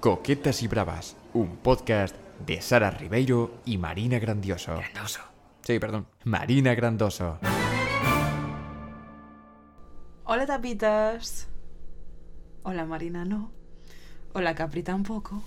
Coquetas 0.00 0.62
y 0.62 0.66
Bravas, 0.66 1.14
un 1.34 1.58
podcast 1.58 2.16
de 2.46 2.62
Sara 2.62 2.90
Ribeiro 2.90 3.60
y 3.66 3.76
Marina 3.76 4.18
Grandioso. 4.18 4.74
Grandoso. 4.74 5.20
Sí, 5.60 5.78
perdón, 5.78 6.06
Marina 6.24 6.74
Grandoso. 6.74 7.38
Hola 10.24 10.46
tapitas. 10.46 11.48
Hola 12.62 12.86
Marina 12.86 13.26
no. 13.26 13.52
Hola 14.32 14.54
Capri 14.54 14.82
tampoco. 14.82 15.42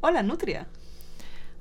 Hola 0.00 0.22
Nutria. 0.22 0.66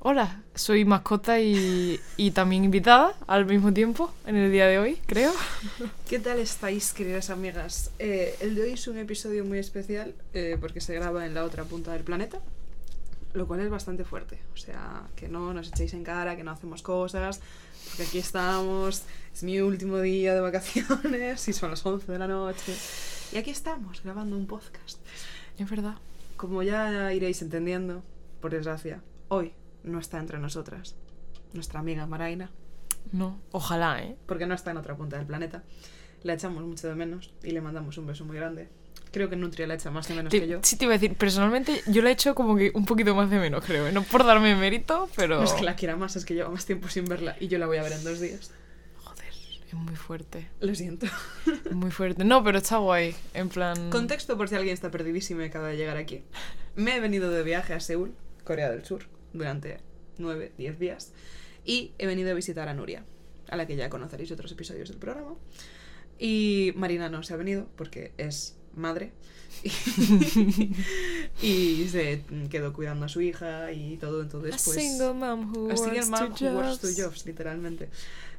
Hola, 0.03 0.41
soy 0.55 0.83
mascota 0.83 1.39
y, 1.39 1.99
y 2.17 2.31
también 2.31 2.63
invitada 2.63 3.13
al 3.27 3.45
mismo 3.45 3.71
tiempo 3.71 4.11
en 4.25 4.35
el 4.35 4.51
día 4.51 4.65
de 4.65 4.79
hoy, 4.79 4.95
creo. 5.05 5.31
¿Qué 6.09 6.17
tal 6.17 6.39
estáis, 6.39 6.91
queridas 6.91 7.29
amigas? 7.29 7.91
Eh, 7.99 8.35
el 8.39 8.55
de 8.55 8.63
hoy 8.63 8.71
es 8.71 8.87
un 8.87 8.97
episodio 8.97 9.45
muy 9.45 9.59
especial 9.59 10.15
eh, 10.33 10.57
porque 10.59 10.81
se 10.81 10.95
graba 10.95 11.27
en 11.27 11.35
la 11.35 11.43
otra 11.43 11.65
punta 11.65 11.93
del 11.93 12.03
planeta, 12.03 12.39
lo 13.33 13.45
cual 13.45 13.59
es 13.59 13.69
bastante 13.69 14.03
fuerte. 14.03 14.39
O 14.55 14.57
sea, 14.57 15.03
que 15.15 15.27
no 15.27 15.53
nos 15.53 15.67
echéis 15.67 15.93
en 15.93 16.03
cara, 16.03 16.35
que 16.35 16.43
no 16.43 16.49
hacemos 16.49 16.81
cosas, 16.81 17.39
porque 17.89 18.01
aquí 18.01 18.17
estamos, 18.17 19.03
es 19.31 19.43
mi 19.43 19.61
último 19.61 19.99
día 19.99 20.33
de 20.33 20.41
vacaciones 20.41 21.47
y 21.47 21.53
son 21.53 21.69
las 21.69 21.85
11 21.85 22.11
de 22.11 22.17
la 22.17 22.27
noche. 22.27 22.75
Y 23.33 23.37
aquí 23.37 23.51
estamos, 23.51 24.01
grabando 24.01 24.35
un 24.35 24.47
podcast. 24.47 24.97
Es 25.59 25.69
verdad. 25.69 25.93
Como 26.37 26.63
ya 26.63 27.13
iréis 27.13 27.43
entendiendo, 27.43 28.01
por 28.39 28.49
desgracia, 28.49 29.03
hoy 29.27 29.53
no 29.83 29.99
está 29.99 30.19
entre 30.19 30.39
nosotras 30.39 30.95
nuestra 31.53 31.79
amiga 31.81 32.05
Maraina, 32.05 32.49
No, 33.11 33.37
ojalá, 33.51 34.01
¿eh? 34.03 34.15
porque 34.25 34.45
no 34.45 34.53
está 34.55 34.71
en 34.71 34.77
otra 34.77 34.95
punta 34.95 35.17
del 35.17 35.25
planeta. 35.25 35.63
La 36.23 36.33
echamos 36.33 36.63
mucho 36.63 36.87
de 36.87 36.95
menos 36.95 37.33
y 37.43 37.51
le 37.51 37.59
mandamos 37.61 37.97
un 37.97 38.07
beso 38.07 38.23
muy 38.23 38.37
grande. 38.37 38.69
Creo 39.11 39.29
que 39.29 39.35
Nutria 39.35 39.67
la 39.67 39.73
echa 39.73 39.91
más 39.91 40.07
de 40.07 40.13
menos 40.13 40.31
Te- 40.31 40.39
que 40.39 40.47
yo. 40.47 40.59
sí, 40.63 40.77
te 40.77 40.85
iba 40.85 40.93
a 40.93 40.97
decir, 40.97 41.17
personalmente 41.17 41.81
yo 41.87 42.01
le 42.03 42.09
he 42.09 42.13
hecho 42.13 42.33
como 42.35 42.55
que 42.55 42.71
un 42.73 42.85
poquito 42.85 43.13
más 43.15 43.29
de 43.29 43.37
menos, 43.39 43.65
creo. 43.65 43.85
¿eh? 43.87 43.91
No 43.91 44.03
por 44.03 44.23
darme 44.23 44.55
mérito, 44.55 45.09
pero... 45.17 45.39
No 45.39 45.43
es 45.43 45.51
que 45.53 45.63
la 45.63 45.75
quiera 45.75 45.97
más, 45.97 46.15
es 46.15 46.23
que 46.23 46.35
lleva 46.35 46.49
más 46.49 46.65
tiempo 46.65 46.87
sin 46.87 47.03
verla 47.05 47.35
y 47.39 47.47
yo 47.49 47.57
la 47.57 47.65
voy 47.65 47.77
a 47.77 47.83
ver 47.83 47.91
en 47.91 48.03
dos 48.05 48.21
días. 48.21 48.51
Joder, 49.03 49.25
es 49.67 49.73
muy 49.73 49.95
fuerte. 49.97 50.47
Lo 50.61 50.73
siento. 50.75 51.07
Muy 51.71 51.91
fuerte. 51.91 52.23
No, 52.23 52.41
pero 52.45 52.59
está 52.59 52.77
guay. 52.77 53.13
En 53.33 53.49
plan... 53.49 53.89
Contexto 53.89 54.37
por 54.37 54.47
si 54.47 54.55
alguien 54.55 54.73
está 54.73 54.89
perdidísimo 54.91 55.41
y 55.41 55.45
acaba 55.45 55.67
de 55.67 55.75
llegar 55.75 55.97
aquí. 55.97 56.23
Me 56.75 56.95
he 56.95 56.99
venido 57.01 57.29
de 57.29 57.43
viaje 57.43 57.73
a 57.73 57.81
Seúl, 57.81 58.13
Corea 58.45 58.69
del 58.69 58.85
Sur, 58.85 59.03
durante 59.33 59.79
9, 60.17 60.53
10 60.57 60.79
días. 60.79 61.13
Y 61.65 61.91
he 61.97 62.07
venido 62.07 62.31
a 62.31 62.33
visitar 62.33 62.67
a 62.67 62.73
Nuria, 62.73 63.03
a 63.49 63.55
la 63.57 63.67
que 63.67 63.75
ya 63.75 63.89
conoceréis 63.89 64.29
de 64.29 64.35
otros 64.35 64.51
episodios 64.51 64.89
del 64.89 64.97
programa. 64.97 65.35
Y 66.17 66.73
Marina 66.75 67.09
no 67.09 67.23
se 67.23 67.33
ha 67.33 67.37
venido 67.37 67.67
porque 67.75 68.11
es 68.17 68.55
madre. 68.75 69.11
y 71.41 71.87
se 71.89 72.23
quedó 72.49 72.73
cuidando 72.73 73.05
a 73.05 73.09
su 73.09 73.21
hija 73.21 73.71
y 73.71 73.97
todo. 73.97 74.21
Entonces, 74.21 74.55
A 74.55 74.57
pues. 74.63 74.77
single 74.77 75.13
mom 75.13 75.53
who 75.53 75.71
A 75.71 75.77
single 75.77 75.99
works 75.99 76.09
mom 76.09 76.31
who 76.31 76.57
works 76.57 76.79
two 76.79 76.87
jobs. 76.87 76.97
jobs, 76.97 77.25
literalmente. 77.25 77.89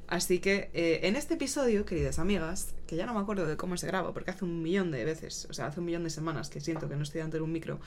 Así 0.09 0.41
que 0.41 0.71
eh, 0.75 1.01
en 1.05 1.17
este 1.17 1.35
episodio, 1.35 1.87
queridas 1.87 2.19
amigas, 2.19 2.75
que 2.87 2.97
ya 2.97 3.07
no 3.07 3.15
me 3.15 3.21
acuerdo 3.21 3.47
de 3.47 3.57
cómo 3.57 3.77
se 3.77 3.87
graba, 3.87 4.13
porque 4.13 4.31
hace 4.31 4.45
un 4.45 4.63
millón 4.63 4.91
de 4.91 5.05
veces, 5.05 5.47
o 5.49 5.55
sea, 5.55 5.67
hace 5.67 5.81
un 5.81 5.87
millón 5.87 6.05
de 6.05 6.11
semanas 6.11 6.51
que 6.51 6.61
siento 6.61 6.89
que 6.89 6.97
no 6.97 7.03
estoy 7.03 7.23
ante 7.23 7.41
un 7.41 7.51
micro, 7.51 7.81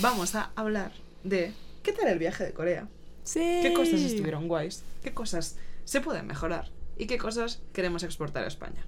vamos 0.00 0.34
a 0.34 0.52
hablar 0.56 0.92
de 1.22 1.52
qué 1.84 1.92
tal 1.92 2.08
el 2.08 2.18
viaje 2.18 2.42
de 2.44 2.52
Corea, 2.52 2.88
Sí. 3.22 3.60
qué 3.62 3.72
cosas 3.72 4.00
estuvieron 4.00 4.48
guays, 4.48 4.82
qué 5.02 5.14
cosas 5.14 5.56
se 5.84 6.00
pueden 6.00 6.26
mejorar 6.26 6.70
y 6.98 7.06
qué 7.06 7.18
cosas 7.18 7.60
queremos 7.72 8.02
exportar 8.02 8.42
a 8.42 8.48
España. 8.48 8.84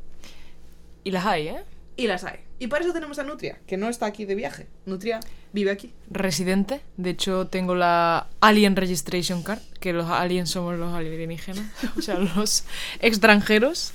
Y 1.05 1.13
las 1.13 1.25
hay, 1.25 1.49
¿eh? 1.49 1.61
Y 1.97 2.09
las 2.09 2.25
hay. 2.25 2.41
Y 2.59 2.67
para 2.67 2.85
eso 2.85 2.93
tenemos 2.93 3.19
a 3.19 3.23
Nutria, 3.23 3.59
que 3.67 3.77
no 3.77 3.89
está 3.89 4.07
aquí 4.07 4.25
de 4.27 4.35
viaje. 4.35 4.67
Nutria 4.85 5.21
vive 5.53 5.71
aquí. 5.71 5.93
Residente. 6.11 6.81
De 6.97 7.11
hecho, 7.11 7.47
tengo 7.47 7.75
la 7.75 8.27
Alien 8.41 8.77
Registration 8.77 9.43
Card, 9.43 9.61
que 9.81 9.93
los 9.95 10.07
aliens 10.11 10.51
somos 10.51 10.77
los 10.79 10.93
alienígenas, 10.93 11.65
o 11.97 12.03
sea, 12.03 12.19
los 12.19 12.65
extranjeros. 13.01 13.93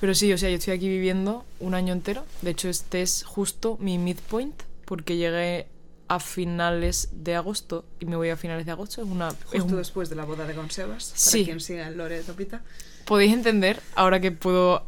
Pero 0.00 0.14
sí, 0.14 0.32
o 0.32 0.38
sea, 0.38 0.50
yo 0.50 0.56
estoy 0.56 0.74
aquí 0.74 0.88
viviendo 0.88 1.44
un 1.60 1.74
año 1.74 1.92
entero. 1.92 2.24
De 2.42 2.50
hecho, 2.50 2.68
este 2.68 3.02
es 3.02 3.24
justo 3.24 3.76
mi 3.80 3.98
midpoint, 3.98 4.62
porque 4.84 5.16
llegué 5.16 5.66
a 6.08 6.20
finales 6.20 7.10
de 7.12 7.34
agosto 7.34 7.84
y 8.00 8.06
me 8.06 8.16
voy 8.16 8.30
a 8.30 8.36
finales 8.36 8.64
de 8.66 8.72
agosto. 8.72 9.02
Es 9.02 9.08
una, 9.08 9.28
es 9.28 9.36
Justo 9.60 9.66
un- 9.66 9.76
después 9.76 10.08
de 10.08 10.16
la 10.16 10.24
boda 10.24 10.46
de 10.46 10.54
Consebas, 10.54 11.08
para 11.10 11.18
Sí. 11.20 11.44
quien 11.44 11.60
siga 11.60 11.86
el 11.88 11.96
lore 11.96 12.16
de 12.18 12.22
Topita. 12.24 12.62
Podéis 13.04 13.32
entender, 13.32 13.80
ahora 13.94 14.20
que 14.20 14.32
puedo 14.32 14.86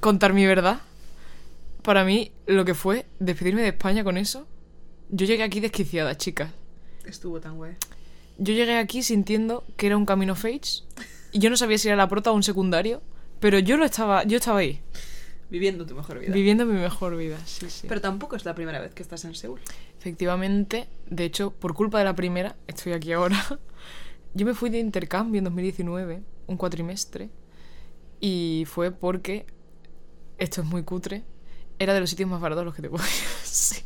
contar 0.00 0.32
mi 0.32 0.46
verdad, 0.46 0.80
para 1.82 2.04
mí 2.04 2.32
lo 2.46 2.64
que 2.64 2.74
fue 2.74 3.06
despedirme 3.18 3.62
de 3.62 3.68
España 3.68 4.04
con 4.04 4.16
eso, 4.16 4.46
yo 5.10 5.26
llegué 5.26 5.42
aquí 5.42 5.60
desquiciada, 5.60 6.16
chicas. 6.16 6.50
Estuvo 7.04 7.40
tan 7.40 7.56
guay. 7.56 7.74
Yo 8.38 8.54
llegué 8.54 8.78
aquí 8.78 9.02
sintiendo 9.02 9.64
que 9.76 9.86
era 9.86 9.96
un 9.96 10.06
camino 10.06 10.34
Fates 10.34 10.84
y 11.32 11.38
yo 11.38 11.50
no 11.50 11.56
sabía 11.56 11.78
si 11.78 11.88
era 11.88 11.96
la 11.96 12.08
prota 12.08 12.30
o 12.30 12.34
un 12.34 12.42
secundario, 12.42 13.02
pero 13.40 13.58
yo 13.58 13.76
lo 13.76 13.84
estaba, 13.84 14.24
yo 14.24 14.36
estaba 14.38 14.60
ahí, 14.60 14.80
Viviendo 15.50 15.84
tu 15.86 15.94
mejor 15.94 16.18
vida. 16.18 16.32
viviendo 16.32 16.64
mi 16.64 16.72
mejor 16.72 17.16
vida, 17.16 17.38
sí, 17.44 17.68
sí. 17.68 17.86
Pero 17.86 18.00
tampoco 18.00 18.34
es 18.34 18.44
la 18.44 18.54
primera 18.54 18.80
vez 18.80 18.92
que 18.94 19.02
estás 19.02 19.24
en 19.24 19.34
Seúl. 19.34 19.60
Efectivamente, 20.04 20.86
de 21.08 21.24
hecho, 21.24 21.50
por 21.50 21.72
culpa 21.72 21.98
de 21.98 22.04
la 22.04 22.14
primera, 22.14 22.56
estoy 22.66 22.92
aquí 22.92 23.14
ahora. 23.14 23.42
Yo 24.34 24.44
me 24.44 24.52
fui 24.52 24.68
de 24.68 24.78
intercambio 24.78 25.38
en 25.38 25.44
2019, 25.44 26.20
un 26.46 26.56
cuatrimestre, 26.58 27.30
y 28.20 28.64
fue 28.66 28.90
porque, 28.90 29.46
esto 30.36 30.60
es 30.60 30.66
muy 30.66 30.82
cutre, 30.82 31.24
era 31.78 31.94
de 31.94 32.00
los 32.00 32.10
sitios 32.10 32.28
más 32.28 32.42
baratos 32.42 32.66
los 32.66 32.74
que 32.74 32.82
te 32.82 32.90
podías 32.90 33.78
ir. 33.78 33.84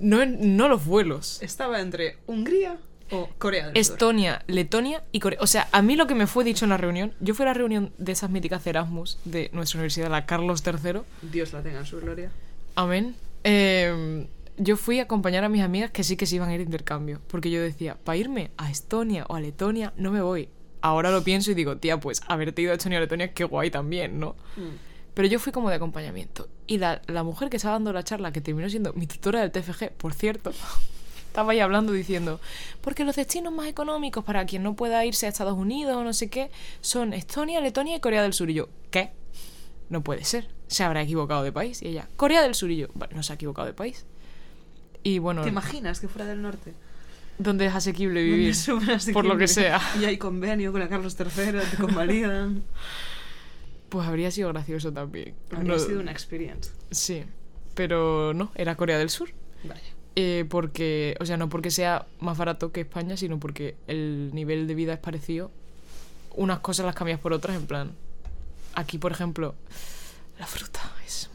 No, 0.00 0.26
no 0.26 0.68
los 0.68 0.84
vuelos. 0.84 1.40
Estaba 1.42 1.80
entre 1.80 2.18
Hungría 2.26 2.76
o 3.12 3.28
Corea 3.38 3.68
del 3.68 3.84
Sur. 3.84 3.94
Estonia, 3.94 4.42
Letonia 4.48 5.04
y 5.12 5.20
Corea. 5.20 5.38
O 5.40 5.46
sea, 5.46 5.68
a 5.70 5.80
mí 5.80 5.94
lo 5.94 6.08
que 6.08 6.16
me 6.16 6.26
fue 6.26 6.42
dicho 6.42 6.64
en 6.64 6.70
la 6.70 6.76
reunión, 6.76 7.14
yo 7.20 7.34
fui 7.36 7.44
a 7.44 7.50
la 7.50 7.54
reunión 7.54 7.92
de 7.98 8.10
esas 8.10 8.30
míticas 8.30 8.66
Erasmus 8.66 9.20
de 9.24 9.48
nuestra 9.52 9.78
universidad, 9.78 10.10
la 10.10 10.26
Carlos 10.26 10.64
III, 10.66 11.02
Dios 11.22 11.52
la 11.52 11.62
tenga 11.62 11.78
en 11.78 11.86
su 11.86 12.00
gloria. 12.00 12.32
amén. 12.74 13.14
Eh, 13.44 14.26
yo 14.58 14.76
fui 14.76 14.98
a 14.98 15.04
acompañar 15.04 15.44
a 15.44 15.48
mis 15.48 15.62
amigas 15.62 15.90
que 15.90 16.04
sí 16.04 16.16
que 16.16 16.26
se 16.26 16.36
iban 16.36 16.48
a 16.48 16.54
ir 16.54 16.58
de 16.58 16.64
intercambio, 16.64 17.20
porque 17.28 17.50
yo 17.50 17.62
decía, 17.62 17.96
para 18.02 18.16
irme 18.16 18.50
a 18.56 18.70
Estonia 18.70 19.24
o 19.28 19.34
a 19.34 19.40
Letonia 19.40 19.92
no 19.96 20.10
me 20.10 20.20
voy. 20.20 20.48
Ahora 20.80 21.10
lo 21.10 21.24
pienso 21.24 21.50
y 21.50 21.54
digo, 21.54 21.76
tía, 21.76 21.98
pues 21.98 22.20
haberte 22.26 22.62
ido 22.62 22.72
a 22.72 22.74
Estonia 22.74 22.98
o 22.98 23.00
Letonia, 23.00 23.32
qué 23.32 23.44
guay 23.44 23.70
también, 23.70 24.20
¿no? 24.20 24.36
Pero 25.14 25.28
yo 25.28 25.40
fui 25.40 25.52
como 25.52 25.70
de 25.70 25.76
acompañamiento. 25.76 26.48
Y 26.66 26.78
la, 26.78 27.02
la 27.06 27.24
mujer 27.24 27.50
que 27.50 27.56
estaba 27.56 27.74
dando 27.74 27.92
la 27.92 28.04
charla, 28.04 28.32
que 28.32 28.40
terminó 28.40 28.68
siendo 28.68 28.92
mi 28.92 29.06
tutora 29.06 29.40
del 29.40 29.50
TFG, 29.50 29.90
por 29.92 30.14
cierto, 30.14 30.52
estaba 31.26 31.52
ahí 31.52 31.60
hablando 31.60 31.92
diciendo, 31.92 32.40
porque 32.80 33.04
los 33.04 33.16
destinos 33.16 33.52
más 33.52 33.66
económicos 33.66 34.24
para 34.24 34.46
quien 34.46 34.62
no 34.62 34.74
pueda 34.74 35.04
irse 35.04 35.26
a 35.26 35.28
Estados 35.28 35.56
Unidos 35.56 35.96
o 35.96 36.04
no 36.04 36.12
sé 36.12 36.30
qué, 36.30 36.50
son 36.80 37.12
Estonia, 37.12 37.60
Letonia 37.60 37.96
y 37.96 38.00
Corea 38.00 38.22
del 38.22 38.32
Sur. 38.32 38.50
Y 38.50 38.54
yo, 38.54 38.68
¿qué? 38.90 39.10
No 39.88 40.02
puede 40.02 40.24
ser. 40.24 40.48
Se 40.68 40.84
habrá 40.84 41.02
equivocado 41.02 41.42
de 41.42 41.50
país. 41.50 41.82
Y 41.82 41.88
ella, 41.88 42.08
Corea 42.16 42.42
del 42.42 42.54
Sur. 42.54 42.70
Y 42.70 42.76
yo, 42.76 42.88
vale, 42.94 43.14
no 43.14 43.22
se 43.22 43.32
ha 43.32 43.36
equivocado 43.36 43.66
de 43.66 43.74
país. 43.74 44.04
Y 45.08 45.18
bueno, 45.20 45.42
¿Te 45.42 45.48
imaginas 45.48 46.00
que 46.00 46.08
fuera 46.08 46.26
del 46.26 46.42
norte? 46.42 46.74
donde 47.38 47.66
es 47.66 47.74
asequible 47.74 48.22
vivir. 48.22 48.54
súper 48.56 48.90
asequible. 48.96 49.12
por 49.14 49.24
lo 49.24 49.38
que 49.38 49.46
sea. 49.46 49.80
Y 50.00 50.04
hay 50.04 50.18
convenio 50.18 50.72
con 50.72 50.80
la 50.80 50.88
Carlos 50.88 51.16
III, 51.18 51.60
te 51.70 51.76
convalidan. 51.80 52.62
Pues 53.88 54.06
habría 54.08 54.30
sido 54.32 54.48
gracioso 54.52 54.92
también. 54.92 55.34
Habría 55.52 55.74
No- 55.74 55.78
sido 55.78 56.00
una 56.00 56.10
experience. 56.10 56.72
Sí. 56.90 57.24
Pero 57.74 58.34
no, 58.34 58.50
era 58.56 58.76
Corea 58.76 58.98
del 58.98 59.08
Sur. 59.08 59.30
Vaya. 59.64 59.80
Eh, 60.16 60.46
porque, 60.50 61.16
o 61.20 61.24
sea, 61.26 61.36
no 61.36 61.48
porque 61.48 61.70
sea 61.70 62.06
más 62.18 62.36
barato 62.36 62.72
que 62.72 62.80
España, 62.80 63.16
sino 63.16 63.38
porque 63.38 63.76
el 63.86 64.30
nivel 64.34 64.66
de 64.66 64.74
vida 64.74 64.92
es 64.94 64.98
parecido. 64.98 65.52
Unas 66.34 66.58
cosas 66.58 66.86
las 66.86 66.96
cambias 66.96 67.20
por 67.20 67.32
otras, 67.32 67.56
en 67.56 67.66
plan. 67.66 67.92
Aquí, 68.74 68.98
por 68.98 69.12
ejemplo, 69.12 69.54
la 70.40 70.46
fruta 70.46 70.80
es 71.06 71.30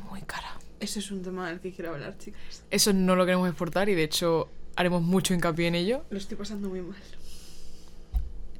Ese 0.84 1.00
es 1.00 1.12
un 1.12 1.22
tema 1.22 1.48
del 1.50 1.60
que 1.62 1.72
quiero 1.72 1.92
hablar, 1.94 2.18
chicas. 2.18 2.64
Eso 2.70 2.92
no 2.92 3.16
lo 3.16 3.26
queremos 3.26 3.48
exportar 3.48 3.88
y 3.88 3.96
de 3.96 4.04
hecho 4.04 4.50
haremos 4.76 5.02
mucho 5.02 5.34
hincapié 5.34 5.68
en 5.68 5.76
ello. 5.76 6.03
Lo 6.09 6.18
estoy 6.18 6.35
pasando 6.35 6.68
muy 6.68 6.82
mal. 6.82 6.97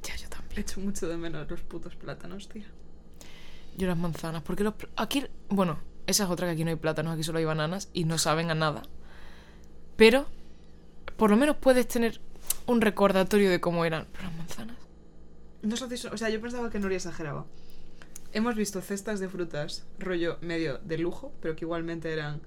Ya, 0.02 0.16
yo 0.16 0.28
también. 0.30 0.60
Echo 0.60 0.80
mucho 0.80 1.06
de 1.08 1.16
menos 1.18 1.48
los 1.50 1.60
putos 1.60 1.94
plátanos, 1.96 2.48
tía. 2.48 2.64
Yo 3.76 3.86
las 3.88 3.98
manzanas, 3.98 4.42
porque 4.42 4.64
los 4.64 4.72
aquí, 4.96 5.26
bueno, 5.50 5.78
esa 6.06 6.24
es 6.24 6.30
otra 6.30 6.46
que 6.46 6.52
aquí 6.54 6.64
no 6.64 6.70
hay 6.70 6.76
plátanos, 6.76 7.12
aquí 7.12 7.22
solo 7.24 7.38
hay 7.40 7.44
bananas 7.44 7.88
y 7.92 8.04
no 8.04 8.16
saben 8.16 8.50
a 8.50 8.54
nada. 8.54 8.82
Pero 9.96 10.26
por 11.18 11.28
lo 11.30 11.36
menos 11.36 11.56
puedes 11.56 11.86
tener 11.88 12.20
un 12.66 12.80
recordatorio 12.80 13.50
de 13.50 13.60
cómo 13.60 13.84
eran. 13.84 14.06
Pero 14.12 14.24
las 14.24 14.36
manzanas. 14.38 14.76
No 15.62 15.74
os 15.74 15.82
hacéis- 15.82 16.10
O 16.10 16.16
sea, 16.16 16.30
yo 16.30 16.40
pensaba 16.40 16.70
que 16.70 16.78
Nuria 16.78 16.96
exageraba. 16.96 17.44
Hemos 18.34 18.56
visto 18.56 18.80
cestas 18.80 19.20
de 19.20 19.28
frutas, 19.28 19.86
rollo 20.00 20.38
medio 20.40 20.78
de 20.78 20.98
lujo, 20.98 21.32
pero 21.40 21.54
que 21.54 21.64
igualmente 21.64 22.12
eran. 22.12 22.40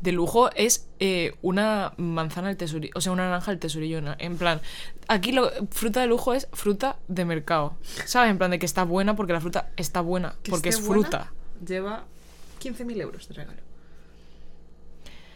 De 0.00 0.10
lujo 0.10 0.50
es 0.56 0.88
eh, 0.98 1.36
una 1.40 1.92
manzana 1.98 2.48
del 2.48 2.56
tesorillo, 2.56 2.92
o 2.96 3.00
sea, 3.00 3.12
una 3.12 3.28
naranja 3.28 3.52
del 3.52 3.60
tesorillo. 3.60 4.00
En 4.18 4.36
plan, 4.36 4.60
aquí 5.06 5.30
lo, 5.30 5.48
fruta 5.70 6.00
de 6.00 6.08
lujo 6.08 6.34
es 6.34 6.48
fruta 6.52 6.98
de 7.06 7.24
mercado. 7.24 7.76
¿Sabes? 8.06 8.32
En 8.32 8.38
plan 8.38 8.50
de 8.50 8.58
que 8.58 8.66
está 8.66 8.82
buena 8.82 9.14
porque 9.14 9.32
la 9.32 9.40
fruta 9.40 9.70
está 9.76 10.00
buena, 10.00 10.34
Que 10.42 10.50
porque 10.50 10.70
es 10.70 10.80
fruta. 10.80 11.32
Lleva 11.64 12.06
15.000 12.60 13.00
euros 13.00 13.28
de 13.28 13.34
regalo. 13.34 13.60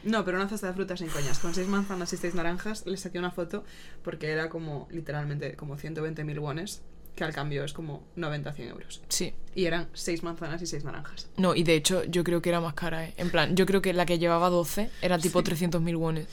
No, 0.02 0.24
pero 0.24 0.38
una 0.38 0.48
cesta 0.48 0.66
de 0.66 0.72
frutas 0.72 0.98
sin 0.98 1.08
coñas. 1.08 1.38
Con 1.38 1.54
seis 1.54 1.68
manzanas 1.68 2.12
y 2.12 2.16
seis 2.16 2.34
naranjas 2.34 2.84
le 2.84 2.96
saqué 2.96 3.20
una 3.20 3.30
foto 3.30 3.62
porque 4.02 4.32
era 4.32 4.48
como, 4.48 4.88
literalmente, 4.90 5.54
como 5.54 5.78
120.000 5.78 6.40
wones, 6.40 6.82
que 7.14 7.24
al 7.24 7.32
cambio 7.32 7.64
es 7.64 7.72
como 7.72 8.02
90-100 8.16 8.68
euros. 8.70 9.00
Sí. 9.08 9.32
Y 9.54 9.66
eran 9.66 9.88
seis 9.92 10.22
manzanas 10.22 10.60
y 10.62 10.66
seis 10.66 10.84
naranjas. 10.84 11.28
No, 11.36 11.54
y 11.54 11.62
de 11.62 11.74
hecho 11.76 12.04
yo 12.04 12.24
creo 12.24 12.42
que 12.42 12.48
era 12.48 12.60
más 12.60 12.74
cara, 12.74 13.04
¿eh? 13.06 13.14
En 13.16 13.30
plan, 13.30 13.54
yo 13.56 13.66
creo 13.66 13.80
que 13.82 13.92
la 13.92 14.04
que 14.06 14.18
llevaba 14.18 14.50
12 14.50 14.90
era 15.00 15.18
tipo 15.18 15.42
300.000 15.42 15.96
wones. 15.96 16.26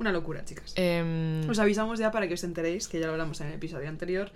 Una 0.00 0.10
locura, 0.12 0.44
chicas. 0.44 0.72
Em, 0.76 1.48
Os 1.48 1.58
avisamos 1.58 1.98
ya 1.98 2.10
para 2.10 2.26
que 2.26 2.34
os 2.34 2.42
enteréis, 2.44 2.88
que 2.88 2.98
ya 3.00 3.06
lo 3.06 3.12
hablamos 3.12 3.40
en 3.42 3.48
el 3.48 3.54
episodio 3.54 3.88
anterior. 3.88 4.32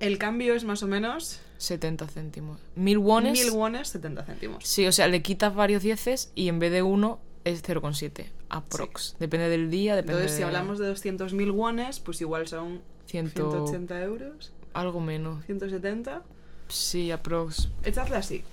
El 0.00 0.16
cambio 0.18 0.54
es 0.54 0.64
más 0.64 0.82
o 0.82 0.86
menos 0.86 1.40
70 1.58 2.06
céntimos. 2.06 2.60
Mil 2.74 2.98
wones. 2.98 3.32
mil 3.32 3.50
wones, 3.50 3.88
70 3.88 4.24
céntimos. 4.24 4.64
Sí, 4.64 4.86
o 4.86 4.92
sea, 4.92 5.08
le 5.08 5.22
quitas 5.22 5.54
varios 5.54 5.82
dieces 5.82 6.30
y 6.34 6.48
en 6.48 6.58
vez 6.58 6.72
de 6.72 6.82
uno 6.82 7.20
es 7.44 7.62
0,7. 7.62 8.26
Aprox. 8.48 9.16
Depende 9.18 9.48
del 9.48 9.70
día, 9.70 9.94
depende 9.94 10.14
Entonces, 10.22 10.36
si 10.36 10.38
de- 10.42 10.46
hablamos 10.46 10.78
de 10.78 10.86
200.000 10.88 11.50
wones, 11.52 12.00
pues 12.00 12.20
igual 12.20 12.48
son 12.48 12.80
Ciento- 13.06 13.50
180 13.50 14.00
euros, 14.02 14.52
Algo 14.78 15.00
menos. 15.00 15.44
170. 15.46 16.22
Sí, 16.68 17.10
aprox. 17.10 17.68
Echadle 17.84 18.16
así. 18.16 18.44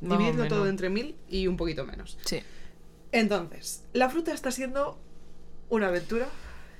Más 0.00 0.18
Divididlo 0.18 0.48
todo 0.48 0.68
entre 0.68 0.90
mil 0.90 1.14
y 1.28 1.46
un 1.46 1.56
poquito 1.56 1.84
menos. 1.84 2.18
Sí. 2.24 2.40
Entonces, 3.12 3.84
la 3.92 4.08
fruta 4.08 4.32
está 4.32 4.50
siendo 4.50 4.98
una 5.70 5.88
aventura. 5.88 6.28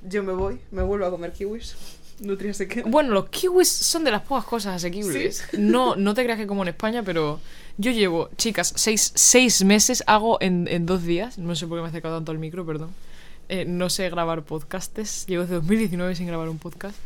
Yo 0.06 0.22
me 0.22 0.32
voy, 0.32 0.60
me 0.70 0.82
vuelvo 0.82 1.06
a 1.06 1.10
comer 1.10 1.32
kiwis. 1.32 1.76
Nutria 2.20 2.52
se 2.52 2.66
queda. 2.66 2.84
Bueno, 2.88 3.10
los 3.12 3.28
kiwis 3.28 3.68
son 3.68 4.04
de 4.04 4.10
las 4.10 4.22
pocas 4.22 4.44
cosas 4.44 4.76
asequibles. 4.76 5.44
No, 5.56 5.96
no 5.96 6.14
te 6.14 6.24
creas 6.24 6.38
que 6.38 6.46
como 6.46 6.62
en 6.62 6.68
España, 6.68 7.02
pero 7.04 7.40
yo 7.76 7.90
llevo, 7.92 8.30
chicas, 8.36 8.72
seis, 8.76 9.12
seis 9.14 9.64
meses, 9.64 10.02
hago 10.06 10.38
en, 10.40 10.66
en 10.68 10.86
dos 10.86 11.04
días. 11.04 11.38
No 11.38 11.54
sé 11.54 11.66
por 11.66 11.78
qué 11.78 11.82
me 11.82 11.86
he 11.88 11.90
acercado 11.90 12.16
tanto 12.16 12.32
al 12.32 12.38
micro, 12.38 12.66
perdón. 12.66 12.90
Eh, 13.48 13.64
no 13.64 13.88
sé 13.88 14.10
grabar 14.10 14.42
podcasts. 14.42 15.26
Llevo 15.26 15.42
desde 15.42 15.54
2019 15.56 16.14
sin 16.14 16.26
grabar 16.26 16.48
un 16.48 16.58
podcast. 16.58 16.96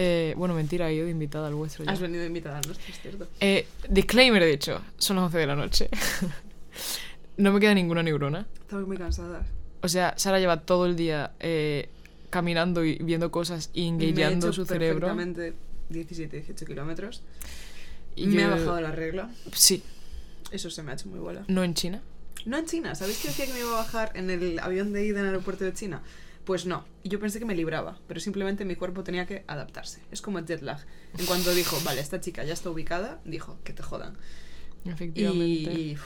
Eh, 0.00 0.32
bueno, 0.36 0.54
mentira, 0.54 0.88
he 0.88 0.94
ido 0.94 1.06
de 1.06 1.10
invitada 1.10 1.48
al 1.48 1.56
vuestro. 1.56 1.84
ya. 1.84 1.90
Has 1.90 1.98
venido 1.98 2.24
invitada 2.24 2.58
a 2.58 2.60
nuestro, 2.60 2.86
es 2.88 3.00
cierto. 3.00 3.26
Eh, 3.40 3.66
disclaimer, 3.88 4.40
de 4.40 4.52
hecho, 4.52 4.80
son 4.96 5.16
las 5.16 5.24
11 5.24 5.38
de 5.38 5.46
la 5.48 5.56
noche. 5.56 5.88
no 7.36 7.52
me 7.52 7.58
queda 7.58 7.74
ninguna 7.74 8.04
neurona. 8.04 8.46
Estamos 8.60 8.86
muy 8.86 8.96
cansadas. 8.96 9.44
O 9.82 9.88
sea, 9.88 10.14
Sara 10.16 10.38
lleva 10.38 10.60
todo 10.60 10.86
el 10.86 10.94
día 10.94 11.32
eh, 11.40 11.88
caminando 12.30 12.84
y 12.84 12.98
viendo 12.98 13.32
cosas 13.32 13.70
y 13.74 13.88
hecho 13.88 14.52
su 14.52 14.64
cerebro. 14.64 15.08
perfectamente 15.08 15.54
17, 15.88 16.36
18 16.36 16.64
kilómetros. 16.64 17.22
Y 18.14 18.28
me 18.28 18.44
ha 18.44 18.50
bajado 18.50 18.80
la 18.80 18.92
regla. 18.92 19.30
Sí, 19.52 19.82
Eso 20.52 20.70
se 20.70 20.84
me 20.84 20.92
ha 20.92 20.94
hecho 20.94 21.08
muy 21.08 21.18
bola. 21.18 21.42
no 21.48 21.64
en 21.64 21.74
China. 21.74 22.02
No 22.46 22.56
en 22.56 22.66
China. 22.66 22.94
¿Sabéis 22.94 23.18
que 23.18 23.28
decía 23.28 23.46
que 23.46 23.52
me 23.52 23.60
iba 23.60 23.70
a 23.70 23.82
bajar 23.82 24.12
en 24.14 24.30
el 24.30 24.60
avión 24.60 24.92
de 24.92 25.04
ida 25.04 25.18
en 25.18 25.26
el 25.26 25.30
aeropuerto 25.32 25.64
de 25.64 25.74
China? 25.74 26.02
Pues 26.48 26.64
no. 26.64 26.86
Y 27.02 27.10
yo 27.10 27.20
pensé 27.20 27.38
que 27.38 27.44
me 27.44 27.54
libraba, 27.54 27.98
pero 28.08 28.20
simplemente 28.20 28.64
mi 28.64 28.74
cuerpo 28.74 29.04
tenía 29.04 29.26
que 29.26 29.44
adaptarse. 29.48 30.00
Es 30.10 30.22
como 30.22 30.38
el 30.38 30.46
jet 30.46 30.62
lag. 30.62 30.80
En 31.18 31.26
cuanto 31.26 31.52
dijo, 31.52 31.76
vale, 31.84 32.00
esta 32.00 32.22
chica 32.22 32.42
ya 32.42 32.54
está 32.54 32.70
ubicada, 32.70 33.20
dijo, 33.26 33.58
que 33.64 33.74
te 33.74 33.82
jodan. 33.82 34.16
Efectivamente. 34.86 35.44
Y, 35.44 35.90
y, 35.92 35.98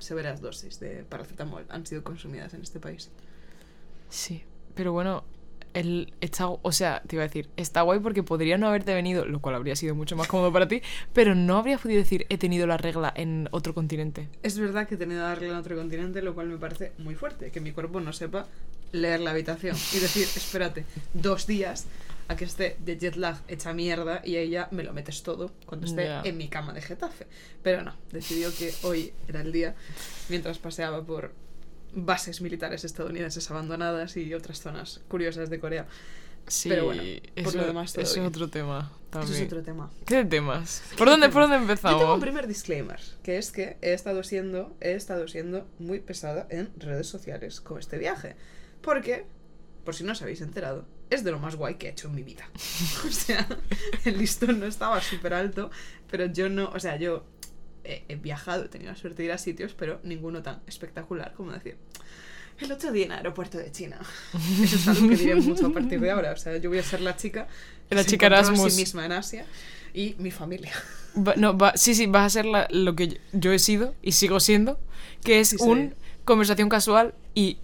severas 0.00 0.40
dosis 0.40 0.80
de 0.80 1.04
paracetamol 1.04 1.66
han 1.68 1.86
sido 1.86 2.02
consumidas 2.02 2.52
en 2.54 2.62
este 2.62 2.80
país. 2.80 3.12
Sí, 4.08 4.42
pero 4.74 4.90
bueno, 4.90 5.22
el, 5.74 6.12
está, 6.20 6.48
o 6.48 6.72
sea, 6.72 7.02
te 7.06 7.16
iba 7.16 7.24
a 7.24 7.26
decir, 7.26 7.48
está 7.56 7.82
guay 7.82 8.00
porque 8.00 8.22
podría 8.22 8.58
no 8.58 8.68
haberte 8.68 8.94
venido, 8.94 9.24
lo 9.24 9.40
cual 9.40 9.54
habría 9.54 9.76
sido 9.76 9.94
mucho 9.94 10.16
más 10.16 10.28
cómodo 10.28 10.52
para 10.52 10.68
ti, 10.68 10.82
pero 11.12 11.34
no 11.34 11.56
habrías 11.56 11.80
podido 11.80 11.98
decir 11.98 12.26
he 12.28 12.38
tenido 12.38 12.66
la 12.66 12.76
regla 12.76 13.12
en 13.14 13.48
otro 13.52 13.74
continente. 13.74 14.28
Es 14.42 14.58
verdad 14.58 14.86
que 14.86 14.94
he 14.94 14.98
tenido 14.98 15.22
la 15.22 15.34
regla 15.34 15.54
en 15.54 15.60
otro 15.60 15.76
continente, 15.76 16.22
lo 16.22 16.34
cual 16.34 16.48
me 16.48 16.58
parece 16.58 16.92
muy 16.98 17.14
fuerte, 17.14 17.50
que 17.50 17.60
mi 17.60 17.72
cuerpo 17.72 18.00
no 18.00 18.12
sepa 18.12 18.46
leer 18.92 19.20
la 19.20 19.30
habitación 19.30 19.76
y 19.94 19.98
decir, 19.98 20.22
espérate, 20.36 20.84
dos 21.14 21.46
días 21.46 21.86
a 22.28 22.36
que 22.36 22.44
esté 22.44 22.76
de 22.78 22.98
jet 22.98 23.16
lag 23.16 23.36
hecha 23.48 23.72
mierda 23.72 24.22
y 24.24 24.48
ya 24.48 24.68
me 24.70 24.82
lo 24.82 24.92
metes 24.92 25.22
todo 25.22 25.50
cuando 25.66 25.86
esté 25.86 26.06
en 26.24 26.36
mi 26.36 26.48
cama 26.48 26.72
de 26.72 26.80
Getafe. 26.80 27.26
Pero 27.62 27.82
no, 27.82 27.94
decidió 28.12 28.54
que 28.54 28.72
hoy 28.82 29.12
era 29.28 29.40
el 29.40 29.52
día, 29.52 29.74
mientras 30.28 30.58
paseaba 30.58 31.02
por 31.02 31.32
bases 31.94 32.40
militares 32.40 32.84
estadounidenses 32.84 33.50
abandonadas 33.50 34.16
y 34.16 34.32
otras 34.34 34.60
zonas 34.60 35.00
curiosas 35.08 35.50
de 35.50 35.60
Corea. 35.60 35.86
Sí, 36.46 36.68
Pero 36.68 36.86
bueno, 36.86 37.02
por 37.36 37.46
eso, 37.46 37.58
lo 37.58 37.66
demás 37.66 37.92
todo 37.92 38.02
es 38.02 38.14
bien. 38.14 38.26
otro 38.26 38.48
tema 38.48 38.90
también. 39.10 39.32
Eso 39.32 39.42
es 39.42 39.46
otro 39.46 39.62
tema. 39.62 39.90
¿Qué 40.04 40.24
temas? 40.24 40.82
¿Por 40.98 41.08
dónde, 41.08 41.28
¿Por 41.28 41.42
dónde 41.42 41.56
Yo 41.56 41.62
empezamos? 41.62 42.00
tengo 42.00 42.14
un 42.14 42.20
primer 42.20 42.48
disclaimer, 42.48 42.98
que 43.22 43.38
es 43.38 43.52
que 43.52 43.76
he 43.80 43.92
estado 43.92 44.24
siendo, 44.24 44.76
he 44.80 44.92
estado 44.94 45.28
siendo 45.28 45.68
muy 45.78 46.00
pesada 46.00 46.48
en 46.50 46.70
redes 46.78 47.06
sociales 47.06 47.60
con 47.60 47.78
este 47.78 47.96
viaje. 47.96 48.34
Porque, 48.80 49.24
por 49.84 49.94
si 49.94 50.02
no 50.02 50.12
os 50.12 50.22
habéis 50.22 50.40
enterado, 50.40 50.84
es 51.10 51.22
de 51.22 51.30
lo 51.30 51.38
más 51.38 51.54
guay 51.54 51.76
que 51.76 51.86
he 51.86 51.90
hecho 51.90 52.08
en 52.08 52.16
mi 52.16 52.24
vida. 52.24 52.48
o 53.06 53.10
sea, 53.12 53.46
el 54.04 54.18
listón 54.18 54.58
no 54.58 54.66
estaba 54.66 55.00
súper 55.00 55.34
alto, 55.34 55.70
pero 56.10 56.26
yo 56.26 56.48
no, 56.48 56.70
o 56.70 56.80
sea, 56.80 56.96
yo 56.96 57.24
he, 57.84 58.04
he 58.08 58.16
viajado, 58.16 58.64
he 58.64 58.68
tenido 58.68 58.90
la 58.92 58.96
suerte 58.96 59.22
de 59.22 59.26
ir 59.26 59.32
a 59.32 59.38
sitios, 59.38 59.74
pero 59.74 60.00
ninguno 60.02 60.42
tan 60.42 60.60
espectacular 60.66 61.32
como 61.34 61.52
decir. 61.52 61.76
El 62.58 62.70
otro 62.70 62.92
día 62.92 63.06
en 63.06 63.12
el 63.12 63.18
aeropuerto 63.18 63.58
de 63.58 63.72
China. 63.72 63.98
Eso 64.62 64.76
es 64.76 64.88
algo 64.88 65.08
que 65.08 65.16
diré 65.16 65.34
mucho 65.36 65.66
a 65.66 65.72
partir 65.72 65.98
de 66.00 66.10
ahora. 66.10 66.32
O 66.32 66.36
sea, 66.36 66.56
yo 66.58 66.68
voy 66.70 66.78
a 66.78 66.82
ser 66.82 67.00
la 67.00 67.16
chica. 67.16 67.48
que 67.88 67.94
La 67.94 68.04
chica 68.04 68.26
encontró 68.26 68.36
a 68.36 68.50
Erasmus. 68.50 68.72
sí 68.74 68.80
misma 68.80 69.06
en 69.06 69.12
Asia 69.12 69.46
y 69.94 70.14
mi 70.18 70.30
familia. 70.30 70.72
Va- 71.16 71.34
no, 71.36 71.56
va- 71.58 71.72
sí, 71.76 71.94
sí, 71.94 72.06
vas 72.06 72.26
a 72.26 72.30
ser 72.30 72.44
la- 72.44 72.68
lo 72.70 72.94
que 72.94 73.08
yo, 73.08 73.16
yo 73.32 73.52
he 73.52 73.58
sido 73.58 73.94
y 74.02 74.12
sigo 74.12 74.38
siendo, 74.38 74.78
que 75.24 75.40
es 75.40 75.48
Sí, 75.50 75.56
un 75.60 75.90
sí. 75.90 75.94
conversación 76.24 76.68
casual 76.68 77.14
y 77.34 77.58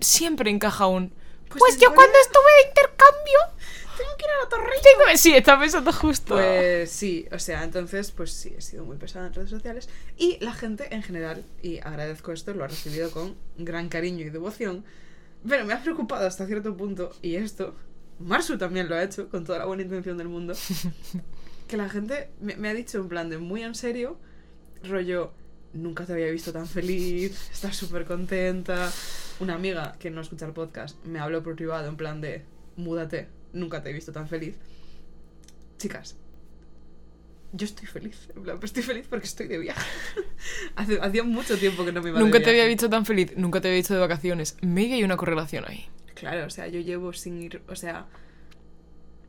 siempre 0.00 0.50
encaja 0.50 0.86
un... 0.86 1.10
Pues 1.48 1.58
Pues, 1.60 1.74
es 1.74 1.80
yo 1.80 1.94
cuando 1.94 2.14
estuve 2.22 2.44
de 2.62 2.68
intercambio... 2.68 3.38
Tengo 3.98 4.16
que 4.16 4.24
ir 4.24 4.30
a 4.30 4.44
la 4.44 4.48
torre. 4.48 4.70
tengo- 4.82 5.16
Sí, 5.18 5.34
estaba 5.34 5.60
pensando 5.60 5.92
justo. 5.92 6.34
Pues 6.36 6.90
sí, 6.90 7.26
o 7.32 7.38
sea, 7.38 7.64
entonces, 7.64 8.12
pues 8.12 8.32
sí, 8.32 8.54
he 8.56 8.60
sido 8.62 8.84
muy 8.84 8.96
pesada 8.96 9.26
en 9.26 9.34
redes 9.34 9.50
sociales. 9.50 9.88
Y 10.16 10.38
la 10.40 10.54
gente 10.54 10.94
en 10.94 11.02
general, 11.02 11.44
y 11.62 11.78
agradezco 11.80 12.32
esto, 12.32 12.54
lo 12.54 12.64
ha 12.64 12.68
recibido 12.68 13.10
con 13.10 13.36
gran 13.58 13.88
cariño 13.88 14.24
y 14.24 14.30
devoción. 14.30 14.84
Pero 15.48 15.64
me 15.64 15.72
ha 15.74 15.82
preocupado 15.82 16.26
hasta 16.26 16.46
cierto 16.46 16.76
punto, 16.76 17.12
y 17.22 17.36
esto, 17.36 17.74
Marsu 18.18 18.56
también 18.58 18.88
lo 18.88 18.94
ha 18.96 19.02
hecho, 19.02 19.28
con 19.28 19.44
toda 19.44 19.58
la 19.58 19.66
buena 19.66 19.82
intención 19.84 20.16
del 20.18 20.28
mundo, 20.28 20.54
que 21.68 21.76
la 21.76 21.88
gente 21.88 22.30
me, 22.40 22.56
me 22.56 22.68
ha 22.68 22.74
dicho 22.74 22.98
en 22.98 23.08
plan 23.08 23.28
de 23.30 23.38
muy 23.38 23.62
en 23.62 23.74
serio, 23.74 24.18
rollo, 24.82 25.32
nunca 25.72 26.04
te 26.06 26.12
había 26.14 26.30
visto 26.30 26.52
tan 26.52 26.66
feliz, 26.66 27.50
estás 27.52 27.76
súper 27.76 28.04
contenta. 28.04 28.90
Una 29.40 29.54
amiga 29.54 29.94
que 30.00 30.10
no 30.10 30.20
escucha 30.20 30.46
el 30.46 30.52
podcast 30.52 30.96
me 31.04 31.20
habló 31.20 31.42
por 31.44 31.54
privado 31.54 31.88
en 31.88 31.96
plan 31.96 32.20
de, 32.20 32.44
múdate, 32.76 33.28
nunca 33.52 33.82
te 33.82 33.90
he 33.90 33.92
visto 33.92 34.12
tan 34.12 34.28
feliz. 34.28 34.56
Chicas, 35.78 36.16
yo 37.52 37.64
estoy 37.64 37.86
feliz. 37.86 38.28
En 38.36 38.42
plan, 38.42 38.58
estoy 38.62 38.82
feliz 38.82 39.06
porque 39.08 39.26
estoy 39.26 39.46
de 39.48 39.58
viaje. 39.58 39.80
Hace- 40.76 41.00
Hacía 41.00 41.22
mucho 41.24 41.56
tiempo 41.58 41.84
que 41.84 41.92
no 41.92 42.02
me 42.02 42.10
iba 42.10 42.18
de 42.18 42.24
Nunca 42.24 42.38
te 42.38 42.44
viaje. 42.44 42.60
había 42.60 42.68
visto 42.68 42.90
tan 42.90 43.06
feliz, 43.06 43.32
nunca 43.36 43.60
te 43.60 43.68
había 43.68 43.78
visto 43.78 43.94
de 43.94 44.00
vacaciones. 44.00 44.56
Maybe 44.62 44.94
hay 44.94 45.04
una 45.04 45.16
correlación 45.16 45.64
ahí. 45.66 45.86
Claro, 46.14 46.46
o 46.46 46.50
sea, 46.50 46.66
yo 46.68 46.80
llevo 46.80 47.12
sin 47.12 47.40
ir, 47.42 47.62
o 47.68 47.76
sea, 47.76 48.06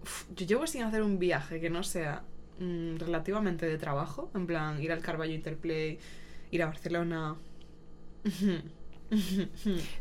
uf, 0.01 0.25
yo 0.35 0.45
llevo 0.47 0.65
sin 0.67 0.81
hacer 0.83 1.03
un 1.03 1.19
viaje 1.19 1.61
que 1.61 1.69
no 1.69 1.83
sea 1.83 2.23
mm, 2.59 2.95
relativamente 2.97 3.67
de 3.67 3.77
trabajo, 3.77 4.31
en 4.33 4.47
plan, 4.47 4.81
ir 4.81 4.91
al 4.91 5.01
Carballo 5.01 5.33
Interplay, 5.33 5.99
ir 6.51 6.63
a 6.63 6.65
Barcelona. 6.65 7.35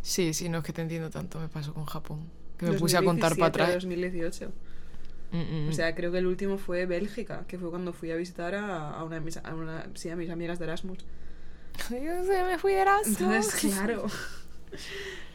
Sí, 0.02 0.34
sí, 0.34 0.48
no 0.50 0.58
es 0.58 0.64
que 0.64 0.72
te 0.74 0.82
entiendo 0.82 1.08
tanto, 1.10 1.40
me 1.40 1.48
pasó 1.48 1.72
con 1.72 1.86
Japón. 1.86 2.28
Que 2.58 2.66
me 2.66 2.72
2017 2.72 2.78
puse 2.78 2.96
a 2.96 3.02
contar 3.02 3.36
para 3.36 3.46
atrás. 3.46 3.74
2018. 3.74 4.52
Mm, 5.30 5.36
mm, 5.38 5.68
O 5.68 5.72
sea, 5.72 5.94
creo 5.94 6.10
que 6.10 6.18
el 6.18 6.26
último 6.26 6.58
fue 6.58 6.86
Bélgica, 6.86 7.44
que 7.46 7.58
fue 7.58 7.70
cuando 7.70 7.92
fui 7.92 8.10
a 8.10 8.16
visitar 8.16 8.54
a, 8.54 8.90
a 8.90 9.04
una 9.04 9.16
de 9.16 9.20
mis, 9.20 9.36
a 9.36 9.54
una, 9.54 9.86
sí, 9.94 10.08
a 10.10 10.16
mis 10.16 10.30
amigas 10.30 10.58
de 10.58 10.64
Erasmus. 10.64 10.98
Yo 11.90 12.24
sé, 12.24 12.44
me 12.44 12.58
fui 12.58 12.72
de 12.72 12.80
Erasmus. 12.80 13.20
Entonces, 13.20 13.72
claro. 13.74 14.06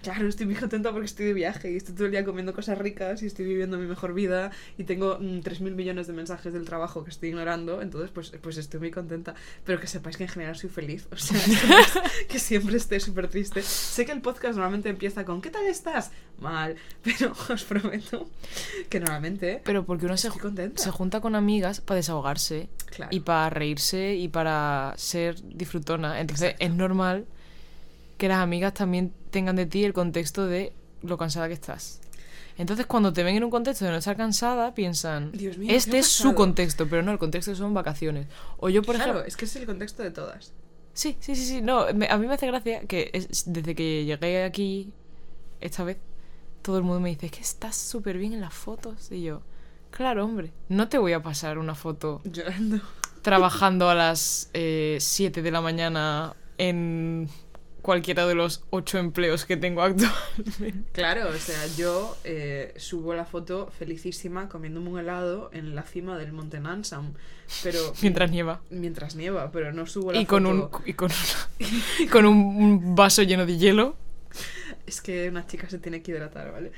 Claro, 0.03 0.27
estoy 0.27 0.45
muy 0.45 0.55
contenta 0.55 0.91
porque 0.91 1.05
estoy 1.05 1.27
de 1.27 1.33
viaje 1.33 1.71
y 1.71 1.77
estoy 1.77 1.95
todo 1.95 2.05
el 2.05 2.11
día 2.11 2.25
comiendo 2.25 2.53
cosas 2.53 2.77
ricas 2.77 3.23
y 3.23 3.25
estoy 3.25 3.45
viviendo 3.45 3.77
mi 3.77 3.87
mejor 3.87 4.13
vida 4.13 4.51
y 4.77 4.83
tengo 4.83 5.17
mm, 5.17 5.39
3.000 5.39 5.71
millones 5.75 6.07
de 6.07 6.13
mensajes 6.13 6.51
del 6.51 6.65
trabajo 6.65 7.05
que 7.05 7.09
estoy 7.09 7.29
ignorando, 7.29 7.81
entonces 7.81 8.11
pues, 8.11 8.33
pues 8.41 8.57
estoy 8.57 8.81
muy 8.81 8.91
contenta. 8.91 9.33
Pero 9.63 9.79
que 9.79 9.87
sepáis 9.87 10.17
que 10.17 10.23
en 10.23 10.29
general 10.29 10.57
soy 10.57 10.69
feliz, 10.69 11.07
o 11.09 11.15
sea, 11.15 11.39
que 12.27 12.37
siempre 12.37 12.75
esté 12.75 12.99
súper 12.99 13.29
triste. 13.29 13.61
Sé 13.61 14.05
que 14.05 14.11
el 14.11 14.19
podcast 14.19 14.55
normalmente 14.55 14.89
empieza 14.89 15.23
con 15.23 15.41
¿qué 15.41 15.49
tal 15.49 15.65
estás? 15.67 16.11
Mal, 16.37 16.75
pero 17.03 17.33
os 17.49 17.63
prometo 17.63 18.27
que 18.89 18.99
normalmente 18.99 19.61
Pero 19.63 19.85
porque 19.85 20.05
uno 20.05 20.17
se, 20.17 20.29
junta 20.29 21.21
con 21.21 21.35
amigas 21.35 21.79
para 21.79 21.95
desahogarse 21.95 22.67
Claro. 22.87 23.09
y 23.15 23.21
para 23.21 23.49
reírse 23.49 24.15
y 24.15 24.27
para 24.27 24.93
ser 24.97 25.41
disfrutona. 25.41 26.19
Entonces 26.19 26.49
Exacto. 26.49 26.65
es 26.65 26.73
normal 26.73 27.25
que 28.17 28.27
las 28.27 28.37
amigas 28.39 28.73
también 28.73 29.13
tengan 29.31 29.55
de 29.55 29.65
ti 29.65 29.83
el 29.83 29.93
contexto 29.93 30.45
de 30.47 30.73
lo 31.01 31.17
cansada 31.17 31.47
que 31.47 31.53
estás. 31.53 31.99
Entonces 32.57 32.85
cuando 32.85 33.11
te 33.11 33.23
ven 33.23 33.35
en 33.35 33.43
un 33.43 33.49
contexto 33.49 33.83
de 33.85 33.91
no 33.91 33.97
estar 33.97 34.15
cansada, 34.15 34.75
piensan, 34.75 35.31
Dios 35.31 35.57
mío, 35.57 35.69
¿qué 35.69 35.75
este 35.75 35.97
es 35.99 36.07
su 36.07 36.23
pasado?". 36.23 36.35
contexto, 36.35 36.87
pero 36.87 37.01
no, 37.01 37.11
el 37.11 37.17
contexto 37.17 37.55
son 37.55 37.73
vacaciones. 37.73 38.27
O 38.59 38.69
yo, 38.69 38.83
por 38.83 38.95
claro, 38.95 39.11
ejemplo, 39.13 39.27
es 39.27 39.35
que 39.35 39.45
es 39.45 39.55
el 39.55 39.65
contexto 39.65 40.03
de 40.03 40.11
todas. 40.11 40.53
Sí, 40.93 41.17
sí, 41.19 41.35
sí, 41.35 41.45
sí. 41.45 41.61
No, 41.61 41.87
me- 41.95 42.07
a 42.07 42.17
mí 42.17 42.27
me 42.27 42.35
hace 42.35 42.45
gracia 42.45 42.81
que 42.81 43.09
es- 43.13 43.51
desde 43.51 43.73
que 43.73 44.05
llegué 44.05 44.43
aquí 44.43 44.91
esta 45.59 45.83
vez, 45.83 45.97
todo 46.61 46.77
el 46.77 46.83
mundo 46.83 46.99
me 46.99 47.09
dice, 47.09 47.25
es 47.25 47.31
que 47.31 47.41
estás 47.41 47.75
súper 47.75 48.19
bien 48.19 48.33
en 48.33 48.41
las 48.41 48.53
fotos. 48.53 49.11
Y 49.11 49.23
yo, 49.23 49.41
claro, 49.89 50.23
hombre, 50.23 50.51
no 50.69 50.87
te 50.89 50.99
voy 50.99 51.13
a 51.13 51.23
pasar 51.23 51.57
una 51.57 51.73
foto 51.73 52.21
Llorando. 52.23 52.79
trabajando 53.23 53.89
a 53.89 53.95
las 53.95 54.51
7 54.99 55.41
de 55.41 55.49
la 55.51 55.61
mañana 55.61 56.35
en 56.59 57.27
cualquiera 57.83 58.25
de 58.25 58.33
los 58.33 58.63
ocho 58.71 58.97
empleos 58.97 59.45
que 59.45 59.57
tengo 59.57 59.83
actualmente. 59.83 60.89
Claro, 60.93 61.29
o 61.29 61.33
sea, 61.37 61.67
yo 61.77 62.17
eh, 62.23 62.73
subo 62.77 63.13
la 63.13 63.25
foto 63.25 63.69
felicísima 63.77 64.49
comiéndome 64.49 64.89
un 64.89 64.99
helado 64.99 65.51
en 65.53 65.75
la 65.75 65.83
cima 65.83 66.17
del 66.17 66.31
monte 66.33 66.59
Nansam, 66.59 67.13
pero 67.61 67.79
Mientras 68.01 68.31
nieva. 68.31 68.61
mientras 68.71 69.15
nieva, 69.15 69.51
pero 69.51 69.71
no 69.71 69.85
subo 69.85 70.11
la 70.11 70.19
Y 70.21 70.25
con, 70.25 70.45
foto. 70.45 70.77
un, 70.79 70.89
y 70.89 70.93
con, 70.93 71.11
una- 71.11 72.09
con 72.11 72.25
un, 72.25 72.37
un 72.37 72.95
vaso 72.95 73.21
lleno 73.21 73.45
de 73.45 73.57
hielo. 73.57 73.95
Es 74.87 74.99
que 75.01 75.29
una 75.29 75.45
chica 75.45 75.69
se 75.69 75.77
tiene 75.77 76.01
que 76.01 76.11
hidratar, 76.11 76.51
¿vale? 76.51 76.71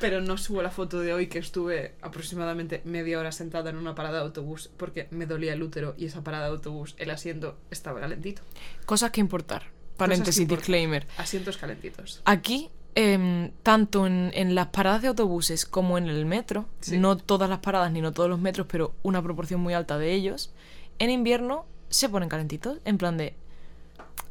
Pero 0.00 0.20
no 0.20 0.36
subo 0.36 0.60
la 0.62 0.70
foto 0.70 1.00
de 1.00 1.14
hoy 1.14 1.28
que 1.28 1.38
estuve 1.38 1.94
aproximadamente 2.02 2.82
media 2.84 3.18
hora 3.18 3.32
sentada 3.32 3.70
en 3.70 3.76
una 3.76 3.94
parada 3.94 4.18
de 4.18 4.24
autobús 4.24 4.70
porque 4.76 5.08
me 5.10 5.24
dolía 5.26 5.54
el 5.54 5.62
útero 5.62 5.94
y 5.96 6.04
esa 6.06 6.22
parada 6.22 6.44
de 6.44 6.50
autobús, 6.50 6.94
el 6.98 7.10
asiento 7.10 7.56
estaba 7.70 8.00
calentito. 8.00 8.42
Cosas 8.84 9.10
que 9.10 9.20
importar. 9.20 9.64
Paréntesis, 9.98 10.48
disclaimer. 10.48 11.06
Asientos 11.18 11.58
calentitos. 11.58 12.22
Aquí, 12.24 12.70
em, 12.94 13.50
tanto 13.62 14.06
en, 14.06 14.30
en 14.34 14.54
las 14.54 14.68
paradas 14.68 15.02
de 15.02 15.08
autobuses 15.08 15.66
como 15.66 15.98
en 15.98 16.08
el 16.08 16.24
metro, 16.24 16.64
Sí. 16.80 16.96
no 16.98 17.16
todas 17.18 17.50
las 17.50 17.58
paradas 17.58 17.92
ni 17.92 18.00
no 18.00 18.12
todos 18.12 18.30
los 18.30 18.38
metros, 18.40 18.66
pero 18.70 18.94
una 19.02 19.22
proporción 19.22 19.60
muy 19.60 19.74
alta 19.74 19.98
de 19.98 20.14
ellos, 20.14 20.50
en 20.98 21.10
invierno 21.10 21.66
se 21.90 22.08
ponen 22.08 22.28
calentitos. 22.30 22.78
En 22.84 22.96
plan 22.98 23.16
de. 23.18 23.34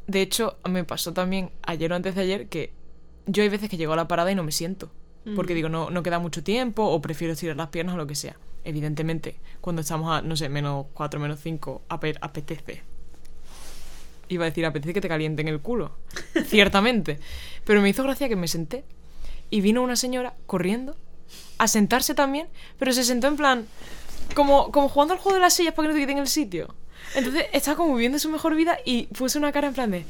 De 0.06 0.22
hecho, 0.22 0.56
me 0.68 0.84
pasó 0.84 1.12
también 1.12 1.50
ayer 1.62 1.92
o 1.92 1.94
antes 1.96 2.14
de 2.14 2.22
ayer 2.22 2.48
que 2.48 2.72
yo 3.26 3.42
hay 3.42 3.48
veces 3.50 3.68
que 3.68 3.76
llego 3.76 3.92
a 3.92 3.96
la 3.96 4.08
parada 4.08 4.32
y 4.32 4.34
no 4.34 4.42
me 4.42 4.52
siento. 4.52 4.90
Porque 5.36 5.52
Ujú. 5.52 5.56
digo, 5.56 5.68
no, 5.68 5.90
no 5.90 6.02
queda 6.02 6.18
mucho 6.18 6.42
tiempo 6.42 6.84
o 6.84 7.02
prefiero 7.02 7.34
estirar 7.34 7.56
las 7.56 7.68
piernas 7.68 7.94
o 7.94 7.98
lo 7.98 8.06
que 8.06 8.14
sea. 8.14 8.36
Evidentemente, 8.64 9.36
cuando 9.60 9.82
estamos 9.82 10.10
a, 10.10 10.22
no 10.22 10.36
sé, 10.36 10.48
menos 10.48 10.86
4, 10.94 11.20
menos 11.20 11.40
5, 11.40 11.82
apetece. 11.88 12.82
Iba 14.28 14.44
a 14.44 14.48
decir, 14.48 14.66
apetece 14.66 14.94
que 14.94 15.00
te 15.00 15.08
calienten 15.08 15.48
el 15.48 15.60
culo. 15.60 15.96
Ciertamente. 16.46 17.18
Pero 17.64 17.80
me 17.80 17.88
hizo 17.88 18.02
gracia 18.02 18.28
que 18.28 18.36
me 18.36 18.48
senté 18.48 18.84
y 19.50 19.60
vino 19.60 19.82
una 19.82 19.96
señora 19.96 20.34
corriendo 20.46 20.96
a 21.58 21.68
sentarse 21.68 22.14
también, 22.14 22.48
pero 22.78 22.92
se 22.92 23.04
sentó 23.04 23.26
en 23.26 23.36
plan, 23.36 23.66
como, 24.34 24.70
como 24.70 24.88
jugando 24.88 25.14
al 25.14 25.20
juego 25.20 25.36
de 25.36 25.40
las 25.40 25.54
sillas 25.54 25.74
para 25.74 25.88
que 25.88 25.94
no 25.94 25.94
te 25.94 26.00
quiten 26.00 26.18
el 26.18 26.28
sitio. 26.28 26.74
Entonces 27.14 27.46
estaba 27.52 27.76
como 27.76 27.94
viviendo 27.94 28.18
su 28.18 28.28
mejor 28.28 28.54
vida 28.54 28.78
y 28.84 29.06
puso 29.06 29.38
una 29.38 29.52
cara 29.52 29.68
en 29.68 29.74
plan 29.74 29.90
de... 29.90 30.04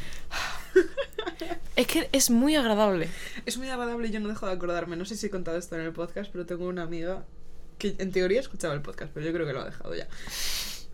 Es 1.76 1.86
que 1.86 2.08
es 2.12 2.30
muy 2.30 2.56
agradable. 2.56 3.08
Es 3.46 3.56
muy 3.56 3.68
agradable 3.68 4.08
y 4.08 4.10
yo 4.10 4.20
no 4.20 4.28
dejo 4.28 4.46
de 4.46 4.52
acordarme. 4.52 4.96
No 4.96 5.04
sé 5.04 5.16
si 5.16 5.26
he 5.26 5.30
contado 5.30 5.56
esto 5.56 5.76
en 5.76 5.82
el 5.82 5.92
podcast, 5.92 6.30
pero 6.32 6.44
tengo 6.44 6.66
una 6.66 6.82
amiga 6.82 7.24
que 7.78 7.94
en 7.98 8.10
teoría 8.10 8.40
escuchaba 8.40 8.74
el 8.74 8.82
podcast, 8.82 9.12
pero 9.14 9.24
yo 9.24 9.32
creo 9.32 9.46
que 9.46 9.52
lo 9.52 9.60
ha 9.60 9.64
dejado 9.64 9.94
ya. 9.94 10.08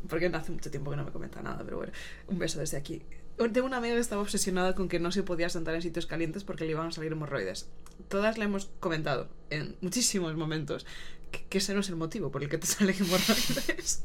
Porque 0.09 0.27
hace 0.27 0.53
mucho 0.53 0.71
tiempo 0.71 0.91
que 0.91 0.97
no 0.97 1.05
me 1.05 1.13
comenta 1.13 1.43
nada, 1.43 1.63
pero 1.65 1.79
bueno. 1.79 1.93
Un 2.29 2.39
beso 2.39 2.59
desde 2.59 2.77
aquí. 2.77 3.03
Tengo 3.37 3.67
una 3.67 3.79
amiga 3.79 3.95
que 3.95 4.01
estaba 4.01 4.23
obsesionada 4.23 4.75
con 4.75 4.89
que 4.89 5.01
no 5.01 5.11
se 5.11 5.23
podía 5.23 5.49
sentar 5.49 5.75
en 5.75 5.83
sitios 5.83 6.07
calientes 6.07 6.45
porque 6.45 6.65
le 6.65 6.71
iban 6.71 6.89
a 6.89 6.93
salir 6.93 7.13
hemorroides. 7.13 7.69
Todas 8.09 8.39
le 8.39 8.45
hemos 8.45 8.67
comentado 8.81 9.29
en 9.51 9.77
muchísimos 9.81 10.37
momentos 10.37 10.87
que, 11.33 11.45
que 11.45 11.59
ese 11.59 11.75
no 11.75 11.81
es 11.81 11.89
el 11.89 11.97
motivo 11.97 12.31
por 12.31 12.43
el 12.43 12.49
que 12.49 12.59
te 12.59 12.67
salen 12.69 12.95
hemorroides 12.95 14.05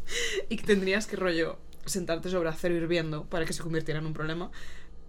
y 0.49 0.57
que 0.57 0.63
tendrías 0.63 1.05
que 1.05 1.15
rollo 1.15 1.59
sentarte 1.85 2.29
sobre 2.29 2.49
acero 2.49 2.75
hirviendo 2.75 3.25
para 3.25 3.45
que 3.45 3.53
se 3.53 3.61
convirtiera 3.61 3.99
en 3.99 4.05
un 4.05 4.13
problema. 4.13 4.51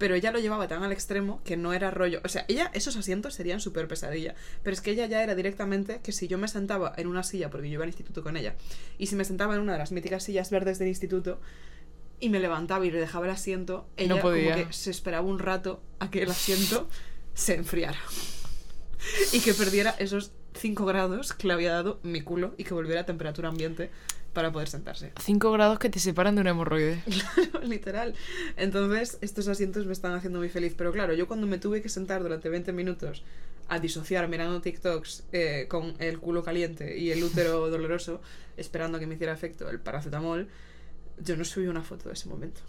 Pero 0.01 0.15
ella 0.15 0.33
lo 0.33 0.39
llevaba 0.39 0.67
tan 0.67 0.83
al 0.83 0.93
extremo 0.93 1.43
que 1.45 1.59
no 1.59 1.75
era 1.75 1.91
rollo. 1.91 2.23
O 2.25 2.29
sea, 2.31 2.47
ella, 2.49 2.71
esos 2.73 2.97
asientos 2.97 3.35
serían 3.35 3.61
súper 3.61 3.87
pesadilla. 3.87 4.35
Pero 4.63 4.73
es 4.73 4.81
que 4.81 4.93
ella 4.93 5.05
ya 5.05 5.23
era 5.23 5.35
directamente 5.35 6.01
que 6.03 6.11
si 6.11 6.27
yo 6.27 6.39
me 6.39 6.49
sentaba 6.49 6.95
en 6.97 7.07
una 7.07 7.23
silla, 7.23 7.51
porque 7.51 7.69
yo 7.69 7.75
iba 7.75 7.83
al 7.85 7.91
instituto 7.91 8.23
con 8.23 8.39
ella, 8.39 8.55
y 8.97 9.09
si 9.09 9.15
me 9.15 9.27
sentaba 9.27 9.55
en 9.55 9.61
una 9.61 9.75
de 9.75 9.79
las 9.79 9.93
míticas 9.93 10.25
sillas 10.25 10.51
verdes 10.51 10.79
del 10.79 10.89
instituto, 10.89 11.39
y 12.19 12.31
me 12.31 12.41
levantaba 12.41 12.87
y 12.87 12.91
le 12.91 12.99
dejaba 12.99 13.27
el 13.27 13.33
asiento, 13.33 13.87
ella 13.99 14.15
No 14.15 14.23
podía. 14.23 14.55
como 14.55 14.67
que 14.69 14.73
se 14.73 14.91
esperaba 14.91 15.27
un 15.27 15.39
rato 15.39 15.83
a 15.99 16.11
que 16.11 16.23
el 16.23 16.31
asiento 16.31 16.89
se 17.35 17.57
enfriara. 17.57 17.99
y 19.35 19.41
que 19.41 19.53
perdiera 19.53 19.95
esos 19.99 20.33
5 20.55 20.87
grados 20.87 21.35
que 21.35 21.47
le 21.47 21.53
había 21.53 21.73
dado 21.73 22.01
mi 22.03 22.23
culo 22.23 22.55
y 22.57 22.65
que 22.65 22.73
volviera 22.73 23.03
a 23.03 23.07
temperatura 23.07 23.51
ambiente 23.51 23.91
para 24.33 24.53
poder 24.53 24.69
sentarse. 24.69 25.13
5 25.21 25.53
grados 25.53 25.79
que 25.79 25.89
te 25.89 25.99
separan 25.99 26.35
de 26.35 26.43
un 26.43 26.47
hemorroide. 26.47 27.03
Literal. 27.63 28.15
Entonces, 28.57 29.19
estos 29.21 29.49
asientos 29.49 29.87
me 29.87 29.93
están 29.93 30.13
haciendo 30.15 30.39
muy 30.39 30.49
feliz. 30.49 30.75
Pero 30.77 30.93
claro, 30.93 31.15
yo 31.15 31.27
cuando 31.27 31.47
me 31.47 31.59
tuve 31.59 31.83
que 31.83 31.89
sentar 31.89 32.23
durante 32.23 32.49
20 32.49 32.73
minutos 32.73 33.23
a 33.69 33.79
disociar 33.79 34.29
mirando 34.29 34.61
TikToks 34.61 35.25
eh, 35.33 35.67
con 35.69 35.95
el 35.99 36.19
culo 36.19 36.43
caliente 36.43 36.99
y 36.99 37.11
el 37.11 37.23
útero 37.23 37.71
doloroso, 37.71 38.21
esperando 38.57 38.99
que 38.99 39.07
me 39.07 39.15
hiciera 39.15 39.33
efecto 39.33 39.71
el 39.71 39.81
paracetamol, 39.81 40.49
yo 41.19 41.37
no 41.37 41.45
subí 41.45 41.67
una 41.67 41.83
foto 41.83 42.09
de 42.09 42.15
ese 42.15 42.29
momento. 42.29 42.61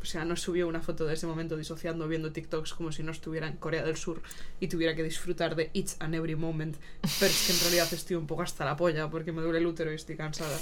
O 0.00 0.04
sea, 0.04 0.24
no 0.24 0.36
subí 0.36 0.62
una 0.62 0.80
foto 0.80 1.04
de 1.04 1.14
ese 1.14 1.26
momento 1.26 1.56
disociando, 1.56 2.06
viendo 2.06 2.30
TikToks 2.30 2.74
como 2.74 2.92
si 2.92 3.02
no 3.02 3.10
estuviera 3.10 3.48
en 3.48 3.56
Corea 3.56 3.82
del 3.82 3.96
Sur 3.96 4.22
y 4.60 4.68
tuviera 4.68 4.94
que 4.94 5.02
disfrutar 5.02 5.56
de 5.56 5.70
each 5.74 5.96
and 5.98 6.14
every 6.14 6.36
moment. 6.36 6.76
Pero 7.18 7.32
es 7.32 7.46
que 7.46 7.52
en 7.52 7.60
realidad 7.60 7.88
estoy 7.92 8.16
un 8.16 8.26
poco 8.26 8.42
hasta 8.42 8.64
la 8.64 8.76
polla 8.76 9.10
porque 9.10 9.32
me 9.32 9.42
duele 9.42 9.58
el 9.58 9.66
útero 9.66 9.90
y 9.90 9.96
estoy 9.96 10.16
cansada. 10.16 10.56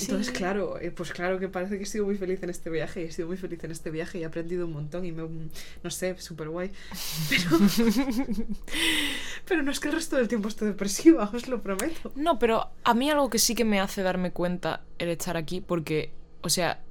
Entonces, 0.00 0.30
claro, 0.32 0.80
eh, 0.80 0.90
pues 0.90 1.12
claro 1.12 1.38
que 1.38 1.48
parece 1.48 1.76
que 1.76 1.84
he 1.84 1.86
sido 1.86 2.06
muy 2.06 2.16
feliz 2.16 2.42
en 2.42 2.50
este 2.50 2.70
viaje, 2.70 3.04
he 3.04 3.12
sido 3.12 3.28
muy 3.28 3.36
feliz 3.36 3.62
en 3.62 3.70
este 3.70 3.90
viaje 3.90 4.18
y 4.18 4.22
he 4.22 4.24
aprendido 4.24 4.66
un 4.66 4.72
montón 4.72 5.04
y 5.04 5.12
me, 5.12 5.22
no 5.82 5.90
sé, 5.90 6.16
súper 6.18 6.48
guay. 6.48 6.70
Pero, 7.28 7.58
pero 9.46 9.62
no 9.62 9.70
es 9.70 9.80
que 9.80 9.88
el 9.88 9.94
resto 9.94 10.16
del 10.16 10.28
tiempo 10.28 10.48
esté 10.48 10.64
depresiva, 10.64 11.30
os 11.32 11.46
lo 11.46 11.62
prometo. 11.62 12.12
No, 12.14 12.38
pero 12.38 12.70
a 12.84 12.94
mí 12.94 13.10
algo 13.10 13.28
que 13.28 13.38
sí 13.38 13.54
que 13.54 13.64
me 13.64 13.80
hace 13.80 14.02
darme 14.02 14.32
cuenta 14.32 14.82
el 14.98 15.08
estar 15.08 15.36
aquí, 15.36 15.60
porque, 15.60 16.12
o 16.42 16.48
sea, 16.48 16.82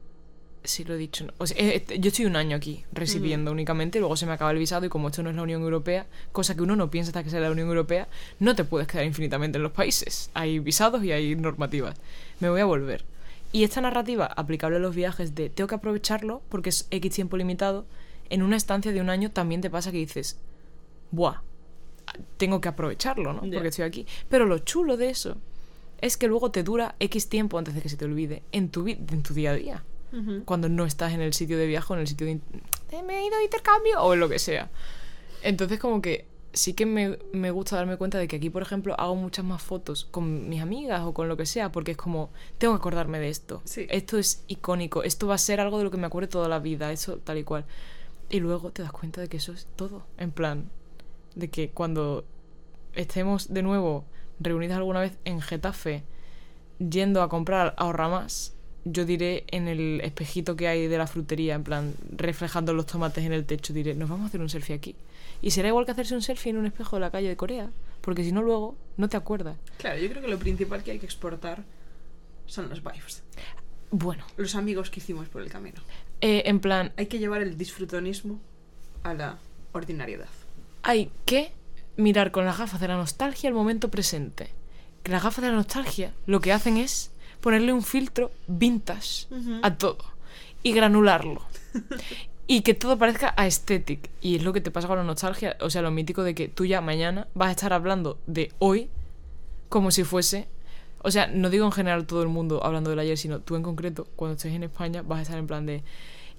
sí 0.63 0.83
lo 0.83 0.93
he 0.93 0.97
dicho, 0.97 1.25
¿no? 1.25 1.33
o 1.37 1.47
sea, 1.47 1.57
eh, 1.57 1.83
eh, 1.89 1.99
yo 1.99 2.09
estoy 2.09 2.25
un 2.25 2.35
año 2.35 2.55
aquí 2.55 2.83
residiendo 2.93 3.51
únicamente, 3.51 3.99
luego 3.99 4.15
se 4.15 4.25
me 4.25 4.33
acaba 4.33 4.51
el 4.51 4.57
visado 4.57 4.85
y 4.85 4.89
como 4.89 5.07
esto 5.07 5.23
no 5.23 5.29
es 5.31 5.35
la 5.35 5.41
Unión 5.41 5.61
Europea, 5.63 6.05
cosa 6.31 6.55
que 6.55 6.61
uno 6.61 6.75
no 6.75 6.91
piensa 6.91 7.09
hasta 7.09 7.23
que 7.23 7.29
sea 7.29 7.39
la 7.39 7.51
Unión 7.51 7.67
Europea, 7.67 8.07
no 8.39 8.55
te 8.55 8.63
puedes 8.63 8.87
quedar 8.87 9.05
infinitamente 9.05 9.57
en 9.57 9.63
los 9.63 9.71
países. 9.71 10.29
Hay 10.33 10.59
visados 10.59 11.03
y 11.03 11.11
hay 11.11 11.35
normativas. 11.35 11.95
Me 12.39 12.49
voy 12.49 12.61
a 12.61 12.65
volver. 12.65 13.03
Y 13.51 13.63
esta 13.63 13.81
narrativa 13.81 14.25
aplicable 14.27 14.77
a 14.77 14.79
los 14.79 14.95
viajes 14.95 15.35
de 15.35 15.49
tengo 15.49 15.67
que 15.67 15.75
aprovecharlo 15.75 16.41
porque 16.49 16.69
es 16.69 16.87
X 16.91 17.13
tiempo 17.13 17.37
limitado, 17.37 17.85
en 18.29 18.43
una 18.43 18.55
estancia 18.55 18.91
de 18.93 19.01
un 19.01 19.09
año 19.09 19.31
también 19.31 19.61
te 19.61 19.69
pasa 19.69 19.91
que 19.91 19.97
dices, 19.97 20.37
buah, 21.11 21.41
tengo 22.37 22.61
que 22.61 22.69
aprovecharlo, 22.69 23.33
¿no? 23.33 23.41
Porque 23.57 23.69
estoy 23.69 23.85
aquí. 23.85 24.05
Pero 24.29 24.45
lo 24.45 24.59
chulo 24.59 24.95
de 24.95 25.09
eso 25.09 25.37
es 25.99 26.17
que 26.17 26.27
luego 26.27 26.49
te 26.51 26.63
dura 26.63 26.95
X 26.99 27.29
tiempo 27.29 27.57
antes 27.57 27.73
de 27.75 27.81
que 27.81 27.89
se 27.89 27.97
te 27.97 28.05
olvide 28.05 28.41
en 28.51 28.69
tu, 28.69 28.83
vi- 28.83 28.97
en 29.09 29.21
tu 29.23 29.33
día 29.33 29.51
a 29.51 29.55
día. 29.55 29.83
Cuando 30.45 30.67
no 30.67 30.85
estás 30.85 31.13
en 31.13 31.21
el 31.21 31.33
sitio 31.33 31.57
de 31.57 31.67
viaje 31.67 31.93
o 31.93 31.95
en 31.95 32.01
el 32.01 32.07
sitio 32.07 32.27
de, 32.27 32.39
me 33.03 33.19
he 33.19 33.25
ido 33.25 33.37
de 33.37 33.43
intercambio 33.45 34.01
o 34.01 34.13
en 34.13 34.19
lo 34.19 34.27
que 34.27 34.39
sea. 34.39 34.69
Entonces 35.41 35.79
como 35.79 36.01
que 36.01 36.25
sí 36.53 36.73
que 36.73 36.85
me, 36.85 37.17
me 37.31 37.51
gusta 37.51 37.75
darme 37.77 37.97
cuenta 37.97 38.17
de 38.17 38.27
que 38.27 38.35
aquí, 38.35 38.49
por 38.49 38.61
ejemplo, 38.61 38.99
hago 38.99 39.15
muchas 39.15 39.45
más 39.45 39.61
fotos 39.61 40.05
con 40.05 40.49
mis 40.49 40.61
amigas 40.61 41.01
o 41.01 41.13
con 41.13 41.27
lo 41.27 41.37
que 41.37 41.45
sea, 41.45 41.71
porque 41.71 41.91
es 41.91 41.97
como, 41.97 42.29
tengo 42.57 42.73
que 42.73 42.79
acordarme 42.79 43.19
de 43.19 43.29
esto. 43.29 43.61
Sí. 43.65 43.87
Esto 43.89 44.17
es 44.17 44.43
icónico, 44.47 45.03
esto 45.03 45.27
va 45.27 45.35
a 45.35 45.37
ser 45.37 45.59
algo 45.59 45.77
de 45.77 45.85
lo 45.85 45.91
que 45.91 45.97
me 45.97 46.07
acuerde 46.07 46.27
toda 46.27 46.47
la 46.47 46.59
vida, 46.59 46.91
eso 46.91 47.17
tal 47.17 47.37
y 47.37 47.43
cual. 47.43 47.65
Y 48.29 48.39
luego 48.39 48.71
te 48.71 48.81
das 48.81 48.91
cuenta 48.91 49.21
de 49.21 49.29
que 49.29 49.37
eso 49.37 49.53
es 49.53 49.67
todo. 49.75 50.05
En 50.17 50.31
plan, 50.31 50.69
de 51.35 51.49
que 51.49 51.69
cuando 51.69 52.25
estemos 52.93 53.53
de 53.53 53.63
nuevo 53.63 54.05
reunidas 54.39 54.77
alguna 54.77 55.01
vez 55.01 55.17
en 55.25 55.41
Getafe, 55.41 56.03
yendo 56.79 57.21
a 57.21 57.29
comprar 57.29 57.75
ahorra 57.77 58.09
más, 58.09 58.53
yo 58.83 59.05
diré 59.05 59.43
en 59.47 59.67
el 59.67 60.01
espejito 60.01 60.55
que 60.55 60.67
hay 60.67 60.87
de 60.87 60.97
la 60.97 61.07
frutería, 61.07 61.55
en 61.55 61.63
plan, 61.63 61.93
reflejando 62.15 62.73
los 62.73 62.85
tomates 62.87 63.23
en 63.23 63.33
el 63.33 63.45
techo, 63.45 63.73
diré, 63.73 63.93
nos 63.95 64.09
vamos 64.09 64.25
a 64.25 64.27
hacer 64.27 64.41
un 64.41 64.49
selfie 64.49 64.75
aquí. 64.75 64.95
Y 65.41 65.51
será 65.51 65.67
igual 65.67 65.85
que 65.85 65.91
hacerse 65.91 66.15
un 66.15 66.21
selfie 66.21 66.49
en 66.51 66.57
un 66.57 66.65
espejo 66.65 66.95
de 66.95 66.99
la 67.01 67.11
calle 67.11 67.27
de 67.27 67.35
Corea, 67.37 67.69
porque 68.01 68.23
si 68.23 68.31
no 68.31 68.41
luego 68.41 68.75
no 68.97 69.09
te 69.09 69.17
acuerdas. 69.17 69.57
Claro, 69.77 69.99
yo 69.99 70.09
creo 70.09 70.21
que 70.21 70.27
lo 70.27 70.39
principal 70.39 70.83
que 70.83 70.91
hay 70.91 70.99
que 70.99 71.05
exportar 71.05 71.63
son 72.45 72.69
los 72.69 72.83
vibes. 72.83 73.23
Bueno, 73.91 74.23
Los 74.37 74.55
amigos 74.55 74.89
que 74.89 74.99
hicimos 74.99 75.27
por 75.29 75.41
el 75.41 75.49
camino. 75.49 75.81
eh, 76.21 76.43
en 76.45 76.59
plan, 76.59 76.91
Hay 76.97 77.07
que 77.07 77.19
llevar 77.19 77.41
el 77.41 77.57
disfrutonismo 77.57 78.39
a 79.03 79.13
la 79.13 79.37
ordinariedad. 79.73 80.27
hay 80.83 81.11
que 81.25 81.51
mirar 81.97 82.31
con 82.31 82.45
las 82.45 82.57
gafas 82.57 82.79
de 82.79 82.87
la 82.87 82.95
nostalgia 82.95 83.47
el 83.47 83.53
momento 83.53 83.89
presente. 83.89 84.49
Que 85.03 85.11
las 85.11 85.23
gafas 85.23 85.43
de 85.43 85.49
la 85.49 85.55
nostalgia 85.57 86.13
lo 86.25 86.39
que 86.39 86.51
hacen 86.53 86.77
es 86.77 87.10
ponerle 87.41 87.73
un 87.73 87.83
filtro 87.83 88.31
vintage 88.47 89.27
a 89.61 89.75
todo 89.75 90.05
y 90.63 90.71
granularlo. 90.73 91.41
y 92.47 92.61
que 92.61 92.73
todo 92.73 92.97
parezca 92.97 93.33
aesthetic. 93.37 94.09
Y 94.21 94.35
es 94.35 94.43
lo 94.43 94.53
que 94.53 94.61
te 94.61 94.71
pasa 94.71 94.87
con 94.87 94.97
la 94.97 95.03
nostalgia, 95.03 95.55
o 95.61 95.69
sea, 95.69 95.81
lo 95.81 95.91
mítico 95.91 96.23
de 96.23 96.35
que 96.35 96.47
tú 96.47 96.65
ya 96.65 96.81
mañana 96.81 97.27
vas 97.33 97.49
a 97.49 97.51
estar 97.51 97.73
hablando 97.73 98.17
de 98.27 98.51
hoy 98.59 98.89
como 99.69 99.91
si 99.91 100.03
fuese... 100.03 100.47
O 101.03 101.09
sea, 101.09 101.25
no 101.25 101.49
digo 101.49 101.65
en 101.65 101.71
general 101.71 102.05
todo 102.05 102.21
el 102.21 102.27
mundo 102.27 102.63
hablando 102.63 102.91
del 102.91 102.99
ayer, 102.99 103.17
sino 103.17 103.39
tú 103.39 103.55
en 103.55 103.63
concreto, 103.63 104.07
cuando 104.15 104.35
estés 104.35 104.53
en 104.53 104.63
España, 104.63 105.01
vas 105.01 105.19
a 105.19 105.21
estar 105.23 105.37
en 105.39 105.47
plan 105.47 105.65
de... 105.65 105.81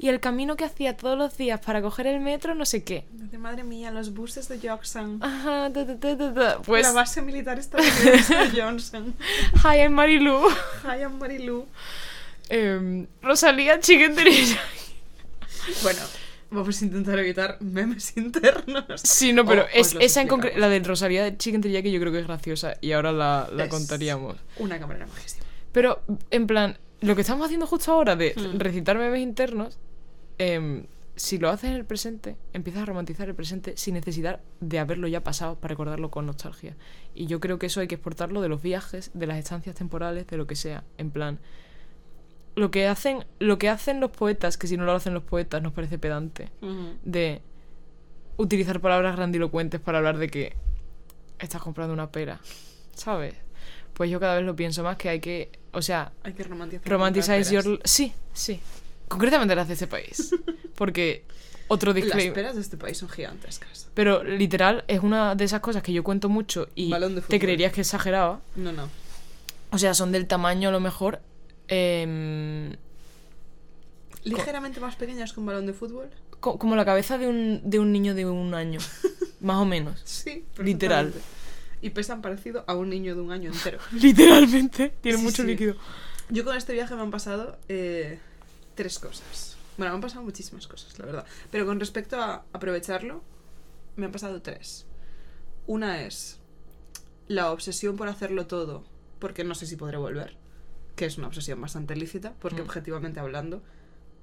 y 0.03 0.09
el 0.09 0.21
camino 0.21 0.57
que 0.57 0.65
hacía 0.65 0.97
todos 0.97 1.17
los 1.17 1.37
días 1.39 1.61
para 1.61 1.81
coger 1.81 2.07
el 2.09 2.21
metro, 2.21 2.55
no 2.55 2.67
sé 2.67 2.83
qué. 2.85 3.07
Madre 3.39 3.65
mía, 3.65 3.91
los 3.91 4.13
buses 4.15 4.49
de 4.49 4.59
Johnson. 4.69 5.19
Ajá, 5.23 5.71
ta, 5.73 5.87
ta, 5.87 5.97
ta, 5.99 6.17
ta, 6.19 6.35
ta. 6.35 6.59
Pues, 6.63 6.83
La 6.83 6.93
base 6.93 7.23
militar 7.23 7.59
estadounidense 7.59 8.35
de 8.37 8.63
Johnson. 8.63 9.15
hi, 9.65 9.79
I'm 9.79 9.93
Marilu. 9.93 10.39
Hi, 10.85 11.01
I'm 11.03 11.19
Marilu. 11.19 11.67
Em, 12.49 13.07
Rosalía 13.23 13.81
Chicken. 13.81 14.15
Bueno, 15.83 16.01
vamos 16.51 16.81
a 16.81 16.85
intentar 16.85 17.19
evitar 17.19 17.57
memes 17.61 18.17
internos. 18.17 18.85
Sí, 19.03 19.33
no, 19.33 19.45
pero 19.47 19.63
O- 19.63 19.67
es, 19.73 19.89
os 19.89 19.95
los 19.95 20.03
esa 20.05 20.21
en 20.23 20.29
concreto, 20.29 20.59
la 20.59 20.69
de 20.69 20.81
Rosalía 20.81 21.25
de 21.25 21.37
Chicken 21.37 21.61
Teriyaki 21.63 21.91
yo 21.93 22.01
creo 22.01 22.13
que 22.13 22.19
es 22.21 22.27
graciosa 22.27 22.75
y 22.81 22.93
ahora 22.93 23.13
la, 23.13 23.49
la 23.53 23.65
Es 23.65 23.71
contaríamos. 23.71 24.37
Una 24.59 24.79
camarera 24.79 25.07
majísima. 25.07 25.45
Pero, 25.73 26.03
en 26.31 26.47
plan, 26.47 26.79
lo 27.01 27.15
que 27.15 27.23
estamos 27.23 27.45
haciendo 27.47 27.67
justo 27.67 27.93
ahora 27.93 28.15
de 28.17 28.35
Hmm. 28.37 28.59
recitar 28.59 28.99
memes 28.99 29.21
internos, 29.21 29.79
em, 30.39 30.87
si 31.17 31.39
lo 31.39 31.51
haces 31.51 31.71
en 31.71 31.77
el 31.77 31.85
presente, 31.85 32.37
empiezas 32.53 32.83
a 32.83 32.87
romantizar 32.87 33.29
el 33.29 33.35
presente 33.35 33.77
sin 33.77 33.95
necesidad 33.95 34.41
de 34.61 34.79
haberlo 34.79 35.09
ya 35.09 35.23
pasado 35.23 35.57
para 35.57 35.73
recordarlo 35.73 36.11
con 36.11 36.27
nostalgia. 36.27 36.77
Y 37.15 37.27
yo 37.27 37.39
creo 37.41 37.59
que 37.59 37.67
eso 37.67 37.81
hay 37.81 37.87
que 37.89 37.97
exportarlo 37.97 38.41
de 38.41 38.49
los 38.49 38.63
viajes, 38.63 39.11
de 39.15 39.27
las 39.27 39.37
estancias 39.39 39.77
temporales, 39.77 40.27
de 40.27 40.37
lo 40.39 40.47
que 40.47 40.57
sea. 40.57 40.85
En 40.97 41.11
plan, 41.11 41.39
lo 42.55 42.71
que 42.71 42.87
hacen, 42.87 43.25
lo 43.39 43.59
que 43.59 43.69
hacen 43.69 44.01
los 44.01 44.11
poetas, 44.11 44.57
que 44.57 44.67
si 44.67 44.77
no 44.77 44.85
lo 44.85 44.93
hacen 44.93 45.15
los 45.15 45.23
poetas 45.23 45.63
nos 45.63 45.73
parece 45.73 45.99
pedante, 45.99 46.49
de 47.05 47.43
utilizar 48.39 48.81
palabras 48.81 49.15
grandilocuentes 49.17 49.81
para 49.81 49.99
hablar 49.99 50.19
de 50.19 50.29
que 50.29 50.57
estás 51.39 51.61
comprando 51.63 51.93
una 51.93 52.11
pera, 52.11 52.41
¿sabes? 52.95 53.35
Pues 53.95 54.11
yo 54.11 54.19
cada 54.19 54.37
vez 54.37 54.45
lo 54.45 54.57
pienso 54.57 54.83
más 54.83 54.97
que 54.97 55.11
hay 55.11 55.21
que, 55.21 55.51
o 55.73 55.83
sea, 55.83 56.13
Hay 56.23 56.33
que 56.33 56.43
romantizar. 56.45 56.89
romanticize 56.91 57.53
your... 57.55 57.81
Sí, 57.85 58.13
sí. 58.33 58.61
Concretamente 59.13 59.55
las 59.55 59.69
de 59.69 59.75
este 59.75 59.87
país. 59.87 60.35
Porque 60.75 61.25
otro 61.69 61.93
peras. 61.93 62.09
Las 62.09 62.17
disclaimer... 62.17 62.35
peras 62.35 62.55
de 62.57 62.61
este 62.63 62.77
país 62.77 62.99
son 62.99 63.09
gigantescas. 63.09 63.89
Pero 63.95 64.25
literal 64.25 64.85
es 64.89 65.01
una 65.01 65.35
de 65.35 65.45
esas 65.45 65.61
cosas 65.61 65.83
que 65.83 65.93
yo 65.93 66.03
cuento 66.03 66.29
mucho 66.29 66.69
y 66.75 66.93
te 67.29 67.39
creerías 67.39 67.73
que 67.73 67.83
exageraba. 67.83 68.41
No, 68.57 68.73
no. 68.73 68.89
O 69.71 69.79
sea, 69.79 69.95
son 69.95 70.13
del 70.13 70.27
tamaño 70.27 70.69
a 70.69 70.73
lo 70.73 70.81
mejor... 70.81 71.21
em, 71.69 72.75
Ligeramente 74.25 74.79
más 74.81 74.95
pequeñas 74.97 75.33
que 75.33 75.41
un 75.41 75.47
balón 75.47 75.67
de 75.67 75.73
fútbol. 75.73 76.09
co- 76.41 76.59
como 76.59 76.77
la 76.77 76.85
cabeza 76.85 77.19
de 77.19 77.27
un, 77.27 77.61
de 77.65 77.79
un 77.81 77.91
niño 77.93 78.15
de 78.15 78.25
un 78.27 78.55
año. 78.55 78.79
más 79.41 79.57
o 79.57 79.65
menos. 79.65 80.01
Sí, 80.05 80.45
Literal. 80.59 81.13
Y 81.81 81.91
pesan 81.91 82.23
parecido 82.23 82.63
a 82.69 82.75
un 82.77 82.91
niño 82.91 83.17
de 83.17 83.21
un 83.21 83.33
año 83.33 83.51
entero. 83.51 83.79
Literalmente. 83.93 84.93
Tiene 85.01 85.19
Sí, 85.19 85.25
mucho 85.25 85.43
sí. 85.43 85.49
líquido. 85.49 85.75
Yo 86.31 86.45
con 86.45 86.57
este 86.57 86.73
viaje 86.73 86.95
me 86.95 87.01
han 87.03 87.11
pasado 87.11 87.59
eh, 87.69 88.21
tres 88.75 88.99
cosas. 88.99 89.57
Bueno, 89.79 89.93
me 89.93 89.97
han 89.97 90.01
pasado 90.03 90.23
muchísimas 90.23 90.67
cosas, 90.67 90.99
la 90.99 91.07
verdad. 91.07 91.27
Pero 91.51 91.67
con 91.67 91.81
respecto 91.81 92.17
a 92.21 92.45
aprovecharlo, 92.53 93.23
me 93.97 94.07
han 94.07 94.13
pasado 94.13 94.43
tres. 94.43 94.87
Una 95.67 96.03
es 96.03 96.39
la 97.29 97.51
obsesión 97.53 97.97
por 97.97 98.09
hacerlo 98.09 98.47
todo, 98.47 98.85
porque 99.19 99.45
no 99.45 99.55
sé 99.55 99.67
si 99.67 99.77
podré 99.77 99.97
volver, 99.97 100.37
que 100.97 101.07
es 101.07 101.17
una 101.19 101.29
obsesión 101.29 101.61
bastante 101.61 101.97
lícita, 101.97 102.35
porque 102.41 102.61
Mm. 102.63 102.65
objetivamente 102.67 103.21
hablando, 103.21 103.63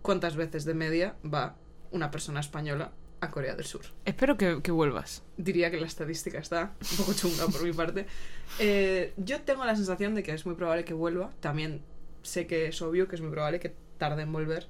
¿cuántas 0.02 0.36
veces 0.36 0.66
de 0.66 0.74
media 0.74 1.16
va 1.26 1.56
una 1.92 2.12
persona 2.12 2.40
española 2.42 2.92
a 3.22 3.32
Corea 3.32 3.56
del 3.56 3.66
Sur? 3.66 3.82
Espero 4.06 4.38
que, 4.38 4.62
que 4.62 4.72
vuelvas. 4.72 5.24
diría 5.38 5.72
que 5.72 5.80
la 5.80 5.88
estadística 5.88 6.38
está 6.40 6.74
un 6.92 6.98
poco 6.98 7.14
chunga 7.14 7.48
por 7.48 7.64
mi 7.64 7.74
parte. 7.74 8.06
Eh, 8.60 9.14
yo 9.18 9.42
tengo 9.42 9.64
la 9.64 9.76
sensación 9.76 10.16
de 10.16 10.24
que 10.24 10.34
es 10.34 10.46
muy 10.46 10.56
probable 10.56 10.84
que 10.84 10.94
vuelva. 10.96 11.30
También 11.40 11.82
sé 12.24 12.46
que 12.48 12.68
es 12.68 12.82
obvio 12.82 13.08
que 13.08 13.16
es 13.16 13.22
muy 13.22 13.30
probable 13.32 13.60
que 13.60 13.74
tarde 14.00 14.24
en 14.24 14.34
volver. 14.34 14.66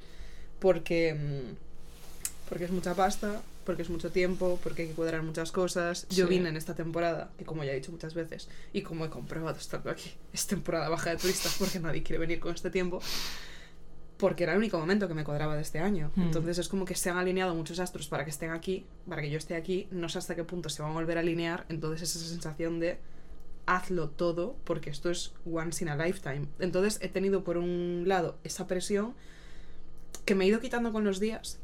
Porque, 0.60 1.14
mm, 1.14 1.56
porque 2.50 2.66
es 2.66 2.72
mucha 2.72 2.94
pasta, 2.96 3.42
porque 3.66 3.84
es 3.84 3.90
mucho 3.90 4.12
tiempo, 4.12 4.60
porque 4.64 4.82
hay 4.82 4.88
que 4.90 4.94
cuadrar 4.96 5.22
muchas 5.24 5.52
cosas. 5.52 6.08
Yo 6.10 6.26
Sí. 6.26 6.30
vine 6.34 6.50
en 6.50 6.58
esta 6.58 6.74
temporada, 6.76 7.30
que 7.38 7.46
como 7.46 7.64
ya 7.64 7.72
he 7.72 7.76
dicho 7.76 7.92
muchas 7.92 8.14
veces, 8.14 8.50
y 8.74 8.82
como 8.82 9.06
he 9.06 9.10
comprobado 9.10 9.58
estando 9.58 9.90
aquí, 9.92 10.12
es 10.34 10.48
temporada 10.48 10.90
baja 10.90 11.12
de 11.12 11.18
turistas 11.18 11.56
porque 11.58 11.80
nadie 11.80 12.04
quiere 12.04 12.20
venir 12.20 12.40
con 12.40 12.54
este 12.54 12.70
tiempo. 12.70 13.00
Porque 14.18 14.44
era 14.44 14.52
el 14.52 14.58
único 14.58 14.78
momento 14.78 15.08
que 15.08 15.14
me 15.14 15.24
cuadraba 15.24 15.56
de 15.56 15.62
este 15.62 15.80
año. 15.80 16.12
Hmm. 16.16 16.24
Entonces 16.24 16.58
es 16.58 16.68
como 16.68 16.84
que 16.84 16.94
se 16.96 17.10
han 17.10 17.18
alineado 17.18 17.56
muchos 17.56 17.80
astros 17.80 18.10
para 18.10 18.26
que 18.26 18.32
estén 18.32 18.50
aquí, 18.50 18.86
para 19.08 19.22
que 19.22 19.30
yo 19.30 19.38
esté 19.38 19.56
aquí. 19.56 19.88
No 19.92 20.10
sé 20.10 20.18
hasta 20.18 20.36
qué 20.36 20.44
punto 20.44 20.68
se 20.68 20.82
van 20.82 20.92
a 20.92 20.94
volver 20.96 21.16
a 21.16 21.22
alinear. 21.22 21.66
Entonces 21.70 22.02
es 22.10 22.18
esa 22.18 22.28
sensación 22.30 22.82
de 22.82 22.98
hazlo 23.70 24.10
todo 24.10 24.56
porque 24.64 24.90
esto 24.90 25.10
es 25.10 25.34
once 25.46 25.84
in 25.84 25.90
a 25.90 25.96
lifetime. 25.96 26.48
Entonces 26.60 27.00
he 27.02 27.08
tenido 27.08 27.44
por 27.44 27.58
un 27.58 28.04
lado 28.08 28.38
esa 28.44 28.68
presión 28.68 29.14
que 30.26 30.36
me 30.36 30.46
he 30.46 30.48
ido 30.48 30.60
quitando 30.60 30.92
con 30.92 31.04
los 31.04 31.20
días. 31.20 31.60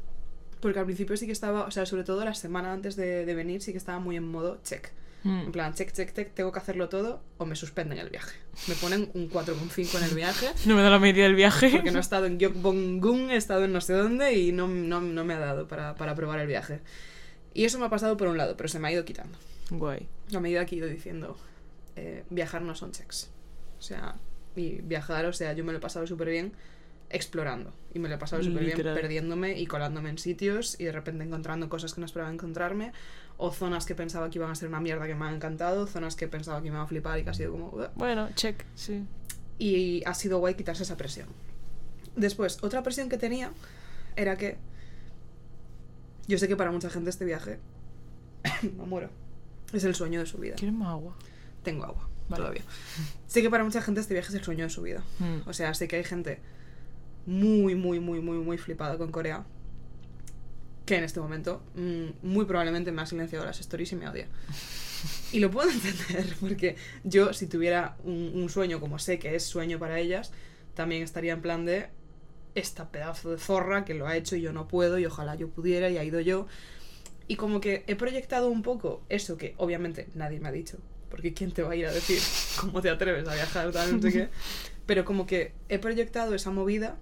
Porque 0.60 0.78
al 0.78 0.86
principio 0.86 1.16
sí 1.16 1.26
que 1.26 1.32
estaba, 1.32 1.64
o 1.64 1.70
sea, 1.70 1.84
sobre 1.84 2.04
todo 2.04 2.24
la 2.24 2.34
semana 2.34 2.72
antes 2.72 2.96
de, 2.96 3.26
de 3.26 3.34
venir 3.34 3.60
sí 3.60 3.72
que 3.72 3.78
estaba 3.78 3.98
muy 3.98 4.16
en 4.16 4.26
modo 4.26 4.58
check. 4.62 4.90
Mm. 5.24 5.40
En 5.46 5.52
plan, 5.52 5.74
check, 5.74 5.92
check, 5.92 6.14
check, 6.14 6.34
tengo 6.34 6.52
que 6.52 6.60
hacerlo 6.60 6.88
todo 6.88 7.20
o 7.38 7.44
me 7.44 7.56
suspenden 7.56 7.98
el 7.98 8.10
viaje. 8.10 8.36
Me 8.68 8.76
ponen 8.76 9.10
un 9.14 9.28
4,5 9.28 9.98
en 9.98 10.04
el 10.04 10.14
viaje 10.14 10.46
No 10.66 10.76
me 10.76 10.82
da 10.82 10.90
la 10.90 11.00
medida 11.00 11.24
del 11.24 11.34
viaje. 11.34 11.70
porque 11.70 11.90
no 11.90 11.98
he 11.98 12.00
estado 12.00 12.26
en 12.26 12.38
Gyeongbokgung, 12.38 13.30
he 13.30 13.36
estado 13.36 13.64
en 13.64 13.72
no 13.72 13.80
sé 13.80 13.94
dónde 13.94 14.34
y 14.34 14.52
no, 14.52 14.68
no, 14.68 15.00
no 15.00 15.24
me 15.24 15.34
ha 15.34 15.40
dado 15.40 15.66
para, 15.66 15.96
para 15.96 16.14
probar 16.14 16.38
el 16.38 16.46
viaje. 16.46 16.80
Y 17.52 17.64
eso 17.64 17.80
me 17.80 17.86
ha 17.86 17.90
pasado 17.90 18.16
por 18.16 18.28
un 18.28 18.36
lado, 18.36 18.56
pero 18.56 18.68
se 18.68 18.78
me 18.78 18.86
ha 18.86 18.92
ido 18.92 19.04
quitando. 19.04 19.36
Guay. 19.70 20.06
A 20.34 20.40
medida 20.40 20.64
que 20.66 20.76
he 20.76 20.78
ido 20.78 20.86
diciendo, 20.86 21.36
eh, 21.96 22.24
viajar 22.30 22.62
no 22.62 22.74
son 22.74 22.92
checks. 22.92 23.30
O 23.78 23.82
sea, 23.82 24.16
y 24.54 24.80
viajar, 24.82 25.26
o 25.26 25.32
sea, 25.32 25.52
yo 25.52 25.64
me 25.64 25.72
lo 25.72 25.78
he 25.78 25.80
pasado 25.80 26.06
súper 26.06 26.28
bien 26.28 26.52
explorando. 27.08 27.72
Y 27.94 27.98
me 27.98 28.08
lo 28.08 28.16
he 28.16 28.18
pasado 28.18 28.42
súper 28.42 28.64
bien 28.64 28.76
perdiéndome 28.76 29.58
y 29.58 29.66
colándome 29.66 30.10
en 30.10 30.18
sitios 30.18 30.78
y 30.80 30.84
de 30.84 30.92
repente 30.92 31.24
encontrando 31.24 31.68
cosas 31.68 31.94
que 31.94 32.00
no 32.00 32.06
esperaba 32.06 32.32
encontrarme. 32.32 32.92
O 33.38 33.50
zonas 33.52 33.84
que 33.84 33.94
pensaba 33.94 34.30
que 34.30 34.38
iban 34.38 34.50
a 34.50 34.54
ser 34.54 34.68
una 34.68 34.80
mierda 34.80 35.06
que 35.06 35.14
me 35.14 35.26
han 35.26 35.34
encantado. 35.34 35.86
Zonas 35.86 36.16
que 36.16 36.26
pensaba 36.26 36.58
que 36.58 36.64
me 36.64 36.68
iban 36.76 36.82
a 36.82 36.86
flipar 36.86 37.18
y 37.18 37.24
que 37.24 37.30
ha 37.30 37.34
sido 37.34 37.52
como... 37.52 37.72
Bueno, 37.94 38.28
check, 38.34 38.64
sí. 38.74 39.04
Y 39.58 40.02
ha 40.06 40.14
sido 40.14 40.38
guay 40.38 40.54
quitarse 40.54 40.82
esa 40.82 40.96
presión. 40.96 41.28
Después, 42.16 42.62
otra 42.62 42.82
presión 42.82 43.08
que 43.08 43.18
tenía 43.18 43.52
era 44.16 44.36
que 44.36 44.56
yo 46.26 46.38
sé 46.38 46.48
que 46.48 46.56
para 46.56 46.70
mucha 46.70 46.90
gente 46.90 47.10
este 47.10 47.24
viaje, 47.24 47.58
me 48.62 48.84
muero, 48.84 49.10
es 49.72 49.84
el 49.84 49.94
sueño 49.94 50.20
de 50.20 50.26
su 50.26 50.38
vida. 50.38 50.56
¿Quieres 50.56 50.74
más 50.74 50.88
agua? 50.88 51.14
Tengo 51.66 51.84
agua 51.84 52.08
Vale. 52.28 52.40
todavía. 52.40 52.62
Sé 53.26 53.42
que 53.42 53.50
para 53.50 53.64
mucha 53.64 53.82
gente 53.82 54.00
este 54.00 54.14
viaje 54.14 54.28
es 54.28 54.34
el 54.36 54.44
sueño 54.44 54.62
de 54.62 54.70
su 54.70 54.82
vida. 54.82 55.02
Mm. 55.18 55.48
O 55.48 55.52
sea, 55.52 55.74
sé 55.74 55.88
que 55.88 55.96
hay 55.96 56.04
gente 56.04 56.38
muy, 57.26 57.74
muy, 57.74 57.98
muy, 57.98 58.20
muy, 58.20 58.38
muy 58.38 58.56
flipada 58.56 58.96
con 58.96 59.10
Corea. 59.10 59.44
Que 60.84 60.96
en 60.96 61.02
este 61.02 61.18
momento 61.18 61.60
mm, 61.74 62.26
muy 62.26 62.44
probablemente 62.44 62.92
me 62.92 63.02
ha 63.02 63.06
silenciado 63.06 63.44
las 63.44 63.58
stories 63.58 63.92
y 63.92 63.96
me 63.96 64.08
odia. 64.08 64.28
Y 65.32 65.40
lo 65.40 65.50
puedo 65.50 65.68
entender, 65.68 66.34
porque 66.40 66.76
yo 67.04 67.32
si 67.32 67.46
tuviera 67.48 67.96
un, 68.04 68.30
un 68.34 68.48
sueño 68.48 68.80
como 68.80 68.98
sé 68.98 69.18
que 69.18 69.34
es 69.34 69.42
sueño 69.42 69.78
para 69.78 69.98
ellas, 69.98 70.32
también 70.74 71.02
estaría 71.02 71.32
en 71.32 71.42
plan 71.42 71.66
de 71.66 71.88
esta 72.54 72.90
pedazo 72.90 73.32
de 73.32 73.38
zorra 73.38 73.84
que 73.84 73.94
lo 73.94 74.06
ha 74.06 74.16
hecho 74.16 74.36
y 74.36 74.40
yo 74.40 74.52
no 74.52 74.68
puedo 74.68 74.98
y 74.98 75.04
ojalá 75.04 75.34
yo 75.34 75.48
pudiera 75.48 75.90
y 75.90 75.98
ha 75.98 76.04
ido 76.04 76.20
yo. 76.20 76.46
Y 77.28 77.36
como 77.36 77.60
que 77.60 77.84
he 77.88 77.96
proyectado 77.96 78.48
un 78.48 78.62
poco 78.62 79.02
eso 79.08 79.36
que 79.36 79.54
obviamente 79.58 80.08
nadie 80.14 80.40
me 80.40 80.48
ha 80.48 80.52
dicho, 80.52 80.78
porque 81.10 81.32
¿quién 81.34 81.52
te 81.52 81.62
va 81.62 81.72
a 81.72 81.76
ir 81.76 81.86
a 81.86 81.92
decir 81.92 82.18
cómo 82.60 82.82
te 82.82 82.90
atreves 82.90 83.26
a 83.28 83.34
viajar, 83.34 83.70
tal, 83.72 83.96
no 83.96 84.02
sé 84.02 84.12
qué? 84.12 84.28
Pero 84.86 85.04
como 85.04 85.26
que 85.26 85.52
he 85.68 85.78
proyectado 85.78 86.34
esa 86.34 86.50
movida 86.50 86.96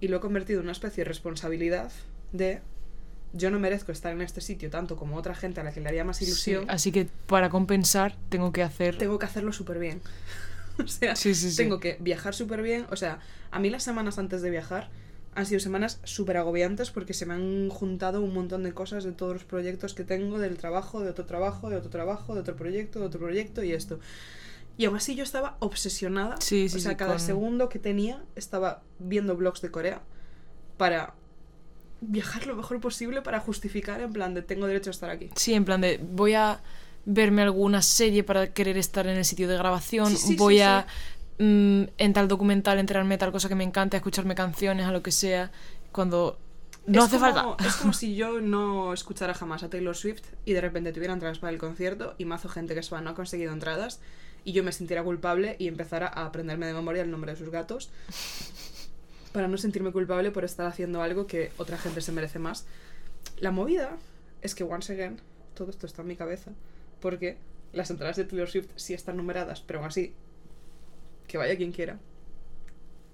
y 0.00 0.08
lo 0.08 0.18
he 0.18 0.20
convertido 0.20 0.60
en 0.60 0.66
una 0.66 0.72
especie 0.72 1.04
de 1.04 1.08
responsabilidad 1.08 1.90
de 2.32 2.60
yo 3.32 3.50
no 3.50 3.58
merezco 3.58 3.92
estar 3.92 4.12
en 4.12 4.22
este 4.22 4.40
sitio 4.40 4.70
tanto 4.70 4.96
como 4.96 5.16
otra 5.16 5.34
gente 5.34 5.60
a 5.60 5.64
la 5.64 5.72
que 5.72 5.80
le 5.80 5.88
haría 5.88 6.04
más 6.04 6.22
ilusión. 6.22 6.62
Sí, 6.62 6.68
así 6.70 6.92
que 6.92 7.08
para 7.26 7.50
compensar 7.50 8.16
tengo 8.30 8.52
que 8.52 8.62
hacer... 8.62 8.96
Tengo 8.96 9.18
que 9.18 9.26
hacerlo 9.26 9.52
súper 9.52 9.78
bien. 9.78 10.00
o 10.82 10.86
sea, 10.86 11.16
Sí, 11.16 11.34
sí, 11.34 11.50
sí. 11.50 11.56
tengo 11.56 11.80
que 11.80 11.96
viajar 12.00 12.34
súper 12.34 12.62
bien. 12.62 12.86
O 12.90 12.96
sea, 12.96 13.18
a 13.50 13.58
mí 13.58 13.68
las 13.68 13.82
semanas 13.82 14.18
antes 14.18 14.42
de 14.42 14.50
viajar 14.50 14.88
han 15.36 15.46
sido 15.46 15.60
semanas 15.60 16.00
súper 16.02 16.36
agobiantes 16.38 16.90
porque 16.90 17.14
se 17.14 17.26
me 17.26 17.34
han 17.34 17.68
juntado 17.68 18.20
un 18.22 18.34
montón 18.34 18.64
de 18.64 18.72
cosas 18.72 19.04
de 19.04 19.12
todos 19.12 19.34
los 19.34 19.44
proyectos 19.44 19.94
que 19.94 20.02
tengo, 20.02 20.38
del 20.38 20.56
trabajo, 20.56 21.00
de 21.02 21.10
otro 21.10 21.26
trabajo, 21.26 21.70
de 21.70 21.76
otro 21.76 21.90
trabajo, 21.90 22.34
de 22.34 22.40
otro 22.40 22.56
proyecto, 22.56 23.00
de 23.00 23.06
otro 23.06 23.20
proyecto 23.20 23.62
y 23.62 23.72
esto. 23.72 24.00
Y 24.78 24.86
aún 24.86 24.96
así 24.96 25.14
yo 25.14 25.22
estaba 25.22 25.56
obsesionada. 25.60 26.36
Sí, 26.40 26.68
sí, 26.68 26.76
o 26.76 26.80
sea, 26.80 26.92
sí, 26.92 26.96
cada 26.96 27.12
con- 27.12 27.20
segundo 27.20 27.68
que 27.68 27.78
tenía 27.78 28.22
estaba 28.34 28.82
viendo 28.98 29.36
blogs 29.36 29.60
de 29.60 29.70
Corea 29.70 30.02
para 30.76 31.14
viajar 32.00 32.46
lo 32.46 32.56
mejor 32.56 32.80
posible 32.80 33.22
para 33.22 33.40
justificar 33.40 34.00
en 34.00 34.12
plan 34.12 34.34
de 34.34 34.42
tengo 34.42 34.66
derecho 34.66 34.90
a 34.90 34.92
estar 34.92 35.10
aquí. 35.10 35.30
Sí, 35.36 35.54
en 35.54 35.64
plan 35.64 35.80
de 35.80 35.98
voy 35.98 36.34
a 36.34 36.60
verme 37.06 37.42
alguna 37.42 37.82
serie 37.82 38.24
para 38.24 38.52
querer 38.52 38.76
estar 38.76 39.06
en 39.06 39.16
el 39.16 39.24
sitio 39.24 39.48
de 39.48 39.56
grabación, 39.56 40.10
Sí, 40.10 40.16
sí, 40.16 40.36
voy 40.36 40.60
a 40.60 40.86
mm, 41.38 41.82
en 41.98 42.12
tal 42.12 42.28
documental 42.28 42.78
enterarme 42.78 43.14
de 43.14 43.18
tal 43.18 43.32
cosa 43.32 43.48
que 43.48 43.54
me 43.54 43.64
encanta, 43.64 43.96
escucharme 43.96 44.34
canciones, 44.34 44.86
a 44.86 44.92
lo 44.92 45.02
que 45.02 45.12
sea, 45.12 45.50
cuando 45.92 46.38
no 46.86 47.00
Es 47.00 47.04
hace 47.06 47.18
como- 47.18 47.32
falta. 47.56 47.66
Es 47.68 47.74
como 47.76 47.92
si 47.92 48.14
yo 48.16 48.40
no 48.40 48.92
escuchara 48.92 49.34
jamás 49.34 49.62
a 49.62 49.70
Taylor 49.70 49.96
Swift 49.96 50.22
y 50.44 50.52
de 50.52 50.60
repente 50.60 50.92
tuviera 50.92 51.12
entradas 51.14 51.38
para 51.38 51.52
el 51.52 51.58
concierto 51.58 52.14
y 52.18 52.24
mazo 52.24 52.48
gente 52.48 52.74
que 52.74 52.80
es 52.80 52.88
fan 52.88 53.04
no 53.04 53.10
ha 53.10 53.14
conseguido 53.14 53.52
entradas 53.52 54.00
y 54.44 54.52
yo 54.52 54.62
me 54.62 54.70
sintiera 54.70 55.02
culpable 55.02 55.56
y 55.58 55.66
empezara 55.66 56.06
a 56.06 56.26
aprenderme 56.26 56.66
de 56.66 56.74
memoria 56.74 57.02
el 57.02 57.10
nombre 57.10 57.32
de 57.32 57.38
sus 57.38 57.50
gatos 57.50 57.90
para 59.32 59.48
no 59.48 59.58
sentirme 59.58 59.92
culpable 59.92 60.30
por 60.30 60.44
estar 60.44 60.66
haciendo 60.66 61.02
algo 61.02 61.26
que 61.26 61.50
otra 61.58 61.76
gente 61.78 62.00
se 62.00 62.12
merece 62.12 62.38
más. 62.38 62.66
La 63.38 63.50
movida 63.50 63.96
es 64.42 64.54
que, 64.54 64.64
once 64.64 64.92
again, 64.92 65.20
todo 65.54 65.70
esto 65.70 65.86
está 65.86 66.02
en 66.02 66.08
mi 66.08 66.16
cabeza, 66.16 66.52
porque 67.00 67.36
las 67.72 67.90
entradas 67.90 68.16
de 68.16 68.24
Taylor 68.24 68.48
Swift 68.48 68.68
sí 68.76 68.94
están 68.94 69.16
numeradas, 69.16 69.60
pero 69.60 69.80
aún 69.80 69.88
así, 69.88 70.14
que 71.26 71.38
vaya 71.38 71.56
quien 71.56 71.72
quiera. 71.72 71.98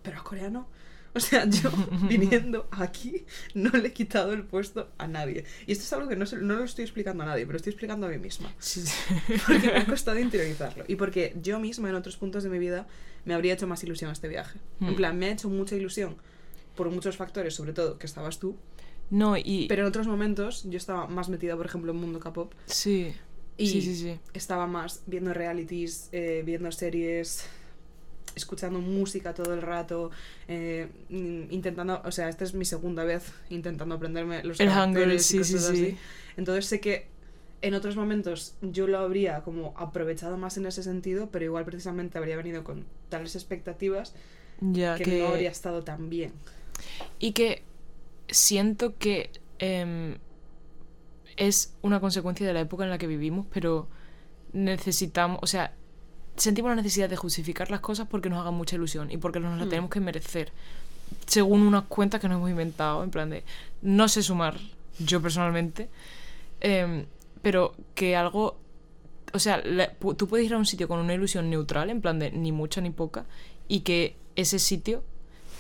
Pero 0.03 0.19
a 0.19 0.25
Corea 0.25 0.51
no. 0.51 0.69
O 1.15 1.21
sea, 1.21 1.45
yo 1.45 1.71
viniendo 2.09 2.67
aquí 2.71 3.25
no 3.55 3.71
le 3.71 3.89
he 3.89 3.93
quitado 3.93 4.33
el 4.33 4.45
puesto 4.45 4.89
a 4.99 5.07
nadie. 5.07 5.45
Y 5.67 5.73
esto 5.73 5.85
es 5.85 5.93
algo 5.93 6.09
que 6.09 6.17
no, 6.17 6.25
se- 6.25 6.39
no 6.39 6.55
lo 6.57 6.65
estoy 6.65 6.85
explicando 6.85 7.23
a 7.23 7.27
nadie, 7.27 7.45
pero 7.47 7.57
estoy 7.57 7.71
explicando 7.73 8.07
a 8.07 8.11
mí 8.11 8.19
misma. 8.19 8.53
Sí, 8.59 8.81
sí. 8.81 8.95
Porque 9.47 9.67
me 9.71 9.77
ha 9.79 9.87
costado 9.87 10.19
interiorizarlo. 10.19 10.85
Y 10.89 10.97
porque 10.97 11.37
yo 11.43 11.61
misma 11.61 11.91
en 11.91 11.97
otros 11.97 12.17
puntos 12.17 12.43
de 12.45 12.49
mi 12.51 12.59
vida 12.59 12.87
me 13.27 13.35
habría 13.35 13.53
hecho 13.55 13.67
más 13.67 13.83
ilusión 13.85 14.11
este 14.11 14.29
viaje. 14.29 14.59
En 14.81 14.93
Hmm. 14.93 14.97
plan, 14.97 15.19
me 15.19 15.27
ha 15.27 15.33
hecho 15.33 15.49
mucha 15.51 15.77
ilusión 15.77 16.17
por 16.75 16.91
muchos 16.91 17.17
factores, 17.19 17.55
sobre 17.55 17.75
todo 17.75 17.99
que 17.99 18.07
estabas 18.07 18.39
tú. 18.39 18.57
No, 19.11 19.37
y... 19.37 19.67
Pero 19.69 19.83
en 19.83 19.89
otros 19.89 20.07
momentos 20.07 20.65
yo 20.65 20.79
estaba 20.79 21.07
más 21.07 21.29
metida, 21.29 21.55
por 21.55 21.67
ejemplo, 21.67 21.93
en 21.93 21.99
mundo 21.99 22.19
K-pop. 22.21 22.55
Sí. 22.65 23.13
Y 23.59 23.69
Sí, 23.69 23.83
sí, 23.83 23.95
sí. 23.95 24.19
estaba 24.33 24.67
más 24.67 25.03
viendo 25.07 25.35
realities, 25.35 26.09
eh, 26.13 26.43
viendo 26.47 26.73
series, 26.73 27.45
escuchando 28.35 28.81
música 28.81 29.35
todo 29.35 29.55
el 29.55 29.63
rato, 29.63 30.11
eh, 30.49 30.89
intentando, 31.09 32.01
o 32.05 32.13
sea, 32.13 32.29
esta 32.29 32.45
es 32.45 32.55
mi 32.55 32.65
segunda 32.65 33.05
vez 33.05 33.33
intentando 33.51 33.95
aprenderme 33.95 34.43
los 34.45 34.61
El 34.61 34.71
Hangul, 34.71 35.13
y 35.13 35.19
sí, 35.19 35.45
sí, 35.45 35.55
cosas 35.55 35.77
sí. 35.77 35.85
así. 35.85 35.99
Entonces 36.37 36.67
sé 36.67 36.81
que 36.81 37.09
en 37.63 37.75
otros 37.75 37.97
momentos 37.97 38.57
yo 38.61 38.87
lo 38.87 38.99
habría 38.99 39.43
como 39.43 39.73
aprovechado 39.77 40.37
más 40.37 40.57
en 40.57 40.67
ese 40.67 40.83
sentido, 40.83 41.31
pero 41.31 41.45
igual 41.45 41.65
precisamente 41.65 42.19
habría 42.19 42.37
venido 42.37 42.65
con 42.65 42.85
tales 43.09 43.35
expectativas 43.37 44.15
Ya, 44.61 44.97
que, 44.97 45.05
que... 45.05 45.19
no 45.19 45.29
habría 45.29 45.51
estado 45.51 45.83
tan 45.85 46.11
bien. 46.11 46.33
Y 47.19 47.33
que 47.33 47.63
siento 48.29 48.97
que 48.99 49.31
em, 49.59 50.19
es 51.37 51.75
una 51.83 52.01
consecuencia 52.01 52.47
de 52.47 52.53
la 52.53 52.61
época 52.61 52.85
en 52.85 52.91
la 52.91 52.99
que 52.99 53.07
vivimos, 53.07 53.47
pero 53.53 53.89
necesitamos, 54.53 55.39
o 55.43 55.47
sea, 55.47 55.75
sentimos 56.43 56.71
la 56.71 56.77
necesidad 56.77 57.09
de 57.09 57.17
justificar 57.17 57.71
las 57.71 57.81
cosas 57.81 58.07
porque 58.09 58.29
nos 58.31 58.41
hagan 58.41 58.55
mucha 58.55 58.77
ilusión 58.77 59.11
y 59.11 59.17
porque 59.17 59.41
nos 59.41 59.57
la 59.59 59.65
Hmm. 59.65 59.69
tenemos 59.69 59.91
que 59.91 60.01
merecer. 60.01 60.51
Según 61.27 61.63
unas 61.63 61.85
cuentas 61.85 62.21
que 62.21 62.29
nos 62.29 62.37
hemos 62.39 62.51
inventado, 62.51 63.05
en 63.05 63.11
plan 63.11 63.31
de, 63.31 63.45
no 63.83 64.09
sé 64.09 64.23
sumar, 64.23 64.59
yo 64.99 65.21
personalmente, 65.23 65.89
em, 66.61 67.07
pero 67.43 67.75
que 67.95 68.17
algo, 68.17 68.57
o 69.33 69.39
sea, 69.39 69.59
la- 69.65 69.93
tú 69.93 70.27
puedes 70.29 70.47
ir 70.47 70.55
a 70.55 70.59
un 70.59 70.67
sitio 70.67 70.89
con 70.89 70.99
una 70.99 71.15
ilusión 71.15 71.51
neutral, 71.51 71.91
en 71.91 72.01
plan 72.01 72.19
de 72.19 72.31
ni 72.31 72.53
mucha 72.53 72.81
ni 72.81 72.91
poca, 72.91 73.25
y 73.69 73.81
que 73.81 74.17
ese 74.37 74.59
sitio, 74.59 75.03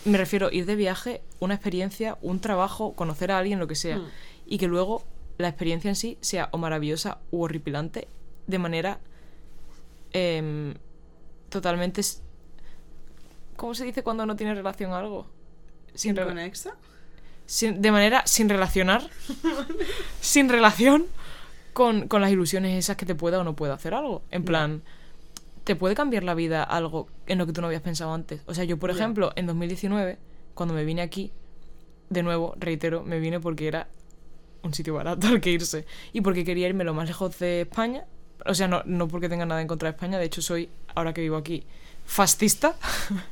me 0.04 0.18
refiero 0.18 0.50
ir 0.50 0.66
de 0.66 0.74
viaje, 0.76 1.22
una 1.40 1.54
experiencia, 1.54 2.18
un 2.22 2.40
trabajo, 2.40 2.92
conocer 2.94 3.30
a 3.30 3.38
alguien, 3.38 3.58
lo 3.58 3.66
que 3.68 3.74
sea, 3.76 3.98
Hmm. 3.98 4.08
y 4.46 4.58
que 4.58 4.66
luego 4.68 5.04
la 5.38 5.48
experiencia 5.48 5.88
en 5.90 5.96
sí 5.96 6.18
sea 6.20 6.48
o 6.52 6.58
maravillosa 6.58 7.18
u 7.30 7.42
horripilante 7.42 8.08
de 8.46 8.58
manera 8.58 8.98
em, 10.12 10.74
totalmente... 11.48 12.00
¿Cómo 13.56 13.74
se 13.74 13.84
dice 13.84 14.02
cuando 14.02 14.26
no 14.26 14.34
tiene 14.36 14.54
relación 14.54 14.92
algo? 14.92 15.26
Sin 15.94 16.12
¿Inconexa? 16.12 16.74
sin- 17.46 17.82
de 17.82 17.92
manera 17.92 18.22
sin 18.26 18.48
relacionar, 18.48 19.08
sin 20.20 20.48
relación 20.48 21.06
con, 21.72 22.08
con 22.08 22.20
las 22.22 22.30
ilusiones 22.30 22.76
esas 22.78 22.96
que 22.96 23.06
te 23.06 23.14
pueda 23.14 23.38
o 23.40 23.44
no 23.44 23.54
pueda 23.54 23.74
hacer 23.74 23.94
algo. 23.94 24.22
En 24.30 24.44
plan, 24.44 24.82
te 25.64 25.76
puede 25.76 25.94
cambiar 25.94 26.22
la 26.24 26.34
vida 26.34 26.62
algo 26.62 27.08
en 27.26 27.38
lo 27.38 27.46
que 27.46 27.52
tú 27.52 27.60
no 27.60 27.66
habías 27.66 27.82
pensado 27.82 28.12
antes. 28.14 28.40
O 28.46 28.54
sea, 28.54 28.64
yo, 28.64 28.78
por 28.78 28.90
ejemplo, 28.90 29.32
en 29.36 29.46
2019, 29.46 30.18
cuando 30.54 30.74
me 30.74 30.84
vine 30.84 31.02
aquí, 31.02 31.30
de 32.10 32.22
nuevo, 32.22 32.54
reitero, 32.58 33.02
me 33.04 33.20
vine 33.20 33.38
porque 33.38 33.68
era 33.68 33.88
un 34.62 34.74
sitio 34.74 34.94
barato 34.94 35.26
al 35.28 35.40
que 35.40 35.50
irse. 35.50 35.86
Y 36.12 36.20
porque 36.22 36.44
quería 36.44 36.68
irme 36.68 36.84
lo 36.84 36.94
más 36.94 37.06
lejos 37.06 37.38
de 37.38 37.62
España. 37.62 38.06
O 38.46 38.54
sea, 38.54 38.68
no, 38.68 38.82
no 38.84 39.08
porque 39.08 39.28
tenga 39.28 39.46
nada 39.46 39.60
en 39.60 39.68
contra 39.68 39.88
de 39.88 39.94
España, 39.94 40.18
de 40.18 40.24
hecho 40.24 40.42
soy, 40.42 40.68
ahora 40.94 41.12
que 41.12 41.20
vivo 41.20 41.36
aquí, 41.36 41.64
fascista. 42.04 42.76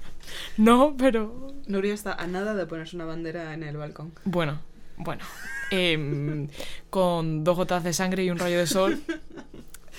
no, 0.56 0.94
pero 0.96 1.52
Nuria 1.66 1.94
está 1.94 2.14
a 2.14 2.26
nada 2.26 2.54
de 2.54 2.66
ponerse 2.66 2.96
una 2.96 3.04
bandera 3.04 3.54
en 3.54 3.62
el 3.62 3.76
balcón. 3.76 4.12
bueno, 4.24 4.60
bueno. 4.96 5.24
Em, 5.70 6.48
con 6.90 7.44
dos 7.44 7.56
gotas 7.56 7.84
de 7.84 7.92
sangre 7.92 8.24
y 8.24 8.30
un 8.30 8.38
rayo 8.38 8.58
de 8.58 8.66
sol. 8.66 9.00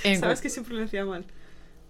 En 0.04 0.20
¿Sabes 0.20 0.42
que 0.42 0.50
siempre 0.50 0.74
lo 0.74 0.80
decía 0.80 1.06
mal? 1.06 1.26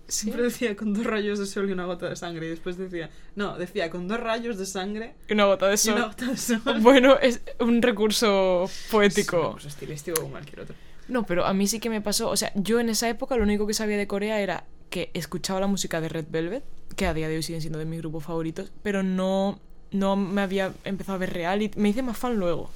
Sí. 0.07 0.23
Siempre 0.23 0.43
decía 0.43 0.75
con 0.75 0.93
dos 0.93 1.05
rayos 1.05 1.39
de 1.39 1.45
sol 1.45 1.69
y 1.69 1.71
una 1.71 1.85
gota 1.85 2.09
de 2.09 2.17
sangre. 2.17 2.47
Y 2.47 2.49
después 2.49 2.77
decía, 2.77 3.09
no, 3.37 3.57
decía 3.57 3.89
con 3.89 4.09
dos 4.09 4.19
rayos 4.19 4.57
de 4.57 4.65
sangre 4.65 5.13
Una 5.29 5.45
gota 5.45 5.69
de 5.69 5.79
y 5.81 5.89
una 5.91 6.07
gota 6.07 6.25
de 6.25 6.35
sol. 6.35 6.61
Bueno, 6.81 7.17
es 7.19 7.39
un 7.59 7.81
recurso 7.81 8.69
poético. 8.89 9.53
pues 9.53 9.65
estilístico 9.65 10.19
como 10.19 10.31
cualquier 10.31 10.61
otro. 10.61 10.75
No, 11.11 11.25
pero 11.25 11.45
a 11.45 11.53
mí 11.53 11.67
sí 11.67 11.81
que 11.81 11.89
me 11.89 11.99
pasó. 11.99 12.29
O 12.29 12.37
sea, 12.37 12.53
yo 12.55 12.79
en 12.79 12.87
esa 12.87 13.09
época 13.09 13.35
lo 13.35 13.43
único 13.43 13.67
que 13.67 13.73
sabía 13.73 13.97
de 13.97 14.07
Corea 14.07 14.39
era 14.39 14.63
que 14.89 15.11
escuchaba 15.13 15.59
la 15.59 15.67
música 15.67 15.99
de 15.99 16.07
Red 16.07 16.27
Velvet, 16.29 16.63
que 16.95 17.05
a 17.05 17.13
día 17.13 17.27
de 17.27 17.35
hoy 17.35 17.43
siguen 17.43 17.59
siendo 17.59 17.79
de 17.79 17.85
mis 17.85 17.99
grupos 17.99 18.23
favoritos, 18.23 18.71
pero 18.81 19.03
no, 19.03 19.59
no 19.91 20.15
me 20.15 20.41
había 20.41 20.73
empezado 20.85 21.17
a 21.17 21.19
ver 21.19 21.33
reality. 21.33 21.77
Me 21.77 21.89
hice 21.89 22.01
más 22.01 22.17
fan 22.17 22.37
luego. 22.37 22.69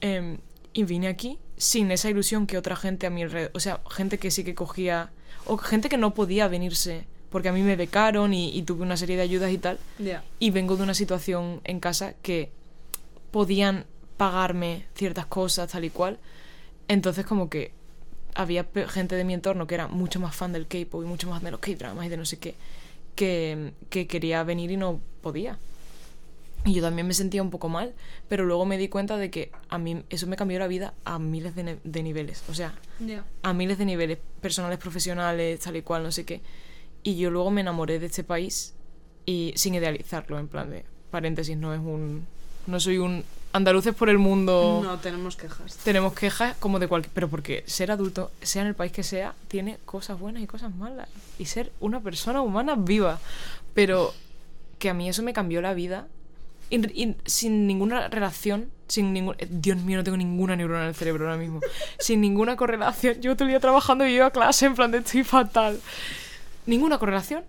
Em, 0.00 0.38
y 0.72 0.82
vine 0.82 1.06
aquí 1.06 1.38
sin 1.56 1.92
esa 1.92 2.10
ilusión 2.10 2.48
que 2.48 2.58
otra 2.58 2.74
gente 2.74 3.06
a 3.06 3.10
mi 3.10 3.22
alrededor. 3.22 3.52
O 3.54 3.60
sea, 3.60 3.80
gente 3.92 4.18
que 4.18 4.32
sí 4.32 4.42
que 4.42 4.56
cogía. 4.56 5.10
O 5.44 5.56
gente 5.56 5.88
que 5.88 5.98
no 5.98 6.14
podía 6.14 6.48
venirse. 6.48 7.04
Porque 7.30 7.48
a 7.48 7.52
mí 7.52 7.62
me 7.62 7.76
becaron 7.76 8.34
y, 8.34 8.56
y 8.56 8.62
tuve 8.62 8.82
una 8.82 8.96
serie 8.96 9.14
de 9.14 9.22
ayudas 9.22 9.52
y 9.52 9.58
tal. 9.58 9.78
Ya. 10.00 10.24
Y 10.40 10.50
vengo 10.50 10.76
de 10.76 10.82
una 10.82 10.94
situación 10.94 11.60
en 11.62 11.78
casa 11.78 12.14
que 12.22 12.50
podían 13.30 13.84
pagarme 14.16 14.86
ciertas 14.96 15.26
cosas, 15.26 15.70
tal 15.70 15.84
y 15.84 15.90
cual. 15.90 16.18
Entonces, 16.88 17.26
como 17.26 17.48
que 17.50 17.72
había 18.34 18.66
gente 18.88 19.14
de 19.16 19.24
mi 19.24 19.34
entorno 19.34 19.66
que 19.66 19.74
era 19.74 19.88
mucho 19.88 20.20
más 20.20 20.36
fan 20.36 20.52
del 20.52 20.66
K-pop 20.66 21.02
y 21.02 21.06
mucho 21.06 21.28
más 21.28 21.42
de 21.42 21.50
los 21.50 21.60
K-dramas 21.60 22.06
y 22.06 22.08
de 22.08 22.16
no 22.16 22.26
sé 22.26 22.38
qué, 22.38 22.54
que, 23.14 23.72
que 23.88 24.06
quería 24.06 24.42
venir 24.44 24.70
y 24.70 24.76
no 24.76 25.00
podía. 25.22 25.58
Y 26.66 26.74
yo 26.74 26.82
también 26.82 27.06
me 27.06 27.14
sentía 27.14 27.42
un 27.42 27.50
poco 27.50 27.68
mal, 27.68 27.94
pero 28.28 28.44
luego 28.44 28.66
me 28.66 28.76
di 28.76 28.88
cuenta 28.88 29.16
de 29.16 29.30
que 29.30 29.52
a 29.68 29.78
mí 29.78 30.02
eso 30.10 30.26
me 30.26 30.36
cambió 30.36 30.58
la 30.58 30.66
vida 30.66 30.94
a 31.04 31.20
miles 31.20 31.54
de, 31.54 32.02
niveles. 32.02 32.42
O 32.48 32.54
sea, 32.54 32.74
a 33.42 33.52
miles 33.52 33.78
de 33.78 33.84
niveles, 33.84 34.18
personales, 34.40 34.78
profesionales, 34.80 35.60
tal 35.60 35.76
y 35.76 35.82
cual, 35.82 36.02
no 36.02 36.10
sé 36.10 36.24
qué. 36.24 36.40
Y 37.04 37.16
yo 37.16 37.30
luego 37.30 37.52
me 37.52 37.60
enamoré 37.60 38.00
de 38.00 38.06
este 38.06 38.24
país 38.24 38.74
y 39.26 39.52
sin 39.54 39.76
idealizarlo, 39.76 40.40
en 40.40 40.48
plan 40.48 40.68
de 40.68 40.84
paréntesis, 41.12 41.56
no 41.56 41.72
es 41.72 41.78
un. 41.78 42.26
No 42.66 42.80
soy 42.80 42.98
un. 42.98 43.22
Andaluces 43.52 43.94
por 43.94 44.08
el 44.10 44.18
mundo. 44.18 44.80
No 44.84 44.98
tenemos 44.98 45.34
quejas. 45.36 45.76
Tenemos 45.78 46.12
quejas 46.12 46.56
como 46.58 46.78
de 46.78 46.88
cualquier. 46.88 47.12
Pero 47.14 47.28
porque 47.28 47.64
ser 47.66 47.90
adulto, 47.90 48.30
sea 48.42 48.62
en 48.62 48.68
el 48.68 48.74
país 48.74 48.92
que 48.92 49.02
sea, 49.02 49.34
tiene 49.48 49.78
cosas 49.86 50.18
buenas 50.20 50.42
y 50.42 50.46
cosas 50.46 50.74
malas. 50.74 51.08
Y 51.38 51.46
ser 51.46 51.72
una 51.80 52.00
persona 52.00 52.42
humana 52.42 52.74
viva. 52.76 53.18
Pero 53.72 54.12
que 54.78 54.90
a 54.90 54.94
mí 54.94 55.08
eso 55.08 55.22
me 55.22 55.32
cambió 55.32 55.62
la 55.62 55.72
vida. 55.72 56.06
Sin 57.24 57.66
ninguna 57.66 58.08
relación, 58.08 58.68
sin 58.88 59.12
ningún. 59.12 59.36
eh, 59.38 59.46
Dios 59.48 59.78
mío, 59.78 59.96
no 59.98 60.04
tengo 60.04 60.16
ninguna 60.18 60.54
neurona 60.56 60.82
en 60.82 60.88
el 60.88 60.94
cerebro 60.94 61.24
ahora 61.24 61.38
mismo. 61.38 61.60
sin 61.98 62.20
ninguna 62.20 62.56
correlación. 62.56 63.20
Yo 63.22 63.36
todo 63.36 63.44
el 63.44 63.50
día 63.52 63.60
trabajando 63.60 64.06
y 64.06 64.14
yo 64.16 64.26
a 64.26 64.30
clase 64.32 64.66
en 64.66 64.74
plan 64.74 64.90
de 64.90 64.98
estoy 64.98 65.24
fatal. 65.24 65.80
Ninguna 66.66 66.98
correlación 66.98 67.44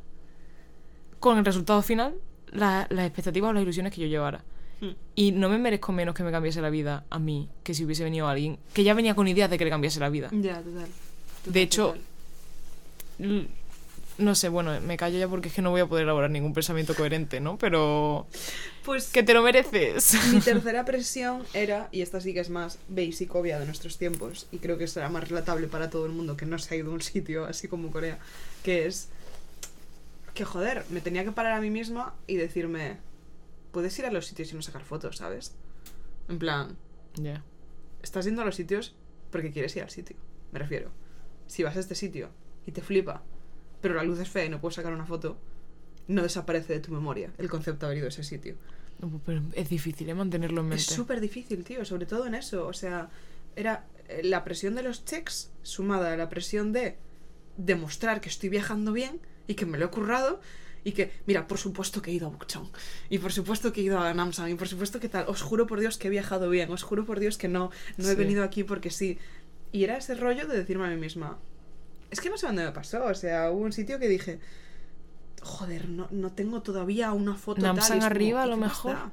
con 1.20 1.38
el 1.38 1.44
resultado 1.46 1.82
final, 1.82 2.14
la- 2.52 2.86
las 2.92 3.06
expectativas 3.08 3.50
o 3.50 3.54
las 3.54 3.64
ilusiones 3.64 3.92
que 3.94 4.02
yo 4.02 4.08
llevara. 4.08 4.42
Hmm. 4.80 4.92
Y 5.16 5.32
no 5.32 5.50
me 5.50 5.58
merezco 5.58 5.92
menos 5.92 6.14
que 6.14 6.24
me 6.24 6.32
cambiase 6.32 6.62
la 6.62 6.70
vida 6.70 7.04
a 7.10 7.18
mí 7.20 7.50
que 7.64 7.74
si 7.74 7.84
hubiese 7.84 8.04
venido 8.04 8.28
alguien 8.28 8.60
que 8.74 8.84
ya 8.84 8.94
venía 8.94 9.16
con 9.16 9.28
ideas 9.28 9.50
de 9.50 9.58
que 9.58 9.64
le 9.66 9.72
cambiase 9.72 10.00
la 10.00 10.10
vida. 10.10 10.30
Ya, 10.32 10.62
total. 10.62 10.88
Total, 11.40 11.54
De 11.54 11.62
hecho, 11.62 11.96
total. 13.18 13.48
No 14.18 14.34
sé, 14.34 14.50
bueno, 14.50 14.80
me 14.82 14.98
callo 14.98 15.20
ya 15.20 15.28
porque 15.28 15.50
es 15.50 15.54
que 15.54 15.62
no 15.62 15.70
voy 15.70 15.82
a 15.82 15.86
poder 15.86 16.04
elaborar 16.04 16.32
ningún 16.32 16.54
pensamiento 16.54 16.96
coherente, 16.96 17.40
¿no? 17.40 17.58
Pero 17.60 18.26
Pues 18.84 19.10
que 19.10 19.22
te 19.22 19.34
lo 19.36 19.44
mereces. 19.44 20.16
mi 20.34 20.40
tercera 20.42 20.86
presión 20.86 21.44
era, 21.54 21.88
y 21.92 22.02
esta 22.02 22.20
sí 22.20 22.34
que 22.34 22.40
es 22.40 22.50
más 22.50 22.80
basic, 22.88 23.34
obvia 23.36 23.60
de 23.60 23.68
nuestros 23.68 24.00
tiempos, 24.00 24.48
y 24.52 24.58
creo 24.58 24.80
que 24.80 24.88
será 24.88 25.10
más 25.10 25.28
relatable 25.28 25.68
para 25.68 25.92
todo 25.92 26.08
el 26.08 26.14
mundo 26.14 26.36
que 26.36 26.48
no 26.48 26.58
se 26.58 26.74
ha 26.74 26.78
ido 26.78 26.90
a 26.90 26.96
un 26.96 27.02
sitio 27.02 27.46
así 27.46 27.68
como 27.68 27.92
Corea, 27.92 28.18
que 28.64 28.88
es 28.88 29.10
que 30.34 30.46
joder, 30.46 30.84
me 30.90 31.02
tenía 31.02 31.24
que 31.24 31.32
parar 31.32 31.54
a 31.54 31.62
mí 31.62 31.70
misma 31.70 32.16
y 32.26 32.38
decirme, 32.38 32.98
puedes 33.72 33.98
ir 34.00 34.06
a 34.06 34.12
los 34.12 34.26
sitios 34.28 34.52
y 34.52 34.56
no 34.56 34.62
sacar 34.62 34.84
fotos, 34.84 35.18
¿sabes? 35.18 35.56
En 36.30 36.40
plan, 36.40 36.78
Ya. 37.16 37.44
estás 38.02 38.26
yendo 38.26 38.42
a 38.42 38.46
los 38.46 38.56
sitios 38.56 38.96
porque 39.32 39.52
quieres 39.52 39.76
ir 39.76 39.84
al 39.84 39.90
sitio, 39.90 40.16
me 40.52 40.60
refiero. 40.60 40.92
Si 41.48 41.64
vas 41.64 41.76
a 41.78 41.80
este 41.80 41.96
sitio 41.96 42.30
y 42.66 42.72
te 42.72 42.82
flipa, 42.82 43.24
pero 43.82 43.94
la 43.94 44.04
luz 44.04 44.20
es 44.20 44.30
fea 44.30 44.46
y 44.46 44.50
no 44.50 44.60
puedes 44.60 44.76
sacar 44.76 44.94
una 44.94 45.06
foto, 45.06 45.38
no 46.08 46.22
desaparece 46.24 46.74
de 46.74 46.80
tu 46.80 46.92
memoria 46.92 47.32
el 47.38 47.50
concepto 47.50 47.86
de 47.86 47.86
haber 47.88 47.98
ido 48.00 48.06
a 48.08 48.10
ese 48.10 48.24
sitio. 48.24 48.56
No, 49.00 49.22
Pero 49.26 49.42
es 49.54 49.70
difícil, 49.70 50.10
¿eh? 50.10 50.16
Mantenerlo 50.16 50.62
en 50.62 50.70
mente. 50.70 50.82
Es 50.82 50.88
súper 50.88 51.20
difícil, 51.22 51.64
tío, 51.64 51.86
sobre 51.86 52.08
todo 52.08 52.26
en 52.26 52.34
eso. 52.34 52.66
O 52.66 52.74
sea, 52.74 53.10
era 53.56 53.86
eh, 54.08 54.22
la 54.24 54.44
presión 54.44 54.74
de 54.74 54.82
los 54.82 55.06
checks 55.06 55.52
sumada 55.62 56.14
a 56.14 56.18
la 56.18 56.30
presión 56.30 56.74
de 56.74 56.98
demostrar 57.58 58.22
que 58.22 58.30
estoy 58.30 58.50
viajando 58.50 58.94
bien 58.94 59.20
y 59.48 59.54
que 59.54 59.66
me 59.68 59.78
lo 59.78 59.86
he 59.86 59.90
currado. 59.90 60.40
Y 60.84 60.94
que, 60.94 61.12
mira, 61.26 61.48
por 61.48 61.58
supuesto 61.58 62.02
que 62.02 62.12
he 62.12 62.14
ido 62.14 62.28
a 62.28 62.30
Bukchong. 62.30 62.70
Y 63.10 63.18
por 63.20 63.32
supuesto 63.34 63.74
que 63.74 63.82
he 63.82 63.84
ido 63.84 64.00
a 64.00 64.14
Namsan. 64.14 64.50
Y 64.50 64.56
por 64.56 64.68
supuesto 64.68 65.00
que 65.00 65.10
tal. 65.10 65.26
Os 65.28 65.42
juro 65.42 65.68
por 65.68 65.80
Dios 65.80 65.98
que 65.98 66.08
he 66.08 66.12
viajado 66.12 66.50
bien. 66.50 66.72
Os 66.72 66.84
juro 66.84 67.06
por 67.06 67.20
Dios 67.20 67.38
que 67.38 67.48
no, 67.48 67.72
no 67.98 68.10
he 68.10 68.16
venido 68.16 68.44
aquí 68.44 68.64
porque 68.64 68.90
sí. 68.90 69.18
Y 69.72 69.84
era 69.84 69.98
ese 69.98 70.16
rollo 70.16 70.48
de 70.48 70.58
decirme 70.58 70.86
a 70.86 70.90
mí 70.90 70.96
misma. 70.96 71.38
Es 72.10 72.22
que 72.22 72.30
no 72.30 72.38
sé 72.38 72.48
dónde 72.48 72.64
me 72.64 72.72
pasó. 72.72 73.04
O 73.06 73.14
sea, 73.14 73.52
hubo 73.52 73.64
un 73.64 73.74
sitio 73.74 74.00
que 74.00 74.08
dije. 74.08 74.40
Joder, 75.42 75.88
no, 75.90 76.08
no 76.12 76.32
tengo 76.32 76.62
todavía 76.62 77.12
una 77.14 77.36
foto 77.36 77.62
tal", 77.62 77.76
Namsan 77.76 77.98
como, 78.00 78.08
arriba, 78.08 78.42
a 78.42 78.46
¿qué 78.46 78.50
lo 78.50 78.58
mejor. 78.58 78.94
da? 78.94 79.12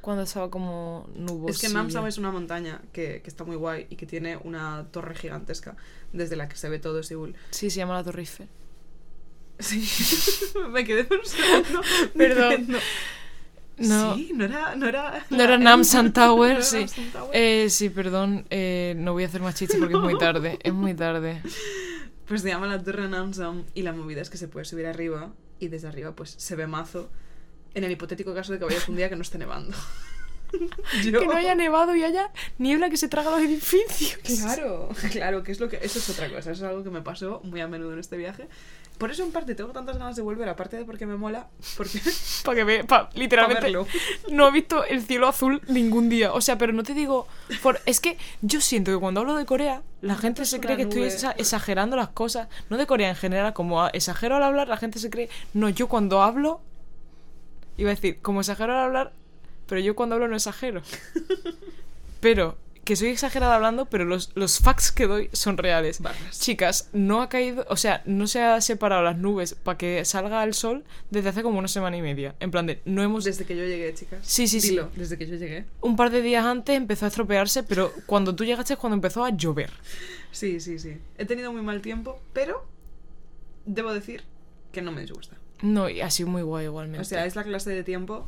Cuando 0.00 0.22
estaba 0.22 0.48
como 0.50 1.08
nuboso. 1.16 1.52
Es 1.52 1.60
que 1.60 1.68
Namsan 1.68 2.06
es 2.06 2.18
una 2.18 2.30
montaña 2.30 2.80
que, 2.92 3.20
que 3.22 3.28
está 3.28 3.42
muy 3.42 3.56
guay 3.56 3.86
y 3.90 3.96
que 3.96 4.06
tiene 4.06 4.36
una 4.36 4.86
torre 4.92 5.16
gigantesca 5.16 5.76
desde 6.12 6.36
la 6.36 6.48
que 6.48 6.56
se 6.56 6.68
ve 6.68 6.78
todo 6.78 7.02
Seúl. 7.02 7.34
Sí, 7.50 7.70
se 7.70 7.78
llama 7.78 7.94
la 7.94 8.04
Torre 8.04 8.20
Eiffel. 8.20 8.48
Sí, 9.58 9.88
me 10.70 10.84
quedé 10.84 11.04
por 11.04 11.18
un 11.18 11.26
segundo. 11.26 11.82
Perdón. 12.16 12.68
No. 13.78 14.14
Sí, 14.14 14.32
no 14.34 14.46
era. 14.46 14.74
No 14.74 14.88
era, 14.88 15.26
No 15.28 15.42
era 15.42 15.58
Namsan 15.58 16.06
no 16.06 16.12
Tower, 16.14 16.52
era 16.52 16.62
sí. 16.62 16.86
Tower. 17.12 17.30
Eh, 17.34 17.68
sí, 17.68 17.90
perdón, 17.90 18.46
eh, 18.48 18.94
no 18.96 19.12
voy 19.12 19.24
a 19.24 19.26
hacer 19.26 19.42
más 19.42 19.54
chistes 19.54 19.78
porque 19.78 19.92
es 19.92 20.00
muy 20.00 20.16
tarde. 20.16 20.58
Es 20.62 20.72
muy 20.72 20.94
tarde. 20.94 21.42
Pues 22.26 22.40
se 22.40 22.48
llama 22.48 22.68
la 22.68 22.82
Torre 22.82 23.06
Namsan 23.06 23.66
y 23.74 23.82
la 23.82 23.92
movida 23.92 24.22
es 24.22 24.30
que 24.30 24.38
se 24.38 24.48
puede 24.48 24.64
subir 24.64 24.86
arriba 24.86 25.34
y 25.58 25.68
desde 25.68 25.88
arriba 25.88 26.16
pues 26.16 26.34
se 26.38 26.56
ve 26.56 26.66
mazo 26.66 27.10
en 27.74 27.84
el 27.84 27.90
hipotético 27.90 28.34
caso 28.34 28.54
de 28.54 28.58
que 28.58 28.64
vayas 28.64 28.88
un 28.88 28.96
día 28.96 29.10
que 29.10 29.16
no 29.16 29.20
esté 29.20 29.36
nevando. 29.36 29.76
Yo- 31.04 31.20
Que 31.20 31.26
no 31.26 31.32
haya 31.36 31.54
nevado 31.54 31.94
y 31.96 32.02
haya 32.04 32.30
niebla 32.58 32.90
que 32.90 32.96
se 32.96 33.08
traga 33.08 33.30
los 33.30 33.40
edificios. 33.40 34.18
Claro, 34.24 34.88
claro, 35.12 35.42
que 35.42 35.52
es 35.52 35.60
lo 35.60 35.68
que 35.68 35.78
eso 35.82 35.98
es 35.98 36.08
otra 36.10 36.28
cosa, 36.28 36.50
eso 36.52 36.52
es 36.52 36.62
algo 36.62 36.82
que 36.84 36.90
me 36.90 37.02
pasó 37.02 37.40
muy 37.44 37.60
a 37.60 37.68
menudo 37.68 37.92
en 37.92 37.98
este 37.98 38.16
viaje. 38.16 38.46
Por 38.98 39.10
eso 39.10 39.22
en 39.24 39.30
parte 39.30 39.54
tengo 39.54 39.72
tantas 39.72 39.98
ganas 39.98 40.16
de 40.16 40.22
volver, 40.22 40.48
aparte 40.48 40.78
de 40.78 40.86
porque 40.86 41.04
me 41.04 41.16
mola, 41.16 41.48
porque 41.76 42.00
Para 42.46 42.64
que 42.64 42.84
pa- 42.84 43.10
literalmente 43.12 43.70
no 44.30 44.48
he 44.48 44.50
visto 44.52 44.84
el 44.84 45.02
cielo 45.02 45.28
azul 45.28 45.60
ningún 45.68 46.08
día. 46.08 46.32
O 46.32 46.40
sea, 46.40 46.56
pero 46.56 46.72
no 46.72 46.82
te 46.82 46.94
digo. 46.94 47.26
Por, 47.62 47.78
es 47.84 48.00
que 48.00 48.16
yo 48.40 48.62
siento 48.62 48.90
que 48.90 48.98
cuando 48.98 49.20
hablo 49.20 49.34
de 49.36 49.44
Corea, 49.44 49.82
la 50.00 50.14
gente 50.16 50.46
se 50.46 50.60
cree 50.60 50.76
que 50.76 50.84
estoy 50.84 51.02
nube. 51.02 51.34
exagerando 51.36 51.94
las 51.94 52.08
cosas. 52.08 52.48
No 52.70 52.78
de 52.78 52.86
Corea 52.86 53.10
en 53.10 53.16
general, 53.16 53.52
como 53.52 53.86
exagero 53.88 54.36
al 54.36 54.42
hablar, 54.42 54.66
la 54.68 54.78
gente 54.78 54.98
se 54.98 55.10
cree. 55.10 55.28
No, 55.52 55.68
yo 55.68 55.88
cuando 55.88 56.22
hablo. 56.22 56.62
Iba 57.76 57.90
a 57.90 57.94
decir, 57.94 58.18
como 58.22 58.40
exagero 58.40 58.72
al 58.72 58.78
hablar, 58.78 59.12
pero 59.66 59.80
yo 59.80 59.94
cuando 59.94 60.14
hablo 60.14 60.28
no 60.28 60.36
exagero. 60.36 60.82
Pero, 62.20 62.56
que 62.86 62.94
soy 62.94 63.08
exagerada 63.08 63.56
hablando, 63.56 63.86
pero 63.86 64.04
los, 64.04 64.30
los 64.36 64.60
facts 64.60 64.92
que 64.92 65.06
doy 65.06 65.28
son 65.32 65.58
reales. 65.58 66.00
Barras. 66.00 66.40
Chicas, 66.40 66.88
no 66.92 67.20
ha 67.20 67.28
caído, 67.28 67.66
o 67.68 67.76
sea, 67.76 68.02
no 68.06 68.28
se 68.28 68.40
ha 68.40 68.60
separado 68.60 69.02
las 69.02 69.18
nubes 69.18 69.54
para 69.54 69.76
que 69.76 70.04
salga 70.04 70.42
el 70.44 70.54
sol 70.54 70.84
desde 71.10 71.30
hace 71.30 71.42
como 71.42 71.58
una 71.58 71.66
semana 71.66 71.96
y 71.96 72.02
media. 72.02 72.36
En 72.38 72.52
plan 72.52 72.64
de, 72.66 72.80
no 72.84 73.02
hemos... 73.02 73.24
desde 73.24 73.44
que 73.44 73.56
yo 73.56 73.64
llegué, 73.64 73.92
chicas. 73.92 74.20
Sí, 74.22 74.46
sí, 74.46 74.60
sí. 74.60 74.70
Dilo, 74.70 74.90
desde 74.94 75.18
que 75.18 75.26
yo 75.26 75.34
llegué. 75.34 75.66
Un 75.80 75.96
par 75.96 76.10
de 76.10 76.22
días 76.22 76.44
antes 76.44 76.76
empezó 76.76 77.06
a 77.06 77.08
estropearse, 77.08 77.64
pero 77.64 77.92
cuando 78.06 78.36
tú 78.36 78.44
llegaste 78.44 78.74
es 78.74 78.78
cuando 78.78 78.94
empezó 78.94 79.24
a 79.24 79.30
llover. 79.30 79.70
Sí, 80.30 80.60
sí, 80.60 80.78
sí. 80.78 80.96
He 81.18 81.24
tenido 81.26 81.52
muy 81.52 81.62
mal 81.62 81.80
tiempo, 81.82 82.20
pero 82.32 82.64
debo 83.64 83.92
decir 83.92 84.22
que 84.70 84.80
no 84.80 84.92
me 84.92 85.00
disgusta. 85.00 85.36
No, 85.60 85.88
y 85.88 86.02
ha 86.02 86.10
sido 86.10 86.28
muy 86.28 86.42
guay 86.42 86.66
igualmente. 86.66 87.02
O 87.02 87.04
sea, 87.04 87.26
es 87.26 87.34
la 87.34 87.42
clase 87.42 87.70
de 87.70 87.82
tiempo 87.82 88.26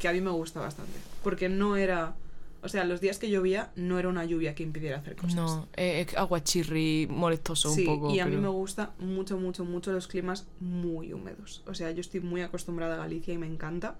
que 0.00 0.08
a 0.08 0.12
mí 0.12 0.20
me 0.20 0.30
gusta 0.30 0.58
bastante. 0.60 0.98
Porque 1.22 1.48
no 1.48 1.76
era. 1.76 2.14
O 2.62 2.68
sea, 2.68 2.84
los 2.84 3.00
días 3.00 3.18
que 3.18 3.30
llovía 3.30 3.70
no 3.76 3.98
era 3.98 4.08
una 4.08 4.24
lluvia 4.26 4.54
que 4.54 4.62
impidiera 4.62 4.98
hacer 4.98 5.16
cosas. 5.16 5.34
No, 5.34 5.68
eh, 5.76 6.04
es 6.06 6.14
aguachirri 6.16 7.06
molestoso 7.08 7.72
sí, 7.72 7.86
un 7.86 8.00
poco. 8.00 8.14
y 8.14 8.20
a 8.20 8.26
mí 8.26 8.36
me 8.36 8.48
gusta 8.48 8.92
mucho, 8.98 9.38
mucho, 9.38 9.64
mucho 9.64 9.92
los 9.92 10.06
climas 10.08 10.46
muy 10.60 11.12
húmedos. 11.14 11.62
O 11.66 11.72
sea, 11.74 11.90
yo 11.92 12.00
estoy 12.02 12.20
muy 12.20 12.42
acostumbrada 12.42 12.94
a 12.94 12.98
Galicia 12.98 13.32
y 13.32 13.38
me 13.38 13.46
encanta. 13.46 13.96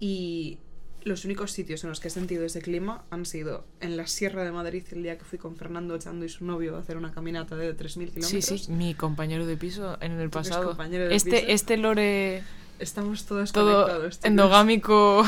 Y 0.00 0.58
los 1.04 1.24
únicos 1.24 1.52
sitios 1.52 1.82
en 1.84 1.88
los 1.90 2.00
que 2.00 2.08
he 2.08 2.10
sentido 2.10 2.44
ese 2.44 2.60
clima 2.60 3.04
han 3.10 3.24
sido 3.24 3.64
en 3.80 3.96
la 3.96 4.06
Sierra 4.06 4.44
de 4.44 4.52
Madrid 4.52 4.84
el 4.92 5.02
día 5.02 5.16
que 5.16 5.24
fui 5.24 5.38
con 5.38 5.56
Fernando 5.56 5.94
Echando 5.94 6.26
y 6.26 6.28
su 6.28 6.44
novio 6.44 6.76
a 6.76 6.80
hacer 6.80 6.98
una 6.98 7.12
caminata 7.12 7.56
de 7.56 7.74
3.000 7.74 7.92
kilómetros. 8.10 8.26
Sí, 8.28 8.42
sí, 8.42 8.70
mi 8.70 8.92
compañero 8.94 9.46
de 9.46 9.56
piso 9.56 9.96
en 10.02 10.12
el 10.12 10.28
pasado. 10.28 10.66
compañero 10.68 11.08
de 11.08 11.14
Este, 11.14 11.30
piso. 11.30 11.44
este 11.48 11.76
lore 11.78 12.42
Estamos 12.78 13.24
todos 13.26 13.52
todo 13.52 13.84
conectados. 13.84 14.14
chicos. 14.14 14.24
endogámico. 14.24 15.24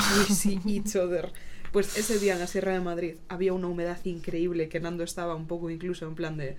Each 0.67 0.97
other. 0.97 1.33
Pues 1.73 1.97
ese 1.97 2.19
día 2.19 2.35
en 2.35 2.41
la 2.41 2.47
Sierra 2.47 2.73
de 2.73 2.81
Madrid 2.81 3.17
había 3.29 3.53
una 3.53 3.69
humedad 3.69 3.99
increíble 4.05 4.69
que 4.69 4.81
Nando 4.81 5.05
estaba 5.05 5.35
un 5.35 5.47
poco 5.47 5.71
incluso 5.71 6.07
en 6.07 6.15
plan 6.15 6.37
de 6.37 6.57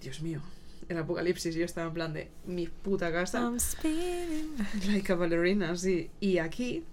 Dios 0.00 0.20
mío, 0.22 0.40
el 0.88 0.98
apocalipsis. 0.98 1.54
Yo 1.54 1.64
estaba 1.64 1.88
en 1.88 1.94
plan 1.94 2.12
de 2.12 2.30
mi 2.46 2.66
puta 2.68 3.12
casa. 3.12 3.40
I'm 3.40 3.58
spinning. 3.58 4.54
Like 4.86 5.12
a 5.12 5.16
ballerina, 5.16 5.76
sí. 5.76 6.10
Y 6.20 6.38
aquí 6.38 6.84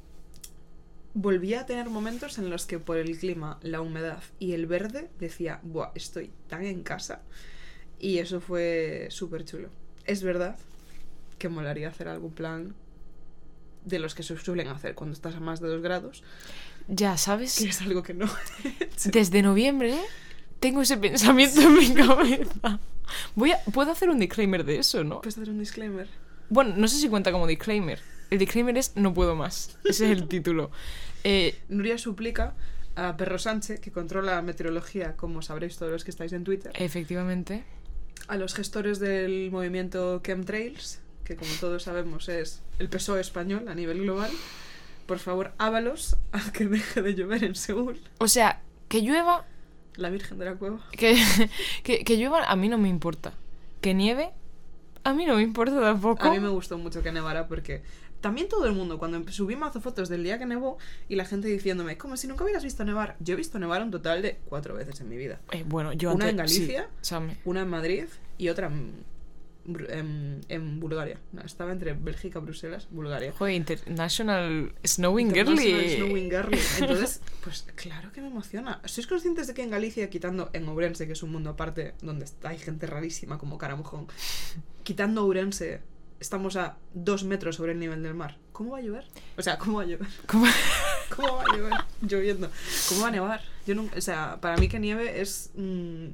volví 1.14 1.54
a 1.54 1.66
tener 1.66 1.90
momentos 1.90 2.38
en 2.38 2.50
los 2.50 2.66
que 2.66 2.80
por 2.80 2.98
el 2.98 3.18
clima, 3.18 3.60
la 3.62 3.82
humedad 3.82 4.24
y 4.40 4.54
el 4.54 4.66
verde 4.66 5.10
decía, 5.20 5.60
Buah, 5.64 5.92
estoy 5.96 6.32
tan 6.48 6.66
en 6.66 6.84
casa. 6.84 7.22
Y 8.00 8.20
eso 8.20 8.42
fue 8.42 9.08
súper 9.10 9.44
chulo. 9.46 9.70
Es 10.06 10.24
verdad 10.24 10.58
que 11.38 11.50
molaría 11.50 11.90
hacer 11.90 12.08
algún 12.08 12.32
plan 12.32 12.74
de 13.90 14.00
los 14.00 14.16
que 14.16 14.24
se 14.24 14.38
suelen 14.38 14.68
hacer 14.70 14.96
cuando 14.96 15.14
estás 15.14 15.36
a 15.36 15.40
más 15.40 15.60
de 15.60 15.68
2 15.68 15.82
grados, 15.82 16.24
Ya, 16.88 17.18
¿sabes? 17.18 17.58
que 17.58 17.70
es 17.70 17.82
algo 17.82 18.04
que 18.04 18.14
no. 18.14 18.30
Desde 19.06 19.42
noviembre 19.42 19.96
tengo 20.60 20.82
ese 20.82 20.98
pensamiento 20.98 21.62
en 21.62 21.74
mi 21.74 21.94
cabeza. 21.94 22.80
Voy 23.36 23.52
a, 23.52 23.60
Puedo 23.74 23.92
hacer 23.92 24.10
un 24.10 24.20
disclaimer 24.20 24.64
de 24.64 24.78
eso, 24.80 25.04
¿no? 25.04 25.22
Puedes 25.22 25.38
hacer 25.38 25.50
un 25.50 25.60
disclaimer. 25.60 26.08
Bueno, 26.50 26.74
no 26.78 26.88
sé 26.88 26.98
si 26.98 27.10
cuenta 27.10 27.32
como 27.32 27.48
disclaimer. 27.48 28.00
El 28.30 28.40
disclaimer 28.40 28.78
es 28.78 28.96
no 28.96 29.14
puedo 29.14 29.36
más. 29.36 29.78
Ese 29.84 30.12
es 30.12 30.18
el 30.20 30.28
título. 30.28 30.70
Eh, 31.24 31.58
Nuria 31.70 31.98
suplica 31.98 32.54
a 32.96 33.16
Perro 33.18 33.40
Sánchez, 33.40 33.80
que 33.80 33.92
controla 33.92 34.36
la 34.36 34.42
meteorología, 34.42 35.16
como 35.16 35.42
sabréis 35.42 35.78
todos 35.78 35.92
los 35.92 36.04
que 36.04 36.12
estáis 36.12 36.34
en 36.34 36.44
Twitter, 36.44 36.72
efectivamente. 36.76 37.64
a 38.28 38.36
los 38.38 38.54
gestores 38.54 39.00
del 39.00 39.50
movimiento 39.52 40.22
Chemtrails, 40.24 41.00
que 41.30 41.36
como 41.36 41.52
todos 41.60 41.84
sabemos 41.84 42.28
es 42.28 42.64
el 42.80 42.90
PSOE 42.90 43.22
español 43.22 43.68
a 43.68 43.76
nivel 43.76 44.02
global, 44.02 44.32
por 45.06 45.20
favor, 45.20 45.52
hábalos 45.60 46.18
a 46.32 46.52
que 46.52 46.66
deje 46.66 47.04
de 47.04 47.14
llover 47.14 47.44
en 47.44 47.54
Seúl, 47.54 48.02
O 48.18 48.28
sea, 48.28 48.64
que 48.88 49.04
llueva, 49.04 49.46
la 49.96 50.10
Virgen 50.10 50.40
de 50.40 50.46
la 50.46 50.56
Cueva. 50.56 50.84
que, 50.92 51.16
que, 51.84 52.04
que 52.04 52.18
llueva 52.18 52.46
a 52.46 52.56
mí 52.56 52.68
no 52.68 52.80
me 52.80 52.90
importa. 52.90 53.34
Que 53.80 53.94
nieve, 53.94 54.32
a 55.04 55.14
mí 55.14 55.28
no 55.28 55.36
me 55.36 55.44
importa 55.44 55.80
tampoco. 55.80 56.26
A 56.26 56.32
mí 56.32 56.40
me 56.40 56.50
gustó 56.50 56.80
mucho 56.80 57.04
que 57.04 57.12
nevara 57.12 57.48
porque 57.48 57.84
también 58.22 58.50
todo 58.50 58.66
el 58.66 58.74
mundo, 58.74 58.98
cuando 58.98 59.32
subí 59.32 59.56
mazo 59.56 59.82
fotos 59.82 60.10
del 60.10 60.24
día 60.24 60.40
que 60.40 60.48
nevó 60.48 60.80
y 61.10 61.16
la 61.16 61.26
gente 61.26 61.48
diciéndome, 61.48 62.00
como 62.00 62.18
si 62.18 62.28
nunca 62.28 62.44
hubieras 62.44 62.64
visto 62.64 62.84
nevar. 62.84 63.18
Yo 63.20 63.36
he 63.36 63.38
visto 63.38 63.60
nevar 63.60 63.84
un 63.84 63.92
total 63.92 64.24
de 64.24 64.40
cuatro 64.46 64.74
veces 64.74 65.00
en 65.00 65.10
mi 65.10 65.16
vida. 65.18 65.42
Eh, 65.52 65.64
bueno, 65.68 65.94
yo 65.94 66.10
Una 66.12 66.26
antes... 66.26 66.30
en 66.32 66.38
Galicia. 66.38 66.90
sí. 67.02 67.16
Una 67.46 67.62
en 67.62 67.70
Madrid 67.70 68.06
y 68.40 68.50
otra 68.50 68.66
en, 68.66 69.06
en- 69.90 70.42
en 70.50 70.80
Bulgaria. 70.80 71.20
No, 71.32 71.42
estaba 71.42 71.72
entre 71.72 71.94
Bélgica, 71.94 72.40
Bruselas, 72.40 72.88
Bulgaria. 72.92 73.32
Joder, 73.38 73.54
International 73.56 74.74
Snowing 74.86 75.28
International 75.28 75.82
Girly. 75.82 75.96
Snowing 75.96 76.30
Girly. 76.30 76.60
Entonces, 76.82 77.22
pues 77.44 77.66
claro 77.76 78.12
que 78.12 78.22
me 78.22 78.28
emociona. 78.28 78.82
¿Sois 78.86 79.08
conscientes 79.08 79.48
de 79.48 79.54
que 79.54 79.64
en 79.64 79.70
Galicia, 79.72 80.10
quitando 80.10 80.50
en 80.54 80.68
Ourense, 80.68 81.06
que 81.08 81.14
es 81.14 81.24
un 81.24 81.32
mundo 81.32 81.52
aparte 81.52 81.94
donde 82.02 82.26
hay 82.44 82.58
gente 82.58 82.88
rarísima 82.88 83.38
como 83.38 83.58
Caramojón, 83.58 84.08
quitando 84.84 85.24
Ourense, 85.24 85.82
estamos 86.20 86.56
a 86.58 86.78
dos 86.94 87.24
metros 87.24 87.56
sobre 87.56 87.72
el 87.74 87.80
nivel 87.80 88.04
del 88.04 88.14
mar? 88.14 88.38
¿Cómo 88.52 88.72
va 88.72 88.80
a 88.80 88.82
llover? 88.82 89.06
O 89.38 89.42
sea, 89.42 89.58
¿cómo 89.58 89.78
va 89.78 89.84
a 89.84 89.86
llover? 89.86 90.08
¿Cómo? 90.26 90.46
¿Cómo 91.16 91.36
va 91.38 91.44
a 91.44 91.58
llover? 91.58 91.74
Lloviendo. 92.02 92.50
¿Cómo 92.90 93.02
va 93.02 93.08
a 93.08 93.12
nevar? 93.12 93.42
Yo 93.66 93.76
nunca, 93.76 93.98
o 93.98 94.02
sea, 94.02 94.38
para 94.42 94.58
mí 94.58 94.68
que 94.68 94.80
nieve 94.80 95.22
es 95.22 95.52
mm, 95.56 96.08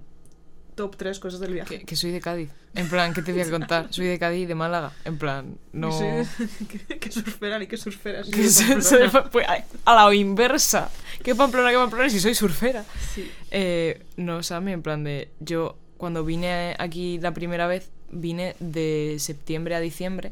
top 0.76 0.96
3 0.98 1.20
cosas 1.20 1.40
del 1.40 1.54
viaje. 1.54 1.80
Que, 1.80 1.86
que 1.86 1.96
soy 1.96 2.12
de 2.12 2.22
Cádiz. 2.22 2.50
En 2.76 2.90
plan, 2.90 3.14
¿qué 3.14 3.22
te 3.22 3.32
voy 3.32 3.42
a 3.42 3.50
contar? 3.50 3.88
Soy 3.90 4.06
de 4.08 4.20
Cádiz 4.20 4.44
y 4.44 4.46
de 4.46 4.56
Málaga. 4.56 4.92
En 5.06 5.18
plan, 5.18 5.58
no... 5.74 5.92
Sí, 5.92 6.46
que, 6.88 7.00
que 7.00 7.12
surferan 7.12 7.62
y 7.64 7.68
que 7.68 7.78
surferas. 7.78 8.28
Que 8.30 8.50
soy- 8.50 8.82
soy- 8.82 9.10
pues, 9.32 9.48
a 9.86 9.96
la 9.96 10.14
inversa. 10.16 10.90
¿Qué 11.24 11.34
Pamplona, 11.36 11.72
qué 11.72 11.78
Pamplona 11.78 12.10
si 12.10 12.20
soy 12.20 12.36
surfera? 12.36 12.84
Sí. 13.14 13.32
Eh, 13.52 14.04
no, 14.18 14.44
Sammy, 14.44 14.74
en 14.74 14.82
plan 14.82 15.04
de... 15.04 15.30
Yo, 15.40 15.78
cuando 15.98 16.24
vine 16.26 16.76
aquí 16.78 17.18
la 17.20 17.34
primera 17.34 17.68
vez, 17.68 17.90
vine 18.12 18.56
de 18.60 19.16
septiembre 19.20 19.76
a 19.76 19.80
diciembre. 19.80 20.32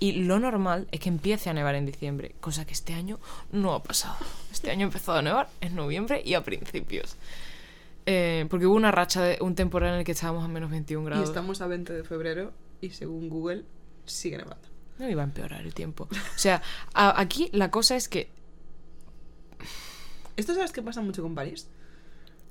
Y 0.00 0.12
lo 0.12 0.38
normal 0.38 0.86
es 0.92 1.00
que 1.00 1.08
empiece 1.08 1.50
a 1.50 1.54
nevar 1.54 1.74
en 1.74 1.84
diciembre. 1.84 2.32
Cosa 2.40 2.64
que 2.64 2.72
este 2.72 2.94
año 2.94 3.18
no 3.50 3.74
ha 3.74 3.82
pasado. 3.82 4.16
Este 4.52 4.70
año 4.70 4.82
ha 4.82 4.88
empezado 4.88 5.18
a 5.18 5.22
nevar 5.22 5.48
en 5.60 5.74
noviembre 5.74 6.22
y 6.24 6.34
a 6.34 6.44
principios. 6.44 7.16
Eh, 8.10 8.46
porque 8.48 8.64
hubo 8.66 8.74
una 8.74 8.90
racha 8.90 9.22
de 9.22 9.36
un 9.42 9.54
temporal 9.54 9.92
en 9.92 9.98
el 9.98 10.04
que 10.06 10.12
estábamos 10.12 10.42
a 10.42 10.48
menos 10.48 10.70
21 10.70 11.02
Y 11.02 11.06
grados. 11.10 11.28
estamos 11.28 11.60
a 11.60 11.66
20 11.66 11.92
de 11.92 12.04
febrero 12.04 12.52
y 12.80 12.88
según 12.90 13.28
Google 13.28 13.64
sigue 14.06 14.38
nevando. 14.38 14.66
No 14.98 15.10
iba 15.10 15.20
a 15.20 15.24
empeorar 15.26 15.60
el 15.60 15.74
tiempo. 15.74 16.08
O 16.10 16.38
sea, 16.38 16.62
a- 16.94 17.20
aquí 17.20 17.50
la 17.52 17.70
cosa 17.70 17.96
es 17.96 18.08
que 18.08 18.30
¿Esto 20.36 20.54
sabes 20.54 20.72
qué 20.72 20.82
pasa 20.82 21.00
mucho 21.02 21.22
con 21.22 21.34
París? 21.34 21.68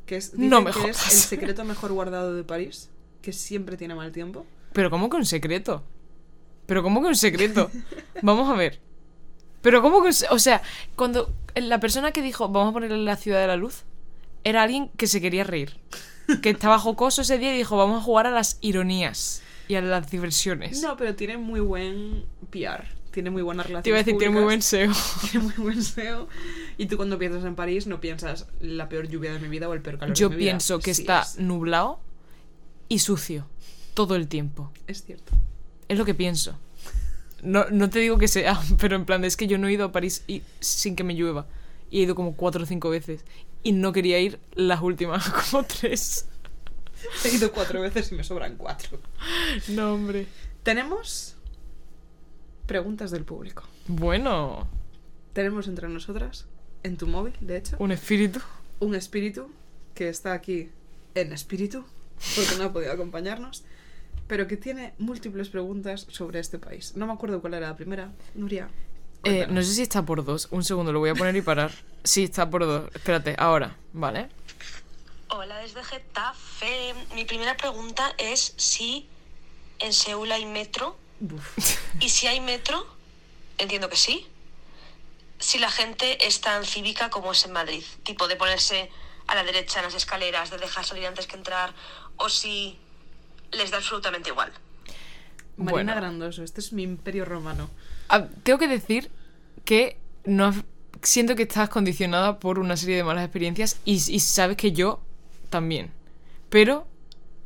Que 0.06 0.18
es, 0.18 0.34
No 0.36 0.62
me 0.62 0.72
que 0.72 0.90
es 0.90 1.04
el 1.06 1.12
secreto 1.12 1.64
mejor 1.64 1.92
guardado 1.94 2.34
de 2.36 2.44
París, 2.44 2.90
que 3.22 3.34
siempre 3.34 3.78
tiene 3.78 3.96
mal 3.96 4.12
tiempo. 4.12 4.46
Pero 4.74 4.90
¿cómo 4.90 5.10
que 5.10 5.18
un 5.18 5.26
secreto? 5.26 5.84
Pero 6.66 6.84
¿cómo 6.84 7.02
que 7.02 7.08
un 7.08 7.16
secreto? 7.16 7.72
Vamos 8.22 8.50
a 8.50 8.54
ver. 8.54 8.80
Pero 9.62 9.82
¿cómo 9.82 10.04
que... 10.04 10.10
O 10.30 10.40
sea, 10.40 10.62
cuando 10.96 11.34
la 11.56 11.80
persona 11.80 12.12
que 12.12 12.22
dijo, 12.22 12.48
vamos 12.50 12.70
a 12.70 12.74
ponerle 12.74 12.98
la 13.00 13.16
ciudad 13.16 13.42
de 13.42 13.48
la 13.48 13.56
luz, 13.56 13.84
era 14.48 14.64
alguien 14.64 14.90
que 14.98 15.08
se 15.08 15.20
quería 15.22 15.44
reír. 15.44 15.78
Que 16.42 16.50
estaba 16.50 16.80
jocoso 16.80 17.22
ese 17.22 17.38
día 17.38 17.54
y 17.54 17.58
dijo, 17.58 17.78
vamos 17.78 18.02
a 18.02 18.04
jugar 18.04 18.28
a 18.28 18.32
las 18.32 18.58
ironías 18.62 19.42
y 19.68 19.76
a 19.76 19.82
las 19.82 20.10
diversiones. 20.10 20.82
No, 20.82 20.98
pero 20.98 21.16
tiene 21.16 21.38
muy 21.38 21.60
buen 21.60 22.26
PR. 22.50 22.86
Tiene 23.12 23.30
muy 23.30 23.42
buena 23.42 23.64
relación. 23.64 23.84
Te 23.84 23.90
iba 23.90 23.98
a 23.98 24.04
decir, 24.04 24.18
tiene 24.18 24.34
muy 24.34 24.44
buen 24.44 24.62
SEO. 24.62 24.92
Tiene 25.32 25.46
muy 25.46 25.56
buen 25.58 25.82
SEO. 25.82 26.28
Y 26.78 26.86
tú 26.86 26.98
cuando 26.98 27.18
piensas 27.18 27.44
en 27.46 27.56
París 27.56 27.88
no 27.88 28.00
piensas 28.00 28.48
la 28.60 28.90
peor 28.90 29.08
lluvia 29.08 29.34
de 29.34 29.40
mi 29.40 29.48
vida 29.48 29.68
o 29.68 29.74
el 29.74 29.82
peor 29.82 29.98
calor 29.98 30.16
Yo 30.16 30.30
de 30.30 30.36
mi 30.36 30.40
vida. 30.44 30.52
pienso 30.52 30.80
que 30.80 30.94
Sí 30.94 31.02
está 31.02 31.22
es. 31.22 31.40
nublado 31.40 32.00
y 32.90 33.00
sucio. 33.00 33.48
Todo 33.94 34.16
el 34.16 34.28
tiempo. 34.28 34.72
Es 34.86 35.04
cierto. 35.04 35.34
Es 35.88 35.98
lo 35.98 36.06
que 36.06 36.14
pienso. 36.14 36.60
No, 37.42 37.66
no 37.72 37.90
te 37.90 38.00
digo 38.00 38.18
que 38.18 38.28
sea, 38.28 38.60
pero 38.80 38.96
en 38.96 39.06
plan, 39.06 39.24
es 39.24 39.38
que 39.38 39.48
yo 39.48 39.58
no 39.58 39.68
he 39.68 39.74
ido 39.74 39.86
a 39.86 39.92
París 39.92 40.24
y, 40.28 40.44
sin 40.60 40.96
que 40.96 41.04
me 41.04 41.16
llueva. 41.16 41.48
Y 41.90 42.00
he 42.00 42.04
ido 42.04 42.16
como 42.16 42.36
cuatro 42.36 42.64
o 42.64 42.66
cinco 42.66 42.90
veces. 42.90 43.24
Y 43.64 43.72
no 43.74 43.92
quería 43.92 44.20
ir 44.20 44.40
las 44.56 44.82
últimas 44.82 45.30
como 45.52 45.64
tres. 45.66 46.28
He 47.24 47.30
ido 47.36 47.52
cuatro 47.52 47.82
veces 47.82 48.12
y 48.12 48.16
me 48.16 48.24
sobran 48.24 48.56
cuatro. 48.58 49.00
No, 49.70 49.94
hombre. 49.94 50.28
Tenemos 50.64 51.36
preguntas 52.66 53.12
del 53.12 53.24
público. 53.24 53.64
Bueno, 53.88 54.68
Tenemos 55.34 55.68
entre 55.68 55.88
nosotras, 55.88 56.46
en 56.84 56.98
tu 56.98 57.08
móvil, 57.08 57.34
de 57.40 57.58
hecho, 57.58 57.76
un 57.80 57.92
espíritu. 57.92 58.40
un 58.80 58.96
espíritu 58.96 59.50
que 59.94 60.10
está 60.10 60.34
aquí 60.34 60.70
en 61.16 61.32
espíritu, 61.32 61.86
porque 62.36 62.56
no 62.58 62.66
ha 62.66 62.74
podido 62.74 62.92
acompañarnos, 62.92 63.64
pero 64.28 64.48
que 64.48 64.58
tiene 64.58 64.94
múltiples 64.98 65.50
preguntas 65.50 66.08
sobre 66.10 66.40
este 66.40 66.60
país. 66.60 66.94
No 66.96 67.06
me 67.08 67.14
acuerdo 67.14 67.40
cuál 67.40 67.54
era 67.54 67.68
la 67.70 67.76
primera. 67.76 68.12
Nuria. 68.36 68.68
Eh, 69.24 69.48
no 69.50 69.62
sé 69.62 69.74
si 69.74 69.82
está 69.82 70.04
por 70.04 70.24
dos. 70.24 70.48
Un 70.52 70.64
segundo, 70.64 70.92
lo 70.92 71.00
voy 71.00 71.10
a 71.10 71.16
poner 71.16 71.36
y 71.36 71.42
parar. 71.42 71.72
Sí, 72.04 72.24
está 72.24 72.50
por 72.50 72.66
dos. 72.66 72.90
Espérate, 72.94 73.36
ahora, 73.38 73.76
¿vale? 73.94 74.30
Hola 75.30 75.58
desde 75.58 75.84
Getafe. 75.84 76.94
Mi 77.14 77.26
primera 77.26 77.58
pregunta 77.58 78.14
es 78.18 78.54
si 78.58 79.08
en 79.80 79.94
Seúl 79.94 80.32
hay 80.32 80.46
metro. 80.46 80.98
Y 82.00 82.10
si 82.10 82.28
hay 82.28 82.40
metro, 82.40 82.86
entiendo 83.58 83.90
que 83.90 83.98
sí. 83.98 84.28
Si 85.40 85.58
la 85.58 85.72
gente 85.72 86.28
es 86.28 86.42
tan 86.42 86.64
cívica 86.64 87.10
como 87.10 87.32
es 87.32 87.44
en 87.44 87.54
Madrid, 87.54 87.84
tipo 88.04 88.28
de 88.28 88.36
ponerse 88.36 88.92
a 89.26 89.36
la 89.36 89.44
derecha 89.44 89.80
en 89.80 89.86
las 89.86 89.96
escaleras, 89.96 90.52
de 90.52 90.58
dejar 90.58 90.86
salir 90.86 91.08
antes 91.08 91.26
que 91.26 91.36
entrar, 91.36 91.74
o 92.18 92.30
si 92.30 92.78
les 93.52 93.72
da 93.72 93.78
absolutamente 93.78 94.30
igual. 94.30 94.52
Marina 95.58 95.72
Bueno. 95.72 95.96
Grandoso, 95.96 96.44
este 96.44 96.62
es 96.62 96.72
mi 96.72 96.84
imperio 96.84 97.26
romano. 97.26 97.70
Tengo 98.44 98.60
que 98.60 98.68
decir 98.68 99.10
que 99.66 99.98
no 100.26 100.54
siento 101.02 101.36
que 101.36 101.44
estás 101.44 101.70
condicionada 101.70 102.40
por 102.40 102.60
una 102.60 102.76
serie 102.78 102.96
de 102.98 103.04
malas 103.04 103.24
experiencias 103.26 103.80
y, 103.86 103.94
y 103.94 104.20
sabes 104.20 104.58
que 104.58 104.72
yo 104.72 105.02
también. 105.50 105.92
Pero, 106.50 106.88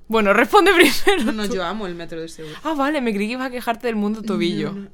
bueno, 0.07 0.33
responde 0.41 0.71
primero. 0.73 1.23
No, 1.25 1.31
no, 1.31 1.47
tú. 1.47 1.55
yo 1.55 1.63
amo 1.63 1.87
el 1.87 1.95
metro 1.95 2.19
de 2.21 2.27
Seúl. 2.29 2.49
Ah, 2.63 2.73
vale, 2.73 3.01
me 3.01 3.13
creí 3.13 3.27
que 3.27 3.33
ibas 3.33 3.47
a 3.47 3.51
quejarte 3.51 3.87
del 3.87 3.95
mundo 3.95 4.21
tobillo. 4.21 4.71
No, 4.71 4.79
no. 4.81 4.89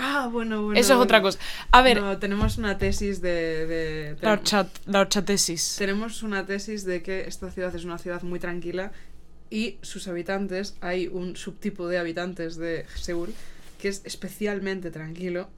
Ah, 0.00 0.28
bueno, 0.30 0.62
bueno. 0.62 0.78
Eso 0.78 0.94
es 0.94 1.00
otra 1.00 1.20
cosa. 1.20 1.40
A 1.72 1.82
ver, 1.82 2.00
No, 2.00 2.18
tenemos 2.18 2.56
una 2.56 2.78
tesis 2.78 3.20
de... 3.20 3.66
de- 3.66 4.16
la, 4.20 4.40
horchat- 4.40 4.68
la 4.86 5.00
horchatesis. 5.00 5.74
Tenemos 5.76 6.22
una 6.22 6.46
tesis 6.46 6.84
de 6.84 7.02
que 7.02 7.22
esta 7.22 7.50
ciudad 7.50 7.74
es 7.74 7.84
una 7.84 7.98
ciudad 7.98 8.22
muy 8.22 8.38
tranquila 8.38 8.92
y 9.50 9.78
sus 9.82 10.06
habitantes, 10.06 10.76
hay 10.80 11.08
un 11.08 11.34
subtipo 11.34 11.88
de 11.88 11.98
habitantes 11.98 12.56
de 12.56 12.86
Seúl 12.94 13.34
que 13.78 13.88
es 13.88 14.02
especialmente 14.04 14.90
tranquilo. 14.90 15.48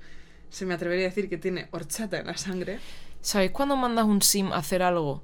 Se 0.51 0.67
me 0.67 0.75
atrevería 0.75 1.07
a 1.07 1.09
decir 1.09 1.29
que 1.29 1.39
tiene 1.39 1.69
horchata 1.71 2.19
en 2.19 2.27
la 2.27 2.37
sangre. 2.37 2.79
¿Sabéis 3.23 3.51
cuando 3.51 3.77
mandas 3.77 4.07
un 4.07 4.23
sim 4.23 4.51
a 4.53 4.57
hacer 4.57 4.83
algo 4.83 5.21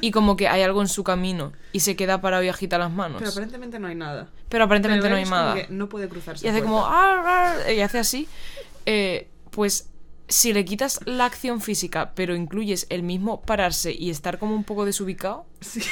y 0.00 0.10
como 0.10 0.36
que 0.36 0.48
hay 0.48 0.62
algo 0.62 0.80
en 0.80 0.88
su 0.88 1.04
camino 1.04 1.52
y 1.72 1.80
se 1.80 1.94
queda 1.94 2.20
parado 2.22 2.42
y 2.42 2.48
agita 2.48 2.78
las 2.78 2.90
manos? 2.90 3.18
Pero 3.18 3.30
aparentemente 3.30 3.78
no 3.78 3.88
hay 3.88 3.94
nada. 3.94 4.28
Pero 4.48 4.64
aparentemente 4.64 5.02
Pero 5.02 5.14
no 5.14 5.18
hay 5.22 5.28
nada. 5.28 5.54
que 5.54 5.66
no 5.72 5.88
puede 5.88 6.08
cruzarse. 6.08 6.46
Y 6.46 6.48
hace 6.48 6.60
puerta. 6.60 6.72
como... 6.76 6.86
"Ar, 6.86 7.18
ar", 7.26 7.72
y 7.72 7.80
hace 7.80 7.98
así. 7.98 8.26
eh, 8.86 9.28
pues 9.50 9.90
si 10.28 10.52
le 10.52 10.64
quitas 10.64 11.00
la 11.06 11.26
acción 11.26 11.60
física, 11.60 12.12
pero 12.14 12.34
incluyes 12.36 12.86
el 12.88 13.02
mismo 13.02 13.42
pararse 13.42 13.92
y 13.92 14.10
estar 14.10 14.38
como 14.38 14.54
un 14.54 14.64
poco 14.64 14.84
desubicado, 14.86 15.44
Sí. 15.60 15.82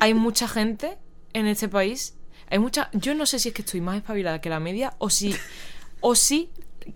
hay 0.00 0.12
mucha 0.14 0.48
gente 0.48 0.98
en 1.32 1.46
este 1.46 1.68
país. 1.68 2.15
Hay 2.48 2.58
mucha. 2.58 2.90
Yo 2.92 3.14
no 3.14 3.26
sé 3.26 3.38
si 3.38 3.48
es 3.48 3.54
que 3.54 3.62
estoy 3.62 3.80
más 3.80 3.96
espabilada 3.96 4.40
que 4.40 4.48
la 4.48 4.60
media 4.60 4.94
o 4.98 5.10
si. 5.10 5.34
o 6.00 6.14
si 6.14 6.50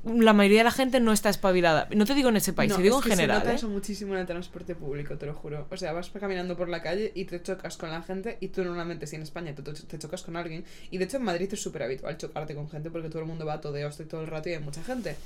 la 0.04 0.32
mayoría 0.32 0.58
de 0.58 0.64
la 0.64 0.70
gente 0.70 1.00
no 1.00 1.12
está 1.12 1.30
espabilada. 1.30 1.88
No 1.92 2.04
te 2.06 2.14
digo 2.14 2.28
en 2.28 2.36
este 2.36 2.52
país, 2.52 2.70
No, 2.70 2.76
te 2.76 2.82
digo 2.82 3.00
es 3.00 3.04
en 3.06 3.10
que 3.10 3.16
general. 3.16 3.38
Se 3.38 3.44
nota 3.44 3.52
¿eh? 3.52 3.56
eso 3.56 3.68
muchísimo 3.68 4.14
en 4.14 4.20
el 4.20 4.26
transporte 4.26 4.76
público, 4.76 5.16
te 5.18 5.26
lo 5.26 5.34
juro. 5.34 5.66
O 5.68 5.76
sea, 5.76 5.92
vas 5.92 6.10
caminando 6.10 6.56
por 6.56 6.68
la 6.68 6.80
calle 6.80 7.10
y 7.14 7.24
te 7.24 7.42
chocas 7.42 7.76
con 7.76 7.90
la 7.90 8.00
gente 8.02 8.38
y 8.40 8.48
tú 8.48 8.62
normalmente 8.62 9.08
si 9.08 9.16
en 9.16 9.22
España 9.22 9.52
te, 9.52 9.62
te 9.62 9.98
chocas 9.98 10.22
con 10.22 10.36
alguien. 10.36 10.64
Y 10.92 10.98
de 10.98 11.06
hecho 11.06 11.16
en 11.16 11.24
Madrid 11.24 11.48
es 11.52 11.60
súper 11.60 11.82
habitual 11.82 12.16
chocarte 12.18 12.54
con 12.54 12.70
gente 12.70 12.88
porque 12.88 13.08
todo 13.08 13.18
el 13.22 13.26
mundo 13.26 13.44
va 13.44 13.54
a 13.54 13.60
todo 13.60 13.72
de 13.72 13.84
hostia 13.84 14.06
todo 14.06 14.20
el 14.20 14.28
rato 14.28 14.48
y 14.48 14.52
hay 14.52 14.60
mucha 14.60 14.84
gente. 14.84 15.16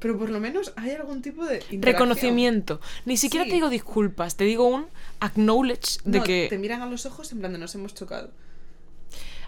Pero 0.00 0.18
por 0.18 0.28
lo 0.28 0.38
menos 0.38 0.74
hay 0.76 0.90
algún 0.90 1.22
tipo 1.22 1.46
de. 1.46 1.64
Reconocimiento. 1.80 2.80
Ni 3.06 3.16
siquiera 3.16 3.44
Sí. 3.44 3.50
te 3.50 3.54
digo 3.56 3.70
disculpas, 3.70 4.36
te 4.36 4.44
digo 4.44 4.68
un 4.68 4.86
acknowledge 5.20 5.98
de 6.04 6.18
No, 6.18 6.24
que. 6.24 6.46
te 6.50 6.58
miran 6.58 6.82
a 6.82 6.86
los 6.86 7.06
ojos 7.06 7.32
en 7.32 7.38
plan 7.38 7.52
de 7.52 7.58
nos 7.58 7.74
hemos 7.74 7.94
chocado. 7.94 8.30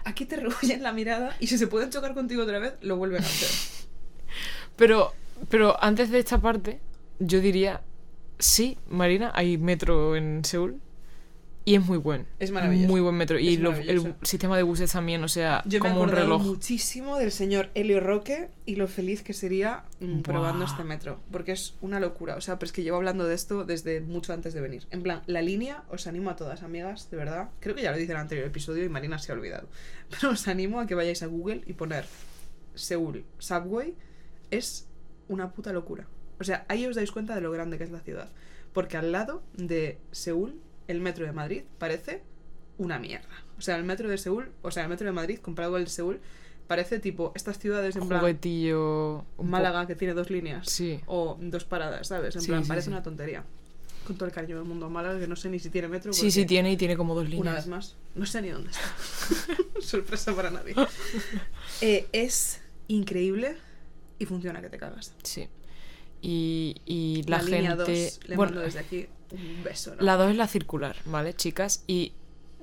Aquí 0.03 0.25
te 0.25 0.35
rehuyen 0.37 0.83
la 0.83 0.91
mirada 0.91 1.35
y 1.39 1.47
si 1.47 1.57
se 1.57 1.67
pueden 1.67 1.89
chocar 1.89 2.13
contigo 2.13 2.43
otra 2.43 2.59
vez, 2.59 2.73
lo 2.81 2.97
vuelven 2.97 3.23
a 3.23 3.25
hacer. 3.25 3.49
Pero, 4.77 5.13
pero 5.49 5.83
antes 5.83 6.09
de 6.09 6.17
esta 6.17 6.39
parte, 6.39 6.79
yo 7.19 7.39
diría, 7.39 7.81
sí, 8.39 8.77
Marina, 8.87 9.31
hay 9.35 9.57
metro 9.57 10.15
en 10.15 10.43
Seúl 10.43 10.79
y 11.63 11.75
es 11.75 11.85
muy 11.85 11.97
buen. 11.97 12.25
Es 12.39 12.49
maravilloso. 12.51 12.87
Muy 12.89 13.01
buen 13.01 13.15
metro. 13.15 13.37
Y 13.37 13.57
lo- 13.57 13.71
el 13.75 14.15
sistema 14.23 14.57
de 14.57 14.63
buses 14.63 14.91
también, 14.91 15.23
o 15.23 15.27
sea, 15.27 15.61
Yo 15.65 15.79
me 15.79 15.89
como 15.89 16.01
un 16.01 16.07
acordado 16.09 16.25
reloj. 16.25 16.43
muchísimo 16.43 17.17
del 17.17 17.31
señor 17.31 17.69
Helio 17.75 17.99
Roque 17.99 18.49
y 18.65 18.75
lo 18.77 18.87
feliz 18.87 19.21
que 19.21 19.33
sería 19.33 19.83
mm, 19.99 20.21
probando 20.21 20.65
este 20.65 20.83
metro. 20.83 21.19
Porque 21.31 21.51
es 21.51 21.75
una 21.81 21.99
locura. 21.99 22.35
O 22.35 22.41
sea, 22.41 22.57
pero 22.57 22.65
es 22.67 22.71
que 22.73 22.81
llevo 22.83 22.97
hablando 22.97 23.25
de 23.25 23.35
esto 23.35 23.63
desde 23.63 24.01
mucho 24.01 24.33
antes 24.33 24.53
de 24.55 24.61
venir. 24.61 24.87
En 24.89 25.03
plan, 25.03 25.21
la 25.27 25.41
línea, 25.43 25.83
os 25.89 26.07
animo 26.07 26.31
a 26.31 26.35
todas, 26.35 26.63
amigas, 26.63 27.09
de 27.11 27.17
verdad. 27.17 27.49
Creo 27.59 27.75
que 27.75 27.83
ya 27.83 27.91
lo 27.91 27.97
dije 27.97 28.11
en 28.11 28.17
el 28.17 28.21
anterior 28.21 28.47
episodio 28.47 28.83
y 28.83 28.89
Marina 28.89 29.19
se 29.19 29.31
ha 29.31 29.35
olvidado. 29.35 29.67
Pero 30.09 30.31
os 30.33 30.47
animo 30.47 30.79
a 30.79 30.87
que 30.87 30.95
vayáis 30.95 31.21
a 31.21 31.27
Google 31.27 31.61
y 31.67 31.73
poner 31.73 32.05
Seúl 32.75 33.23
Subway. 33.37 33.95
Es 34.49 34.87
una 35.27 35.51
puta 35.51 35.71
locura. 35.73 36.07
O 36.39 36.43
sea, 36.43 36.65
ahí 36.69 36.85
os 36.87 36.95
dais 36.95 37.11
cuenta 37.11 37.35
de 37.35 37.41
lo 37.41 37.51
grande 37.51 37.77
que 37.77 37.83
es 37.83 37.91
la 37.91 37.99
ciudad. 37.99 38.29
Porque 38.73 38.97
al 38.97 39.11
lado 39.11 39.43
de 39.53 39.99
Seúl, 40.11 40.59
el 40.91 40.99
metro 41.01 41.25
de 41.25 41.31
Madrid 41.31 41.63
parece 41.79 42.21
una 42.77 42.99
mierda. 42.99 43.27
O 43.57 43.61
sea, 43.61 43.75
el 43.77 43.83
metro 43.83 44.09
de 44.09 44.17
Seúl, 44.17 44.51
o 44.61 44.71
sea, 44.71 44.83
el 44.83 44.89
metro 44.89 45.05
de 45.05 45.11
Madrid 45.13 45.39
comparado 45.39 45.73
con 45.73 45.79
el 45.81 45.85
de 45.85 45.91
Seúl, 45.91 46.19
parece 46.67 46.99
tipo 46.99 47.31
estas 47.35 47.59
ciudades 47.59 47.95
en 47.95 48.07
plan 48.07 48.21
Juguetillo. 48.21 49.25
Málaga 49.41 49.85
que 49.87 49.95
tiene 49.95 50.13
dos 50.13 50.29
líneas 50.29 50.69
Sí. 50.69 50.99
o 51.05 51.37
dos 51.39 51.65
paradas, 51.65 52.07
¿sabes? 52.07 52.35
En 52.35 52.41
Sí, 52.41 52.47
plan, 52.47 52.63
sí, 52.63 52.67
parece 52.69 52.85
sí. 52.85 52.91
una 52.91 53.03
tontería. 53.03 53.43
Con 54.07 54.17
todo 54.17 54.25
el 54.25 54.31
cariño 54.33 54.55
del 54.57 54.65
mundo 54.65 54.87
a 54.87 54.89
Málaga, 54.89 55.19
que 55.19 55.27
no 55.27 55.35
sé 55.35 55.47
ni 55.49 55.59
si 55.59 55.69
tiene 55.69 55.87
metro. 55.87 56.11
Sí, 56.11 56.31
sí, 56.31 56.45
tiene 56.45 56.71
y 56.71 56.77
tiene 56.77 56.97
como 56.97 57.13
dos 57.13 57.25
Una 57.25 57.35
líneas. 57.35 57.55
vez 57.55 57.67
más, 57.67 57.95
no 58.15 58.25
sé 58.25 58.41
ni 58.41 58.49
dónde 58.49 58.71
está. 58.71 58.81
Sorpresa 59.81 60.35
para 60.35 60.49
nadie. 60.51 60.73
Eh, 61.81 62.05
es 62.11 62.61
increíble 62.87 63.57
y 64.19 64.25
funciona 64.25 64.61
que 64.61 64.69
te 64.69 64.77
cagas. 64.77 65.13
Sí. 65.23 65.47
Y, 66.21 66.75
y 66.85 67.23
la, 67.23 67.41
línea 67.41 67.75
gente. 67.75 68.11
2, 68.11 68.19
le 68.27 68.35
bueno, 68.35 68.51
mando 68.51 68.65
desde 68.65 68.79
aquí 68.79 69.07
un 69.31 69.63
beso. 69.63 69.95
¿no? 69.95 70.01
la 70.03 70.17
2 70.17 70.31
es 70.31 70.37
la 70.37 70.47
circular, 70.47 70.95
¿vale, 71.05 71.33
chicas? 71.33 71.83
Y 71.87 72.13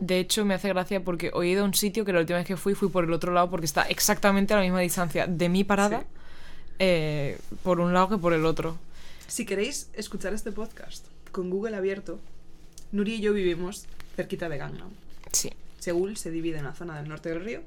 de 0.01 0.21
hecho 0.21 0.45
me 0.45 0.55
hace 0.55 0.69
gracia 0.69 1.03
porque 1.03 1.33
he 1.35 1.47
ido 1.47 1.63
a 1.63 1.65
un 1.65 1.75
sitio 1.75 2.05
que 2.05 2.13
la 2.13 2.21
última 2.21 2.39
vez 2.39 2.47
que 2.47 2.57
fui 2.57 2.75
fui 2.75 2.89
por 2.89 3.05
el 3.05 3.13
otro 3.13 3.33
lado 3.33 3.51
porque 3.51 3.67
está 3.67 3.83
exactamente 3.83 4.55
a 4.55 4.59
la 4.59 4.63
misma 4.63 4.81
distancia 4.81 5.27
de 5.27 5.49
mi 5.49 5.65
parada 5.65 6.01
Sí. 6.01 6.07
eh, 6.79 7.39
por 7.65 7.81
un 7.81 7.93
lado 7.93 8.09
que 8.11 8.19
por 8.19 8.33
el 8.33 8.45
otro. 8.45 8.79
Si 9.27 9.45
queréis 9.45 9.91
escuchar 9.95 10.33
este 10.35 10.53
podcast 10.53 11.05
con 11.33 11.51
Google 11.51 11.77
abierto, 11.77 12.21
Nuri 12.93 13.15
y 13.15 13.21
yo 13.21 13.33
vivimos 13.33 13.87
cerquita 14.15 14.49
de 14.49 14.57
Gangnam. 14.59 14.91
Sí, 15.33 15.51
Seúl 15.81 16.17
se 16.17 16.31
divide 16.31 16.59
en 16.59 16.65
la 16.65 16.75
zona 16.75 16.97
del 16.99 17.09
norte 17.09 17.29
del 17.31 17.45
río 17.45 17.63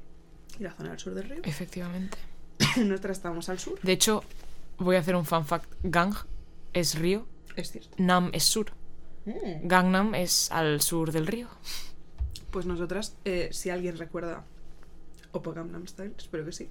y 0.60 0.64
la 0.64 0.72
zona 0.74 0.90
del 0.92 1.00
sur 1.00 1.14
del 1.14 1.28
río. 1.30 1.42
efectivamente. 1.44 2.18
Nuestra 2.78 3.12
estamos 3.12 3.50
al 3.50 3.60
sur, 3.60 3.78
De 3.82 3.92
hecho, 3.92 4.24
voy 4.84 4.96
a 4.96 5.00
hacer 5.00 5.16
un 5.16 5.26
fan 5.26 5.46
fact. 5.46 5.72
Gang 5.84 6.14
es 6.74 6.96
río, 6.98 7.28
es 7.56 7.72
cierto. 7.72 7.96
Nam 7.98 8.30
es 8.34 8.44
sur. 8.44 8.74
Gangnam 9.64 10.16
es 10.16 10.52
al 10.52 10.82
sur 10.82 11.12
del 11.12 11.28
río. 11.28 11.48
Pues 12.50 12.66
nosotras, 12.66 13.16
eh, 13.24 13.50
si 13.52 13.70
alguien 13.70 13.98
recuerda 13.98 14.44
Oppa 15.32 15.54
Gangnam 15.54 15.88
Style, 15.88 16.14
espero 16.18 16.44
que 16.46 16.52
sí. 16.52 16.70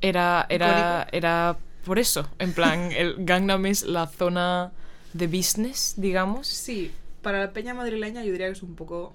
Era, 0.00 0.46
era, 0.48 1.02
Icónico. 1.06 1.16
era 1.16 1.58
por 1.84 1.98
eso. 1.98 2.28
En 2.38 2.52
plan, 2.52 2.90
el 2.96 3.24
Gangnam 3.24 3.66
es 3.66 3.84
la 3.84 4.06
zona 4.06 4.72
de 5.12 5.26
business, 5.26 5.94
digamos. 5.96 6.48
Sí, 6.48 6.90
para 7.22 7.38
la 7.40 7.52
peña 7.52 7.74
madrileña 7.74 8.24
yo 8.24 8.32
diría 8.32 8.46
que 8.46 8.52
es 8.52 8.62
un 8.62 8.74
poco 8.74 9.14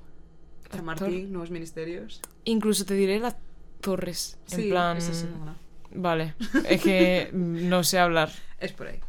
La 0.71 0.77
Chamartín, 0.77 1.31
Nuevos 1.33 1.49
Ministerios. 1.51 2.21
Incluso 2.45 2.85
te 2.85 2.93
diré 2.93 3.19
las 3.19 3.35
torres. 3.81 4.37
En 4.51 4.57
Sí, 4.57 4.69
plan, 4.69 4.97
esa 4.97 5.11
es 5.11 5.25
una. 5.41 5.55
Vale, 5.91 6.35
es 6.67 6.81
que 6.81 7.29
no 7.33 7.83
sé 7.83 7.99
hablar 7.99 8.31
Es 8.59 8.71
por 8.73 8.87
ahí. 8.87 8.99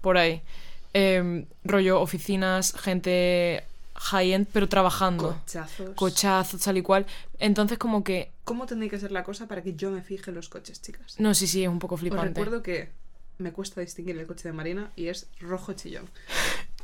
por 0.00 0.16
ahí. 0.18 0.42
Em, 0.94 1.46
rollo 1.64 2.00
oficinas, 2.00 2.74
gente 2.78 3.64
high-end, 3.94 4.46
pero 4.52 4.68
trabajando. 4.68 5.38
Cochazos. 5.44 5.90
Cochazos, 5.94 6.60
tal 6.60 6.76
y 6.78 6.82
cual. 6.82 7.06
Entonces, 7.38 7.78
como 7.78 8.02
que. 8.04 8.30
¿Cómo 8.44 8.66
tendría 8.66 8.90
que 8.90 8.98
ser 8.98 9.12
la 9.12 9.22
cosa 9.24 9.46
para 9.48 9.62
que 9.62 9.74
yo 9.74 9.90
me 9.90 10.02
fije 10.02 10.30
en 10.30 10.34
los 10.36 10.48
coches, 10.48 10.82
chicas? 10.82 11.18
No, 11.18 11.34
sí, 11.34 11.46
sí, 11.46 11.62
es 11.62 11.68
un 11.68 11.78
poco 11.78 11.94
Os 11.94 12.00
flipante. 12.00 12.28
recuerdo 12.28 12.62
que 12.62 12.90
me 13.38 13.52
cuesta 13.52 13.80
distinguir 13.80 14.18
el 14.18 14.26
coche 14.26 14.48
de 14.48 14.52
Marina 14.52 14.92
y 14.96 15.06
es 15.08 15.28
rojo 15.40 15.72
chillón. 15.72 16.08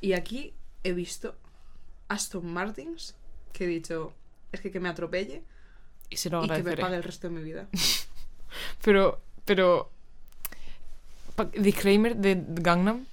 Y 0.00 0.12
aquí 0.12 0.54
he 0.84 0.92
visto 0.92 1.34
Aston 2.08 2.46
Martins 2.52 3.14
que 3.52 3.64
he 3.64 3.66
dicho, 3.66 4.12
es 4.52 4.60
que 4.60 4.70
que 4.70 4.78
me 4.80 4.88
atropelle 4.88 5.42
Y 6.10 6.16
se 6.16 6.30
lo 6.30 6.44
y 6.44 6.48
que 6.48 6.62
me 6.62 6.76
pague 6.76 6.96
el 6.96 7.02
resto 7.02 7.28
de 7.28 7.34
mi 7.34 7.42
vida. 7.42 7.68
Pero, 8.84 9.20
pero. 9.48 9.90
Disclaimer 11.56 12.16
de 12.16 12.42
Gangnam. 12.48 13.06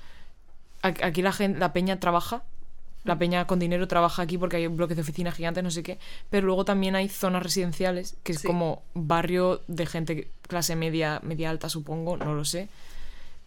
Aquí 0.82 1.22
la 1.22 1.32
gente, 1.32 1.60
la 1.60 1.74
peña 1.74 2.00
trabaja. 2.00 2.44
La 3.04 3.20
peña 3.20 3.46
con 3.46 3.60
dinero 3.60 3.88
trabaja 3.88 4.24
aquí 4.24 4.38
porque 4.40 4.58
hay 4.58 4.66
bloques 4.68 4.96
de 4.98 5.02
oficinas 5.04 5.36
gigantes, 5.36 5.64
no 5.64 5.70
sé 5.70 5.84
qué. 5.84 6.00
Pero 6.32 6.48
luego 6.48 6.66
también 6.66 6.96
hay 6.96 7.08
zonas 7.08 7.44
residenciales, 7.44 8.16
que 8.24 8.32
es 8.32 8.40
Sí. 8.40 8.48
como 8.48 8.82
barrio 8.96 9.62
de 9.68 9.86
gente 9.86 10.28
clase 10.48 10.76
media, 10.76 11.20
media 11.24 11.52
alta, 11.52 11.70
supongo, 11.70 12.18
no 12.18 12.34
lo 12.34 12.46
sé. 12.46 12.68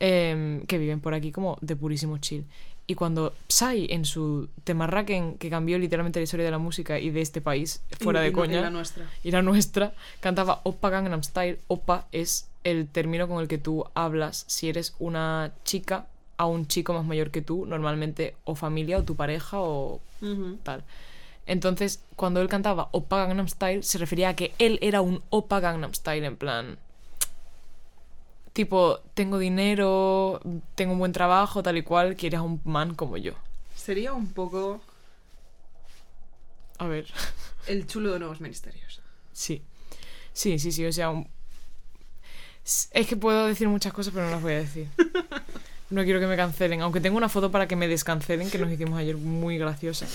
em, 0.00 0.64
que 0.66 0.78
viven 0.78 1.00
por 1.00 1.12
aquí 1.12 1.32
como 1.32 1.58
de 1.60 1.74
purísimo 1.74 2.18
chill. 2.18 2.44
Y 2.86 2.94
cuando 2.94 3.34
Psy, 3.48 3.88
en 3.90 4.04
su 4.04 4.48
Temarraken, 4.62 5.38
que 5.38 5.50
cambió 5.50 5.76
literalmente 5.76 6.20
la 6.20 6.22
historia 6.24 6.44
de 6.44 6.52
la 6.52 6.58
música 6.58 7.00
y 7.00 7.10
de 7.10 7.20
este 7.20 7.40
país, 7.40 7.82
fuera 8.00 8.20
Y- 8.20 8.22
de 8.22 8.28
y 8.28 8.32
no- 8.32 8.38
y 8.44 8.46
coña 8.46 8.60
la 8.60 8.70
nuestra. 8.70 9.06
y 9.24 9.32
la 9.32 9.42
nuestra, 9.42 9.92
cantaba 10.20 10.60
Oppa 10.62 10.88
Gangnam 10.90 11.24
Style. 11.24 11.58
Oppa 11.66 12.06
es 12.12 12.47
el 12.64 12.88
término 12.88 13.28
con 13.28 13.40
el 13.40 13.48
que 13.48 13.58
tú 13.58 13.84
hablas 13.94 14.44
si 14.48 14.68
eres 14.68 14.94
una 14.98 15.52
chica 15.64 16.06
a 16.36 16.46
un 16.46 16.66
chico 16.66 16.92
más 16.94 17.04
mayor 17.04 17.30
que 17.30 17.42
tú, 17.42 17.66
normalmente 17.66 18.36
o 18.44 18.54
familia 18.54 18.98
o 18.98 19.04
tu 19.04 19.16
pareja 19.16 19.58
o 19.60 20.00
tal. 20.62 20.84
Entonces, 21.46 22.04
cuando 22.14 22.40
él 22.42 22.48
cantaba 22.48 22.88
Oppa 22.92 23.24
Gangnam 23.24 23.48
Style, 23.48 23.82
se 23.82 23.98
refería 23.98 24.28
a 24.30 24.36
que 24.36 24.52
él 24.58 24.78
era 24.82 25.00
un 25.00 25.22
Oppa 25.30 25.60
Gangnam 25.60 25.94
Style, 25.94 26.24
en 26.26 26.36
plan... 26.36 26.78
Tipo, 28.52 28.98
tengo 29.14 29.38
dinero, 29.38 30.40
tengo 30.74 30.92
un 30.92 30.98
buen 30.98 31.12
trabajo, 31.12 31.62
tal 31.62 31.76
y 31.78 31.82
cual, 31.82 32.16
quieres 32.16 32.40
a 32.40 32.42
un 32.42 32.60
man 32.64 32.94
como 32.94 33.16
yo. 33.16 33.32
Sería 33.76 34.12
un 34.12 34.32
poco 34.32 34.80
A 36.78 36.86
ver. 36.86 37.06
el 37.68 37.86
chulo 37.86 38.12
de 38.12 38.18
nuevos 38.18 38.40
ministerios. 38.40 39.00
Sí. 39.32 39.62
Sí, 40.32 40.58
sí, 40.58 40.72
sí, 40.72 40.84
o 40.86 40.92
sea... 40.92 41.10
un- 41.10 41.28
Es 42.92 43.06
que 43.06 43.16
puedo 43.16 43.46
decir 43.46 43.68
muchas 43.68 43.92
cosas, 43.92 44.12
pero 44.12 44.26
no 44.26 44.32
las 44.32 44.42
voy 44.42 44.52
a 44.52 44.58
decir. 44.58 44.88
No 45.90 46.04
quiero 46.04 46.20
que 46.20 46.26
me 46.26 46.36
cancelen, 46.36 46.82
aunque 46.82 47.00
tengo 47.00 47.16
una 47.16 47.30
foto 47.30 47.50
para 47.50 47.66
que 47.66 47.74
me 47.74 47.88
descancelen 47.88 48.50
que 48.50 48.58
nos 48.58 48.70
hicimos 48.70 48.98
ayer 48.98 49.16
muy 49.16 49.56
graciosa. 49.56 50.06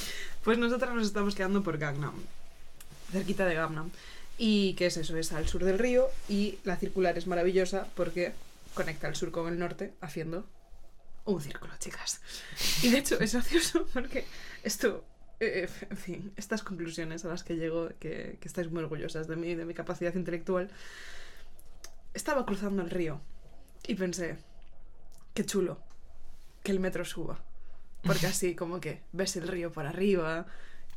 Pues 0.43 0.59
nosotras 0.59 0.93
nos 0.93 1.07
estamos 1.07 1.33
quedando 1.33 1.63
por 1.63 1.79
Gangnam, 1.79 2.13
cerquita 3.11 3.43
de 3.45 3.55
Gangnam. 3.55 3.89
¿Y 4.37 4.75
qué 4.75 4.85
es 4.85 4.97
eso? 4.97 5.17
Es 5.17 5.31
al 5.31 5.47
sur 5.47 5.63
del 5.63 5.79
río 5.79 6.09
y 6.29 6.59
la 6.63 6.75
circular 6.77 7.17
es 7.17 7.25
maravillosa 7.25 7.87
porque 7.95 8.33
conecta 8.75 9.07
el 9.07 9.15
sur 9.15 9.31
con 9.31 9.51
el 9.51 9.57
norte 9.57 9.93
haciendo 9.99 10.45
un 11.25 11.41
círculo, 11.41 11.73
chicas. 11.79 12.21
Y 12.83 12.91
de 12.91 12.99
hecho 12.99 13.19
es 13.19 13.33
gracioso 13.33 13.87
porque 13.93 14.25
esto, 14.61 15.03
eh, 15.39 15.67
en 15.89 15.97
fin, 15.97 16.33
estas 16.35 16.61
conclusiones 16.61 17.25
a 17.25 17.29
las 17.29 17.43
que 17.43 17.55
llego, 17.55 17.89
que, 17.99 18.37
que 18.39 18.47
estáis 18.47 18.69
muy 18.69 18.83
orgullosas 18.83 19.27
de 19.27 19.37
mí, 19.37 19.55
de 19.55 19.65
mi 19.65 19.73
capacidad 19.73 20.13
intelectual, 20.13 20.69
estaba 22.13 22.45
cruzando 22.45 22.81
el 22.81 22.89
río 22.89 23.21
y 23.87 23.95
pensé, 23.95 24.37
qué 25.33 25.45
chulo 25.45 25.79
que 26.63 26.71
el 26.71 26.79
metro 26.79 27.03
suba. 27.05 27.39
Porque 28.03 28.27
así 28.27 28.53
como 28.55 28.79
que 28.81 29.01
ves 29.13 29.35
el 29.37 29.47
río 29.47 29.71
por 29.71 29.85
arriba 29.85 30.45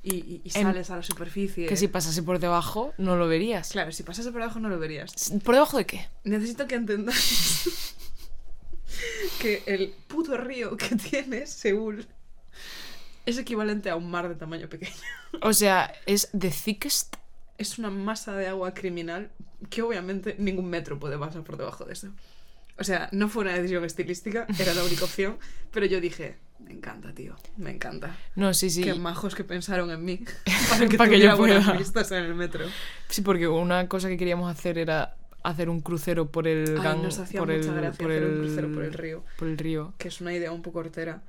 y, 0.02 0.14
y- 0.16 0.40
y 0.44 0.48
En- 0.58 0.64
sales 0.64 0.90
a 0.90 0.96
la 0.96 1.02
superficie. 1.02 1.66
Que 1.68 1.76
si 1.76 1.86
pasase 1.88 2.22
por 2.22 2.38
debajo, 2.40 2.92
no 2.98 3.16
lo 3.16 3.28
verías. 3.28 3.70
Claro, 3.70 3.92
si 3.92 4.02
pasase 4.02 4.32
por 4.32 4.42
abajo 4.42 4.58
no 4.60 4.68
lo 4.68 4.78
verías. 4.78 5.32
¿Por 5.44 5.54
debajo 5.54 5.76
de 5.78 5.86
qué? 5.86 6.08
Necesito 6.24 6.66
que 6.66 6.74
entendáis 6.74 7.94
que 9.40 9.62
el 9.66 9.94
puto 10.08 10.36
río 10.36 10.76
que 10.76 10.96
tiene 11.10 11.46
Seúl 11.46 12.06
es 13.24 13.38
equivalente 13.38 13.90
a 13.90 13.96
un 13.96 14.10
mar 14.10 14.28
de 14.28 14.34
tamaño 14.36 14.68
pequeño. 14.68 14.92
O 15.42 15.52
sea, 15.52 15.92
es 16.06 16.28
the 16.38 16.50
thickest. 16.50 17.16
Es 17.59 17.78
una 17.78 17.90
masa 17.90 18.34
de 18.36 18.46
agua 18.48 18.74
criminal 18.74 19.30
que 19.70 19.82
obviamente 19.82 20.36
ningún 20.38 20.68
metro 20.68 20.98
puede 20.98 21.16
pasar 21.18 21.42
por 21.42 21.57
debajo 21.57 21.84
de 21.84 21.94
eso. 21.94 22.09
O 22.78 22.84
sea, 22.84 23.09
no 23.12 23.28
fue 23.30 23.42
una 23.44 23.54
decisión 23.54 23.84
estilística, 23.84 24.46
era 24.59 24.74
la 24.74 24.84
única 24.84 25.04
opción, 25.04 25.38
pero 25.72 25.86
yo 25.86 26.00
dije, 26.00 26.36
me 26.59 26.72
encanta, 26.72 27.12
tío, 27.14 27.34
me 27.57 27.70
encanta. 27.70 28.14
No, 28.34 28.52
sí, 28.52 28.68
sí. 28.68 28.82
Qué 28.82 28.94
majos 28.94 29.34
que 29.34 29.44
pensaron 29.44 29.90
en 29.90 30.04
mí 30.04 30.20
para 30.68 30.86
que, 30.88 30.96
Para 30.98 31.09
que 31.11 31.16
tuviera 31.16 31.32
yo 31.32 31.38
buenas 31.38 31.64
pueda. 31.64 31.78
vistas 31.78 32.12
en 32.12 32.24
el 32.24 32.34
metro. 32.34 32.66
Sí, 33.09 33.22
porque 33.22 33.48
una 33.48 33.88
cosa 33.88 34.09
que 34.09 34.18
queríamos 34.18 34.50
hacer 34.50 34.76
era 34.78 35.16
hacer 35.42 35.70
un 35.70 35.80
crucero 35.80 36.30
por 36.30 36.46
el 36.48 36.76
Ay, 36.76 36.82
gang. 36.82 37.02
nos 37.02 37.18
hacía 37.18 37.40
por 37.40 37.48
mucha 37.48 37.68
el, 37.70 37.74
gracia 37.76 38.02
por 38.04 38.11
hacer 38.12 38.24
un 38.28 38.38
crucero 38.40 38.72
por 38.74 38.82
el 38.84 38.92
río. 38.92 39.24
Por 39.38 39.48
el 39.48 39.57
río. 39.59 39.94
que 39.96 40.09
es 40.09 40.20
una 40.20 40.34
idea 40.34 40.52
un 40.52 40.61
poco 40.61 40.80
hortera, 40.80 41.22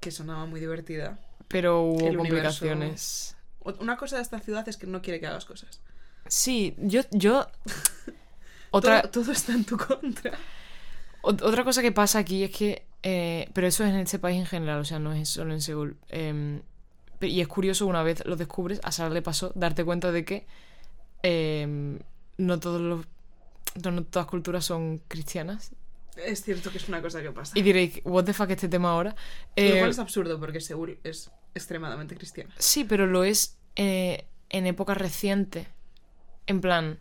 que 0.00 0.10
sonaba 0.10 0.46
muy 0.46 0.60
divertida. 0.60 1.18
Pero 1.48 1.82
hubo 1.82 1.98
El 2.08 2.16
universo- 2.18 2.60
complicaciones. 2.60 3.33
O- 3.33 3.33
Una 3.80 3.96
cosa 3.96 4.16
de 4.16 4.22
esta 4.22 4.38
ciudad 4.40 4.68
es 4.68 4.76
que 4.76 4.86
no 4.86 5.00
quiere 5.02 5.20
que 5.20 5.26
hagas 5.26 5.44
cosas. 5.44 5.80
Sí, 6.28 6.74
yo. 6.78 7.02
yo... 7.10 7.46
Otra, 8.70 9.02
Todo, 9.02 9.22
todo 9.22 9.32
está 9.32 9.52
en 9.52 9.64
tu 9.64 9.76
contra. 9.76 10.32
Ot- 11.22 11.42
Otra 11.42 11.62
cosa 11.64 11.80
que 11.80 11.92
pasa 11.92 12.18
aquí 12.18 12.42
es 12.42 12.50
que, 12.50 12.84
eh, 13.04 13.48
pero 13.54 13.66
eso 13.68 13.84
es 13.84 13.90
en 13.90 14.00
este 14.00 14.18
país 14.18 14.38
en 14.38 14.46
general, 14.46 14.80
o 14.80 14.84
sea, 14.84 14.98
no 14.98 15.12
es 15.12 15.28
solo 15.28 15.52
en 15.54 15.60
Seúl. 15.60 15.96
eh, 16.08 16.60
pe- 17.20 17.28
y 17.28 17.40
es 17.40 17.46
curioso, 17.48 17.86
una 17.86 18.02
vez 18.02 18.24
lo 18.26 18.34
descubres, 18.36 18.80
a 18.82 18.90
Sara 18.90 19.10
le 19.10 19.22
pasó 19.22 19.52
darte 19.54 19.84
cuenta 19.84 20.10
de 20.10 20.24
que 20.24 20.46
eh, 21.22 21.98
no 22.36 22.58
todos 22.60 22.80
los, 22.80 23.06
no, 23.84 23.90
no 23.92 24.04
todas 24.04 24.26
culturas 24.26 24.64
son 24.64 25.00
cristianas. 25.08 25.70
Es 26.16 26.42
cierto 26.42 26.70
que 26.72 26.78
es 26.78 26.88
una 26.88 27.00
cosa 27.00 27.22
que 27.22 27.30
pasa. 27.30 27.56
Y 27.58 27.62
diréis, 27.62 28.00
what 28.04 28.24
the 28.24 28.32
fuck 28.32 28.50
este 28.50 28.68
tema 28.68 28.90
ahora. 28.90 29.10
Lo 29.56 29.62
Eh, 29.62 29.78
cual 29.78 29.90
es 29.90 29.98
absurdo 30.00 30.38
porque 30.40 30.60
Seúl 30.60 30.98
es 31.04 31.30
extremadamente 31.54 32.16
cristiana. 32.16 32.54
Sí, 32.58 32.84
pero 32.84 33.06
lo 33.06 33.24
es 33.24 33.56
eh, 33.76 34.26
en 34.50 34.66
época 34.66 34.94
reciente. 34.94 35.66
En 36.46 36.60
plan. 36.60 36.98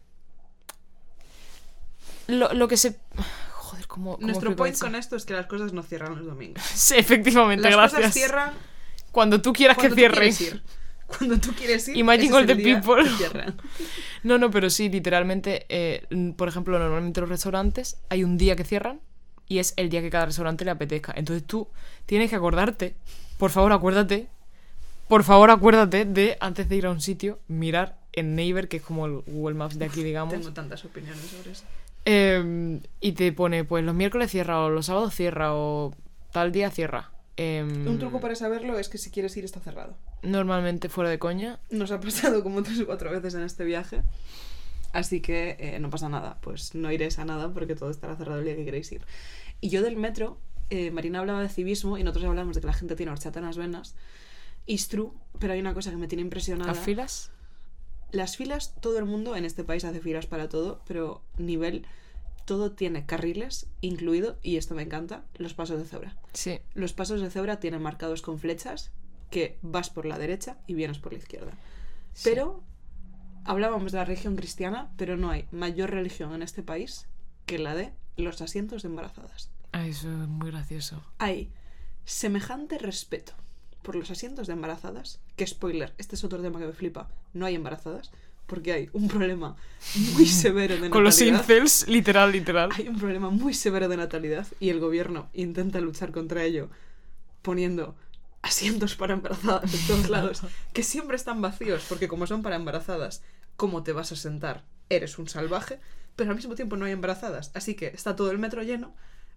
Lo, 2.28 2.54
lo 2.54 2.68
que 2.68 2.78
se. 2.78 2.98
Joder, 3.52 3.88
¿cómo. 3.88 4.16
cómo 4.16 4.28
Nuestro 4.28 4.56
point 4.56 4.74
esto? 4.74 4.86
con 4.86 4.96
esto 4.96 5.16
es 5.16 5.26
que 5.26 5.34
las 5.34 5.46
cosas 5.48 5.74
no 5.74 5.84
cierran 5.84 6.16
los 6.16 6.26
domingos. 6.26 6.64
Sí, 6.74 6.96
efectivamente, 6.98 7.64
Las 7.70 7.76
gracias. 7.78 8.00
cosas 8.00 8.14
cierran 8.14 8.54
Cuando 9.12 9.42
tú 9.42 9.52
quieras 9.54 9.78
cuando 9.78 9.96
que 9.96 10.02
cierren. 10.34 10.62
Cuando 11.08 11.38
tú 11.40 11.54
quieres 11.54 11.88
ir. 11.90 11.98
Imagine 11.98 12.34
all 12.34 12.46
the 12.46 12.56
people. 12.56 13.04
No, 14.24 14.38
no, 14.38 14.50
pero 14.50 14.70
sí, 14.70 14.88
literalmente, 14.88 15.66
eh, 15.68 16.08
por 16.38 16.48
ejemplo, 16.48 16.80
normalmente 16.80 17.20
los 17.20 17.30
restaurantes 17.30 17.98
hay 18.10 18.24
un 18.24 18.38
día 18.38 18.56
que 18.56 18.64
cierran 18.64 19.02
y 19.50 19.60
es 19.60 19.74
el 19.76 19.90
día 19.90 20.02
que 20.02 20.10
cada 20.10 20.28
restaurante 20.28 20.64
le 20.64 20.72
apetezca. 20.72 21.14
Entonces 21.16 21.46
tú 21.46 21.68
tienes 22.06 22.30
que 22.30 22.38
acordarte, 22.38 22.96
por 23.38 23.52
favor 23.52 23.74
acuérdate, 23.74 24.30
por 25.14 25.24
favor 25.24 25.52
acuérdate 25.52 26.06
de, 26.06 26.38
antes 26.40 26.68
de 26.68 26.76
ir 26.76 26.88
a 26.88 26.90
un 26.90 27.00
sitio, 27.00 27.38
mirar 27.48 28.00
en 28.14 28.34
Neighbor, 28.36 28.68
que 28.68 28.78
es 28.78 28.84
como 28.84 29.06
el 29.06 29.22
Google 29.28 29.54
Maps 29.54 29.78
de 29.78 29.86
aquí, 29.86 30.02
digamos. 30.02 30.34
Tengo 30.34 30.52
tantas 30.54 30.84
opiniones 30.86 31.22
sobre 31.22 31.52
eso. 31.52 31.66
eh, 32.06 32.80
y 33.00 33.12
te 33.12 33.32
pone, 33.32 33.64
pues 33.64 33.86
los 33.86 33.94
miércoles 33.94 34.32
cierra 34.32 34.60
o 34.62 34.72
los 34.72 34.88
sábados 34.88 35.14
cierra 35.14 35.54
o 35.54 35.94
tal 36.32 36.52
día 36.52 36.72
cierra. 36.72 37.12
Em, 37.38 37.88
Un 37.88 38.00
truco 38.00 38.22
para 38.22 38.34
saberlo 38.34 38.80
es 38.80 38.90
que 38.90 38.98
si 38.98 39.12
quieres 39.12 39.38
ir 39.38 39.46
está 39.46 39.60
cerrado. 39.60 39.96
Normalmente 40.24 40.90
fuera 40.90 41.12
de 41.12 41.20
coña. 41.20 41.60
Nos 41.70 41.92
ha 41.92 42.00
pasado 42.00 42.42
como 42.42 42.64
tres 42.64 42.80
o 42.80 42.88
cuatro 42.88 43.12
veces 43.12 43.36
en 43.36 43.44
este 43.44 43.64
viaje. 43.66 44.02
Así 44.94 45.22
que 45.22 45.58
eh, 45.60 45.80
no 45.80 45.92
pasa 45.92 46.10
nada. 46.10 46.40
Pues 46.42 46.74
no 46.74 46.92
iréis 46.92 47.20
a 47.20 47.26
nada 47.26 47.54
porque 47.54 47.76
todo 47.76 47.92
estará 47.92 48.16
cerrado 48.16 48.40
el 48.40 48.46
día 48.46 48.56
que 48.56 48.66
queréis 48.66 48.92
ir. 48.92 49.04
Y 49.62 49.70
yo 49.70 49.84
del 49.84 49.96
metro, 49.96 50.40
eh, 50.72 50.90
Marina 50.90 51.20
hablaba 51.20 51.44
de 51.44 51.50
civismo 51.50 52.00
y 52.00 52.04
nosotros 52.04 52.26
hablamos 52.26 52.56
de 52.56 52.62
que 52.62 52.68
la 52.68 52.74
gente 52.74 52.96
tiene 52.96 53.12
horchata 53.12 53.38
en 53.38 53.46
las 53.46 53.58
venas. 53.58 53.94
It's 54.66 54.88
true, 54.88 55.12
pero 55.40 55.54
hay 55.54 55.60
una 55.60 55.74
cosa 55.74 55.92
que 55.92 55.98
me 55.98 56.08
tiene 56.08 56.22
impresionada. 56.22 56.74
¿Las 56.74 56.84
filas? 56.84 57.32
Las 58.12 58.38
filas, 58.38 58.76
todo 58.80 59.00
el 59.00 59.06
mundo 59.06 59.36
en 59.36 59.46
este 59.46 59.64
país 59.64 59.84
hace 59.84 60.00
filas 60.00 60.26
para 60.28 60.48
todo, 60.50 60.82
pero 60.86 61.24
nivel, 61.38 61.86
todo 62.46 62.72
tiene 62.72 63.06
carriles 63.06 63.68
incluido, 63.82 64.38
y 64.44 64.58
esto 64.58 64.76
me 64.76 64.84
encanta, 64.84 65.26
los 65.36 65.54
pasos 65.54 65.80
de 65.80 65.86
cebra. 65.86 66.16
Sí. 66.34 66.60
Los 66.74 66.94
pasos 66.94 67.22
de 67.22 67.30
cebra 67.30 67.60
tienen 67.60 67.82
marcados 67.82 68.22
con 68.22 68.40
flechas 68.40 68.92
que 69.32 69.58
vas 69.62 69.90
por 69.90 70.06
la 70.06 70.20
derecha 70.20 70.58
y 70.68 70.76
vienes 70.76 71.00
por 71.00 71.12
la 71.12 71.20
izquierda. 71.20 71.52
Sí. 72.14 72.30
Pero 72.30 72.64
hablábamos 73.46 73.92
de 73.92 73.98
la 73.98 74.06
religión 74.06 74.36
cristiana, 74.36 74.92
pero 74.96 75.18
no 75.18 75.32
hay 75.32 75.48
mayor 75.52 75.90
religión 75.90 76.34
en 76.34 76.44
este 76.44 76.62
país 76.62 77.08
que 77.48 77.58
la 77.58 77.74
de 77.74 77.94
los 78.16 78.42
asientos 78.42 78.84
de 78.84 78.90
embarazadas. 78.90 79.50
Ay, 79.72 79.90
eso 79.90 80.10
es 80.10 80.28
muy 80.28 80.52
gracioso. 80.52 81.04
Hay 81.18 81.52
semejante 82.06 82.78
respeto 82.78 83.34
por 83.84 83.96
los 83.96 84.10
asientos 84.10 84.48
de 84.48 84.54
embarazadas, 84.54 85.20
que 85.36 85.46
spoiler, 85.46 85.94
este 86.00 86.16
es 86.16 86.24
otro 86.24 86.42
tema 86.42 86.60
que 86.60 86.66
me 86.66 86.74
flipa, 86.74 87.10
no 87.34 87.46
hay 87.46 87.56
embarazadas, 87.56 88.12
porque 88.48 88.74
hay 88.74 88.90
un 88.94 89.08
problema 89.08 89.56
muy 90.16 90.26
severo 90.44 90.78
de 90.78 90.90
Con 90.90 91.04
los 91.04 91.16
natalidad. 91.16 91.40
incels, 91.42 91.88
literal, 91.88 92.32
literal. 92.32 92.70
Hay 92.76 92.88
un 92.88 92.98
problema 92.98 93.30
muy 93.30 93.54
severo 93.54 93.88
de 93.88 93.98
natalidad 93.98 94.48
y 94.60 94.70
el 94.70 94.80
gobierno 94.80 95.30
intenta 95.34 95.80
luchar 95.80 96.12
contra 96.12 96.44
ello 96.44 96.70
poniendo 97.42 97.96
asientos 98.42 98.96
para 98.96 99.14
embarazadas 99.14 99.74
en 99.74 99.88
todos 99.88 100.10
lados 100.10 100.42
que 100.74 100.84
siempre 100.84 101.16
están 101.16 101.42
vacíos 101.42 101.86
porque 101.88 102.08
como 102.08 102.28
son 102.28 102.42
para 102.42 102.56
embarazadas, 102.58 103.22
¿cómo 103.56 103.84
te 103.84 103.94
vas 103.94 104.12
a 104.12 104.16
sentar? 104.18 104.64
Eres 104.90 105.18
un 105.18 105.30
salvaje, 105.30 105.80
pero 106.16 106.30
al 106.32 106.36
mismo 106.36 106.56
tiempo 106.56 106.76
no 106.76 106.86
hay 106.86 106.92
embarazadas, 106.92 107.52
así 107.54 107.76
que 107.76 107.88
está 107.88 108.16
todo 108.16 108.32
el 108.32 108.40
metro 108.40 108.62
lleno, 108.64 108.94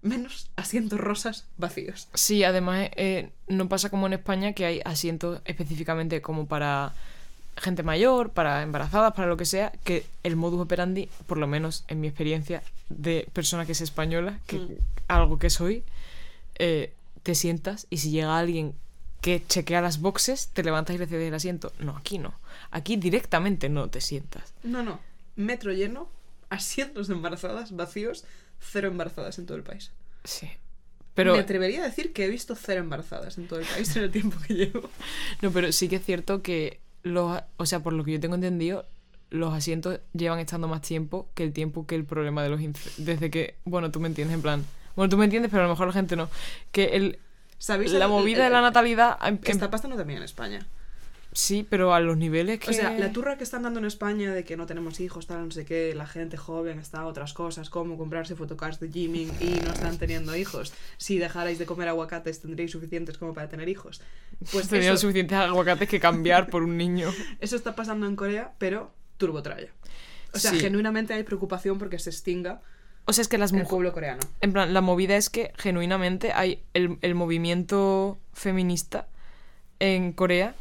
menos 0.07 0.49
asientos 0.57 0.99
rosas 1.01 1.45
vacíos. 1.59 2.09
Sí, 2.15 2.45
además 2.45 2.89
eh, 2.97 3.31
no 3.49 3.69
pasa 3.69 3.91
como 3.91 4.07
en 4.07 4.15
España 4.15 4.53
que 4.53 4.65
hay 4.67 4.81
asientos 4.85 5.41
específicamente 5.45 6.23
como 6.23 6.47
para 6.47 6.95
gente 7.57 7.83
mayor, 7.83 8.31
para 8.31 8.63
embarazadas, 8.63 9.15
para 9.15 9.29
lo 9.29 9.37
que 9.37 9.47
sea, 9.47 9.73
que 9.85 10.05
el 10.23 10.37
modus 10.37 10.61
operandi, 10.61 11.09
por 11.27 11.39
lo 11.39 11.47
menos 11.47 11.85
en 11.89 12.01
mi 12.01 12.07
experiencia 12.09 12.63
de 12.91 13.29
persona 13.33 13.65
que 13.67 13.73
es 13.73 13.81
española, 13.81 14.39
que 14.47 14.59
Mm. 14.59 14.69
algo 15.09 15.39
que 15.39 15.49
soy, 15.51 15.83
eh, 16.59 16.93
te 17.23 17.35
sientas 17.35 17.87
y 17.91 17.99
si 17.99 18.11
llega 18.11 18.39
alguien 18.39 18.75
que 19.23 19.43
chequea 19.47 19.81
las 19.81 20.01
boxes, 20.01 20.49
te 20.53 20.63
levantas 20.63 20.95
y 20.95 20.99
le 20.99 21.07
cedes 21.07 21.29
el 21.29 21.35
asiento. 21.35 21.73
No, 21.79 21.97
aquí 21.97 22.19
no. 22.19 22.35
Aquí 22.71 22.97
directamente 22.97 23.69
no 23.69 23.89
te 23.89 24.01
sientas. 24.01 24.53
No, 24.63 24.83
no, 24.83 25.01
metro 25.35 25.73
lleno, 25.73 26.09
asientos 26.51 27.09
de 27.09 27.15
embarazadas 27.15 27.75
vacíos, 27.75 28.25
cero 28.61 28.89
embarazadas 28.89 29.39
en 29.39 29.47
todo 29.47 29.57
el 29.57 29.63
país. 29.63 29.91
Sí. 30.25 30.49
Pero, 31.15 31.33
Me 31.35 31.41
atrevería 31.41 31.81
a 31.81 31.85
decir 31.87 32.13
que 32.13 32.25
he 32.27 32.29
visto 32.29 32.55
cero 32.55 32.81
embarazadas 32.81 33.39
en 33.39 33.49
todo 33.49 33.59
el 33.61 33.65
país 33.67 33.95
en 33.97 34.03
el 34.05 34.11
tiempo 34.11 34.37
que 34.47 34.55
llevo. 34.55 34.91
no, 35.43 35.51
pero 35.51 35.73
sí 35.73 35.89
que 35.89 35.97
es 35.97 36.05
cierto 36.05 36.43
que 36.43 36.81
los, 37.03 37.41
o 37.57 37.67
sea, 37.67 37.81
por 37.81 37.93
lo 37.95 38.05
que 38.05 38.13
yo 38.13 38.21
tengo 38.21 38.35
entendido, 38.35 38.85
los 39.31 39.55
asientos 39.55 40.01
llevan 40.13 40.39
estando 40.41 40.69
más 40.69 40.83
tiempo 40.83 41.29
que 41.35 41.43
el 41.43 41.53
tiempo 41.53 41.87
que 41.87 41.95
el 41.95 42.05
problema 42.05 42.43
de 42.43 42.51
los 42.51 42.61
desde 42.99 43.31
que, 43.31 43.57
bueno, 43.65 43.91
tú 43.91 43.99
me 44.01 44.09
entiendes 44.09 44.35
en 44.35 44.43
plan, 44.43 44.65
bueno, 44.95 45.09
tú 45.09 45.17
me 45.17 45.25
entiendes, 45.25 45.51
pero 45.51 45.63
a 45.63 45.67
lo 45.67 45.73
mejor 45.73 45.87
la 45.87 45.93
gente 45.95 46.17
no, 46.17 46.29
que 46.71 46.85
el 46.97 47.19
¿Sabéis? 47.59 47.93
la 47.93 48.05
el- 48.05 48.11
movida 48.11 48.39
el- 48.39 48.45
de 48.45 48.51
la 48.51 48.61
natalidad 48.61 49.17
em- 49.27 49.39
Que 49.39 49.53
em- 49.53 49.57
está 49.57 49.71
pasando 49.71 49.97
también 49.97 50.19
en 50.19 50.23
España. 50.25 50.67
Sí, 51.37 51.67
pero 51.69 51.93
a 51.93 52.01
los 52.01 52.17
niveles 52.17 52.59
que 52.59 52.71
O 52.71 52.73
sea, 52.73 52.91
la 52.93 53.13
turra 53.13 53.37
que 53.37 53.45
están 53.45 53.63
dando 53.63 53.79
en 53.79 53.85
España 53.85 54.33
de 54.33 54.43
que 54.43 54.57
no 54.57 54.65
tenemos 54.67 55.01
hijos, 55.01 55.27
tal, 55.27 55.45
no 55.45 55.51
sé 55.51 55.65
qué, 55.67 55.95
la 55.95 56.07
gente 56.07 56.37
joven 56.37 56.79
está 56.79 57.01
a 57.01 57.07
otras 57.07 57.35
cosas, 57.35 57.69
como 57.69 57.99
comprarse 57.99 58.35
photocards 58.35 58.81
de 58.81 58.89
gymming 58.89 59.31
y 59.41 59.51
no 59.61 59.73
están 59.73 59.99
teniendo 59.99 60.35
hijos. 60.35 60.73
Si 60.97 61.19
dejarais 61.19 61.59
de 61.59 61.67
comer 61.67 61.89
aguacates, 61.89 62.41
tendréis 62.41 62.71
suficientes 62.71 63.19
como 63.19 63.35
para 63.35 63.49
tener 63.49 63.69
hijos. 63.69 64.01
Pues 64.51 64.69
tenían 64.71 64.95
eso, 64.95 65.03
suficientes 65.03 65.37
aguacates 65.37 65.89
que 65.89 66.01
cambiar 66.01 66.49
por 66.49 66.63
un 66.63 66.77
niño. 66.77 67.13
eso 67.41 67.55
está 67.57 67.75
pasando 67.77 68.07
en 68.07 68.17
Corea, 68.17 68.53
pero 68.59 68.91
turbotraya. 69.19 69.69
O 70.33 70.39
sea, 70.39 70.51
Sí. 70.53 70.61
genuinamente 70.61 71.15
hay 71.15 71.23
preocupación 71.23 71.79
porque 71.79 71.99
se 71.99 72.11
extinga 72.11 72.61
O 73.05 73.13
sea, 73.13 73.23
es 73.23 73.29
que 73.29 73.39
las 73.39 73.53
mujeres 73.53 73.71
pueblo 73.71 73.93
coreano. 73.93 74.21
En 74.41 74.53
plan, 74.53 74.75
la 74.75 74.81
movida 74.81 75.17
es 75.17 75.31
que 75.31 75.53
genuinamente 75.57 76.33
hay 76.33 76.63
el, 76.75 76.99
el 77.03 77.15
movimiento 77.15 78.19
feminista 78.33 79.07
en 79.79 80.13
Corea. 80.13 80.55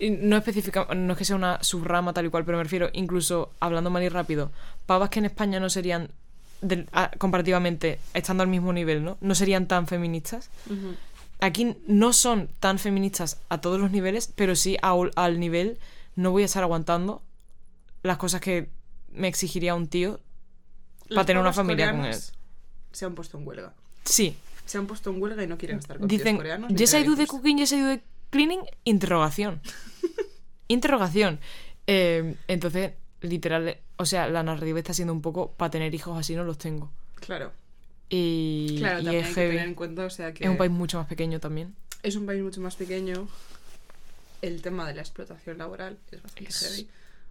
No 0.00 0.36
específica, 0.36 0.86
no 0.94 1.12
es 1.12 1.18
que 1.18 1.24
sea 1.24 1.36
una 1.36 1.62
subrama 1.62 2.12
tal 2.12 2.26
y 2.26 2.30
cual, 2.30 2.44
pero 2.44 2.58
me 2.58 2.64
refiero, 2.64 2.88
incluso 2.92 3.50
hablando 3.60 3.90
mal 3.90 4.02
y 4.02 4.08
rápido, 4.08 4.50
pavas 4.86 5.10
que 5.10 5.18
en 5.18 5.24
España 5.26 5.58
no 5.60 5.68
serían, 5.70 6.10
del- 6.60 6.88
a- 6.92 7.10
comparativamente, 7.18 7.98
estando 8.14 8.42
al 8.42 8.48
mismo 8.48 8.72
nivel, 8.72 9.02
¿no? 9.04 9.16
No 9.20 9.34
serían 9.34 9.66
tan 9.66 9.86
feministas. 9.86 10.50
Aquí 11.40 11.76
no 11.86 12.12
son 12.12 12.48
tan 12.60 12.78
feministas 12.78 13.38
a 13.48 13.60
todos 13.60 13.80
los 13.80 13.90
niveles, 13.90 14.32
pero 14.34 14.56
sí 14.56 14.76
a- 14.82 14.94
al 15.16 15.38
nivel 15.40 15.78
no 16.16 16.30
voy 16.32 16.42
a 16.42 16.46
estar 16.46 16.62
aguantando 16.62 17.22
las 18.02 18.18
cosas 18.18 18.40
que 18.40 18.68
me 19.12 19.28
exigiría 19.28 19.74
un 19.74 19.86
tío 19.88 20.20
para 21.14 21.24
tener 21.24 21.40
una 21.40 21.52
familia 21.52 21.90
con 21.92 22.04
él. 22.04 22.16
Se 22.92 23.04
han 23.04 23.14
puesto 23.14 23.38
en 23.38 23.46
huelga. 23.46 23.72
Sí, 24.04 24.36
Se 24.64 24.76
han 24.78 24.86
puesto 24.86 25.10
en 25.10 25.22
huelga 25.22 25.42
y 25.42 25.46
no 25.46 25.56
quieren 25.58 25.78
estar 25.78 25.98
con 25.98 26.08
tíos 26.08 26.18
Dicen, 26.20 26.36
coreanos. 26.36 26.70
ni 26.70 26.76
yes 26.76 26.92
I 26.94 27.02
do 27.04 27.16
the 27.16 27.22
hijos". 27.22 27.36
cooking, 27.38 27.56
yes 27.58 27.72
I 27.72 27.80
do 27.80 27.86
the 27.88 28.02
cleaning, 28.30 28.60
interrogación. 28.84 29.60
interrogación. 30.68 31.40
Eh, 31.86 32.34
entonces, 32.48 32.92
literal, 33.20 33.78
o 33.96 34.04
sea, 34.06 34.28
la 34.28 34.42
narrativa 34.42 34.78
está 34.78 34.92
siendo 34.94 35.12
un 35.12 35.22
poco, 35.22 35.52
para 35.52 35.70
tener 35.70 35.94
hijos 35.94 36.18
así 36.18 36.34
no 36.34 36.44
los 36.44 36.58
tengo. 36.58 36.90
Claro, 37.16 37.52
Y, 38.08 38.76
claro, 38.78 39.00
y 39.00 39.04
también 39.04 39.24
es 39.24 39.28
hay 39.28 39.34
que 39.34 39.48
tener 39.50 39.68
en 39.68 39.74
cuenta, 39.74 40.04
o 40.04 40.10
sea, 40.10 40.32
que 40.32 40.44
Es 40.44 40.50
un 40.50 40.56
país 40.56 40.70
mucho 40.70 40.98
más 40.98 41.06
pequeño 41.06 41.40
también. 41.40 41.74
es 42.02 42.16
un 42.16 42.26
país 42.26 42.42
mucho 42.42 42.60
más 42.60 42.76
pequeño. 42.76 43.28
El 44.40 44.62
tema 44.62 44.86
de 44.86 44.94
la 44.94 45.02
explotación 45.02 45.58
laboral 45.58 45.98
es 46.12 46.22
bastante 46.22 46.48
Es- 46.50 46.60
heavy. 46.60 46.88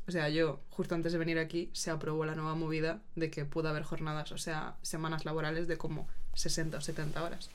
O 0.07 0.11
sea, 0.11 0.29
yo, 0.29 0.61
justo 0.69 0.95
antes 0.95 1.11
de 1.11 1.17
venir 1.17 1.37
aquí, 1.37 1.69
se 1.73 1.91
aprobó 1.91 2.23
la 2.25 2.33
nueva 2.33 2.55
movida 2.55 3.01
de 3.15 3.29
que 3.29 3.43
pueda 3.43 3.71
haber 3.71 3.83
jornadas, 3.83 4.31
o 4.31 4.37
sea, 4.37 4.75
semanas 4.81 5.25
laborales 5.25 5.67
de 5.67 5.77
como 5.77 6.07
60 6.33 6.77
o 6.77 6.81
70 6.81 7.21
horas. 7.23 7.49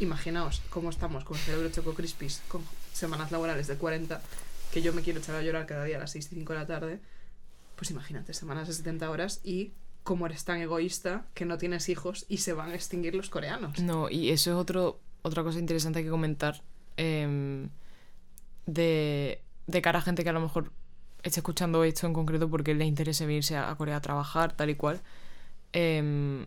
Imaginaos 0.00 0.60
cómo 0.70 0.90
estamos 0.90 1.24
con 1.24 1.36
cerebro 1.36 1.70
choco 1.70 1.94
crispis, 1.94 2.42
con 2.48 2.62
semanas 2.92 3.30
laborales 3.30 3.66
de 3.66 3.76
40, 3.76 4.20
que 4.72 4.82
yo 4.82 4.92
me 4.92 5.02
quiero 5.02 5.20
echar 5.20 5.36
a 5.36 5.42
llorar 5.42 5.66
cada 5.66 5.84
día 5.84 5.96
a 5.96 6.00
las 6.00 6.10
6 6.12 6.26
y 6.32 6.34
5 6.36 6.52
de 6.52 6.58
la 6.58 6.66
tarde. 6.66 7.00
Pues 7.76 7.90
imagínate, 7.90 8.34
semanas 8.34 8.66
de 8.68 8.74
70 8.74 9.08
horas 9.10 9.40
y 9.44 9.72
cómo 10.02 10.26
eres 10.26 10.44
tan 10.44 10.60
egoísta 10.60 11.26
que 11.34 11.44
no 11.44 11.58
tienes 11.58 11.88
hijos 11.88 12.26
y 12.28 12.38
se 12.38 12.52
van 12.52 12.70
a 12.70 12.74
extinguir 12.74 13.14
los 13.14 13.30
coreanos. 13.30 13.78
No, 13.80 14.10
y 14.10 14.30
eso 14.30 14.50
es 14.50 14.56
otro, 14.56 15.00
otra 15.22 15.42
cosa 15.42 15.58
interesante 15.58 16.02
que 16.02 16.10
comentar. 16.10 16.62
em, 16.96 17.68
de, 18.66 19.42
de 19.66 19.82
cara 19.82 19.98
a 19.98 20.02
gente 20.02 20.22
que 20.24 20.30
a 20.30 20.32
lo 20.32 20.40
mejor 20.40 20.72
esté 21.22 21.40
escuchando 21.40 21.84
esto 21.84 22.06
en 22.06 22.12
concreto 22.14 22.48
porque 22.50 22.74
le 22.74 22.84
interese 22.84 23.26
venirse 23.26 23.56
a, 23.56 23.74
Corea 23.76 23.96
a 23.96 24.00
trabajar, 24.00 24.56
tal 24.56 24.70
y 24.70 24.74
cual. 24.74 25.00
em, 25.72 26.46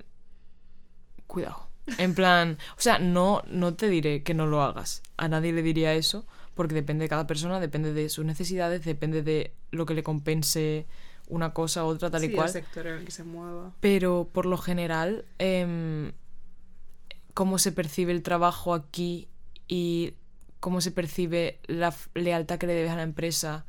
cuidado. 1.27 1.66
En 1.97 2.13
plan, 2.15 2.57
o 2.77 2.81
sea, 2.81 2.99
no, 2.99 3.41
no 3.47 3.73
te 3.75 3.87
diré 3.89 4.23
que 4.23 4.33
no 4.33 4.45
lo 4.45 4.61
hagas. 4.61 5.01
A 5.17 5.27
nadie 5.27 5.53
le 5.53 5.61
diría 5.61 5.93
eso, 5.93 6.25
porque 6.53 6.75
depende 6.75 7.03
de 7.05 7.09
cada 7.09 7.27
persona, 7.27 7.59
depende 7.59 7.93
de 7.93 8.09
sus 8.09 8.25
necesidades, 8.25 8.83
depende 8.83 9.23
de 9.23 9.53
lo 9.71 9.85
que 9.85 9.93
le 9.93 10.03
compense 10.03 10.85
una 11.29 11.53
cosa 11.53 11.83
u 11.85 11.87
otra, 11.87 12.09
tal 12.09 12.23
y 12.23 12.27
Sí, 12.27 12.33
cual. 12.33 12.47
el 12.47 12.53
sector 12.53 12.87
en 12.87 12.93
el 12.99 13.05
que 13.05 13.11
se 13.11 13.23
mueva. 13.23 13.73
Pero 13.79 14.29
por 14.31 14.45
lo 14.45 14.57
general, 14.57 15.25
em, 15.39 16.11
cómo 17.33 17.57
se 17.59 17.71
percibe 17.71 18.11
el 18.11 18.23
trabajo 18.23 18.73
aquí 18.73 19.27
y 19.67 20.13
cómo 20.59 20.81
se 20.81 20.91
percibe 20.91 21.59
la 21.67 21.93
lealtad 22.15 22.57
que 22.57 22.67
le 22.67 22.73
debes 22.73 22.91
a 22.91 22.95
la 22.95 23.03
empresa 23.03 23.65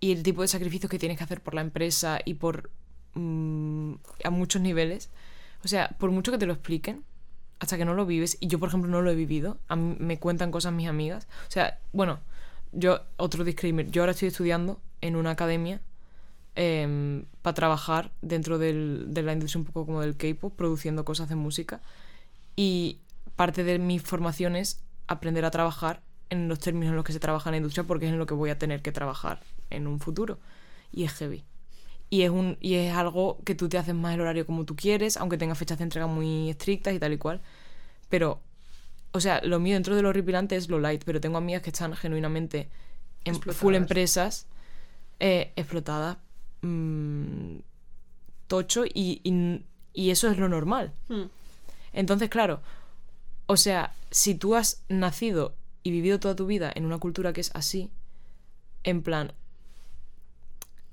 y 0.00 0.12
el 0.12 0.22
tipo 0.22 0.42
de 0.42 0.48
sacrificios 0.48 0.90
que 0.90 0.98
tienes 0.98 1.18
que 1.18 1.24
hacer 1.24 1.42
por 1.42 1.54
la 1.54 1.60
empresa 1.60 2.18
y 2.24 2.34
por 2.34 2.70
mm, 3.14 3.94
a 4.24 4.30
muchos 4.30 4.62
niveles. 4.62 5.10
O 5.64 5.68
sea, 5.68 5.88
por 5.98 6.10
mucho 6.10 6.30
que 6.32 6.38
te 6.38 6.46
lo 6.46 6.52
expliquen, 6.52 7.04
hasta 7.58 7.76
que 7.78 7.84
no 7.84 7.94
lo 7.94 8.06
vives, 8.06 8.36
y 8.40 8.48
yo 8.48 8.58
por 8.58 8.68
ejemplo 8.68 8.90
no 8.90 9.02
lo 9.02 9.10
he 9.10 9.14
vivido, 9.14 9.58
me 9.76 10.18
cuentan 10.18 10.50
cosas 10.50 10.72
mis 10.72 10.88
amigas. 10.88 11.26
O 11.48 11.50
sea, 11.50 11.78
bueno, 11.92 12.18
yo, 12.72 13.00
otro 13.16 13.44
disclaimer, 13.44 13.90
yo 13.90 14.02
ahora 14.02 14.12
estoy 14.12 14.28
estudiando 14.28 14.80
en 15.00 15.16
una 15.16 15.30
academia 15.30 15.80
para 17.42 17.54
trabajar 17.54 18.10
dentro 18.22 18.58
del- 18.58 19.06
de 19.08 19.22
la 19.22 19.32
industria 19.32 19.60
un 19.60 19.66
poco 19.66 19.86
como 19.86 20.00
del 20.00 20.16
K-pop, 20.16 20.54
produciendo 20.56 21.04
cosas 21.04 21.28
de 21.28 21.34
música. 21.34 21.80
Y 22.56 22.98
parte 23.36 23.64
de 23.64 23.78
mi 23.78 23.98
formación 23.98 24.56
es 24.56 24.80
aprender 25.06 25.44
a 25.44 25.50
trabajar 25.50 26.00
en 26.30 26.48
los 26.48 26.58
términos 26.58 26.90
en 26.90 26.96
los 26.96 27.04
que 27.04 27.12
se 27.12 27.20
trabaja 27.20 27.50
en 27.50 27.52
la 27.52 27.56
industria, 27.58 27.84
porque 27.84 28.06
es 28.06 28.12
en 28.12 28.18
lo 28.18 28.26
que 28.26 28.34
voy 28.34 28.50
a 28.50 28.58
tener 28.58 28.82
que 28.82 28.90
trabajar 28.90 29.40
en 29.70 29.86
un 29.86 30.00
futuro. 30.00 30.38
Y 30.92 31.04
es 31.04 31.12
heavy. 31.14 31.44
Y 32.08 32.22
es, 32.22 32.30
un, 32.30 32.56
y 32.60 32.74
es 32.74 32.94
algo 32.94 33.38
que 33.44 33.54
tú 33.54 33.68
te 33.68 33.78
haces 33.78 33.94
más 33.94 34.14
el 34.14 34.20
horario 34.20 34.46
como 34.46 34.64
tú 34.64 34.76
quieres, 34.76 35.16
aunque 35.16 35.38
tenga 35.38 35.54
fechas 35.54 35.78
de 35.78 35.84
entrega 35.84 36.06
muy 36.06 36.50
estrictas 36.50 36.94
y 36.94 36.98
tal 36.98 37.12
y 37.12 37.18
cual. 37.18 37.40
Pero, 38.08 38.40
o 39.12 39.20
sea, 39.20 39.40
lo 39.42 39.58
mío 39.58 39.74
dentro 39.74 39.96
de 39.96 40.02
lo 40.02 40.10
horripilante 40.10 40.56
es 40.56 40.68
lo 40.68 40.78
light, 40.78 41.02
pero 41.04 41.20
tengo 41.20 41.38
amigas 41.38 41.62
que 41.62 41.70
están 41.70 41.94
genuinamente 41.94 42.68
en 43.24 43.40
full 43.40 43.74
empresas 43.74 44.46
eh, 45.18 45.52
explotadas 45.56 46.18
mm, 46.62 47.56
tocho 48.46 48.84
y, 48.86 49.20
y, 49.24 49.64
y 49.92 50.10
eso 50.10 50.30
es 50.30 50.38
lo 50.38 50.48
normal. 50.48 50.92
Hmm. 51.08 51.24
Entonces, 51.92 52.28
claro, 52.28 52.60
o 53.46 53.56
sea, 53.56 53.94
si 54.10 54.34
tú 54.34 54.54
has 54.54 54.84
nacido 54.88 55.54
y 55.82 55.90
vivido 55.90 56.20
toda 56.20 56.36
tu 56.36 56.46
vida 56.46 56.70
en 56.74 56.84
una 56.84 56.98
cultura 56.98 57.32
que 57.32 57.40
es 57.40 57.50
así, 57.54 57.90
en 58.84 59.02
plan... 59.02 59.32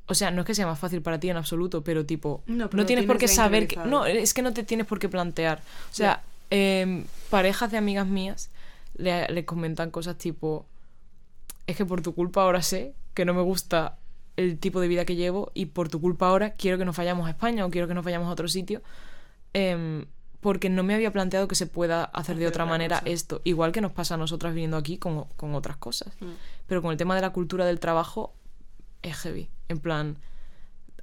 O 0.07 0.13
sea, 0.15 0.31
no 0.31 0.41
es 0.41 0.47
que 0.47 0.55
sea 0.55 0.65
más 0.65 0.79
fácil 0.79 1.01
para 1.01 1.19
ti 1.19 1.29
en 1.29 1.37
absoluto, 1.37 1.83
pero 1.83 2.05
tipo, 2.05 2.43
No, 2.45 2.55
no, 2.55 2.69
pero 2.69 2.83
lo 2.83 2.85
tienes 2.87 3.05
por 3.05 3.17
qué 3.17 3.27
saber 3.27 3.67
que... 3.67 3.77
No, 3.77 4.05
es 4.05 4.33
que 4.33 4.41
no 4.41 4.53
te 4.53 4.63
tienes 4.63 4.85
por 4.85 4.99
qué 4.99 5.07
plantear. 5.07 5.59
O 5.91 5.95
sea, 5.95 6.23
em, 6.49 7.05
parejas 7.29 7.71
de 7.71 7.77
amigas 7.77 8.05
mías 8.07 8.49
le, 8.95 9.27
le 9.29 9.45
comentan 9.45 9.91
cosas 9.91 10.17
tipo, 10.17 10.65
es 11.67 11.77
que 11.77 11.85
por 11.85 12.01
tu 12.01 12.13
culpa 12.13 12.43
ahora 12.43 12.61
sé 12.61 12.93
que 13.13 13.25
no 13.25 13.33
me 13.33 13.41
gusta 13.41 13.97
el 14.35 14.57
tipo 14.57 14.81
de 14.81 14.87
vida 14.87 15.05
que 15.05 15.15
llevo 15.15 15.51
y 15.53 15.67
por 15.67 15.89
tu 15.89 16.01
culpa 16.01 16.27
ahora 16.27 16.51
quiero 16.51 16.77
que 16.77 16.85
nos 16.85 16.97
vayamos 16.97 17.27
a 17.27 17.29
España 17.29 17.65
o 17.65 17.69
quiero 17.69 17.87
que 17.87 17.93
nos 17.93 18.03
vayamos 18.03 18.27
a 18.27 18.31
otro 18.31 18.47
sitio 18.47 18.81
em, 19.53 20.05
porque 20.41 20.69
no 20.69 20.83
me 20.83 20.93
había 20.93 21.11
planteado 21.11 21.47
que 21.47 21.55
se 21.55 21.67
pueda 21.67 22.03
hacer 22.03 22.35
de 22.35 22.43
Hacer 22.43 22.47
otra 22.47 22.63
otra 22.65 22.71
manera 22.71 22.99
cosa. 22.99 23.11
esto, 23.11 23.41
igual 23.45 23.71
que 23.71 23.79
nos 23.79 23.93
pasa 23.93 24.15
a 24.15 24.17
nosotras 24.17 24.53
viniendo 24.53 24.75
aquí 24.75 24.97
con, 24.97 25.23
con 25.37 25.55
otras 25.55 25.77
cosas. 25.77 26.13
Mm. 26.19 26.31
Pero 26.67 26.81
con 26.81 26.91
el 26.91 26.97
tema 26.97 27.15
de 27.15 27.21
la 27.21 27.29
cultura 27.29 27.65
del 27.65 27.79
trabajo 27.79 28.33
es 29.03 29.17
heavy. 29.17 29.49
En 29.69 29.79
plan. 29.79 30.17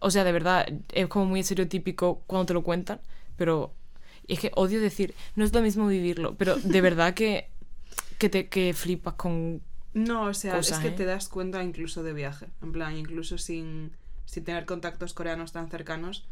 O 0.01 0.11
sea, 0.11 0.24
de 0.24 0.32
verdad, 0.32 0.66
es 0.92 1.07
como 1.09 1.26
muy 1.26 1.40
estereotípico 1.40 2.22
cuando 2.26 2.46
te 2.46 2.55
lo 2.55 2.62
cuentan, 2.62 3.01
pero 3.36 3.72
es 4.26 4.40
que 4.40 4.51
odio 4.55 4.80
decir, 4.80 5.14
no 5.36 5.44
es 5.44 5.53
lo 5.53 5.61
mismo 5.61 5.86
vivirlo, 5.86 6.34
pero 6.36 6.57
de 6.57 6.80
verdad 6.80 7.14
que, 7.14 7.48
que 8.18 8.28
te 8.28 8.48
que 8.48 8.74
flipas 8.74 9.14
con. 9.14 9.62
No, 9.92 10.24
o 10.24 10.34
sea, 10.34 10.57
Cosas, 10.57 10.78
es 10.78 10.82
que 10.82 10.88
¿eh? 10.88 10.96
te 10.96 11.05
das 11.05 11.28
cuenta 11.28 11.62
incluso 11.62 12.03
de 12.03 12.12
viaje. 12.12 12.46
En 12.62 12.72
plan, 12.72 12.96
incluso 12.96 13.38
sin, 13.38 13.92
sin 14.24 14.44
tener 14.44 14.64
contactos 14.64 15.14
coreanos 15.14 15.53
tan 15.53 15.68
cercanos, 15.68 16.26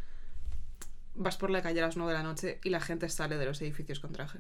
vas 1.17 1.37
por 1.37 1.51
la 1.51 1.61
calle 1.61 1.83
a 1.83 1.87
las 1.87 1.97
9 1.97 2.13
de 2.13 2.19
la 2.19 2.23
noche 2.23 2.61
y 2.63 2.71
la 2.71 2.81
gente 2.81 3.09
sale 3.09 3.37
de 3.37 3.45
los 3.45 3.61
edificios 3.61 4.01
con 4.01 4.13
traje. 4.13 4.39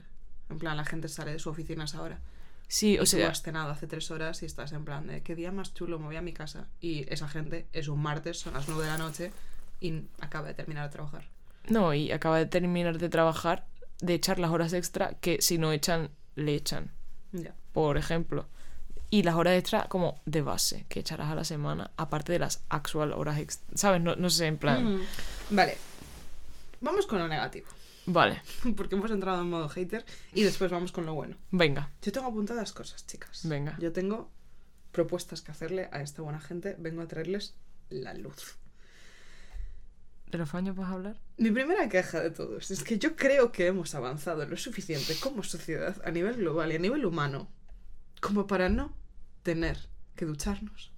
En 0.48 0.58
plan, 0.58 0.76
la 0.76 0.84
gente 0.84 1.08
sale 1.08 1.32
de 1.32 1.38
su 1.38 1.50
oficina 1.50 1.82
a 1.82 1.84
esa 1.86 2.00
hora. 2.00 2.20
Sí, 2.68 2.96
o 2.98 3.00
tú 3.00 3.06
sea, 3.06 3.28
has 3.30 3.42
cenado 3.42 3.70
hace 3.70 3.86
tres 3.86 4.10
horas 4.10 4.42
y 4.42 4.46
estás 4.46 4.72
en 4.72 4.84
plan 4.84 5.06
de 5.06 5.22
qué 5.22 5.34
día 5.34 5.50
más 5.50 5.72
chulo, 5.74 5.98
me 5.98 6.06
voy 6.06 6.16
a 6.16 6.22
mi 6.22 6.32
casa. 6.34 6.68
Y 6.80 7.10
esa 7.12 7.26
gente 7.28 7.66
es 7.72 7.88
un 7.88 8.00
martes, 8.02 8.38
son 8.38 8.52
las 8.54 8.68
9 8.68 8.84
de 8.84 8.88
la 8.90 8.98
noche 8.98 9.32
y 9.80 10.02
acaba 10.20 10.48
de 10.48 10.54
terminar 10.54 10.86
de 10.88 10.92
trabajar. 10.92 11.24
no, 11.68 11.92
y 11.94 12.12
acaba 12.12 12.38
de 12.38 12.46
terminar 12.46 12.98
de 12.98 13.08
trabajar, 13.08 13.66
de 14.00 14.14
echar 14.14 14.38
las 14.38 14.50
horas 14.50 14.72
extra 14.74 15.14
que 15.20 15.40
si 15.42 15.56
no 15.58 15.72
echan, 15.72 16.10
le 16.36 16.54
echan, 16.54 16.90
Ya. 17.32 17.54
por 17.72 17.96
ejemplo. 17.98 18.46
Y 19.10 19.22
las 19.22 19.36
horas 19.36 19.54
extra 19.58 19.84
como 19.88 20.20
de 20.26 20.42
base 20.42 20.84
que 20.90 21.00
echarás 21.00 21.30
a 21.30 21.34
la 21.34 21.44
semana, 21.44 21.90
aparte 21.96 22.32
de 22.32 22.38
las 22.38 22.62
actual 22.68 23.12
horas 23.14 23.38
extra. 23.38 23.66
¿Sabes? 23.74 24.02
No, 24.02 24.14
no 24.16 24.28
sé, 24.28 24.46
en 24.46 24.58
plan. 24.58 24.96
Mm. 24.96 25.00
Vale. 25.50 25.78
Vamos 26.82 27.06
con 27.06 27.18
lo 27.18 27.26
negativo. 27.28 27.66
Vale, 28.10 28.40
Porque 28.76 28.94
hemos 28.94 29.10
entrado 29.10 29.42
en 29.42 29.50
modo 29.50 29.68
hater 29.68 30.04
y 30.32 30.42
después 30.42 30.70
vamos 30.70 30.92
con 30.92 31.04
lo 31.04 31.14
bueno. 31.14 31.36
venga, 31.50 31.90
Yo 32.00 32.10
tengo 32.10 32.26
apuntadas 32.28 32.72
cosas, 32.72 33.06
chicas. 33.06 33.42
Venga. 33.44 33.76
Yo 33.78 33.92
tengo 33.92 34.30
propuestas 34.92 35.42
que 35.42 35.50
hacerle 35.50 35.90
a 35.92 36.00
esta 36.00 36.22
buena 36.22 36.40
gente. 36.40 36.74
Vengo 36.78 37.02
a 37.02 37.06
traerles 37.06 37.54
la 37.90 38.14
luz. 38.14 38.56
¿de 40.30 40.38
los 40.38 40.54
años 40.54 40.76
vas 40.76 40.90
a 40.90 40.92
hablar? 40.92 41.20
Mi 41.38 41.50
primera 41.50 41.88
queja 41.88 42.20
de 42.20 42.30
todos 42.30 42.70
es 42.70 42.82
que 42.82 42.98
yo 42.98 43.16
creo 43.16 43.50
que 43.50 43.66
hemos 43.66 43.94
avanzado 43.94 44.44
lo 44.46 44.56
suficiente 44.56 45.14
como 45.20 45.42
sociedad 45.42 46.00
a 46.04 46.10
nivel 46.10 46.36
global 46.36 46.72
y 46.72 46.76
a 46.76 46.78
nivel 46.78 47.06
humano 47.06 47.48
como 48.20 48.46
para 48.46 48.68
no 48.68 48.94
tener 49.42 49.78
que 50.16 50.26
ducharnos 50.26 50.92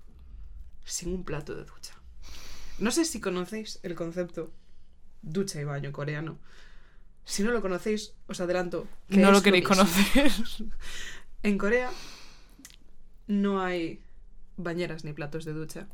sin 0.85 1.13
un 1.15 1.25
plato 1.25 1.55
de 1.55 1.65
ducha. 1.65 1.95
No 2.79 2.91
sé 2.91 3.05
si 3.05 3.21
conocéis 3.21 3.79
el 3.83 3.95
concepto 3.95 4.53
ducha 5.23 5.61
y 5.61 5.65
baño 5.65 5.93
coreano. 5.93 6.39
Si 7.31 7.43
no 7.45 7.53
lo 7.53 7.61
conocéis, 7.63 8.13
os 8.27 8.41
adelanto. 8.41 8.87
que 9.09 9.17
no 9.19 9.31
lo 9.31 9.41
queréis 9.43 9.65
conocer. 9.67 10.31
En 11.43 11.57
Corea 11.57 11.89
no 13.29 13.63
hay 13.63 14.01
bañeras 14.59 15.05
ni 15.05 15.13
platos 15.15 15.45
de 15.47 15.53
ducha. 15.55 15.87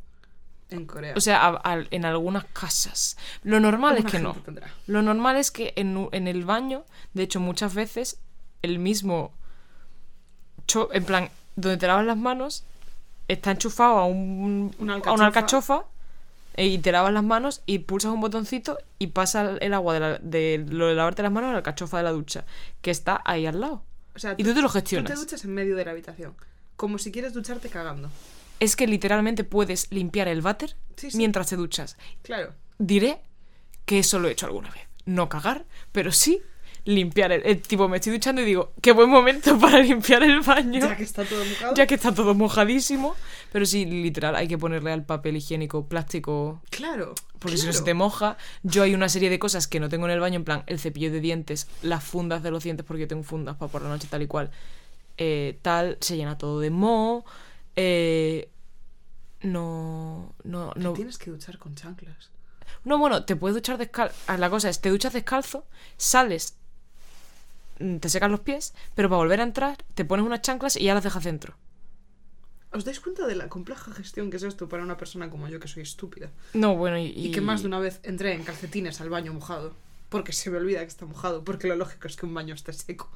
En 0.71 0.87
Corea. 0.87 1.15
o 1.17 1.21
sea, 1.21 1.47
a- 1.63 1.85
en 1.91 2.05
algunas 2.05 2.45
casas. 2.47 3.17
Lo 3.45 3.61
normal 3.61 3.97
es 3.99 4.05
que 4.07 4.19
no. 4.19 4.35
tendrá. 4.35 4.69
Lo 4.89 5.03
normal 5.03 5.37
es 5.37 5.53
que 5.53 5.73
en, 5.77 6.09
en 6.11 6.27
el 6.27 6.45
baño, 6.45 6.85
de 7.15 7.23
hecho, 7.23 7.39
muchas 7.39 7.75
veces 7.75 8.19
el 8.63 8.81
mismo. 8.81 9.33
cho- 10.67 10.89
en 10.93 11.05
plan, 11.05 11.31
donde 11.55 11.77
te 11.77 11.87
lavas 11.87 12.05
las 12.07 12.17
manos, 12.17 12.65
está 13.29 13.53
enchufado 13.53 13.99
a, 13.99 14.07
un, 14.07 14.75
Una 14.81 14.95
a 14.95 14.97
alcachofa. 14.97 15.15
una 15.15 15.27
alcachofa 15.27 15.85
y 16.57 16.79
te 16.79 16.93
lavas 16.93 17.13
las 17.13 17.25
manos 17.25 17.63
y 17.67 17.81
pulsas 17.81 18.13
un 18.13 18.21
botoncito 18.21 18.79
y 18.99 19.09
pasa 19.09 19.57
el 19.61 19.75
agua 19.75 19.95
de, 19.95 20.01
la- 20.01 20.19
de 20.19 20.65
lo 20.69 20.87
de 20.87 20.95
lavarte 20.95 21.23
las 21.23 21.33
manos 21.33 21.49
a 21.49 21.53
la 21.53 21.59
alcachofa 21.59 21.99
de 21.99 22.05
la 22.05 22.13
ducha, 22.13 22.45
que 22.83 22.91
está 22.91 23.21
ahí 23.25 23.47
al 23.47 23.61
lado. 23.61 23.83
O 24.15 24.19
sea, 24.19 24.35
Y 24.39 24.45
tú 24.45 24.55
te 24.55 24.63
lo 24.63 24.69
Tú 24.69 24.73
te 24.75 24.81
gestionas. 24.81 25.21
duchas 25.21 25.45
en 25.45 25.53
medio 25.55 25.77
de 25.77 25.85
la 25.85 25.91
habitación. 25.91 26.35
Como 26.77 26.99
si 26.99 27.13
quieres 27.13 27.33
ducharte 27.35 27.69
cagando. 27.69 28.11
Es 28.61 28.75
que 28.77 28.87
literalmente 28.87 29.45
puedes 29.45 29.87
limpiar 29.91 30.29
el 30.29 30.41
váter 30.41 30.77
Sí, 30.97 31.11
sí. 31.11 31.17
mientras 31.19 31.49
te 31.49 31.57
duchas. 31.57 31.97
Claro. 32.23 32.55
Diré 32.79 33.19
que 33.85 33.99
eso 33.99 34.19
lo 34.19 34.29
he 34.29 34.33
hecho 34.33 34.47
alguna 34.47 34.71
vez. 34.71 34.83
No 35.05 35.29
cagar, 35.29 35.67
pero 35.93 36.11
sí 36.13 36.41
limpiar 36.85 37.33
el, 37.33 37.43
el 37.45 37.61
tipo 37.63 37.89
me 37.89 37.97
estoy 37.97 38.13
duchando 38.13 38.41
y 38.41 38.45
digo, 38.45 38.73
qué 38.81 38.93
buen 38.93 39.11
momento 39.11 39.59
para 39.61 39.81
limpiar 39.81 40.23
el 40.23 40.41
baño. 40.41 40.81
Ya 40.81 40.97
que 40.97 41.03
está 41.03 41.25
todo 41.25 41.45
mojado. 41.45 41.75
ya 41.75 41.87
que 41.87 41.95
está 41.97 42.15
todo 42.15 42.35
mojadísimo. 42.35 43.15
Pero 43.53 43.65
sí, 43.65 43.85
literal, 43.87 44.35
hay 44.37 44.49
que 44.49 44.59
ponerle 44.59 44.93
al 44.93 45.05
papel 45.05 45.37
higiénico 45.37 45.87
plástico. 45.87 46.61
Claro. 46.71 47.15
Porque 47.39 47.57
si 47.57 47.67
no 47.67 47.73
se 47.73 47.83
te 47.83 47.95
moja, 47.95 48.37
yo 48.63 48.83
hay 48.83 48.95
una 48.95 49.09
serie 49.09 49.31
de 49.31 49.39
cosas 49.39 49.67
que 49.69 49.79
no 49.81 49.89
tengo 49.89 50.07
en 50.07 50.13
el 50.13 50.21
baño, 50.21 50.37
en 50.37 50.45
plan 50.45 50.63
el 50.67 50.79
cepillo 50.79 51.11
de 51.13 51.21
dientes, 51.21 51.69
las 51.83 52.03
fundas 52.03 52.43
de 52.43 52.51
los 52.51 52.65
dientes, 52.65 52.85
porque 52.85 53.03
yo 53.03 53.09
tengo 53.09 53.23
fundas 53.23 53.57
para 53.57 53.71
por 53.71 53.83
la 53.83 53.89
noche 53.89 54.09
tal 54.11 54.23
y 54.23 54.27
cual. 54.27 54.51
eh, 55.19 55.59
tal, 55.63 55.97
se 56.01 56.17
llena 56.17 56.37
todo 56.39 56.61
de 56.61 56.71
moho. 56.71 57.25
eh, 57.77 58.51
no, 59.43 60.35
no, 60.45 60.73
no. 60.77 60.93
Tienes 60.95 61.19
que 61.19 61.31
duchar 61.31 61.59
con 61.59 61.75
chanclas. 61.75 62.31
No, 62.85 62.99
bueno, 62.99 63.25
te 63.25 63.37
puedes 63.37 63.55
duchar 63.55 63.79
descalzo. 63.79 64.15
La 64.37 64.51
cosa 64.51 64.69
es, 64.69 64.81
te 64.81 64.91
duchas 64.91 65.13
descalzo, 65.13 65.65
sales, 65.97 66.57
mm, 67.79 67.97
te 67.99 68.09
secas 68.09 68.31
los 68.31 68.41
pies, 68.41 68.75
pero 68.95 69.09
para 69.09 69.19
volver 69.19 69.41
a 69.41 69.45
entrar, 69.45 69.77
te 69.95 70.05
pones 70.05 70.25
unas 70.27 70.43
chanclas 70.43 70.77
y 70.77 70.85
ya 70.85 70.95
las 70.95 71.05
dejas 71.05 71.25
dentro. 71.25 71.55
¿Os 72.77 72.85
dais 72.85 73.01
cuenta 73.01 73.27
de 73.27 73.35
la 73.35 73.49
compleja 73.49 73.91
gestión 73.91 74.31
que 74.31 74.37
es 74.37 74.43
esto 74.43 74.69
para 74.69 74.83
una 74.83 74.99
persona 74.99 75.31
como 75.31 75.49
yo 75.49 75.59
que 75.59 75.67
soy 75.67 75.83
estúpida? 75.83 76.31
No, 76.53 76.77
bueno, 76.77 76.99
y. 76.99 77.07
Y, 77.07 77.31
que 77.31 77.41
más 77.41 77.63
de 77.63 77.69
una 77.69 77.79
vez 77.79 78.01
entré 78.03 78.35
en 78.35 78.45
calcetines 78.45 79.01
al 79.01 79.09
baño 79.09 79.33
mojado. 79.33 79.75
Porque 80.11 80.33
se 80.33 80.51
me 80.51 80.59
olvida 80.59 80.81
que 80.81 80.87
está 80.87 81.07
mojado. 81.07 81.43
Porque 81.43 81.69
lo 81.69 81.77
lógico 81.77 82.07
es 82.07 82.17
que 82.17 82.27
un 82.27 82.35
baño 82.35 82.55
esté 82.55 82.75
seco. 82.75 83.11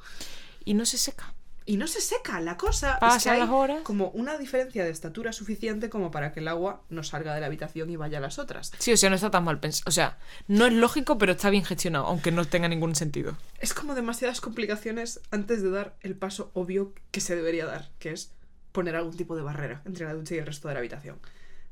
Y 0.65 0.73
no 0.73 0.85
se 0.85 0.97
seca. 0.97 1.35
Y 1.67 1.77
no 1.77 1.85
se 1.85 2.01
seca 2.01 2.41
la 2.41 2.57
cosa. 2.57 2.93
es 2.93 2.95
que 2.95 2.99
Pasan 3.01 3.33
hay 3.35 3.39
las 3.41 3.49
horas. 3.51 3.81
como 3.83 4.09
una 4.09 4.35
diferencia 4.39 4.83
de 4.83 4.89
estatura 4.89 5.31
suficiente 5.31 5.91
como 5.91 6.09
para 6.09 6.33
que 6.33 6.39
el 6.39 6.47
agua 6.47 6.81
no 6.89 7.03
salga 7.03 7.35
de 7.35 7.39
la 7.39 7.45
habitación 7.45 7.91
y 7.91 7.95
vaya 7.97 8.17
a 8.17 8.21
las 8.21 8.39
otras. 8.39 8.71
Sí, 8.79 8.91
o 8.91 8.97
sea, 8.97 9.11
no 9.11 9.15
está 9.15 9.29
tan 9.29 9.43
mal 9.43 9.59
pensado. 9.59 9.83
O 9.87 9.91
sea, 9.91 10.17
no 10.47 10.65
es 10.65 10.73
lógico, 10.73 11.19
pero 11.19 11.33
está 11.33 11.51
bien 11.51 11.63
gestionado, 11.63 12.07
aunque 12.07 12.31
no 12.31 12.45
tenga 12.45 12.67
ningún 12.67 12.95
sentido. 12.95 13.37
Es 13.59 13.75
como 13.75 13.93
demasiadas 13.93 14.41
complicaciones 14.41 15.21
antes 15.29 15.61
de 15.61 15.69
dar 15.69 15.95
el 16.01 16.15
paso 16.15 16.49
obvio 16.55 16.93
que 17.11 17.21
se 17.21 17.35
debería 17.35 17.67
dar, 17.67 17.91
que 17.99 18.11
es 18.11 18.31
poner 18.71 18.95
algún 18.95 19.15
tipo 19.15 19.35
de 19.35 19.41
barrera 19.41 19.81
entre 19.85 20.05
la 20.05 20.13
ducha 20.13 20.35
y 20.35 20.37
el 20.37 20.45
resto 20.45 20.67
de 20.67 20.73
la 20.73 20.79
habitación. 20.79 21.17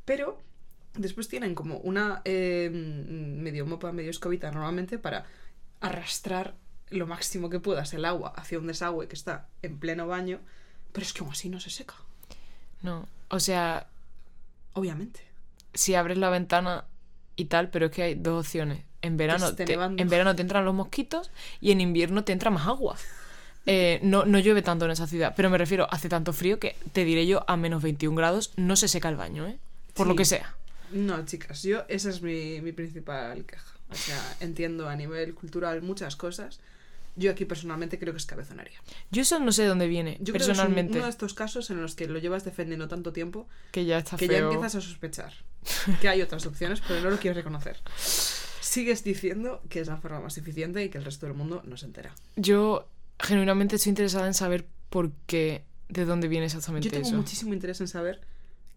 Pero 0.05 0.39
después 0.95 1.27
tienen 1.27 1.55
como 1.55 1.77
una 1.77 2.21
eh, 2.25 2.69
medio 2.71 3.65
mopa, 3.65 3.91
medio 3.91 4.09
escobita 4.09 4.51
normalmente 4.51 4.97
para 4.97 5.25
arrastrar 5.79 6.55
lo 6.89 7.07
máximo 7.07 7.49
que 7.49 7.59
puedas 7.59 7.93
el 7.93 8.05
agua 8.05 8.33
hacia 8.35 8.59
un 8.59 8.67
desagüe 8.67 9.07
que 9.07 9.15
está 9.15 9.47
en 9.61 9.79
pleno 9.79 10.07
baño, 10.07 10.39
pero 10.91 11.05
es 11.05 11.13
que 11.13 11.21
aún 11.21 11.31
así 11.31 11.49
no 11.49 11.59
se 11.59 11.69
seca, 11.69 11.95
No. 12.81 13.07
O 13.29 13.39
sea, 13.39 13.87
obviamente. 14.73 15.21
si 15.73 15.93
abres 15.93 16.17
la 16.17 16.31
ventana 16.31 16.85
y 17.35 17.45
tal, 17.45 17.69
pero 17.69 17.87
es 17.87 17.91
que 17.91 18.01
hay 18.01 18.15
dos 18.15 18.45
opciones. 18.45 18.83
En 19.01 19.15
verano, 19.15 19.53
te, 19.55 19.71
en 19.71 20.09
verano 20.09 20.35
te 20.35 20.41
entran 20.41 20.65
los 20.65 20.73
mosquitos 20.73 21.31
y 21.61 21.71
en 21.71 21.79
invierno 21.79 22.23
te 22.23 22.33
entra 22.33 22.49
más 22.49 22.67
agua. 22.67 22.97
Eh, 23.65 23.99
no, 24.01 24.25
no 24.25 24.39
llueve 24.39 24.61
tanto 24.61 24.85
en 24.85 24.91
esa 24.91 25.05
ciudad, 25.05 25.33
pero 25.35 25.49
me 25.49 25.57
refiero, 25.57 25.87
hace 25.91 26.09
tanto 26.09 26.33
frío 26.33 26.59
que 26.59 26.75
te 26.91 27.05
diré 27.05 27.27
yo, 27.27 27.43
a 27.47 27.57
menos 27.57 27.83
21 27.83 28.15
grados 28.15 28.51
no 28.55 28.75
se 28.75 28.87
seca 28.87 29.09
el 29.09 29.15
baño, 29.15 29.47
¿eh? 29.47 29.59
Por 29.93 30.07
lo 30.07 30.15
que 30.15 30.25
sea. 30.25 30.55
No, 30.91 31.23
chicas, 31.25 31.61
yo 31.63 31.83
esa 31.87 32.09
es 32.09 32.21
mi, 32.21 32.61
mi 32.61 32.71
principal 32.71 33.45
queja. 33.45 33.73
O 33.91 33.95
sea, 33.95 34.37
entiendo 34.39 34.87
a 34.87 34.95
nivel 34.95 35.33
cultural 35.33 35.81
muchas 35.81 36.15
cosas. 36.15 36.59
Yo 37.15 37.31
aquí 37.31 37.43
personalmente 37.45 37.99
creo 37.99 38.13
que 38.13 38.17
es 38.17 38.25
cabezonería. 38.25 38.79
Yo 39.11 39.21
eso 39.23 39.39
no 39.39 39.51
sé 39.51 39.63
de 39.63 39.67
dónde 39.67 39.87
viene, 39.87 40.17
Yo 40.21 40.33
creo 40.33 40.45
que 40.45 40.53
es 40.53 40.59
uno 40.59 41.03
de 41.03 41.09
estos 41.09 41.33
casos 41.33 41.69
en 41.69 41.81
los 41.81 41.95
que 41.95 42.07
lo 42.07 42.17
llevas 42.19 42.45
defendiendo 42.45 42.87
tanto 42.87 43.11
tiempo 43.11 43.47
que 43.71 43.83
ya 43.85 43.97
está 43.97 44.15
que 44.15 44.27
ya 44.27 44.37
empiezas 44.37 44.75
a 44.75 44.81
sospechar 44.81 45.33
que 46.01 46.07
hay 46.07 46.21
otras 46.21 46.45
opciones, 46.45 46.81
pero 46.87 47.01
no 47.01 47.09
lo 47.09 47.17
quieres 47.17 47.35
reconocer. 47.35 47.77
Sigues 48.61 49.03
diciendo 49.03 49.61
que 49.69 49.81
es 49.81 49.87
la 49.87 49.97
forma 49.97 50.21
más 50.21 50.37
eficiente 50.37 50.83
y 50.83 50.89
que 50.89 50.97
el 50.97 51.05
resto 51.05 51.25
del 51.25 51.35
mundo 51.35 51.61
no 51.65 51.75
se 51.75 51.87
entera. 51.87 52.13
Yo 52.35 52.87
genuinamente 53.19 53.75
estoy 53.75 53.89
interesada 53.91 54.27
en 54.27 54.33
saber 54.33 54.67
por 54.89 55.11
qué, 55.27 55.63
de 55.89 56.05
dónde 56.05 56.27
viene 56.27 56.45
exactamente 56.45 56.87
Yo 56.87 56.91
tengo 56.91 57.07
eso. 57.07 57.15
muchísimo 57.17 57.53
interés 57.53 57.81
en 57.81 57.87
saber 57.87 58.21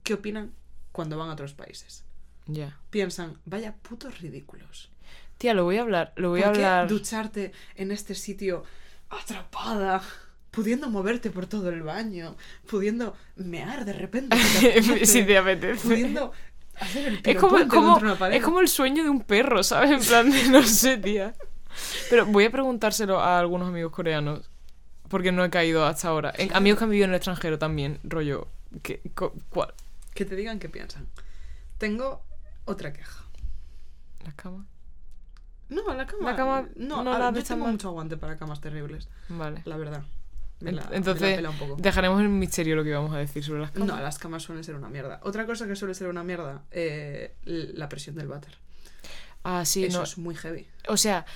qué 0.03 0.14
opinan 0.14 0.53
cuando 0.93 1.16
van 1.18 1.30
a 1.30 1.32
otros 1.34 1.55
países. 1.55 2.05
Ya. 2.47 2.78
Piensan, 2.90 3.38
vaya 3.45 3.74
putos 3.76 4.20
ridículos. 4.20 4.90
Tía, 5.38 5.55
lo 5.55 5.64
voy 5.64 5.78
a 5.78 5.82
hablar, 5.82 6.12
lo 6.16 6.30
voy 6.30 6.43
a 6.43 6.47
¿Por 6.47 6.53
qué 6.57 6.64
hablar. 6.64 6.88
ducharte 6.88 7.53
en 7.76 7.93
este 7.93 8.14
sitio 8.14 8.64
atrapada, 9.11 10.03
pudiendo 10.51 10.90
moverte 10.90 11.30
por 11.30 11.47
todo 11.47 11.68
el 11.70 11.82
baño, 11.82 12.36
pudiendo 12.68 13.14
mear 13.36 13.84
de 13.84 13.93
repente? 13.93 14.36
si 14.38 14.61
te 14.61 14.68
apetece, 14.78 15.07
si 15.07 15.24
te 15.24 15.38
apetece. 15.38 15.88
pudiendo 15.88 16.32
hacer 16.76 17.07
el 17.09 17.20
Es 17.24 17.36
como, 17.38 17.68
como- 17.68 17.93
contra 17.93 18.09
una 18.11 18.18
pared. 18.18 18.36
es 18.36 18.43
como 18.43 18.61
el 18.61 18.68
sueño 18.68 19.03
de 19.05 19.11
un 19.11 19.20
perro, 19.22 19.62
¿sabes? 19.62 19.90
En 19.90 20.01
plan 20.07 20.30
de, 20.30 20.49
no 20.51 20.62
sé, 20.62 20.97
tía. 20.99 21.34
Pero 22.10 22.26
voy 22.26 22.44
a 22.44 22.50
preguntárselo 22.50 23.20
a 23.20 23.38
algunos 23.38 23.68
amigos 23.68 23.92
coreanos, 23.92 24.48
porque 25.08 25.32
no 25.32 25.44
he 25.44 25.50
caído 25.50 25.84
hasta 25.86 26.08
ahora. 26.08 26.32
En- 26.36 26.54
amigos 26.54 26.78
que 26.78 26.84
han 26.84 26.90
vivido 26.90 27.04
en 27.04 27.10
el 27.10 27.16
extranjero 27.16 27.58
también, 27.58 27.98
rollo. 28.04 28.48
¿qué, 28.82 29.00
¿Cuál? 29.50 29.74
Que 30.14 30.24
te 30.24 30.36
digan 30.36 30.58
qué 30.58 30.68
piensan. 30.68 31.06
Tengo 31.78 32.22
otra 32.64 32.92
queja. 32.92 33.24
¿La 34.24 34.32
cama? 34.32 34.64
No, 35.68 35.94
la 35.94 36.06
cama. 36.06 36.30
La 36.30 36.36
cama 36.36 36.68
No, 36.76 37.02
no 37.02 37.14
a- 37.14 37.18
la 37.18 37.32
yo 37.32 37.42
tengo 37.42 37.64
mal. 37.64 37.72
mucho 37.72 37.88
aguante 37.88 38.16
para 38.16 38.36
camas 38.36 38.60
terribles, 38.60 39.08
Vale. 39.28 39.62
la 39.64 39.76
verdad. 39.76 40.02
Me 40.60 40.70
la- 40.70 40.84
me 40.84 40.90
la 40.90 40.96
Entonces, 40.96 41.44
un 41.44 41.56
poco. 41.58 41.76
dejaremos 41.80 42.20
en 42.20 42.38
misterio 42.38 42.76
lo 42.76 42.84
que 42.84 42.92
vamos 42.92 43.12
a 43.12 43.18
decir 43.18 43.42
sobre 43.42 43.62
las 43.62 43.72
camas. 43.72 43.88
No, 43.88 44.00
las 44.00 44.18
camas 44.18 44.42
suelen 44.44 44.62
ser 44.62 44.76
una 44.76 44.88
mierda. 44.88 45.18
Otra 45.24 45.44
cosa 45.44 45.66
que 45.66 45.74
suele 45.74 45.94
ser 45.94 46.06
una 46.08 46.22
mierda, 46.22 46.62
eh, 46.70 47.34
la 47.44 47.88
presión 47.88 48.14
del 48.14 48.28
váter. 48.28 48.56
Ah, 49.44 49.64
sí, 49.64 49.84
Eso 49.86 49.98
no. 49.98 50.04
es 50.04 50.18
muy 50.18 50.36
heavy. 50.36 50.68
O 50.86 50.96
sea, 50.96 51.26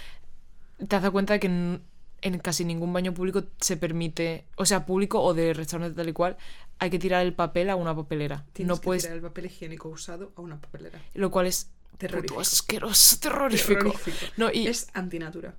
te 0.78 0.96
has 0.96 1.02
dado 1.02 1.12
cuenta 1.12 1.34
de 1.34 1.40
que 1.40 1.46
en, 1.46 1.82
en 2.22 2.38
casi 2.38 2.64
ningún 2.64 2.92
baño 2.92 3.14
público 3.14 3.44
se 3.60 3.76
permite, 3.76 4.46
o 4.56 4.66
sea, 4.66 4.86
público 4.86 5.20
o 5.22 5.34
de 5.34 5.52
restaurante 5.54 5.94
tal 5.96 6.08
y 6.08 6.12
cual, 6.12 6.36
hay 6.78 6.90
que 6.90 6.98
tirar 6.98 7.24
el 7.24 7.32
papel 7.34 7.70
a 7.70 7.76
una 7.76 7.94
papelera. 7.94 8.44
Tienes 8.52 8.68
no 8.68 8.80
que 8.80 8.84
puedes, 8.84 9.02
tirar 9.04 9.16
el 9.16 9.22
papel 9.22 9.46
higiénico 9.46 9.88
usado 9.88 10.32
a 10.36 10.40
una 10.40 10.60
papelera. 10.60 11.00
lo 11.14 11.30
cual 11.30 11.46
es 11.46 11.70
Terrorífico. 11.98 12.34
puto 12.34 12.40
asqueroso, 12.42 13.16
terrorífico. 13.20 13.78
Terrorífico. 13.90 14.32
No, 14.36 14.50
y 14.52 14.66
Es 14.66 14.88
antinatura. 14.92 15.54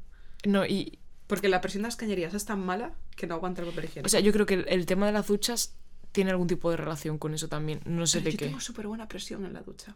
no 0.46 0.66
y 0.66 1.00
Porque 1.26 1.50
la 1.50 1.62
presión 1.62 1.82
de 1.84 1.88
las 1.88 1.96
cañerías 1.96 2.34
es 2.36 2.46
tan 2.46 2.60
mala 2.64 2.94
que 3.16 3.26
no 3.28 3.34
aguanta 3.36 3.62
el 3.64 3.70
papel 3.70 3.86
higiénico. 3.86 4.06
o 4.06 4.10
sea, 4.10 4.20
yo 4.20 4.32
creo 4.32 4.46
que 4.46 4.54
el, 4.54 4.66
el 4.70 4.86
tema 4.86 5.08
de 5.08 5.14
las 5.14 5.26
duchas 5.28 5.74
tiene 6.12 6.30
algún 6.32 6.48
tipo 6.48 6.70
de 6.72 6.78
relación 6.78 7.18
con 7.18 7.34
eso 7.34 7.48
también, 7.48 7.82
no 7.86 8.06
sé 8.08 8.20
Pero 8.20 8.26
de 8.26 8.32
yo 8.34 8.38
qué. 8.38 8.46
tengo 8.46 8.60
súper 8.60 8.88
buena 8.88 9.08
presión 9.08 9.46
en 9.46 9.54
la 9.54 9.62
ducha. 9.62 9.96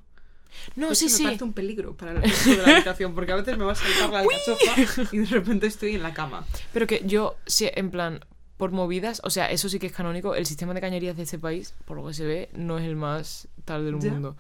No, 0.76 0.90
De 0.90 0.96
sí, 0.96 1.06
hecho, 1.06 1.16
sí. 1.18 1.24
Me 1.24 1.30
parece 1.30 1.44
un 1.44 1.54
peligro 1.54 1.96
para 1.96 2.12
el 2.12 2.22
resto 2.22 2.50
de 2.50 2.58
la 2.58 2.76
habitación 2.76 3.16
porque 3.16 3.32
a 3.32 3.36
veces 3.36 3.58
me 3.58 3.66
va 3.66 3.72
a 3.72 3.76
saltar 3.76 4.10
la 4.10 4.20
alcachofa 4.22 5.10
y 5.16 5.18
de 5.20 5.26
repente 5.26 5.68
estoy 5.68 5.96
en 5.96 6.04
la 6.04 6.14
cama. 6.14 6.46
Pero 6.74 6.88
que 6.88 7.02
yo, 7.06 7.36
sí, 7.46 7.70
en 7.74 7.92
plan, 7.92 8.26
por 8.58 8.72
movidas, 8.72 9.22
o 9.24 9.30
sea, 9.30 9.50
eso 9.52 9.70
sí 9.70 9.80
que 9.80 9.88
es 9.88 9.94
canónico. 9.94 10.36
El 10.36 10.46
sistema 10.46 10.74
de 10.74 10.82
cañerías 10.82 11.18
de 11.18 11.24
este 11.24 11.40
país, 11.40 11.74
por 11.86 11.98
lo 11.98 12.08
que 12.08 12.14
se 12.14 12.26
ve, 12.26 12.50
no 12.54 12.78
es 12.78 12.86
el 12.86 12.96
más 12.96 13.48
tal 13.66 13.86
del 13.86 14.00
Ya. 14.00 14.12
mundo. 14.12 14.38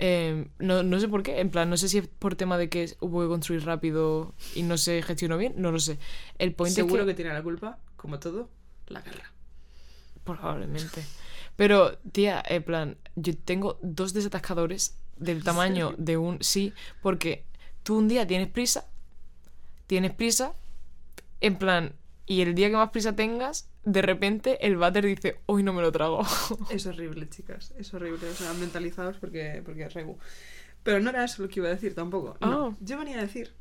Eh, 0.00 0.46
no, 0.60 0.84
no 0.84 1.00
sé 1.00 1.08
por 1.08 1.24
qué, 1.24 1.40
en 1.40 1.50
plan, 1.50 1.68
no 1.68 1.76
sé 1.76 1.88
si 1.88 1.98
es 1.98 2.06
por 2.06 2.36
tema 2.36 2.56
de 2.56 2.68
que 2.68 2.94
hubo 3.00 3.20
que 3.20 3.26
construir 3.26 3.64
rápido 3.66 4.32
y 4.54 4.62
no 4.62 4.78
se 4.78 5.02
gestionó 5.02 5.36
bien, 5.36 5.54
no 5.56 5.72
lo 5.72 5.80
sé. 5.80 5.98
El 6.38 6.54
point 6.54 6.72
Seguro 6.74 7.02
es 7.02 7.06
que... 7.06 7.12
que, 7.12 7.16
tiene 7.16 7.34
la 7.34 7.42
culpa, 7.42 7.78
como 7.96 8.20
todo, 8.20 8.48
la 8.86 9.00
guerra. 9.00 9.32
Probablemente. 10.24 11.04
Pero, 11.56 11.98
tía, 12.12 12.42
en 12.46 12.62
plan, 12.62 12.96
yo 13.16 13.36
tengo 13.36 13.78
dos 13.82 14.12
desatascadores 14.12 14.96
del 15.18 15.44
tamaño 15.44 15.94
de 15.98 16.16
un 16.16 16.42
sí, 16.42 16.72
porque 17.02 17.44
tú 17.82 17.96
un 17.98 18.08
día 18.08 18.26
tienes 18.26 18.48
prisa, 18.48 18.86
tienes 19.86 20.12
prisa, 20.12 20.54
en 21.40 21.56
plan, 21.56 21.94
y 22.26 22.42
el 22.42 22.54
día 22.54 22.68
que 22.68 22.76
más 22.76 22.90
prisa 22.90 23.16
tengas, 23.16 23.68
de 23.84 24.02
repente 24.02 24.66
el 24.66 24.76
váter 24.76 25.06
dice, 25.06 25.40
hoy 25.46 25.62
no 25.62 25.72
me 25.72 25.80
lo 25.80 25.90
trago. 25.90 26.22
Es 26.70 26.86
horrible, 26.86 27.28
chicas. 27.28 27.72
Es 27.78 27.94
horrible. 27.94 28.28
O 28.28 28.34
sea, 28.34 28.52
mentalizados 28.52 29.16
porque, 29.16 29.62
porque 29.64 29.84
es 29.84 29.94
regu. 29.94 30.18
Pero 30.82 31.00
no 31.00 31.10
era 31.10 31.24
eso 31.24 31.42
lo 31.42 31.48
que 31.48 31.60
iba 31.60 31.68
a 31.68 31.72
decir 31.72 31.94
tampoco. 31.94 32.36
No. 32.40 32.66
Ah. 32.66 32.76
Yo 32.80 32.98
venía 32.98 33.18
a 33.18 33.22
decir 33.22 33.54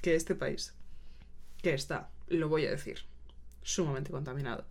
que 0.00 0.14
este 0.14 0.34
país, 0.34 0.74
que 1.62 1.74
está, 1.74 2.10
lo 2.28 2.48
voy 2.48 2.64
a 2.64 2.70
decir, 2.70 3.00
sumamente 3.62 4.10
contaminado, 4.10 4.64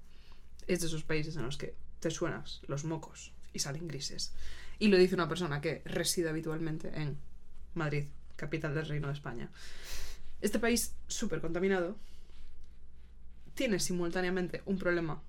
es 0.65 0.81
de 0.81 0.87
esos 0.87 1.03
países 1.03 1.35
en 1.35 1.43
los 1.43 1.57
que 1.57 1.75
te 1.99 2.09
suenas 2.09 2.61
los 2.67 2.83
mocos 2.83 3.33
y 3.53 3.59
salen 3.59 3.87
grises. 3.87 4.33
Y 4.79 4.87
lo 4.87 4.97
dice 4.97 5.15
una 5.15 5.27
persona 5.27 5.61
que 5.61 5.81
reside 5.85 6.29
habitualmente 6.29 6.89
en 6.95 7.17
Madrid, 7.73 8.05
capital 8.35 8.73
del 8.73 8.87
Reino 8.87 9.07
de 9.07 9.13
España. 9.13 9.51
Este 10.41 10.57
país 10.57 10.95
súper 11.07 11.41
contaminado 11.41 11.97
tiene 13.53 13.79
simultáneamente 13.79 14.61
un 14.65 14.77
problema 14.77 15.21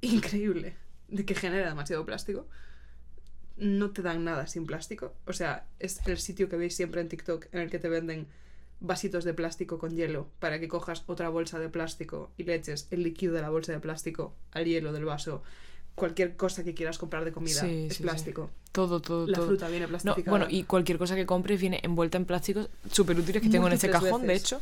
increíble 0.00 0.76
de 1.08 1.24
que 1.24 1.34
genera 1.34 1.68
demasiado 1.68 2.06
plástico. 2.06 2.46
No 3.56 3.90
te 3.90 4.02
dan 4.02 4.22
nada 4.22 4.46
sin 4.46 4.64
plástico. 4.64 5.14
O 5.26 5.32
sea, 5.32 5.66
es 5.80 6.00
el 6.06 6.18
sitio 6.18 6.48
que 6.48 6.56
veis 6.56 6.76
siempre 6.76 7.00
en 7.00 7.08
TikTok 7.08 7.46
en 7.52 7.60
el 7.60 7.70
que 7.70 7.80
te 7.80 7.88
venden 7.88 8.28
vasitos 8.80 9.24
de 9.24 9.34
plástico 9.34 9.78
con 9.78 9.96
hielo 9.96 10.30
para 10.38 10.60
que 10.60 10.68
cojas 10.68 11.02
otra 11.06 11.28
bolsa 11.28 11.58
de 11.58 11.68
plástico 11.68 12.30
y 12.36 12.44
le 12.44 12.54
eches 12.54 12.86
el 12.92 13.02
líquido 13.02 13.34
de 13.34 13.42
la 13.42 13.50
bolsa 13.50 13.72
de 13.72 13.80
plástico 13.80 14.36
al 14.52 14.66
hielo 14.66 14.92
del 14.92 15.04
vaso. 15.04 15.42
Cualquier 15.98 16.36
cosa 16.36 16.64
que 16.64 16.74
quieras 16.74 16.98
comprar 16.98 17.24
de 17.24 17.32
comida 17.32 17.60
Sí, 17.60 17.84
es 17.86 17.92
sí, 17.92 17.96
sí. 17.98 18.02
plástico. 18.02 18.50
todo, 18.72 19.00
todo, 19.00 19.26
La 19.26 19.36
todo. 19.38 19.46
fruta 19.48 19.68
viene 19.68 19.86
No, 19.86 19.88
plastificada. 19.90 20.30
bueno, 20.30 20.46
y 20.48 20.62
cualquier 20.64 20.98
cosa 20.98 21.16
que 21.16 21.26
compres 21.26 21.60
viene 21.60 21.80
envuelta 21.82 22.16
en 22.18 22.24
plásticos 22.24 22.68
súper 22.90 23.18
útiles 23.18 23.42
que 23.42 23.48
tengo 23.48 23.66
en 23.66 23.72
este 23.74 23.90
cajón, 23.90 24.26
de 24.26 24.34
hecho. 24.34 24.60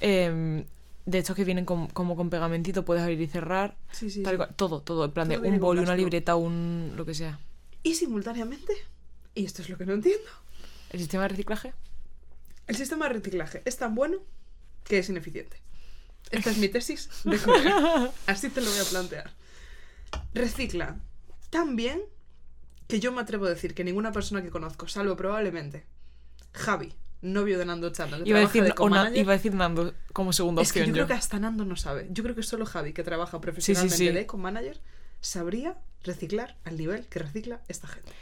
Em, 0.00 0.64
de 1.06 1.18
estos 1.18 1.36
que 1.36 1.44
vienen 1.44 1.64
con- 1.64 1.86
como 1.88 2.16
con 2.16 2.30
pegamentito, 2.30 2.84
puedes 2.84 3.02
abrir 3.02 3.20
y 3.20 3.26
cerrar. 3.28 3.76
Sí, 3.92 4.10
sí, 4.10 4.22
tal 4.22 4.34
y 4.34 4.34
sí. 4.34 4.38
cual. 4.38 4.54
todo, 4.56 4.80
todo. 4.80 5.04
En 5.04 5.10
plan 5.12 5.28
Todo 5.28 5.40
de 5.40 5.48
un 5.50 5.60
boli, 5.60 5.78
una 5.80 5.86
plástico. 5.86 6.04
libreta, 6.04 6.36
un. 6.36 6.92
lo 6.96 7.04
que 7.06 7.14
sea. 7.14 7.38
Y 7.82 7.94
simultáneamente, 7.94 8.72
y 9.34 9.44
esto 9.44 9.62
es 9.62 9.68
lo 9.68 9.76
que 9.78 9.86
no 9.86 9.92
entiendo, 9.94 10.28
¿El 10.90 10.98
sistema 11.00 11.22
de 11.24 11.28
reciclaje? 11.30 11.72
el 12.66 12.76
sistema 12.76 13.06
de 13.08 13.14
reciclaje 13.14 13.62
es 13.64 13.76
tan 13.76 13.94
bueno 13.94 14.18
que 14.84 14.98
es 14.98 15.08
ineficiente. 15.08 15.56
Esta 16.32 16.50
es 16.50 16.58
mi 16.58 16.68
tesis 16.68 17.08
de. 17.24 17.38
Así 18.26 18.48
te 18.50 18.60
lo 18.60 18.68
voy 18.70 18.80
a 18.80 18.84
plantear. 18.84 19.30
Recicla 20.34 20.96
tan 21.50 21.76
bien 21.76 22.00
que 22.88 23.00
yo 23.00 23.12
me 23.12 23.20
atrevo 23.20 23.46
a 23.46 23.50
decir 23.50 23.74
que 23.74 23.84
ninguna 23.84 24.12
persona 24.12 24.42
que 24.42 24.50
conozco, 24.50 24.86
salvo 24.88 25.16
probablemente 25.16 25.86
Javi, 26.52 26.92
novio 27.22 27.58
de 27.58 27.64
Nando 27.66 27.90
Chano, 27.90 28.22
que 28.22 28.28
Iba 28.28 28.38
a, 28.40 28.42
trabaja 28.42 28.52
decir, 28.52 28.62
de 28.64 28.68
o 28.68 28.70
Na- 28.70 28.74
co-manager, 28.76 29.18
iba 29.18 29.32
a 29.32 29.36
decir 29.36 29.54
Nando 29.54 29.94
como 30.12 30.32
segunda 30.32 30.62
es 30.62 30.72
que 30.72 30.80
yo 30.80 30.84
opción. 30.84 30.94
creo 30.94 31.06
que 31.06 31.12
hasta 31.14 31.38
Nando 31.38 31.64
no 31.64 31.76
sabe. 31.76 32.06
Yo 32.10 32.22
creo 32.22 32.34
que 32.34 32.42
solo 32.42 32.66
Javi, 32.66 32.92
que 32.92 33.02
trabaja 33.02 33.40
profesionalmente 33.40 33.96
sí. 33.96 34.08
de 34.08 34.26
co-manager, 34.26 34.80
sabría 35.20 35.76
reciclar 36.04 36.56
al 36.64 36.76
nivel 36.76 37.06
que 37.06 37.18
recicla 37.18 37.60
esta 37.68 37.88
gente. 37.88 38.12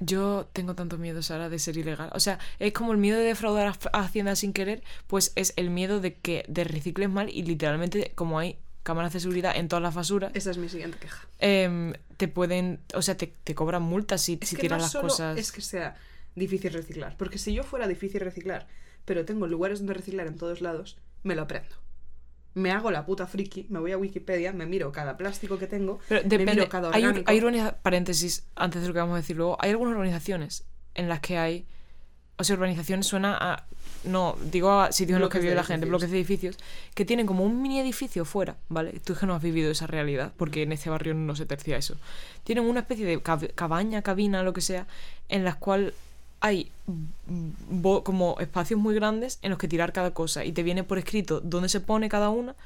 Yo 0.00 0.48
tengo 0.52 0.74
tanto 0.74 0.98
miedo, 0.98 1.22
Sara, 1.22 1.48
de 1.48 1.58
ser 1.60 1.76
ilegal. 1.76 2.10
O 2.12 2.20
sea, 2.20 2.38
es 2.58 2.72
como 2.72 2.90
el 2.92 2.98
miedo 2.98 3.18
de 3.18 3.24
defraudar 3.24 3.68
a 3.68 3.98
a 3.98 4.00
Hacienda 4.02 4.34
sin 4.36 4.52
querer, 4.52 4.82
pues 5.06 5.32
es 5.36 5.52
el 5.56 5.70
miedo 5.70 6.00
de 6.00 6.14
que 6.14 6.44
de 6.48 6.64
recicles 6.64 7.08
mal 7.08 7.28
y 7.30 7.42
literalmente, 7.44 8.12
como 8.16 8.38
hay 8.40 8.58
cámaras 8.82 9.12
de 9.12 9.20
seguridad 9.20 9.54
en 9.56 9.68
todas 9.68 9.82
las 9.82 9.94
basuras, 9.94 10.32
Esa 10.34 10.50
es 10.50 10.58
mi 10.58 10.68
siguiente 10.68 10.98
queja. 10.98 11.26
em, 11.38 11.92
te 12.16 12.28
pueden, 12.28 12.80
o 12.94 13.02
sea, 13.02 13.16
te, 13.16 13.26
te 13.44 13.54
cobran 13.54 13.82
multas 13.82 14.20
si, 14.22 14.38
si 14.42 14.56
tiras 14.56 14.78
no 14.78 14.82
las 14.82 14.92
solo 14.92 15.08
cosas. 15.08 15.38
es 15.38 15.52
que 15.52 15.60
sea 15.60 15.96
difícil 16.34 16.72
reciclar, 16.72 17.16
porque 17.16 17.38
si 17.38 17.52
yo 17.54 17.62
fuera 17.62 17.86
difícil 17.86 18.20
reciclar, 18.20 18.66
pero 19.04 19.24
tengo 19.24 19.46
lugares 19.46 19.78
donde 19.80 19.94
reciclar 19.94 20.26
en 20.26 20.36
todos 20.36 20.60
lados, 20.60 20.98
me 21.22 21.34
lo 21.34 21.42
aprendo. 21.42 21.76
Me 22.54 22.70
hago 22.70 22.90
la 22.90 23.06
puta 23.06 23.26
friki, 23.26 23.66
me 23.70 23.78
voy 23.78 23.92
a 23.92 23.98
Wikipedia, 23.98 24.52
me 24.52 24.66
miro 24.66 24.92
cada 24.92 25.16
plástico 25.16 25.58
que 25.58 25.66
tengo, 25.66 26.00
Pero 26.08 26.22
me 26.22 26.28
depende. 26.28 26.52
miro 26.54 26.68
cada 26.68 26.90
hay, 26.92 27.04
orgánico. 27.04 27.30
hay 27.30 27.72
paréntesis, 27.82 28.46
antes 28.54 28.82
de 28.82 28.88
lo 28.88 28.94
que 28.94 29.00
vamos 29.00 29.14
a 29.14 29.16
decir 29.18 29.36
luego, 29.36 29.56
hay 29.58 29.70
algunas 29.70 29.92
organizaciones 29.92 30.64
en 30.94 31.08
las 31.08 31.20
que 31.20 31.38
hay. 31.38 31.66
O 32.36 32.44
sea, 32.44 32.56
urbanizaciones 32.56 33.06
suena 33.06 33.36
a. 33.40 33.66
No, 34.04 34.36
digo 34.50 34.70
a 34.72 34.90
sitios 34.92 35.16
en 35.16 35.20
los 35.20 35.30
que 35.30 35.38
vive 35.38 35.54
la 35.54 35.62
gente, 35.64 35.86
bloques 35.86 36.10
de 36.10 36.16
edificios, 36.16 36.56
que 36.94 37.04
tienen 37.04 37.26
como 37.26 37.44
un 37.44 37.62
mini 37.62 37.78
edificio 37.80 38.24
fuera, 38.24 38.56
¿vale? 38.68 39.00
Tú 39.04 39.12
es 39.12 39.18
que 39.20 39.26
no 39.26 39.34
has 39.34 39.42
vivido 39.42 39.70
esa 39.70 39.86
realidad, 39.86 40.32
porque 40.36 40.62
en 40.62 40.72
este 40.72 40.90
barrio 40.90 41.14
no 41.14 41.36
se 41.36 41.46
tercia 41.46 41.76
eso. 41.76 41.96
Tienen 42.44 42.64
una 42.64 42.80
especie 42.80 43.06
de 43.06 43.22
cab- 43.22 43.52
cabaña, 43.54 44.02
cabina, 44.02 44.42
lo 44.42 44.52
que 44.52 44.60
sea, 44.60 44.86
en 45.28 45.44
las 45.44 45.54
cual 45.56 45.94
hay 46.40 46.72
como 48.02 48.36
espacios 48.40 48.80
muy 48.80 48.94
grandes 48.94 49.38
en 49.42 49.50
los 49.50 49.58
que 49.58 49.68
tirar 49.68 49.92
cada 49.92 50.10
cosa 50.12 50.44
y 50.44 50.52
te 50.52 50.62
viene 50.64 50.82
por 50.82 50.98
escrito 50.98 51.40
dónde 51.40 51.68
se 51.68 51.80
pone 51.80 52.08
cada 52.08 52.30
una 52.30 52.56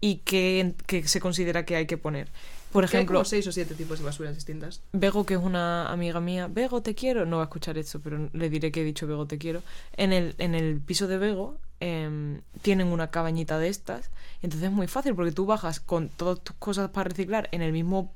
y 0.00 0.16
qué, 0.24 0.74
qué 0.86 1.06
se 1.08 1.18
considera 1.18 1.64
que 1.64 1.74
hay 1.74 1.86
que 1.86 1.98
poner. 1.98 2.28
Por 2.72 2.84
hay 2.84 2.88
ejemplo, 2.88 3.18
como 3.20 3.24
seis 3.24 3.46
o 3.46 3.52
siete 3.52 3.74
tipos 3.74 3.98
de 3.98 4.04
basuras 4.04 4.34
distintas. 4.34 4.82
Bego, 4.92 5.24
que 5.24 5.34
es 5.34 5.40
una 5.40 5.90
amiga 5.90 6.20
mía, 6.20 6.48
Bego, 6.50 6.82
te 6.82 6.94
quiero, 6.94 7.24
no 7.26 7.36
va 7.36 7.44
a 7.44 7.46
escuchar 7.46 7.78
esto, 7.78 8.00
pero 8.00 8.28
le 8.32 8.50
diré 8.50 8.70
que 8.70 8.82
he 8.82 8.84
dicho 8.84 9.06
Bego, 9.06 9.26
te 9.26 9.38
quiero. 9.38 9.62
En 9.96 10.12
el, 10.12 10.34
en 10.38 10.54
el 10.54 10.80
piso 10.80 11.06
de 11.06 11.16
Bego 11.18 11.56
em, 11.80 12.40
tienen 12.62 12.88
una 12.88 13.10
cabañita 13.10 13.58
de 13.58 13.68
estas, 13.68 14.10
entonces 14.42 14.68
es 14.68 14.72
muy 14.74 14.86
fácil 14.86 15.14
porque 15.14 15.32
tú 15.32 15.46
bajas 15.46 15.80
con 15.80 16.08
todas 16.10 16.40
tus 16.40 16.56
cosas 16.56 16.90
para 16.90 17.08
reciclar 17.08 17.48
en 17.52 17.62
el 17.62 17.72
mismo 17.72 18.12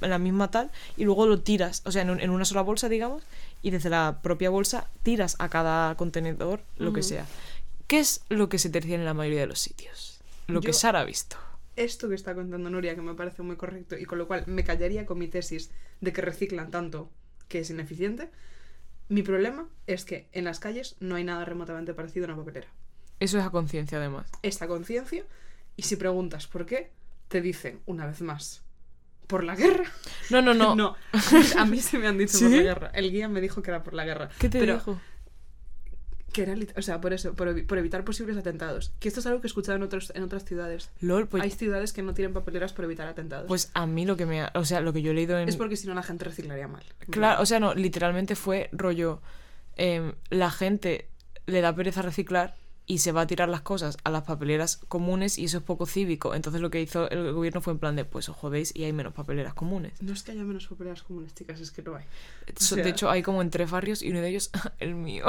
en 0.00 0.10
la 0.10 0.18
misma 0.18 0.50
tal 0.50 0.72
y 0.96 1.04
luego 1.04 1.26
lo 1.26 1.42
tiras, 1.42 1.82
o 1.84 1.92
sea, 1.92 2.02
en, 2.02 2.10
un- 2.10 2.18
en 2.20 2.30
una 2.30 2.44
sola 2.44 2.62
bolsa, 2.62 2.88
digamos, 2.88 3.22
y 3.62 3.70
desde 3.70 3.88
la 3.88 4.18
propia 4.20 4.50
bolsa 4.50 4.88
tiras 5.04 5.36
a 5.38 5.48
cada 5.48 5.94
contenedor 5.94 6.60
lo 6.76 6.92
que 6.92 7.04
sea. 7.04 7.24
¿Qué 7.86 8.00
es 8.00 8.22
lo 8.28 8.48
que 8.48 8.58
se 8.58 8.68
tercia 8.68 8.96
en 8.96 9.04
la 9.04 9.14
mayoría 9.14 9.42
de 9.42 9.46
los 9.46 9.60
sitios? 9.60 10.18
Lo 10.48 10.60
que 10.60 10.72
Sara 10.72 11.00
ha 11.00 11.04
visto. 11.04 11.36
Esto 11.76 12.08
que 12.08 12.14
está 12.14 12.34
contando 12.34 12.68
Nuria, 12.68 12.94
que 12.94 13.02
me 13.02 13.14
parece 13.14 13.42
muy 13.42 13.56
correcto, 13.56 13.96
y 13.96 14.04
con 14.04 14.18
lo 14.18 14.26
cual 14.26 14.44
me 14.46 14.64
callaría 14.64 15.06
con 15.06 15.18
mi 15.18 15.28
tesis 15.28 15.70
de 16.00 16.12
que 16.12 16.20
reciclan 16.20 16.70
tanto 16.70 17.10
que 17.48 17.60
es 17.60 17.70
ineficiente, 17.70 18.30
mi 19.08 19.22
problema 19.22 19.68
es 19.86 20.04
que 20.04 20.28
en 20.32 20.44
las 20.44 20.58
calles 20.58 20.96
no 21.00 21.16
hay 21.16 21.24
nada 21.24 21.44
remotamente 21.44 21.94
parecido 21.94 22.26
a 22.26 22.28
una 22.28 22.36
papelera. 22.36 22.68
Eso 23.20 23.38
es 23.38 23.44
a 23.44 23.50
conciencia, 23.50 23.98
además. 23.98 24.30
esta 24.42 24.66
conciencia 24.66 25.24
y 25.76 25.82
si 25.82 25.96
preguntas 25.96 26.46
por 26.46 26.66
qué, 26.66 26.90
te 27.28 27.40
dicen 27.40 27.80
una 27.86 28.06
vez 28.06 28.20
más, 28.20 28.62
por 29.26 29.44
la 29.44 29.54
guerra. 29.56 29.84
No, 30.30 30.42
no, 30.42 30.52
no. 30.54 30.74
No, 30.74 30.96
a 31.56 31.64
mí, 31.64 31.80
se 31.80 31.98
me 31.98 32.06
han 32.08 32.18
dicho 32.18 32.38
por 32.40 32.50
la 32.50 32.62
guerra. 32.62 32.90
El 32.94 33.10
guía 33.10 33.28
me 33.28 33.40
dijo 33.40 33.62
que 33.62 33.70
era 33.70 33.82
por 33.82 33.94
la 33.94 34.04
guerra. 34.04 34.28
¿Qué 34.38 34.48
te 34.48 34.58
Pero 34.58 34.74
dijo? 34.74 35.00
Que 36.32 36.42
era, 36.42 36.54
o 36.76 36.82
sea, 36.82 37.00
por 37.00 37.12
eso, 37.12 37.34
por, 37.34 37.66
por 37.66 37.78
evitar 37.78 38.04
posibles 38.04 38.36
atentados. 38.36 38.92
Que 38.98 39.08
esto 39.08 39.20
es 39.20 39.26
algo 39.26 39.40
que 39.40 39.46
he 39.46 39.50
escuchado 39.50 39.76
en, 39.76 39.82
otros, 39.82 40.12
en 40.14 40.22
otras 40.22 40.44
ciudades. 40.44 40.90
LOL, 41.00 41.28
pues 41.28 41.42
Hay 41.42 41.50
ciudades 41.50 41.92
que 41.92 42.02
no 42.02 42.14
tienen 42.14 42.32
papeleras 42.32 42.72
por 42.72 42.84
evitar 42.84 43.06
atentados. 43.06 43.46
Pues 43.48 43.70
a 43.74 43.86
mí 43.86 44.04
lo 44.06 44.16
que 44.16 44.26
me 44.26 44.40
ha, 44.42 44.52
o 44.54 44.64
sea, 44.64 44.80
lo 44.80 44.92
que 44.92 45.02
yo 45.02 45.12
he 45.12 45.14
leído 45.14 45.38
en 45.38 45.48
es 45.48 45.56
porque 45.56 45.76
si 45.76 45.86
no 45.86 45.94
la 45.94 46.02
gente 46.02 46.24
reciclaría 46.24 46.66
mal. 46.68 46.82
claro, 47.10 47.42
o 47.42 47.46
sea, 47.46 47.60
no, 47.60 47.74
literalmente 47.74 48.34
fue 48.34 48.68
rollo 48.72 49.20
em, 49.76 50.12
la 50.30 50.50
gente 50.50 51.08
le 51.46 51.60
da 51.60 51.74
pereza 51.74 52.02
reciclar 52.02 52.56
y 52.84 52.98
se 52.98 53.12
va 53.12 53.20
a 53.22 53.26
tirar 53.28 53.48
las 53.48 53.60
cosas 53.62 53.96
a 54.02 54.10
las 54.10 54.24
papeleras 54.24 54.76
comunes 54.88 55.38
y 55.38 55.44
eso 55.44 55.58
es 55.58 55.62
poco 55.64 55.86
cívico. 55.86 56.34
Entonces 56.34 56.60
lo 56.60 56.68
que 56.68 56.82
hizo 56.82 57.08
el 57.10 57.32
gobierno 57.32 57.60
fue 57.60 57.72
en 57.72 57.78
plan 57.78 57.94
de, 57.96 58.04
pues 58.04 58.28
os 58.28 58.36
jodéis 58.36 58.74
y 58.74 58.82
hay 58.84 58.92
menos 58.92 59.12
papeleras 59.14 59.54
comunes. 59.54 60.02
No 60.02 60.12
es 60.12 60.22
que 60.24 60.32
haya 60.32 60.42
menos 60.42 60.66
papeleras 60.66 61.02
comunes, 61.02 61.32
chicas, 61.34 61.60
es 61.60 61.70
que 61.70 61.80
no 61.82 61.94
hay. 61.96 62.04
So- 62.56 62.74
sea- 62.74 62.84
De 62.84 62.90
hecho, 62.90 63.08
hay 63.08 63.22
como 63.22 63.40
en 63.40 63.50
tres 63.50 63.70
barrios 63.70 64.02
y 64.02 64.10
uno 64.10 64.20
de 64.20 64.28
ellos, 64.28 64.50
el 64.80 64.94
mío. 64.96 65.24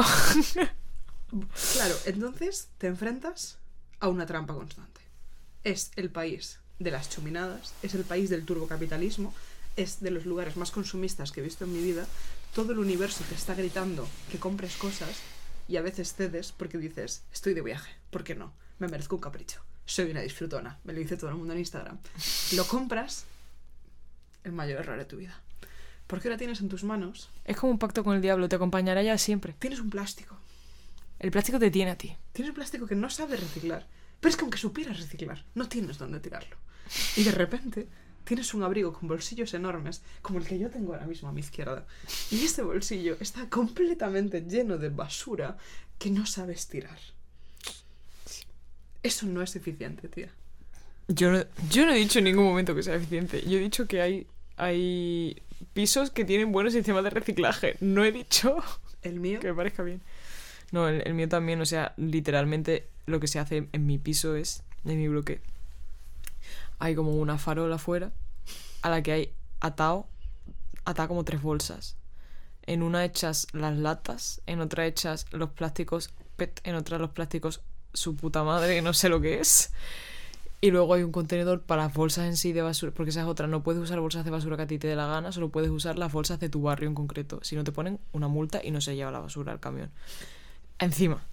Claro, 1.74 1.96
entonces 2.06 2.70
te 2.78 2.88
enfrentas 2.88 3.58
a 4.00 4.08
una 4.08 4.26
trampa 4.26 4.54
constante. 4.54 5.02
Es 5.64 5.92
el 5.96 6.10
país 6.10 6.60
de 6.80 6.92
las 6.92 7.10
chuminadas, 7.10 7.74
es 7.82 7.96
el 7.96 8.04
país 8.04 8.30
del 8.30 8.46
turbocapitalismo, 8.46 9.34
es 9.76 10.02
de 10.02 10.12
los 10.12 10.26
lugares 10.26 10.58
más 10.58 10.72
consumistas 10.72 11.32
que 11.32 11.40
he 11.40 11.44
visto 11.44 11.64
en 11.66 11.74
mi 11.74 11.82
vida. 11.82 12.06
Todo 12.54 12.74
el 12.74 12.80
universo 12.80 13.24
te 13.28 13.36
está 13.36 13.56
gritando 13.56 14.08
que 14.32 14.40
compres 14.40 14.76
cosas 14.76 15.18
y 15.68 15.78
a 15.78 15.82
veces 15.82 16.14
cedes 16.14 16.52
porque 16.52 16.78
dices, 16.78 17.24
estoy 17.34 17.54
de 17.54 17.62
viaje, 17.62 17.92
¿por 18.12 18.24
qué 18.24 18.36
no? 18.36 18.54
Me 18.80 18.88
merezco 18.88 19.16
un 19.16 19.22
capricho. 19.22 19.62
Soy 19.86 20.12
una 20.12 20.22
disfrutona, 20.22 20.80
me 20.84 20.94
lo 20.94 21.00
dice 21.00 21.18
todo 21.18 21.30
el 21.30 21.36
mundo 21.36 21.54
en 21.54 21.60
Instagram. 21.60 21.98
Lo 22.54 22.68
compras, 22.68 23.26
el 24.44 24.52
mayor 24.52 24.80
error 24.82 24.98
de 24.98 25.06
tu 25.06 25.18
vida. 25.18 25.42
Porque 26.08 26.28
ahora 26.28 26.38
tienes 26.38 26.60
en 26.62 26.70
tus 26.70 26.84
manos, 26.84 27.30
Es 27.46 27.58
como 27.58 27.72
un 27.72 27.80
pacto 27.80 28.04
con 28.04 28.16
el 28.16 28.22
diablo, 28.22 28.50
te 28.50 28.56
acompañará 28.58 29.02
ya 29.02 29.18
siempre. 29.18 29.56
tienes 29.60 29.80
un 29.80 29.90
plástico. 29.90 30.38
El 31.24 31.32
plástico 31.32 31.58
te 31.58 31.72
tiene 31.72 31.92
a 31.92 31.98
ti. 31.98 32.14
Tienes 32.34 32.50
un 32.50 32.56
plástico 32.56 32.86
que 32.86 32.96
no 32.96 33.10
sabes 33.10 33.40
reciclar. 33.40 33.88
Pero 34.20 34.30
es 34.30 34.36
que 34.36 34.42
aunque 34.42 34.58
supieras 34.58 35.00
reciclar, 35.00 35.46
no 35.56 35.70
tienes 35.70 35.98
dónde 35.98 36.20
tirarlo. 36.20 36.58
Y 37.16 37.24
de 37.24 37.32
repente 37.32 37.88
tienes 38.26 38.54
un 38.54 38.62
abrigo 38.62 38.92
con 38.92 39.08
bolsillos 39.08 39.54
enormes, 39.54 40.02
como 40.22 40.40
el 40.40 40.46
que 40.46 40.60
yo 40.60 40.70
tengo 40.70 40.94
ahora 40.94 41.08
mismo 41.08 41.30
a 41.30 41.32
mi 41.32 41.40
izquierda. 41.40 41.88
Y 42.30 42.44
ese 42.44 42.62
bolsillo 42.62 43.16
está 43.22 43.48
completamente 43.50 44.42
lleno 44.42 44.78
de 44.78 44.90
basura 44.90 45.58
que 45.98 46.10
no 46.10 46.26
sabes 46.26 46.68
tirar. 46.68 47.00
Eso 49.02 49.26
no 49.26 49.42
es 49.42 49.56
eficiente, 49.56 50.10
tía. 50.10 50.30
Yo 51.08 51.32
no, 51.32 51.46
yo 51.70 51.86
no 51.86 51.94
he 51.94 51.98
dicho 52.00 52.20
en 52.20 52.26
ningún 52.26 52.44
momento 52.44 52.76
que 52.76 52.84
sea 52.84 52.96
eficiente. 52.96 53.42
Yo 53.44 53.60
he 53.60 53.62
dicho 53.62 53.88
que 53.88 54.02
hay, 54.02 54.28
hay 54.58 55.42
pisos 55.72 56.10
que 56.10 56.26
tienen 56.26 56.52
buenos 56.52 56.74
sistemas 56.74 57.06
de 57.06 57.12
reciclaje. 57.12 57.78
No 57.80 58.04
he 58.04 58.12
dicho 58.12 58.62
El 59.04 59.22
mío, 59.22 59.40
que 59.40 59.48
me 59.48 59.54
parezca 59.54 59.84
bien. 59.84 60.02
No, 60.74 60.88
el, 60.88 61.14
mío 61.14 61.30
también, 61.30 61.62
o 61.62 61.68
sea, 61.68 61.94
literalmente 61.98 62.90
lo 63.06 63.20
que 63.20 63.28
se 63.28 63.38
hace 63.38 63.70
en 63.72 63.86
mi 63.86 64.00
piso 64.00 64.36
es, 64.36 64.64
en 64.86 64.98
mi 64.98 65.08
bloque, 65.08 65.40
hay 66.80 66.96
como 66.96 67.12
una 67.12 67.38
farola 67.38 67.76
afuera 67.76 68.12
a 68.82 68.90
la 68.90 69.04
que 69.04 69.12
hay 69.12 69.34
atado, 69.60 70.08
atado 70.84 71.10
como 71.10 71.24
tres 71.26 71.44
bolsas. 71.44 71.96
En 72.64 72.82
una 72.82 73.06
echas 73.06 73.46
las 73.54 73.78
latas, 73.78 74.42
en 74.48 74.62
otra 74.62 74.88
echas 74.88 75.28
los 75.32 75.52
plásticos 75.52 76.10
PET, 76.38 76.62
en 76.64 76.74
otra 76.74 76.98
los 76.98 77.12
plásticos 77.12 77.62
su 77.94 78.16
puta 78.16 78.44
madre, 78.44 78.74
que 78.74 78.82
no 78.82 78.94
sé 78.94 79.10
lo 79.10 79.22
que 79.22 79.40
es. 79.40 79.72
Y 80.60 80.72
luego 80.72 80.96
hay 80.96 81.04
un 81.04 81.12
contenedor 81.12 81.62
para 81.62 81.84
las 81.84 81.94
bolsas 81.94 82.26
en 82.26 82.36
sí 82.36 82.52
de 82.52 82.64
basura, 82.64 82.92
porque 82.96 83.12
esa 83.12 83.22
es 83.22 83.28
otra, 83.28 83.46
no 83.46 83.62
puedes 83.62 83.80
usar 83.80 84.00
bolsas 84.00 84.26
de 84.26 84.32
basura 84.32 84.58
que 84.58 84.64
a 84.64 84.68
ti 84.68 84.80
te 84.80 84.88
dé 84.88 84.96
la 84.96 85.06
gana, 85.06 85.32
solo 85.32 85.50
puedes 85.50 85.70
usar 85.70 86.00
las 86.00 86.12
bolsas 86.12 86.40
de 86.40 86.50
tu 86.50 86.64
barrio 86.64 86.90
en 86.90 86.96
concreto. 86.96 87.42
Si 87.44 87.56
no 87.56 87.64
te 87.64 87.72
ponen 87.72 88.00
una 88.12 88.28
multa 88.28 88.60
y 88.64 88.72
no 88.72 88.82
se 88.82 88.96
lleva 88.96 89.12
la 89.12 89.20
basura 89.20 89.52
al 89.52 89.60
camión. 89.60 89.92
Encima, 90.84 91.24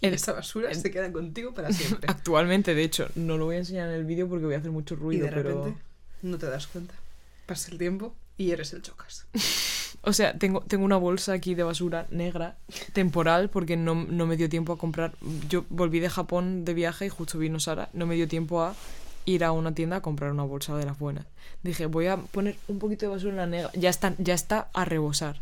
y 0.00 0.06
el- 0.06 0.14
esa 0.14 0.32
basura 0.32 0.70
el- 0.70 0.80
se 0.80 0.90
queda 0.90 1.10
contigo 1.12 1.54
para 1.54 1.72
siempre. 1.72 2.08
actualmente, 2.10 2.74
de 2.74 2.82
hecho, 2.82 3.08
no 3.14 3.36
lo 3.38 3.44
voy 3.46 3.56
a 3.56 3.58
enseñar 3.58 3.88
en 3.88 3.94
el 3.94 4.04
vídeo 4.04 4.28
porque 4.28 4.44
voy 4.46 4.54
a 4.54 4.58
hacer 4.58 4.70
mucho 4.70 4.94
y 4.94 4.96
ruido, 4.98 5.26
de 5.26 5.32
pero... 5.32 5.48
repente 5.64 5.80
no 6.22 6.38
te 6.38 6.46
das 6.46 6.66
cuenta. 6.66 6.94
Pasa 7.46 7.70
el 7.70 7.78
tiempo 7.78 8.14
y 8.36 8.50
eres 8.50 8.72
el 8.72 8.82
chocas. 8.82 9.26
O 10.02 10.12
sea, 10.12 10.38
tengo, 10.38 10.60
tengo 10.60 10.84
una 10.84 10.96
bolsa 10.96 11.32
aquí 11.32 11.54
de 11.56 11.64
basura 11.64 12.06
negra, 12.10 12.56
temporal, 12.92 13.50
porque 13.50 13.76
no, 13.76 13.94
no 13.94 14.26
me 14.26 14.36
dio 14.36 14.48
tiempo 14.48 14.72
a 14.72 14.78
comprar. 14.78 15.12
Yo 15.48 15.64
volví 15.70 15.98
de 15.98 16.08
Japón 16.08 16.64
de 16.64 16.72
viaje 16.72 17.06
y 17.06 17.08
justo 17.08 17.36
vino 17.38 17.58
Sara. 17.58 17.88
No 17.94 18.06
me 18.06 18.14
dio 18.14 18.28
tiempo 18.28 18.62
a 18.62 18.74
ir 19.24 19.42
a 19.44 19.50
una 19.50 19.74
tienda 19.74 19.96
a 19.96 20.00
comprar 20.00 20.30
una 20.30 20.44
bolsa 20.44 20.76
de 20.76 20.84
las 20.86 20.98
buenas. 20.98 21.26
Dije, 21.62 21.86
voy 21.86 22.06
a 22.06 22.16
poner 22.16 22.56
un 22.68 22.78
poquito 22.78 23.06
de 23.06 23.10
basura 23.12 23.30
en 23.32 23.36
la 23.38 23.46
negra. 23.46 23.70
Ya 23.74 23.90
está, 23.90 24.14
ya 24.18 24.34
está 24.34 24.68
a 24.72 24.84
rebosar. 24.84 25.40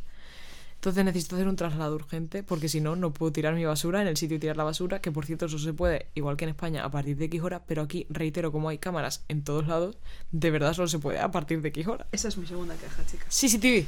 Entonces 0.87 1.05
necesito 1.05 1.34
hacer 1.34 1.49
un 1.49 1.57
traslado 1.57 1.97
urgente, 1.97 2.45
porque 2.45 2.68
si 2.68 2.80
no, 2.80 2.95
no 2.95 3.12
puedo 3.12 3.32
tirar 3.32 3.55
mi 3.57 3.64
basura 3.64 4.03
en 4.03 4.07
el 4.07 4.16
sitio 4.16 4.37
y 4.37 4.39
tirar 4.39 4.57
la 4.57 4.62
basura, 4.62 5.01
que 5.01 5.11
por 5.11 5.26
cierto 5.26 5.47
eso 5.47 5.59
se 5.59 5.72
puede, 5.72 6.07
igual 6.14 6.37
que 6.37 6.45
en 6.45 6.51
España, 6.51 6.84
a 6.84 6.91
partir 6.93 7.16
de 7.16 7.24
X 7.24 7.43
hora, 7.43 7.64
pero 7.66 7.82
aquí, 7.82 8.07
reitero, 8.09 8.53
como 8.53 8.68
hay 8.68 8.78
cámaras 8.78 9.24
en 9.26 9.43
todos 9.43 9.66
lados, 9.66 9.99
de 10.30 10.49
verdad 10.53 10.74
solo 10.74 10.87
se 10.87 11.01
puede 11.01 11.18
a 11.18 11.28
partir 11.32 11.61
de 11.61 11.70
X 11.70 11.89
hora. 11.89 12.07
Esa 12.12 12.28
es 12.28 12.39
mi 12.39 12.47
segunda 12.47 12.76
queja, 12.76 13.05
chicas. 13.05 13.26
Sí, 13.34 13.49
sí, 13.49 13.59
TV. 13.59 13.84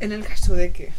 En 0.00 0.10
el 0.10 0.24
caso 0.24 0.56
de 0.56 0.72
que, 0.72 0.90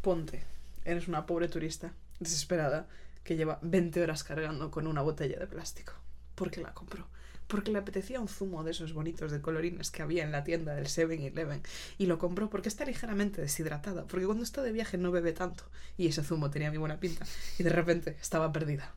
ponte, 0.00 0.42
eres 0.86 1.08
una 1.08 1.26
pobre 1.26 1.48
turista 1.48 1.92
desesperada 2.18 2.86
que 3.24 3.36
lleva 3.36 3.58
20 3.60 4.02
horas 4.02 4.24
cargando 4.24 4.70
con 4.70 4.86
una 4.86 5.02
botella 5.02 5.38
de 5.38 5.46
plástico. 5.46 5.92
¿Por 6.36 6.50
qué 6.50 6.62
la 6.62 6.72
compró? 6.72 7.06
Porque 7.52 7.70
le 7.70 7.76
apetecía 7.76 8.18
un 8.18 8.28
zumo 8.28 8.64
de 8.64 8.70
esos 8.70 8.94
bonitos 8.94 9.30
de 9.30 9.42
colorines 9.42 9.90
que 9.90 10.00
había 10.00 10.24
en 10.24 10.32
la 10.32 10.42
tienda 10.42 10.74
del 10.74 10.86
7-Eleven. 10.86 11.60
Y 11.98 12.06
lo 12.06 12.18
compró 12.18 12.48
porque 12.48 12.70
está 12.70 12.86
ligeramente 12.86 13.42
deshidratada. 13.42 14.06
Porque 14.06 14.24
cuando 14.24 14.42
está 14.42 14.62
de 14.62 14.72
viaje 14.72 14.96
no 14.96 15.10
bebe 15.10 15.34
tanto. 15.34 15.64
Y 15.98 16.06
ese 16.06 16.24
zumo 16.24 16.50
tenía 16.50 16.70
muy 16.70 16.78
buena 16.78 16.98
pinta. 16.98 17.26
Y 17.58 17.62
de 17.62 17.68
repente 17.68 18.16
estaba 18.22 18.50
perdida. 18.54 18.94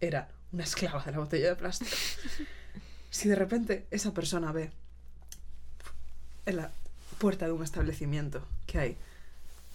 Era 0.00 0.28
una 0.52 0.64
esclava 0.64 1.02
de 1.02 1.12
la 1.12 1.18
botella 1.18 1.48
de 1.48 1.56
plástico. 1.56 1.90
Si 3.10 3.28
de 3.28 3.36
repente 3.36 3.86
esa 3.92 4.12
persona 4.12 4.50
ve 4.50 4.72
en 6.44 6.56
la 6.56 6.72
puerta 7.18 7.46
de 7.46 7.52
un 7.52 7.62
establecimiento 7.62 8.42
que 8.66 8.78
hay 8.80 8.96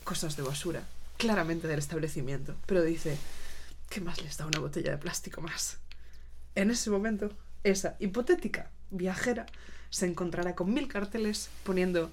cosas 0.03 0.35
de 0.35 0.43
basura, 0.43 0.83
claramente 1.15 1.65
del 1.65 1.79
establecimiento, 1.79 2.57
pero 2.65 2.83
dice, 2.83 3.17
¿qué 3.89 4.01
más 4.01 4.21
les 4.21 4.35
da 4.35 4.45
una 4.45 4.59
botella 4.59 4.91
de 4.91 4.97
plástico 4.97 5.39
más? 5.39 5.77
En 6.53 6.69
ese 6.69 6.89
momento, 6.89 7.31
esa 7.63 7.95
hipotética 7.99 8.69
viajera 8.91 9.45
se 9.89 10.05
encontrará 10.05 10.55
con 10.55 10.73
mil 10.73 10.87
carteles 10.87 11.49
poniendo 11.63 12.11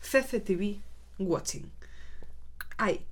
CCTV 0.00 0.78
Watching. 1.18 1.70
Hay 2.78 3.04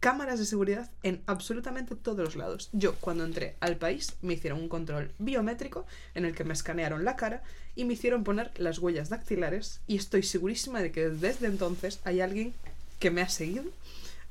cámaras 0.00 0.38
de 0.38 0.46
seguridad 0.46 0.90
en 1.02 1.22
absolutamente 1.26 1.96
todos 1.96 2.24
los 2.24 2.36
lados. 2.36 2.70
Yo, 2.72 2.94
cuando 2.96 3.24
entré 3.24 3.56
al 3.60 3.76
país, 3.76 4.14
me 4.22 4.34
hicieron 4.34 4.60
un 4.60 4.68
control 4.68 5.12
biométrico 5.18 5.86
en 6.14 6.24
el 6.24 6.34
que 6.34 6.44
me 6.44 6.52
escanearon 6.52 7.04
la 7.04 7.16
cara 7.16 7.42
y 7.74 7.84
me 7.84 7.94
hicieron 7.94 8.24
poner 8.24 8.52
las 8.58 8.78
huellas 8.78 9.08
dactilares 9.08 9.80
y 9.86 9.96
estoy 9.96 10.22
segurísima 10.22 10.80
de 10.80 10.92
que 10.92 11.08
desde 11.08 11.46
entonces 11.46 12.00
hay 12.04 12.20
alguien 12.20 12.54
que 13.00 13.10
me 13.10 13.22
ha 13.22 13.28
seguido, 13.28 13.64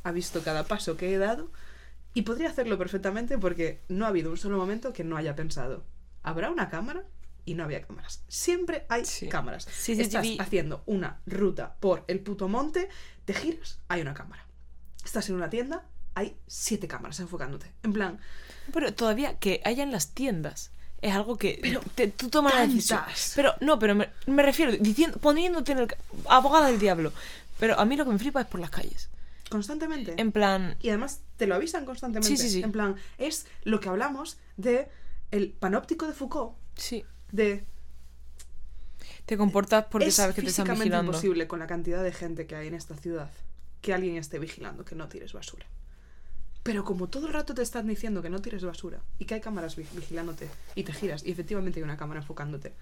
ha 0.03 0.11
visto 0.11 0.41
cada 0.41 0.63
paso 0.63 0.97
que 0.97 1.13
he 1.13 1.17
dado 1.17 1.49
y 2.13 2.23
podría 2.23 2.49
hacerlo 2.49 2.77
perfectamente 2.77 3.37
porque 3.37 3.79
no 3.89 4.05
ha 4.05 4.09
habido 4.09 4.31
un 4.31 4.37
solo 4.37 4.57
momento 4.57 4.93
que 4.93 5.03
no 5.03 5.17
haya 5.17 5.35
pensado, 5.35 5.83
¿habrá 6.23 6.49
una 6.49 6.69
cámara? 6.69 7.03
Y 7.45 7.53
no 7.53 7.63
había 7.63 7.81
cámaras. 7.81 8.23
Siempre 8.27 8.85
hay 8.89 9.05
Sí. 9.05 9.29
cámaras. 9.29 9.63
Sí, 9.65 9.95
sí, 9.95 10.01
Estás 10.01 10.25
haciendo 10.39 10.83
una 10.85 11.21
ruta 11.25 11.75
por 11.79 12.03
el 12.07 12.19
puto 12.19 12.47
monte, 12.49 12.89
te 13.25 13.33
giras, 13.33 13.79
hay 13.87 14.01
una 14.01 14.13
cámara. 14.13 14.45
Estás 15.05 15.29
en 15.29 15.35
una 15.35 15.49
tienda, 15.49 15.85
hay 16.13 16.35
siete 16.47 16.87
cámaras 16.89 17.19
enfocándote. 17.21 17.71
En 17.83 17.93
plan, 17.93 18.19
Pero 18.73 18.93
todavía 18.93 19.39
que 19.39 19.61
haya 19.63 19.83
en 19.83 19.93
las 19.93 20.13
tiendas 20.13 20.71
es 21.01 21.13
algo 21.15 21.37
que 21.37 21.59
Pero 21.61 21.79
te- 21.95 22.07
tú 22.09 22.27
tomas 22.29 22.53
la 22.55 22.67
decisión. 22.67 22.99
Pero 23.35 23.53
no, 23.61 23.79
pero 23.79 23.95
me, 23.95 24.09
me 24.25 24.43
refiero 24.43 24.73
diciendo 24.73 25.17
poniéndote 25.19 25.71
en 25.71 25.77
el 25.77 25.95
abogada 26.27 26.67
del 26.67 26.79
diablo. 26.79 27.13
Pero 27.59 27.79
a 27.79 27.85
mí 27.85 27.95
lo 27.95 28.03
que 28.03 28.11
me 28.11 28.19
flipa 28.19 28.41
es 28.41 28.47
por 28.47 28.59
las 28.59 28.71
calles. 28.71 29.09
constantemente. 29.49 30.15
En 30.17 30.33
plan, 30.33 30.75
Y 30.81 30.89
además 30.89 31.21
te 31.37 31.47
lo 31.47 31.55
avisan 31.55 31.85
constantemente. 31.85 32.35
Sí, 32.35 32.37
sí, 32.37 32.49
sí. 32.55 32.63
En 32.63 32.73
plan, 32.73 32.97
es 33.17 33.47
lo 33.63 33.79
que 33.79 33.87
hablamos 33.87 34.37
de 34.57 34.89
el 35.31 35.51
panóptico 35.51 36.07
de 36.07 36.13
Foucault, 36.13 36.55
sí, 36.75 37.03
de 37.31 37.65
te 39.25 39.37
comportas 39.37 39.85
porque 39.91 40.07
es 40.07 40.15
sabes 40.15 40.35
que 40.35 40.41
te 40.41 40.47
están 40.47 40.65
físicamente 40.65 40.83
vigilando. 40.85 41.11
imposible 41.11 41.47
con 41.47 41.59
la 41.59 41.67
cantidad 41.67 42.01
de 42.03 42.13
gente 42.13 42.47
que 42.47 42.55
hay 42.55 42.67
en 42.67 42.73
esta 42.75 42.95
ciudad 42.95 43.29
que 43.81 43.93
alguien 43.93 44.15
esté 44.17 44.39
vigilando 44.39 44.85
que 44.85 44.95
no 44.95 45.07
tires 45.09 45.33
basura. 45.33 45.65
Pero 46.63 46.83
como 46.83 47.07
todo 47.07 47.27
el 47.27 47.33
rato 47.33 47.53
te 47.53 47.61
están 47.61 47.87
diciendo 47.87 48.21
que 48.21 48.29
no 48.29 48.41
tires 48.41 48.63
basura 48.63 49.01
y 49.19 49.25
que 49.25 49.35
hay 49.35 49.41
cámaras 49.41 49.75
vi- 49.75 49.87
vigilándote 49.93 50.49
y 50.75 50.83
te 50.83 50.93
giras 50.93 51.25
y 51.25 51.31
efectivamente 51.31 51.79
hay 51.79 51.83
una 51.83 51.97
cámara 51.97 52.21
enfocándote, 52.21 52.73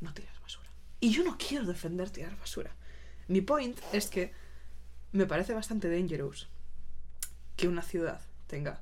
no 0.00 0.12
tires 0.12 0.40
basura. 0.40 0.68
Y 1.00 1.10
yo 1.10 1.24
no 1.24 1.36
quiero 1.38 1.66
defender 1.66 2.10
tirar 2.10 2.36
basura. 2.38 2.74
Mi 3.28 3.40
point 3.40 3.78
es 3.92 4.08
que 4.08 4.32
me 5.12 5.26
parece 5.26 5.54
bastante 5.54 5.88
dangerous 5.88 6.48
que 7.56 7.68
una 7.68 7.82
ciudad 7.82 8.20
tenga 8.46 8.80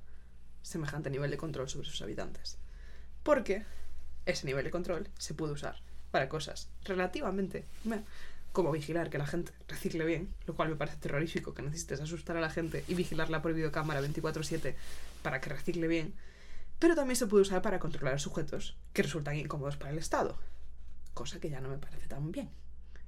semejante 0.63 1.11
nivel 1.11 1.31
de 1.31 1.37
control 1.37 1.69
sobre 1.69 1.89
sus 1.89 2.03
habitantes. 2.03 2.59
Porque 3.29 3.63
ese 4.25 4.47
nivel 4.47 4.65
de 4.65 4.71
control 4.71 5.07
se 5.19 5.35
puede 5.35 5.53
usar 5.53 5.77
para 6.11 6.31
cosas 6.31 6.71
relativamente 6.85 7.67
como 8.53 8.73
vigilar 8.73 9.11
que 9.11 9.19
la 9.19 9.27
gente 9.27 9.53
recicle 9.69 10.07
bien, 10.07 10.33
lo 10.47 10.57
cual 10.57 10.71
me 10.71 10.77
parece 10.77 10.97
terrorífico 10.97 11.53
que 11.53 11.61
necesites 11.61 12.01
asustar 12.01 12.39
a 12.39 12.41
la 12.41 12.49
gente 12.49 12.85
y 12.89 12.95
vigilarla 12.95 13.43
por 13.43 13.53
videocámara 13.53 14.01
24/7 14.01 14.77
para 15.21 15.43
que 15.43 15.51
recicle 15.51 15.87
bien, 15.89 16.15
pero 16.79 16.95
también 16.95 17.17
se 17.17 17.27
puede 17.27 17.43
usar 17.43 17.61
para 17.61 17.79
controlar 17.79 18.19
sujetos 18.19 18.79
que 18.95 19.03
resultan 19.03 19.37
incómodos 19.37 19.77
para 19.77 19.91
el 19.91 19.99
Estado, 19.99 20.39
cosa 21.13 21.39
que 21.39 21.51
ya 21.51 21.61
no 21.61 21.69
me 21.69 21.77
parece 21.77 22.07
tan 22.07 22.33
bien. 22.33 22.49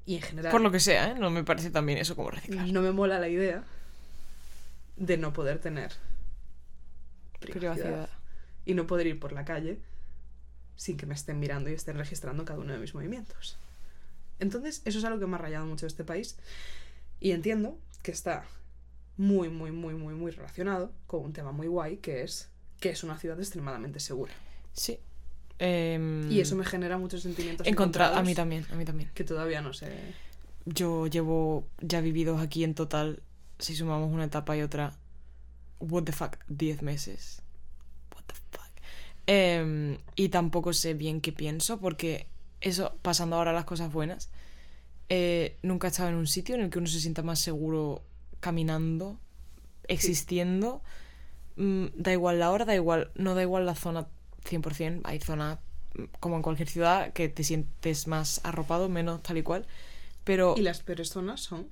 Y 0.05 0.17
en 0.17 0.23
general 0.23 0.53
Por 0.53 0.61
lo 0.61 0.71
que 0.71 0.81
sea, 0.81 1.13
¿eh? 1.13 1.15
No 1.19 1.31
me 1.31 1.45
parece 1.45 1.71
también 1.71 1.97
eso 1.97 2.15
como 2.15 2.31
reciclar. 2.31 2.69
no 2.69 2.83
me 2.83 2.93
mola 2.93 3.19
la 3.19 3.29
idea 3.31 3.65
de 4.99 5.17
no 5.17 5.33
poder 5.33 5.61
tener 5.61 5.93
privacidad. 7.41 7.59
Privacidad. 7.59 8.09
y 8.67 8.75
no 8.75 8.87
poder 8.87 9.07
ir 9.07 9.19
por 9.19 9.33
la 9.33 9.47
calle 9.47 9.81
sin 10.81 10.97
que 10.97 11.05
me 11.05 11.13
estén 11.15 11.39
mirando 11.39 11.69
y 11.69 11.75
estén 11.75 11.99
registrando 11.99 12.47
cada 12.47 12.59
uno 12.59 12.73
de 12.73 12.79
mis 12.79 12.95
movimientos. 12.95 13.59
Entonces, 14.39 14.81
eso 14.87 14.99
es 14.99 15.05
algo 15.05 15.21
que 15.21 15.27
me 15.27 15.35
ha 15.35 15.39
rayado 15.39 15.67
mucho 15.67 15.83
de 15.85 15.89
este 15.89 16.05
país 16.05 16.37
y 17.21 17.33
entiendo 17.33 17.79
que 18.03 18.13
está 18.13 18.45
muy, 19.19 19.51
muy, 19.51 19.73
muy, 19.73 19.93
muy, 19.93 20.15
muy 20.15 20.31
relacionado 20.31 20.91
con 21.07 21.23
un 21.23 21.35
tema 21.35 21.53
muy 21.53 21.67
guay 21.67 21.99
que 21.99 22.23
es 22.23 22.49
que 22.81 22.89
es 22.89 23.05
una 23.05 23.19
ciudad 23.19 23.39
extremadamente 23.39 24.01
segura. 24.01 24.33
Sí. 24.73 24.99
Em, 25.59 26.33
Y 26.33 26.41
eso 26.41 26.57
me 26.57 26.65
genera 26.65 26.97
muchos 26.97 27.21
sentimientos 27.21 27.67
encontra- 27.67 28.07
A 28.07 28.09
encontrados 28.09 28.27
mí 28.27 28.35
también, 28.35 28.65
a 28.73 28.77
mí 28.77 28.87
también. 28.87 29.11
que 29.13 29.23
todavía 29.25 29.61
no 29.61 29.75
sé. 29.75 29.91
Yo 30.65 31.07
llevo 31.09 31.67
ya 31.83 32.01
vividos 32.01 32.41
aquí 32.41 32.65
en 32.65 32.75
total, 32.75 33.23
si 33.59 33.77
sumamos 33.77 34.11
una 34.11 34.25
etapa 34.25 34.57
y 34.57 34.63
otra, 34.63 34.97
what 35.79 36.05
the 36.05 36.13
fuck, 36.13 36.39
10 36.49 36.81
meses. 36.81 37.40
Em, 39.27 39.99
y 40.17 40.29
tampoco 40.31 40.73
sé 40.73 40.95
bien 40.95 41.21
qué 41.21 41.33
pienso, 41.33 41.79
porque 41.79 42.27
eso, 42.61 42.95
pasando 43.03 43.37
ahora 43.37 43.51
a 43.53 43.55
las 43.55 43.65
cosas 43.65 43.93
buenas, 43.93 44.31
eh, 45.09 45.57
nunca 45.63 45.87
he 45.87 45.91
estado 45.91 46.09
en 46.09 46.17
un 46.17 46.27
sitio 46.27 46.55
en 46.55 46.63
el 46.63 46.71
que 46.71 46.79
uno 46.79 46.87
se 46.89 47.01
sienta 47.01 47.23
más 47.23 47.39
seguro 47.41 48.03
caminando, 48.41 49.19
existiendo. 49.89 50.83
Mm, 51.57 51.87
da 51.97 52.13
igual 52.13 52.39
la 52.39 52.51
hora, 52.51 52.65
da 52.65 52.75
igual, 52.75 53.11
no 53.15 53.35
da 53.35 53.43
igual 53.43 53.67
la 53.67 53.75
zona 53.75 54.07
100%, 54.45 55.01
hay 55.05 55.21
zonas 55.21 55.59
mm, 55.95 56.05
como 56.21 56.37
en 56.37 56.43
cualquier 56.43 56.69
ciudad 56.69 57.13
que 57.13 57.29
te 57.29 57.45
sientes 57.45 58.07
más 58.07 58.41
arropado, 58.45 58.89
menos 58.89 59.23
tal 59.23 59.39
y 59.39 59.43
cual. 59.43 59.67
Pero 60.25 60.55
Y 60.57 60.63
las 60.63 60.81
peores 60.81 61.09
zonas 61.11 61.41
son 61.41 61.69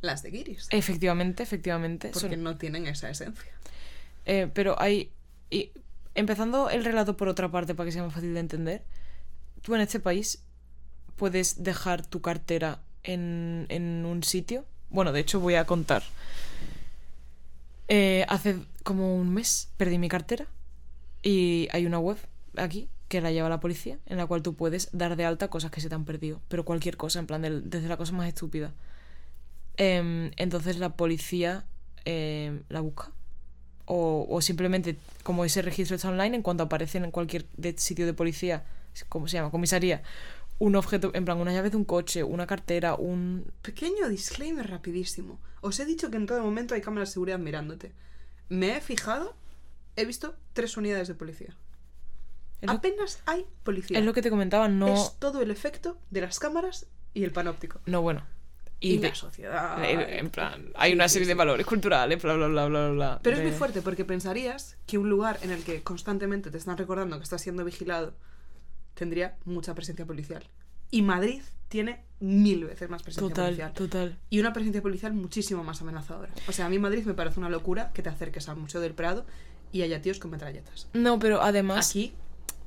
las 0.00 0.22
de 0.22 0.30
Guiris. 0.30 0.68
efectivamente, 0.70 1.42
efectivamente. 1.42 2.10
porque 2.12 2.30
son- 2.36 2.42
no 2.42 2.56
tienen 2.56 2.86
esa 2.86 3.10
esencia. 3.10 3.52
eh, 4.26 4.50
pero 4.52 4.80
hay. 4.80 5.10
Y 5.50 5.70
empezando 6.14 6.70
el 6.70 6.84
relato 6.84 7.16
por 7.16 7.28
otra 7.28 7.50
parte 7.50 7.74
para 7.74 7.86
que 7.86 7.92
sea 7.92 8.02
más 8.02 8.14
fácil 8.14 8.34
de 8.34 8.40
entender. 8.40 8.82
Tú 9.62 9.74
en 9.74 9.80
este 9.80 10.00
país 10.00 10.42
puedes 11.16 11.62
dejar 11.62 12.04
tu 12.06 12.20
cartera 12.20 12.80
en, 13.02 13.66
en 13.68 14.04
un 14.06 14.22
sitio. 14.22 14.64
Bueno, 14.90 15.12
de 15.12 15.20
hecho 15.20 15.40
voy 15.40 15.54
a 15.54 15.66
contar. 15.66 16.02
Eh, 17.88 18.24
hace 18.28 18.56
como 18.84 19.16
un 19.16 19.32
mes 19.34 19.68
perdí 19.76 19.98
mi 19.98 20.08
cartera 20.08 20.46
y 21.22 21.68
hay 21.72 21.86
una 21.86 21.98
web 21.98 22.16
aquí 22.56 22.88
que 23.08 23.20
la 23.20 23.32
lleva 23.32 23.48
la 23.48 23.58
policía 23.60 23.98
en 24.06 24.16
la 24.16 24.26
cual 24.26 24.42
tú 24.42 24.54
puedes 24.54 24.88
dar 24.92 25.16
de 25.16 25.24
alta 25.24 25.48
cosas 25.48 25.72
que 25.72 25.80
se 25.80 25.88
te 25.88 25.94
han 25.96 26.04
perdido, 26.04 26.40
pero 26.48 26.64
cualquier 26.64 26.96
cosa, 26.96 27.18
en 27.18 27.26
plan, 27.26 27.42
del- 27.42 27.68
desde 27.68 27.88
la 27.88 27.96
cosa 27.96 28.12
más 28.12 28.28
estúpida. 28.28 28.72
Em, 29.76 30.30
entonces 30.36 30.78
la 30.78 30.90
policía 30.96 31.64
em, 32.04 32.62
la 32.68 32.80
busca 32.80 33.10
o, 33.92 34.24
o 34.30 34.40
simplemente 34.40 34.96
como 35.24 35.44
ese 35.44 35.62
registro 35.62 35.96
está 35.96 36.08
online, 36.08 36.36
en 36.36 36.42
cuanto 36.42 36.62
aparece 36.62 36.98
en 36.98 37.10
cualquier 37.10 37.46
de- 37.56 37.76
sitio 37.76 38.06
de 38.06 38.14
policía, 38.14 38.62
¿cómo 39.08 39.26
se 39.26 39.34
llama? 39.36 39.50
Comisaría, 39.50 40.02
un 40.60 40.76
objeto, 40.76 41.10
en 41.14 41.24
plan, 41.24 41.38
una 41.38 41.52
llave 41.52 41.70
de 41.70 41.76
un 41.76 41.84
coche, 41.84 42.22
una 42.22 42.46
cartera, 42.46 42.94
un... 42.94 43.50
Pequeño 43.62 44.08
disclaimer 44.08 44.68
rapidísimo. 44.70 45.40
Os 45.60 45.80
he 45.80 45.86
dicho 45.86 46.10
que 46.10 46.18
en 46.18 46.26
todo 46.26 46.40
momento 46.42 46.74
hay 46.74 46.80
cámaras 46.82 47.08
de 47.08 47.12
seguridad 47.14 47.38
mirándote. 47.38 47.92
Me 48.48 48.76
he 48.76 48.80
fijado, 48.80 49.34
he 49.96 50.04
visto 50.04 50.34
tres 50.52 50.76
unidades 50.76 51.08
de 51.08 51.14
policía. 51.14 51.56
Lo, 52.60 52.72
Apenas 52.72 53.22
hay 53.26 53.44
policía. 53.64 53.98
es 53.98 54.04
lo 54.04 54.12
que 54.12 54.22
te 54.22 54.30
comentaba, 54.30 54.68
no... 54.68 54.86
Es 54.94 55.16
todo 55.18 55.40
el 55.42 55.50
efecto 55.50 55.96
de 56.10 56.20
las 56.20 56.38
cámaras 56.38 56.86
y 57.14 57.24
el 57.24 57.32
panóptico. 57.32 57.80
No, 57.86 58.02
bueno. 58.02 58.22
Y, 58.82 58.94
Y, 58.94 58.98
de- 58.98 59.08
la 59.10 59.14
sociedad. 59.14 59.84
en 59.84 60.30
plan, 60.30 60.70
hay 60.74 60.90
Sí, 60.90 60.94
una 60.96 61.06
sí, 61.08 61.12
serie 61.14 61.28
de 61.28 61.34
valores 61.34 61.66
culturales, 61.66 62.22
bla, 62.22 62.34
bla, 62.34 62.46
bla, 62.48 62.66
bla, 62.66 62.88
bla. 62.90 63.20
Pero 63.22 63.36
es 63.36 63.42
muy 63.42 63.52
fuerte 63.52 63.82
porque 63.82 64.04
pensarías 64.06 64.78
que 64.86 64.96
un 64.96 65.10
lugar 65.10 65.38
en 65.42 65.50
el 65.50 65.62
que 65.64 65.82
constantemente 65.82 66.50
te 66.50 66.56
están 66.56 66.78
recordando 66.78 67.18
que 67.18 67.24
estás 67.24 67.42
siendo 67.42 67.62
vigilado 67.64 68.14
tendría 68.94 69.36
mucha 69.44 69.74
presencia 69.74 70.06
policial. 70.06 70.42
Y 70.90 71.02
Madrid 71.02 71.42
tiene 71.68 72.02
mil 72.20 72.64
veces 72.64 72.90
más 72.90 73.02
presencia 73.02 73.28
Total, 73.28 73.44
policial. 73.46 73.72
total. 73.74 74.18
Y 74.30 74.40
una 74.40 74.52
presencia 74.52 74.82
policial 74.82 75.12
muchísimo 75.12 75.62
más 75.62 75.80
amenazadora. 75.82 76.32
O 76.48 76.52
sea, 76.52 76.66
a 76.66 76.68
mí 76.68 76.78
Madrid 76.78 77.04
me 77.04 77.14
parece 77.14 77.38
una 77.38 77.48
locura 77.50 77.92
que 77.92 78.02
te 78.02 78.08
acerques 78.08 78.48
al 78.48 78.56
Museo 78.56 78.80
del 78.80 78.94
Prado 78.94 79.24
y 79.72 79.82
haya 79.82 80.02
tíos 80.02 80.18
con 80.18 80.30
metralletas. 80.30 80.88
No, 80.94 81.18
pero 81.18 81.42
además... 81.42 81.90
Aquí, 81.90 82.12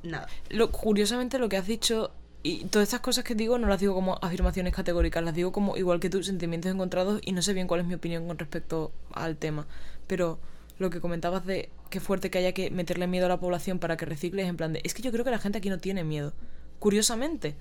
nada. 0.04 0.28
Lo, 0.50 0.72
curiosamente 0.72 1.38
lo 1.38 1.50
que 1.50 1.58
has 1.58 1.68
dicho 1.68 2.12
y 2.44 2.66
todas 2.66 2.90
estas 2.90 3.00
cosas 3.00 3.24
que 3.24 3.36
digo 3.36 3.58
no 3.58 3.68
las 3.68 3.80
digo 3.80 3.94
como 3.94 4.20
afirmaciones 4.22 4.74
categóricas, 4.74 5.24
las 5.24 5.34
digo 5.34 5.54
como 5.54 5.78
igual 5.78 6.02
que 6.02 6.10
tú, 6.10 6.22
sentimientos 6.24 6.72
encontrados 6.72 7.22
y 7.24 7.32
no 7.32 7.42
sé 7.42 7.54
bien 7.54 7.68
cuál 7.68 7.80
es 7.80 7.88
mi 7.88 7.94
opinión 7.94 8.28
con 8.28 8.38
respecto 8.38 8.92
al 9.14 9.38
tema. 9.38 9.66
Pero 10.08 10.40
lo 10.78 10.90
que 10.90 11.00
comentabas 11.00 11.46
de 11.46 11.70
qué 11.90 12.02
fuerte 12.02 12.30
que 12.30 12.40
haya 12.40 12.52
que 12.52 12.70
meterle 12.70 13.08
miedo 13.08 13.28
a 13.28 13.30
la 13.30 13.40
población 13.40 13.80
para 13.80 13.96
que 13.96 14.06
recicle 14.06 14.44
es 14.44 14.50
en 14.50 14.58
plan 14.58 14.74
de, 14.74 14.82
es 14.84 14.94
que 14.94 15.02
yo 15.02 15.12
creo 15.14 15.24
que 15.24 15.32
la 15.32 15.40
gente 15.40 15.60
aquí 15.60 15.70
no 15.70 15.78
tiene 15.78 16.04
miedo. 16.04 16.34
Curiosamente, 16.80 17.56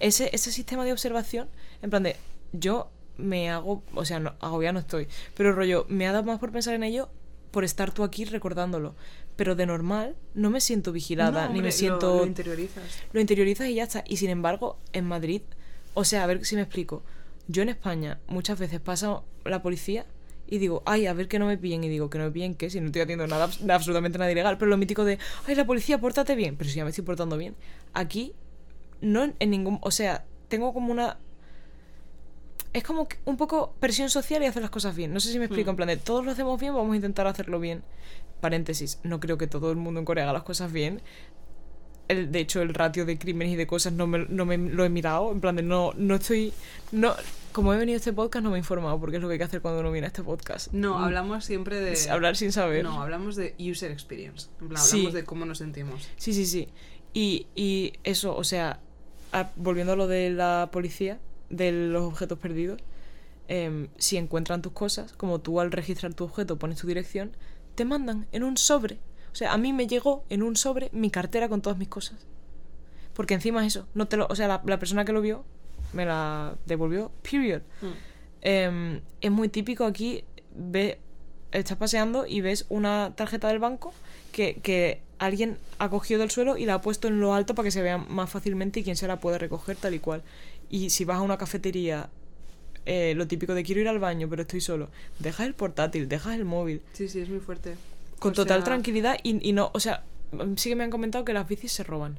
ese, 0.00 0.30
ese 0.32 0.50
sistema 0.50 0.84
de 0.84 0.90
observación, 0.90 1.48
en 1.80 1.90
plan 1.90 2.02
de, 2.02 2.16
yo 2.52 2.90
me 3.16 3.50
hago, 3.50 3.84
o 3.94 4.04
sea, 4.04 4.18
no, 4.18 4.34
agobiada 4.40 4.72
no 4.72 4.80
estoy, 4.80 5.06
pero 5.36 5.52
rollo, 5.52 5.86
me 5.88 6.08
ha 6.08 6.12
dado 6.12 6.24
más 6.24 6.40
por 6.40 6.50
pensar 6.50 6.74
en 6.74 6.82
ello 6.82 7.08
por 7.54 7.64
estar 7.64 7.92
tú 7.94 8.02
aquí 8.02 8.24
recordándolo. 8.26 8.94
Pero 9.36 9.54
de 9.54 9.64
normal 9.64 10.14
no 10.34 10.50
me 10.50 10.60
siento 10.60 10.92
vigilada, 10.92 11.46
No, 11.46 11.54
ni 11.54 11.62
me 11.62 11.72
siento 11.72 12.18
lo 12.18 12.26
interiorizas. 12.26 12.82
lo 13.12 13.20
interiorizas 13.20 13.68
y 13.68 13.74
ya 13.76 13.84
está. 13.84 14.04
Y 14.06 14.16
sin 14.18 14.28
embargo, 14.30 14.76
en 14.92 15.06
Madrid, 15.06 15.42
o 15.94 16.04
sea, 16.04 16.24
a 16.24 16.26
ver 16.26 16.44
si 16.44 16.56
me 16.56 16.62
explico. 16.62 17.02
Yo 17.48 17.62
en 17.62 17.68
España 17.68 18.18
muchas 18.26 18.58
veces 18.58 18.80
pasa 18.80 19.22
la 19.44 19.62
policía 19.62 20.04
y 20.46 20.58
digo, 20.58 20.82
ay, 20.86 21.06
a 21.06 21.12
ver 21.14 21.28
que 21.28 21.38
no 21.38 21.46
me 21.46 21.56
pillen. 21.56 21.84
Y 21.84 21.88
digo, 21.88 22.10
que 22.10 22.18
no 22.18 22.24
me 22.24 22.30
pillen, 22.30 22.54
¿qué? 22.54 22.68
Si 22.70 22.80
no 22.80 22.86
estoy 22.86 23.02
haciendo 23.02 23.26
nada, 23.26 23.48
abs- 23.48 23.70
absolutamente 23.70 24.18
nada 24.18 24.30
ilegal. 24.32 24.58
Pero 24.58 24.70
lo 24.70 24.76
mítico 24.76 25.04
de, 25.04 25.18
ay, 25.46 25.54
la 25.54 25.64
policía, 25.66 25.98
pórtate 25.98 26.34
bien. 26.34 26.56
Pero 26.56 26.68
si 26.70 26.76
ya 26.76 26.84
me 26.84 26.90
estoy 26.90 27.04
portando 27.04 27.36
bien. 27.38 27.54
Aquí, 27.94 28.32
no 29.00 29.32
en 29.38 29.50
ningún. 29.50 29.78
O 29.82 29.90
sea, 29.90 30.24
tengo 30.48 30.72
como 30.74 30.90
una. 30.92 31.18
Es 32.74 32.82
como 32.82 33.08
que 33.08 33.16
un 33.24 33.36
poco 33.38 33.72
presión 33.80 34.10
social 34.10 34.42
y 34.42 34.46
hacer 34.46 34.60
las 34.60 34.70
cosas 34.70 34.94
bien. 34.94 35.14
No 35.14 35.20
sé 35.20 35.30
si 35.32 35.38
me 35.38 35.46
explico. 35.46 35.70
En 35.70 35.76
plan 35.76 35.88
de, 35.88 35.96
todos 35.96 36.24
lo 36.24 36.32
hacemos 36.32 36.60
bien, 36.60 36.74
vamos 36.74 36.92
a 36.92 36.96
intentar 36.96 37.26
hacerlo 37.26 37.58
bien. 37.60 37.82
Paréntesis, 38.42 38.98
no 39.04 39.20
creo 39.20 39.38
que 39.38 39.46
todo 39.46 39.70
el 39.70 39.76
mundo 39.78 40.00
en 40.00 40.04
Corea 40.04 40.24
haga 40.24 40.32
las 40.34 40.42
cosas 40.42 40.70
bien 40.72 41.00
el, 42.08 42.30
de 42.30 42.40
hecho, 42.40 42.60
el 42.60 42.74
ratio 42.74 43.06
de 43.06 43.18
crímenes 43.18 43.54
y 43.54 43.56
de 43.56 43.66
cosas 43.66 43.94
no 43.94 44.06
me, 44.06 44.26
no 44.28 44.44
me 44.44 44.58
lo 44.58 44.84
he 44.84 44.90
mirado. 44.90 45.32
En 45.32 45.40
plan 45.40 45.56
de 45.56 45.62
no, 45.62 45.92
no 45.96 46.16
estoy. 46.16 46.52
no 46.92 47.14
Como 47.52 47.72
he 47.72 47.78
venido 47.78 47.96
a 47.96 47.98
este 47.98 48.12
podcast, 48.12 48.44
no 48.44 48.50
me 48.50 48.56
he 48.56 48.58
informado, 48.58 49.00
porque 49.00 49.16
es 49.16 49.22
lo 49.22 49.28
que 49.28 49.32
hay 49.32 49.38
que 49.38 49.44
hacer 49.44 49.62
cuando 49.62 49.80
uno 49.80 49.90
viene 49.90 50.06
a 50.06 50.08
este 50.08 50.22
podcast. 50.22 50.70
No, 50.72 50.98
Mm, 50.98 51.04
hablamos 51.04 51.44
siempre 51.46 51.80
de. 51.80 51.96
hablar 52.10 52.36
sin 52.36 52.52
saber. 52.52 52.84
No, 52.84 53.00
hablamos 53.00 53.36
de 53.36 53.54
user 53.58 53.90
experience. 53.90 54.48
En 54.60 54.68
plan, 54.68 54.82
Sí. 54.82 54.96
hablamos 54.98 55.14
de 55.14 55.24
cómo 55.24 55.46
nos 55.46 55.58
sentimos. 55.58 56.06
Sí, 56.18 56.34
sí, 56.34 56.44
sí. 56.44 56.68
Y, 57.14 57.46
y 57.54 57.94
eso, 58.04 58.36
o 58.36 58.44
sea, 58.44 58.80
a- 59.32 59.50
volviendo 59.56 59.94
a 59.94 59.96
lo 59.96 60.06
de 60.06 60.28
la 60.28 60.68
policía, 60.72 61.18
de 61.56 61.72
los 61.72 62.02
objetos 62.02 62.38
perdidos, 62.38 62.80
em, 63.48 63.88
si 63.98 64.16
encuentran 64.16 64.62
tus 64.62 64.72
cosas, 64.72 65.12
como 65.12 65.40
tú 65.40 65.60
al 65.60 65.72
registrar 65.72 66.14
tu 66.14 66.24
objeto 66.24 66.58
pones 66.58 66.78
tu 66.78 66.86
dirección, 66.86 67.36
te 67.74 67.84
mandan 67.84 68.26
en 68.32 68.44
un 68.44 68.56
sobre. 68.56 68.98
O 69.32 69.36
sea, 69.36 69.52
a 69.52 69.58
mí 69.58 69.72
me 69.72 69.86
llegó 69.86 70.24
en 70.30 70.42
un 70.42 70.56
sobre 70.56 70.90
mi 70.92 71.10
cartera 71.10 71.48
con 71.48 71.60
todas 71.60 71.78
mis 71.78 71.88
cosas. 71.88 72.26
Porque 73.14 73.34
encima 73.34 73.66
eso, 73.66 73.86
no 73.94 74.06
te 74.06 74.16
lo, 74.16 74.26
o 74.28 74.36
sea, 74.36 74.48
la, 74.48 74.62
la 74.64 74.78
persona 74.78 75.04
que 75.04 75.12
lo 75.12 75.20
vio 75.20 75.44
me 75.92 76.04
la 76.04 76.56
devolvió, 76.66 77.10
period. 77.22 77.62
Mm. 77.80 77.86
Em, 78.42 79.00
es 79.20 79.30
muy 79.30 79.48
típico 79.48 79.84
aquí, 79.84 80.24
ve, 80.54 80.98
estás 81.52 81.78
paseando 81.78 82.26
y 82.26 82.40
ves 82.40 82.66
una 82.68 83.12
tarjeta 83.16 83.48
del 83.48 83.58
banco 83.58 83.94
que, 84.32 84.56
que 84.62 85.00
alguien 85.18 85.56
ha 85.78 85.88
cogido 85.88 86.20
del 86.20 86.30
suelo 86.30 86.56
y 86.56 86.66
la 86.66 86.74
ha 86.74 86.80
puesto 86.80 87.08
en 87.08 87.20
lo 87.20 87.34
alto 87.34 87.54
para 87.54 87.64
que 87.64 87.70
se 87.70 87.82
vea 87.82 87.98
más 87.98 88.28
fácilmente 88.30 88.80
y 88.80 88.84
quien 88.84 88.96
se 88.96 89.06
la 89.06 89.20
puede 89.20 89.38
recoger 89.38 89.76
tal 89.76 89.94
y 89.94 89.98
cual. 89.98 90.22
Y 90.70 90.90
si 90.90 91.04
vas 91.04 91.18
a 91.18 91.22
una 91.22 91.38
cafetería, 91.38 92.08
eh, 92.86 93.14
lo 93.16 93.26
típico 93.26 93.54
de 93.54 93.62
quiero 93.62 93.80
ir 93.80 93.88
al 93.88 93.98
baño 93.98 94.28
pero 94.28 94.42
estoy 94.42 94.60
solo, 94.60 94.88
dejas 95.18 95.46
el 95.46 95.54
portátil, 95.54 96.08
dejas 96.08 96.34
el 96.34 96.44
móvil, 96.44 96.82
Sí, 96.92 97.08
sí, 97.08 97.20
es 97.20 97.28
muy 97.28 97.40
fuerte. 97.40 97.74
con 98.18 98.32
O 98.32 98.34
total 98.34 98.58
sea, 98.58 98.64
tranquilidad 98.64 99.16
y, 99.22 99.46
y 99.48 99.52
no, 99.52 99.70
o 99.72 99.80
sea, 99.80 100.04
sí 100.56 100.68
que 100.70 100.76
me 100.76 100.84
han 100.84 100.90
comentado 100.90 101.24
que 101.24 101.32
las 101.32 101.46
bicis 101.48 101.72
se 101.72 101.82
roban. 101.84 102.18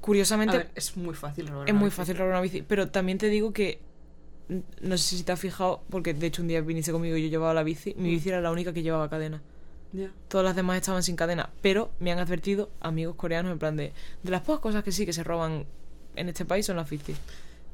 Curiosamente, 0.00 0.58
ver, 0.58 0.70
es 0.74 0.96
muy 0.96 1.14
fácil 1.14 1.48
robar 1.48 1.66
es 1.68 1.72
una 1.72 1.80
muy 1.80 1.88
bici. 1.88 1.96
fácil 1.96 2.16
robar 2.16 2.30
una 2.32 2.40
bici, 2.40 2.62
pero 2.62 2.88
también 2.90 3.18
te 3.18 3.28
digo 3.28 3.52
que 3.52 3.80
no 4.80 4.96
sé 4.96 5.16
si 5.16 5.24
te 5.24 5.32
has 5.32 5.40
fijado, 5.40 5.82
porque 5.90 6.14
de 6.14 6.26
hecho 6.28 6.42
un 6.42 6.48
día 6.48 6.60
viniste 6.60 6.92
conmigo 6.92 7.16
y 7.16 7.22
yo 7.24 7.28
llevaba 7.28 7.52
la 7.54 7.64
bici, 7.64 7.94
mi 7.98 8.10
bici 8.10 8.28
era 8.28 8.40
la 8.40 8.52
única 8.52 8.72
que 8.72 8.82
llevaba 8.82 9.08
cadena. 9.10 9.42
Todas 10.28 10.44
las 10.44 10.54
demás 10.54 10.76
estaban 10.76 11.02
sin 11.02 11.16
cadena, 11.16 11.50
pero 11.62 11.90
me 12.00 12.12
han 12.12 12.18
advertido 12.18 12.70
amigos 12.80 13.16
coreanos 13.16 13.50
en 13.50 13.58
plan 13.58 13.76
de 13.76 13.92
de 14.22 14.30
las 14.30 14.42
pocas 14.42 14.60
cosas 14.60 14.84
que 14.84 14.92
sí 14.92 15.06
que 15.06 15.12
se 15.12 15.24
roban 15.24 15.64
en 16.16 16.28
este 16.28 16.44
país 16.44 16.66
son 16.66 16.76
las 16.76 16.90
bicis. 16.90 17.16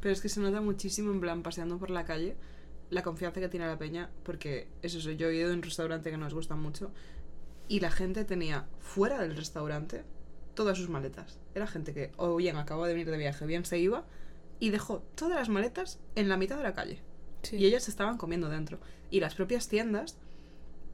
Pero 0.00 0.12
es 0.12 0.20
que 0.20 0.28
se 0.28 0.40
nota 0.40 0.60
muchísimo, 0.60 1.10
en 1.12 1.20
plan, 1.20 1.42
paseando 1.42 1.78
por 1.78 1.90
la 1.90 2.04
calle, 2.04 2.36
la 2.90 3.02
confianza 3.02 3.40
que 3.40 3.48
tiene 3.48 3.66
la 3.66 3.78
peña, 3.78 4.10
porque 4.24 4.68
es 4.82 4.94
eso, 4.94 5.10
yo 5.12 5.28
he 5.28 5.36
ido 5.36 5.50
a 5.50 5.54
un 5.54 5.62
restaurante 5.62 6.10
que 6.10 6.16
nos 6.16 6.34
gusta 6.34 6.56
mucho 6.56 6.90
y 7.68 7.80
la 7.80 7.90
gente 7.90 8.24
tenía 8.24 8.66
fuera 8.80 9.18
del 9.20 9.36
restaurante 9.36 10.04
todas 10.54 10.76
sus 10.76 10.90
maletas. 10.90 11.38
Era 11.54 11.66
gente 11.66 11.94
que 11.94 12.12
o 12.16 12.36
bien 12.36 12.56
acababa 12.56 12.86
de 12.88 12.94
venir 12.94 13.10
de 13.10 13.16
viaje, 13.16 13.46
bien 13.46 13.64
se 13.64 13.78
iba 13.78 14.04
y 14.60 14.70
dejó 14.70 15.00
todas 15.14 15.38
las 15.38 15.48
maletas 15.48 15.98
en 16.14 16.28
la 16.28 16.36
mitad 16.36 16.56
de 16.56 16.64
la 16.64 16.74
calle. 16.74 17.00
Y 17.50 17.64
ellas 17.64 17.88
estaban 17.88 18.18
comiendo 18.18 18.48
dentro. 18.48 18.78
Y 19.10 19.20
las 19.20 19.34
propias 19.34 19.68
tiendas 19.68 20.18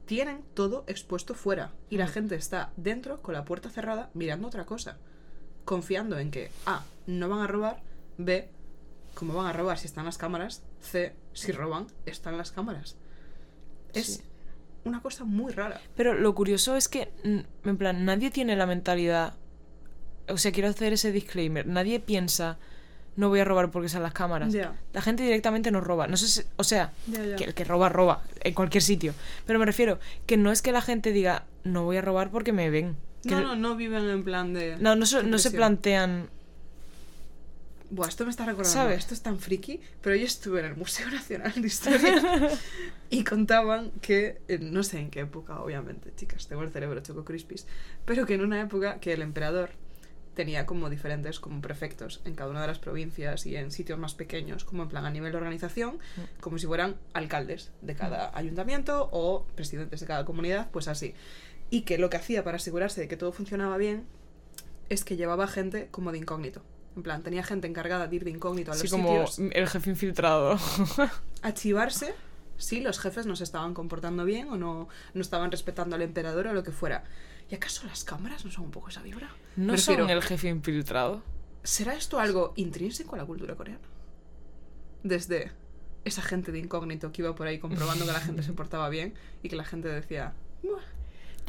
tienen 0.05 0.43
todo 0.53 0.85
expuesto 0.87 1.35
fuera 1.35 1.73
y 1.89 1.97
la 1.97 2.07
gente 2.07 2.35
está 2.35 2.73
dentro 2.77 3.21
con 3.21 3.33
la 3.35 3.45
puerta 3.45 3.69
cerrada 3.69 4.09
mirando 4.15 4.47
otra 4.47 4.65
cosa, 4.65 4.97
confiando 5.69 6.17
en 6.17 6.31
que 6.31 6.49
A, 6.65 6.83
no 7.05 7.29
van 7.29 7.41
a 7.41 7.47
robar, 7.47 7.79
B, 8.17 8.49
como 9.13 9.35
van 9.35 9.45
a 9.45 9.53
robar 9.53 9.77
si 9.77 9.85
están 9.85 10.05
las 10.05 10.17
cámaras, 10.17 10.63
C, 10.81 11.13
si 11.33 11.51
roban, 11.51 11.85
están 12.07 12.37
las 12.39 12.51
cámaras. 12.51 12.95
Es 13.93 14.05
Sí. 14.15 14.21
una 14.83 14.99
cosa 14.99 15.25
muy 15.25 15.51
rara. 15.53 15.79
Pero 15.95 16.15
lo 16.15 16.33
curioso 16.33 16.75
es 16.75 16.87
que, 16.87 17.11
mm, 17.23 17.67
en 17.69 17.77
plan, 17.77 18.03
nadie 18.03 18.31
tiene 18.31 18.55
la 18.55 18.65
mentalidad. 18.65 19.35
O 20.27 20.37
sea, 20.39 20.51
quiero 20.51 20.69
hacer 20.69 20.93
ese 20.93 21.11
disclaimer. 21.11 21.67
Nadie 21.67 21.99
piensa, 21.99 22.57
no 23.15 23.29
voy 23.29 23.39
a 23.41 23.45
robar 23.45 23.69
porque 23.69 23.85
están 23.87 24.01
las 24.01 24.13
cámaras. 24.13 24.51
La 24.93 25.01
gente 25.03 25.21
directamente 25.21 25.69
no 25.69 25.81
roba. 25.81 26.07
No 26.07 26.17
sé 26.17 26.27
si- 26.27 26.41
o 26.55 26.63
sea, 26.63 26.93
que 27.37 27.43
el 27.43 27.53
que 27.53 27.63
roba, 27.63 27.89
roba, 27.89 28.23
en 28.41 28.55
cualquier 28.55 28.81
sitio. 28.81 29.13
Pero 29.45 29.59
me 29.59 29.65
refiero 29.67 29.99
que 30.25 30.35
no 30.35 30.51
es 30.51 30.63
que 30.63 30.71
la 30.71 30.81
gente 30.81 31.11
diga, 31.11 31.45
no 31.63 31.83
voy 31.83 31.97
a 31.97 32.01
robar 32.01 32.31
porque 32.31 32.53
me 32.53 32.71
ven. 32.71 32.97
Que 33.23 33.31
No, 33.31 33.41
no, 33.41 33.55
no 33.55 33.75
viven 33.75 34.09
en 34.09 34.23
plan 34.23 34.53
de... 34.53 34.77
no, 34.77 34.95
no 34.95 35.05
se, 35.05 35.23
no 35.23 35.37
se 35.37 35.51
plantean. 35.51 36.29
Buah, 37.91 38.07
esto 38.07 38.23
me 38.23 38.29
está 38.29 38.45
recordando. 38.45 38.71
¿Sabes? 38.73 38.99
Esto 38.99 39.15
es 39.15 39.21
tan 39.21 39.39
friki, 39.39 39.79
pero 40.01 40.15
yo 40.15 40.25
estuve 40.25 40.59
en 40.59 40.67
el 40.67 40.75
Museo 40.75 41.09
Nacional 41.09 41.53
de 41.55 41.67
Historia 41.67 42.49
y 43.09 43.23
contaban 43.23 43.91
que, 44.01 44.41
eh, 44.47 44.59
no 44.59 44.83
sé 44.83 44.99
en 44.99 45.09
qué 45.09 45.21
época, 45.21 45.59
obviamente, 45.59 46.13
chicas, 46.15 46.47
tengo 46.47 46.61
el 46.61 46.69
cerebro 46.69 47.01
choco 47.01 47.25
crispis, 47.25 47.65
pero 48.05 48.27
que 48.27 48.35
en 48.35 48.41
una 48.41 48.61
época 48.61 48.99
que 48.99 49.13
el 49.13 49.23
emperador 49.23 49.71
tenía 50.39 50.65
como 50.65 50.89
diferentes 50.89 51.39
como 51.39 51.59
prefectos 51.61 52.21
en 52.23 52.33
cada 52.33 52.51
una 52.51 52.61
de 52.61 52.67
las 52.67 52.79
provincias 52.79 53.45
y 53.45 53.57
en 53.57 53.71
sitios 53.71 53.99
más 53.99 54.13
pequeños, 54.13 54.63
como 54.63 54.83
en 54.83 54.89
plan 54.89 55.05
a 55.05 55.09
nivel 55.09 55.31
de 55.31 55.37
organización, 55.37 55.99
como 56.39 56.57
si 56.57 56.65
fueran 56.65 56.95
alcaldes 57.13 57.71
de 57.81 57.95
cada 57.95 58.31
ayuntamiento 58.37 59.09
o 59.11 59.45
presidentes 59.55 59.99
de 59.99 60.05
cada 60.05 60.23
comunidad, 60.23 60.69
pues 60.71 60.87
así. 60.87 61.13
Y 61.69 61.81
que 61.81 61.97
lo 61.97 62.09
que 62.09 62.17
hacía 62.17 62.43
para 62.43 62.57
asegurarse 62.57 63.01
de 63.01 63.07
que 63.07 63.17
todo 63.17 63.31
funcionaba 63.31 63.77
bien 63.77 64.05
es 64.89 65.03
que 65.03 65.15
llevaba 65.15 65.47
gente 65.47 65.87
como 65.91 66.11
de 66.11 66.17
incógnito. 66.17 66.61
En 66.95 67.03
plan, 67.03 67.21
tenía 67.21 67.43
gente 67.43 67.67
encargada 67.67 68.07
de 68.07 68.15
ir 68.15 68.23
de 68.23 68.31
incógnito 68.31 68.71
a 68.71 68.75
los 68.75 68.83
Así 68.83 68.89
como 68.89 69.27
sitios 69.27 69.51
el 69.53 69.67
jefe 69.67 69.89
infiltrado. 69.91 70.57
a 71.41 71.53
chivarse 71.53 72.13
si 72.57 72.81
los 72.81 72.99
jefes 72.99 73.25
no 73.25 73.35
se 73.35 73.45
estaban 73.45 73.73
comportando 73.73 74.25
bien 74.25 74.49
o 74.49 74.57
no, 74.57 74.89
no 75.13 75.21
estaban 75.21 75.49
respetando 75.49 75.95
al 75.95 76.01
emperador 76.01 76.47
o 76.47 76.53
lo 76.53 76.63
que 76.63 76.71
fuera. 76.71 77.05
¿Y 77.49 77.55
acaso 77.55 77.87
las 77.87 78.03
cámaras 78.03 78.45
no 78.45 78.51
son 78.51 78.65
un 78.65 78.71
poco 78.71 78.89
esa 78.89 79.01
vibra? 79.01 79.29
No 79.55 79.77
son 79.77 80.09
el 80.09 80.21
jefe 80.21 80.49
infiltrado. 80.49 81.23
¿Será 81.63 81.95
esto 81.95 82.19
algo 82.19 82.53
intrínseco 82.57 83.15
a 83.15 83.17
la 83.17 83.25
cultura 83.25 83.55
coreana? 83.55 83.79
Desde 85.03 85.51
esa 86.03 86.21
gente 86.21 86.51
de 86.51 86.59
incógnito 86.59 87.11
que 87.11 87.21
iba 87.21 87.33
por 87.33 87.47
ahí 87.47 87.59
comprobando 87.59 88.05
que 88.05 88.11
la 88.11 88.19
gente 88.19 88.43
se 88.43 88.53
portaba 88.59 88.89
bien 88.89 89.13
y 89.41 89.49
que 89.49 89.55
la 89.55 89.65
gente 89.65 89.87
decía... 89.87 90.33
"Buah". 90.61 90.81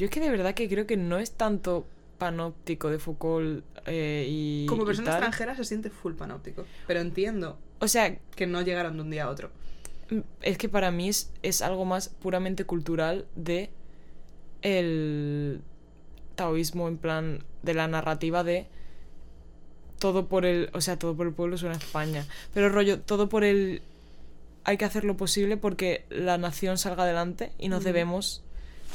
Yo 0.01 0.07
es 0.07 0.11
que 0.11 0.20
de 0.20 0.30
verdad 0.30 0.55
que 0.55 0.66
creo 0.66 0.86
que 0.86 0.96
no 0.96 1.18
es 1.18 1.32
tanto 1.32 1.86
panóptico 2.16 2.88
de 2.88 2.98
Foucault 2.98 3.62
eh, 3.84 4.24
y. 4.26 4.64
Como 4.64 4.84
y 4.84 4.86
persona 4.86 5.11
tal. 5.11 5.16
extranjera 5.18 5.55
se 5.55 5.64
siente 5.64 5.90
full 5.90 6.14
panóptico. 6.14 6.64
Pero 6.86 7.01
entiendo 7.01 7.59
O 7.80 7.86
sea, 7.86 8.16
que 8.34 8.46
no 8.46 8.62
llegaron 8.62 8.96
de 8.96 9.03
un 9.03 9.11
día 9.11 9.24
a 9.24 9.28
otro. 9.28 9.51
Mm, 10.09 10.20
Es 10.40 10.57
que 10.57 10.70
para 10.70 10.90
mí 10.90 11.11
es, 11.11 11.30
es 11.42 11.61
algo 11.61 11.84
más 11.84 12.09
puramente 12.09 12.64
cultural 12.64 13.26
de 13.36 13.68
el 14.62 15.61
taoísmo, 16.34 16.88
en 16.88 16.96
plan, 16.96 17.44
de 17.62 17.74
la 17.74 17.86
narrativa 17.86 18.42
de 18.42 18.68
todo 19.98 20.28
por 20.28 20.46
el, 20.46 20.70
o 20.72 20.80
sea, 20.80 20.98
todo 20.98 21.14
por 21.14 21.26
el 21.26 21.34
pueblo 21.34 21.59
suena 21.59 21.74
a 21.74 21.78
España, 21.78 22.26
pero 22.55 22.70
rollo, 22.70 23.01
todo 23.01 23.28
por 23.28 23.44
el 23.44 23.82
hay 24.64 24.78
que 24.78 24.86
hacer 24.86 25.05
lo 25.05 25.18
posible 25.18 25.59
porque 25.59 26.07
la 26.09 26.38
nación 26.38 26.78
salga 26.78 27.03
adelante 27.03 27.53
y 27.59 27.68
nos 27.68 27.84
debemos 27.84 28.42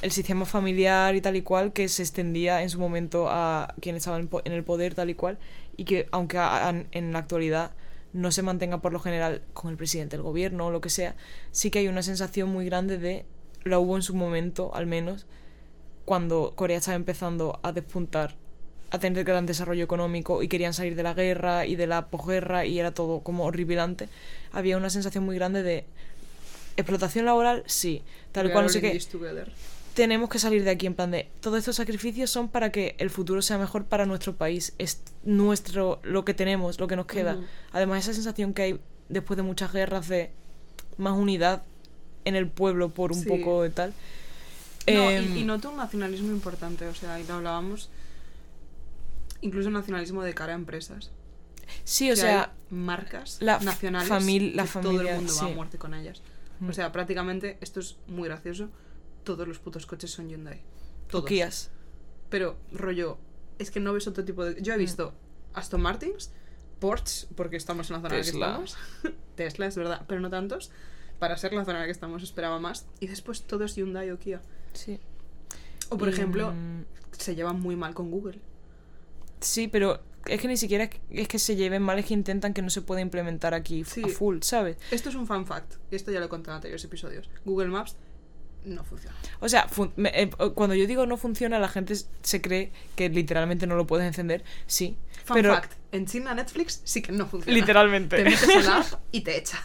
el 0.05 0.11
sistema 0.11 0.45
familiar 0.45 1.15
y 1.15 1.21
tal 1.21 1.35
y 1.35 1.41
cual 1.41 1.73
que 1.73 1.89
se 1.89 2.03
extendía 2.03 2.61
en 2.61 2.69
su 2.69 2.77
momento 2.79 3.27
a 3.27 3.73
quien 3.81 3.95
estaba 3.95 4.19
en 4.19 4.51
el 4.53 4.63
poder 4.63 4.93
tal 4.93 5.09
y 5.09 5.15
cual 5.15 5.39
y 5.77 5.83
que 5.85 6.07
aunque 6.11 6.37
a- 6.37 6.69
en 6.91 7.11
la 7.11 7.17
actualidad 7.19 7.71
no 8.13 8.31
se 8.31 8.43
mantenga 8.43 8.77
por 8.81 8.93
lo 8.93 8.99
general 8.99 9.41
con 9.55 9.71
el 9.71 9.77
presidente 9.77 10.15
del 10.15 10.21
gobierno 10.23 10.67
o 10.67 10.71
lo 10.71 10.79
que 10.79 10.91
sea, 10.91 11.15
sí 11.51 11.71
que 11.71 11.79
hay 11.79 11.87
una 11.87 12.03
sensación 12.03 12.49
muy 12.49 12.65
grande 12.65 12.99
de, 12.99 13.25
la 13.63 13.79
hubo 13.79 13.95
en 13.95 14.03
su 14.03 14.13
momento 14.13 14.73
al 14.75 14.85
menos, 14.85 15.25
cuando 16.05 16.53
Corea 16.55 16.77
estaba 16.77 16.95
empezando 16.95 17.59
a 17.63 17.71
despuntar, 17.71 18.35
a 18.91 18.99
tener 18.99 19.23
gran 19.23 19.47
desarrollo 19.47 19.83
económico 19.83 20.43
y 20.43 20.47
querían 20.47 20.75
salir 20.75 20.95
de 20.95 21.01
la 21.01 21.15
guerra 21.15 21.65
y 21.65 21.75
de 21.75 21.87
la 21.87 22.05
posguerra 22.09 22.63
y 22.63 22.79
era 22.79 22.93
todo 22.93 23.21
como 23.21 23.45
horripilante, 23.45 24.07
había 24.51 24.77
una 24.77 24.91
sensación 24.91 25.25
muy 25.25 25.35
grande 25.35 25.63
de 25.63 25.83
explotación 26.77 27.25
laboral, 27.25 27.63
sí, 27.65 28.03
tal 28.31 28.45
We 28.45 28.51
cual 28.53 28.65
no 28.65 28.69
sé 28.69 28.81
qué. 28.81 28.91
Tenemos 29.95 30.29
que 30.29 30.37
salir 30.39 30.63
de 30.63 30.69
aquí 30.71 30.85
en 30.85 30.93
plan 30.93 31.09
de 31.09 31.31
todos 31.39 31.57
estos 31.57 31.77
sacrificios 31.77 32.29
son 32.29 32.49
para 32.49 32.71
que 32.71 32.95
el 32.99 33.09
futuro 33.09 33.41
sea 33.41 33.57
mejor 33.57 33.85
para 33.85 34.05
nuestro 34.05 34.35
país 34.35 34.73
es 34.77 35.01
nuestro 35.23 35.99
lo 36.03 36.23
que 36.25 36.33
tenemos 36.33 36.79
lo 36.79 36.87
que 36.87 36.95
nos 36.95 37.05
queda 37.07 37.37
además 37.71 38.03
esa 38.03 38.13
sensación 38.13 38.53
que 38.53 38.61
hay 38.61 38.79
después 39.09 39.37
de 39.37 39.43
muchas 39.43 39.71
guerras 39.73 40.07
de 40.09 40.31
más 40.97 41.17
unidad 41.17 41.63
en 42.25 42.35
el 42.35 42.47
pueblo 42.49 42.89
por 42.89 43.11
un 43.11 43.21
Sí. 43.21 43.27
poco 43.29 43.63
de 43.63 43.69
tal 43.69 43.93
No, 44.87 45.09
Em, 45.09 45.37
y, 45.37 45.39
y 45.39 45.43
noto 45.45 45.71
un 45.71 45.77
nacionalismo 45.77 46.31
importante, 46.31 46.85
o 46.87 46.93
sea, 46.93 47.15
ahí 47.15 47.25
lo 47.27 47.35
hablábamos. 47.35 47.89
Incluso 49.41 49.67
un 49.69 49.73
nacionalismo 49.73 50.21
de 50.23 50.33
cara 50.33 50.53
a 50.53 50.55
empresas. 50.55 51.11
sí 51.83 52.11
o 52.11 52.13
Que 52.13 52.21
sea 52.21 52.43
hay 52.43 52.49
marcas 52.75 53.37
la 53.41 53.59
nacionales 53.59 54.09
la 54.09 54.15
que 54.63 54.69
todo 54.69 54.81
familia, 54.83 55.11
el 55.15 55.17
mundo 55.21 55.33
va 55.41 55.45
a 55.47 55.49
muerte 55.49 55.77
con 55.79 55.93
ellas. 55.95 56.21
Mm. 56.59 56.69
O 56.69 56.73
sea, 56.73 56.91
prácticamente, 56.91 57.57
esto 57.61 57.79
es 57.79 57.97
muy 58.07 58.27
gracioso, 58.27 58.69
todos 59.25 59.45
los 59.47 59.59
putos 59.59 59.85
coches 59.85 60.11
son 60.11 60.29
Hyundai. 60.29 60.61
Todos. 61.09 61.25
Kias. 61.25 61.69
Pero, 62.29 62.55
rollo, 62.71 63.17
es 63.59 63.69
que 63.71 63.79
no 63.81 63.91
ves 63.93 64.07
otro 64.07 64.23
tipo 64.23 64.45
de... 64.45 64.61
Yo 64.61 64.73
he 64.73 64.77
Mm. 64.77 64.79
visto 64.79 65.13
Aston 65.53 65.81
Martins, 65.81 66.31
Porsche, 66.79 67.27
porque 67.35 67.57
estamos 67.57 67.89
en 67.89 67.95
la 67.95 68.01
zona 68.01 68.15
Tesla. 68.15 68.33
en 68.33 68.39
la 68.53 68.57
que 68.59 68.63
estamos. 68.63 68.77
Tesla, 69.35 69.65
es 69.67 69.75
verdad, 69.75 70.05
pero 70.07 70.21
no 70.21 70.29
tantos. 70.29 70.71
Para 71.19 71.37
ser 71.37 71.53
la 71.53 71.63
zona 71.65 71.77
en 71.77 71.81
la 71.81 71.85
que 71.85 71.91
estamos 71.91 72.23
esperaba 72.23 72.59
más. 72.59 72.85
Y 72.99 73.07
después 73.07 73.43
todo 73.43 73.63
es 73.65 73.75
Hyundai 73.75 74.11
o 74.11 74.19
Kia. 74.19 74.41
sí 74.73 74.99
O, 75.89 75.97
por 75.97 76.07
Y, 76.09 76.11
ejemplo, 76.11 76.51
mm, 76.51 76.83
se 77.11 77.35
llevan 77.35 77.59
muy 77.61 77.75
mal 77.75 77.93
con 77.93 78.09
Google. 78.11 78.39
sí 79.39 79.67
pero 79.67 80.01
es 80.25 80.41
que 80.41 80.47
ni 80.47 80.57
siquiera 80.57 80.89
es 81.11 81.27
que- 81.27 81.39
se 81.39 81.55
lleven 81.55 81.83
mal 81.83 81.99
es 81.99 82.05
que 82.07 82.13
intentan 82.15 82.53
que 82.53 82.61
no 82.63 82.69
se 82.71 82.81
pueda 82.81 82.99
implementar 83.01 83.53
aquí 83.53 83.81
a 83.83 84.07
full 84.07 84.39
sabes 84.41 84.77
Esto 84.91 85.09
es 85.09 85.15
un 85.15 85.27
fun 85.27 85.45
fact, 85.45 85.75
esto 85.91 86.11
ya 86.11 86.19
lo 86.19 86.25
he 86.25 86.29
contado 86.29 86.53
en 86.53 86.55
anteriores 86.57 86.83
episodios. 86.83 87.29
Google 87.45 87.67
Maps 87.67 87.95
no 88.65 88.83
funciona. 88.83 89.15
O 89.39 89.49
sea, 89.49 89.67
fun- 89.67 89.91
me- 89.95 90.11
eh, 90.13 90.29
cuando 90.53 90.75
yo 90.75 90.87
digo 90.87 91.05
no 91.05 91.17
funciona, 91.17 91.59
la 91.59 91.67
gente 91.69 91.93
se 92.21 92.41
cree 92.41 92.71
que 92.95 93.09
literalmente 93.09 93.67
no 93.67 93.75
lo 93.75 93.85
puedes 93.87 94.05
encender. 94.07 94.43
Sí, 94.67 94.97
Fun 95.25 95.35
pero 95.35 95.53
fact, 95.55 95.73
en 95.91 96.05
China 96.05 96.33
Netflix 96.35 96.81
sí 96.83 97.01
que 97.01 97.11
no 97.11 97.25
funciona. 97.27 97.57
literalmente. 97.57 98.17
Te 98.17 98.23
metes 98.25 98.47
en 98.49 98.65
la 98.65 98.77
app 98.77 98.87
y 99.11 99.21
te 99.21 99.37
echa. 99.37 99.59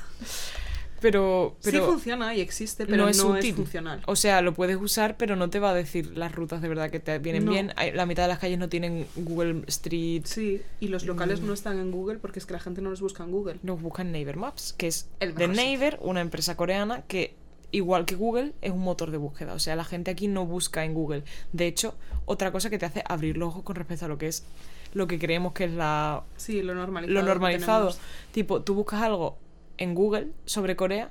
pero 1.01 1.57
pero 1.63 1.81
sí 1.81 1.91
funciona 1.91 2.35
y 2.35 2.43
existe, 2.43 2.85
pero 2.85 2.99
no 2.99 3.03
no 3.05 3.09
es 3.09 3.17
es, 3.19 3.25
útil. 3.25 3.55
funcional. 3.55 4.03
O 4.07 4.17
sea, 4.17 4.43
lo 4.43 4.53
puedes 4.53 4.77
usar, 4.77 5.17
pero 5.17 5.35
no 5.35 5.49
te 5.49 5.59
va 5.59 5.71
a 5.71 5.75
decir 5.75 6.15
las 6.17 6.33
rutas 6.35 6.61
de 6.61 6.69
verdad 6.69 6.91
que 6.91 7.01
te 7.01 7.19
vienen 7.19 7.47
No. 7.47 7.53
bien. 7.53 7.73
La 7.95 8.05
mitad 8.05 8.25
de 8.25 8.29
las 8.29 8.39
calles 8.39 8.59
no 8.59 8.69
tienen 8.69 9.07
Google 9.17 9.63
Street. 9.69 10.23
Sí, 10.27 10.61
y 10.79 10.89
los 10.89 11.07
locales 11.07 11.41
Mm. 11.41 11.47
no 11.47 11.53
están 11.55 11.79
en 11.79 11.91
Google 11.91 12.19
porque 12.19 12.39
es 12.39 12.45
que 12.45 12.53
la 12.53 12.61
gente 12.61 12.83
no 12.83 12.91
los 12.91 13.01
busca 13.01 13.25
en 13.25 13.31
Google. 13.31 13.59
Nos 13.63 13.81
buscan 13.81 14.13
Naver 14.13 14.37
Maps, 14.37 14.75
que 14.77 14.89
es 14.89 15.09
El 15.21 15.35
de. 15.35 15.49
Naver, 15.49 15.99
una 16.03 16.21
empresa 16.21 16.55
coreana 16.57 17.03
que, 17.09 17.35
igual 17.73 18.05
que 18.07 18.15
Google, 18.15 18.53
es 18.61 18.73
un 18.73 18.81
motor 18.81 19.11
de 19.11 19.19
búsqueda. 19.19 19.55
O 19.55 19.59
sea, 19.59 19.77
la 19.77 19.85
gente 19.85 20.11
aquí 20.11 20.29
no 20.29 20.47
busca 20.47 20.85
en 20.85 20.95
Google. 20.95 21.25
De 21.53 21.67
hecho, 21.67 21.95
otra 22.27 22.53
cosa 22.53 22.71
que 22.71 22.79
te 22.79 22.87
hace 22.87 23.03
abrir 23.07 23.37
los 23.37 23.49
ojos 23.49 23.63
con 23.63 23.77
respecto 23.77 24.05
a 24.05 24.09
lo 24.09 24.19
que 24.19 24.29
es 24.29 24.45
lo 24.93 25.07
que 25.07 25.19
creemos 25.21 25.53
que 25.53 25.65
es 25.65 25.73
la 25.73 26.25
Sí, 26.37 26.63
lo 26.63 26.75
normalizado. 26.75 27.21
lo 27.21 27.27
normalizado. 27.27 27.95
Tipo, 28.33 28.63
tú 28.63 28.75
buscas 28.75 29.03
algo 29.03 29.37
en 29.79 29.95
Google 29.95 30.29
sobre 30.47 30.75
Corea 30.77 31.11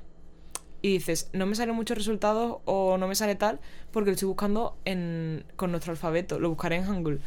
y 0.82 0.92
dices, 0.92 1.30
no 1.32 1.46
me 1.46 1.54
salen 1.54 1.74
muchos 1.74 1.96
resultados 1.96 2.58
o 2.64 2.98
no 2.98 3.08
me 3.08 3.14
sale 3.14 3.34
tal 3.34 3.58
porque 3.90 4.10
lo 4.10 4.14
estoy 4.14 4.28
buscando 4.28 4.76
en, 4.84 5.44
con 5.56 5.70
nuestro 5.70 5.92
alfabeto, 5.92 6.38
lo 6.38 6.50
buscaré 6.50 6.76
en 6.76 6.84
Hangul. 6.84 7.20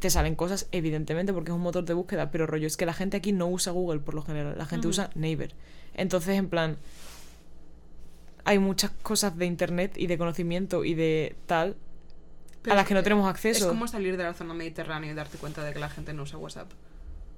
Te 0.00 0.10
salen 0.10 0.34
cosas, 0.34 0.66
evidentemente, 0.72 1.32
porque 1.32 1.50
es 1.50 1.54
un 1.54 1.60
motor 1.62 1.84
de 1.84 1.92
búsqueda, 1.94 2.30
pero 2.30 2.46
rollo, 2.46 2.66
es 2.66 2.76
que 2.76 2.86
la 2.86 2.94
gente 2.94 3.16
aquí 3.18 3.32
no 3.32 3.46
usa 3.48 3.72
Google 3.72 4.00
por 4.00 4.14
lo 4.14 4.22
general, 4.22 4.56
la 4.56 4.64
gente 4.66 4.88
usa 4.88 5.10
Naver. 5.14 5.54
Entonces, 5.94 6.38
en 6.38 6.48
plan, 6.48 6.78
hay 8.44 8.58
muchas 8.58 8.90
cosas 9.02 9.36
de 9.36 9.46
internet 9.46 9.92
y 9.96 10.06
de 10.06 10.16
conocimiento 10.18 10.84
y 10.84 10.94
de 10.94 11.36
tal 11.46 11.76
Pero 12.62 12.74
a 12.74 12.76
las 12.76 12.86
que 12.86 12.94
no 12.94 13.00
es- 13.00 13.04
tenemos 13.04 13.24
Es 13.26 13.30
acceso. 13.30 13.68
como 13.68 13.86
salir 13.88 14.16
de 14.16 14.24
la 14.24 14.34
zona 14.34 14.54
mediterránea 14.54 15.10
y 15.10 15.14
darte 15.14 15.38
cuenta 15.38 15.62
de 15.64 15.72
que 15.72 15.78
la 15.78 15.88
gente 15.88 16.12
no 16.12 16.22
usa 16.24 16.38
WhatsApp. 16.38 16.70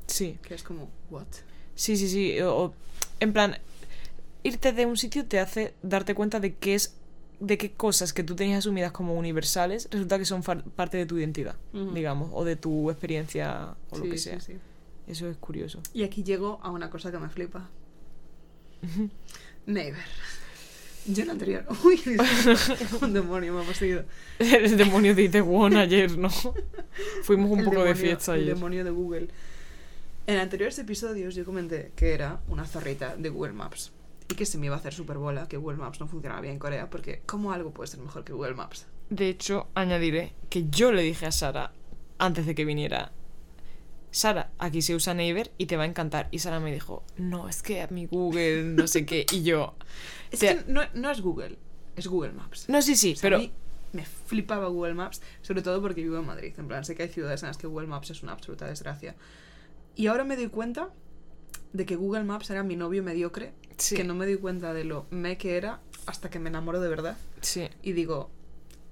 Sí. 0.07 0.39
Que 0.43 0.55
es 0.55 0.63
como, 0.63 0.91
¿what? 1.11 1.27
Sí, 1.75 1.97
sí, 1.97 2.09
sí. 2.09 2.41
O, 2.41 2.57
o- 2.67 2.75
en 3.21 3.33
plan, 3.33 3.59
irte 4.43 4.73
de 4.73 4.87
un 4.87 4.97
sitio 4.97 5.25
te 5.27 5.39
hace 5.41 5.75
darte 5.83 6.15
cuenta 6.15 6.41
de 6.41 6.55
qué 6.55 6.75
es 6.75 6.97
de 7.41 7.59
qué 7.59 7.73
cosas 7.73 8.13
que 8.13 8.23
tú 8.23 8.37
tenías 8.37 8.59
asumidas 8.61 8.93
como 8.93 9.15
universales 9.15 9.89
resulta 9.91 10.17
que 10.17 10.25
son 10.25 10.43
parte 10.45 10.97
de 10.97 11.07
tu 11.07 11.19
identidad, 11.19 11.57
digamos, 11.93 12.31
o 12.33 12.45
de 12.45 12.55
tu 12.55 12.89
experiencia 12.89 13.75
o 13.91 13.99
lo 13.99 14.05
que 14.05 14.17
sí, 14.19 14.31
sea. 14.31 14.41
sí. 14.41 14.59
Eso 15.09 15.29
es 15.29 15.37
curioso. 15.39 15.81
Y 15.93 16.05
aquí 16.05 16.23
llego 16.23 16.61
a 16.63 16.71
una 16.71 16.89
cosa 16.89 17.11
que 17.11 17.19
me 17.19 17.29
flipa. 17.29 17.69
Neighbor. 19.67 19.99
Yo 21.07 21.23
en 21.23 21.29
el 21.29 21.31
anterior. 21.31 21.65
Uy, 21.85 22.01
un 23.01 23.13
demonio 23.13 23.55
me 23.55 23.63
ha 23.63 23.67
poseído. 23.67 24.05
El 24.39 24.77
demonio 24.77 25.15
de 25.15 25.23
Itaewon 25.25 25.77
ayer, 25.77 26.17
¿no? 26.17 26.29
Fuimos 27.23 27.51
un 27.51 27.61
El 27.61 27.65
poco 27.65 27.83
de 27.83 27.89
demonio- 27.95 28.01
fiesta 28.01 28.35
El 28.35 28.43
ayer. 28.43 28.55
demonio 28.55 28.85
de 28.85 28.91
Google. 28.91 29.29
En 30.27 30.39
anteriores 30.39 30.79
episodios 30.79 31.35
yo 31.35 31.45
comenté 31.45 31.91
que 31.97 32.15
era 32.15 32.41
una 32.49 32.65
zorrita 32.67 33.17
de 33.17 33.29
Google 33.29 33.53
Maps. 33.53 33.93
Y 34.31 34.35
que 34.37 34.47
se 34.47 34.57
me 34.57 34.67
iba 34.67 34.77
a 34.77 34.79
hacer 34.79 34.95
super 34.95 35.19
bola 35.19 35.49
que 35.49 35.57
Google 35.57 35.79
Maps 35.79 35.99
no 36.01 36.07
funcionaba 36.07 36.41
bien 36.41 36.55
en 36.55 36.59
Corea. 36.61 36.89
Porque, 36.89 37.23
¿cómo 37.27 37.53
algo 37.53 37.73
puede 37.73 37.89
ser 37.89 38.01
mejor 38.01 38.23
que 38.25 38.33
Google 38.33 38.55
Maps? 38.55 38.87
De 39.11 39.29
hecho, 39.29 39.67
añadiré 39.75 40.33
que 40.49 40.69
yo 40.71 40.93
le 40.93 41.03
dije 41.03 41.27
a 41.27 41.33
Sara, 41.33 41.73
antes 42.19 42.47
de 42.47 42.55
que 42.55 42.65
viniera, 42.65 43.11
Sara, 44.13 44.53
aquí 44.59 44.81
se 44.83 44.95
usa 44.95 45.15
Naver 45.15 45.51
y 45.59 45.67
te 45.67 45.77
va 45.77 45.83
a 45.83 45.87
encantar. 45.87 46.29
Y 46.31 46.39
Sara 46.39 46.61
me 46.61 46.73
dijo, 46.73 47.03
no, 47.17 47.49
es 47.49 47.63
que 47.63 47.83
a 47.83 47.89
mi 47.89 48.07
Google, 48.07 48.63
no 48.63 48.87
sé 48.87 49.05
qué. 49.05 49.27
Y 49.33 49.43
yo, 49.43 49.75
Es 50.31 50.39
Te- 50.41 50.59
que 50.65 50.65
no, 50.73 50.83
no 50.95 51.11
es 51.11 51.21
Google, 51.21 51.59
es 51.97 52.07
Google 52.07 52.33
Maps. 52.33 52.69
no, 52.69 52.81
sí, 52.83 52.95
sí, 52.95 53.13
O 53.13 53.17
sea, 53.17 53.23
pero 53.23 53.37
a 53.37 53.39
mí 53.41 53.51
me 53.93 54.05
flipaba 54.05 54.69
Google 54.69 54.95
Maps, 54.95 55.21
sobre 55.41 55.63
todo 55.63 55.81
porque 55.83 56.03
vivo 56.03 56.19
en 56.19 56.27
Madrid. 56.27 56.55
En 56.59 56.69
plan, 56.69 56.85
sé 56.85 56.95
que 56.95 57.03
hay 57.05 57.09
ciudades 57.09 57.43
en 57.43 57.49
las 57.49 57.57
que 57.59 57.67
Google 57.67 57.89
Maps 57.89 58.11
es 58.11 58.23
una 58.23 58.33
absoluta 58.33 58.67
desgracia. 58.67 59.17
Y 59.97 60.07
ahora 60.07 60.25
me 60.25 60.37
doy 60.37 60.49
cuenta 60.49 60.91
de 61.73 61.85
que 61.87 61.97
Google 61.97 62.25
Maps 62.25 62.51
era 62.51 62.63
mi 62.63 62.77
novio 62.77 63.03
mediocre, 63.03 63.53
sí, 63.79 63.97
que 63.97 64.05
no 64.05 64.15
me 64.15 64.27
di 64.27 64.37
cuenta 64.37 64.73
de 64.75 64.85
lo 64.85 65.07
me 65.11 65.37
que 65.39 65.57
era 65.57 65.81
hasta 66.07 66.29
que 66.31 66.39
me 66.39 66.49
enamoro 66.51 66.81
de 66.81 66.89
verdad. 66.89 67.17
sí. 67.41 67.69
Y 67.83 67.93
digo, 67.93 68.31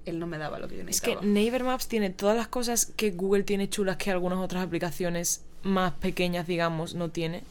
él 0.05 0.19
no 0.19 0.27
me 0.27 0.37
daba 0.37 0.59
lo 0.59 0.67
que 0.67 0.77
yo 0.77 0.81
Es 0.87 1.01
que 1.01 1.15
necesitaba. 1.15 1.21
Naver 1.25 1.63
Maps 1.63 1.87
tiene 1.87 2.09
todas 2.09 2.35
las 2.37 2.47
cosas 2.47 2.85
que 2.85 3.11
Google 3.11 3.43
tiene 3.43 3.69
chulas 3.69 3.97
que 3.97 4.11
algunas 4.11 4.39
otras 4.39 4.63
aplicaciones 4.63 5.41
más 5.63 5.93
pequeñas, 5.93 6.47
digamos, 6.47 6.95
no 6.95 7.09
tiene. 7.09 7.43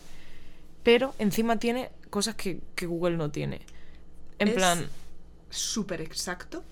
Pero 0.82 1.14
encima 1.18 1.58
tiene 1.58 1.90
cosas 2.10 2.34
que, 2.34 2.60
que 2.74 2.86
Google 2.86 3.16
no 3.16 3.30
tiene. 3.30 3.60
En 4.38 4.48
Es- 4.48 4.54
plan, 4.54 4.86
súper 5.50 6.00
exacto. 6.00 6.62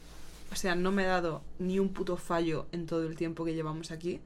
O 0.50 0.56
sea, 0.56 0.74
no 0.74 0.92
me 0.92 1.02
he 1.05 1.06
dado 1.06 1.42
ni 1.59 1.78
un 1.78 1.90
puto 1.90 2.16
fallo 2.16 2.66
en 2.72 2.86
todo 2.86 3.06
el 3.06 3.16
tiempo 3.16 3.44
que 3.44 3.55
llevamos 3.55 3.90
aquí. 3.90 4.18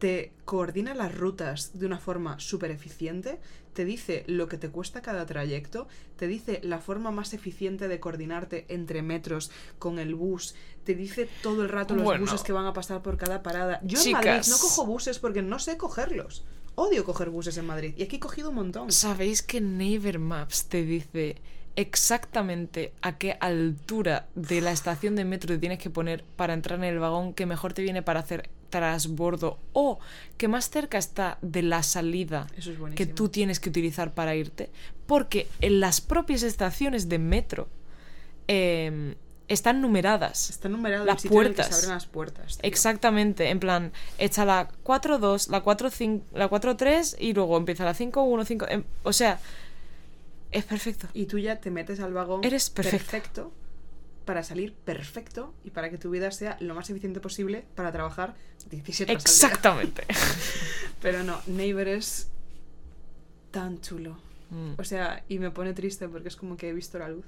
Te 0.00 0.32
coordina 0.46 0.94
las 0.94 1.14
rutas 1.14 1.78
de 1.78 1.84
una 1.84 1.98
forma 1.98 2.40
súper 2.40 2.70
eficiente. 2.70 3.38
Te 3.74 3.84
dice 3.84 4.24
lo 4.26 4.48
que 4.48 4.56
te 4.56 4.70
cuesta 4.70 5.02
cada 5.02 5.26
trayecto. 5.26 5.88
Te 6.16 6.26
dice 6.26 6.58
la 6.64 6.78
forma 6.78 7.10
más 7.10 7.34
eficiente 7.34 7.86
de 7.86 8.00
coordinarte 8.00 8.64
entre 8.70 9.02
metros 9.02 9.50
con 9.78 9.98
el 9.98 10.14
bus. 10.14 10.54
Te 10.84 10.94
dice 10.94 11.28
todo 11.42 11.62
el 11.62 11.68
rato 11.68 11.94
los 11.94 12.02
Bueno. 12.04 12.22
buses 12.24 12.42
que 12.42 12.52
van 12.52 12.64
a 12.64 12.72
pasar 12.72 13.02
por 13.02 13.18
cada 13.18 13.42
parada. 13.42 13.78
Yo 13.84 14.02
en 14.02 14.12
Madrid 14.12 14.40
no 14.48 14.58
cojo 14.58 14.86
buses 14.86 15.18
porque 15.18 15.42
no 15.42 15.58
sé 15.58 15.76
cogerlos. 15.76 16.44
Odio 16.76 17.04
coger 17.04 17.28
buses 17.28 17.58
en 17.58 17.66
Madrid. 17.66 17.92
Y 17.98 18.02
aquí 18.02 18.16
he 18.16 18.20
cogido 18.20 18.48
un 18.48 18.54
montón. 18.54 18.90
¿sabéis 18.90 19.42
que 19.42 19.60
Naver 19.60 20.18
Maps 20.18 20.64
te 20.64 20.82
dice 20.82 21.36
exactamente 21.76 22.94
a 23.02 23.18
qué 23.18 23.36
altura 23.38 24.28
de 24.34 24.62
la 24.62 24.72
estación 24.72 25.14
de 25.14 25.26
metro 25.26 25.48
te 25.54 25.58
tienes 25.58 25.78
que 25.78 25.90
poner 25.90 26.24
para 26.36 26.54
entrar 26.54 26.78
en 26.78 26.86
el 26.86 26.98
vagón 26.98 27.34
que 27.34 27.44
mejor 27.44 27.74
te 27.74 27.82
viene 27.82 28.02
para 28.02 28.20
hacer 28.20 28.48
trasbordo 28.70 29.58
o 29.72 29.98
que 30.36 30.48
más 30.48 30.70
cerca 30.70 30.98
está 30.98 31.38
de 31.42 31.62
la 31.62 31.82
salida 31.82 32.46
Eso 32.56 32.72
es 32.72 32.94
que 32.94 33.06
tú 33.06 33.28
tienes 33.28 33.60
que 33.60 33.68
utilizar 33.68 34.14
para 34.14 34.34
irte, 34.34 34.70
porque 35.06 35.48
en 35.60 35.80
las 35.80 36.00
propias 36.00 36.42
estaciones 36.42 37.08
de 37.08 37.18
metro 37.18 37.68
eh, 38.48 39.14
están 39.50 39.80
numeradas. 39.80 40.48
Está 40.48 40.68
numerado 40.68 41.04
las 41.04 41.16
el 41.16 41.20
sitio 41.22 41.40
en 41.40 41.46
el 41.48 41.52
que 41.52 41.56
puertas. 41.56 41.76
se 41.76 41.82
abren 41.82 41.94
las 41.94 42.06
puertas. 42.06 42.58
tío. 42.58 42.68
Exactamente, 42.68 43.50
en 43.50 43.58
plan, 43.58 43.92
está 44.16 44.44
la 44.44 44.68
4-2, 44.84 45.48
la 45.50 45.62
4-5, 45.62 46.22
la 46.32 46.48
4-3 46.48 47.16
y 47.18 47.32
luego 47.34 47.56
empieza 47.56 47.84
la 47.84 47.94
5-1-5. 47.94 48.66
em, 48.70 48.84
O 49.02 49.12
sea, 49.12 49.40
es 50.52 50.64
perfecto. 50.64 51.08
Y 51.14 51.26
tú 51.26 51.38
ya 51.38 51.56
te 51.60 51.70
metes 51.70 52.00
al 52.00 52.12
vagón 52.12 52.44
Eres 52.44 52.70
perfecto 52.70 53.52
para 54.30 54.44
salir 54.44 54.74
perfecto 54.74 55.52
y 55.64 55.70
para 55.70 55.90
que 55.90 55.98
tu 55.98 56.08
vida 56.08 56.30
sea 56.30 56.56
lo 56.60 56.76
más 56.76 56.88
eficiente 56.88 57.18
posible 57.18 57.64
para 57.74 57.90
trabajar 57.90 58.36
17 58.70 59.10
horas 59.10 59.26
al 59.26 59.32
día. 59.32 59.48
Exactamente. 59.48 60.04
Pero 61.02 61.24
no, 61.24 61.40
Neighbor 61.48 61.88
es 61.88 62.30
tan 63.50 63.80
chulo. 63.80 64.18
Mm. 64.50 64.74
O 64.78 64.84
sea, 64.84 65.24
y 65.26 65.40
me 65.40 65.50
pone 65.50 65.72
triste 65.72 66.08
porque 66.08 66.28
es 66.28 66.36
como 66.36 66.56
que 66.56 66.68
he 66.68 66.72
visto 66.72 66.96
la 67.00 67.08
luz 67.08 67.24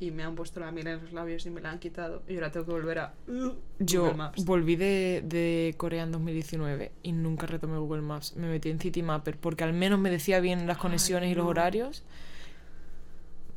y 0.00 0.10
me 0.10 0.24
han 0.24 0.34
puesto 0.34 0.58
la 0.58 0.72
miel 0.72 0.88
en 0.88 1.04
los 1.04 1.12
labios 1.12 1.46
y 1.46 1.50
me 1.50 1.60
la 1.60 1.70
han 1.70 1.78
quitado 1.78 2.24
y 2.26 2.34
ahora 2.34 2.50
tengo 2.50 2.66
que 2.66 2.72
volver 2.72 2.98
a 2.98 3.14
uh, 3.28 3.52
Yo 3.78 4.00
Google 4.00 4.16
Maps. 4.16 4.44
volví 4.44 4.74
de, 4.74 5.22
de 5.24 5.76
Corea 5.76 6.02
en 6.02 6.10
2019 6.10 6.90
y 7.04 7.12
nunca 7.12 7.46
retomé 7.46 7.78
Google 7.78 8.02
Maps. 8.02 8.34
Me 8.34 8.48
metí 8.48 8.70
en 8.70 8.80
Citymapper 8.80 9.36
porque 9.36 9.62
al 9.62 9.72
menos 9.72 10.00
me 10.00 10.10
decía 10.10 10.40
bien 10.40 10.66
las 10.66 10.78
conexiones 10.78 11.30
y 11.30 11.36
los 11.36 11.44
no. 11.44 11.50
horarios. 11.50 12.02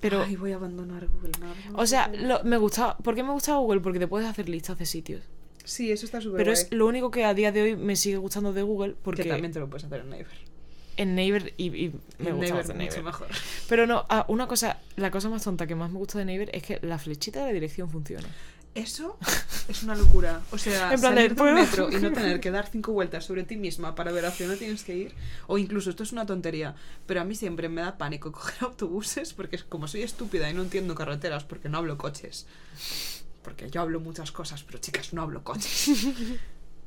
Pero, 0.04 0.22
Ay, 0.24 0.36
voy 0.36 0.52
a 0.52 0.56
abandonar 0.58 1.08
Google 1.08 1.32
Maps. 1.40 1.58
no 1.72 1.78
o 1.80 1.88
sea, 1.88 2.10
lo- 2.10 2.44
me 2.44 2.58
gustaba. 2.58 2.96
¿Por 2.98 3.16
qué 3.16 3.24
me 3.24 3.32
gustaba 3.32 3.58
Google? 3.60 3.80
Porque 3.80 3.98
te 4.00 4.08
puedes 4.08 4.28
hacer 4.28 4.48
listas 4.50 4.78
de 4.78 4.86
sitios. 4.86 5.24
Sí, 5.64 5.92
eso 5.92 6.06
está 6.06 6.20
súper 6.22 6.38
Pero 6.38 6.52
guay. 6.52 6.62
es 6.62 6.72
lo 6.72 6.86
único 6.86 7.10
que 7.10 7.24
a 7.26 7.34
día 7.34 7.52
de 7.52 7.62
hoy 7.64 7.76
me 7.78 7.96
sigue 7.96 8.18
gustando 8.18 8.52
de 8.54 8.62
Google 8.64 8.94
Que 8.94 9.00
porque 9.02 9.24
también 9.24 9.52
te 9.54 9.60
lo 9.60 9.68
puedes 9.70 9.86
hacer 9.86 10.02
en 10.02 10.10
Neighbor. 10.10 10.34
en 10.98 11.16
Naver 11.16 11.54
y, 11.58 11.68
y 11.68 11.94
me 12.20 12.30
En 12.30 12.36
gusta 12.38 12.54
mucho 12.56 12.74
Naver. 12.74 13.04
mejor. 13.04 13.28
Pero 13.70 13.88
no, 13.88 14.06
ah, 14.10 14.26
una 14.28 14.46
cosa, 14.48 14.78
la 14.98 15.10
cosa 15.10 15.30
más 15.30 15.44
tonta 15.44 15.66
que 15.66 15.74
más 15.74 15.90
me 15.90 15.98
gusta 16.00 16.20
de 16.20 16.26
Naver 16.26 16.50
es 16.54 16.62
que 16.64 16.80
la 16.84 17.00
flechita 17.00 17.40
de 17.40 17.46
la 17.48 17.54
dirección 17.54 17.90
funciona. 17.90 18.28
Eso 18.76 19.20
es 19.68 19.84
una 19.84 19.96
locura. 19.96 20.42
O 20.52 20.58
sea, 20.58 20.94
En 20.94 21.00
plan 21.00 21.14
salir 21.14 21.36
de 21.36 21.42
un 21.42 21.54
metro 21.54 21.92
y 21.92 21.96
no 21.96 22.12
tener 22.14 22.40
que 22.40 22.50
dar 22.50 22.68
cinco 22.68 22.92
vueltas 22.92 23.26
sobre 23.26 23.44
ti 23.44 23.56
misma 23.56 23.94
para 23.94 24.12
ver 24.12 24.26
hacia 24.26 24.48
dónde 24.48 24.60
tienes 24.60 24.84
que 24.84 24.96
ir. 24.96 25.14
O 25.48 25.58
incluso, 25.58 25.92
esto 25.92 26.04
es 26.04 26.12
una 26.12 26.26
tontería, 26.26 26.76
pero 27.06 27.22
a 27.22 27.24
mí 27.24 27.36
siempre 27.36 27.70
me 27.70 27.82
da 27.82 27.98
pánico 27.98 28.32
coger 28.32 28.64
autobuses 28.64 29.34
porque 29.34 29.58
es 29.58 29.64
como 29.64 29.88
soy 29.88 30.02
estúpida 30.02 30.50
y 30.50 30.54
no 30.54 30.64
entiendo 30.64 30.96
carreteras 30.96 31.44
porque 31.44 31.70
no 31.70 31.78
hablo 31.78 31.98
coches. 31.98 32.48
Porque 33.44 33.70
yo 33.70 33.82
hablo 33.82 34.00
muchas 34.00 34.32
cosas, 34.32 34.64
pero 34.64 34.80
chicas, 34.80 35.14
no 35.14 35.22
hablo 35.22 35.44
coches. 35.44 35.90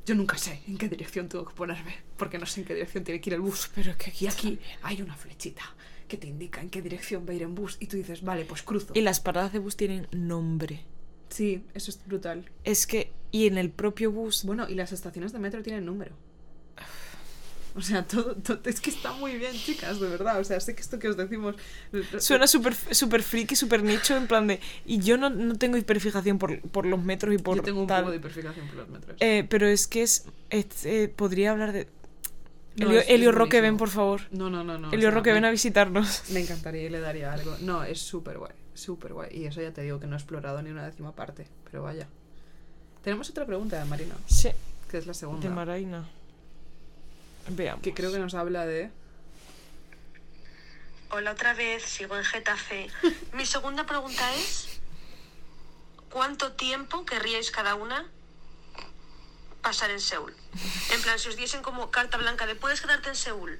Yo 0.07 0.15
nunca 0.15 0.37
sé 0.37 0.61
en 0.65 0.77
qué 0.77 0.87
dirección 0.87 1.27
tengo 1.27 1.43
que 1.43 1.53
ponerme 1.53 1.97
porque 2.15 2.37
no 2.37 2.45
sé 2.45 2.61
en 2.61 2.65
qué 2.65 2.73
dirección 2.73 3.03
tiene 3.03 3.19
que 3.19 3.29
ir 3.29 3.33
el 3.33 3.41
bus. 3.41 3.69
Pero 3.75 3.91
es 3.91 3.97
que 3.97 4.09
aquí 4.09 4.23
Y 4.23 4.27
aquí 4.29 4.59
hay 4.81 5.01
una 5.01 5.13
flechita 5.13 5.63
que 6.07 6.15
te 6.15 6.27
indica 6.27 6.61
en 6.61 6.69
qué 6.69 6.81
dirección 6.81 7.25
va 7.27 7.33
a 7.33 7.35
ir 7.35 7.41
en 7.41 7.53
bus 7.53 7.75
y 7.81 7.87
tú 7.87 7.97
dices, 7.97 8.21
vale, 8.23 8.45
pues 8.45 8.63
cruzo. 8.63 8.93
Y 8.95 9.01
las 9.01 9.19
paradas 9.19 9.51
de 9.51 9.59
bus 9.59 9.75
tienen 9.75 10.07
nombre. 10.11 10.85
Sí, 11.29 11.63
eso 11.73 11.91
es 11.91 11.99
brutal. 12.05 12.45
Es 12.63 12.87
que, 12.87 13.11
y 13.31 13.47
en 13.47 13.57
el 13.57 13.69
propio 13.69 14.11
bus, 14.11 14.43
Bueno, 14.45 14.67
y 14.69 14.75
las 14.75 14.91
estaciones 14.91 15.33
de 15.33 15.39
metro 15.39 15.61
tienen 15.63 15.85
número. 15.85 16.15
O 17.75 17.81
sea, 17.81 18.03
todo, 18.07 18.35
todo- 18.37 18.59
es 18.65 18.81
que 18.81 18.89
está 18.89 19.11
muy 19.13 19.37
bien, 19.37 19.53
chicas, 19.53 19.99
de 19.99 20.07
verdad. 20.09 20.39
O 20.39 20.43
sea, 20.43 20.59
sé 20.59 20.73
que 20.73 20.81
esto 20.81 20.97
que 20.97 21.09
os 21.09 21.17
decimos. 21.17 21.55
suena 22.17 22.47
súper 22.47 22.73
super 22.73 23.21
friki, 23.21 23.55
súper 23.55 23.83
nicho, 23.83 24.17
en 24.17 24.25
plan 24.25 24.47
de. 24.47 24.59
Y 24.87 24.97
yo 24.97 25.15
no, 25.17 25.29
no 25.29 25.55
tengo 25.55 25.77
hiperfijación 25.77 26.39
por, 26.39 26.59
por 26.61 26.87
los 26.87 27.03
metros 27.03 27.35
y 27.35 27.37
por 27.37 27.57
Yo 27.57 27.61
tengo 27.61 27.81
un 27.81 27.87
tal. 27.87 28.01
poco 28.01 28.11
de 28.11 28.17
hiperfijación 28.17 28.65
por 28.67 28.77
los 28.77 28.89
metros. 28.89 29.17
Eh, 29.19 29.45
pero 29.47 29.67
es 29.67 29.85
que 29.85 30.01
es. 30.01 30.25
es, 30.49 30.65
eh, 30.85 31.13
podría 31.15 31.51
hablar 31.51 31.71
de. 31.71 31.87
No, 32.77 32.91
Elio, 32.91 33.31
Roque, 33.31 33.61
ven, 33.61 33.77
por 33.77 33.89
favor. 33.89 34.21
No, 34.31 34.49
no, 34.49 34.63
no, 34.63 34.79
no. 34.79 34.89
o 34.89 34.91
Elio 34.91 35.09
sea, 35.09 35.11
Roque, 35.11 35.29
me, 35.29 35.35
ven 35.35 35.45
a 35.45 35.51
visitarnos. 35.51 36.23
me 36.31 36.39
encantaría 36.39 36.83
y 36.83 36.89
le 36.89 36.99
daría 36.99 37.31
algo. 37.31 37.55
No, 37.61 37.83
es 37.83 37.99
súper 37.99 38.39
guay. 38.39 38.53
Súper 38.77 39.13
guay. 39.13 39.29
Y 39.31 39.45
eso 39.45 39.61
ya 39.61 39.71
te 39.73 39.81
digo 39.81 39.99
que 39.99 40.07
no 40.07 40.15
he 40.15 40.19
explorado 40.19 40.61
ni 40.61 40.69
una 40.69 40.85
décima 40.85 41.11
parte. 41.13 41.47
Pero 41.69 41.83
vaya. 41.83 42.07
Tenemos 43.03 43.29
otra 43.29 43.45
pregunta 43.45 43.77
de 43.79 43.85
Marina, 43.85 44.15
Sí, 44.27 44.49
que 44.91 44.97
es 44.97 45.07
la 45.07 45.13
segunda. 45.13 45.47
de 45.47 45.53
Maraina. 45.53 46.07
Veamos. 47.49 47.81
que 47.81 47.93
creo 47.93 48.11
que 48.11 48.19
nos 48.19 48.33
habla 48.35 48.65
de. 48.65 48.91
Hola 51.09 51.31
otra 51.31 51.53
vez, 51.53 51.83
sigo 51.83 52.17
en 52.17 52.23
Getafe. 52.25 52.87
Mi 53.33 53.45
segunda 53.45 53.85
pregunta 53.85 54.35
es, 54.35 54.67
¿cuánto 56.11 56.51
tiempo 56.51 57.05
querríais 57.05 57.49
cada 57.51 57.75
una 57.75 58.05
pasar 59.61 59.89
en 59.91 60.01
Seúl? 60.01 60.35
En 60.93 61.01
plan, 61.01 61.17
si 61.17 61.29
os 61.29 61.37
diesen 61.37 61.61
como 61.61 61.89
carta 61.91 62.17
blanca 62.17 62.45
de 62.45 62.55
puedes 62.55 62.81
quedarte 62.81 63.07
en 63.09 63.15
Seúl 63.15 63.59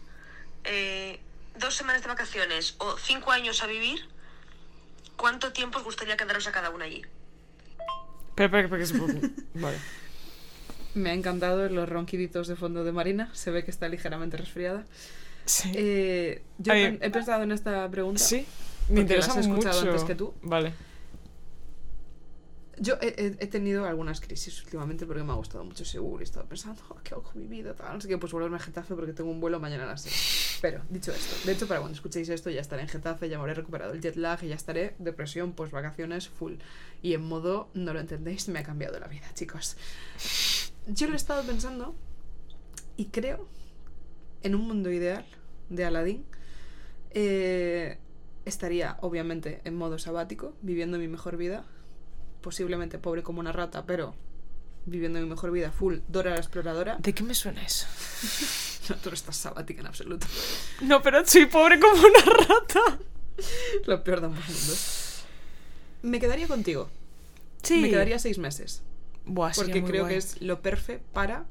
eh, 0.65 1.21
dos 1.57 1.73
semanas 1.75 2.01
de 2.01 2.09
vacaciones 2.09 2.75
o 2.79 2.97
cinco 2.97 3.31
años 3.31 3.63
a 3.63 3.67
vivir, 3.67 4.05
¿cuánto 5.17 5.51
tiempo 5.51 5.79
os 5.79 5.83
gustaría 5.83 6.15
quedaros 6.15 6.47
a 6.47 6.51
cada 6.53 6.69
una 6.69 6.85
allí? 6.85 7.01
Espera, 8.29 8.45
espera, 8.45 8.63
espera, 8.63 8.79
que 8.79 8.85
se 8.85 8.97
puede- 8.97 9.31
Vale. 9.55 9.77
Me 10.93 11.09
ha 11.11 11.13
encantado 11.13 11.67
los 11.69 11.87
ronquiditos 11.89 12.47
de 12.47 12.55
fondo 12.55 12.83
de 12.83 12.91
Marina. 12.91 13.29
Se 13.33 13.51
ve 13.51 13.63
que 13.65 13.71
está 13.71 13.87
ligeramente 13.89 14.37
resfriada. 14.37 14.85
Sí. 15.45 15.71
Eh, 15.75 16.41
yo 16.57 16.73
he 16.73 17.09
pensado 17.11 17.43
en 17.43 17.51
esta 17.51 17.89
pregunta. 17.89 18.23
sí. 18.23 18.45
Me 18.89 19.01
interesa 19.01 19.27
las 19.35 19.37
he 19.37 19.41
escuchado 19.41 19.79
mucho. 19.79 19.89
antes 19.91 20.03
que 20.05 20.15
tú. 20.15 20.33
Vale. 20.41 20.73
Yo 22.79 22.95
he, 23.01 23.47
tenido 23.47 23.85
algunas 23.85 24.21
crisis 24.21 24.63
últimamente 24.63 25.05
porque 25.07 25.23
me 25.23 25.31
ha 25.31 25.35
gustado 25.35 25.63
mucho 25.63 25.83
Seúl 25.83 26.19
y 26.19 26.21
he 26.21 26.25
estado 26.25 26.45
pensando, 26.47 26.81
"Oh, 26.89 26.97
¿qué 27.03 27.15
hago 27.15 27.31
mi 27.33 27.47
vida? 27.47 27.73
Tal. 27.73 28.01
Sé 28.01 28.07
qué, 28.07 28.17
pues 28.17 28.31
volverme 28.31 28.57
a 28.57 28.59
Getafe 28.59 28.93
porque 28.93 29.13
tengo 29.13 29.31
un 29.31 29.39
vuelo 29.39 29.59
mañana 29.59 29.85
a 29.85 29.87
las 29.87 30.01
6. 30.01 30.59
Pero, 30.61 30.83
dicho 30.89 31.11
esto, 31.11 31.35
de 31.45 31.53
hecho, 31.53 31.67
para 31.67 31.79
cuando 31.79 31.95
escuchéis 31.95 32.29
esto 32.29 32.49
ya 32.49 32.61
estaré 32.61 32.83
en 32.83 32.87
Getafe, 32.87 33.29
ya 33.29 33.37
me 33.37 33.41
habré 33.41 33.55
recuperado 33.55 33.93
el 33.93 34.01
jet 34.01 34.15
lag 34.15 34.43
y 34.43 34.49
ya 34.49 34.55
estaré 34.55 34.95
depresión, 34.99 35.53
pues 35.53 35.71
vacaciones 35.71 36.29
full. 36.29 36.55
Y 37.01 37.13
en 37.13 37.23
modo, 37.23 37.69
no 37.73 37.93
lo 37.93 37.99
entendéis, 37.99 38.47
me 38.49 38.59
ha 38.59 38.63
cambiado 38.63 38.99
la 38.99 39.07
vida, 39.07 39.25
chicos. 39.33 39.75
Yo 40.87 41.07
lo 41.07 41.13
he 41.13 41.17
estado 41.17 41.43
pensando 41.43 41.95
y 42.95 43.05
creo, 43.05 43.47
en 44.43 44.55
un 44.55 44.67
mundo 44.67 44.91
ideal 44.91 45.25
de 45.69 45.85
Aladdin, 45.85 46.25
eh, 47.11 47.97
estaría, 48.45 48.97
obviamente, 49.01 49.61
en 49.63 49.75
modo 49.75 49.99
sabático, 49.99 50.53
viviendo 50.61 50.97
mi 50.97 51.07
mejor 51.07 51.37
vida. 51.37 51.65
Posiblemente 52.47 52.97
pobre 52.97 53.23
como 53.23 53.41
una 53.41 53.51
rata, 53.51 53.85
pero 53.85 54.15
viviendo 54.85 55.19
mi 55.19 55.25
mejor 55.25 55.51
vida 55.51 55.69
full 55.69 55.97
Dora 56.07 56.29
la 56.31 56.37
exploradora. 56.37 56.95
¿De 56.97 57.13
qué 57.13 57.21
me 57.21 57.33
suena 57.35 57.61
eso? 57.61 57.85
No, 58.87 58.95
tú 58.95 59.09
no 59.09 59.15
estás 59.15 59.35
sabática 59.35 59.81
en 59.81 59.87
absoluto. 59.87 60.25
No, 60.79 61.01
pero 61.01 61.25
soy 61.25 61.47
pobre 61.47 61.77
como 61.77 61.95
una 61.99 62.45
rata. 62.47 62.99
Lo 63.85 64.01
peor 64.01 64.21
de 64.21 64.25
ambos 64.27 64.47
mundos. 64.47 65.23
Me 66.03 66.21
quedaría 66.21 66.47
contigo. 66.47 66.89
Sí. 67.63 67.81
Me 67.81 67.89
quedaría 67.89 68.17
seis 68.17 68.37
meses. 68.37 68.81
Buah, 69.25 69.51
Porque 69.53 69.83
creo 69.83 70.03
guay. 70.03 70.13
que 70.13 70.17
es 70.19 70.41
lo 70.41 70.61
perfecto 70.61 71.05
para 71.11 71.47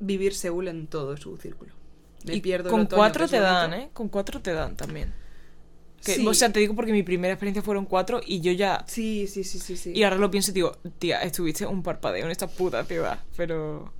vivir 0.00 0.34
Seúl 0.34 0.66
en 0.66 0.88
todo 0.88 1.16
su 1.16 1.36
círculo. 1.36 1.72
Me 2.24 2.34
Y 2.34 2.40
pierdo 2.40 2.68
el 2.70 2.72
con 2.72 2.80
otoño, 2.80 2.98
cuatro 2.98 3.28
te 3.28 3.38
dan. 3.38 3.74
¿eh? 3.74 3.90
Con 3.92 4.08
cuatro 4.08 4.42
te 4.42 4.52
dan 4.52 4.76
también. 4.76 5.14
Que, 6.06 6.14
Sí. 6.14 6.26
O 6.26 6.32
sea, 6.34 6.52
te 6.52 6.60
digo 6.60 6.74
porque 6.74 6.92
mi 6.92 7.02
primera 7.02 7.34
experiencia 7.34 7.62
fueron 7.62 7.84
cuatro 7.84 8.20
y 8.24 8.40
yo 8.40 8.52
ya... 8.52 8.84
Sí, 8.86 9.26
sí, 9.26 9.42
sí, 9.42 9.58
sí, 9.58 9.76
sí. 9.76 9.92
Y 9.92 10.04
ahora 10.04 10.16
lo 10.16 10.30
pienso 10.30 10.52
y 10.52 10.54
digo, 10.54 10.78
tía, 10.98 11.20
estuviste 11.22 11.66
un 11.66 11.82
parpadeo 11.82 12.24
en 12.24 12.30
esta 12.30 12.46
puta 12.46 12.84
ciudad, 12.84 13.18
pero... 13.36 13.92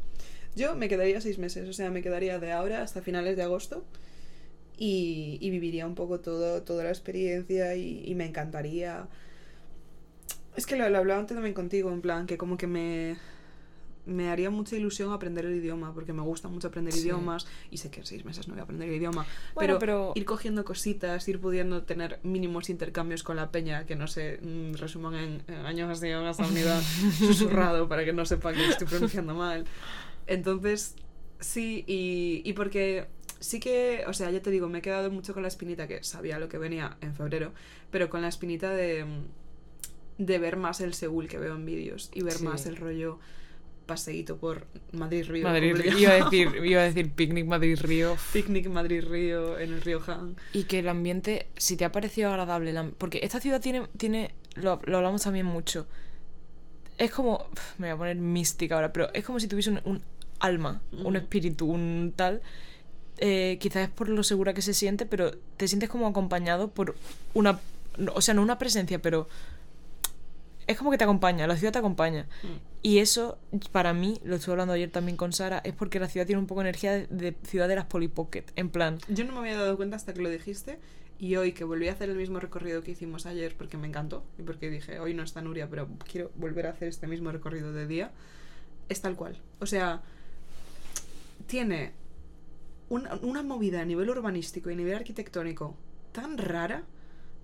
Yo 0.55 0.77
me 0.77 0.89
quedaría 0.89 1.21
seis 1.21 1.39
meses, 1.39 1.69
o 1.69 1.73
sea, 1.73 1.91
me 1.91 2.01
quedaría 2.01 2.39
de 2.39 2.53
ahora 2.53 2.83
hasta 2.83 3.03
finales 3.03 3.37
de 3.37 3.43
agosto 3.43 3.85
y, 4.79 5.39
y 5.41 5.51
viviría 5.51 5.87
un 5.87 5.95
poco 5.95 6.21
todo, 6.21 6.63
toda 6.63 6.85
la 6.85 6.91
experiencia 6.91 7.75
y, 7.75 8.03
y 8.07 8.15
me 8.15 8.25
encantaría. 8.25 9.09
Es 10.57 10.65
que 10.65 10.77
lo, 10.77 10.89
lo 10.89 10.99
hablaba 10.99 11.21
antes 11.21 11.35
también 11.35 11.55
contigo, 11.55 11.91
en 11.91 12.01
plan, 12.01 12.27
que 12.27 12.39
como 12.39 12.57
que 12.57 12.67
me, 12.67 13.17
me 14.07 14.31
haría 14.31 14.51
mucha 14.51 14.77
ilusión 14.77 15.13
aprender 15.13 15.45
el 15.45 15.55
idioma, 15.57 15.93
porque 15.93 16.13
me 16.13 16.23
gusta 16.23 16.49
mucho 16.49 16.69
aprender 16.69 16.95
Sí. 16.95 17.01
idiomas 17.01 17.47
y 17.71 17.77
sé 17.79 17.91
que 17.91 18.01
en 18.01 18.07
seis 18.07 18.25
meses 18.25 18.47
no 18.49 18.55
voy 18.55 18.61
a 18.61 18.63
aprender 18.63 18.89
el 18.89 18.95
idioma, 18.95 19.27
Bueno, 19.55 19.79
pero, 19.79 19.79
pero- 19.79 20.13
ir 20.15 20.25
cogiendo 20.25 20.65
cositas, 20.65 21.27
ir 21.29 21.41
pudiendo 21.41 21.83
tener 21.83 22.21
mínimos 22.23 22.71
intercambios 22.71 23.23
con 23.23 23.37
la 23.37 23.51
peña 23.51 23.85
que 23.85 23.97
no 23.97 24.07
se 24.07 24.39
mm, 24.41 24.75
resuman 24.75 25.15
en, 25.17 25.43
en 25.49 25.67
años 25.67 25.91
así, 25.91 26.07
en 26.09 26.25
esta 26.27 26.47
unidad 26.47 26.81
susurrado 27.19 27.89
para 27.89 28.05
que 28.05 28.13
no 28.13 28.25
sepan 28.25 28.55
que 28.55 28.69
estoy 28.69 28.87
pronunciando 28.87 29.35
mal. 29.35 29.65
Entonces, 30.27 30.95
sí, 31.41 31.85
y, 31.87 32.43
y 32.45 32.53
porque 32.53 33.07
sí 33.41 33.61
que, 33.61 34.05
o 34.07 34.13
sea, 34.13 34.31
ya 34.31 34.41
te 34.41 34.51
digo, 34.51 34.69
me 34.69 34.79
he 34.79 34.83
quedado 34.83 35.11
mucho 35.11 35.35
con 35.35 35.43
la 35.43 35.49
espinita, 35.49 35.87
que 35.87 36.03
sabía 36.05 36.39
lo 36.39 36.49
que 36.49 36.59
venía 36.59 36.97
en 37.01 37.15
febrero, 37.15 37.53
pero 37.91 38.09
con 38.09 38.23
la 38.23 38.29
espinita 38.29 38.71
de, 38.71 39.05
de 40.19 40.39
ver 40.39 40.57
más 40.57 40.81
el 40.81 40.95
Seúl 40.95 41.29
que 41.29 41.39
veo 41.39 41.55
en 41.55 41.67
vídeos 41.67 42.11
y 42.15 42.23
ver 42.23 42.35
Sí. 42.35 42.45
más 42.45 42.67
el 42.67 42.77
rollo 42.77 43.19
paseíto 43.87 44.37
por 44.37 44.67
Madrid-Río. 44.93 45.45
Madrid, 45.45 45.77
le 45.77 46.01
iba 46.01 46.13
a 46.13 46.25
decir, 46.25 46.49
iba 46.65 46.81
a 46.81 46.85
decir 46.85 47.11
picnic 47.13 47.47
Madrid-Río. 47.47 48.17
Picnic 48.33 48.69
Madrid-Río 48.69 49.59
en 49.59 49.73
el 49.75 49.81
río 49.81 50.03
Han. 50.07 50.37
Y 50.53 50.65
que 50.65 50.81
el 50.81 50.89
ambiente, 50.89 51.49
si 51.57 51.77
te 51.77 51.85
ha 51.85 51.93
parecido 51.93 52.31
agradable, 52.31 52.75
porque 52.99 53.21
esta 53.23 53.41
ciudad 53.41 53.61
tiene, 53.61 53.87
tiene 53.97 54.35
lo, 54.55 54.81
lo 54.85 54.97
hablamos 54.99 55.23
también 55.23 55.47
mucho, 55.47 55.87
es 56.99 57.11
como, 57.11 57.47
me 57.79 57.89
voy 57.89 57.95
a 57.95 57.97
poner 57.97 58.17
mística 58.17 58.75
ahora, 58.75 58.93
pero 58.93 59.13
es 59.13 59.25
como 59.25 59.41
si 59.41 59.49
tuviese 59.49 59.71
un, 59.71 59.81
un 59.85 60.03
alma, 60.41 60.81
un 60.93 61.17
espíritu, 61.17 61.67
un 61.67 62.13
tal, 62.17 62.43
eh, 63.19 63.57
quizás 63.61 63.85
es 63.85 63.89
por 63.89 64.09
lo 64.09 64.23
segura 64.23 64.55
que 64.55 64.63
se 64.63 64.75
siente, 64.75 65.07
pero 65.07 65.33
te 65.57 65.69
sientes 65.69 65.89
como 65.89 66.07
acompañado 66.07 66.69
por 66.69 66.97
una, 67.35 67.61
o 68.15 68.21
sea, 68.21 68.35
no 68.35 68.43
una 68.43 68.59
presencia, 68.59 69.01
pero 69.01 69.29
es 70.67 70.77
como 70.77 70.91
que 70.91 70.99
te 70.99 71.05
acompaña, 71.05 71.47
la 71.47 71.57
ciudad 71.57 71.73
te 71.73 71.79
acompaña. 71.79 72.27
Y 72.83 72.99
eso, 72.99 73.39
para 73.73 73.93
mí, 73.93 74.21
lo 74.25 74.37
estuve 74.37 74.53
hablando 74.53 74.75
ayer 74.75 74.91
también 74.91 75.17
con 75.17 75.33
Sara, 75.33 75.61
es 75.65 75.75
porque 75.75 76.01
la 76.01 76.09
ciudad 76.09 76.27
tiene 76.27 76.41
un 76.41 76.47
poco 76.47 76.61
energía 76.61 76.93
de, 76.93 77.07
de 77.07 77.37
ciudad 77.45 77.69
de 77.69 77.77
las 77.77 77.87
Polly 77.87 78.09
Pocket, 78.09 78.45
en 78.57 78.71
plan... 78.71 78.99
Yo 79.09 79.25
no 79.25 79.33
me 79.33 79.39
había 79.41 79.57
dado 79.57 79.77
cuenta 79.77 79.97
hasta 79.97 80.15
que 80.15 80.23
lo 80.23 80.31
dijiste. 80.31 80.79
Y 81.19 81.37
hoy 81.37 81.53
que 81.53 81.65
volví 81.65 81.89
a 81.89 81.93
hacer 81.93 82.11
el 82.11 82.17
mismo 82.17 82.41
recorrido 82.41 82.83
que 82.83 82.91
hicimos 82.91 83.25
ayer 83.25 83.57
porque 83.57 83.79
me 83.79 83.87
encantó 83.87 84.23
y 84.39 84.43
porque 84.43 84.69
dije, 84.69 85.01
hoy 85.01 85.15
no 85.15 85.23
está 85.23 85.41
Nuria, 85.41 85.67
pero 85.71 85.89
quiero 86.11 86.31
volver 86.35 86.67
a 86.67 86.71
hacer 86.71 86.89
este 86.89 87.07
mismo 87.07 87.33
recorrido 87.33 87.73
de 87.73 87.87
día, 87.87 88.11
es 88.91 89.01
tal 89.01 89.17
cual. 89.17 89.41
O 89.59 89.65
sea, 89.65 90.03
tiene 91.47 91.93
una, 92.91 93.15
una 93.23 93.43
movida 93.43 93.81
a 93.81 93.85
nivel 93.87 94.11
urbanístico 94.11 94.69
y 94.69 94.75
a 94.75 94.77
nivel 94.77 94.95
arquitectónico 94.95 95.75
tan 96.13 96.37
rara, 96.37 96.85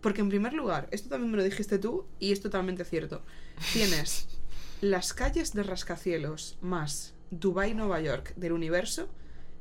porque 0.02 0.20
en 0.20 0.28
primer 0.28 0.52
lugar, 0.52 0.88
esto 0.90 1.08
también 1.08 1.30
me 1.30 1.38
lo 1.38 1.44
dijiste 1.44 1.78
tú 1.78 2.06
y 2.18 2.32
es 2.32 2.42
totalmente 2.42 2.84
cierto, 2.84 3.22
tienes 3.72 4.28
las 4.82 5.14
calles 5.14 5.54
de 5.54 5.62
rascacielos 5.62 6.58
más 6.60 7.14
Dubai 7.30 7.72
Nueva 7.72 8.00
York 8.00 8.34
del 8.36 8.52
universo 8.52 9.08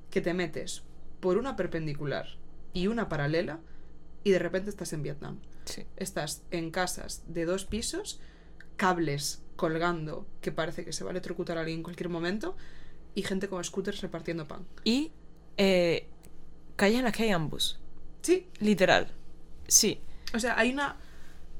que 0.09 0.19
te 0.19 0.34
metes 0.34 0.84
por 1.22 1.38
una 1.38 1.55
perpendicular 1.55 2.27
y 2.73 2.88
una 2.88 3.07
paralela 3.07 3.59
y 4.23 4.31
de 4.31 4.39
repente 4.39 4.69
estás 4.69 4.91
en 4.93 5.03
Vietnam. 5.03 5.39
Sí. 5.65 5.85
Estás 5.95 6.43
en 6.51 6.72
casas 6.72 7.23
de 7.27 7.45
dos 7.45 7.65
pisos, 7.65 8.19
cables 8.76 9.43
colgando 9.55 10.26
que 10.41 10.51
parece 10.51 10.84
que 10.84 10.91
se 10.91 11.03
va 11.03 11.11
a 11.11 11.13
electrocutar 11.13 11.57
a 11.57 11.61
alguien 11.61 11.80
en 11.80 11.84
cualquier 11.84 12.09
momento 12.09 12.57
y 13.13 13.22
gente 13.22 13.47
con 13.47 13.63
scooters 13.63 14.01
repartiendo 14.01 14.47
pan. 14.47 14.65
Y 14.84 15.11
eh, 15.57 16.07
calles 16.76 16.97
en 16.97 17.05
las 17.05 17.13
que 17.13 17.23
hay 17.23 17.30
ambos. 17.30 17.80
Sí, 18.22 18.47
Literal. 18.59 19.11
Sí. 19.68 20.01
O 20.33 20.39
sea, 20.39 20.57
hay 20.57 20.71
una... 20.71 20.95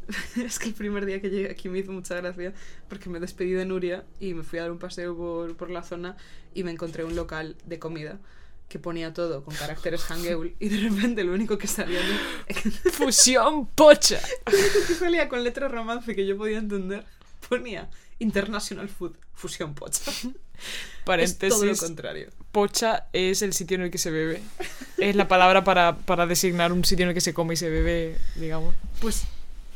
es 0.36 0.60
que 0.60 0.70
el 0.70 0.74
primer 0.74 1.06
día 1.06 1.22
que 1.22 1.30
llegué 1.30 1.50
aquí 1.50 1.70
me 1.70 1.80
hizo 1.80 1.92
mucha 1.92 2.16
gracia 2.16 2.54
porque 2.90 3.10
me 3.10 3.20
despedí 3.20 3.52
de 3.52 3.66
Nuria 3.66 4.04
y 4.20 4.34
me 4.34 4.44
fui 4.44 4.60
a 4.60 4.64
dar 4.64 4.72
un 4.72 4.80
paseo 4.80 5.16
por, 5.16 5.56
por 5.56 5.70
la 5.70 5.84
zona 5.84 6.18
y 6.54 6.64
me 6.64 6.72
encontré 6.72 7.04
un 7.04 7.16
local 7.16 7.56
de 7.66 7.80
comida 7.80 8.20
que 8.68 8.80
ponía 8.80 9.14
todo 9.14 9.44
con 9.44 9.54
caracteres 9.54 10.02
hangeul 10.04 10.56
y 10.58 10.70
de 10.70 10.90
repente 10.90 11.24
lo 11.24 11.34
único 11.34 11.58
que 11.58 11.68
salía 11.68 12.00
Fusión 12.94 13.68
pocha. 13.68 14.22
Lo 14.50 14.58
único 14.58 14.88
que 14.88 14.94
salía 14.96 15.28
con 15.28 15.44
letra 15.44 15.68
romance 15.68 16.16
que 16.16 16.26
yo 16.26 16.38
podía 16.38 16.58
entender 16.58 17.06
ponía 17.48 17.90
International 18.20 18.88
Food 18.88 19.18
Fusión 19.34 19.74
Pocha. 19.74 20.12
Es 21.18 21.38
todo 21.38 21.50
lo 21.50 21.56
Paréntesis. 21.58 21.82
contrario. 21.82 22.30
Pocha 22.52 23.08
es 23.12 23.42
el 23.42 23.54
sitio 23.54 23.76
en 23.76 23.82
el 23.82 23.92
que 23.92 23.98
se 23.98 24.12
bebe. 24.12 24.42
Es 24.98 25.16
la 25.16 25.28
palabra 25.28 25.64
para, 25.64 25.98
para 25.98 26.28
designar 26.28 26.72
un 26.72 26.86
sitio 26.86 27.04
en 27.04 27.10
el 27.10 27.16
que 27.16 27.22
se 27.22 27.34
come 27.34 27.56
y 27.56 27.58
se 27.58 27.70
bebe, 27.70 28.18
digamos. 28.36 28.76
Pues 29.02 29.24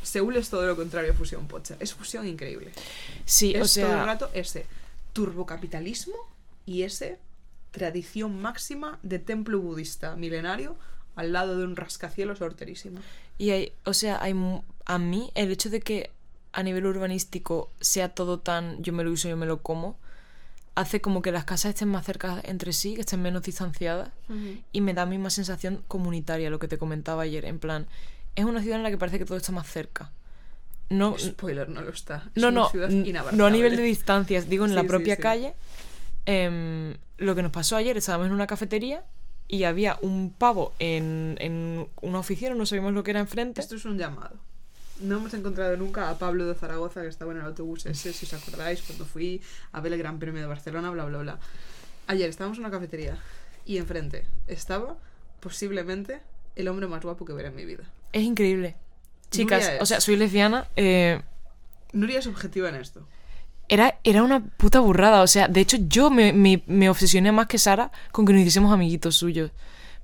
Seúl 0.02 0.36
es 0.36 0.48
todo 0.50 0.66
lo 0.66 0.76
contrario 0.76 1.12
a 1.12 1.14
Fusión 1.14 1.48
Pocha. 1.48 1.76
Es 1.80 1.94
fusión 1.94 2.26
increíble. 2.26 2.70
Sí, 3.24 3.54
es 3.54 3.62
o 3.62 3.66
sea. 3.66 3.86
todo 3.86 3.98
el 3.98 4.06
rato 4.06 4.30
ese 4.34 4.66
turbocapitalismo 5.12 6.14
y 6.64 6.82
ese 6.82 7.18
tradición 7.72 8.40
máxima 8.40 8.98
de 9.02 9.18
templo 9.18 9.58
budista 9.58 10.14
milenario 10.16 10.76
al 11.16 11.32
lado 11.32 11.58
de 11.58 11.64
un 11.64 11.74
rascacielos 11.76 12.40
horterísimo. 12.40 13.00
Y 13.38 13.50
hay, 13.50 13.72
o 13.84 13.94
sea, 13.94 14.22
hay 14.22 14.34
a 14.84 14.98
mí 14.98 15.30
el 15.34 15.50
hecho 15.50 15.70
de 15.70 15.80
que 15.80 16.10
a 16.52 16.62
nivel 16.62 16.86
urbanístico 16.86 17.70
sea 17.80 18.10
todo 18.10 18.38
tan 18.38 18.82
yo 18.82 18.92
me 18.92 19.04
lo 19.04 19.10
uso, 19.10 19.28
yo 19.28 19.36
me 19.36 19.46
lo 19.46 19.60
como, 19.60 19.98
hace 20.76 21.00
como 21.00 21.22
que 21.22 21.32
las 21.32 21.44
casas 21.44 21.70
estén 21.70 21.88
más 21.88 22.06
cerca 22.06 22.40
entre 22.44 22.72
sí, 22.72 22.94
que 22.94 23.00
estén 23.00 23.20
menos 23.22 23.42
distanciadas. 23.42 24.10
Y 24.72 24.80
me 24.80 24.94
da 24.94 25.02
a 25.02 25.06
mí 25.06 25.18
más 25.18 25.32
sensación 25.34 25.82
comunitaria, 25.88 26.48
lo 26.50 26.58
que 26.60 26.68
te 26.68 26.78
comentaba 26.78 27.22
ayer. 27.22 27.44
En 27.46 27.58
plan, 27.58 27.86
es 28.36 28.44
una 28.44 28.62
ciudad 28.62 28.76
en 28.76 28.82
la 28.84 28.90
que 28.90 28.98
parece 28.98 29.18
que 29.18 29.24
todo 29.24 29.36
está 29.38 29.50
más 29.52 29.66
cerca. 29.66 30.12
No, 30.88 31.18
Spoiler, 31.18 31.68
no 31.68 31.82
lo 31.82 31.90
está. 31.90 32.30
Es 32.36 32.40
no, 32.40 32.52
no, 32.52 32.70
no 33.32 33.46
a 33.46 33.50
nivel 33.50 33.76
de 33.76 33.82
distancias, 33.82 34.48
digo 34.48 34.64
en 34.66 34.74
la 34.76 34.82
Sí, 34.82 34.86
propia 34.86 35.16
sí. 35.16 35.22
calle. 35.22 35.54
Em, 36.26 36.94
lo 37.18 37.34
que 37.34 37.42
nos 37.42 37.50
pasó 37.52 37.76
ayer, 37.76 37.96
estábamos 37.96 38.28
en 38.28 38.32
una 38.32 38.46
cafetería 38.46 39.02
y 39.48 39.64
había 39.64 39.98
un 40.02 40.32
pavo 40.36 40.74
en, 40.78 41.36
en 41.40 41.88
una 42.02 42.18
oficina, 42.18 42.54
no 42.54 42.66
sabíamos 42.66 42.92
lo 42.92 43.02
que 43.02 43.12
era 43.12 43.20
enfrente. 43.20 43.60
Esto 43.60 43.76
es 43.76 43.84
un 43.84 43.98
llamado. 43.98 44.36
No 45.00 45.16
hemos 45.16 45.34
encontrado 45.34 45.76
nunca 45.76 46.08
a 46.10 46.18
Pablo 46.18 46.46
de 46.46 46.54
Zaragoza, 46.54 47.02
que 47.02 47.08
estaba 47.08 47.32
en 47.32 47.38
el 47.38 47.44
autobús 47.44 47.84
ese, 47.86 48.12
si 48.12 48.24
os 48.26 48.32
acordáis, 48.32 48.82
cuando 48.82 49.04
fui 49.04 49.42
a 49.72 49.80
ver 49.80 49.92
el 49.92 49.98
Gran 49.98 50.18
Premio 50.18 50.40
de 50.40 50.46
Barcelona, 50.46 50.90
bla, 50.90 51.04
bla, 51.04 51.18
bla. 51.18 51.38
Ayer 52.06 52.28
estábamos 52.30 52.58
en 52.58 52.64
una 52.64 52.70
cafetería 52.72 53.18
y 53.66 53.76
enfrente 53.78 54.26
estaba 54.46 54.96
posiblemente 55.40 56.20
el 56.54 56.68
hombre 56.68 56.86
más 56.86 57.02
guapo 57.02 57.24
que 57.24 57.32
veré 57.34 57.48
en 57.48 57.56
mi 57.56 57.64
vida. 57.64 57.84
Es 58.12 58.22
increíble. 58.22 58.76
Chicas, 59.30 59.68
es- 59.68 59.82
o 59.82 59.86
sea, 59.86 60.00
soy 60.00 60.16
lesbiana. 60.16 60.68
eh, 60.76 61.20
Nuria 61.92 62.18
es 62.20 62.26
objetiva 62.26 62.68
en 62.68 62.76
esto. 62.76 63.06
era, 63.68 63.98
era 64.04 64.22
una 64.22 64.40
puta 64.44 64.80
burrada. 64.80 65.22
O 65.22 65.26
sea, 65.26 65.48
de 65.48 65.60
hecho, 65.60 65.76
yo 65.88 66.08
me, 66.10 66.32
me, 66.32 66.62
me 66.66 66.88
obsesioné 66.88 67.32
más 67.32 67.48
que 67.48 67.58
Sara 67.58 67.90
con 68.12 68.24
que 68.24 68.32
nos 68.32 68.40
hiciésemos 68.40 68.72
amiguitos 68.72 69.16
suyos. 69.16 69.50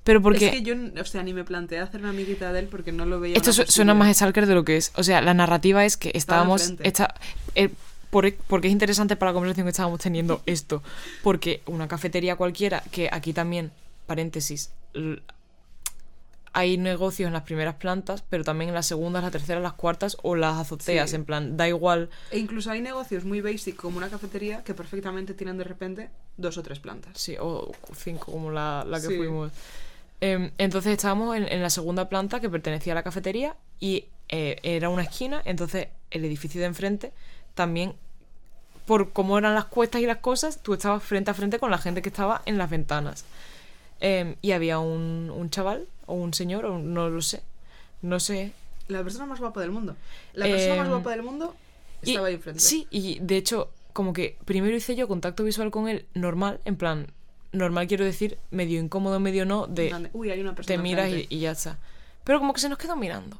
Pero 0.03 0.21
porque. 0.21 0.47
Es 0.47 0.51
que 0.51 0.61
yo, 0.63 0.75
o 0.99 1.05
sea, 1.05 1.23
ni 1.23 1.33
me 1.33 1.43
planteé 1.43 1.79
hacer 1.79 2.01
una 2.01 2.09
amiguita 2.09 2.51
de 2.51 2.59
él 2.59 2.67
porque 2.67 2.91
no 2.91 3.05
lo 3.05 3.19
veía. 3.19 3.37
Esto 3.37 3.53
su- 3.53 3.63
suena 3.65 3.93
más 3.93 4.13
Stalker 4.15 4.45
de 4.45 4.53
lo 4.55 4.65
que 4.65 4.75
es. 4.77 4.91
O 4.95 5.03
sea, 5.03 5.21
la 5.21 5.33
narrativa 5.33 5.85
es 5.85 5.95
que 5.97 6.11
estábamos. 6.13 6.73
Esta, 6.81 7.15
eh, 7.55 7.69
por- 8.09 8.33
porque 8.47 8.67
es 8.67 8.73
interesante 8.73 9.15
para 9.15 9.31
la 9.31 9.33
conversación 9.33 9.65
que 9.65 9.71
estábamos 9.71 9.99
teniendo 10.01 10.41
esto. 10.45 10.83
Porque 11.23 11.61
una 11.67 11.87
cafetería 11.87 12.35
cualquiera, 12.35 12.83
que 12.91 13.07
aquí 13.11 13.31
también, 13.33 13.71
paréntesis, 14.05 14.71
hay 16.55 16.77
negocios 16.77 17.25
en 17.27 17.33
las 17.33 17.41
primeras 17.43 17.75
plantas, 17.75 18.23
pero 18.29 18.43
también 18.43 18.69
en 18.69 18.75
las 18.75 18.85
segundas, 18.85 19.23
las 19.23 19.31
terceras, 19.31 19.63
las 19.63 19.73
cuartas 19.73 20.17
o 20.21 20.35
las 20.35 20.55
azoteas. 20.59 21.09
Sí. 21.09 21.15
En 21.15 21.25
plan, 21.25 21.57
da 21.57 21.67
igual. 21.67 22.09
E 22.29 22.37
incluso 22.37 22.69
hay 22.69 22.79
negocios 22.81 23.25
muy 23.25 23.41
basic 23.41 23.75
como 23.75 23.97
una 23.97 24.09
cafetería 24.09 24.63
que 24.63 24.75
perfectamente 24.75 25.33
tienen 25.33 25.57
de 25.57 25.63
repente 25.63 26.09
dos 26.37 26.57
o 26.59 26.61
tres 26.61 26.77
plantas. 26.79 27.13
Sí, 27.19 27.35
o 27.39 27.71
cinco, 27.95 28.31
como 28.31 28.51
la, 28.51 28.85
la 28.87 29.01
que 29.01 29.07
Sí. 29.07 29.17
fuimos. 29.17 29.51
Em, 30.25 30.51
entonces 30.57 30.93
estábamos 30.93 31.35
en, 31.35 31.51
en 31.51 31.61
la 31.61 31.69
segunda 31.69 32.07
planta 32.07 32.39
que 32.39 32.49
pertenecía 32.49 32.93
a 32.93 32.95
la 32.95 33.03
cafetería 33.03 33.57
y 33.81 34.05
eh, 34.29 34.57
era 34.63 34.87
una 34.87 35.03
esquina, 35.03 35.41
entonces 35.43 35.89
el 36.11 36.23
edificio 36.23 36.61
de 36.61 36.67
enfrente 36.67 37.11
también, 37.55 37.93
por 38.85 39.11
cómo 39.11 39.37
eran 39.37 39.53
las 39.53 39.65
cuestas 39.65 39.99
y 40.01 40.05
las 40.05 40.19
cosas, 40.19 40.63
tú 40.63 40.73
estabas 40.73 41.03
frente 41.03 41.29
a 41.29 41.33
frente 41.33 41.59
con 41.59 41.71
la 41.71 41.77
gente 41.77 42.01
que 42.01 42.07
estaba 42.07 42.41
en 42.45 42.57
las 42.57 42.69
ventanas. 42.69 43.25
Em, 43.99 44.35
y 44.41 44.51
había 44.53 44.79
un, 44.79 45.29
un 45.29 45.49
chaval 45.49 45.87
o 46.05 46.13
un 46.13 46.33
señor, 46.33 46.63
o 46.67 46.79
no 46.79 47.09
lo 47.09 47.21
sé, 47.21 47.41
no 48.01 48.21
sé. 48.21 48.53
La 48.87 49.03
persona 49.03 49.25
más 49.25 49.41
guapa 49.41 49.59
del 49.59 49.71
mundo. 49.71 49.97
La 50.33 50.45
persona 50.45 50.75
más 50.75 50.85
Em, 50.87 50.91
guapa 50.93 51.09
del 51.11 51.23
mundo 51.23 51.53
y- 52.01 52.11
estaba 52.11 52.27
ahí 52.27 52.35
enfrente. 52.35 52.61
Sí, 52.61 52.87
y 52.91 53.19
de 53.19 53.35
hecho, 53.35 53.71
como 53.91 54.13
que 54.13 54.37
primero 54.45 54.73
hice 54.73 54.95
yo 54.95 55.09
contacto 55.09 55.43
visual 55.43 55.69
con 55.69 55.89
él 55.89 56.05
normal, 56.13 56.61
en 56.63 56.77
plan, 56.77 57.07
normal 57.53 57.87
quiero 57.87 58.03
decir, 58.03 58.37
medio 58.51 58.79
incómodo, 58.79 59.19
medio 59.19 59.45
no, 59.45 59.67
de 59.67 59.87
plan 59.87 60.03
de, 60.03 60.09
Uy, 60.13 60.31
hay 60.31 60.41
una 60.41 60.53
persona 60.55 60.75
te 60.75 60.81
miras 60.81 61.07
y, 61.07 61.11
enfrente". 61.11 61.35
y 61.35 61.39
ya 61.39 61.51
está. 61.51 61.77
Pero 62.23 62.39
como 62.39 62.53
que 62.53 62.59
se 62.59 62.69
nos 62.69 62.77
quedó 62.77 62.95
mirando. 62.95 63.39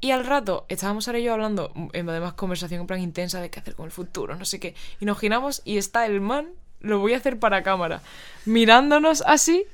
Y 0.00 0.10
al 0.10 0.26
rato 0.26 0.66
estábamos 0.68 1.06
ahora 1.06 1.20
y 1.20 1.24
yo 1.24 1.32
hablando, 1.32 1.70
mm, 1.74 1.88
en 1.92 2.08
además 2.08 2.34
conversación 2.34 2.80
en 2.80 2.86
plan 2.86 3.00
intensa 3.00 3.40
de 3.40 3.50
qué 3.50 3.60
hacer 3.60 3.74
con 3.74 3.86
el 3.86 3.92
futuro, 3.92 4.34
no 4.36 4.44
sé 4.44 4.58
qué. 4.58 4.74
Y 5.00 5.04
nos 5.04 5.18
giramos 5.18 5.62
y 5.64 5.78
está 5.78 6.06
el 6.06 6.20
man, 6.20 6.48
lo 6.80 6.98
voy 6.98 7.14
a 7.14 7.18
hacer 7.18 7.38
para 7.38 7.62
cámara, 7.62 8.02
mirándonos 8.44 9.22
así. 9.26 9.64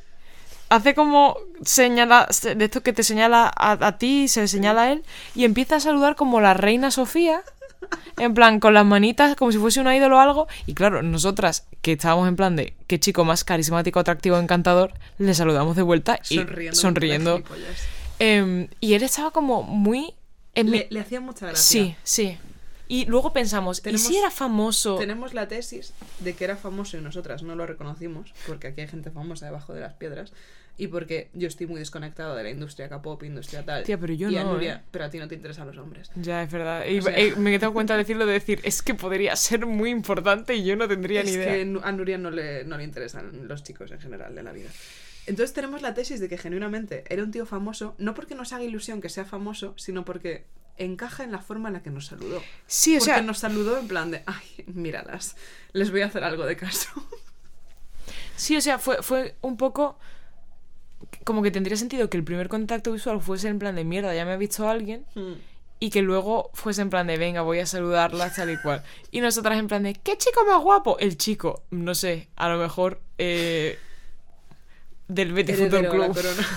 Hace 0.69 0.95
como 0.95 1.39
señala, 1.63 2.29
de 2.43 2.63
esto 2.63 2.83
que 2.83 2.93
te 2.93 3.03
señala 3.03 3.51
a, 3.57 3.87
a 3.87 3.97
ti, 3.97 4.29
se 4.29 4.47
señala 4.49 4.83
a 4.83 4.93
él, 4.93 5.03
y 5.35 5.47
empieza 5.47 5.77
a 5.77 5.81
saludar 5.81 6.15
como 6.15 6.43
la 6.43 6.53
reina 6.53 6.91
Sofía, 6.91 7.43
en 8.19 8.35
plan, 8.35 8.61
con 8.61 8.75
las 8.75 8.85
manitas, 8.85 9.37
como 9.37 9.53
si 9.53 9.59
fuese 9.59 9.81
un 9.81 9.93
ídolo 9.93 10.17
o 10.17 10.21
algo. 10.21 10.49
Y 10.67 10.75
claro, 10.75 11.03
nosotras, 11.03 11.67
que 11.83 11.93
estábamos 11.93 12.29
en 12.29 12.37
plan 12.37 12.57
de 12.57 12.75
qué 12.87 12.99
chico 13.01 13.25
más 13.25 13.45
carismático, 13.45 14.01
atractivo, 14.01 14.39
encantador, 14.39 14.93
le 15.19 15.35
saludamos 15.35 15.77
de 15.77 15.83
vuelta 15.83 16.21
y 16.29 16.37
Sonriendo. 16.37 16.77
sonriendo. 16.77 17.43
Em, 18.19 18.69
y 18.81 18.95
él 18.95 19.03
estaba 19.03 19.31
como 19.31 19.63
muy... 19.63 20.15
en 20.55 20.71
mi- 20.71 20.79
Le, 20.79 20.87
le 20.91 21.01
hacía 21.01 21.21
mucha 21.21 21.47
gracia. 21.47 21.63
Sí, 21.83 21.97
sí. 22.03 22.39
Y 22.89 23.05
luego 23.05 23.33
pensamos, 23.33 23.83
Tenemos- 23.83 24.03
¿y 24.03 24.09
si 24.09 24.17
era 24.17 24.31
famoso? 24.31 24.97
Tenemos 24.97 25.35
la 25.35 25.47
tesis 25.47 25.93
de 26.21 26.35
que 26.35 26.45
era 26.45 26.57
famoso 26.57 26.97
y 26.97 27.01
nosotras 27.03 27.43
no 27.43 27.55
lo 27.55 27.67
reconocimos, 27.67 28.33
porque 28.47 28.69
aquí 28.69 28.81
hay 28.81 28.89
gente 28.89 29.11
famosa 29.11 29.45
debajo 29.47 29.75
de 29.75 29.81
las 29.83 29.93
piedras, 29.93 30.33
y 30.79 30.87
porque 30.87 31.29
yo 31.35 31.49
estoy 31.49 31.67
muy 31.67 31.81
desconectado 31.81 32.35
de 32.37 32.45
la 32.45 32.51
industria 32.51 32.89
K-pop, 32.89 33.23
industria 33.25 33.65
tal. 33.65 33.83
Tía, 33.83 33.99
pero 33.99 34.15
yo 34.15 34.31
y 34.31 34.37
a 34.39 34.45
no, 34.45 34.55
Nuria- 34.55 34.77
¿eh? 34.77 34.83
Pero 34.91 35.05
a 35.05 35.11
ti 35.11 35.19
no 35.19 35.27
te 35.29 35.35
interesan 35.35 35.67
los 35.67 35.77
hombres. 35.77 36.11
Ya, 36.15 36.43
es 36.45 36.51
verdad. 36.51 36.87
Y, 36.87 37.03
sea- 37.03 37.19
eh, 37.19 37.35
me 37.37 37.55
he 37.55 37.59
dado 37.59 37.73
cuenta 37.73 37.95
de 37.95 37.99
decirlo, 37.99 38.25
de 38.27 38.33
decir, 38.35 38.61
es 38.63 38.81
que 38.81 38.95
podría 38.95 39.35
ser 39.37 39.67
muy 39.67 39.91
importante 39.91 40.55
y 40.55 40.65
yo 40.65 40.77
no 40.77 40.87
tendría 40.89 41.23
ni 41.25 41.31
es 41.31 41.35
idea. 41.37 41.53
que 41.53 41.65
nu- 41.65 41.81
a 41.83 41.93
Nuria 41.93 42.17
no 42.17 42.31
le, 42.31 42.65
no 42.65 42.79
le 42.79 42.85
interesan 42.85 43.49
los 43.49 43.63
chicos 43.65 43.91
en 43.91 44.01
general 44.01 44.35
de 44.35 44.43
la 44.43 44.53
vida. 44.53 44.71
Entonces 45.27 45.53
tenemos 45.53 45.83
la 45.83 45.93
tesis 45.93 46.21
de 46.21 46.29
que 46.29 46.39
genuinamente 46.39 47.05
era 47.09 47.23
un 47.23 47.31
tío 47.33 47.45
famoso, 47.45 47.95
no 47.99 48.15
porque 48.15 48.35
nos 48.35 48.53
haga 48.55 48.65
ilusión 48.65 49.01
que 49.03 49.09
sea 49.11 49.25
famoso, 49.27 49.75
sino 49.77 50.05
porque 50.05 50.47
encaja 50.79 51.25
en 51.25 51.33
la 51.33 51.41
forma 51.41 51.69
en 51.69 51.75
la 51.75 51.83
que 51.83 51.91
nos 51.91 52.07
saludó. 52.07 52.41
Sí, 52.69 52.95
o 52.95 52.99
porque 53.01 53.13
sea, 53.15 53.21
nos 53.23 53.39
saludó 53.39 53.79
en 53.79 53.89
plan 53.89 54.11
de, 54.13 54.23
ay, 54.27 54.65
míralas, 54.69 55.37
les 55.73 55.91
voy 55.91 56.03
a 56.03 56.07
hacer 56.07 56.23
algo 56.25 56.47
de 56.47 56.57
caso. 56.57 56.89
sí, 58.37 58.57
o 58.57 58.61
sea, 58.61 58.79
fue, 58.79 59.03
fue 59.03 59.35
un 59.43 59.57
poco 59.57 59.99
como 61.25 61.43
que 61.43 61.51
tendría 61.51 61.77
sentido 61.77 62.09
que 62.11 62.17
el 62.17 62.25
primer 62.25 62.49
contacto 62.49 62.93
visual 62.93 63.21
fuese 63.21 63.49
en 63.49 63.59
plan 63.59 63.75
de 63.77 63.85
mierda, 63.85 64.15
ya 64.15 64.25
me 64.25 64.33
ha 64.33 64.37
visto 64.37 64.69
alguien, 64.69 65.05
y 65.81 65.91
que 65.91 66.03
luego 66.03 66.51
fuese 66.55 66.83
en 66.83 66.91
plan 66.91 67.07
de 67.07 67.17
venga, 67.19 67.43
voy 67.43 67.61
a 67.61 67.67
saludarla, 67.67 68.33
tal 68.33 68.51
y 68.51 68.57
cual. 68.61 68.83
Y 69.11 69.21
nosotras 69.21 69.59
en 69.59 69.69
plan 69.69 69.83
de, 69.85 69.95
¿qué 69.95 70.17
chico 70.19 70.45
más 70.45 70.61
guapo? 70.63 70.99
El 70.99 71.17
chico, 71.17 71.63
no 71.71 71.95
sé, 71.95 72.29
a 72.37 72.49
lo 72.49 72.59
mejor 72.59 73.01
eh, 73.19 73.79
del 75.07 75.33
Betis 75.33 75.57
Fútbol 75.57 75.89
Club. 75.89 76.19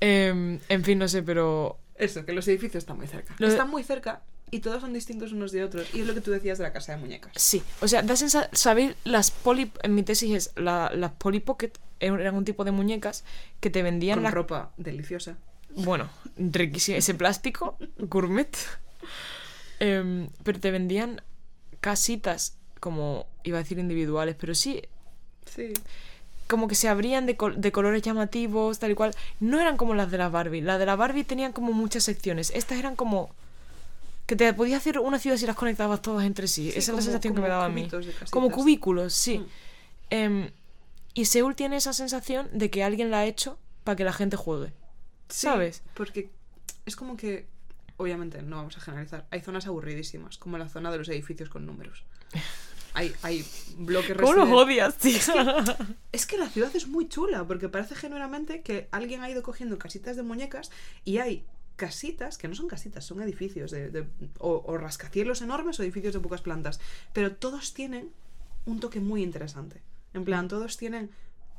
Em, 0.00 0.58
en 0.68 0.84
fin, 0.84 0.98
no 0.98 1.08
sé, 1.08 1.22
pero 1.22 1.78
Eso, 1.96 2.24
que 2.26 2.32
los 2.32 2.46
edificios 2.48 2.82
están 2.82 2.96
muy 2.98 3.06
cerca. 3.06 3.34
Lo 3.38 3.46
de- 3.46 3.52
Están 3.54 3.70
muy 3.70 3.82
cerca 3.82 4.22
y 4.50 4.60
todos 4.60 4.80
son 4.82 4.92
distintos 4.92 5.32
unos 5.32 5.50
de 5.52 5.64
otros. 5.64 5.88
Y 5.94 6.00
es 6.00 6.06
lo 6.06 6.14
que 6.14 6.20
tú 6.20 6.30
decías 6.30 6.58
de 6.58 6.64
la 6.64 6.72
casa 6.72 6.92
de 6.92 6.98
muñecas. 6.98 7.32
sí. 7.36 7.62
O 7.80 7.88
sea, 7.88 8.02
da 8.02 8.14
sensación, 8.16 8.50
¿sabéis? 8.54 8.94
Las 9.04 9.30
poli, 9.30 9.70
en 9.82 9.94
mi 9.94 10.02
tesis 10.02 10.34
es, 10.34 10.52
la- 10.56 10.90
las 10.94 11.12
Polly 11.12 11.40
Pocket 11.40 11.72
eran 12.06 12.34
un 12.34 12.44
tipo 12.44 12.64
de 12.64 12.70
muñecas 12.72 13.24
que 13.60 13.70
te 13.70 13.82
vendían 13.82 14.16
Con 14.18 14.24
la 14.24 14.30
ropa 14.30 14.70
deliciosa. 14.76 15.36
Bueno, 15.76 16.08
riquísimo. 16.36 16.96
Ese 16.98 17.14
plástico, 17.14 17.76
gourmet. 17.98 18.56
Em, 19.80 20.28
pero 20.42 20.60
te 20.60 20.70
vendían 20.70 21.20
casitas 21.80 22.56
como, 22.80 23.26
iba 23.42 23.58
a 23.58 23.62
decir 23.62 23.78
individuales, 23.78 24.36
pero 24.38 24.54
sí, 24.54 24.82
Sí. 25.46 25.72
como 26.48 26.68
que 26.68 26.74
se 26.74 26.88
abrían 26.88 27.26
de, 27.26 27.36
col- 27.36 27.60
de 27.60 27.72
colores 27.72 28.02
llamativos, 28.02 28.78
tal 28.78 28.90
y 28.92 28.94
cual. 28.94 29.14
No 29.40 29.60
eran 29.60 29.76
como 29.76 29.94
las 29.94 30.10
de 30.10 30.18
la 30.18 30.28
Barbie. 30.28 30.60
Las 30.60 30.78
de 30.78 30.86
la 30.86 30.96
Barbie 30.96 31.24
tenían 31.24 31.52
como 31.52 31.72
muchas 31.72 32.04
secciones. 32.04 32.50
Estas 32.54 32.78
eran 32.78 32.96
como... 32.96 33.30
Que 34.26 34.36
te 34.36 34.54
podías 34.54 34.78
hacer 34.80 34.98
una 35.00 35.18
ciudad 35.18 35.36
si 35.36 35.46
las 35.46 35.56
conectabas 35.56 36.00
todas 36.00 36.24
entre 36.24 36.48
sí. 36.48 36.68
Esa 36.70 36.78
es 36.78 36.88
la 36.96 37.02
sensación 37.02 37.34
que 37.34 37.40
me 37.42 37.48
daba 37.48 37.66
a 37.66 37.68
mí. 37.68 37.88
Como 38.30 38.50
cubículos, 38.50 39.12
sí. 39.12 39.38
Mm. 39.38 39.46
Em, 40.10 40.50
y 41.14 41.24
Seúl 41.26 41.54
tiene 41.54 41.76
esa 41.76 41.92
sensación 41.92 42.48
de 42.52 42.70
que 42.70 42.84
alguien 42.84 43.10
la 43.10 43.20
ha 43.20 43.24
hecho 43.26 43.58
para 43.84 43.96
que 43.96 44.04
la 44.04 44.12
gente 44.12 44.36
juegue. 44.36 44.72
Sí, 45.28 45.46
¿Sabes? 45.46 45.82
Porque 45.94 46.30
es 46.86 46.96
como 46.96 47.16
que, 47.16 47.46
obviamente, 47.96 48.42
no 48.42 48.56
vamos 48.56 48.76
a 48.76 48.80
generalizar. 48.80 49.26
Hay 49.30 49.40
zonas 49.40 49.66
aburridísimas, 49.66 50.38
como 50.38 50.58
la 50.58 50.68
zona 50.68 50.90
de 50.90 50.98
los 50.98 51.08
edificios 51.08 51.48
con 51.48 51.64
números. 51.66 52.04
Hay, 52.94 53.12
hay 53.22 53.44
bloques 53.76 54.16
¿Cómo 54.16 54.32
los 54.34 54.48
odias, 54.50 54.96
tío? 54.98 55.18
Es 56.12 56.26
que 56.26 56.38
la 56.38 56.48
ciudad 56.48 56.74
es 56.76 56.86
muy 56.86 57.08
chula, 57.08 57.44
porque 57.44 57.68
parece 57.68 57.94
genuinamente 57.96 58.62
que 58.62 58.88
alguien 58.92 59.22
ha 59.22 59.30
ido 59.30 59.42
cogiendo 59.42 59.78
casitas 59.78 60.16
de 60.16 60.22
muñecas 60.22 60.70
y 61.04 61.18
hay 61.18 61.44
casitas, 61.76 62.38
que 62.38 62.46
no 62.46 62.54
son 62.54 62.68
casitas, 62.68 63.04
son 63.04 63.20
edificios 63.20 63.72
de, 63.72 63.90
de- 63.90 64.06
o, 64.38 64.62
o 64.64 64.78
rascacielos 64.78 65.42
enormes 65.42 65.80
o 65.80 65.82
edificios 65.82 66.14
de 66.14 66.20
pocas 66.20 66.40
plantas, 66.40 66.78
pero 67.12 67.34
todos 67.34 67.74
tienen 67.74 68.12
un 68.64 68.78
toque 68.78 69.00
muy 69.00 69.24
interesante. 69.24 69.82
En 70.14 70.24
plan, 70.24 70.48
todos 70.48 70.76
tienen 70.76 71.10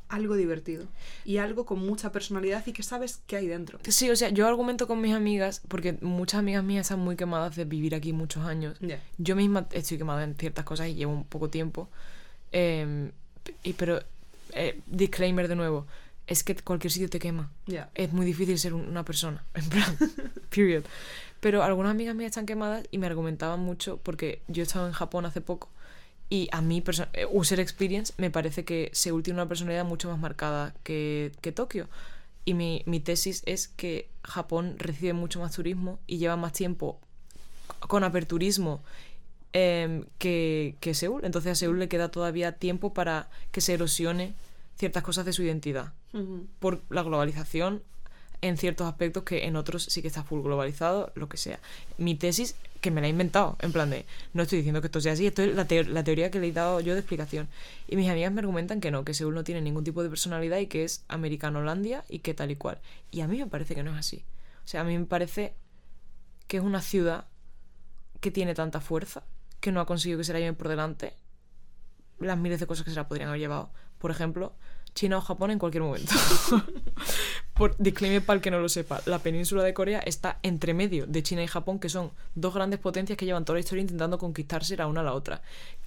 algo 0.08 0.36
divertido 0.36 0.86
y 1.26 1.38
algo 1.38 1.66
con 1.66 1.80
mucha 1.80 2.12
personalidad 2.12 2.66
y 2.68 2.74
que 2.74 2.84
sabes 2.84 3.22
qué 3.28 3.38
hay 3.38 3.48
dentro. 3.48 3.80
Sí, 3.88 4.10
o 4.10 4.16
sea, 4.16 4.30
yo 4.30 4.48
argumento 4.48 4.88
con 4.88 5.02
mis 5.02 5.14
amigas, 5.14 5.62
porque 5.68 5.98
muchas 6.02 6.40
amigas 6.40 6.64
mías 6.64 6.86
están 6.86 7.00
muy 7.00 7.16
quemadas 7.16 7.56
de 7.56 7.66
vivir 7.66 7.96
aquí 7.96 8.14
muchos 8.14 8.46
años. 8.46 8.78
Yo 9.18 9.36
misma 9.36 9.68
estoy 9.72 9.98
quemada 9.98 10.24
en 10.24 10.36
ciertas 10.36 10.64
cosas 10.64 10.88
y 10.90 10.94
llevo 10.96 11.12
un 11.12 11.24
poco 11.26 11.50
tiempo. 11.50 11.90
Eh, 12.52 13.12
y, 13.64 13.74
pero, 13.74 14.00
eh, 14.54 14.80
disclaimer 14.88 15.48
de 15.48 15.56
nuevo, 15.56 15.88
es 16.28 16.44
que 16.44 16.56
cualquier 16.56 16.92
sitio 16.92 17.10
te 17.10 17.20
quema. 17.20 17.52
Ya. 17.66 17.90
Es 17.96 18.14
muy 18.14 18.26
difícil 18.26 18.58
ser 18.60 18.74
un- 18.74 18.88
una 18.88 19.04
persona, 19.04 19.44
en 19.56 19.70
plan, 19.70 19.98
period. 20.50 20.84
Pero 21.40 21.64
algunas 21.64 21.92
amigas 21.92 22.16
mías 22.16 22.30
están 22.30 22.46
quemadas 22.46 22.86
y 22.92 22.98
me 23.00 23.08
argumentaban 23.08 23.60
mucho 23.60 23.98
porque 23.98 24.42
yo 24.48 24.62
he 24.64 24.66
estado 24.66 24.88
en 24.88 24.94
Japón 24.94 25.26
hace 25.26 25.42
poco 25.42 25.70
y 26.30 26.48
a 26.52 26.62
mí, 26.62 26.84
eh, 27.14 27.26
user 27.32 27.60
experience, 27.60 28.14
me 28.18 28.32
parece 28.32 28.66
que 28.66 28.90
Seúl 28.94 29.24
tiene 29.24 29.40
una 29.40 29.48
personalidad 29.48 29.86
mucho 29.86 30.10
más 30.10 30.20
marcada 30.20 30.74
que, 30.84 31.32
que 31.42 31.52
Tokio. 31.52 31.88
Y 32.46 32.54
mi, 32.54 32.84
mi 32.86 33.00
tesis 33.00 33.42
es 33.46 33.68
que 33.68 34.10
Japón 34.24 34.76
recibe 34.78 35.14
mucho 35.14 35.40
más 35.40 35.54
turismo 35.56 36.00
y 36.08 36.18
lleva 36.18 36.36
más 36.36 36.54
tiempo 36.54 37.00
con 37.80 38.04
aperturismo 38.04 38.84
em, 39.54 40.06
que, 40.18 40.76
que 40.80 40.94
Seúl. 40.94 41.26
Entonces 41.26 41.52
a 41.52 41.56
Seúl 41.56 41.80
le 41.80 41.88
queda 41.88 42.10
todavía 42.10 42.54
tiempo 42.54 42.94
para 42.94 43.30
que 43.52 43.62
se 43.62 43.74
erosione 43.74 44.34
ciertas 44.78 45.04
cosas 45.04 45.26
de 45.26 45.34
su 45.34 45.44
identidad 45.44 45.94
por 46.60 46.82
la 46.90 47.04
globalización 47.04 47.84
en 48.42 48.58
ciertos 48.58 48.88
aspectos 48.88 49.24
que 49.24 49.46
en 49.46 49.56
otros 49.56 49.84
sí 49.84 50.02
que 50.02 50.08
está 50.08 50.24
full 50.24 50.42
globalizado, 50.42 51.12
lo 51.16 51.28
que 51.28 51.38
sea. 51.38 51.60
Mi 51.98 52.16
tesis, 52.16 52.56
que 52.86 52.92
me 52.92 53.02
la 53.02 53.08
he 53.08 53.10
inventado, 53.10 53.58
en 53.62 53.72
plan 53.74 53.90
de, 53.90 54.06
no 54.34 54.44
estoy 54.44 54.60
diciendo 54.60 54.80
que 54.80 54.88
esto 54.88 55.02
sea 55.02 55.14
así, 55.14 55.26
esto 55.26 55.42
es 55.42 55.56
la, 55.56 55.68
teo- 55.68 55.88
la 55.88 56.04
teoría 56.04 56.30
que 56.30 56.40
le 56.40 56.50
he 56.50 56.52
dado 56.52 56.80
yo 56.82 56.94
de 56.94 57.00
explicación. 57.00 57.48
Y 57.88 57.96
mis 57.96 58.08
amigas 58.08 58.32
me 58.32 58.42
argumentan 58.42 58.80
que 58.80 58.92
no, 58.92 59.04
que 59.04 59.16
Seúl 59.16 59.34
no 59.34 59.44
tiene 59.44 59.60
ningún 59.62 59.84
tipo 59.84 60.04
de 60.04 60.10
personalidad 60.10 60.60
y 60.60 60.68
que 60.68 60.84
es 60.84 61.04
americano-holandia 61.08 62.06
y 62.08 62.20
que 62.20 62.36
tal 62.36 62.52
y 62.52 62.56
cual. 62.56 62.78
Y 63.10 63.22
a 63.22 63.28
mí 63.28 63.40
me 63.40 63.48
parece 63.48 63.74
que 63.74 63.82
no 63.82 63.92
es 63.92 63.98
así. 63.98 64.24
O 64.64 64.68
sea, 64.68 64.82
a 64.82 64.84
mí 64.84 64.96
me 64.98 65.06
parece 65.06 65.56
que 66.48 66.58
es 66.58 66.64
una 66.64 66.82
ciudad 66.82 67.26
que 68.22 68.30
tiene 68.30 68.54
tanta 68.54 68.82
fuerza, 68.82 69.24
que 69.60 69.72
no 69.72 69.80
ha 69.82 69.88
conseguido 69.88 70.20
que 70.20 70.24
se 70.24 70.34
la 70.34 70.40
lleven 70.40 70.56
por 70.56 70.68
delante 70.68 71.14
las 72.20 72.38
miles 72.38 72.60
de 72.60 72.68
cosas 72.68 72.86
que 72.86 72.92
se 72.92 72.98
la 72.98 73.08
podrían 73.08 73.30
haber 73.30 73.42
llevado. 73.42 73.72
Por 73.98 74.12
ejemplo, 74.12 74.54
China 74.96 75.18
o 75.18 75.22
Japón 75.22 75.52
en 75.52 75.60
cualquier 75.60 75.84
momento. 75.84 76.14
Por 77.54 77.76
disclaimer 77.78 78.26
para 78.26 78.38
el 78.38 78.42
que 78.42 78.50
no 78.50 78.60
lo 78.60 78.68
sepa, 78.68 79.02
la 79.06 79.20
península 79.20 79.64
de 79.64 79.74
Corea 79.74 80.00
está 80.00 80.40
entre 80.42 80.74
medio 80.74 81.06
de 81.06 81.22
China 81.22 81.44
y 81.44 81.48
Japón, 81.48 81.80
que 81.80 81.90
son 81.90 82.12
dos 82.34 82.54
grandes 82.54 82.80
potencias 82.80 83.18
que 83.18 83.26
llevan 83.26 83.46
toda 83.46 83.56
la 83.56 83.60
historia 83.60 83.82
intentando 83.82 84.18
conquistarse 84.18 84.76
la 84.76 84.88
una 84.88 85.02
a 85.02 85.04
la 85.04 85.14
otra. 85.14 85.42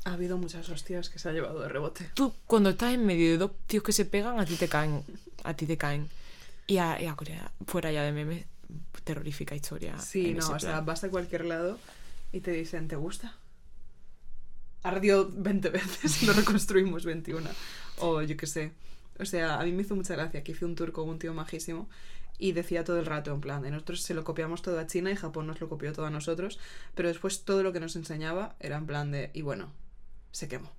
Ha 0.04 0.12
habido 0.12 0.38
muchas 0.38 0.68
hostias 0.68 1.10
que 1.10 1.18
se 1.18 1.28
ha 1.28 1.32
llevado 1.32 1.60
de 1.60 1.68
rebote. 1.68 2.10
Tú, 2.14 2.32
cuando 2.46 2.70
estás 2.70 2.94
en 2.94 3.04
medio 3.04 3.30
de 3.32 3.38
dos 3.38 3.50
tíos 3.66 3.82
que 3.82 3.92
se 3.92 4.04
pegan, 4.04 4.38
a 4.38 4.46
ti 4.46 4.56
te 4.56 4.68
caen. 4.68 5.02
A 5.44 5.54
ti 5.54 5.66
te 5.66 5.76
caen. 5.76 6.08
Y 6.66 6.78
a, 6.78 7.00
y 7.00 7.06
a 7.06 7.16
Corea, 7.16 7.50
fuera 7.66 7.90
ya 7.90 8.02
de 8.02 8.12
memes, 8.12 8.44
terrorífica 9.04 9.54
historia. 9.54 9.98
Sí, 9.98 10.34
no, 10.34 10.48
o 10.50 10.60
sea, 10.60 10.80
vas 10.82 11.02
a 11.04 11.08
cualquier 11.10 11.46
lado 11.46 11.78
y 12.32 12.40
te 12.40 12.52
dicen, 12.52 12.88
¿te 12.88 12.96
gusta? 12.96 13.36
Ardió 14.82 15.30
20 15.32 15.70
veces, 15.70 16.22
lo 16.26 16.32
reconstruimos 16.34 17.04
21. 17.04 17.48
O 18.00 18.22
yo 18.22 18.36
qué 18.36 18.46
sé. 18.46 18.72
O 19.18 19.24
sea, 19.24 19.60
a 19.60 19.64
mí 19.64 19.72
me 19.72 19.82
hizo 19.82 19.96
mucha 19.96 20.14
gracia 20.14 20.42
que 20.44 20.52
hice 20.52 20.64
un 20.64 20.74
tour 20.74 20.92
con 20.92 21.08
un 21.08 21.18
tío 21.18 21.34
majísimo 21.34 21.88
y 22.38 22.52
decía 22.52 22.84
todo 22.84 22.98
el 22.98 23.06
rato 23.06 23.32
en 23.32 23.40
plan, 23.40 23.62
de 23.62 23.70
nosotros 23.70 24.02
se 24.02 24.14
lo 24.14 24.24
copiamos 24.24 24.62
todo 24.62 24.78
a 24.78 24.86
China 24.86 25.10
y 25.10 25.16
Japón 25.16 25.46
nos 25.46 25.60
lo 25.60 25.68
copió 25.68 25.92
todo 25.92 26.06
a 26.06 26.10
nosotros, 26.10 26.58
pero 26.94 27.08
después 27.08 27.44
todo 27.44 27.62
lo 27.62 27.72
que 27.72 27.80
nos 27.80 27.96
enseñaba 27.96 28.54
era 28.60 28.76
en 28.76 28.86
plan 28.86 29.10
de, 29.10 29.30
y 29.34 29.42
bueno, 29.42 29.72
se 30.30 30.46
quemó. 30.48 30.70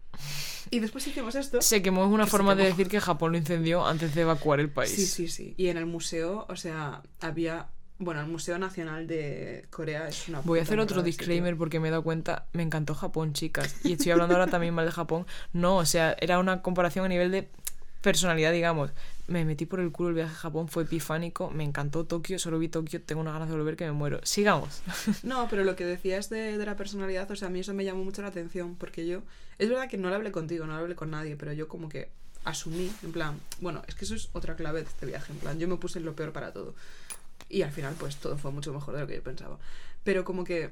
Y 0.71 0.79
después 0.79 1.05
hicimos 1.07 1.35
esto. 1.35 1.61
Se 1.61 1.81
quemó 1.81 2.05
es 2.05 2.11
una 2.11 2.25
Que 2.25 2.31
forma 2.31 2.55
de 2.55 2.65
decir 2.65 2.87
que 2.87 2.99
Japón 2.99 3.31
lo 3.31 3.37
incendió 3.37 3.85
antes 3.85 4.15
de 4.15 4.21
evacuar 4.21 4.59
el 4.59 4.69
país. 4.69 4.91
Sí, 4.91 5.05
sí, 5.05 5.27
sí. 5.27 5.53
Y 5.57 5.67
en 5.67 5.77
el 5.77 5.85
museo, 5.85 6.45
o 6.49 6.55
sea, 6.55 7.01
había, 7.21 7.69
bueno, 7.97 8.21
el 8.21 8.27
Museo 8.27 8.59
Nacional 8.59 9.07
de 9.07 9.65
Corea 9.69 10.07
es 10.07 10.27
una... 10.29 10.41
Voy 10.41 10.59
a 10.59 10.63
hacer 10.63 10.79
otro 10.79 11.01
disclaimer 11.01 11.57
porque 11.57 11.79
me 11.79 11.87
he 11.87 11.91
dado 11.91 12.03
cuenta, 12.03 12.47
me 12.53 12.63
encantó 12.63 12.93
Japón, 12.93 13.33
chicas. 13.33 13.75
Y 13.83 13.93
estoy 13.93 14.11
hablando 14.11 14.35
ahora 14.35 14.47
también 14.47 14.73
mal 14.73 14.85
de 14.85 14.91
Japón. 14.91 15.25
No, 15.53 15.77
o 15.77 15.85
sea, 15.85 16.15
era 16.19 16.39
una 16.39 16.61
comparación 16.61 17.05
a 17.05 17.09
nivel 17.09 17.31
de 17.31 17.49
personalidad, 18.01 18.51
digamos. 18.51 18.91
Me 19.27 19.45
metí 19.45 19.65
por 19.65 19.79
el 19.79 19.91
culo 19.91 20.09
el 20.09 20.15
viaje 20.15 20.31
a 20.31 20.35
Japón, 20.35 20.67
fue 20.67 20.83
epifánico, 20.83 21.51
me 21.51 21.63
encantó 21.63 22.05
Tokio, 22.05 22.39
solo 22.39 22.57
vi 22.57 22.67
Tokio, 22.67 23.01
tengo 23.01 23.21
unas 23.21 23.33
ganas 23.33 23.49
de 23.49 23.55
volver 23.55 23.75
que 23.75 23.85
me 23.85 23.91
muero. 23.91 24.19
Sigamos. 24.23 24.81
No, 25.23 25.47
pero 25.49 25.63
lo 25.63 25.75
que 25.75 25.85
decías 25.85 26.29
de, 26.29 26.57
de 26.57 26.65
la 26.65 26.75
personalidad, 26.75 27.29
o 27.29 27.35
sea, 27.35 27.49
a 27.49 27.51
mí 27.51 27.59
eso 27.59 27.73
me 27.73 27.85
llamó 27.85 28.03
mucho 28.03 28.21
la 28.21 28.29
atención, 28.29 28.75
porque 28.75 29.05
yo, 29.05 29.21
es 29.59 29.69
verdad 29.69 29.87
que 29.87 29.97
no 29.97 30.09
lo 30.09 30.15
hablé 30.15 30.31
contigo, 30.31 30.65
no 30.65 30.73
lo 30.73 30.79
hablé 30.79 30.95
con 30.95 31.11
nadie, 31.11 31.35
pero 31.35 31.53
yo 31.53 31.67
como 31.67 31.89
que 31.89 32.09
asumí, 32.43 32.91
en 33.03 33.11
plan, 33.11 33.39
bueno, 33.61 33.83
es 33.87 33.95
que 33.95 34.05
eso 34.05 34.15
es 34.15 34.29
otra 34.33 34.55
clave 34.55 34.81
de 34.81 34.87
este 34.87 35.05
viaje, 35.05 35.31
en 35.31 35.39
plan, 35.39 35.59
yo 35.59 35.67
me 35.67 35.77
puse 35.77 35.99
en 35.99 36.05
lo 36.05 36.15
peor 36.15 36.31
para 36.31 36.51
todo. 36.53 36.73
Y 37.49 37.61
al 37.63 37.71
final, 37.71 37.95
pues 37.99 38.15
todo 38.17 38.37
fue 38.37 38.51
mucho 38.51 38.73
mejor 38.73 38.95
de 38.95 39.01
lo 39.01 39.07
que 39.07 39.15
yo 39.15 39.23
pensaba. 39.23 39.57
Pero 40.03 40.23
como 40.23 40.43
que 40.43 40.71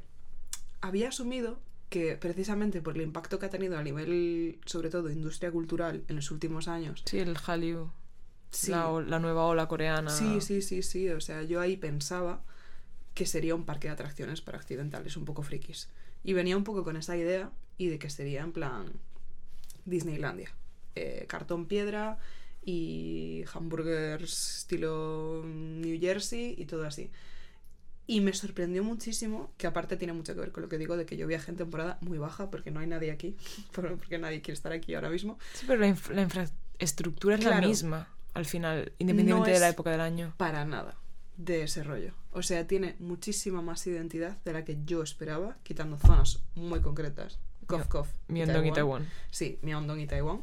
había 0.82 1.10
asumido 1.10 1.60
que 1.90 2.18
precisamente 2.18 2.82
por 2.82 2.96
el 2.96 3.02
impacto 3.02 3.40
que 3.40 3.46
ha 3.46 3.50
tenido 3.50 3.78
a 3.78 3.84
nivel, 3.84 4.60
sobre 4.66 4.90
todo, 4.90 5.10
industria 5.10 5.52
cultural 5.52 6.04
en 6.08 6.18
los 6.18 6.32
últimos 6.32 6.68
años, 6.68 7.02
Sí, 7.06 7.20
el 7.20 7.38
Hallyu, 7.38 7.90
sí, 8.52 8.72
la, 8.72 9.20
nueva 9.20 9.46
ola 9.46 9.68
coreana. 9.68 10.10
Sí, 10.10 10.42
sí, 10.42 10.62
sí, 10.62 10.84
sí. 10.84 11.10
O 11.10 11.22
sea, 11.22 11.44
yo 11.44 11.62
ahí 11.62 11.78
pensaba 11.78 12.44
que 13.14 13.26
sería 13.26 13.56
un 13.56 13.66
parque 13.66 13.88
de 13.88 13.94
atracciones 13.94 14.42
para 14.42 14.58
accidentales 14.58 15.18
un 15.18 15.26
poco 15.26 15.44
frikis. 15.44 15.90
Y 16.24 16.34
venía 16.34 16.58
un 16.58 16.64
poco 16.64 16.84
con 16.84 16.98
esa 16.98 17.16
idea 17.16 17.52
y 17.78 17.88
de 17.88 18.00
que 18.00 18.10
sería 18.10 18.42
en 18.42 18.52
plan 18.52 18.92
Disneylandia. 19.86 20.52
Eh, 20.96 21.26
cartón 21.28 21.68
piedra 21.68 22.18
y 22.66 23.46
hamburgers 23.54 24.58
estilo 24.58 25.44
New 25.46 26.00
Jersey 26.00 26.56
y 26.58 26.66
todo 26.66 26.86
así. 26.86 27.10
Y 28.10 28.22
me 28.22 28.34
sorprendió 28.34 28.84
muchísimo, 28.86 29.52
que 29.58 29.68
aparte 29.68 29.98
tiene 29.98 30.14
mucho 30.14 30.34
que 30.34 30.40
ver 30.40 30.52
con 30.54 30.64
lo 30.64 30.70
que 30.70 30.78
digo 30.78 30.96
de 30.96 31.06
que 31.06 31.18
yo 31.18 31.28
viajé 31.28 31.52
en 31.52 31.58
temporada 31.58 31.98
muy 32.02 32.18
baja 32.18 32.50
porque 32.50 32.72
no 32.72 32.80
hay 32.80 32.88
nadie 32.88 33.12
aquí, 33.12 33.36
por- 33.74 33.96
porque 33.98 34.18
nadie 34.18 34.42
quiere 34.42 34.54
estar 34.56 34.72
aquí 34.72 34.96
ahora 34.96 35.10
mismo. 35.10 35.38
Sí, 35.54 35.66
pero 35.68 35.80
la, 35.82 35.88
inf- 35.90 36.10
la 36.14 36.22
infraestructura 36.22 37.36
es 37.36 37.44
la 37.44 37.60
misma, 37.62 38.08
al 38.34 38.46
final, 38.46 38.94
independientemente 39.00 39.52
de 39.52 39.60
la 39.60 39.70
época 39.70 39.92
del 39.92 40.02
año. 40.02 40.34
para 40.38 40.64
nada 40.66 40.96
de 41.38 41.64
ese 41.64 41.84
rollo. 41.84 42.14
O 42.32 42.42
sea, 42.42 42.66
tiene 42.66 42.96
muchísima 43.00 43.62
más 43.62 43.86
identidad 43.88 44.38
de 44.44 44.54
la 44.54 44.64
que 44.66 44.78
yo 44.86 45.04
esperaba, 45.04 45.58
quitando 45.64 45.98
zonas 46.00 46.40
muy 46.56 46.80
concretas. 46.82 47.40
Cof, 47.68 47.88
cof. 47.88 48.08
Myeongdong 48.30 48.66
y 48.66 48.72
Taiwán. 48.72 49.08
Sí, 49.30 49.60
Myeongdong 49.62 50.00
y 50.00 50.08
Taiwán. 50.08 50.42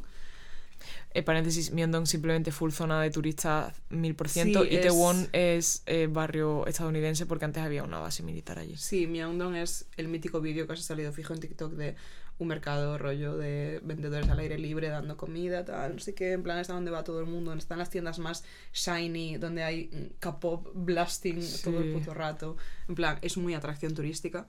Eh, 1.13 1.23
paréntesis, 1.23 1.71
Myeongdong 1.71 2.05
simplemente 2.07 2.51
full 2.51 2.71
zona 2.71 3.01
de 3.01 3.09
turistas 3.11 3.73
mil 3.89 4.15
por 4.15 4.29
ciento 4.29 4.63
Sí, 4.63 4.69
y 4.71 4.75
es- 4.75 4.81
Taiwán 4.81 5.27
es 5.33 5.83
eh, 5.85 6.07
barrio 6.09 6.65
estadounidense 6.67 7.25
porque 7.25 7.45
antes 7.45 7.63
había 7.63 7.83
una 7.83 7.99
base 7.99 8.23
militar 8.23 8.59
allí. 8.59 8.75
Sí, 8.77 9.07
Myeongdong 9.07 9.55
es 9.55 9.85
el 9.97 10.07
mítico 10.07 10.41
vídeo 10.41 10.67
que 10.67 10.73
ha 10.73 10.77
salido 10.77 11.11
fijo 11.11 11.33
en 11.33 11.39
TikTok 11.39 11.73
de 11.73 11.95
un 12.37 12.49
mercado 12.49 12.97
rollo 12.97 13.37
de 13.37 13.79
vendedores 13.81 14.27
al 14.27 14.37
aire 14.39 14.57
libre 14.57 14.89
dando 14.89 15.15
comida, 15.15 15.63
tal, 15.63 15.93
no 15.93 15.99
sé 15.99 16.13
qué, 16.13 16.33
en 16.33 16.43
plan 16.43 16.57
es 16.59 16.67
donde 16.67 16.91
va 16.91 17.01
todo 17.05 17.21
el 17.21 17.27
mundo, 17.27 17.51
donde 17.51 17.61
están 17.61 17.77
las 17.77 17.89
tiendas 17.89 18.19
más 18.19 18.43
shiny, 18.73 19.37
donde 19.37 19.63
hay 19.63 19.89
mm, 19.93 20.19
K-pop 20.19 20.67
blasting 20.73 21.39
todo 21.63 21.79
el 21.79 21.93
puto 21.93 22.13
rato. 22.13 22.57
En 22.89 22.95
plan, 22.95 23.17
es 23.21 23.37
muy 23.37 23.53
atracción 23.53 23.93
turística. 23.93 24.47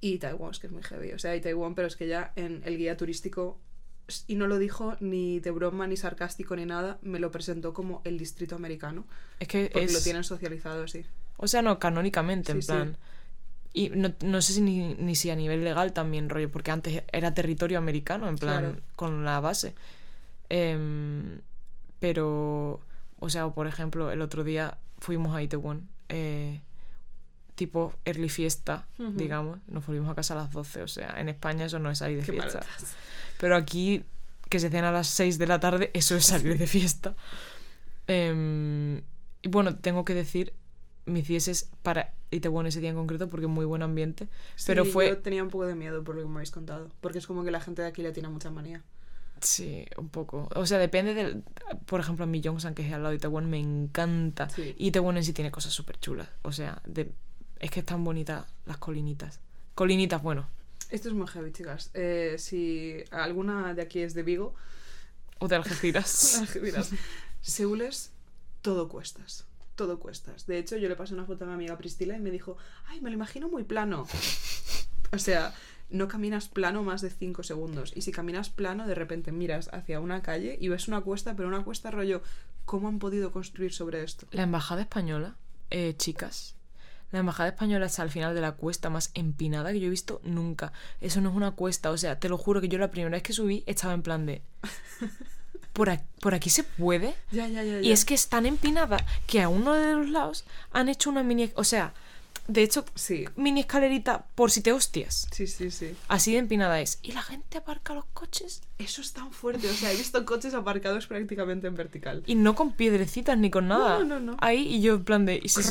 Y 0.00 0.18
Taiwán 0.18 0.50
es 0.50 0.58
que 0.58 0.66
es 0.66 0.72
muy 0.72 0.82
heavy. 0.82 1.12
O 1.12 1.18
sea, 1.18 1.32
hay 1.32 1.40
Taiwán, 1.40 1.74
pero 1.74 1.86
es 1.86 1.94
que 1.94 2.08
ya 2.08 2.32
en 2.34 2.62
el 2.64 2.78
guía 2.78 2.96
turístico, 2.96 3.60
y 4.26 4.34
no 4.36 4.46
lo 4.46 4.58
dijo 4.58 4.96
ni 5.00 5.40
de 5.40 5.50
broma, 5.50 5.86
ni 5.86 5.96
sarcástico, 5.96 6.56
ni 6.56 6.64
nada, 6.66 6.98
me 7.02 7.18
lo 7.18 7.30
presentó 7.30 7.72
como 7.74 8.00
el 8.04 8.18
distrito 8.18 8.54
americano. 8.56 9.04
Es 9.38 9.48
que 9.48 9.70
Porque 9.72 9.84
es... 9.86 9.92
lo 9.92 10.00
tienen 10.00 10.24
socializado 10.24 10.84
así. 10.84 11.04
O 11.36 11.48
sea, 11.48 11.62
no, 11.62 11.78
canónicamente, 11.78 12.52
en 12.52 12.62
Sí, 12.62 12.66
sí. 12.66 12.72
plan... 12.72 12.96
Y 13.72 13.88
no, 13.90 14.12
no 14.24 14.42
sé 14.42 14.52
si 14.54 14.60
ni, 14.62 14.94
ni 14.94 15.14
si 15.14 15.30
a 15.30 15.36
nivel 15.36 15.62
legal 15.62 15.92
también, 15.92 16.28
rollo, 16.28 16.50
porque 16.50 16.72
antes 16.72 17.04
era 17.12 17.32
territorio 17.34 17.78
americano, 17.78 18.28
en 18.28 18.36
plan, 18.36 18.58
Claro. 18.64 18.80
con 18.96 19.24
la 19.24 19.38
base. 19.38 19.74
Em, 20.48 21.40
pero, 22.00 22.80
o 23.20 23.28
sea, 23.30 23.48
por 23.50 23.66
ejemplo, 23.68 24.10
el 24.10 24.22
otro 24.22 24.42
día 24.44 24.78
fuimos 24.98 25.34
a 25.36 25.42
Itaewon, 25.42 25.88
eh, 26.08 26.60
tipo 27.54 27.92
early 28.04 28.28
fiesta, 28.28 28.86
digamos, 28.98 29.58
nos 29.68 29.86
volvimos 29.86 30.10
a 30.10 30.14
casa 30.14 30.34
a 30.34 30.38
las 30.38 30.50
12, 30.52 30.82
o 30.82 30.88
sea, 30.88 31.14
en 31.18 31.28
España 31.28 31.66
eso 31.66 31.78
no 31.78 31.90
es 31.90 31.98
salir 31.98 32.18
de 32.20 32.24
Qué 32.24 32.32
fiesta. 32.32 32.60
Pero 33.38 33.56
aquí, 33.56 34.04
que 34.48 34.58
se 34.60 34.70
cena 34.70 34.88
a 34.90 34.92
las 34.92 35.06
6 35.08 35.38
de 35.38 35.46
la 35.46 35.60
tarde, 35.60 35.90
eso 35.94 36.16
es 36.16 36.24
salir 36.26 36.56
de 36.58 36.66
fiesta. 36.66 37.14
Em, 38.06 38.98
y 39.42 39.48
bueno, 39.48 39.76
tengo 39.76 40.04
que 40.04 40.14
decir, 40.14 40.52
me 41.06 41.20
hicieses 41.20 41.70
para 41.82 42.12
Itaewon 42.30 42.66
ese 42.66 42.80
día 42.80 42.90
en 42.90 42.96
concreto 42.96 43.28
porque 43.28 43.46
muy 43.46 43.64
buen 43.64 43.82
ambiente. 43.82 44.28
Pero 44.66 44.84
fue- 44.84 45.08
Yo 45.08 45.18
tenía 45.18 45.42
un 45.42 45.50
poco 45.50 45.66
de 45.66 45.74
miedo 45.74 46.02
por 46.04 46.14
lo 46.16 46.22
que 46.22 46.28
me 46.28 46.34
habéis 46.36 46.50
contado. 46.50 46.88
Porque 47.00 47.18
es 47.18 47.26
como 47.26 47.44
que 47.44 47.50
la 47.50 47.60
gente 47.60 47.82
de 47.82 47.88
aquí 47.88 48.02
le 48.02 48.12
tiene 48.12 48.28
mucha 48.28 48.50
manía. 48.50 48.82
Sí, 49.40 49.86
un 49.96 50.10
poco. 50.10 50.48
O 50.54 50.66
sea, 50.66 50.76
depende 50.78 51.14
del... 51.14 51.42
Por 51.86 52.00
ejemplo, 52.00 52.24
a 52.24 52.26
mi 52.28 52.40
Yongsan, 52.42 52.74
que 52.74 52.86
es 52.86 52.92
al 52.92 53.00
lado 53.02 53.10
de 53.10 53.16
Itaewon, 53.16 53.48
me 53.48 53.58
encanta. 53.58 54.50
Sí. 54.50 54.74
Y 54.76 54.88
Itaewon 54.88 55.16
en 55.16 55.24
sí 55.24 55.32
tiene 55.32 55.50
cosas 55.50 55.72
súper 55.72 55.98
chulas. 55.98 56.28
O 56.42 56.52
sea, 56.52 56.82
de... 56.86 57.10
es 57.60 57.70
que 57.70 57.80
están 57.80 58.02
bonitas 58.02 58.46
las 58.66 58.78
colinitas. 58.78 59.38
Colinitas, 59.74 60.22
bueno. 60.22 60.48
Esto 60.90 61.08
es 61.08 61.14
muy 61.14 61.28
heavy, 61.28 61.52
chicas. 61.52 61.90
Eh, 61.94 62.36
si 62.38 63.04
alguna 63.10 63.74
de 63.74 63.82
aquí 63.82 64.00
es 64.00 64.14
de 64.14 64.22
Vigo, 64.22 64.54
O 65.38 65.46
de 65.46 65.56
Algeciras. 65.56 66.42
dirás, 66.62 66.90
Seúl 67.40 67.82
es 67.82 68.10
todo 68.62 68.88
cuestas. 68.88 69.44
Todo 69.76 69.98
cuestas. 70.00 70.46
De 70.46 70.58
hecho, 70.58 70.76
yo 70.76 70.88
le 70.88 70.96
pasé 70.96 71.14
una 71.14 71.24
foto 71.24 71.44
a 71.44 71.46
mi 71.46 71.54
amiga 71.54 71.78
Priscila 71.78 72.16
y 72.16 72.20
me 72.20 72.30
dijo, 72.30 72.56
ay, 72.88 73.00
me 73.00 73.08
lo 73.10 73.14
imagino 73.14 73.48
muy 73.48 73.62
plano. 73.64 74.06
O 75.12 75.18
sea, 75.18 75.54
no 75.90 76.08
caminas 76.08 76.48
plano 76.48 76.82
más 76.82 77.00
de 77.00 77.10
5 77.10 77.42
segundos. 77.42 77.92
Y 77.96 78.02
si 78.02 78.12
caminas 78.12 78.50
plano, 78.50 78.86
de 78.86 78.94
repente 78.94 79.32
miras 79.32 79.68
hacia 79.72 80.00
una 80.00 80.22
calle 80.22 80.56
y 80.60 80.68
ves 80.68 80.88
una 80.88 81.00
cuesta, 81.00 81.34
pero 81.34 81.48
una 81.48 81.64
cuesta 81.64 81.90
rollo, 81.90 82.22
¿cómo 82.64 82.88
han 82.88 82.98
podido 82.98 83.32
construir 83.32 83.72
sobre 83.72 84.02
esto? 84.02 84.26
La 84.32 84.42
embajada 84.42 84.82
española, 84.82 85.36
eh, 85.70 85.94
chicas, 85.96 86.54
la 87.12 87.20
embajada 87.20 87.48
española 87.50 87.86
está 87.86 88.02
al 88.02 88.10
final 88.10 88.34
de 88.34 88.40
la 88.40 88.52
cuesta 88.52 88.90
más 88.90 89.10
empinada 89.14 89.72
que 89.72 89.80
yo 89.80 89.86
he 89.86 89.90
visto 89.90 90.20
nunca. 90.24 90.72
Eso 91.00 91.20
no 91.20 91.30
es 91.30 91.36
una 91.36 91.52
cuesta, 91.52 91.90
o 91.90 91.96
sea, 91.96 92.18
te 92.18 92.28
lo 92.28 92.38
juro 92.38 92.60
que 92.60 92.68
yo 92.68 92.78
la 92.78 92.90
primera 92.90 93.16
vez 93.16 93.22
que 93.22 93.32
subí 93.32 93.64
estaba 93.66 93.94
en 93.94 94.02
plan 94.02 94.26
de... 94.26 94.42
¿Por 95.72 95.88
aquí, 95.88 96.04
por 96.20 96.34
aquí 96.34 96.50
se 96.50 96.64
puede? 96.64 97.14
Ya, 97.30 97.46
ya, 97.46 97.62
ya. 97.62 97.80
Y 97.80 97.92
es 97.92 98.04
que 98.04 98.14
es 98.14 98.28
tan 98.28 98.44
empinada 98.44 98.98
que 99.26 99.40
a 99.40 99.48
uno 99.48 99.72
de 99.74 99.94
los 99.94 100.08
lados 100.10 100.44
han 100.72 100.88
hecho 100.88 101.10
una 101.10 101.22
mini... 101.22 101.52
O 101.54 101.64
sea, 101.64 101.94
de 102.52 102.62
hecho, 102.62 102.84
Sí, 102.94 103.24
mini 103.36 103.60
escalerita 103.60 104.26
por 104.34 104.50
si 104.50 104.60
te 104.62 104.72
hostias. 104.72 105.28
sí, 105.32 105.46
sí, 105.46 105.70
sí. 105.70 105.94
Así 106.08 106.32
de 106.32 106.38
empinada 106.38 106.80
es. 106.80 106.98
¿Y 107.02 107.12
la 107.12 107.22
gente 107.22 107.58
aparca 107.58 107.94
los 107.94 108.04
coches? 108.06 108.62
Eso 108.78 109.00
es 109.00 109.12
tan 109.12 109.32
fuerte. 109.32 109.68
O 109.68 109.72
sea, 109.72 109.92
he 109.92 109.96
visto 109.96 110.24
coches 110.24 110.54
aparcados 110.54 111.06
prácticamente 111.06 111.66
en 111.66 111.74
vertical. 111.74 112.22
Y 112.26 112.34
no 112.34 112.54
con 112.54 112.72
piedrecitas 112.72 113.36
ni 113.38 113.50
con 113.50 113.68
nada. 113.68 113.98
No, 114.00 114.04
no, 114.04 114.20
no. 114.20 114.36
Ahí 114.40 114.66
y 114.76 114.80
yo 114.82 114.94
en 114.94 115.04
plan 115.04 115.24
de... 115.26 115.40
¿y 115.42 115.48
si- 115.48 115.62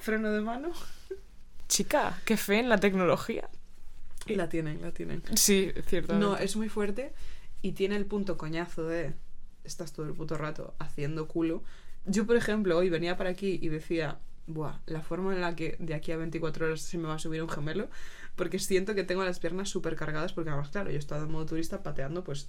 freno 0.00 0.30
de 0.30 0.40
mano. 0.40 0.70
Chica, 1.68 2.20
qué 2.24 2.36
fe 2.36 2.60
en 2.60 2.68
la 2.68 2.78
tecnología. 2.78 3.48
La 4.26 4.48
tienen, 4.48 4.80
la 4.82 4.92
tienen. 4.92 5.22
Sí, 5.36 5.72
cierto. 5.86 6.14
No, 6.14 6.36
es 6.36 6.56
muy 6.56 6.68
fuerte 6.68 7.12
y 7.62 7.72
tiene 7.72 7.96
el 7.96 8.06
punto 8.06 8.36
coñazo 8.36 8.84
de 8.86 9.14
estás 9.64 9.92
todo 9.92 10.06
el 10.06 10.12
puto 10.14 10.36
rato 10.36 10.74
haciendo 10.78 11.26
culo. 11.28 11.62
Yo, 12.06 12.26
por 12.26 12.36
ejemplo, 12.36 12.76
hoy 12.78 12.88
venía 12.90 13.16
para 13.16 13.30
aquí 13.30 13.58
y 13.60 13.68
decía, 13.68 14.18
buah, 14.48 14.80
la 14.86 15.02
forma 15.02 15.32
en 15.32 15.40
la 15.40 15.54
que 15.54 15.76
de 15.78 15.94
aquí 15.94 16.10
a 16.10 16.16
24 16.16 16.66
horas 16.66 16.80
se 16.80 16.98
me 16.98 17.06
va 17.06 17.14
a 17.14 17.18
subir 17.18 17.42
un 17.42 17.48
gemelo, 17.48 17.88
porque 18.34 18.58
siento 18.58 18.94
que 18.94 19.04
tengo 19.04 19.22
las 19.24 19.38
piernas 19.38 19.68
súper 19.68 19.94
cargadas, 19.94 20.32
porque 20.32 20.50
además, 20.50 20.70
claro, 20.70 20.90
yo 20.90 20.96
he 20.96 20.98
estado 20.98 21.24
en 21.24 21.32
modo 21.32 21.46
turista 21.46 21.82
pateando 21.82 22.24
pues 22.24 22.48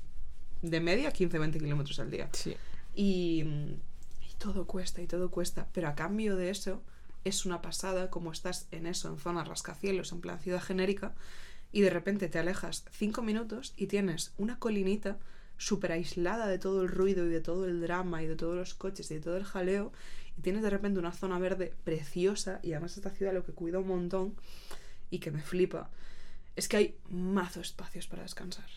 de 0.61 0.79
media 0.79 1.13
15-20 1.13 1.59
kilómetros 1.59 1.99
al 1.99 2.09
día. 2.09 2.29
Sí. 2.33 2.55
Y, 2.95 3.41
y 3.41 4.33
todo 4.37 4.65
cuesta 4.65 5.01
y 5.01 5.07
todo 5.07 5.29
cuesta. 5.29 5.67
Pero 5.73 5.87
a 5.87 5.95
cambio 5.95 6.35
de 6.35 6.49
eso, 6.49 6.81
es 7.25 7.45
una 7.45 7.61
pasada 7.61 8.09
como 8.09 8.31
estás 8.31 8.67
en 8.71 8.85
eso, 8.85 9.09
en 9.09 9.17
zona 9.17 9.43
rascacielos, 9.43 10.11
en 10.11 10.21
plan 10.21 10.39
ciudad 10.39 10.61
genérica, 10.61 11.13
y 11.71 11.81
de 11.81 11.89
repente 11.89 12.29
te 12.29 12.39
alejas 12.39 12.85
cinco 12.91 13.21
minutos 13.21 13.73
y 13.77 13.87
tienes 13.87 14.33
una 14.37 14.57
colinita 14.57 15.17
súper 15.57 15.91
aislada 15.91 16.47
de 16.47 16.57
todo 16.57 16.81
el 16.81 16.87
ruido 16.87 17.25
y 17.25 17.29
de 17.29 17.41
todo 17.41 17.65
el 17.65 17.81
drama 17.81 18.23
y 18.23 18.27
de 18.27 18.35
todos 18.35 18.55
los 18.55 18.73
coches 18.73 19.11
y 19.11 19.15
de 19.15 19.19
todo 19.19 19.37
el 19.37 19.43
jaleo, 19.43 19.91
y 20.39 20.41
tienes 20.41 20.63
de 20.63 20.69
repente 20.69 20.99
una 20.99 21.11
zona 21.11 21.37
verde 21.37 21.73
preciosa, 21.83 22.61
y 22.63 22.71
además 22.71 22.95
esta 22.95 23.09
ciudad 23.09 23.33
lo 23.33 23.45
que 23.45 23.51
cuida 23.51 23.79
un 23.79 23.89
montón 23.89 24.35
y 25.09 25.19
que 25.19 25.31
me 25.31 25.41
flipa, 25.41 25.89
es 26.55 26.69
que 26.69 26.77
hay 26.77 26.97
mazo 27.09 27.59
espacios 27.59 28.07
para 28.07 28.23
descansar. 28.23 28.69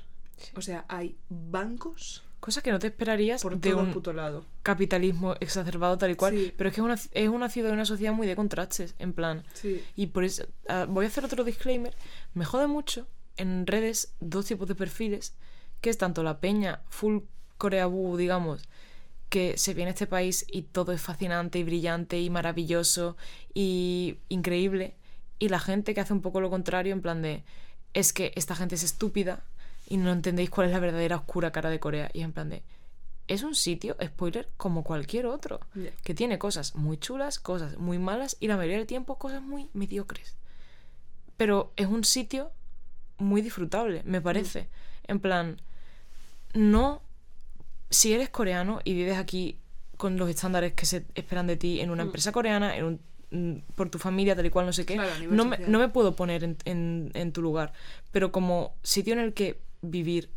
O 0.56 0.60
sea, 0.60 0.84
hay 0.88 1.16
bancos 1.28 2.24
Cosas 2.40 2.64
que 2.64 2.72
no 2.72 2.80
te 2.80 2.88
esperarías 2.88 3.40
Por 3.40 3.56
de 3.56 3.70
todo 3.70 3.82
un 3.82 3.92
puto 3.92 4.12
lado. 4.12 4.44
capitalismo 4.64 5.36
exacerbado 5.38 5.96
tal 5.96 6.10
y 6.10 6.16
cual. 6.16 6.34
Sí. 6.34 6.52
Pero 6.56 6.68
es 6.68 6.74
que 6.74 6.80
es 6.80 6.84
una, 6.84 6.96
es 7.12 7.28
una 7.28 7.48
ciudad 7.48 7.70
y 7.70 7.72
una 7.74 7.84
sociedad 7.84 8.12
muy 8.12 8.26
de 8.26 8.34
contrastes, 8.34 8.96
en 8.98 9.12
plan. 9.12 9.44
Sí. 9.54 9.80
Y 9.94 10.08
por 10.08 10.24
eso, 10.24 10.44
ah, 10.68 10.86
voy 10.88 11.04
a 11.04 11.08
hacer 11.08 11.24
otro 11.24 11.44
disclaimer. 11.44 11.94
Me 12.34 12.44
jode 12.44 12.66
mucho 12.66 13.06
en 13.36 13.64
redes 13.68 14.16
dos 14.18 14.46
tipos 14.46 14.66
de 14.66 14.74
perfiles, 14.74 15.36
que 15.80 15.90
es 15.90 15.98
tanto 15.98 16.24
la 16.24 16.40
peña 16.40 16.82
full 16.88 17.18
coreabú, 17.58 18.16
digamos, 18.16 18.68
que 19.32 19.56
se 19.56 19.72
viene 19.72 19.88
a 19.88 19.94
este 19.94 20.06
país 20.06 20.44
y 20.52 20.60
todo 20.60 20.92
es 20.92 21.00
fascinante 21.00 21.58
y 21.58 21.64
brillante 21.64 22.20
y 22.20 22.28
maravilloso 22.28 23.16
y 23.54 24.18
increíble, 24.28 24.94
y 25.38 25.48
la 25.48 25.58
gente 25.58 25.94
que 25.94 26.02
hace 26.02 26.12
un 26.12 26.20
poco 26.20 26.42
lo 26.42 26.50
contrario, 26.50 26.92
en 26.92 27.00
plan 27.00 27.22
de, 27.22 27.44
es 27.94 28.12
que 28.12 28.32
esta 28.36 28.54
gente 28.54 28.74
es 28.74 28.82
estúpida 28.82 29.42
y 29.88 29.96
no 29.96 30.12
entendéis 30.12 30.50
cuál 30.50 30.66
es 30.66 30.74
la 30.74 30.80
verdadera 30.80 31.16
oscura 31.16 31.50
cara 31.50 31.70
de 31.70 31.80
Corea, 31.80 32.10
y 32.12 32.20
en 32.20 32.32
plan 32.32 32.50
de, 32.50 32.62
es 33.26 33.42
un 33.42 33.54
sitio, 33.54 33.96
spoiler, 34.04 34.50
como 34.58 34.84
cualquier 34.84 35.24
otro 35.24 35.60
que 36.04 36.12
tiene 36.12 36.38
cosas 36.38 36.74
muy 36.74 36.98
chulas, 36.98 37.38
cosas 37.38 37.78
muy 37.78 37.98
malas 37.98 38.36
y 38.38 38.48
la 38.48 38.58
mayoría 38.58 38.76
del 38.76 38.86
tiempo 38.86 39.16
cosas 39.16 39.40
muy 39.40 39.70
mediocres. 39.72 40.36
Pero 41.38 41.72
es 41.76 41.86
un 41.86 42.04
sitio 42.04 42.50
muy 43.16 43.40
disfrutable, 43.40 44.02
me 44.04 44.20
parece. 44.20 44.68
En 45.04 45.20
plan, 45.20 45.58
no. 46.52 47.00
Si 47.92 48.12
eres 48.12 48.28
coreano 48.30 48.80
y 48.84 48.94
vives 48.94 49.16
aquí 49.18 49.56
con 49.96 50.16
los 50.16 50.28
estándares 50.28 50.72
que 50.72 50.86
se 50.86 51.04
esperan 51.14 51.46
de 51.46 51.56
ti 51.56 51.80
en 51.80 51.90
una 51.90 52.02
Mm. 52.04 52.06
empresa 52.08 52.32
coreana, 52.32 52.76
en 52.76 52.84
un, 52.84 53.00
mm, 53.30 53.58
por 53.76 53.88
tu 53.90 53.98
familia, 53.98 54.34
tal 54.34 54.46
y 54.46 54.50
cual, 54.50 54.66
no 54.66 54.72
sé 54.72 54.84
qué, 54.84 54.94
Claro, 54.94 55.10
no, 55.30 55.44
me, 55.44 55.58
no 55.58 55.78
me 55.78 55.88
puedo 55.88 56.16
poner 56.16 56.42
en, 56.42 56.56
en- 56.64 57.10
en 57.14 57.32
tu 57.32 57.42
lugar. 57.42 57.72
Pero 58.10 58.32
como 58.32 58.74
sitio 58.82 59.12
en 59.12 59.20
el 59.20 59.32
que 59.34 59.60
vivir 59.82 60.28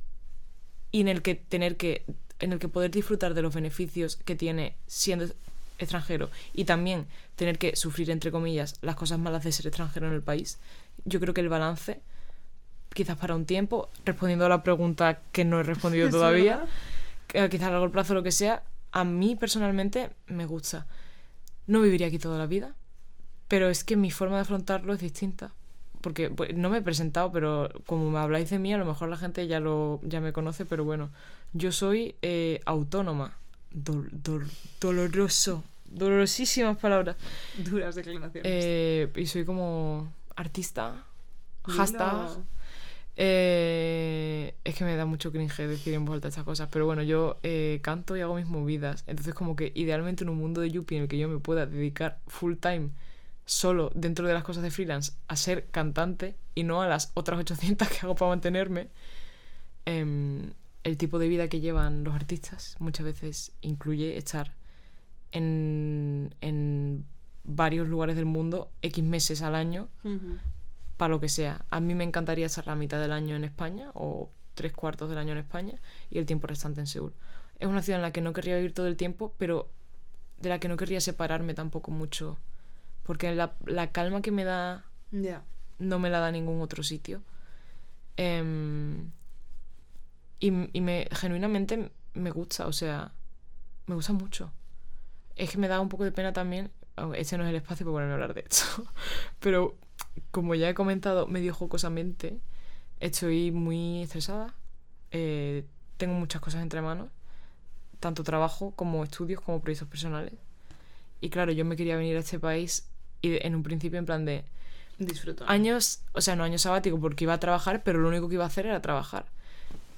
y 0.91 1.01
en 1.01 1.07
el 1.07 1.21
que 1.21 1.35
tener 1.35 1.77
que 1.77 2.03
en 2.39 2.51
el 2.51 2.59
que 2.59 2.67
poder 2.67 2.91
disfrutar 2.91 3.33
de 3.33 3.41
los 3.41 3.55
beneficios 3.55 4.17
que 4.17 4.35
tiene 4.35 4.75
siendo 4.87 5.25
extranjero 5.79 6.29
y 6.53 6.65
también 6.65 7.05
tener 7.37 7.57
que 7.57 7.75
sufrir 7.77 8.11
entre 8.11 8.29
comillas 8.29 8.75
las 8.81 8.95
cosas 8.95 9.17
malas 9.19 9.43
de 9.45 9.53
ser 9.53 9.67
extranjero 9.67 10.07
en 10.07 10.13
el 10.13 10.21
país 10.21 10.59
yo 11.05 11.19
creo 11.21 11.33
que 11.33 11.39
el 11.41 11.47
balance 11.49 12.01
quizás 12.93 13.17
para 13.17 13.35
un 13.35 13.45
tiempo 13.45 13.89
respondiendo 14.05 14.45
a 14.45 14.49
la 14.49 14.63
pregunta 14.63 15.21
que 15.31 15.45
no 15.45 15.59
he 15.61 15.63
respondido 15.63 16.07
Es 16.07 16.11
todavía 16.11 16.65
que 17.43 17.49
quizás 17.49 17.67
a 17.67 17.71
largo 17.71 17.91
plazo 17.91 18.13
lo 18.13 18.23
que 18.23 18.31
sea 18.31 18.63
a 18.91 19.03
mí 19.03 19.35
personalmente 19.35 20.09
me 20.27 20.45
gusta 20.45 20.87
no 21.67 21.81
viviría 21.81 22.07
aquí 22.07 22.19
toda 22.19 22.37
la 22.37 22.47
vida 22.47 22.73
pero 23.47 23.69
es 23.69 23.83
que 23.83 23.95
mi 23.95 24.11
forma 24.11 24.35
de 24.35 24.41
afrontarlo 24.41 24.93
es 24.93 24.99
distinta 24.99 25.51
porque 26.01 26.29
pues, 26.29 26.55
no 26.55 26.69
me 26.69 26.77
he 26.77 26.81
presentado, 26.83 27.31
pero 27.31 27.67
como 27.87 28.11
me 28.11 28.19
habláis 28.19 28.51
de 28.51 28.59
mí, 28.59 28.71
a 28.71 28.77
lo 28.77 28.85
mejor 28.85 29.09
la 29.09 29.17
gente 29.17 29.47
ya 29.47 29.59
lo 29.59 29.99
ya 30.03 30.21
me 30.21 30.33
conoce, 30.33 30.63
pero 30.63 30.83
bueno, 30.83 31.09
yo 31.53 31.71
soy 31.71 32.13
eh, 32.21 32.61
autónoma. 32.65 33.33
Dol- 33.73 34.11
dol- 34.11 34.47
doloroso. 34.79 35.63
Dolorosísimas 35.85 36.77
palabras. 36.77 37.15
Duras 37.57 37.95
declaraciones. 37.95 38.43
Eh, 38.45 39.11
y 39.15 39.25
soy 39.25 39.45
como 39.45 40.13
artista. 40.35 40.93
Hashtag. 41.63 42.37
Eh, 43.17 44.55
es 44.63 44.75
que 44.75 44.83
me 44.83 44.95
da 44.95 45.05
mucho 45.05 45.31
cringe 45.31 45.67
decir 45.67 45.93
en 45.93 46.05
voz 46.05 46.15
alta 46.15 46.27
estas 46.27 46.43
cosas, 46.43 46.67
pero 46.71 46.85
bueno, 46.85 47.01
yo 47.03 47.39
eh, 47.43 47.79
canto 47.81 48.17
y 48.17 48.21
hago 48.21 48.35
mis 48.35 48.47
movidas. 48.47 49.03
Entonces, 49.07 49.33
como 49.33 49.55
que 49.55 49.71
idealmente 49.75 50.23
en 50.23 50.29
un 50.29 50.37
mundo 50.37 50.61
de 50.61 50.71
Yuppie 50.71 50.97
en 50.97 51.03
el 51.03 51.09
que 51.09 51.17
yo 51.17 51.29
me 51.29 51.39
pueda 51.39 51.65
dedicar 51.65 52.19
full 52.27 52.55
time 52.55 52.89
solo 53.45 53.91
dentro 53.93 54.27
de 54.27 54.33
las 54.33 54.43
cosas 54.43 54.63
de 54.63 54.71
freelance 54.71 55.13
a 55.27 55.35
ser 55.35 55.67
cantante 55.67 56.35
y 56.55 56.63
no 56.63 56.81
a 56.81 56.87
las 56.87 57.11
otras 57.13 57.39
800 57.39 57.87
que 57.87 57.99
hago 58.01 58.15
para 58.15 58.29
mantenerme, 58.29 58.89
em, 59.85 60.51
el 60.83 60.97
tipo 60.97 61.19
de 61.19 61.27
vida 61.27 61.47
que 61.47 61.59
llevan 61.59 62.03
los 62.03 62.13
artistas 62.15 62.75
muchas 62.79 63.05
veces 63.05 63.51
incluye 63.61 64.17
estar 64.17 64.53
en, 65.31 66.33
en 66.41 67.05
varios 67.43 67.87
lugares 67.87 68.15
del 68.15 68.25
mundo 68.25 68.71
X 68.81 69.03
meses 69.03 69.41
al 69.41 69.55
año. 69.55 69.89
Para 70.97 71.09
lo 71.09 71.19
que 71.19 71.29
sea. 71.29 71.65
A 71.69 71.79
mí 71.79 71.95
me 71.95 72.03
encantaría 72.03 72.45
estar 72.45 72.67
la 72.67 72.75
mitad 72.75 72.99
del 72.99 73.11
año 73.11 73.35
en 73.35 73.43
España 73.43 73.91
o 73.93 74.29
tres 74.53 74.73
cuartos 74.73 75.09
del 75.09 75.17
año 75.17 75.33
en 75.33 75.39
España 75.39 75.79
y 76.09 76.17
el 76.17 76.25
tiempo 76.25 76.47
restante 76.47 76.79
en 76.79 76.87
Seúl. 76.87 77.13
Es 77.59 77.67
una 77.67 77.81
ciudad 77.81 77.99
en 77.99 78.03
la 78.03 78.11
que 78.11 78.21
no 78.21 78.33
querría 78.33 78.55
vivir 78.55 78.73
todo 78.73 78.87
el 78.87 78.97
tiempo, 78.97 79.33
pero 79.37 79.69
de 80.39 80.49
la 80.49 80.59
que 80.59 80.67
no 80.67 80.77
querría 80.77 81.01
separarme 81.01 81.53
tampoco 81.53 81.91
mucho. 81.91 82.37
Porque 83.03 83.33
la, 83.35 83.55
la 83.65 83.91
calma 83.91 84.21
que 84.21 84.31
me 84.31 84.43
da 84.43 84.85
no 85.79 85.99
me 85.99 86.09
la 86.09 86.19
da 86.19 86.31
ningún 86.31 86.61
otro 86.61 86.83
sitio. 86.83 87.21
Em, 88.17 89.11
y 90.39 90.47
y 90.77 90.81
me, 90.81 91.07
genuinamente 91.11 91.91
me 92.13 92.31
gusta, 92.31 92.67
o 92.67 92.73
sea, 92.73 93.11
me 93.87 93.95
gusta 93.95 94.13
mucho. 94.13 94.51
Es 95.35 95.51
que 95.51 95.57
me 95.57 95.67
da 95.67 95.79
un 95.79 95.89
poco 95.89 96.03
de 96.03 96.11
pena 96.11 96.33
también, 96.33 96.71
este 97.15 97.37
no 97.37 97.43
es 97.43 97.49
el 97.49 97.55
espacio 97.57 97.85
para 97.85 97.93
ponerme 97.93 98.13
a 98.13 98.15
hablar 98.15 98.33
de 98.33 98.45
esto, 98.47 98.85
pero 99.39 99.77
como 100.31 100.55
ya 100.55 100.69
he 100.69 100.73
comentado 100.73 101.27
medio 101.27 101.53
jocosamente, 101.53 102.39
estoy 102.99 103.51
muy 103.51 104.03
estresada, 104.03 104.53
eh, 105.11 105.63
tengo 105.97 106.13
muchas 106.13 106.41
cosas 106.41 106.61
entre 106.61 106.81
manos, 106.81 107.09
tanto 107.99 108.23
trabajo 108.23 108.71
como 108.75 109.03
estudios 109.03 109.41
como 109.41 109.61
proyectos 109.61 109.87
personales. 109.87 110.33
Y 111.21 111.29
claro, 111.29 111.51
yo 111.51 111.65
me 111.65 111.75
quería 111.75 111.95
venir 111.95 112.17
a 112.17 112.19
este 112.19 112.39
país 112.39 112.87
y 113.21 113.45
en 113.45 113.55
un 113.55 113.63
principio 113.63 113.97
en 113.97 114.05
plan 114.05 114.25
de, 114.25 114.43
Disfruto. 114.97 115.45
años, 115.47 116.01
o 116.13 116.21
sea, 116.21 116.35
no 116.35 116.43
años 116.43 116.61
sabático 116.61 116.99
porque 116.99 117.23
iba 117.23 117.33
a 117.33 117.39
trabajar, 117.39 117.83
pero 117.83 117.99
lo 117.99 118.09
único 118.09 118.27
que 118.27 118.35
iba 118.35 118.43
a 118.43 118.47
hacer 118.47 118.65
era 118.65 118.81
trabajar. 118.81 119.25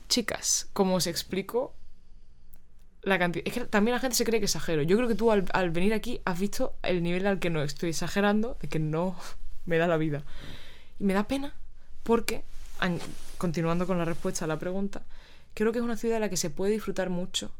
Chicas, 0.09 0.69
como 0.73 0.95
os 0.95 1.07
explico, 1.07 1.73
la 3.01 3.19
cantidad... 3.19 3.47
Es 3.47 3.53
que 3.53 3.65
también 3.65 3.95
la 3.95 3.99
gente 3.99 4.15
se 4.15 4.23
cree 4.23 4.39
que 4.39 4.45
exagero. 4.45 4.83
Yo 4.83 4.95
creo 4.97 5.07
que 5.07 5.15
tú 5.15 5.31
al, 5.31 5.45
al 5.53 5.71
venir 5.71 5.93
aquí 5.93 6.21
has 6.25 6.39
visto 6.39 6.75
el 6.83 7.03
nivel 7.03 7.27
al 7.27 7.39
que 7.39 7.49
no 7.49 7.61
estoy 7.61 7.89
exagerando, 7.89 8.57
de 8.61 8.69
que 8.69 8.79
no 8.79 9.15
me 9.67 9.77
da 9.77 9.85
la 9.87 9.97
vida. 9.97 10.23
Y 10.99 11.03
me 11.03 11.13
da 11.13 11.27
pena 11.27 11.53
porque, 12.03 12.43
an- 12.79 12.99
continuando 13.37 13.85
con 13.85 13.99
la 13.99 14.05
respuesta 14.05 14.45
a 14.45 14.47
la 14.47 14.57
pregunta, 14.57 15.03
creo 15.53 15.71
que 15.71 15.77
es 15.79 15.85
una 15.85 15.97
ciudad 15.97 16.15
en 16.17 16.21
la 16.21 16.29
que 16.29 16.37
se 16.37 16.49
puede 16.49 16.71
disfrutar 16.71 17.09
mucho 17.11 17.51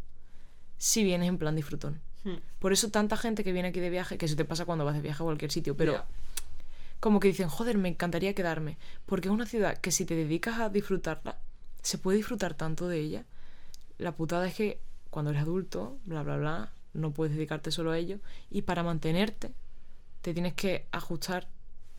si 0.80 1.04
vienes 1.04 1.30
en 1.30 1.38
plan 1.38 1.56
disfrutón. 1.56 2.00
Hmm. 2.24 2.38
Por 2.60 2.74
eso 2.74 2.90
tanta 2.90 3.16
gente 3.18 3.44
que 3.44 3.52
viene 3.52 3.68
aquí 3.70 3.80
de 3.80 3.90
viaje, 3.92 4.18
que 4.18 4.26
eso 4.26 4.36
te 4.36 4.46
pasa 4.46 4.66
cuando 4.66 4.86
vas 4.86 4.96
de 4.96 5.02
viaje 5.02 5.22
a 5.22 5.26
cualquier 5.26 5.52
sitio, 5.52 5.78
pero 5.78 5.94
como 7.00 7.20
que 7.20 7.28
dicen, 7.28 7.48
joder, 7.48 7.78
me 7.78 7.90
encantaría 7.90 8.34
quedarme. 8.34 8.78
Porque 9.06 9.28
es 9.28 9.34
una 9.34 9.46
ciudad 9.46 9.78
que 9.78 9.92
si 9.92 10.06
te 10.06 10.16
dedicas 10.16 10.60
a 10.60 10.70
disfrutarla, 10.70 11.38
se 11.84 11.98
puede 12.00 12.18
disfrutar 12.18 12.56
tanto 12.56 12.88
de 12.88 13.00
ella. 13.00 13.26
La 14.00 14.14
putada 14.14 14.48
es 14.48 14.56
que 14.56 14.80
cuando 15.10 15.32
eres 15.32 15.44
adulto, 15.44 15.98
bla, 16.06 16.24
bla, 16.24 16.38
bla, 16.38 16.72
no 16.94 17.12
puedes 17.12 17.36
dedicarte 17.36 17.72
solo 17.72 17.92
a 17.92 17.98
ello. 17.98 18.20
Y 18.50 18.64
para 18.64 18.84
mantenerte, 18.84 19.52
te 20.22 20.34
tienes 20.34 20.54
que 20.54 20.86
ajustar 20.92 21.48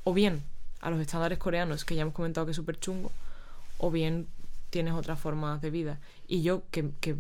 o 0.09 0.15
bien 0.15 0.43
a 0.81 0.89
los 0.89 1.01
estándares 1.03 1.37
coreanos, 1.37 1.85
que 1.85 1.95
ya 1.95 2.01
hemos 2.01 2.15
comentado 2.15 2.47
que 2.47 2.53
es 2.53 2.57
súper 2.57 2.81
chungo, 2.81 3.13
o 3.77 3.91
bien 3.91 4.27
tienes 4.71 4.95
otras 4.95 5.21
formas 5.21 5.61
de 5.61 5.71
vida. 5.71 6.01
Y 6.27 6.41
yo, 6.41 6.63
que, 6.71 6.93
que 6.99 7.15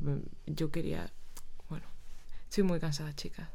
yo 0.46 0.70
quería, 0.70 1.10
bueno, 1.68 1.84
estoy 2.48 2.64
muy 2.64 2.80
cansada, 2.80 3.14
chicas. 3.14 3.46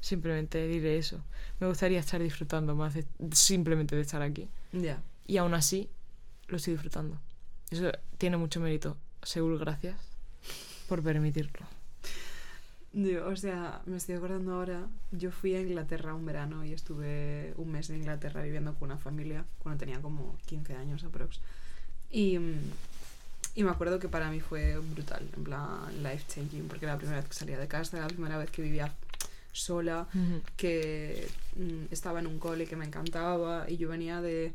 Simplemente 0.00 0.68
diré 0.68 0.98
eso. 0.98 1.24
Me 1.60 1.66
gustaría 1.66 1.98
estar 1.98 2.22
disfrutando 2.22 2.74
más 2.74 2.92
de, 2.92 3.06
simplemente 3.32 3.96
de 3.96 4.02
estar 4.02 4.20
aquí. 4.20 4.50
Ya. 4.72 5.00
Y 5.26 5.38
aún 5.38 5.54
así, 5.54 5.88
lo 6.48 6.58
estoy 6.58 6.74
disfrutando. 6.74 7.18
Eso 7.70 7.90
tiene 8.18 8.36
mucho 8.36 8.60
mérito. 8.60 8.98
Seúl, 9.22 9.58
gracias 9.58 9.96
por 10.90 11.02
permitirlo. 11.02 11.66
Yo, 12.94 13.26
o 13.26 13.34
sea, 13.36 13.82
me 13.86 13.96
estoy 13.96 14.14
acordando 14.14 14.52
ahora, 14.54 14.86
yo 15.10 15.32
fui 15.32 15.54
a 15.56 15.60
Inglaterra 15.60 16.14
un 16.14 16.24
verano 16.24 16.64
y 16.64 16.72
estuve 16.72 17.52
un 17.56 17.72
mes 17.72 17.90
en 17.90 17.96
Inglaterra 17.96 18.42
viviendo 18.42 18.72
con 18.74 18.86
una 18.90 18.98
familia 18.98 19.44
cuando 19.58 19.80
tenía 19.80 20.00
como 20.00 20.36
15 20.46 20.76
años 20.76 21.02
aprox. 21.02 21.40
Y, 22.12 22.38
y 23.56 23.64
me 23.64 23.70
acuerdo 23.70 23.98
que 23.98 24.08
para 24.08 24.30
mí 24.30 24.38
fue 24.38 24.78
brutal, 24.78 25.28
en 25.36 25.42
plan 25.42 26.02
life 26.04 26.24
changing, 26.28 26.68
porque 26.68 26.84
era 26.84 26.92
la 26.94 26.98
primera 26.98 27.18
vez 27.18 27.28
que 27.28 27.34
salía 27.34 27.58
de 27.58 27.66
casa, 27.66 27.96
era 27.96 28.06
la 28.06 28.12
primera 28.12 28.38
vez 28.38 28.50
que 28.50 28.62
vivía 28.62 28.94
sola, 29.52 30.06
que 30.56 31.26
mm, 31.56 31.92
estaba 31.92 32.20
en 32.20 32.28
un 32.28 32.38
cole 32.38 32.66
que 32.66 32.76
me 32.76 32.84
encantaba 32.84 33.66
y 33.68 33.76
yo 33.76 33.88
venía 33.88 34.20
de 34.20 34.52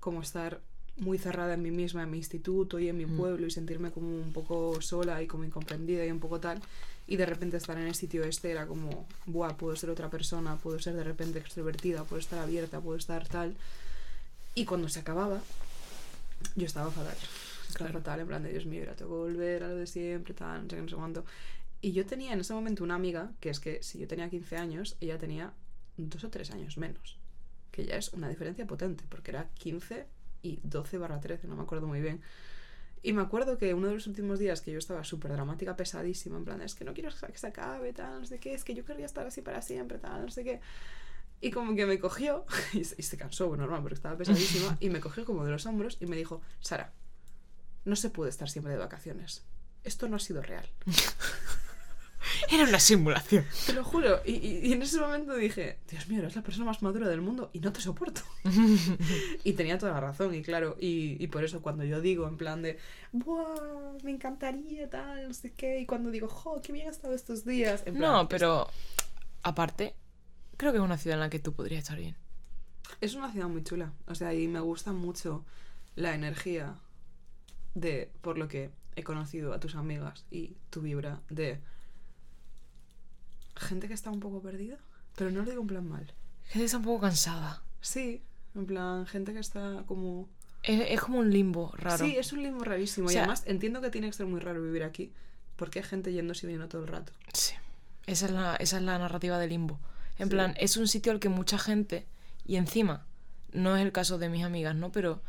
como 0.00 0.22
estar 0.22 0.60
muy 0.98 1.16
cerrada 1.18 1.54
en 1.54 1.62
mí 1.62 1.70
misma, 1.70 2.02
en 2.02 2.10
mi 2.10 2.18
instituto 2.18 2.78
y 2.78 2.88
en 2.88 2.96
mi 2.98 3.06
Mm. 3.06 3.16
pueblo 3.16 3.46
y 3.46 3.50
sentirme 3.50 3.90
como 3.90 4.08
un 4.14 4.32
poco 4.32 4.80
sola 4.82 5.22
y 5.22 5.26
como 5.26 5.44
incomprendida 5.44 6.04
y 6.06 6.10
un 6.10 6.20
poco 6.20 6.38
tal. 6.40 6.60
Y 7.06 7.16
de 7.16 7.26
repente 7.26 7.56
estar 7.56 7.76
en 7.76 7.86
el 7.86 7.94
sitio 7.94 8.24
este 8.24 8.50
era 8.50 8.66
como, 8.66 9.06
buah, 9.26 9.56
puedo 9.56 9.74
ser 9.76 9.90
otra 9.90 10.08
persona, 10.08 10.56
puedo 10.56 10.78
ser 10.78 10.94
de 10.94 11.04
repente 11.04 11.38
extrovertida, 11.38 12.04
puedo 12.04 12.20
estar 12.20 12.38
abierta, 12.38 12.80
puedo 12.80 12.96
estar 12.96 13.26
tal. 13.28 13.54
Y 14.54 14.64
cuando 14.64 14.88
se 14.88 15.00
acababa, 15.00 15.40
yo 16.54 16.66
estaba 16.66 16.90
fatal. 16.90 17.16
Estaba 17.68 17.88
Claro. 17.90 17.92
fatal, 18.00 18.20
en 18.20 18.26
plan 18.26 18.42
de 18.42 18.50
Dios 18.50 18.66
mío, 18.66 18.82
ahora 18.82 18.94
tengo 18.94 19.10
que 19.10 19.30
volver 19.32 19.64
a 19.64 19.68
lo 19.68 19.76
de 19.76 19.86
siempre, 19.86 20.34
tal, 20.34 20.64
no 20.64 20.70
sé 20.70 20.76
qué, 20.76 20.82
no 20.82 20.88
sé 20.88 20.94
cuánto. 20.96 21.24
Y 21.80 21.92
yo 21.92 22.06
tenía 22.06 22.32
en 22.32 22.40
ese 22.40 22.54
momento 22.54 22.84
una 22.84 22.94
amiga, 22.94 23.32
que 23.40 23.50
es 23.50 23.58
que 23.58 23.82
si 23.82 23.98
yo 23.98 24.06
tenía 24.06 24.30
15 24.30 24.56
años, 24.56 24.96
ella 25.00 25.18
tenía 25.18 25.52
dos 25.96 26.22
o 26.24 26.30
tres 26.30 26.50
años 26.52 26.76
menos. 26.78 27.16
Que 27.72 27.84
ya 27.84 27.96
es 27.96 28.12
una 28.12 28.28
diferencia 28.28 28.66
potente, 28.66 29.04
porque 29.08 29.30
era 29.32 29.48
15 29.54 30.06
y 30.42 30.60
12 30.62 30.98
barra 30.98 31.20
13, 31.20 31.48
no 31.48 31.56
me 31.56 31.62
acuerdo 31.62 31.86
muy 31.86 32.00
bien. 32.00 32.20
Y 33.02 33.12
me 33.12 33.22
acuerdo 33.22 33.58
que 33.58 33.74
uno 33.74 33.88
de 33.88 33.94
los 33.94 34.06
últimos 34.06 34.38
días 34.38 34.60
que 34.60 34.70
yo 34.70 34.78
estaba 34.78 35.02
súper 35.02 35.32
dramática, 35.32 35.76
pesadísima, 35.76 36.38
en 36.38 36.44
plan, 36.44 36.62
es 36.62 36.74
que 36.76 36.84
no 36.84 36.94
quiero 36.94 37.10
que 37.10 37.38
se 37.38 37.46
acabe, 37.48 37.92
tal, 37.92 38.20
no 38.20 38.26
sé 38.26 38.38
qué, 38.38 38.54
es 38.54 38.62
que 38.62 38.74
yo 38.74 38.84
querría 38.84 39.06
estar 39.06 39.26
así 39.26 39.42
para 39.42 39.60
siempre, 39.60 39.98
tal, 39.98 40.22
no 40.22 40.30
sé 40.30 40.44
qué. 40.44 40.60
Y 41.40 41.50
como 41.50 41.74
que 41.74 41.84
me 41.84 41.98
cogió, 41.98 42.46
y 42.72 42.84
se, 42.84 42.94
y 42.98 43.02
se 43.02 43.16
cansó, 43.16 43.56
normal, 43.56 43.82
porque 43.82 43.96
estaba 43.96 44.16
pesadísima, 44.16 44.76
y 44.80 44.88
me 44.88 45.00
cogió 45.00 45.24
como 45.24 45.44
de 45.44 45.50
los 45.50 45.66
hombros 45.66 45.98
y 46.00 46.06
me 46.06 46.16
dijo, 46.16 46.40
Sara, 46.60 46.92
no 47.84 47.96
se 47.96 48.10
puede 48.10 48.30
estar 48.30 48.48
siempre 48.48 48.72
de 48.72 48.78
vacaciones. 48.78 49.44
Esto 49.82 50.08
no 50.08 50.16
ha 50.16 50.20
sido 50.20 50.40
real. 50.42 50.68
Era 52.50 52.64
una 52.64 52.78
simulación. 52.80 53.44
Te 53.66 53.72
lo 53.72 53.84
juro. 53.84 54.20
Y, 54.24 54.32
y- 54.32 54.60
y 54.68 54.72
en 54.72 54.82
ese 54.82 55.00
momento 55.00 55.34
dije, 55.34 55.78
Dios 55.90 56.08
mío, 56.08 56.20
eres 56.20 56.36
la 56.36 56.42
persona 56.42 56.66
más 56.66 56.82
madura 56.82 57.08
del 57.08 57.20
mundo 57.20 57.50
y 57.52 57.60
no 57.60 57.72
te 57.72 57.80
soporto. 57.80 58.22
y 59.44 59.52
tenía 59.54 59.78
toda 59.78 59.92
la 59.92 60.00
razón, 60.00 60.34
y 60.34 60.42
claro, 60.42 60.76
y, 60.80 61.16
y 61.22 61.26
por 61.28 61.44
eso 61.44 61.62
cuando 61.62 61.84
yo 61.84 62.00
digo 62.00 62.26
en 62.28 62.36
plan 62.36 62.62
de, 62.62 62.78
¡buah! 63.12 63.98
Me 64.02 64.10
encantaría 64.10 64.88
tal, 64.90 65.28
no 65.28 65.34
sé 65.34 65.52
qué, 65.52 65.80
y 65.80 65.86
cuando 65.86 66.10
digo, 66.10 66.28
¡jo! 66.28 66.60
¡Qué 66.62 66.72
bien 66.72 66.86
he 66.86 66.90
estado 66.90 67.14
estos 67.14 67.44
días! 67.44 67.82
En 67.86 67.96
plan, 67.96 68.12
No, 68.12 68.28
pero 68.28 68.68
aparte, 69.42 69.94
creo 70.56 70.72
que 70.72 70.78
es 70.78 70.84
una 70.84 70.98
ciudad 70.98 71.16
en 71.16 71.20
la 71.20 71.30
que 71.30 71.38
tú 71.38 71.52
podrías 71.52 71.82
estar 71.82 71.98
bien. 71.98 72.16
Es 73.00 73.14
una 73.14 73.32
ciudad 73.32 73.48
muy 73.48 73.64
chula. 73.64 73.92
O 74.06 74.14
sea, 74.14 74.34
y 74.34 74.46
me 74.48 74.60
gusta 74.60 74.92
mucho 74.92 75.44
la 75.96 76.14
energía 76.14 76.74
de, 77.74 78.10
por 78.20 78.38
lo 78.38 78.48
que 78.48 78.70
he 78.96 79.02
conocido 79.02 79.52
a 79.54 79.60
tus 79.60 79.74
amigas 79.74 80.24
y 80.30 80.56
tu 80.70 80.82
vibra 80.82 81.20
de 81.30 81.60
gente 83.56 83.88
que 83.88 83.94
está 83.94 84.10
un 84.10 84.20
poco 84.20 84.40
perdida, 84.42 84.78
pero 85.16 85.30
no 85.30 85.42
lo 85.42 85.50
digo 85.50 85.62
en 85.62 85.68
plan 85.68 85.88
mal. 85.88 86.12
Gente 86.46 86.64
está 86.66 86.78
un 86.78 86.84
poco 86.84 87.00
cansada. 87.02 87.62
Sí, 87.80 88.22
en 88.54 88.66
plan, 88.66 89.06
gente 89.06 89.32
que 89.32 89.38
está 89.40 89.84
como... 89.86 90.28
Es, 90.62 90.80
es 90.90 91.00
como 91.00 91.18
un 91.18 91.30
limbo 91.30 91.72
raro. 91.76 92.04
Sí, 92.04 92.16
es 92.16 92.32
un 92.32 92.42
limbo 92.42 92.62
rarísimo. 92.64 93.08
O 93.08 93.10
y 93.12 93.16
además 93.16 93.42
entiendo 93.46 93.80
que 93.80 93.90
tiene 93.90 94.06
que 94.08 94.12
ser 94.12 94.26
muy 94.26 94.38
raro 94.40 94.62
vivir 94.62 94.84
aquí, 94.84 95.12
porque 95.56 95.80
hay 95.80 95.84
gente 95.84 96.12
yéndose 96.12 96.46
y 96.46 96.48
viniendo 96.48 96.68
todo 96.68 96.82
el 96.82 96.88
rato. 96.88 97.12
Sí. 97.32 97.54
Esa 98.06 98.26
es 98.26 98.32
la, 98.32 98.56
esa 98.56 98.76
es 98.76 98.82
la 98.82 98.98
narrativa 98.98 99.38
de 99.38 99.48
limbo. 99.48 99.78
En 100.18 100.26
Sí. 100.28 100.30
plan, 100.30 100.54
es 100.58 100.76
un 100.76 100.86
sitio 100.88 101.10
al 101.12 101.20
que 101.20 101.28
mucha 101.28 101.58
gente, 101.58 102.06
y 102.46 102.56
encima, 102.56 103.06
no 103.52 103.76
es 103.76 103.82
el 103.82 103.92
caso 103.92 104.18
de 104.18 104.28
mis 104.28 104.44
amigas, 104.44 104.74
¿no? 104.76 104.92
Pero 104.92 105.22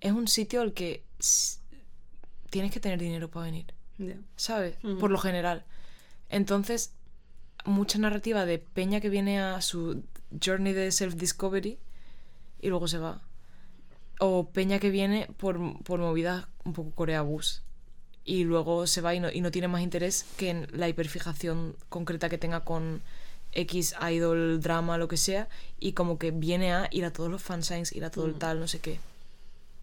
es 0.00 0.12
un 0.12 0.26
sitio 0.28 0.60
al 0.60 0.72
que 0.72 1.04
tienes 2.50 2.72
que 2.72 2.80
tener 2.80 2.98
dinero 2.98 3.30
para 3.30 3.46
venir, 3.46 3.66
Ya. 3.98 4.16
¿sabes? 4.36 4.76
Por 5.00 5.10
lo 5.10 5.18
general. 5.18 5.64
Entonces, 6.28 6.92
mucha 7.64 7.98
narrativa 7.98 8.44
de 8.46 8.58
peña 8.58 9.00
que 9.00 9.08
viene 9.08 9.40
a 9.40 9.60
su 9.60 10.02
journey 10.44 10.72
de 10.72 10.88
self-discovery 10.88 11.78
y 12.60 12.68
luego 12.68 12.88
se 12.88 12.98
va. 12.98 13.20
O 14.20 14.48
peña 14.48 14.78
que 14.78 14.90
viene 14.90 15.28
por, 15.36 15.82
por 15.82 16.00
movidas 16.00 16.46
un 16.64 16.72
poco 16.72 16.90
Corea 16.92 17.22
Bus 17.22 17.62
y 18.24 18.44
luego 18.44 18.86
se 18.86 19.00
va 19.00 19.14
y 19.14 19.20
no, 19.20 19.30
y 19.30 19.40
no 19.40 19.50
tiene 19.50 19.68
más 19.68 19.82
interés 19.82 20.24
que 20.36 20.50
en 20.50 20.68
la 20.72 20.88
hiperfijación 20.88 21.76
concreta 21.88 22.28
que 22.28 22.38
tenga 22.38 22.60
con 22.64 23.02
X 23.52 23.94
idol, 24.10 24.60
drama, 24.60 24.98
lo 24.98 25.08
que 25.08 25.16
sea, 25.16 25.48
y 25.78 25.92
como 25.92 26.18
que 26.18 26.30
viene 26.32 26.72
a 26.72 26.88
ir 26.90 27.04
a 27.04 27.12
todos 27.12 27.30
los 27.30 27.42
fansigns, 27.42 27.92
ir 27.92 28.04
a 28.04 28.10
todo 28.10 28.26
el 28.26 28.34
Mm. 28.34 28.38
tal, 28.38 28.60
no 28.60 28.66
sé 28.66 28.80
qué. 28.80 28.98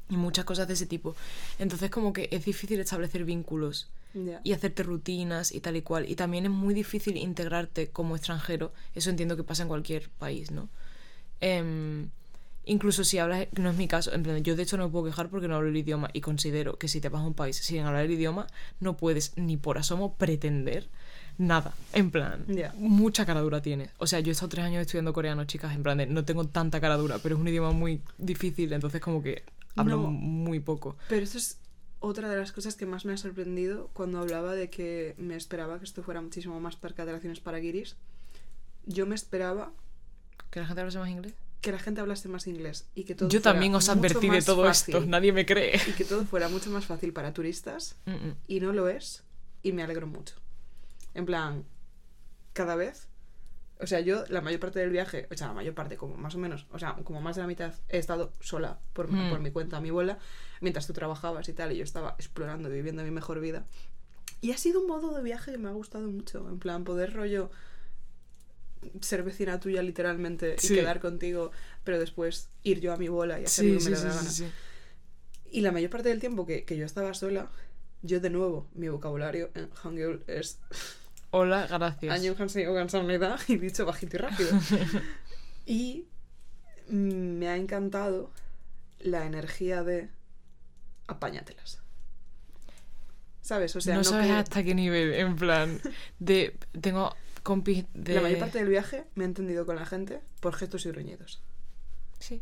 Y 0.09 0.17
muchas 0.17 0.43
cosas 0.43 0.67
de 0.67 0.73
ese 0.73 0.85
tipo. 0.87 1.15
Entonces 1.59 1.89
como 1.89 2.11
que 2.11 2.27
es 2.31 2.43
difícil 2.43 2.79
establecer 2.79 3.23
vínculos 3.23 3.87
Y 4.43 4.51
hacerte 4.53 4.83
rutinas 4.83 5.51
y 5.53 5.59
tal 5.61 5.75
y 5.77 5.81
cual. 5.81 6.09
Y 6.09 6.15
también 6.15 6.45
es 6.45 6.51
muy 6.51 6.73
difícil 6.73 7.15
integrarte 7.17 7.89
como 7.89 8.15
extranjero. 8.15 8.73
Eso 8.95 9.09
entiendo 9.09 9.38
que 9.38 9.43
pasa 9.43 9.63
en 9.63 9.69
cualquier 9.69 10.09
país, 10.09 10.51
¿no? 10.51 10.69
Em, 11.39 12.09
incluso 12.65 13.03
si 13.03 13.17
hablas, 13.17 13.47
no 13.57 13.69
es 13.71 13.77
mi 13.77 13.88
caso, 13.88 14.13
en 14.13 14.23
plan, 14.23 14.43
yo 14.43 14.55
de 14.55 14.63
hecho 14.63 14.77
no 14.77 14.85
me 14.85 14.91
puedo 14.91 15.05
quejar 15.05 15.29
porque 15.29 15.47
no 15.47 15.55
hablo 15.55 15.69
el 15.69 15.77
idioma 15.77 16.09
y 16.13 16.21
considero 16.21 16.77
que 16.77 16.88
si 16.88 17.01
te 17.01 17.09
vas 17.09 17.21
a 17.21 17.25
un 17.25 17.33
país 17.33 17.55
sin 17.57 17.79
hablar 17.83 18.05
el 18.05 18.11
idioma, 18.11 18.47
no 18.79 18.97
puedes 18.97 19.35
ni 19.38 19.57
por 19.57 19.77
asomo 19.77 20.15
pretender 20.15 20.88
nada. 21.38 21.73
En 21.93 22.11
plan, 22.11 22.45
Ya. 22.47 22.73
mucha 22.77 23.25
cara 23.25 23.41
dura 23.41 23.61
tienes. 23.61 23.89
O 23.97 24.05
sea, 24.05 24.19
yo 24.19 24.29
he 24.29 24.33
estado 24.33 24.49
tres 24.49 24.65
años 24.65 24.81
estudiando 24.81 25.13
coreano, 25.13 25.45
chicas, 25.45 25.73
en 25.73 25.81
plan, 25.81 25.97
de, 25.97 26.05
no 26.05 26.23
tengo 26.23 26.45
tanta 26.47 26.79
cara 26.79 26.97
dura, 26.97 27.17
pero 27.23 27.35
es 27.35 27.41
un 27.41 27.47
idioma 27.47 27.71
muy 27.71 28.01
difícil, 28.19 28.71
entonces 28.73 29.01
como 29.01 29.23
que 29.23 29.43
hablo 29.75 29.97
No. 29.97 30.11
muy 30.11 30.59
poco. 30.59 30.97
Pero 31.09 31.23
eso 31.23 31.39
es 31.39 31.57
otra 32.01 32.27
de 32.29 32.35
las 32.35 32.51
cosas 32.51 32.75
que 32.75 32.85
más 32.85 33.05
me 33.05 33.13
ha 33.13 33.17
sorprendido 33.17 33.89
cuando 33.93 34.19
hablaba 34.19 34.53
de 34.55 34.69
que 34.69 35.15
me 35.17 35.35
esperaba 35.35 35.77
que 35.79 35.85
esto 35.85 36.03
fuera 36.03 36.19
muchísimo 36.19 36.59
más 36.59 36.75
perca 36.75 37.05
de 37.05 37.13
para 37.39 37.59
guiris. 37.59 37.95
Yo 38.85 39.05
me 39.05 39.15
esperaba 39.15 39.71
¿Que 40.49 40.59
la 40.59 40.65
gente 40.65 40.81
hable 40.81 40.99
más 40.99 41.09
inglés? 41.09 41.33
que 41.61 41.71
la 41.71 41.77
gente 41.77 42.01
hablase 42.01 42.27
más 42.27 42.47
inglés 42.47 42.87
y 42.95 43.03
que 43.03 43.13
todo 43.13 43.29
Yo 43.29 43.39
fuera 43.39 43.53
también 43.53 43.75
os 43.75 43.87
advertí 43.87 44.27
de 44.29 44.41
todo 44.41 44.63
fácil, 44.65 44.95
esto, 44.95 45.07
nadie 45.07 45.31
me 45.31 45.45
cree. 45.45 45.79
y 45.87 45.91
que 45.91 46.03
todo 46.03 46.25
fuera 46.25 46.49
mucho 46.49 46.71
más 46.71 46.85
fácil 46.85 47.13
para 47.13 47.33
turistas 47.33 47.95
Mm, 48.07 48.11
mm. 48.13 48.35
y 48.47 48.59
no 48.61 48.73
lo 48.73 48.87
es 48.89 49.23
y 49.61 49.71
me 49.71 49.83
alegro 49.83 50.07
mucho. 50.07 50.33
En 51.13 51.27
plan, 51.27 51.63
cada 52.53 52.75
vez, 52.75 53.07
o 53.81 53.87
sea, 53.87 53.99
yo 53.99 54.23
la 54.29 54.41
mayor 54.41 54.59
parte 54.59 54.79
del 54.79 54.89
viaje, 54.91 55.27
o 55.31 55.35
sea, 55.37 55.47
la 55.47 55.53
mayor 55.53 55.73
parte, 55.73 55.97
como 55.97 56.15
más 56.15 56.35
o 56.35 56.37
menos, 56.37 56.67
o 56.71 56.79
sea, 56.79 56.95
como 57.03 57.21
más 57.21 57.35
de 57.35 57.41
la 57.41 57.47
mitad 57.47 57.73
he 57.89 57.97
estado 57.97 58.31
sola 58.39 58.79
por, 58.93 59.11
Mm. 59.11 59.29
por 59.29 59.39
mi 59.39 59.51
cuenta, 59.51 59.77
a 59.77 59.81
mi 59.81 59.89
bola, 59.91 60.19
mientras 60.61 60.87
tú 60.87 60.93
trabajabas 60.93 61.47
y 61.49 61.53
tal, 61.53 61.71
y 61.71 61.77
yo 61.77 61.83
estaba 61.83 62.15
explorando 62.19 62.69
y 62.69 62.73
viviendo 62.73 63.03
mi 63.03 63.11
mejor 63.11 63.39
vida. 63.39 63.65
Y 64.41 64.51
ha 64.51 64.57
sido 64.57 64.81
un 64.81 64.87
modo 64.87 65.13
de 65.15 65.21
viaje 65.23 65.51
que 65.51 65.57
me 65.57 65.69
ha 65.69 65.73
gustado 65.73 66.07
mucho, 66.07 66.47
en 66.49 66.59
plan, 66.59 66.83
poder 66.83 67.13
rollo 67.13 67.51
ser 69.01 69.21
vecina 69.23 69.59
tuya 69.59 69.83
literalmente 69.83 70.57
Sí. 70.57 70.73
y 70.73 70.77
quedar 70.77 70.99
contigo, 70.99 71.51
pero 71.83 71.99
después 71.99 72.49
ir 72.63 72.79
yo 72.79 72.93
a 72.93 72.97
mi 72.97 73.09
bola 73.09 73.39
y 73.39 73.45
hacer 73.45 73.65
Sí, 73.65 73.71
lo 73.73 73.79
que 73.79 73.89
me 73.91 73.95
sí, 73.95 74.03
da 74.03 74.09
gana. 74.15 74.53
Y 75.51 75.61
la 75.61 75.71
mayor 75.71 75.89
parte 75.91 76.09
del 76.09 76.19
tiempo 76.19 76.45
que, 76.47 76.65
que 76.65 76.77
yo 76.77 76.85
estaba 76.85 77.13
sola, 77.13 77.51
yo 78.01 78.19
de 78.19 78.29
nuevo, 78.31 78.67
mi 78.73 78.89
vocabulario 78.89 79.51
en 79.53 79.69
Hangul 79.71 80.23
es 80.25 80.59
Hola, 81.31 81.65
gracias. 81.67 82.23
y 83.47 83.57
dicho 83.57 83.85
bajito 83.85 84.17
y 84.17 84.19
rápido. 84.19 84.49
y 85.65 86.05
me 86.89 87.47
ha 87.47 87.55
encantado 87.55 88.31
la 88.99 89.25
energía 89.25 89.83
de 89.83 90.09
apáñatelas. 91.07 91.79
¿Sabes? 93.41 93.75
O 93.75 93.81
sea, 93.81 93.95
no, 93.95 94.03
sabes 94.03 94.31
hasta 94.31 94.63
qué 94.63 94.75
nivel, 94.75 95.13
en 95.13 95.35
plan, 95.35 95.81
de 96.19 96.55
tengo 96.79 97.15
compis 97.43 97.85
de... 97.93 98.15
La 98.15 98.21
mayor 98.21 98.39
parte 98.39 98.59
del 98.59 98.69
viaje 98.69 99.05
me 99.15 99.23
he 99.23 99.27
entendido 99.27 99.65
con 99.65 99.75
la 99.77 99.85
gente 99.85 100.21
por 100.41 100.53
gestos 100.53 100.85
y 100.85 100.89
gruñidos. 100.89 101.41
Sí. 102.19 102.41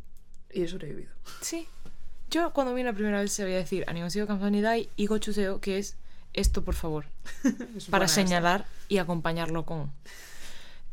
Y 0.52 0.64
he 0.64 0.68
sobrevivido. 0.68 1.12
Sí. 1.42 1.68
Yo 2.30 2.54
cuando 2.54 2.74
vine 2.74 2.90
la 2.90 2.94
primera 2.94 3.22
vez 3.22 3.32
sabía 3.32 3.58
decir 3.58 3.86
Animoseo 3.88 4.28
Kanzonidai 4.28 4.90
y 4.96 5.08
Gochuseo, 5.08 5.62
que 5.62 5.78
es 5.78 5.96
esto, 6.34 6.64
por 6.64 6.76
favor, 6.76 7.06
para 7.90 8.06
esta. 8.06 8.16
señalar 8.16 8.66
y 8.88 8.98
acompañarlo 8.98 9.66
con. 9.66 9.92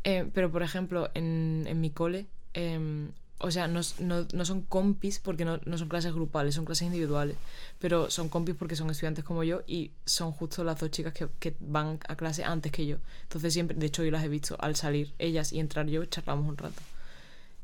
Eh, 0.03 0.29
pero, 0.33 0.51
por 0.51 0.63
ejemplo, 0.63 1.09
en, 1.13 1.65
en 1.67 1.81
mi 1.81 1.89
cole, 1.91 2.27
em, 2.53 3.11
o 3.39 3.51
sea, 3.51 3.67
no, 3.67 3.81
no- 3.99 4.25
no 4.33 4.45
son 4.45 4.61
compis 4.61 5.19
porque 5.19 5.45
no, 5.45 5.59
no 5.65 5.77
son 5.77 5.89
clases 5.89 6.13
grupales, 6.13 6.55
son 6.55 6.65
clases 6.65 6.87
individuales. 6.87 7.35
Pero 7.79 8.09
son 8.09 8.29
compis 8.29 8.55
porque 8.55 8.75
son 8.75 8.89
estudiantes 8.89 9.23
como 9.23 9.43
yo 9.43 9.61
y 9.67 9.91
son 10.05 10.31
justo 10.31 10.63
las 10.63 10.79
dos 10.79 10.89
chicas 10.91 11.13
que, 11.13 11.27
que 11.39 11.55
van 11.59 11.99
a 12.07 12.15
clase 12.15 12.43
antes 12.43 12.71
que 12.71 12.85
yo. 12.87 12.97
Entonces, 13.23 13.53
siempre, 13.53 13.77
de 13.77 13.85
hecho, 13.85 14.03
yo 14.03 14.11
las 14.11 14.23
he 14.23 14.29
visto 14.29 14.55
al 14.59 14.75
salir 14.75 15.13
ellas 15.19 15.53
y 15.53 15.59
entrar 15.59 15.85
yo, 15.87 16.03
charlamos 16.05 16.47
un 16.47 16.57
rato. 16.57 16.81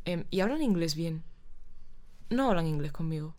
Em, 0.06 0.26
y 0.30 0.42
hablan 0.42 0.62
inglés 0.62 0.96
bien. 0.96 1.24
No 2.30 2.50
hablan 2.50 2.68
inglés 2.68 2.92
conmigo. 2.92 3.34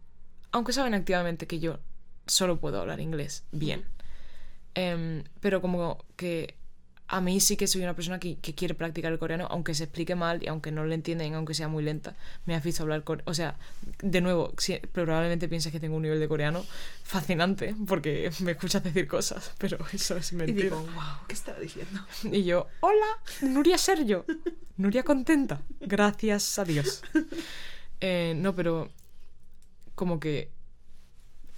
Aunque 0.51 0.73
saben 0.73 0.95
activamente 0.95 1.47
que 1.47 1.59
yo 1.61 1.79
solo 2.27 2.59
puedo 2.59 2.81
hablar 2.81 3.01
inglés 3.01 3.45
bien. 3.53 3.85
Em, 4.75 5.25
pero 5.41 5.61
como 5.61 6.05
que 6.17 6.55
a 7.07 7.21
mí 7.21 7.39
sí 7.39 7.57
que 7.57 7.67
soy 7.67 7.83
una 7.83 7.95
persona 7.95 8.19
que, 8.19 8.37
que 8.39 8.55
quiere 8.55 8.75
practicar 8.75 9.13
el 9.13 9.19
coreano, 9.19 9.47
aunque 9.51 9.75
se 9.75 9.85
explique 9.85 10.15
mal 10.15 10.43
y 10.43 10.49
aunque 10.49 10.73
no 10.73 10.85
lo 10.85 10.95
entienden, 10.95 11.35
aunque 11.35 11.53
sea 11.55 11.69
muy 11.69 11.85
lenta. 11.85 12.17
Me 12.47 12.55
has 12.55 12.65
visto 12.65 12.83
hablar 12.83 13.05
coreano. 13.05 13.31
O 13.31 13.35
sea, 13.35 13.57
de 14.03 14.21
nuevo, 14.23 14.55
si- 14.59 14.79
probablemente 14.79 15.47
piensas 15.47 15.71
que 15.71 15.79
tengo 15.79 15.97
un 15.97 16.03
nivel 16.03 16.19
de 16.19 16.27
coreano 16.27 16.65
fascinante, 17.05 17.77
porque 17.87 18.31
me 18.41 18.53
escuchas 18.53 18.83
decir 18.83 19.07
cosas, 19.07 19.53
pero 19.59 19.79
eso 19.93 20.17
es 20.17 20.33
Y 20.33 20.37
mentira. 20.37 20.63
digo, 20.65 20.79
wow, 20.81 21.27
¿qué 21.29 21.35
estaba 21.35 21.59
diciendo? 21.61 22.01
Y 22.25 22.43
yo, 22.45 22.67
hola, 22.81 23.07
Nuria 23.43 23.77
Sergio. 23.79 24.25
Nuria 24.79 25.03
contenta. 25.05 25.61
Gracias 25.81 26.59
a 26.59 26.65
Dios. 26.65 27.03
Eh, 28.01 28.35
no, 28.37 28.55
pero 28.55 28.91
como 29.95 30.21
que 30.21 30.51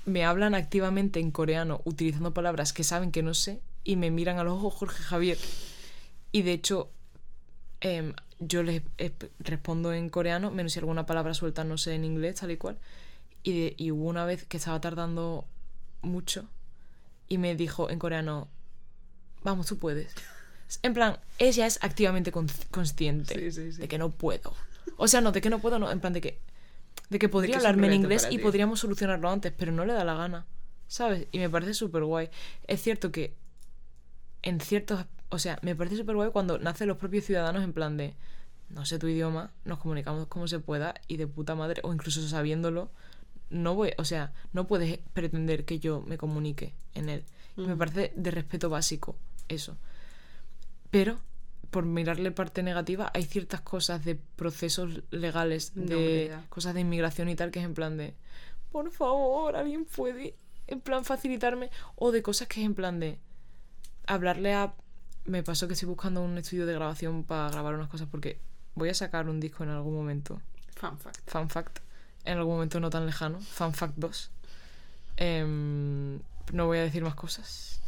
me 0.07 0.25
hablan 0.25 0.55
activamente 0.55 1.21
en 1.21 1.31
coreano 1.31 1.83
utilizando 1.85 2.33
palabras 2.33 2.73
que 2.73 2.83
saben 2.85 3.13
que 3.13 3.23
no 3.23 3.35
sé 3.35 3.61
y 3.85 3.97
me 3.97 4.11
miran 4.11 4.39
a 4.39 4.45
los 4.45 4.55
ojos 4.55 4.75
Jorge 4.75 5.03
Javier. 5.03 5.39
Y 6.33 6.43
de 6.43 6.53
hecho, 6.53 6.91
em, 7.81 8.15
yo 8.39 8.63
les 8.63 8.83
eh, 8.99 9.13
respondo 9.41 9.93
en 9.93 10.09
coreano, 10.09 10.51
menos 10.51 10.73
si 10.73 10.79
alguna 10.79 11.07
palabra 11.07 11.35
suelta 11.35 11.65
no 11.65 11.77
sé 11.79 11.95
en 11.95 12.05
inglés, 12.05 12.37
tal 12.37 12.51
y 12.51 12.57
cual. 12.57 12.79
Y, 13.43 13.53
de- 13.61 13.75
y 13.77 13.91
hubo 13.93 14.05
una 14.07 14.25
vez 14.25 14.45
que 14.45 14.57
estaba 14.57 14.81
tardando 14.81 15.45
mucho 16.03 16.47
y 17.29 17.39
me 17.39 17.55
dijo 17.55 17.91
en 17.91 17.99
coreano, 17.99 18.49
vamos, 19.43 19.67
tú 19.67 19.79
puedes. 19.79 20.13
En 20.83 20.95
plan, 20.95 21.19
ella 21.39 21.67
es 21.67 21.79
activamente 21.83 22.33
con- 22.33 22.49
consciente 22.71 23.35
Sí, 23.39 23.53
sí, 23.53 23.73
sí. 23.73 23.79
de 23.81 23.89
que 23.89 23.99
no 23.99 24.11
puedo. 24.11 24.53
O 24.97 25.07
sea, 25.09 25.21
no, 25.21 25.31
de 25.33 25.41
que 25.41 25.51
no 25.51 25.61
puedo, 25.61 25.79
no, 25.79 25.91
en 25.91 26.01
plan 26.01 26.13
de 26.13 26.21
que, 26.21 26.39
de 27.11 27.19
que 27.19 27.29
podría 27.29 27.53
que 27.55 27.57
hablarme 27.59 27.87
en 27.89 27.95
inglés 27.95 28.29
y 28.31 28.39
podríamos 28.39 28.81
solucionarlo 28.81 29.31
antes, 29.31 29.53
pero 29.57 29.73
no 29.73 29.85
le 29.85 29.93
da 29.93 30.05
la 30.05 30.15
gana. 30.15 30.47
¿sabes? 30.89 31.27
Y 31.33 31.39
me 31.39 31.51
parece 31.51 31.75
súper 31.75 32.05
guay. 32.05 32.31
Es 32.67 32.83
cierto 32.83 33.11
que 33.13 33.35
en 34.43 34.61
ciertos... 34.61 35.05
O 35.29 35.39
sea, 35.39 35.59
me 35.63 35.75
parece 35.75 35.97
súper 35.97 36.15
guay 36.15 36.31
cuando 36.31 36.59
nacen 36.59 36.87
los 36.87 36.99
propios 36.99 37.25
ciudadanos 37.25 37.65
en 37.65 37.73
plan 37.73 37.97
de, 37.97 38.15
no 38.71 38.87
sé 38.87 38.99
tu 38.99 39.09
idioma, 39.09 39.51
nos 39.65 39.79
comunicamos 39.81 40.29
como 40.29 40.47
se 40.47 40.61
pueda 40.61 40.95
y 41.09 41.17
de 41.17 41.27
puta 41.27 41.57
madre, 41.57 41.81
o 41.83 41.93
incluso 41.93 42.27
sabiéndolo, 42.29 42.89
no 43.51 43.75
voy, 43.75 43.93
o 43.99 44.05
sea, 44.05 44.33
no 44.53 44.69
puedes 44.69 44.99
pretender 45.13 45.65
que 45.65 45.81
yo 45.81 46.01
me 46.03 46.17
comunique 46.17 46.75
en 46.95 47.09
él. 47.09 47.25
Me 47.57 47.65
Ujú. 47.65 47.79
parece 47.79 48.13
de 48.15 48.31
respeto 48.31 48.71
básico 48.71 49.17
eso. 49.49 49.77
Pero, 50.91 51.19
por 51.71 51.85
mirarle 51.85 52.31
parte 52.31 52.63
negativa, 52.63 53.11
hay 53.15 53.25
ciertas 53.25 53.61
cosas 53.61 54.05
de 54.05 54.15
procesos 54.15 55.03
legales, 55.11 55.73
de 55.75 56.37
cosas 56.49 56.75
de 56.75 56.81
inmigración 56.81 57.29
y 57.29 57.37
tal, 57.37 57.51
que 57.51 57.61
es 57.61 57.65
en 57.65 57.75
plan 57.75 57.97
de, 57.97 58.15
por 58.73 58.91
favor, 58.91 59.57
alguien 59.57 59.85
puede, 59.85 60.37
en 60.67 60.81
plan, 60.81 61.05
facilitarme. 61.05 61.71
O 61.95 62.13
de 62.13 62.23
cosas 62.23 62.49
que 62.49 62.61
es 62.61 62.67
en 62.67 62.75
plan 62.75 63.01
de, 63.01 63.19
hablarle 64.07 64.55
a... 64.55 64.75
Me 65.25 65.43
pasó 65.43 65.67
que 65.67 65.75
estoy 65.75 65.89
buscando 65.89 66.23
un 66.23 66.39
estudio 66.39 66.67
de 66.67 66.75
grabación 66.75 67.25
para 67.25 67.51
grabar 67.51 67.75
unas 67.75 67.89
cosas 67.89 68.07
porque 68.09 68.39
voy 68.77 68.91
a 68.91 68.95
sacar 68.95 69.29
un 69.29 69.41
disco 69.41 69.65
en 69.65 69.71
algún 69.71 69.95
momento. 69.95 70.41
Fun 70.77 70.97
fact. 70.99 71.29
Fun 71.29 71.51
fact. 71.51 71.79
En 72.25 72.39
algún 72.39 72.55
momento 72.55 72.79
no 72.79 72.91
tan 72.91 73.07
lejano. 73.07 73.41
Fun 73.41 73.75
fact 73.75 73.95
2. 73.97 74.31
Em, 75.17 76.21
no 76.53 76.67
voy 76.67 76.79
a 76.79 76.83
decir 76.83 77.03
más 77.03 77.17
cosas. 77.17 77.81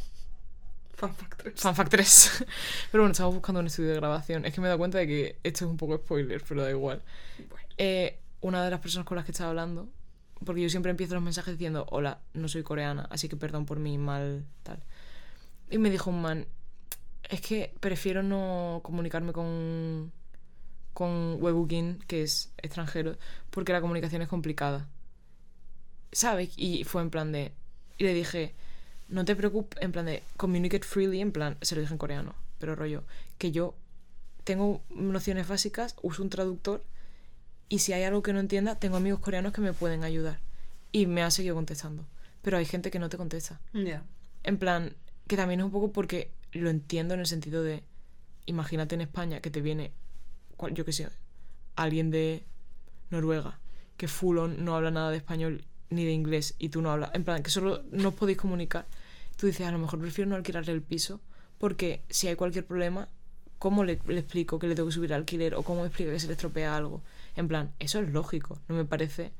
Fun 0.98 1.14
fact 1.14 1.42
3. 1.42 1.54
Fun 1.54 1.74
fact 1.76 1.90
3. 1.92 2.44
pero 2.90 3.04
bueno, 3.04 3.12
estamos 3.12 3.32
buscando 3.32 3.60
un 3.60 3.68
estudio 3.68 3.90
de 3.90 3.94
grabación. 3.94 4.44
Es 4.44 4.52
que 4.52 4.60
me 4.60 4.66
he 4.66 4.68
dado 4.68 4.78
cuenta 4.78 4.98
de 4.98 5.06
que 5.06 5.38
esto 5.44 5.64
es 5.64 5.70
un 5.70 5.76
poco 5.76 5.96
spoiler, 5.96 6.42
pero 6.46 6.62
da 6.62 6.70
igual. 6.70 7.02
Bueno. 7.48 7.66
Eh, 7.78 8.18
una 8.40 8.64
de 8.64 8.70
las 8.70 8.80
personas 8.80 9.06
con 9.06 9.14
las 9.14 9.24
que 9.24 9.30
estaba 9.30 9.50
hablando, 9.50 9.88
porque 10.44 10.60
yo 10.60 10.68
siempre 10.68 10.90
empiezo 10.90 11.14
los 11.14 11.22
mensajes 11.22 11.54
diciendo, 11.54 11.86
hola, 11.90 12.20
no 12.34 12.48
soy 12.48 12.64
coreana, 12.64 13.06
así 13.10 13.28
que 13.28 13.36
perdón 13.36 13.64
por 13.64 13.78
mi 13.78 13.96
mal 13.96 14.44
tal. 14.64 14.82
Y 15.70 15.78
me 15.78 15.88
dijo 15.90 16.10
un 16.10 16.20
man, 16.20 16.46
es 17.28 17.40
que 17.40 17.72
prefiero 17.78 18.24
no 18.24 18.80
comunicarme 18.82 19.32
con, 19.32 20.10
con 20.94 21.36
Webukin, 21.40 22.00
que 22.08 22.24
es 22.24 22.52
extranjero, 22.56 23.16
porque 23.50 23.72
la 23.72 23.80
comunicación 23.80 24.22
es 24.22 24.28
complicada. 24.28 24.88
¿Sabes? 26.10 26.54
Y 26.56 26.82
fue 26.82 27.02
en 27.02 27.10
plan 27.10 27.30
de... 27.30 27.52
Y 27.98 28.04
le 28.04 28.14
dije, 28.14 28.54
no 29.09 29.24
te 29.24 29.35
preocupes, 29.36 29.82
en 29.82 29.93
plan 29.93 30.06
de, 30.06 30.22
communicate 30.36 30.86
freely, 30.86 31.20
en 31.20 31.32
plan, 31.32 31.56
se 31.62 31.74
lo 31.74 31.80
dije 31.80 31.93
en 31.93 31.98
coreano, 31.98 32.35
pero 32.59 32.74
rollo, 32.74 33.05
que 33.39 33.51
yo 33.51 33.74
tengo 34.44 34.82
nociones 34.90 35.48
básicas, 35.48 35.97
uso 36.02 36.22
un 36.22 36.30
traductor 36.30 36.82
y 37.68 37.80
si 37.80 37.93
hay 37.93 38.05
algo 38.05 38.22
que 38.22 38.32
no 38.32 38.40
entienda, 38.40 38.76
tengo 38.76 38.97
amigos 38.97 39.20
coreanos 39.20 39.52
que 39.52 39.60
me 39.60 39.72
pueden 39.72 40.05
ayudar. 40.05 40.40
Y 40.90 41.06
me 41.06 41.22
ha 41.22 41.30
seguido 41.30 41.55
contestando. 41.55 42.06
Pero 42.40 42.56
hay 42.56 42.64
gente 42.64 42.90
que 42.90 42.98
no 42.98 43.10
te 43.10 43.18
contesta. 43.18 43.60
Ya. 43.74 44.05
En 44.43 44.56
plan, 44.56 44.97
que 45.26 45.36
también 45.36 45.60
es 45.60 45.66
un 45.66 45.72
poco 45.72 45.93
porque 45.93 46.30
lo 46.52 46.70
entiendo 46.70 47.12
en 47.12 47.20
el 47.20 47.26
sentido 47.26 47.62
de, 47.62 47.85
imagínate 48.47 48.94
en 48.94 49.02
España 49.02 49.40
que 49.40 49.51
te 49.51 49.60
viene, 49.60 49.93
yo 50.72 50.85
qué 50.85 50.93
sé, 50.93 51.09
alguien 51.76 52.10
de 52.10 52.47
Noruega, 53.10 53.60
que 53.98 54.09
full 54.09 54.39
on 54.39 54.64
no 54.64 54.74
habla 54.74 54.90
nada 54.90 55.10
de 55.10 55.18
español 55.18 55.64
ni 55.90 56.05
de 56.05 56.12
inglés 56.12 56.55
y 56.59 56.69
tú 56.69 56.82
no 56.82 56.90
hablas, 56.90 57.10
en 57.15 57.24
plan, 57.24 57.43
que 57.43 57.51
solo 57.51 57.82
no 57.90 58.09
os 58.10 58.15
podéis 58.15 58.39
comunicar. 58.39 58.86
Tú 59.36 59.47
dices, 59.47 59.66
a 59.66 59.70
lo 59.73 59.78
mejor 59.78 60.01
prefiero 60.01 60.28
no 60.28 60.36
alquilarle 60.36 60.73
el 60.73 60.82
piso 60.82 61.20
porque 61.59 62.02
si 62.10 62.28
hay 62.28 62.35
cualquier 62.36 62.65
problema, 62.66 63.09
¿cómo 63.59 63.85
le, 63.85 63.98
le 64.06 64.19
explico 64.20 64.59
que 64.59 64.66
le 64.69 64.74
tengo 64.74 64.89
que 64.89 64.94
subir 64.94 65.10
el 65.12 65.16
alquiler 65.19 65.55
o 65.55 65.62
cómo 65.62 65.85
explico 65.86 66.10
que 66.12 66.20
se 66.20 66.27
le 66.27 66.32
estropea 66.35 66.77
algo? 66.77 67.02
En 67.36 67.48
plan, 67.48 67.73
eso 67.78 68.01
es 68.01 68.10
lógico, 68.10 68.59
no 68.69 68.74
me 68.74 68.85
parece 68.85 69.32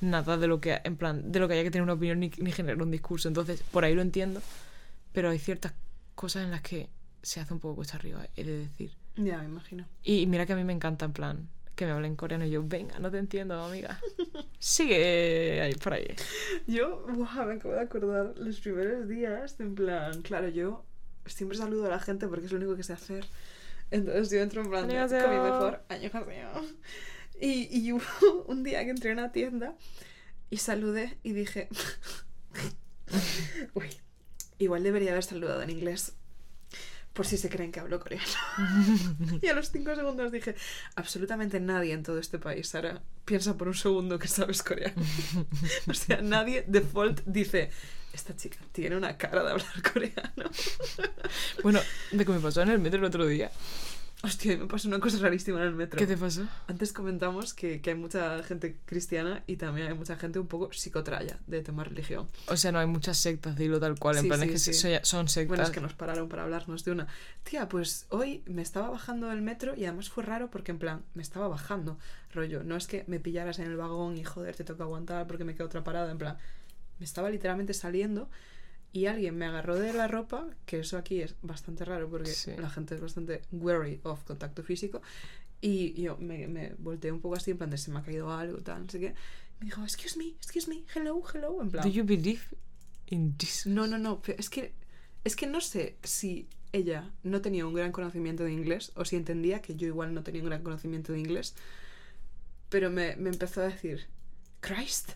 nada 0.00 0.36
de 0.36 0.46
lo 0.46 0.60
que 0.60 0.80
en 0.84 0.96
plan 0.96 1.32
de 1.32 1.40
lo 1.40 1.48
que 1.48 1.54
haya 1.54 1.62
que 1.64 1.70
tener 1.70 1.82
una 1.82 1.94
opinión 1.94 2.20
ni, 2.20 2.30
ni 2.38 2.52
generar 2.52 2.80
un 2.80 2.90
discurso 2.90 3.26
entonces 3.26 3.62
por 3.72 3.84
ahí 3.84 3.94
lo 3.96 4.02
entiendo 4.02 4.40
pero 5.12 5.28
hay 5.30 5.40
ciertas 5.40 5.72
cosas 6.14 6.44
en 6.44 6.52
las 6.52 6.60
que 6.60 6.88
se 7.20 7.40
hace 7.40 7.52
un 7.52 7.58
poco 7.58 7.74
cuesta 7.76 7.96
arriba 7.96 8.24
he 8.36 8.44
de 8.44 8.58
decir 8.58 8.92
Ya, 9.16 9.38
me 9.38 9.46
imagino. 9.46 9.86
y 10.04 10.24
mira 10.26 10.46
que 10.46 10.52
a 10.52 10.56
mí 10.56 10.62
me 10.62 10.72
encanta 10.72 11.04
en 11.04 11.12
plan 11.12 11.48
que 11.74 11.84
me 11.84 11.90
hablen 11.90 12.14
coreano 12.14 12.44
y 12.46 12.50
yo 12.50 12.62
venga 12.64 13.00
no 13.00 13.10
te 13.10 13.18
entiendo 13.18 13.60
amiga 13.60 13.98
sigue 14.58 15.60
ahí 15.62 15.74
por 15.74 15.94
ahí 15.94 16.16
Yo, 16.66 17.06
wow, 17.06 17.46
me 17.46 17.54
acabo 17.54 17.74
de 17.74 17.80
acordar 17.80 18.34
los 18.36 18.60
primeros 18.60 19.08
días, 19.08 19.58
en 19.60 19.74
plan, 19.74 20.22
claro, 20.22 20.48
yo 20.48 20.84
siempre 21.26 21.56
saludo 21.56 21.86
a 21.86 21.90
la 21.90 22.00
gente 22.00 22.26
porque 22.28 22.46
es 22.46 22.52
lo 22.52 22.58
único 22.58 22.76
que 22.76 22.82
sé 22.82 22.92
hacer. 22.92 23.24
Entonces 23.90 24.30
yo 24.30 24.40
entro 24.40 24.62
en 24.62 24.70
plan 24.70 24.88
de, 24.88 24.94
con 24.94 25.30
mi 25.30 25.40
mejor 25.40 25.80
annyeonghaseyo. 25.88 26.48
Y, 27.40 27.68
y 27.70 27.92
hubo 27.92 28.44
un 28.46 28.62
día 28.62 28.84
que 28.84 28.90
entré 28.90 29.10
a 29.10 29.12
una 29.14 29.32
tienda 29.32 29.74
y 30.50 30.58
saludé 30.58 31.18
y 31.22 31.32
dije, 31.32 31.68
uy, 33.74 33.88
igual 34.58 34.82
debería 34.82 35.12
haber 35.12 35.24
saludado 35.24 35.62
en 35.62 35.70
inglés 35.70 36.14
por 37.18 37.26
si 37.26 37.36
se 37.36 37.48
creen 37.50 37.72
que 37.72 37.80
hablo 37.80 37.98
coreano. 37.98 38.24
y 39.42 39.48
a 39.48 39.52
los 39.52 39.72
cinco 39.72 39.92
segundos 39.96 40.30
dije, 40.30 40.54
absolutamente 40.94 41.58
nadie 41.58 41.92
en 41.92 42.04
todo 42.04 42.20
este 42.20 42.38
país, 42.38 42.68
Sara, 42.68 43.02
piensa 43.24 43.56
por 43.56 43.66
un 43.66 43.74
segundo 43.74 44.20
que 44.20 44.28
sabes 44.28 44.62
coreano. 44.62 45.02
o 45.88 45.94
sea, 45.94 46.22
nadie 46.22 46.62
default 46.68 47.22
dice, 47.26 47.70
esta 48.12 48.36
chica 48.36 48.58
tiene 48.70 48.96
una 48.96 49.18
cara 49.18 49.42
de 49.42 49.50
hablar 49.50 49.82
coreano. 49.92 50.48
bueno 51.64 51.80
de 52.12 52.24
que 52.24 52.30
me 52.30 52.38
pasó 52.38 52.62
en 52.62 52.68
el 52.68 52.78
metro 52.78 53.00
el 53.00 53.06
otro 53.06 53.26
día 53.26 53.50
Hostia, 54.20 54.56
me 54.56 54.66
pasó 54.66 54.88
una 54.88 54.98
cosa 54.98 55.18
rarísima 55.18 55.60
en 55.60 55.68
el 55.68 55.74
metro. 55.76 55.96
¿qué 55.96 56.04
te 56.06 56.16
pasó? 56.16 56.44
Antes 56.66 56.92
comentamos 56.92 57.54
que, 57.54 57.80
que 57.80 57.90
hay 57.90 57.96
mucha 57.96 58.42
gente 58.42 58.76
cristiana 58.84 59.44
y 59.46 59.56
también 59.56 59.86
hay 59.86 59.94
mucha 59.94 60.16
gente 60.16 60.40
un 60.40 60.48
poco 60.48 60.72
psicotraya 60.72 61.38
de 61.46 61.62
tema 61.62 61.84
religión. 61.84 62.26
o 62.48 62.56
sea 62.56 62.72
no 62.72 62.80
hay 62.80 62.86
muchas 62.86 63.16
sectas 63.16 63.54
dilo 63.56 63.78
tal 63.78 63.96
cual 63.96 64.16
en 64.16 64.22
Sí, 64.22 64.28
plan 64.28 64.40
sí, 64.40 64.46
es 64.46 64.52
que 64.52 64.58
sí. 64.58 64.74
so- 64.74 64.88
son 65.04 65.28
sectas 65.28 65.48
Bueno, 65.48 65.62
es 65.62 65.70
que 65.70 65.80
nos 65.80 65.94
pararon 65.94 66.28
para 66.28 66.42
hablarnos 66.42 66.84
de 66.84 66.90
una. 66.90 67.06
Tía, 67.44 67.68
pues 67.68 68.06
hoy 68.08 68.42
me 68.46 68.62
estaba 68.62 68.90
bajando 68.90 69.28
del 69.28 69.40
metro 69.40 69.76
y 69.76 69.84
además 69.84 70.08
fue 70.10 70.24
raro 70.24 70.50
porque 70.50 70.72
en 70.72 70.78
plan, 70.80 71.04
me 71.14 71.22
estaba 71.22 71.46
bajando, 71.46 71.96
rollo. 72.34 72.64
No 72.64 72.74
es 72.76 72.88
que 72.88 73.04
me 73.06 73.20
pillaras 73.20 73.60
en 73.60 73.66
el 73.66 73.76
vagón 73.76 74.18
y 74.18 74.24
joder, 74.24 74.56
te 74.56 74.64
toca 74.64 74.82
aguantar 74.82 75.28
porque 75.28 75.44
me 75.44 75.54
quedo 75.54 75.66
otra 75.66 75.84
parada, 75.84 76.10
en 76.10 76.18
plan, 76.18 76.36
me 76.98 77.04
estaba 77.04 77.30
literalmente 77.30 77.72
saliendo 77.72 78.28
y 78.92 79.06
alguien 79.06 79.36
me 79.36 79.46
agarró 79.46 79.76
de 79.78 79.92
la 79.92 80.08
ropa, 80.08 80.48
que 80.66 80.80
eso 80.80 80.96
aquí 80.98 81.20
es 81.20 81.34
bastante 81.42 81.84
raro 81.84 82.08
porque 82.08 82.30
Sí. 82.30 82.52
la 82.58 82.70
gente 82.70 82.94
es 82.94 83.00
bastante 83.00 83.42
wary 83.52 84.00
of 84.04 84.24
contacto 84.24 84.62
físico. 84.62 85.02
Y 85.60 86.00
yo 86.00 86.16
me, 86.18 86.46
me 86.48 86.74
volteé 86.78 87.10
un 87.12 87.20
poco 87.20 87.34
así, 87.36 87.50
en 87.50 87.58
plan 87.58 87.70
de 87.70 87.78
se 87.78 87.90
me 87.90 87.98
ha 87.98 88.02
caído 88.02 88.32
algo, 88.32 88.58
tal, 88.58 88.84
no 88.84 88.88
sé 88.90 89.00
qué. 89.00 89.14
Me 89.60 89.66
dijo, 89.66 89.82
excuse 89.82 90.16
me, 90.16 90.28
excuse 90.28 90.68
me, 90.68 90.84
hello, 90.94 91.22
hello, 91.34 91.60
en 91.62 91.70
plan. 91.70 91.84
do 91.84 91.90
you 91.90 92.04
believe 92.04 92.42
in 93.08 93.36
this 93.36 93.66
No, 93.66 93.86
no, 93.86 93.98
no. 93.98 94.20
pero 94.22 94.38
Es 94.38 94.48
que, 94.48 94.72
es 95.24 95.34
que 95.36 95.46
no 95.48 95.60
sé 95.60 95.96
si 96.04 96.48
ella 96.72 97.10
no 97.24 97.40
tenía 97.40 97.66
un 97.66 97.74
gran 97.74 97.90
conocimiento 97.92 98.44
de 98.44 98.52
inglés 98.52 98.92
o 98.94 99.04
si 99.04 99.16
entendía 99.16 99.60
que 99.60 99.74
yo 99.74 99.86
igual 99.88 100.14
no 100.14 100.22
tenía 100.22 100.42
un 100.42 100.48
gran 100.48 100.62
conocimiento 100.62 101.12
de 101.12 101.18
inglés. 101.18 101.54
Pero 102.68 102.90
me, 102.90 103.16
me 103.16 103.30
empezó 103.30 103.62
a 103.62 103.64
decir, 103.68 104.06
Christ. 104.60 105.12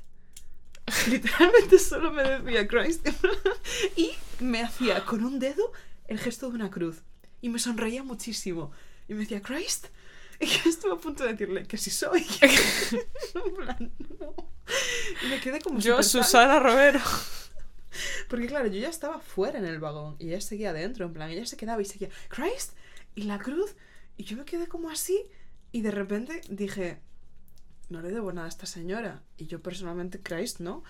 Literalmente 1.09 1.79
solo 1.79 2.13
me 2.13 2.23
decía 2.23 2.67
Christ. 2.67 3.09
y 3.97 4.13
me 4.41 4.63
hacía 4.63 5.05
con 5.05 5.25
un 5.25 5.39
dedo 5.39 5.73
el 6.09 6.19
gesto 6.19 6.49
de 6.49 6.57
una 6.57 6.71
cruz. 6.71 7.03
Y 7.41 7.49
me 7.49 7.59
sonreía 7.59 8.03
muchísimo. 8.03 8.73
Y 9.09 9.15
me 9.15 9.21
decía, 9.21 9.43
Christ. 9.43 9.87
Y 10.41 10.47
yo 10.47 10.71
estuve 10.71 10.93
a 10.93 10.97
punto 10.97 11.25
de 11.25 11.33
decirle 11.33 11.67
que 11.67 11.79
sí 11.79 11.91
soy. 11.91 12.27
en 12.43 13.55
plan, 13.55 13.93
no. 14.19 14.35
Y 15.25 15.29
me 15.29 15.41
quedé 15.41 15.61
como 15.61 15.79
yo. 15.79 16.03
Susana 16.03 16.59
Romero 16.59 17.01
Porque 18.29 18.47
claro, 18.47 18.67
yo 18.69 18.81
ya 18.81 18.89
estaba 18.89 19.21
fuera 19.21 19.59
en 19.59 19.67
el 19.67 19.79
vagón 19.79 20.17
y 20.19 20.29
ella 20.29 20.41
seguía 20.41 20.71
adentro, 20.71 21.07
en 21.07 21.13
plan, 21.13 21.31
ella 21.31 21.47
se 21.47 21.57
quedaba 21.57 21.81
y 21.83 21.85
seguía, 21.85 22.09
Christ, 22.29 22.73
y 23.15 23.23
la 23.23 23.39
cruz, 23.39 23.77
y 24.17 24.25
yo 24.25 24.37
me 24.37 24.45
quedé 24.45 24.67
como 24.67 24.91
así, 24.91 25.27
y 25.71 25.83
de 25.83 25.91
repente 25.91 26.41
dije, 26.49 27.01
no 27.93 28.03
le 28.03 28.11
debo 28.11 28.33
nada 28.33 28.47
a 28.47 28.49
esta 28.49 28.67
señora, 28.67 29.23
y 29.37 29.47
yo 29.47 29.61
personalmente, 29.63 30.21
Christ, 30.21 30.61
¿no? 30.61 30.83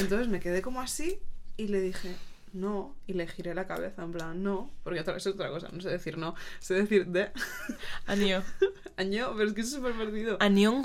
Entonces 0.00 0.28
me 0.28 0.40
quedé 0.40 0.62
como 0.62 0.80
así 0.80 1.18
y 1.56 1.68
le 1.68 1.80
dije, 1.80 2.16
no, 2.52 2.96
y 3.06 3.12
le 3.12 3.26
giré 3.26 3.54
la 3.54 3.66
cabeza, 3.66 4.02
en 4.02 4.12
plan, 4.12 4.42
no, 4.42 4.70
porque 4.82 5.00
otra 5.00 5.14
vez 5.14 5.26
es 5.26 5.34
otra 5.34 5.50
cosa, 5.50 5.68
no 5.70 5.80
sé 5.80 5.90
decir 5.90 6.16
no, 6.18 6.34
sé 6.58 6.74
decir 6.74 7.06
de, 7.06 7.30
año, 8.06 8.42
pero 9.36 9.48
es 9.48 9.52
que 9.54 9.60
es 9.60 9.70
súper 9.70 9.92
perdido. 9.94 10.38
Aniong, 10.40 10.84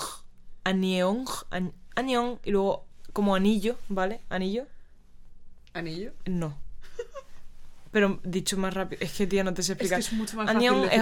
An- 1.49 1.73
Aniong, 1.95 2.40
y 2.44 2.52
luego 2.52 2.85
como 3.14 3.35
anillo, 3.35 3.77
¿vale? 3.90 4.22
Anillo, 4.30 4.68
Anillo. 5.73 6.11
no. 6.26 6.62
Pero 7.94 8.20
dicho 8.24 8.57
más 8.57 8.74
rápido, 8.74 9.02
es 9.02 9.14
que 9.14 9.28
tía, 9.28 9.44
no 9.45 9.53
te 9.53 9.64
sé 9.64 9.72
Es 9.74 9.78
que 9.78 9.84
explicar. 9.86 9.99
es 9.99 10.11
mucho 10.14 10.36
más 10.36 10.49
Aniong 10.49 10.84
fácil 10.90 10.99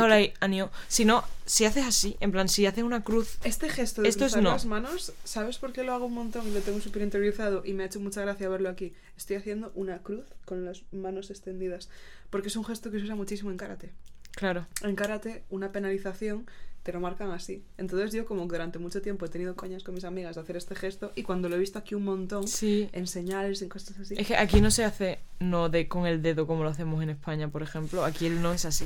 es. 0.52 0.70
Si 0.90 1.06
no, 1.06 1.24
si 1.46 1.66
haces 1.66 1.86
así, 1.86 2.18
en 2.20 2.32
plan, 2.32 2.48
si 2.50 2.66
haces 2.68 2.84
una 2.84 3.04
cruz, 3.04 3.38
Este 3.44 3.70
gesto 3.70 4.02
de 4.04 4.10
Esto 4.10 4.26
es 4.26 4.34
cruzar 4.34 4.44
no. 4.44 4.52
las 4.52 4.66
manos, 4.66 5.14
¿sabes 5.24 5.58
por 5.58 5.72
qué 5.74 5.84
lo 5.84 5.94
hago 5.94 6.06
un 6.06 6.14
montón 6.14 6.48
y 6.48 6.52
lo 6.52 6.60
tengo 6.60 6.80
súper 6.82 7.02
interiorizado? 7.02 7.64
Y 7.66 7.74
me 7.74 7.84
ha 7.84 7.86
hecho 7.88 8.00
mucha 8.00 8.22
gracia 8.22 8.48
verlo 8.50 8.70
aquí. 8.70 8.94
Estoy 9.18 9.38
haciendo 9.38 9.72
una 9.74 10.00
cruz 10.04 10.26
con 10.46 10.66
las 10.66 10.84
manos 10.92 11.30
extendidas. 11.32 11.90
Porque 12.30 12.50
es 12.50 12.56
un 12.56 12.66
gesto 12.66 12.92
que 12.92 12.98
se 13.00 13.06
usa 13.06 13.16
muchísimo 13.16 13.50
en 13.52 13.58
karate. 13.58 13.92
claro. 14.34 14.68
En 14.84 14.96
karate, 14.96 15.44
una 15.50 15.72
penalización 15.72 16.46
te 16.84 16.92
lo 16.94 17.00
marcan 17.00 17.32
así. 17.32 17.64
Entonces 17.78 18.12
yo 18.12 18.26
como 18.26 18.48
que 18.48 18.56
durante 18.56 18.80
mucho 18.80 19.02
tiempo 19.02 19.26
he 19.26 19.30
tenido 19.30 19.56
coñas 19.56 19.84
con 19.84 19.94
mis 19.94 20.04
amigas 20.04 20.36
de 20.36 20.42
hacer 20.42 20.58
este 20.58 20.76
gesto 20.76 21.12
y 21.16 21.24
cuando 21.24 21.48
lo 21.50 21.56
he 21.56 21.60
visto 21.60 21.78
aquí 21.80 21.94
un 21.96 22.04
montón 22.04 22.48
Sí. 22.48 22.90
en 22.94 23.06
señales, 23.08 23.62
en 23.62 23.70
cosas 23.70 24.00
así, 24.00 24.16
Es 24.18 24.28
que 24.28 24.36
aquí 24.36 24.62
no 24.62 24.72
se 24.72 24.84
hace 24.84 25.20
no 25.40 25.70
de 25.70 25.88
con 25.88 26.06
el 26.08 26.22
dedo 26.22 26.48
como 26.48 26.64
lo 26.64 26.70
hacemos 26.70 27.02
en 27.04 27.10
España, 27.12 27.50
por 27.50 27.62
ejemplo. 27.64 28.04
Aquí 28.04 28.26
el 28.26 28.42
no 28.42 28.52
es 28.54 28.66
así. 28.66 28.86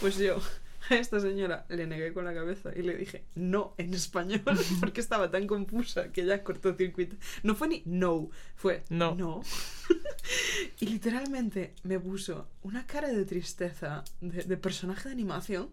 pues 0.00 0.16
yo 0.16 0.40
a 0.88 0.94
esta 0.96 1.20
señora 1.20 1.66
le 1.68 1.86
negué 1.86 2.12
con 2.14 2.24
la 2.24 2.32
cabeza 2.34 2.70
y 2.74 2.80
le 2.82 2.96
dije 2.96 3.22
no 3.34 3.74
en 3.76 3.92
español 3.94 4.42
porque 4.80 5.00
estaba 5.02 5.30
tan 5.30 5.46
confusa 5.46 6.10
que 6.10 6.24
ya 6.24 6.42
cortó 6.42 6.74
circuito. 6.74 7.16
No 7.42 7.54
fue 7.54 7.68
ni 7.68 7.82
no, 7.84 8.30
fue 8.56 8.82
No. 8.88 9.14
no. 9.14 9.42
y 10.80 10.86
literalmente 10.86 11.74
me 11.82 12.00
puso 12.00 12.48
una 12.62 12.86
cara 12.86 13.08
de 13.08 13.24
tristeza 13.26 14.04
de, 14.22 14.42
de 14.44 14.56
personaje 14.56 15.08
de 15.08 15.12
animación 15.12 15.68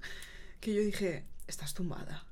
que 0.60 0.74
yo 0.74 0.82
dije, 0.82 1.24
estás 1.48 1.74
tumbada. 1.74 2.24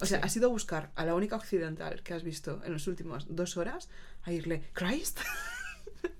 O 0.00 0.06
sea, 0.06 0.18
Sí. 0.18 0.24
has 0.24 0.36
ido 0.36 0.46
a 0.46 0.50
buscar 0.50 0.90
a 0.94 1.04
la 1.04 1.14
única 1.14 1.36
occidental 1.36 2.02
que 2.02 2.14
has 2.14 2.22
visto 2.22 2.62
en 2.64 2.72
las 2.72 2.86
últimas 2.86 3.26
dos 3.28 3.56
horas 3.56 3.88
a 4.22 4.32
irle, 4.32 4.62
Christ. 4.72 5.18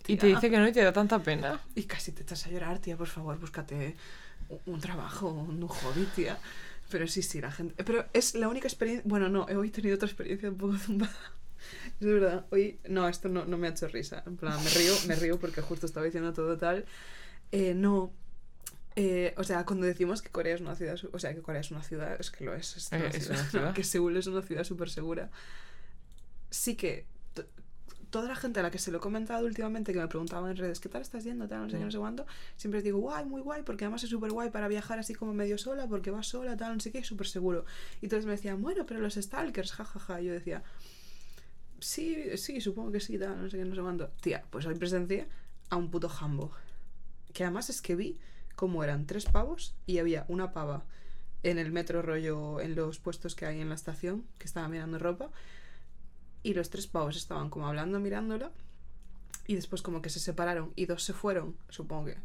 Y 0.06 0.16
te 0.16 0.26
dice 0.26 0.50
que 0.50 0.58
no 0.58 0.66
y 0.68 0.72
te 0.72 0.82
da 0.82 0.92
tanta 0.92 1.20
pena. 1.22 1.60
Y 1.74 1.84
casi 1.84 2.10
te 2.12 2.22
echas 2.22 2.44
a 2.46 2.50
llorar, 2.50 2.80
tía, 2.80 2.96
por 2.96 3.06
favor, 3.06 3.38
búscate 3.38 3.96
un, 4.48 4.74
un 4.74 4.80
trabajo, 4.80 5.28
un 5.30 5.66
hobby, 5.66 6.04
tía. 6.16 6.36
Pero 6.90 7.06
sí, 7.06 7.22
sí, 7.22 7.40
la 7.40 7.52
gente... 7.52 7.82
Pero 7.84 8.04
es 8.12 8.34
la 8.34 8.48
única 8.48 8.66
experiencia... 8.66 9.04
Bueno, 9.08 9.28
no, 9.28 9.48
he 9.48 9.54
hoy 9.56 9.70
tenido 9.70 9.94
otra 9.94 10.08
experiencia 10.08 10.48
un 10.50 10.56
poco 10.56 10.76
zumbada. 10.78 11.14
Es 12.00 12.06
verdad, 12.06 12.44
hoy... 12.50 12.80
No, 12.88 13.08
esto 13.08 13.28
no, 13.28 13.44
no 13.44 13.56
me 13.56 13.68
ha 13.68 13.70
hecho 13.70 13.86
risa. 13.88 14.22
En 14.26 14.36
plan, 14.36 14.62
me 14.64 14.70
río, 14.70 14.92
me 15.06 15.14
río 15.14 15.38
porque 15.38 15.60
justo 15.62 15.86
estaba 15.86 16.04
diciendo 16.04 16.32
todo 16.32 16.58
tal. 16.58 16.84
Eh, 17.52 17.74
no... 17.74 18.12
eh, 18.96 19.34
o 19.36 19.44
sea, 19.44 19.64
cuando 19.64 19.86
decimos 19.86 20.22
que 20.22 20.30
Corea 20.30 20.54
es 20.54 20.60
una 20.60 20.74
ciudad... 20.74 20.98
O 21.12 21.18
sea, 21.18 21.34
que 21.34 21.42
Corea 21.42 21.60
es 21.60 21.70
una 21.70 21.82
ciudad, 21.82 22.16
es 22.18 22.30
que 22.30 22.44
lo 22.44 22.54
es. 22.54 22.76
Es, 22.76 22.92
Eh, 22.92 23.10
es 23.12 23.30
una 23.30 23.44
ciudad. 23.44 23.74
que 23.74 23.84
Seúl 23.84 24.16
es 24.16 24.26
una 24.26 24.42
ciudad 24.42 24.64
súper 24.64 24.90
segura. 24.90 25.30
Sí 26.50 26.74
que 26.74 27.06
toda 28.10 28.28
la 28.28 28.36
gente 28.36 28.60
a 28.60 28.62
la 28.62 28.70
que 28.70 28.78
se 28.78 28.90
lo 28.90 28.98
he 28.98 29.00
comentado 29.00 29.46
últimamente, 29.46 29.92
que 29.92 29.98
me 30.00 30.08
preguntaban 30.08 30.50
en 30.50 30.56
redes, 30.56 30.80
¿qué 30.80 30.88
tal 30.88 31.00
estás 31.02 31.24
yendo? 31.24 31.48
Tal, 31.48 31.62
no 31.62 31.70
sé 31.70 31.78
qué, 31.78 31.84
no 31.84 31.90
sé 31.90 31.98
cuánto. 31.98 32.26
Siempre 32.56 32.78
les 32.78 32.84
digo, 32.84 32.98
guay, 32.98 33.24
muy 33.24 33.40
guay, 33.40 33.62
porque 33.62 33.84
además 33.84 34.02
es 34.02 34.10
súper 34.10 34.32
guay 34.32 34.50
para 34.50 34.68
viajar 34.68 34.98
así 34.98 35.14
como 35.14 35.32
medio 35.32 35.56
sola, 35.58 35.86
porque 35.86 36.10
vas 36.10 36.26
sola, 36.26 36.56
tal, 36.56 36.74
no 36.74 36.80
sé 36.80 36.90
qué, 36.90 36.98
es 36.98 37.06
súper 37.06 37.28
seguro. 37.28 37.64
Y 38.00 38.08
todos 38.08 38.26
me 38.26 38.32
decían, 38.32 38.60
bueno, 38.60 38.84
pero 38.84 39.00
los 39.00 39.14
stalkers, 39.14 39.72
jajaja. 39.72 40.20
Y 40.20 40.26
yo 40.26 40.32
decía, 40.32 40.62
sí, 41.78 42.36
sí, 42.36 42.60
supongo 42.60 42.90
que 42.90 43.00
sí, 43.00 43.18
tal, 43.18 43.40
no 43.40 43.48
sé 43.48 43.58
qué, 43.58 43.64
no 43.64 43.74
sé 43.74 43.80
cuánto. 43.80 44.08
Tía, 44.20 44.42
pues 44.50 44.66
hoy 44.66 44.74
presencié 44.74 45.28
a 45.68 45.76
un 45.76 45.90
puto 45.90 46.08
jambo. 46.08 46.50
Que 47.32 47.44
además 47.44 47.70
es 47.70 47.80
que 47.80 47.94
vi 47.94 48.18
cómo 48.60 48.84
eran 48.84 49.06
tres 49.06 49.24
pavos 49.24 49.74
y 49.86 50.00
había 50.00 50.26
una 50.28 50.52
pava 50.52 50.84
en 51.42 51.58
el 51.58 51.72
metro 51.72 52.02
rollo, 52.02 52.60
en 52.60 52.74
los 52.74 52.98
puestos 52.98 53.34
que 53.34 53.46
hay 53.46 53.58
en 53.58 53.70
la 53.70 53.74
estación, 53.74 54.26
que 54.36 54.44
estaba 54.44 54.68
mirando 54.68 54.98
ropa. 54.98 55.30
Y 56.42 56.52
los 56.52 56.68
tres 56.68 56.86
pavos 56.86 57.16
estaban 57.16 57.48
como 57.48 57.66
hablando, 57.66 57.98
mirándola. 58.00 58.52
Y 59.46 59.54
después 59.54 59.80
como 59.80 60.02
que 60.02 60.10
se 60.10 60.20
separaron 60.20 60.74
y 60.76 60.84
dos 60.84 61.04
se 61.04 61.14
fueron, 61.14 61.56
supongo 61.70 62.04
que 62.04 62.18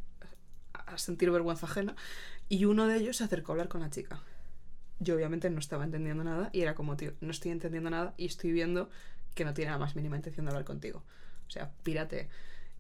a 0.74 0.98
sentir 0.98 1.32
vergüenza 1.32 1.68
ajena. 1.68 1.96
Y 2.50 2.66
uno 2.66 2.86
de 2.86 2.98
ellos 2.98 3.16
se 3.16 3.24
acercó 3.24 3.54
a 3.54 3.54
hablar 3.54 3.70
con 3.70 3.80
la 3.80 3.90
chica. 3.90 4.22
Yo 5.00 5.16
obviamente 5.16 5.50
no 5.50 5.60
estaba 5.60 5.86
entendiendo 5.86 6.26
nada 6.26 6.50
y 6.52 6.64
era 6.64 6.76
como, 6.76 6.98
tío, 6.98 7.14
no 7.22 7.32
estoy 7.32 7.52
entendiendo 7.52 7.90
nada 7.90 8.14
y 8.18 8.26
estoy 8.26 8.52
viendo 8.52 8.90
que 9.36 9.46
no 9.46 9.54
tiene 9.54 9.72
la 9.72 9.78
más 9.78 9.96
mínima 9.96 10.18
intención 10.18 10.46
de 10.48 10.50
hablar 10.52 10.66
contigo. 10.66 11.02
O 11.48 11.50
sea, 11.50 11.72
pírate. 11.84 12.28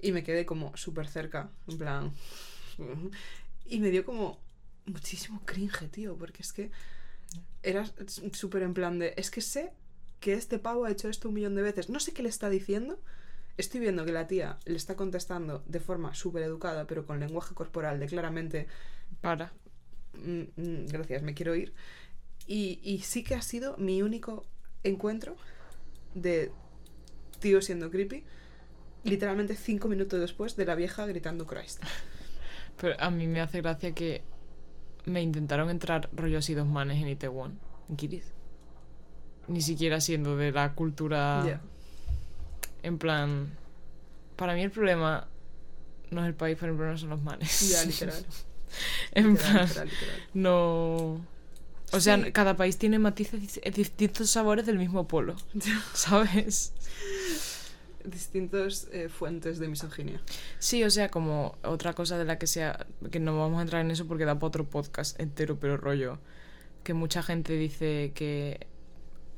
Y 0.01 0.11
me 0.11 0.25
quedé 0.25 0.45
como 0.45 0.75
súper 0.75 1.07
cerca, 1.07 1.51
en 1.69 1.77
plan... 1.77 2.11
Y 3.65 3.79
me 3.79 3.89
dio 3.89 4.05
como 4.05 4.39
muchísimo 4.85 5.41
cringe, 5.45 5.89
tío, 5.89 6.15
porque 6.17 6.43
es 6.43 6.53
que 6.53 6.71
era 7.63 7.85
súper 8.33 8.63
en 8.63 8.73
plan 8.73 8.99
de... 8.99 9.13
Es 9.17 9.31
que 9.31 9.41
sé 9.41 9.71
que 10.19 10.33
este 10.33 10.59
pavo 10.59 10.85
ha 10.85 10.91
hecho 10.91 11.09
esto 11.09 11.29
un 11.29 11.35
millón 11.35 11.55
de 11.55 11.61
veces. 11.61 11.89
No 11.89 11.99
sé 11.99 12.13
qué 12.13 12.23
le 12.23 12.29
está 12.29 12.49
diciendo. 12.49 12.99
Estoy 13.57 13.79
viendo 13.79 14.05
que 14.05 14.11
la 14.11 14.27
tía 14.27 14.59
le 14.65 14.75
está 14.75 14.95
contestando 14.95 15.63
de 15.65 15.79
forma 15.79 16.13
súper 16.13 16.43
educada, 16.43 16.85
pero 16.87 17.05
con 17.05 17.19
lenguaje 17.19 17.55
corporal 17.55 17.99
de 17.99 18.07
claramente 18.07 18.67
Para. 19.21 19.53
"Mm, 20.13 20.41
mm, 20.61 20.85
gracias, 20.87 21.21
me 21.23 21.33
quiero 21.33 21.55
ir. 21.55 21.73
Y, 22.47 22.79
y 22.83 22.99
sí 22.99 23.23
que 23.23 23.35
ha 23.35 23.41
sido 23.41 23.75
mi 23.77 24.01
único 24.01 24.45
encuentro 24.83 25.35
de 26.13 26.51
tío 27.39 27.61
siendo 27.61 27.91
creepy, 27.91 28.23
literalmente 29.03 29.55
cinco 29.55 29.87
minutos 29.87 30.19
después 30.19 30.55
de 30.55 30.65
la 30.65 30.75
vieja 30.75 31.05
gritando 31.05 31.45
Christ. 31.47 31.81
Pero 32.79 32.95
a 32.99 33.09
mí 33.09 33.27
me 33.27 33.41
hace 33.41 33.61
gracia 33.61 33.93
que 33.93 34.21
me 35.05 35.21
intentaron 35.21 35.69
entrar 35.69 36.09
rollo 36.13 36.39
así 36.39 36.53
dos 36.53 36.67
manes 36.67 37.01
en 37.01 37.07
Itaewon, 37.09 37.57
en 37.89 37.95
Kiris. 37.95 38.25
Ni 39.47 39.61
siquiera 39.61 40.01
siendo 40.01 40.35
de 40.37 40.51
la 40.51 40.73
cultura. 40.73 41.43
Ya. 41.45 41.61
En 42.83 42.97
plan. 42.97 43.51
Para 44.35 44.53
mí 44.55 44.61
el 44.61 44.71
problema 44.71 45.27
no 46.11 46.21
es 46.21 46.27
el 46.27 46.33
país, 46.33 46.57
pero 46.59 46.71
el 46.71 46.77
problema 46.77 46.97
son 46.97 47.09
los 47.09 47.21
manes. 47.21 47.69
Ya, 47.69 47.83
literal. 47.85 48.25
en 49.13 49.31
literal, 49.33 49.53
plan. 49.53 49.67
literal, 49.67 49.87
literal. 49.89 50.21
No. 50.33 51.21
O 51.91 51.99
sea, 51.99 52.17
Sí. 52.21 52.31
cada 52.31 52.57
país 52.57 52.77
tiene 52.77 52.97
matices, 52.99 53.39
dis- 53.41 53.73
distintos 53.73 54.29
sabores 54.31 54.65
del 54.65 54.77
mismo 54.79 55.07
polo. 55.07 55.35
¿Sabes? 55.93 56.73
Distintas 58.05 58.87
eh, 58.91 59.09
fuentes 59.09 59.59
de 59.59 59.67
misoginia. 59.67 60.21
Sí, 60.59 60.83
o 60.83 60.89
sea, 60.89 61.09
como 61.09 61.57
otra 61.63 61.93
cosa 61.93 62.17
de 62.17 62.25
la 62.25 62.37
que 62.37 62.47
sea. 62.47 62.85
Que 63.11 63.19
no 63.19 63.37
vamos 63.37 63.59
a 63.59 63.61
entrar 63.63 63.81
en 63.81 63.91
eso 63.91 64.07
porque 64.07 64.25
da 64.25 64.35
para 64.35 64.47
otro 64.47 64.65
podcast 64.65 65.19
entero, 65.19 65.59
pero 65.59 65.77
rollo. 65.77 66.19
Que 66.83 66.93
mucha 66.93 67.23
gente 67.23 67.53
dice 67.53 68.11
que 68.13 68.67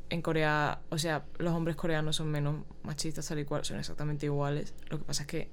en 0.10 0.22
Corea. 0.22 0.82
O 0.90 0.98
sea, 0.98 1.26
los 1.38 1.54
hombres 1.54 1.76
coreanos 1.76 2.16
son 2.16 2.30
menos 2.30 2.64
machistas, 2.84 3.28
tal 3.28 3.40
y 3.40 3.46
cual, 3.46 3.66
son 3.66 3.80
exactamente 3.80 4.26
iguales. 4.26 4.74
Lo 4.90 5.00
que 5.00 5.06
pasa 5.06 5.24
es 5.24 5.28
que 5.28 5.50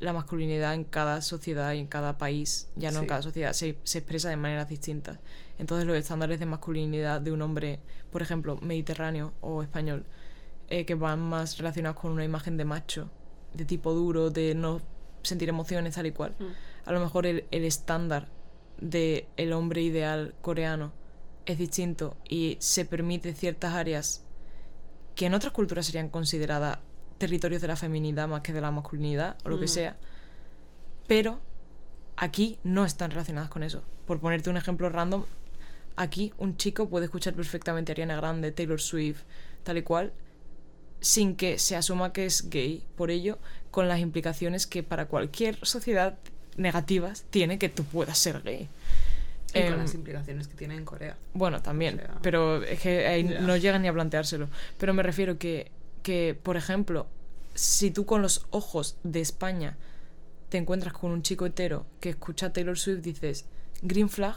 la 0.00 0.12
masculinidad 0.12 0.74
en 0.74 0.84
cada 0.84 1.22
sociedad 1.22 1.72
y 1.72 1.80
en 1.80 1.86
cada 1.86 2.18
país, 2.18 2.68
ya 2.76 2.90
no 2.90 3.00
en 3.00 3.06
cada 3.06 3.22
sociedad, 3.22 3.52
se, 3.52 3.76
se 3.82 3.98
expresa 3.98 4.28
de 4.28 4.36
maneras 4.36 4.68
distintas. 4.68 5.18
Entonces, 5.58 5.86
los 5.86 5.96
estándares 5.96 6.38
de 6.38 6.46
masculinidad 6.46 7.20
de 7.20 7.32
un 7.32 7.42
hombre, 7.42 7.80
por 8.12 8.22
ejemplo, 8.22 8.56
mediterráneo 8.62 9.32
o 9.40 9.62
español, 9.62 10.04
eh, 10.70 10.84
que 10.84 10.94
van 10.94 11.20
más 11.20 11.58
relacionados 11.58 12.00
con 12.00 12.12
una 12.12 12.24
imagen 12.24 12.56
de 12.56 12.64
macho, 12.64 13.10
de 13.54 13.64
tipo 13.64 13.94
duro, 13.94 14.30
de 14.30 14.54
no 14.54 14.80
sentir 15.22 15.48
emociones, 15.48 15.94
tal 15.94 16.06
y 16.06 16.12
cual. 16.12 16.34
A 16.84 16.92
lo 16.92 17.00
mejor 17.00 17.26
el, 17.26 17.46
el 17.50 17.64
estándar 17.64 18.28
de 18.80 19.26
el 19.36 19.52
hombre 19.52 19.82
ideal 19.82 20.34
coreano 20.40 20.92
es 21.46 21.58
distinto 21.58 22.16
y 22.28 22.56
se 22.60 22.84
permite 22.84 23.34
ciertas 23.34 23.74
áreas 23.74 24.24
que 25.14 25.26
en 25.26 25.34
otras 25.34 25.52
culturas 25.52 25.86
serían 25.86 26.08
consideradas 26.10 26.78
territorios 27.18 27.60
de 27.60 27.68
la 27.68 27.76
feminidad 27.76 28.28
más 28.28 28.42
que 28.42 28.52
de 28.52 28.60
la 28.60 28.70
masculinidad 28.70 29.36
o 29.44 29.48
lo 29.48 29.58
que 29.58 29.64
Ujú. 29.64 29.74
sea. 29.74 29.96
Pero 31.06 31.40
aquí 32.16 32.58
no 32.62 32.84
están 32.84 33.10
relacionadas 33.10 33.50
con 33.50 33.62
eso. 33.62 33.82
Por 34.06 34.20
ponerte 34.20 34.50
un 34.50 34.56
ejemplo 34.56 34.88
random, 34.88 35.24
aquí 35.96 36.32
un 36.38 36.56
chico 36.56 36.88
puede 36.88 37.06
escuchar 37.06 37.34
perfectamente 37.34 37.90
a 37.90 37.94
Ariana 37.94 38.16
Grande, 38.16 38.52
Taylor 38.52 38.80
Swift, 38.80 39.22
tal 39.64 39.78
y 39.78 39.82
cual, 39.82 40.12
sin 41.00 41.36
que 41.36 41.58
se 41.58 41.76
asuma 41.76 42.12
que 42.12 42.26
es 42.26 42.50
gay. 42.50 42.84
Por 42.96 43.10
ello, 43.10 43.38
con 43.70 43.88
las 43.88 44.00
implicaciones 44.00 44.66
que 44.66 44.82
para 44.82 45.06
cualquier 45.06 45.58
sociedad 45.64 46.18
negativas 46.56 47.24
tiene 47.30 47.58
que 47.58 47.68
tú 47.68 47.84
puedas 47.84 48.18
ser 48.18 48.42
gay. 48.42 48.68
Y 49.54 49.58
Em, 49.58 49.70
con 49.70 49.78
las 49.78 49.94
implicaciones 49.94 50.48
que 50.48 50.54
tiene 50.54 50.76
en 50.76 50.84
Corea. 50.84 51.16
bueno, 51.32 51.62
también, 51.62 51.96
O 51.96 51.98
sea, 51.98 52.18
pero 52.22 52.62
es 52.62 52.80
que 52.80 53.06
ahí 53.06 53.24
no 53.24 53.56
llegan 53.56 53.82
ni 53.82 53.88
a 53.88 53.92
planteárselo. 53.92 54.48
Pero 54.78 54.92
me 54.92 55.02
refiero 55.02 55.38
que, 55.38 55.70
que, 56.02 56.38
por 56.42 56.56
ejemplo, 56.56 57.06
si 57.54 57.90
tú 57.90 58.04
con 58.04 58.22
los 58.22 58.46
ojos 58.50 58.98
de 59.04 59.20
España 59.20 59.76
te 60.48 60.58
encuentras 60.58 60.92
con 60.92 61.10
un 61.12 61.22
chico 61.22 61.46
hetero 61.46 61.86
que 62.00 62.10
escucha 62.10 62.52
Taylor 62.52 62.78
Swift, 62.78 63.00
dices 63.00 63.46
green 63.82 64.08
flag, 64.08 64.36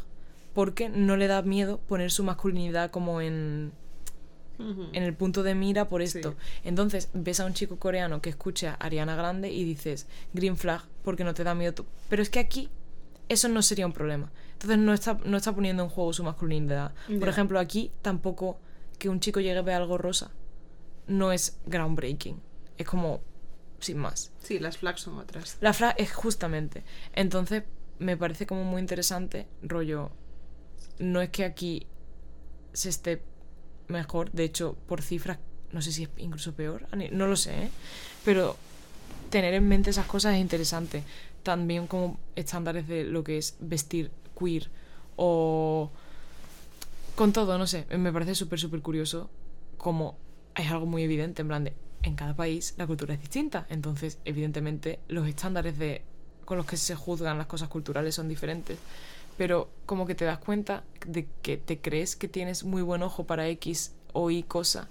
porque 0.54 0.90
no 0.90 1.18
le 1.18 1.28
da 1.28 1.42
miedo 1.42 1.80
poner 1.80 2.12
su 2.12 2.24
masculinidad 2.24 2.92
como 2.92 3.22
en, 3.22 3.72
en 4.94 5.04
el 5.04 5.14
punto 5.14 5.44
de 5.44 5.56
mira 5.56 5.90
por 5.90 6.02
esto. 6.02 6.32
Sí. 6.32 6.60
Entonces 6.64 7.10
ves 7.14 7.40
a 7.40 7.46
un 7.46 7.54
chico 7.54 7.78
coreano 7.78 8.22
que 8.22 8.30
escucha 8.30 8.78
a 8.80 8.86
Ariana 8.86 9.16
Grande 9.16 9.52
y 9.52 9.64
dices 9.64 10.08
green 10.34 10.58
flag 10.58 10.84
porque 11.04 11.24
no 11.24 11.34
te 11.34 11.44
da 11.44 11.56
miedo. 11.56 11.74
tú. 11.74 11.86
Pero 12.10 12.22
es 12.22 12.30
que 12.30 12.40
aquí 12.40 12.70
eso 13.30 13.48
no 13.48 13.62
sería 13.62 13.86
un 13.86 13.94
problema. 13.94 14.32
Entonces 14.54 14.78
no 14.78 14.94
está, 14.94 15.20
no 15.26 15.38
está 15.38 15.54
poniendo 15.54 15.84
en 15.84 15.90
juego 15.90 16.14
su 16.14 16.24
masculinidad. 16.24 16.94
Por 17.20 17.30
ejemplo, 17.30 17.60
aquí 17.60 17.92
tampoco 18.02 18.60
que 19.00 19.10
un 19.10 19.20
chico 19.20 19.40
llegue 19.40 19.58
a 19.58 19.64
ver 19.64 19.76
algo 19.76 19.98
rosa 19.98 20.32
no 21.12 21.32
es 21.32 21.60
groundbreaking. 21.66 22.42
Es 22.78 22.88
como 22.88 23.22
sin 23.80 23.98
más. 23.98 24.32
Sí, 24.42 24.60
las 24.60 24.78
flags 24.78 25.02
son 25.02 25.18
otras. 25.18 25.58
La 25.62 25.74
frase 25.74 26.02
es 26.02 26.14
justamente. 26.14 26.84
Entonces, 27.14 27.64
me 28.00 28.18
parece 28.18 28.46
como 28.46 28.64
muy 28.64 28.80
interesante, 28.80 29.48
rollo. 29.62 30.12
No 31.00 31.22
es 31.22 31.30
que 31.30 31.46
aquí 31.46 31.88
se 32.74 32.90
esté 32.90 33.24
mejor, 33.92 34.32
de 34.32 34.44
hecho, 34.44 34.76
por 34.88 35.02
cifras, 35.02 35.40
no 35.72 35.82
sé 35.82 35.92
si 35.92 36.04
es 36.04 36.10
incluso 36.18 36.54
peor, 36.54 36.88
no 37.12 37.28
lo 37.28 37.36
sé, 37.36 37.64
¿eh? 37.66 37.70
pero 38.26 38.58
tener 39.30 39.54
en 39.54 39.68
mente 39.68 39.90
esas 39.90 40.06
cosas 40.06 40.36
es 40.36 40.42
interesante. 40.42 41.04
También 41.44 41.88
como 41.88 42.20
estándares 42.36 42.88
de 42.88 43.04
lo 43.04 43.24
que 43.24 43.38
es 43.38 43.56
vestir 43.60 44.12
queer 44.38 44.70
o 45.16 45.92
Con 47.16 47.34
todo, 47.34 47.58
no 47.58 47.68
sé, 47.68 47.86
me 47.98 48.14
parece 48.14 48.36
súper, 48.36 48.60
súper 48.60 48.82
curioso 48.82 49.30
como 49.78 50.18
es 50.56 50.70
algo 50.70 50.86
muy 50.86 51.04
evidente, 51.04 51.42
en 51.42 51.48
plan 51.48 51.64
de, 51.64 51.74
en 52.04 52.16
cada 52.16 52.36
país 52.36 52.76
la 52.78 52.86
cultura 52.86 53.14
es 53.14 53.20
distinta, 53.20 53.66
entonces 53.70 54.20
evidentemente 54.26 55.00
los 55.08 55.28
estándares 55.28 55.78
de 55.78 56.04
con 56.46 56.58
los 56.58 56.66
que 56.66 56.78
se 56.78 56.96
juzgan 56.96 57.38
las 57.38 57.48
cosas 57.48 57.70
culturales 57.70 58.16
son 58.16 58.28
diferentes, 58.28 58.78
pero 59.42 59.72
como 59.88 60.06
que 60.06 60.14
te 60.14 60.24
das 60.24 60.38
cuenta 60.38 60.84
de 61.08 61.26
que 61.42 61.58
te 61.58 61.80
crees 61.80 62.16
que 62.16 62.28
tienes 62.28 62.64
muy 62.64 62.84
buen 62.84 63.02
ojo 63.02 63.24
para 63.26 63.48
X 63.48 63.92
o 64.14 64.30
Y 64.30 64.44
cosa 64.44 64.88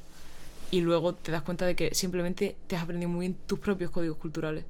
y 0.72 0.81
luego 0.81 1.14
te 1.14 1.31
das 1.31 1.43
cuenta 1.43 1.66
de 1.66 1.77
que 1.77 1.94
simplemente 1.94 2.56
te 2.66 2.74
has 2.74 2.82
aprendido 2.82 3.09
muy 3.10 3.20
bien 3.28 3.36
tus 3.47 3.60
propios 3.60 3.93
códigos 3.93 4.16
culturales 4.18 4.64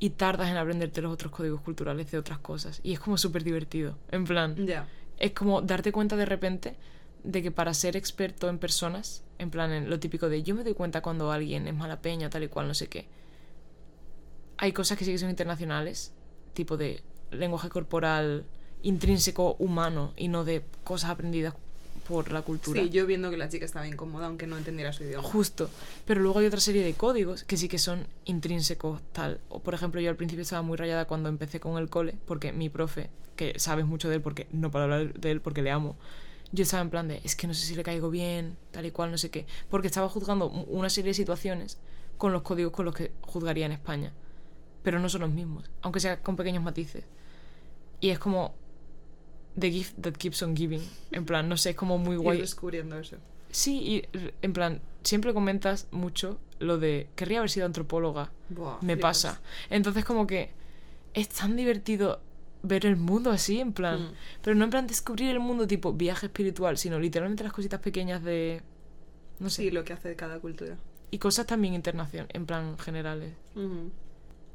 y 0.00 0.10
tardas 0.10 0.50
en 0.50 0.56
aprenderte 0.56 1.00
los 1.00 1.12
otros 1.12 1.30
códigos 1.30 1.60
culturales 1.60 2.10
de 2.10 2.18
otras 2.18 2.40
cosas 2.40 2.80
y 2.82 2.92
es 2.92 2.98
como 2.98 3.16
súper 3.18 3.44
divertido, 3.44 3.96
en 4.10 4.24
plan, 4.24 4.66
Ya. 4.66 4.88
es 5.20 5.30
como 5.30 5.62
darte 5.62 5.92
cuenta 5.92 6.16
de 6.16 6.26
repente 6.26 6.74
de 7.22 7.40
que 7.40 7.52
para 7.52 7.74
ser 7.74 7.96
experto 7.96 8.48
en 8.48 8.58
personas, 8.58 9.22
en 9.38 9.50
plan, 9.50 9.70
en 9.70 9.88
lo 9.90 10.00
típico 10.00 10.28
de 10.28 10.42
yo 10.42 10.56
me 10.56 10.64
doy 10.64 10.74
cuenta 10.74 11.02
cuando 11.02 11.30
alguien 11.30 11.68
es 11.68 11.74
mala 11.76 12.00
peña, 12.02 12.30
tal 12.30 12.42
y 12.42 12.48
cual, 12.48 12.66
no 12.66 12.74
sé 12.74 12.88
qué. 12.88 13.06
Hay 14.56 14.72
cosas 14.72 14.98
que 14.98 15.04
sí 15.04 15.12
que 15.12 15.18
son 15.18 15.30
internacionales, 15.30 16.12
tipo 16.52 16.76
de 16.76 17.00
lenguaje 17.30 17.68
corporal 17.68 18.44
intrínseco 18.82 19.56
humano 19.58 20.12
y 20.16 20.28
no 20.28 20.44
de 20.44 20.62
cosas 20.84 21.10
aprendidas 21.10 21.54
por 22.08 22.32
la 22.32 22.42
cultura. 22.42 22.82
Sí, 22.82 22.88
yo 22.88 23.06
viendo 23.06 23.30
que 23.30 23.36
la 23.36 23.48
chica 23.48 23.66
estaba 23.66 23.86
incómoda, 23.86 24.26
aunque 24.26 24.46
no 24.46 24.56
entendiera 24.56 24.92
su 24.92 25.04
idioma. 25.04 25.28
Justo. 25.28 25.68
Pero 26.06 26.20
luego 26.20 26.38
hay 26.38 26.46
otra 26.46 26.60
serie 26.60 26.82
de 26.82 26.94
códigos 26.94 27.44
que 27.44 27.58
sí 27.58 27.68
que 27.68 27.78
son 27.78 28.06
intrínsecos, 28.24 29.02
tal. 29.12 29.40
O 29.50 29.60
por 29.60 29.74
ejemplo, 29.74 30.00
yo 30.00 30.08
al 30.08 30.16
principio 30.16 30.42
estaba 30.42 30.62
muy 30.62 30.78
rayada 30.78 31.04
cuando 31.04 31.28
empecé 31.28 31.60
con 31.60 31.76
el 31.76 31.90
cole, 31.90 32.14
porque 32.26 32.52
mi 32.52 32.70
profe, 32.70 33.10
que 33.36 33.58
sabes 33.58 33.84
mucho 33.84 34.08
de 34.08 34.16
él, 34.16 34.22
porque 34.22 34.46
no 34.52 34.70
para 34.70 34.84
hablar 34.84 35.12
de 35.12 35.30
él 35.30 35.42
porque 35.42 35.60
le 35.60 35.70
amo, 35.70 35.96
yo 36.50 36.62
estaba 36.62 36.82
en 36.82 36.90
plan 36.90 37.08
de, 37.08 37.20
es 37.24 37.36
que 37.36 37.46
no 37.46 37.52
sé 37.52 37.66
si 37.66 37.74
le 37.74 37.82
caigo 37.82 38.08
bien, 38.08 38.56
tal 38.70 38.86
y 38.86 38.90
cual, 38.90 39.10
no 39.10 39.18
sé 39.18 39.30
qué. 39.30 39.46
Porque 39.68 39.86
estaba 39.86 40.08
juzgando 40.08 40.48
una 40.48 40.88
serie 40.88 41.10
de 41.10 41.14
situaciones 41.14 41.78
con 42.16 42.32
los 42.32 42.42
códigos 42.42 42.72
con 42.72 42.86
los 42.86 42.94
que 42.94 43.12
juzgaría 43.20 43.66
en 43.66 43.72
España. 43.72 44.12
Pero 44.82 44.98
no 44.98 45.10
son 45.10 45.20
los 45.22 45.30
mismos, 45.30 45.70
aunque 45.82 46.00
sea 46.00 46.22
con 46.22 46.36
pequeños 46.36 46.62
matices. 46.62 47.04
Y 48.00 48.10
es 48.10 48.18
como 48.18 48.54
The 49.58 49.70
gift 49.70 49.94
that 50.02 50.12
keeps 50.12 50.42
on 50.42 50.54
giving. 50.56 50.82
En 51.12 51.24
plan, 51.24 51.48
no 51.48 51.56
sé, 51.56 51.70
es 51.70 51.76
como 51.76 51.98
muy 51.98 52.14
Ir 52.16 52.20
guay. 52.22 52.40
descubriendo 52.40 52.98
eso. 52.98 53.16
Sí, 53.50 53.78
y 53.78 54.08
en 54.42 54.52
plan, 54.52 54.80
siempre 55.02 55.32
comentas 55.32 55.88
mucho 55.90 56.38
lo 56.58 56.78
de 56.78 57.08
querría 57.16 57.38
haber 57.38 57.50
sido 57.50 57.66
antropóloga. 57.66 58.30
Buah, 58.50 58.78
Me 58.82 58.96
pasa. 58.96 59.40
Entonces, 59.70 60.04
como 60.04 60.26
que 60.26 60.50
es 61.14 61.28
tan 61.28 61.56
divertido 61.56 62.20
ver 62.62 62.84
el 62.86 62.96
mundo 62.96 63.30
así, 63.30 63.60
en 63.60 63.72
plan. 63.72 64.02
Mm. 64.02 64.12
Pero 64.42 64.56
no 64.56 64.64
en 64.64 64.70
plan 64.70 64.86
descubrir 64.86 65.30
el 65.30 65.40
mundo 65.40 65.66
tipo 65.66 65.92
viaje 65.92 66.26
espiritual, 66.26 66.76
sino 66.78 66.98
literalmente 66.98 67.44
las 67.44 67.52
cositas 67.52 67.80
pequeñas 67.80 68.22
de. 68.22 68.62
No 69.38 69.50
sé. 69.50 69.62
Sí, 69.62 69.70
lo 69.70 69.84
que 69.84 69.92
hace 69.92 70.14
cada 70.16 70.38
cultura. 70.40 70.76
Y 71.10 71.18
cosas 71.18 71.46
también 71.46 71.74
internacionales, 71.74 72.30
en 72.34 72.44
plan 72.44 72.76
generales. 72.78 73.32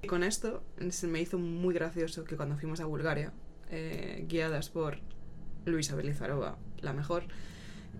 Y 0.01 0.07
con 0.07 0.23
esto 0.23 0.61
se 0.89 1.07
me 1.07 1.19
hizo 1.21 1.39
muy 1.39 1.73
gracioso 1.73 2.25
que 2.25 2.35
cuando 2.35 2.57
fuimos 2.57 2.79
a 2.79 2.85
Bulgaria, 2.85 3.31
eh, 3.69 4.25
guiadas 4.27 4.69
por 4.69 4.99
Luisa 5.65 5.95
Belizarova, 5.95 6.57
la 6.81 6.93
mejor, 6.93 7.23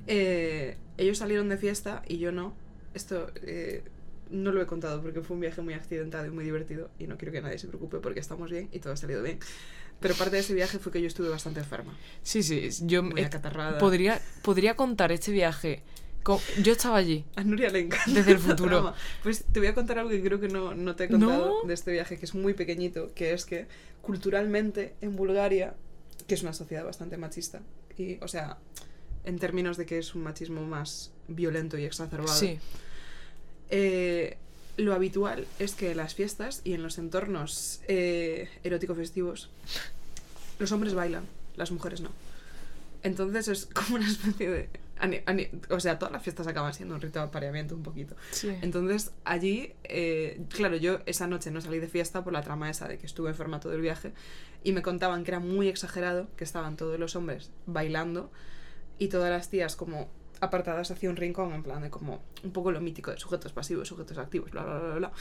eh, 0.08 0.78
ellos 0.98 1.18
salieron 1.18 1.50
de 1.50 1.58
fiesta 1.58 2.04
y 2.08 2.18
yo 2.18 2.32
no. 2.32 2.54
Esto 2.94 3.32
eh, 3.42 3.84
no 4.30 4.52
lo 4.52 4.62
he 4.62 4.66
contado 4.66 5.02
porque 5.02 5.22
fue 5.22 5.36
un 5.36 5.42
viaje 5.42 5.62
muy 5.62 5.74
accidentado 5.74 6.26
y 6.26 6.32
muy 6.32 6.44
divertido 6.44 6.90
y 7.00 7.08
no 7.08 7.18
quiero 7.18 7.32
que 7.32 7.42
nadie 7.42 7.58
se 7.58 7.68
preocupe 7.68 7.98
porque 8.00 8.20
estamos 8.20 8.52
bien 8.52 8.70
y 8.72 8.80
todo 8.80 8.94
ha 8.94 8.98
salido 8.98 9.24
bien. 9.24 9.40
Pero 10.00 10.16
parte 10.16 10.36
de 10.36 10.42
ese 10.42 10.54
viaje 10.54 10.80
fue 10.80 10.92
que 10.92 11.02
yo 11.02 11.08
estuve 11.08 11.30
bastante 11.30 11.60
enferma, 11.62 11.98
Sí, 12.24 12.44
sí, 12.44 12.70
yo 12.82 13.04
muy 13.04 13.22
acatarrada. 13.22 13.78
podría, 13.78 14.20
podría 14.42 14.76
contar 14.76 15.12
este 15.12 15.32
viaje. 15.32 15.84
Yo 16.62 16.72
estaba 16.74 16.98
allí. 16.98 17.26
A 17.36 17.44
Nuria 17.44 17.70
le 17.70 17.80
encanta. 17.80 18.12
Desde 18.12 18.32
el 18.32 18.40
futuro. 18.40 18.70
trama. 18.70 18.96
Pues 19.24 19.44
te 19.46 19.60
voy 19.60 19.68
a 19.68 19.74
contar 19.76 20.00
algo 20.00 20.10
que 20.10 20.22
creo 20.24 20.40
que 20.40 20.48
no, 20.50 20.74
no 20.74 20.96
te 20.96 21.06
he 21.06 21.08
contado 21.10 21.62
¿No? 21.64 21.68
de 21.68 21.74
este 21.74 21.92
viaje, 21.92 22.18
que 22.18 22.26
es 22.26 22.34
muy 22.36 22.54
pequeñito, 22.54 23.12
que 23.14 23.34
es 23.34 23.46
que 23.46 23.68
culturalmente 24.02 24.94
en 25.02 25.16
Bulgaria, 25.16 25.76
que 26.28 26.36
es 26.36 26.42
una 26.44 26.54
sociedad 26.54 26.84
bastante 26.86 27.18
machista, 27.18 27.62
y, 27.98 28.18
o 28.22 28.28
sea, 28.28 28.58
en 29.26 29.40
términos 29.40 29.78
de 29.78 29.86
que 29.86 29.98
es 30.00 30.16
un 30.16 30.24
machismo 30.24 30.62
más 30.66 31.12
violento 31.28 31.78
y 31.78 31.86
exacerbado, 31.86 32.34
Sí. 32.38 32.60
eh, 33.70 34.38
lo 34.78 34.94
habitual 34.94 35.46
es 35.60 35.76
que 35.76 35.92
en 35.92 35.98
las 35.98 36.16
fiestas 36.16 36.62
y 36.64 36.74
en 36.74 36.82
los 36.82 36.98
entornos 36.98 37.82
eh, 37.88 38.50
erótico-festivos, 38.64 39.50
los 40.60 40.72
hombres 40.72 40.94
bailan, 40.96 41.26
las 41.56 41.72
mujeres 41.72 42.02
no. 42.02 42.10
Entonces 43.04 43.48
es 43.48 43.66
como 43.68 43.96
una 43.98 44.10
especie 44.10 44.50
de... 44.50 44.70
O 45.70 45.80
sea, 45.80 46.00
todas 46.00 46.12
las 46.12 46.24
fiestas 46.24 46.48
acaban 46.48 46.74
siendo 46.74 46.96
un 46.96 47.02
rito 47.02 47.20
de 47.20 47.26
apareamiento 47.26 47.76
un 47.76 47.84
poquito. 47.84 48.16
Sí. 48.32 48.56
Entonces, 48.62 49.14
allí, 49.26 49.74
eh, 49.84 50.42
claro, 50.50 50.78
yo 50.78 51.00
esa 51.06 51.28
noche 51.28 51.52
no 51.52 51.62
salí 51.62 51.80
de 51.80 51.88
fiesta 51.88 52.24
por 52.24 52.34
la 52.34 52.42
trama 52.42 52.70
esa 52.70 52.88
de 52.88 52.98
que 52.98 53.06
estuve 53.06 53.30
enferma 53.30 53.60
todo 53.60 53.74
el 53.74 53.82
viaje 53.82 54.14
y 54.64 54.72
me 54.72 54.82
contaban 54.82 55.24
que 55.24 55.32
era 55.32 55.40
muy 55.40 55.68
exagerado, 55.68 56.28
que 56.38 56.44
estaban 56.44 56.78
todos 56.78 57.00
los 57.00 57.16
hombres 57.16 57.52
bailando 57.66 58.32
y 58.98 59.08
todas 59.10 59.30
las 59.30 59.50
tías 59.50 59.76
como 59.76 60.10
apartadas 60.40 60.92
hacia 60.92 61.10
un 61.10 61.16
rincón, 61.16 61.54
en 61.54 61.64
plan 61.64 61.82
de 61.82 61.90
como 61.90 62.24
un 62.44 62.52
poco 62.52 62.72
lo 62.72 62.82
mítico 62.82 63.12
de 63.12 63.18
sujetos 63.18 63.54
pasivos, 63.54 63.88
sujetos 63.88 64.18
activos, 64.18 64.52
bla, 64.52 64.64
bla, 64.64 64.80
bla, 64.80 64.96
bla. 64.96 65.12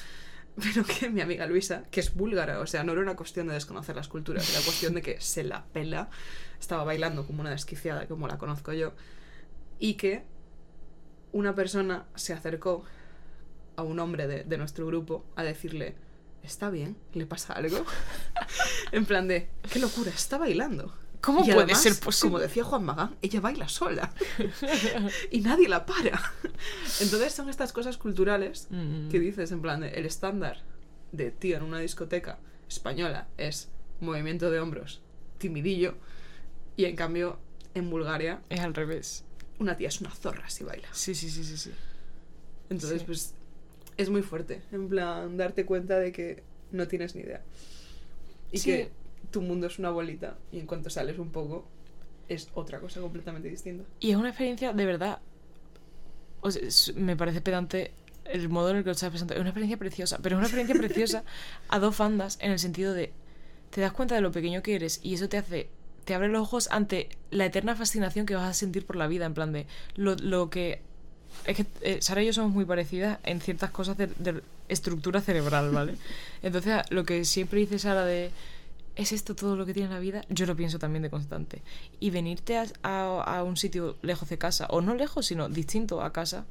Pero 0.62 0.84
que 0.84 1.08
mi 1.08 1.22
amiga 1.22 1.46
Luisa, 1.46 1.84
que 1.90 2.00
es 2.00 2.14
búlgara, 2.14 2.60
o 2.60 2.66
sea, 2.66 2.84
no 2.84 2.92
era 2.92 3.00
una 3.00 3.16
cuestión 3.16 3.46
de 3.48 3.54
desconocer 3.54 3.96
las 3.96 4.08
culturas, 4.08 4.48
era 4.50 4.60
cuestión 4.62 4.94
de 4.94 5.02
que 5.02 5.20
se 5.20 5.44
la 5.44 5.64
pela, 5.64 6.10
estaba 6.60 6.84
bailando 6.84 7.26
como 7.26 7.40
una 7.40 7.50
desquiciada, 7.50 8.06
como 8.06 8.28
la 8.28 8.36
conozco 8.36 8.72
yo, 8.72 8.92
y 9.82 9.94
que 9.94 10.22
una 11.32 11.56
persona 11.56 12.06
se 12.14 12.32
acercó 12.32 12.84
a 13.74 13.82
un 13.82 13.98
hombre 13.98 14.28
de, 14.28 14.44
de 14.44 14.56
nuestro 14.58 14.86
grupo 14.86 15.24
a 15.34 15.42
decirle, 15.42 15.96
¿está 16.44 16.70
bien? 16.70 16.96
¿Le 17.14 17.26
pasa 17.26 17.54
algo? 17.54 17.84
en 18.92 19.04
plan 19.06 19.26
de, 19.26 19.48
qué 19.72 19.80
locura, 19.80 20.10
está 20.10 20.38
bailando. 20.38 20.94
¿Cómo 21.20 21.40
Y 21.40 21.44
puede 21.46 21.58
además, 21.64 21.82
ser 21.82 21.98
posible? 21.98 22.30
Como 22.30 22.38
decía 22.42 22.62
Juan 22.64 22.84
Magán, 22.84 23.16
ella 23.22 23.40
baila 23.40 23.68
sola. 23.68 24.12
y 25.32 25.40
nadie 25.40 25.68
la 25.68 25.84
para. 25.84 26.20
Entonces 27.00 27.32
son 27.32 27.48
estas 27.48 27.72
cosas 27.72 27.96
culturales 27.96 28.68
Mm. 28.70 29.08
que 29.08 29.18
dices, 29.18 29.50
en 29.50 29.62
plan, 29.62 29.80
de, 29.80 29.88
el 29.90 30.06
estándar 30.06 30.62
de 31.10 31.30
tío 31.32 31.56
en 31.56 31.64
una 31.64 31.80
discoteca 31.80 32.38
española 32.68 33.26
es 33.36 33.68
movimiento 34.00 34.48
de 34.50 34.60
hombros, 34.60 35.00
timidillo, 35.38 35.94
y 36.76 36.84
en 36.84 36.94
cambio 36.96 37.38
en 37.74 37.88
Bulgaria 37.88 38.42
Es 38.50 38.60
al 38.60 38.74
revés. 38.74 39.24
Una 39.62 39.76
tía 39.76 39.88
es 39.88 40.00
una 40.00 40.10
zorra 40.10 40.48
si 40.50 40.64
baila. 40.64 40.88
Sí, 40.92 41.14
sí, 41.14 41.30
sí, 41.30 41.44
sí, 41.44 41.56
sí. 41.56 41.70
Entonces, 42.70 43.00
Sí. 43.00 43.06
pues 43.06 43.34
es 43.96 44.10
muy 44.10 44.22
fuerte, 44.22 44.62
en 44.72 44.88
plan, 44.88 45.36
darte 45.36 45.64
cuenta 45.66 45.98
de 45.98 46.12
que 46.12 46.42
no 46.70 46.88
tienes 46.88 47.14
ni 47.14 47.22
idea. 47.22 47.42
Y 48.50 48.58
Sí. 48.58 48.70
que 48.70 48.90
tu 49.30 49.40
mundo 49.42 49.66
es 49.66 49.78
una 49.78 49.90
bolita 49.90 50.36
y 50.52 50.58
en 50.58 50.66
cuanto 50.66 50.90
sales 50.90 51.18
un 51.18 51.30
poco 51.30 51.66
es 52.28 52.48
otra 52.54 52.80
cosa 52.80 53.00
completamente 53.00 53.48
distinta. 53.48 53.84
Y 54.00 54.10
es 54.10 54.16
una 54.16 54.28
experiencia 54.28 54.72
de 54.72 54.86
verdad. 54.86 55.18
O 56.40 56.50
sea, 56.50 56.62
es- 56.66 56.94
me 56.96 57.16
parece 57.16 57.40
pedante 57.40 57.92
el 58.24 58.48
modo 58.48 58.70
en 58.70 58.76
el 58.78 58.82
que 58.82 58.88
lo 58.88 58.92
estás 58.92 59.10
presentando. 59.10 59.34
Es 59.38 59.40
una 59.40 59.50
experiencia 59.50 59.76
preciosa, 59.78 60.18
pero 60.22 60.36
es 60.36 60.38
una 60.38 60.46
experiencia 60.46 60.74
preciosa 61.20 61.24
a 61.68 61.78
dos 61.78 61.96
bandas 61.98 62.38
en 62.40 62.50
el 62.52 62.58
sentido 62.58 62.94
de. 62.94 63.12
Te 63.70 63.80
das 63.80 63.92
cuenta 63.92 64.14
de 64.14 64.20
lo 64.20 64.32
pequeño 64.32 64.62
que 64.62 64.74
eres 64.74 65.00
y 65.02 65.14
eso 65.14 65.28
te 65.28 65.38
hace. 65.38 65.68
Te 66.04 66.14
abre 66.14 66.28
los 66.28 66.42
ojos 66.42 66.68
ante 66.70 67.08
la 67.30 67.44
eterna 67.46 67.76
fascinación 67.76 68.26
que 68.26 68.34
vas 68.34 68.48
a 68.48 68.54
sentir 68.54 68.84
por 68.86 68.96
la 68.96 69.06
vida. 69.06 69.26
En 69.26 69.34
plan 69.34 69.52
de. 69.52 69.66
Lo, 69.96 70.14
lo 70.16 70.50
que. 70.50 70.80
Es 71.46 71.56
que 71.56 71.66
eh, 71.80 71.98
Sara 72.02 72.22
y 72.22 72.26
yo 72.26 72.32
somos 72.32 72.52
muy 72.52 72.64
parecidas 72.64 73.18
en 73.24 73.40
ciertas 73.40 73.70
cosas 73.70 73.96
de, 73.96 74.06
de 74.18 74.42
estructura 74.68 75.20
cerebral, 75.20 75.70
¿vale? 75.70 75.96
Entonces, 76.42 76.82
lo 76.90 77.04
que 77.04 77.24
siempre 77.24 77.60
dice 77.60 77.78
Sara 77.78 78.04
de. 78.04 78.30
¿Es 78.94 79.12
esto 79.12 79.34
todo 79.34 79.56
lo 79.56 79.64
que 79.64 79.72
tiene 79.72 79.88
la 79.88 79.98
vida? 80.00 80.22
Yo 80.28 80.44
lo 80.44 80.54
pienso 80.54 80.78
también 80.78 81.02
de 81.02 81.08
constante. 81.08 81.62
Y 81.98 82.10
venirte 82.10 82.58
a, 82.58 82.66
a- 82.82 83.38
a 83.38 83.42
un 83.42 83.56
sitio 83.56 83.96
lejos 84.02 84.28
de 84.28 84.36
casa, 84.36 84.66
o 84.68 84.82
no 84.82 84.94
lejos, 84.94 85.24
sino 85.26 85.48
distinto 85.48 86.02
a 86.02 86.12
casa, 86.12 86.44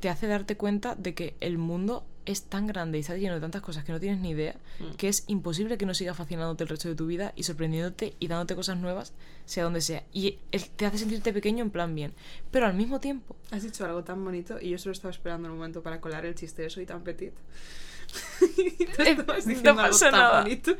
te 0.00 0.08
hace 0.08 0.26
darte 0.26 0.56
cuenta 0.56 0.94
de 0.94 1.14
que 1.14 1.34
el 1.40 1.58
mundo 1.58 2.04
es 2.26 2.42
tan 2.42 2.66
grande 2.66 2.98
y 2.98 3.00
está 3.00 3.16
lleno 3.16 3.34
de 3.34 3.40
tantas 3.40 3.62
cosas 3.62 3.84
que 3.84 3.92
no 3.92 3.98
tienes 4.00 4.20
ni 4.20 4.30
idea, 4.30 4.54
Mm. 4.80 4.96
que 4.96 5.08
es 5.08 5.24
imposible 5.28 5.78
que 5.78 5.86
no 5.86 5.94
siga 5.94 6.12
fascinándote 6.12 6.62
el 6.64 6.68
resto 6.68 6.88
de 6.88 6.94
tu 6.94 7.06
vida 7.06 7.32
y 7.36 7.44
sorprendiéndote 7.44 8.14
y 8.20 8.28
dándote 8.28 8.54
cosas 8.54 8.76
nuevas, 8.76 9.14
sea 9.46 9.64
donde 9.64 9.80
sea. 9.80 10.04
Y 10.12 10.38
el- 10.52 10.68
te 10.68 10.84
hace 10.84 10.98
sentirte 10.98 11.32
pequeño 11.32 11.64
en 11.64 11.70
plan 11.70 11.94
bien. 11.94 12.12
Pero 12.50 12.66
al 12.66 12.74
mismo 12.74 13.00
tiempo, 13.00 13.34
Has 13.50 13.62
dicho 13.62 13.84
algo 13.86 14.04
tan 14.04 14.22
bonito 14.22 14.58
y 14.60 14.68
yo 14.70 14.78
solo 14.78 14.92
estaba 14.92 15.10
esperando 15.10 15.48
un 15.48 15.56
momento 15.56 15.82
para 15.82 16.00
colar 16.02 16.26
el 16.26 16.34
chiste 16.34 16.62
de 16.62 16.70
soy 16.70 16.84
tan 16.84 17.02
petit. 17.02 17.32
Eh, 18.98 19.14
no 19.64 19.76
pasa 19.76 20.10
tan 20.10 20.20
nada. 20.20 20.42
bonito. 20.42 20.76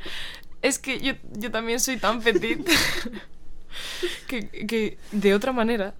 Es 0.61 0.77
que 0.79 0.99
yo, 0.99 1.13
yo 1.33 1.49
también 1.51 1.79
soy 1.79 1.97
tan 1.97 2.21
petit 2.21 2.67
que, 4.27 4.47
que 4.67 4.97
de 5.11 5.33
otra 5.33 5.51
manera 5.51 5.93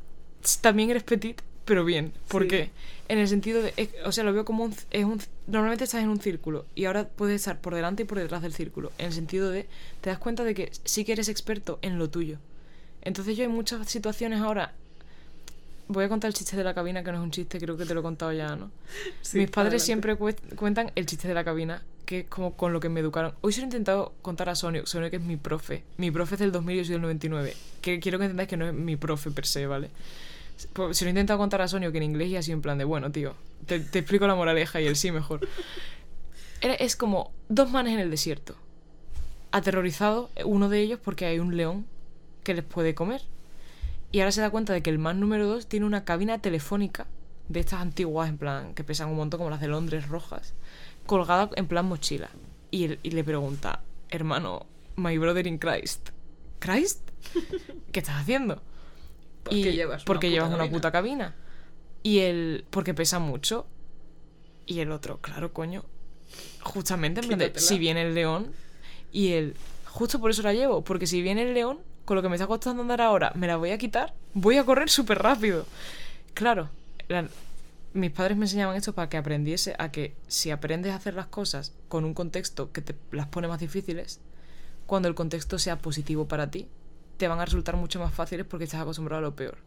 también 0.62 0.90
eres 0.92 1.04
petit, 1.04 1.42
pero 1.66 1.86
bien. 1.86 2.14
¿Por 2.28 2.44
Sí. 2.44 2.48
qué? 2.50 2.72
En 3.10 3.18
el 3.18 3.28
sentido 3.28 3.62
de, 3.62 3.74
es- 3.76 3.90
o 4.06 4.12
sea, 4.12 4.24
lo 4.24 4.32
veo 4.32 4.46
como 4.46 4.64
un, 4.64 4.76
es 4.92 5.04
un... 5.04 5.20
Normalmente 5.48 5.84
estás 5.84 6.02
en 6.04 6.10
un 6.10 6.22
círculo 6.22 6.66
y 6.76 6.86
ahora 6.86 7.08
puedes 7.08 7.36
estar 7.38 7.60
por 7.60 7.74
delante 7.76 8.04
y 8.04 8.06
por 8.06 8.18
detrás 8.20 8.42
del 8.42 8.54
círculo. 8.54 8.92
En 8.98 9.08
el 9.08 9.14
sentido 9.14 9.50
de, 9.50 9.68
te 10.02 10.10
das 10.12 10.20
cuenta 10.20 10.44
de 10.44 10.54
que 10.54 10.72
sí 10.86 11.04
que 11.04 11.12
eres 11.14 11.28
experto 11.28 11.80
en 11.82 11.98
lo 12.00 12.10
tuyo. 12.10 12.38
Entonces 13.02 13.36
yo 13.36 13.44
hay 13.44 13.50
muchas 13.50 13.86
situaciones 13.90 14.40
ahora... 14.42 14.74
Voy 15.92 16.04
a 16.04 16.10
contar 16.10 16.28
el 16.28 16.36
chiste 16.36 16.56
de 16.56 16.64
la 16.64 16.76
cabina, 16.76 17.04
que 17.04 17.12
no 17.12 17.18
es 17.18 17.24
un 17.24 17.32
chiste, 17.32 17.58
creo 17.60 17.76
que 17.76 17.84
te 17.84 17.96
lo 17.96 18.02
he 18.02 18.04
contado 18.04 18.32
ya, 18.32 18.56
¿no? 18.56 18.70
Sí, 19.24 19.40
Mis 19.40 19.50
padres 19.50 19.82
adelante. 19.82 19.86
siempre 19.86 20.16
cue- 20.20 20.56
cuentan 20.56 20.92
el 20.94 21.08
chiste 21.08 21.28
de 21.28 21.34
la 21.34 21.44
cabina, 21.44 21.82
que 22.06 22.20
es 22.20 22.26
como 22.28 22.54
con 22.56 22.74
lo 22.74 22.80
que 22.80 22.90
me 22.90 23.00
educaron. 23.00 23.34
Hoy 23.42 23.54
se 23.54 23.62
lo 23.62 23.64
he 23.64 23.70
intentado 23.70 24.14
contar 24.22 24.50
a 24.50 24.56
Sonio, 24.56 24.86
Sonio 24.86 25.10
que 25.10 25.16
es 25.16 25.24
mi 25.24 25.36
profe. 25.36 25.82
Mi 25.98 26.12
profe 26.12 26.36
es 26.36 26.42
del 26.42 26.52
2000 26.52 26.76
y 26.76 26.78
yo 26.78 26.86
soy 26.86 26.92
del 26.94 27.02
99. 27.02 27.56
Que 27.82 28.00
quiero 28.00 28.20
que 28.20 28.26
entendáis 28.26 28.48
que 28.48 28.58
no 28.58 28.68
es 28.68 28.74
mi 28.76 28.98
profe 28.98 29.32
per 29.32 29.48
se, 29.48 29.66
¿vale? 29.66 29.90
Se 30.60 31.06
lo 31.06 31.08
he 31.08 31.10
intentado 31.10 31.40
contar 31.40 31.62
a 31.62 31.68
Sonio 31.68 31.92
que 31.92 31.98
en 31.98 32.04
inglés 32.04 32.30
y 32.30 32.36
así 32.36 32.52
en 32.52 32.62
plan 32.62 32.78
de, 32.78 32.84
bueno, 32.84 33.12
tío, 33.12 33.36
te, 33.66 33.76
explico 33.78 34.28
la 34.28 34.36
moraleja 34.36 34.82
y 34.82 34.88
él 34.88 34.96
sí 34.96 35.12
mejor. 35.12 35.48
Es 36.62 36.96
como 36.96 37.32
dos 37.48 37.72
manes 37.72 37.94
en 37.94 38.00
el 38.00 38.12
desierto. 38.12 38.56
Aterrorizado 39.52 40.30
uno 40.44 40.68
de 40.68 40.82
ellos 40.82 41.00
porque 41.02 41.26
hay 41.26 41.40
un 41.40 41.56
león 41.56 41.86
que 42.44 42.54
les 42.54 42.66
puede 42.66 42.94
comer. 42.94 43.22
Y 44.12 44.20
ahora 44.20 44.32
se 44.32 44.42
da 44.42 44.50
cuenta 44.50 44.74
de 44.74 44.82
que 44.82 44.90
el 44.90 45.00
man 45.00 45.20
número 45.20 45.48
dos 45.48 45.68
tiene 45.68 45.86
una 45.86 46.04
cabina 46.04 46.40
telefónica 46.40 47.08
de 47.48 47.62
estas 47.62 47.82
antiguas, 47.82 48.28
en 48.28 48.38
plan, 48.38 48.74
que 48.74 48.84
pesan 48.84 49.10
un 49.10 49.16
montón, 49.18 49.38
como 49.38 49.50
las 49.50 49.62
de 49.62 49.68
Londres 49.68 50.10
rojas, 50.10 50.54
colgada 51.06 51.50
en 51.56 51.68
plan 51.68 51.86
mochila. 51.86 52.30
Y, 52.72 52.98
y 53.02 53.12
le 53.12 53.24
pregunta, 53.24 53.82
hermano, 54.10 54.66
my 54.96 55.18
brother 55.18 55.48
in 55.48 55.58
Christ, 55.58 56.10
¿Christ? 56.60 57.00
¿Qué 57.92 58.00
estás 58.00 58.22
haciendo? 58.22 58.62
¿Por 59.50 59.62
qué 59.64 59.72
llevas 59.74 60.02
una 60.02 60.06
porque 60.06 60.28
puta 60.28 60.34
llevas 60.34 60.50
una 60.50 60.58
cabina? 60.58 60.72
puta 60.78 60.92
cabina. 60.92 61.36
Y 62.04 62.20
él, 62.20 62.66
porque 62.70 62.94
pesa 62.94 63.20
mucho. 63.20 63.66
Y 64.66 64.80
el 64.80 64.92
otro, 64.92 65.18
claro, 65.20 65.52
coño. 65.54 65.84
Justamente, 66.62 67.22
en 67.22 67.28
plan 67.28 67.40
de, 67.40 67.46
Quítatela. 67.48 67.68
si 67.68 67.80
viene 67.80 68.02
el 68.04 68.14
león. 68.16 68.52
Y 69.12 69.34
él, 69.34 69.56
justo 69.86 70.20
por 70.20 70.32
eso 70.32 70.42
la 70.44 70.54
llevo. 70.54 70.84
Porque 70.84 71.08
si 71.08 71.22
viene 71.22 71.44
el 71.44 71.54
león, 71.54 71.80
con 72.06 72.16
lo 72.16 72.22
que 72.22 72.30
me 72.30 72.36
está 72.36 72.48
costando 72.48 72.82
andar 72.82 73.02
ahora, 73.02 73.32
me 73.36 73.48
la 73.48 73.58
voy 73.58 73.72
a 73.72 73.78
quitar. 73.78 74.14
Voy 74.34 74.58
a 74.58 74.64
correr 74.64 74.90
súper 74.90 75.20
rápido. 75.20 75.66
Claro, 76.34 76.70
la- 77.08 77.28
mis 77.94 78.12
padres 78.12 78.38
me 78.38 78.46
enseñaban 78.46 78.76
esto 78.76 78.94
para 78.94 79.10
que 79.10 79.18
aprendiese 79.18 79.76
a 79.80 79.92
que 79.92 80.16
si 80.28 80.52
aprendes 80.52 80.92
a 80.92 80.96
hacer 80.98 81.16
las 81.16 81.26
cosas 81.26 81.74
con 81.88 82.06
un 82.06 82.14
contexto 82.14 82.72
que 82.72 82.82
te 82.82 82.96
las 83.12 83.28
pone 83.28 83.48
más 83.48 83.60
difíciles, 83.60 84.20
cuando 84.86 85.08
el 85.08 85.16
contexto 85.16 85.58
sea 85.58 85.80
positivo 85.80 86.28
para 86.28 86.52
ti, 86.52 86.68
te 87.20 87.28
van 87.28 87.40
a 87.40 87.46
resultar 87.46 87.76
mucho 87.76 88.00
más 88.00 88.14
fáciles 88.14 88.46
porque 88.46 88.64
estás 88.64 88.82
acostumbrado 88.82 89.20
a 89.20 89.30
lo 89.30 89.36
peor. 89.36 89.58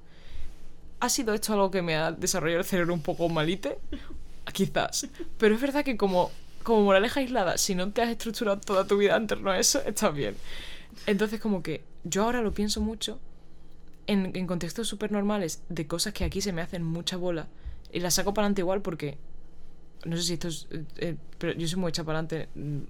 ¿Ha 1.01 1.09
sido 1.09 1.35
esto 1.35 1.53
algo 1.53 1.71
que 1.71 1.83
me 1.83 1.95
ha 1.95 2.11
desarrollado 2.11 2.61
el 2.61 2.67
cerebro 2.67 2.95
un 2.95 3.03
poco 3.03 3.29
malite? 3.29 3.79
Quizás. 4.53 5.07
Pero 5.39 5.55
es 5.55 5.61
verdad 5.61 5.85
que 5.85 5.97
como, 5.97 6.31
como 6.63 6.83
moraleja 6.83 7.21
aislada, 7.21 7.59
si 7.59 7.75
no 7.75 7.93
te 7.93 8.03
has 8.03 8.09
estructurado 8.09 8.59
toda 8.59 8.87
tu 8.87 8.97
vida 8.97 9.17
en 9.17 9.27
torno 9.27 9.51
a 9.51 9.59
eso, 9.59 9.83
estás 9.85 10.15
bien. 10.15 10.35
Entonces 11.07 11.41
como 11.41 11.63
que 11.63 11.85
yo 12.05 12.25
ahora 12.25 12.41
lo 12.41 12.53
pienso 12.53 12.81
mucho 12.81 13.21
en, 14.07 14.47
contextos 14.47 14.89
súper 14.89 15.13
normales 15.13 15.63
de 15.69 15.87
cosas 15.87 16.15
que 16.15 16.25
aquí 16.25 16.41
se 16.41 16.53
me 16.53 16.63
hacen 16.63 16.83
mucha 16.83 17.17
bola 17.17 17.49
y 17.93 18.01
las 18.01 18.15
saco 18.15 18.33
para 18.33 18.47
adelante 18.47 18.63
igual 18.63 18.81
porque 18.81 19.19
no 20.05 20.17
sé 20.17 20.23
si 20.23 20.33
esto 20.33 20.49
es 20.49 20.67
eh, 20.71 20.85
eh, 20.97 21.17
pero 21.39 21.53
yo 21.53 21.69
soy 21.69 21.79
muy 21.79 21.91
hecha 21.91 22.03
para 22.03 22.19
adelante 22.19 22.49
mm, 22.55 22.81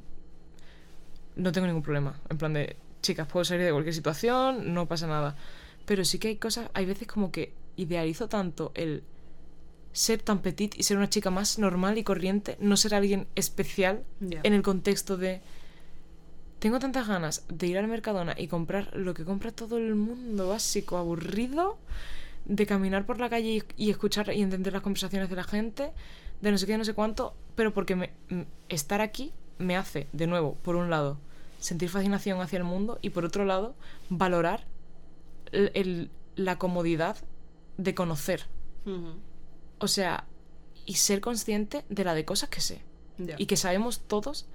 no 1.36 1.52
tengo 1.52 1.66
ningún 1.66 1.82
problema 1.82 2.18
en 2.30 2.38
plan 2.38 2.54
de 2.54 2.76
chicas 3.02 3.26
puedo 3.28 3.44
salir 3.44 3.64
de 3.66 3.72
cualquier 3.72 3.94
situación 3.94 4.72
no 4.74 4.86
pasa 4.86 5.06
nada. 5.06 5.36
Pero 5.84 6.04
sí 6.04 6.18
que 6.18 6.28
hay 6.28 6.36
cosas 6.36 6.70
hay 6.74 6.86
veces 6.86 7.06
como 7.08 7.30
que 7.32 7.52
idealizo 7.76 8.28
tanto 8.28 8.72
el 8.74 9.02
ser 9.92 10.22
tan 10.22 10.38
petit 10.40 10.74
y 10.78 10.84
ser 10.84 10.96
una 10.96 11.10
chica 11.10 11.30
más 11.30 11.58
normal 11.58 11.98
y 11.98 12.04
corriente 12.04 12.56
no 12.60 12.76
ser 12.78 12.94
alguien 12.94 13.26
especial 13.34 14.04
en 14.42 14.54
el 14.54 14.62
contexto 14.62 15.16
de 15.18 15.40
tengo 16.58 16.78
tantas 16.78 17.08
ganas 17.08 17.44
de 17.48 17.66
ir 17.66 17.76
al 17.78 17.88
Mercadona 17.88 18.34
y 18.38 18.46
comprar 18.46 18.94
lo 18.96 19.14
que 19.14 19.24
compra 19.24 19.50
todo 19.50 19.78
el 19.78 19.94
mundo 19.96 20.48
básico, 20.48 20.96
aburrido, 20.96 21.76
de 22.44 22.66
caminar 22.66 23.04
por 23.04 23.18
la 23.18 23.28
calle 23.28 23.48
y, 23.76 23.86
y 23.86 23.90
escuchar 23.90 24.32
y 24.32 24.42
entender 24.42 24.72
las 24.72 24.82
conversaciones 24.82 25.28
de 25.28 25.36
la 25.36 25.42
gente, 25.44 25.90
de 26.40 26.50
no 26.52 26.58
sé 26.58 26.66
qué, 26.66 26.78
no 26.78 26.84
sé 26.84 26.94
cuánto, 26.94 27.34
pero 27.56 27.74
porque 27.74 27.96
me- 27.96 28.10
estar 28.68 29.00
aquí 29.00 29.32
me 29.58 29.76
hace, 29.76 30.06
de 30.12 30.26
nuevo, 30.28 30.54
por 30.62 30.76
un 30.76 30.88
lado, 30.88 31.18
sentir 31.62 31.88
fascinación 31.88 32.40
hacia 32.40 32.56
el 32.58 32.64
mundo 32.64 32.98
y 33.02 33.10
por 33.10 33.24
otro 33.24 33.44
lado, 33.44 33.74
valorar 34.10 34.64
el- 35.52 35.70
el- 35.74 36.10
la 36.36 36.58
comodidad 36.58 37.16
de 37.78 37.94
conocer. 37.94 38.46
O 39.78 39.88
sea, 39.88 40.24
y 40.86 40.94
ser 40.94 41.20
consciente 41.20 41.84
de 41.88 42.04
la 42.04 42.14
de 42.14 42.24
cosas 42.24 42.48
que 42.48 42.60
sé. 42.60 42.80
Y 43.38 43.46
que 43.46 43.56
sabemos 43.56 44.00
todos 44.00 44.46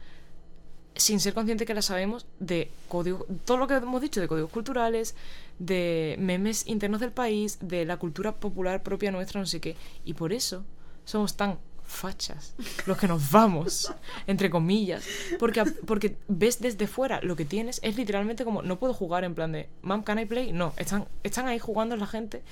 sin 0.95 1.19
ser 1.19 1.33
consciente 1.35 1.65
que 1.65 1.73
la 1.75 1.81
sabemos 1.83 2.25
de 2.39 2.71
código 2.89 3.25
todo 3.45 3.57
lo 3.57 3.67
que 3.67 3.75
hemos 3.75 4.01
dicho 4.01 4.19
de 4.19 4.27
códigos 4.27 4.49
culturales 4.49 5.13
de 5.59 6.15
memes 6.19 6.65
internos 6.67 6.99
del 6.99 7.11
país 7.11 7.59
de 7.61 7.85
la 7.85 7.97
cultura 7.97 8.35
popular 8.35 8.81
propia 8.81 9.11
nuestra 9.11 9.39
no 9.39 9.45
sé 9.45 9.61
qué. 9.61 9.75
Y 10.05 10.13
por 10.15 10.33
eso 10.33 10.63
somos 11.05 11.35
tan 11.37 11.59
fachas 11.87 12.53
los 12.85 12.97
que 12.97 13.07
nos 13.07 13.31
vamos 13.31 13.91
entre 14.27 14.49
comillas 14.49 15.03
porque 15.39 15.63
porque 15.85 16.17
ves 16.27 16.59
desde 16.59 16.85
fuera 16.85 17.21
lo 17.21 17.35
que 17.35 17.45
tienes 17.45 17.79
es 17.81 17.95
literalmente 17.95 18.43
como 18.43 18.61
no 18.61 18.77
puedo 18.77 18.93
jugar 18.93 19.23
en 19.23 19.33
plan 19.33 19.53
de 19.53 19.69
mam 19.81 20.03
can 20.03 20.19
I 20.19 20.25
play 20.25 20.51
no 20.51 20.73
están 20.77 21.07
están 21.23 21.47
ahí 21.47 21.59
jugando 21.59 21.95
la 21.95 22.05
gente 22.05 22.43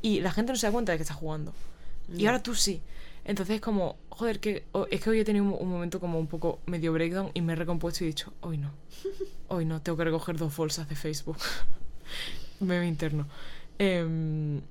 y 0.00 0.20
la 0.20 0.32
gente 0.32 0.52
no 0.52 0.58
se 0.58 0.66
da 0.66 0.72
cuenta 0.72 0.92
de 0.92 0.98
que 0.98 1.02
está 1.02 1.14
jugando 1.14 1.52
y 2.16 2.26
ahora 2.26 2.42
tú 2.42 2.54
sí. 2.54 2.80
Entonces 3.24 3.56
es 3.56 3.60
como, 3.60 3.96
joder, 4.08 4.40
que 4.40 4.64
es 4.90 5.00
que 5.00 5.10
hoy 5.10 5.20
he 5.20 5.24
tenido 5.24 5.44
un, 5.44 5.52
un 5.52 5.68
momento 5.68 6.00
como 6.00 6.18
un 6.18 6.26
poco 6.26 6.60
medio 6.66 6.92
breakdown 6.92 7.30
y 7.34 7.42
me 7.42 7.52
he 7.52 7.56
recompuesto 7.56 8.02
y 8.02 8.06
he 8.06 8.08
dicho, 8.08 8.32
hoy 8.40 8.56
no. 8.56 8.72
Hoy 9.48 9.64
no, 9.64 9.82
tengo 9.82 9.98
que 9.98 10.04
recoger 10.04 10.36
dos 10.36 10.56
bolsas 10.56 10.88
de 10.88 10.96
Facebook. 10.96 11.36
Meme 12.60 12.86
interno. 12.86 13.26
Em, 13.78 14.62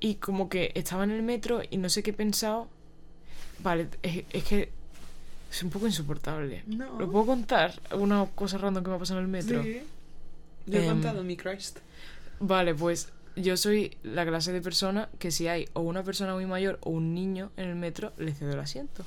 y 0.00 0.14
como 0.16 0.48
que 0.48 0.72
estaba 0.74 1.04
en 1.04 1.10
el 1.10 1.22
metro 1.22 1.60
y 1.68 1.76
no 1.76 1.88
sé 1.90 2.02
qué 2.02 2.10
he 2.10 2.14
pensado. 2.14 2.68
Vale, 3.62 3.88
es, 4.02 4.24
es 4.30 4.44
que 4.44 4.70
es 5.50 5.62
un 5.62 5.70
poco 5.70 5.86
insoportable. 5.86 6.62
No. 6.66 6.98
¿Lo 6.98 7.10
puedo 7.10 7.26
contar? 7.26 7.74
Una 7.92 8.26
cosa 8.34 8.58
random 8.58 8.82
que 8.84 8.90
me 8.90 8.96
ha 8.96 8.98
pasado 8.98 9.20
en 9.20 9.26
el 9.26 9.30
metro. 9.30 9.62
Sí. 9.62 9.82
Yo 10.66 10.78
he 10.78 10.82
Em, 10.84 10.88
contado 10.90 11.22
mi 11.24 11.36
Christ. 11.36 11.78
Vale, 12.40 12.74
pues 12.74 13.12
yo 13.36 13.56
soy 13.56 13.96
la 14.02 14.24
clase 14.26 14.52
de 14.52 14.60
persona 14.60 15.08
que 15.18 15.30
si 15.30 15.48
hay 15.48 15.66
o 15.72 15.80
una 15.80 16.02
persona 16.02 16.34
muy 16.34 16.46
mayor 16.46 16.78
o 16.82 16.90
un 16.90 17.14
niño 17.14 17.50
en 17.56 17.68
el 17.68 17.76
metro, 17.76 18.12
le 18.18 18.32
cedo 18.32 18.52
el 18.52 18.60
asiento. 18.60 19.04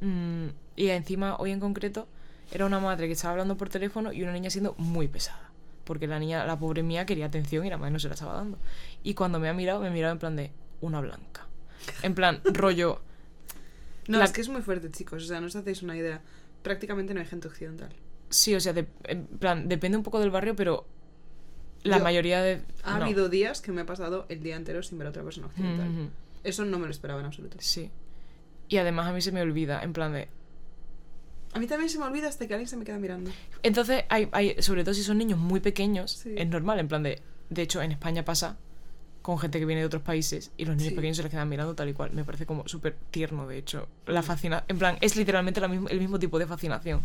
Mm, 0.00 0.46
y 0.76 0.88
encima, 0.88 1.36
hoy 1.36 1.50
en 1.50 1.60
concreto, 1.60 2.06
era 2.52 2.66
una 2.66 2.80
madre 2.80 3.06
que 3.06 3.12
estaba 3.12 3.32
hablando 3.32 3.56
por 3.56 3.68
teléfono 3.68 4.12
y 4.12 4.22
una 4.22 4.32
niña 4.32 4.50
siendo 4.50 4.74
muy 4.78 5.08
pesada. 5.08 5.50
Porque 5.84 6.06
la 6.06 6.18
niña, 6.18 6.44
la 6.44 6.58
pobre 6.58 6.82
mía, 6.82 7.06
quería 7.06 7.26
atención 7.26 7.64
y 7.64 7.70
la 7.70 7.78
madre 7.78 7.92
no 7.92 7.98
se 7.98 8.08
la 8.08 8.14
estaba 8.14 8.34
dando. 8.34 8.58
Y 9.02 9.14
cuando 9.14 9.38
me 9.38 9.48
ha 9.48 9.54
mirado, 9.54 9.80
me 9.80 9.88
ha 9.88 9.90
mirado 9.90 10.12
en 10.12 10.18
plan 10.18 10.36
de 10.36 10.50
una 10.80 11.00
blanca. 11.00 11.46
En 12.02 12.14
plan, 12.14 12.40
rollo. 12.44 13.00
No, 14.08 14.18
la- 14.18 14.24
es 14.24 14.32
que 14.32 14.40
es 14.40 14.48
muy 14.48 14.62
fuerte, 14.62 14.90
chicos. 14.90 15.22
O 15.22 15.26
sea, 15.26 15.40
no 15.40 15.46
os 15.46 15.54
hacéis 15.56 15.82
una 15.82 15.96
idea. 15.96 16.20
Prácticamente 16.62 17.14
no 17.14 17.20
hay 17.20 17.26
gente 17.26 17.46
occidental. 17.48 17.90
Sí, 18.30 18.54
o 18.54 18.60
sea, 18.60 18.72
de- 18.72 18.88
en 19.04 19.26
plan, 19.26 19.68
depende 19.68 19.96
un 19.96 20.02
poco 20.02 20.18
del 20.20 20.30
barrio, 20.30 20.56
pero 20.56 20.86
la 21.84 21.98
Yo- 21.98 22.02
mayoría 22.04 22.42
de. 22.42 22.62
Ha 22.82 22.98
no. 22.98 23.04
habido 23.04 23.28
días 23.28 23.60
que 23.60 23.70
me 23.72 23.82
he 23.82 23.84
pasado 23.84 24.26
el 24.28 24.42
día 24.42 24.56
entero 24.56 24.82
sin 24.82 24.98
ver 24.98 25.06
a 25.06 25.10
otra 25.10 25.22
persona 25.22 25.46
occidental. 25.46 25.88
Ujú. 25.88 26.10
Eso 26.44 26.64
no 26.64 26.78
me 26.78 26.86
lo 26.86 26.90
esperaba 26.90 27.20
en 27.20 27.26
absoluto. 27.26 27.56
Sí. 27.60 27.90
Y 28.68 28.76
además 28.78 29.06
a 29.06 29.12
mí 29.12 29.20
se 29.22 29.32
me 29.32 29.40
olvida, 29.40 29.82
en 29.82 29.92
plan 29.92 30.12
de. 30.12 30.28
A 31.54 31.58
mí 31.58 31.66
también 31.66 31.88
se 31.88 31.98
me 31.98 32.04
olvida 32.04 32.28
hasta 32.28 32.46
que 32.46 32.52
alguien 32.54 32.68
se 32.68 32.76
me 32.76 32.84
queda 32.84 32.98
mirando. 32.98 33.30
Entonces, 33.62 34.04
hay, 34.10 34.28
hay, 34.32 34.60
sobre 34.62 34.84
todo 34.84 34.92
si 34.94 35.02
son 35.02 35.16
niños 35.18 35.38
muy 35.38 35.60
pequeños, 35.60 36.10
Sí. 36.12 36.34
es 36.36 36.46
normal, 36.48 36.78
en 36.78 36.88
plan 36.88 37.02
de. 37.02 37.22
De 37.48 37.62
hecho, 37.62 37.80
en 37.80 37.92
España 37.92 38.24
pasa 38.24 38.58
con 39.28 39.38
gente 39.38 39.58
que 39.58 39.66
viene 39.66 39.82
de 39.82 39.86
otros 39.86 40.00
países 40.02 40.52
y 40.56 40.64
los 40.64 40.74
niños 40.74 40.88
Sí. 40.88 40.94
pequeños 40.96 41.18
se 41.18 41.22
les 41.22 41.30
quedan 41.30 41.50
mirando 41.50 41.74
tal 41.74 41.86
y 41.90 41.92
cual. 41.92 42.12
Me 42.14 42.24
parece 42.24 42.46
como 42.46 42.66
súper 42.66 42.96
tierno, 43.10 43.46
de 43.46 43.58
hecho. 43.58 43.86
La 44.06 44.22
fascina 44.22 44.64
En 44.68 44.78
plan, 44.78 44.96
es 45.02 45.16
literalmente 45.16 45.60
la 45.60 45.68
mismo, 45.68 45.86
el 45.90 45.98
mismo 46.00 46.18
tipo 46.18 46.38
de 46.38 46.46
fascinación. 46.46 47.02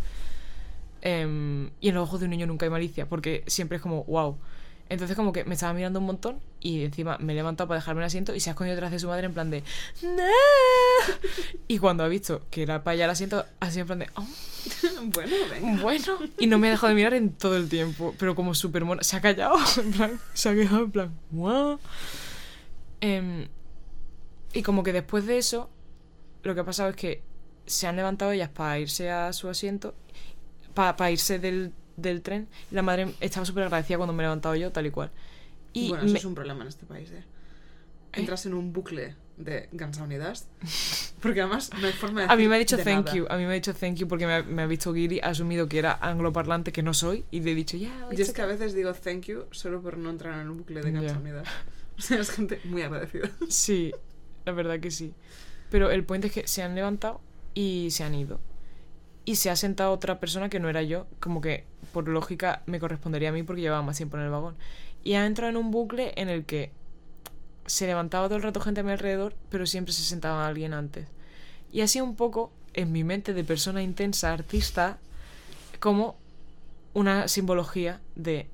Em, 1.01 1.69
y 1.81 1.89
en 1.89 1.95
los 1.95 2.03
ojos 2.07 2.21
de 2.21 2.27
un 2.27 2.29
niño 2.29 2.47
nunca 2.47 2.65
hay 2.65 2.69
malicia, 2.69 3.09
porque 3.09 3.43
siempre 3.47 3.75
es 3.75 3.81
como, 3.81 4.05
wow. 4.05 4.37
Entonces, 4.89 5.15
como 5.15 5.33
que 5.33 5.43
me 5.45 5.53
estaba 5.55 5.73
mirando 5.73 5.99
un 5.99 6.05
montón 6.05 6.39
y 6.59 6.83
encima 6.83 7.17
me 7.17 7.33
he 7.33 7.35
levantado 7.35 7.67
para 7.67 7.79
dejarme 7.79 8.01
el 8.01 8.05
asiento 8.05 8.35
y 8.35 8.39
se 8.39 8.49
ha 8.49 8.51
escondido 8.51 8.75
detrás 8.75 8.91
de 8.91 8.99
su 8.99 9.07
madre 9.07 9.25
en 9.25 9.33
plan 9.33 9.49
de. 9.49 9.63
"No". 10.03 10.23
Y 11.67 11.79
cuando 11.79 12.03
ha 12.03 12.07
visto 12.07 12.41
que 12.51 12.63
era 12.63 12.83
para 12.83 12.93
allá 12.93 13.05
el 13.05 13.11
asiento, 13.11 13.45
así 13.59 13.79
en 13.79 13.87
plan 13.87 13.99
de. 13.99 14.09
"Oh". 14.15 14.25
bueno, 15.05 15.35
venga. 15.49 15.81
Bueno, 15.81 16.17
y 16.37 16.47
no 16.47 16.59
me 16.59 16.67
ha 16.67 16.71
dejado 16.71 16.89
de 16.89 16.95
mirar 16.95 17.13
en 17.13 17.31
todo 17.31 17.57
el 17.57 17.69
tiempo, 17.69 18.13
pero 18.19 18.35
como 18.35 18.53
súper 18.53 18.85
mona. 18.85 19.03
Se 19.03 19.15
ha 19.15 19.21
callado, 19.21 19.55
en 19.77 19.91
plan, 19.91 20.19
se 20.33 20.49
ha 20.49 20.53
quedado 20.53 20.83
en 20.83 20.91
plan, 20.91 21.19
"Guau". 21.31 21.79
Em, 23.01 23.47
y 24.53 24.61
como 24.63 24.83
que 24.83 24.93
después 24.93 25.25
de 25.25 25.37
eso, 25.37 25.69
lo 26.43 26.53
que 26.53 26.61
ha 26.61 26.65
pasado 26.65 26.89
es 26.89 26.95
que 26.95 27.21
se 27.65 27.87
han 27.87 27.95
levantado 27.95 28.31
ellas 28.31 28.49
para 28.49 28.77
irse 28.79 29.09
a 29.09 29.33
su 29.33 29.49
asiento, 29.49 29.95
para 30.73 31.09
irse 31.11 31.39
del, 31.39 31.73
del 31.97 32.21
tren, 32.21 32.47
y 32.71 32.75
la 32.75 32.81
madre 32.81 33.13
estaba 33.19 33.45
súper 33.45 33.63
agradecida 33.63 33.97
cuando 33.97 34.13
me 34.13 34.23
he 34.23 34.25
levantado 34.25 34.55
yo, 34.55 34.71
tal 34.71 34.85
y 34.85 34.91
cual. 34.91 35.11
Y 35.73 35.89
bueno, 35.89 36.03
eso 36.05 36.13
me- 36.13 36.19
es 36.19 36.25
un 36.25 36.35
problema 36.35 36.61
en 36.63 36.67
este 36.69 36.85
país, 36.85 37.11
¿eh? 37.11 37.23
Entras 38.13 38.45
en 38.45 38.53
un 38.53 38.73
bucle 38.73 39.15
de 39.37 39.69
Gansunidas 39.71 40.47
Porque 41.19 41.41
además 41.41 41.71
no 41.81 41.87
hay 41.87 41.93
forma 41.93 42.21
de 42.21 42.27
A 42.27 42.35
mí 42.35 42.43
decir 42.43 42.49
me 42.49 42.55
ha 42.55 42.59
dicho 42.59 42.77
thank 42.77 43.05
nada. 43.05 43.15
you, 43.15 43.25
a 43.27 43.37
mí 43.37 43.43
me 43.45 43.49
ha 43.49 43.53
dicho 43.53 43.73
thank 43.73 43.95
you 43.95 44.07
porque 44.07 44.27
me 44.27 44.33
ha, 44.35 44.43
me 44.43 44.61
ha 44.61 44.67
visto 44.67 44.93
Giri, 44.93 45.19
ha 45.21 45.29
asumido 45.29 45.67
que 45.67 45.79
era 45.79 45.97
angloparlante, 45.99 46.71
que 46.71 46.83
no 46.83 46.93
soy, 46.93 47.25
y 47.31 47.39
le 47.41 47.53
he 47.53 47.55
dicho, 47.55 47.75
ya, 47.75 48.07
Yo 48.11 48.23
es 48.23 48.31
que 48.33 48.43
a 48.43 48.45
veces 48.45 48.75
digo 48.75 48.93
thank 48.93 49.23
you 49.23 49.45
solo 49.49 49.81
por 49.81 49.97
no 49.97 50.11
entrar 50.11 50.39
en 50.39 50.49
un 50.49 50.57
bucle 50.59 50.81
de 50.81 50.91
Ya. 50.93 51.01
cachonidad. 51.01 51.43
O 51.97 52.01
sea, 52.01 52.19
es 52.19 52.29
gente 52.31 52.59
muy 52.65 52.81
agradecida. 52.83 53.29
Sí, 53.49 53.91
la 54.45 54.51
verdad 54.51 54.79
que 54.79 54.89
sí. 54.91 55.13
Pero 55.71 55.89
el 55.91 56.03
punto 56.03 56.25
es 56.27 56.33
que 56.33 56.47
se 56.47 56.61
han 56.63 56.73
levantado 56.75 57.21
y 57.55 57.89
se 57.91 58.03
han 58.03 58.13
ido. 58.15 58.39
Y 59.25 59.35
se 59.37 59.49
ha 59.51 59.55
sentado 59.55 59.91
otra 59.91 60.19
persona 60.19 60.49
que 60.49 60.59
no 60.59 60.69
era 60.69 60.81
yo, 60.83 61.05
como 61.19 61.39
que 61.39 61.65
por 61.93 62.09
lógica 62.09 62.63
me 62.65 62.79
correspondería 62.79 63.29
a 63.29 63.31
mí 63.31 63.43
porque 63.43 63.61
llevaba 63.61 63.81
más 63.81 63.95
tiempo 63.95 64.17
en 64.17 64.23
el 64.23 64.29
vagón. 64.29 64.55
Y 65.03 65.13
ha 65.13 65.25
entrado 65.25 65.51
en 65.51 65.57
un 65.57 65.71
bucle 65.71 66.13
en 66.17 66.27
el 66.27 66.43
que 66.43 66.71
se 67.65 67.87
levantaba 67.87 68.27
todo 68.27 68.37
el 68.37 68.43
rato 68.43 68.59
gente 68.59 68.81
a 68.81 68.83
mi 68.83 68.91
alrededor, 68.91 69.33
pero 69.49 69.65
siempre 69.65 69.93
se 69.93 70.03
sentaba 70.03 70.45
alguien 70.45 70.73
antes. 70.73 71.07
Y 71.71 71.81
así 71.81 72.01
un 72.01 72.15
poco, 72.15 72.51
en 72.73 72.91
mi 72.91 73.03
mente 73.03 73.33
de 73.33 73.43
persona 73.43 73.81
intensa, 73.81 74.33
artista, 74.33 74.97
como 75.79 76.17
una 76.93 77.27
simbología 77.27 78.01
de 78.15 78.47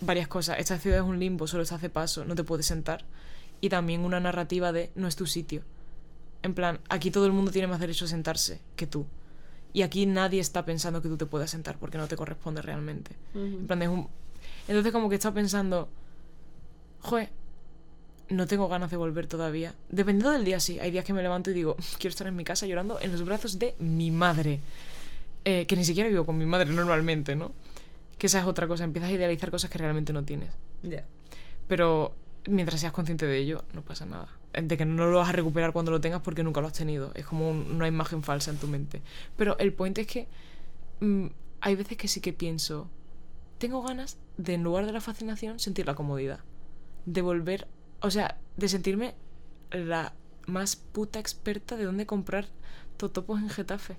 varias 0.00 0.28
cosas. 0.28 0.58
Esta 0.58 0.78
ciudad 0.78 0.98
es 0.98 1.04
un 1.04 1.18
limbo, 1.18 1.46
solo 1.46 1.64
se 1.64 1.74
hace 1.74 1.90
paso, 1.90 2.24
no 2.24 2.34
te 2.34 2.44
puedes 2.44 2.66
sentar. 2.66 3.04
Y 3.60 3.68
también 3.68 4.04
una 4.04 4.20
narrativa 4.20 4.72
de 4.72 4.90
no 4.94 5.08
es 5.08 5.16
tu 5.16 5.26
sitio. 5.26 5.62
En 6.42 6.54
plan, 6.54 6.80
aquí 6.88 7.10
todo 7.10 7.26
el 7.26 7.32
mundo 7.32 7.50
tiene 7.50 7.68
más 7.68 7.80
derecho 7.80 8.04
a 8.04 8.08
sentarse 8.08 8.60
que 8.76 8.86
tú. 8.86 9.06
Y 9.76 9.82
aquí 9.82 10.06
nadie 10.06 10.40
está 10.40 10.64
pensando 10.64 11.02
que 11.02 11.08
tú 11.10 11.18
te 11.18 11.26
puedas 11.26 11.50
sentar 11.50 11.76
porque 11.76 11.98
no 11.98 12.08
te 12.08 12.16
corresponde 12.16 12.62
realmente. 12.62 13.10
En 13.34 13.66
plan, 13.66 13.82
es 13.82 13.90
un... 13.90 14.08
Entonces 14.66 14.90
como 14.90 15.10
que 15.10 15.16
he 15.16 15.18
estado 15.18 15.34
pensando, 15.34 15.90
joder, 17.02 17.28
no 18.30 18.46
tengo 18.46 18.68
ganas 18.68 18.90
de 18.90 18.96
volver 18.96 19.26
todavía. 19.26 19.74
Dependiendo 19.90 20.30
del 20.30 20.46
día, 20.46 20.60
sí. 20.60 20.80
Hay 20.80 20.92
días 20.92 21.04
que 21.04 21.12
me 21.12 21.20
levanto 21.20 21.50
y 21.50 21.52
digo, 21.52 21.76
quiero 21.98 22.08
estar 22.08 22.26
en 22.26 22.34
mi 22.36 22.42
casa 22.42 22.64
llorando 22.64 22.98
en 23.02 23.12
los 23.12 23.22
brazos 23.22 23.58
de 23.58 23.74
mi 23.78 24.10
madre. 24.10 24.60
Eh, 25.44 25.66
que 25.66 25.76
ni 25.76 25.84
siquiera 25.84 26.08
vivo 26.08 26.24
con 26.24 26.38
mi 26.38 26.46
madre 26.46 26.70
normalmente, 26.72 27.36
¿no? 27.36 27.52
Que 28.16 28.28
esa 28.28 28.40
es 28.40 28.46
otra 28.46 28.66
cosa. 28.66 28.84
Empiezas 28.84 29.10
a 29.10 29.12
idealizar 29.12 29.50
cosas 29.50 29.68
que 29.68 29.76
realmente 29.76 30.10
no 30.14 30.24
tienes. 30.24 30.48
Ya. 30.84 31.04
Pero 31.68 32.14
mientras 32.48 32.80
seas 32.80 32.92
consciente 32.92 33.26
de 33.26 33.38
ello, 33.38 33.64
no 33.72 33.82
pasa 33.82 34.06
nada. 34.06 34.28
De 34.52 34.76
que 34.76 34.84
no 34.84 35.06
lo 35.06 35.18
vas 35.18 35.28
a 35.28 35.32
recuperar 35.32 35.72
cuando 35.72 35.90
lo 35.90 36.00
tengas 36.00 36.22
porque 36.22 36.42
nunca 36.42 36.60
lo 36.60 36.66
has 36.68 36.72
tenido. 36.72 37.12
Es 37.14 37.26
como 37.26 37.50
un- 37.50 37.70
una 37.72 37.86
imagen 37.88 38.22
falsa 38.22 38.50
en 38.50 38.56
tu 38.58 38.66
mente. 38.68 39.02
Pero 39.36 39.58
el 39.58 39.72
point 39.72 39.96
es 39.98 40.06
que 40.06 40.28
mm, 41.00 41.26
hay 41.60 41.74
veces 41.74 41.98
que 41.98 42.08
sí 42.08 42.20
que 42.20 42.32
pienso, 42.32 42.88
tengo 43.58 43.82
ganas 43.82 44.16
de 44.38 44.54
en 44.54 44.62
lugar 44.62 44.86
de 44.86 44.92
la 44.92 45.00
fascinación 45.00 45.58
sentir 45.58 45.86
la 45.86 45.94
comodidad. 45.94 46.40
De 47.04 47.20
volver, 47.22 47.68
o 48.00 48.10
sea, 48.10 48.38
de 48.56 48.68
sentirme 48.68 49.14
la 49.70 50.14
más 50.46 50.76
puta 50.76 51.18
experta 51.18 51.76
de 51.76 51.84
dónde 51.84 52.06
comprar 52.06 52.46
totopos 52.96 53.40
en 53.40 53.50
Getafe. 53.50 53.96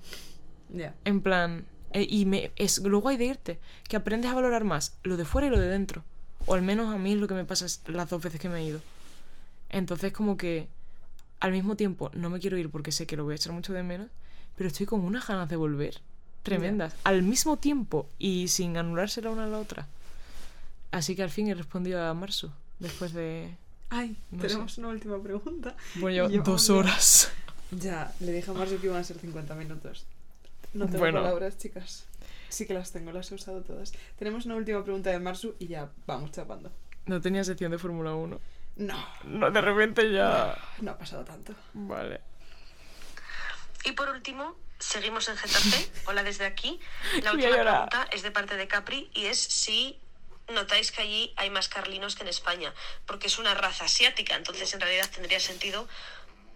Ya. 0.70 0.94
En 1.04 1.20
plan, 1.20 1.66
eh, 1.92 2.06
y 2.08 2.24
me, 2.26 2.50
es 2.56 2.78
lo 2.82 3.00
guay 3.00 3.16
de 3.16 3.26
irte, 3.26 3.60
que 3.88 3.96
aprendes 3.96 4.30
a 4.30 4.34
valorar 4.34 4.64
más 4.64 4.98
lo 5.04 5.16
de 5.16 5.24
fuera 5.24 5.46
y 5.46 5.50
lo 5.50 5.60
de 5.60 5.68
dentro. 5.68 6.04
O 6.48 6.54
al 6.54 6.62
menos 6.62 6.92
a 6.92 6.98
mí 6.98 7.12
es 7.12 7.18
lo 7.18 7.28
que 7.28 7.34
me 7.34 7.44
pasa 7.44 7.66
es 7.66 7.82
las 7.86 8.08
dos 8.10 8.22
veces 8.22 8.40
que 8.40 8.48
me 8.48 8.58
he 8.60 8.64
ido. 8.64 8.80
Entonces 9.70 10.12
como 10.12 10.36
que 10.36 10.68
al 11.40 11.52
mismo 11.52 11.76
tiempo 11.76 12.10
no 12.14 12.30
me 12.30 12.40
quiero 12.40 12.56
ir 12.58 12.70
porque 12.70 12.90
sé 12.90 13.06
que 13.06 13.16
lo 13.16 13.24
voy 13.24 13.32
a 13.34 13.36
echar 13.36 13.52
mucho 13.52 13.72
de 13.72 13.82
menos, 13.82 14.08
pero 14.56 14.68
estoy 14.68 14.86
con 14.86 15.00
unas 15.04 15.26
ganas 15.26 15.48
de 15.48 15.56
volver 15.56 16.00
tremendas. 16.42 16.94
Al 17.04 17.22
mismo 17.22 17.58
tiempo 17.58 18.08
y 18.18 18.48
sin 18.48 18.76
anularse 18.76 19.20
la 19.22 19.30
una 19.30 19.44
a 19.44 19.48
la 19.48 19.58
otra. 19.58 19.86
Así 20.90 21.14
que 21.14 21.22
al 21.22 21.30
fin 21.30 21.48
he 21.48 21.54
respondido 21.54 22.02
a 22.02 22.14
Marsu. 22.14 22.50
Después 22.78 23.12
de... 23.12 23.54
Ay, 23.90 24.16
No 24.30 24.40
tenemos 24.42 24.78
una 24.78 24.88
última 24.88 25.22
pregunta. 25.22 25.76
Bueno, 25.96 26.28
Llevamos 26.28 26.44
dos 26.46 26.66
ya- 26.68 26.74
horas. 26.74 27.30
Ya, 27.72 28.14
le 28.20 28.32
dije 28.32 28.50
a 28.50 28.54
Marcio 28.54 28.80
que 28.80 28.86
iban 28.86 28.98
a 29.00 29.04
ser 29.04 29.18
50 29.18 29.54
minutos. 29.54 30.06
No 30.72 30.86
tengo 30.86 30.98
Bueno. 31.00 31.20
palabras, 31.22 31.58
chicas. 31.58 32.04
Sí 32.48 32.66
que 32.66 32.74
las 32.74 32.92
tengo, 32.92 33.12
las 33.12 33.30
he 33.30 33.34
usado 33.34 33.62
todas. 33.62 33.92
Tenemos 34.18 34.46
una 34.46 34.56
última 34.56 34.82
pregunta 34.82 35.10
de 35.10 35.18
Marsu 35.18 35.54
y 35.58 35.68
ya 35.68 35.90
vamos 36.06 36.32
chapando. 36.32 36.72
No 37.06 37.20
tenía 37.20 37.44
sección 37.44 37.70
de 37.70 37.78
Fórmula 37.78 38.14
1. 38.14 38.40
No, 38.76 39.06
No, 39.24 39.50
de 39.50 39.60
repente 39.60 40.12
ya... 40.12 40.56
no 40.80 40.92
ha 40.92 40.98
pasado 40.98 41.24
tanto. 41.24 41.54
Vale. 41.74 42.20
Y 43.84 43.92
por 43.92 44.08
último, 44.10 44.56
seguimos 44.78 45.28
en 45.28 45.36
Getafe. 45.36 45.90
Hola 46.06 46.22
desde 46.22 46.46
aquí. 46.46 46.80
La 47.22 47.32
última 47.32 47.50
pregunta 47.50 48.08
es 48.12 48.22
de 48.22 48.30
parte 48.30 48.56
de 48.56 48.68
Capri 48.68 49.10
y 49.14 49.26
es 49.26 49.38
si 49.38 49.98
notáis 50.52 50.92
que 50.92 51.02
allí 51.02 51.34
hay 51.36 51.50
más 51.50 51.68
carlinos 51.68 52.16
que 52.16 52.22
en 52.22 52.28
España, 52.28 52.72
porque 53.06 53.26
es 53.26 53.38
una 53.38 53.54
raza 53.54 53.84
asiática, 53.84 54.34
entonces 54.34 54.72
en 54.72 54.80
realidad 54.80 55.10
tendría 55.14 55.40
sentido 55.40 55.86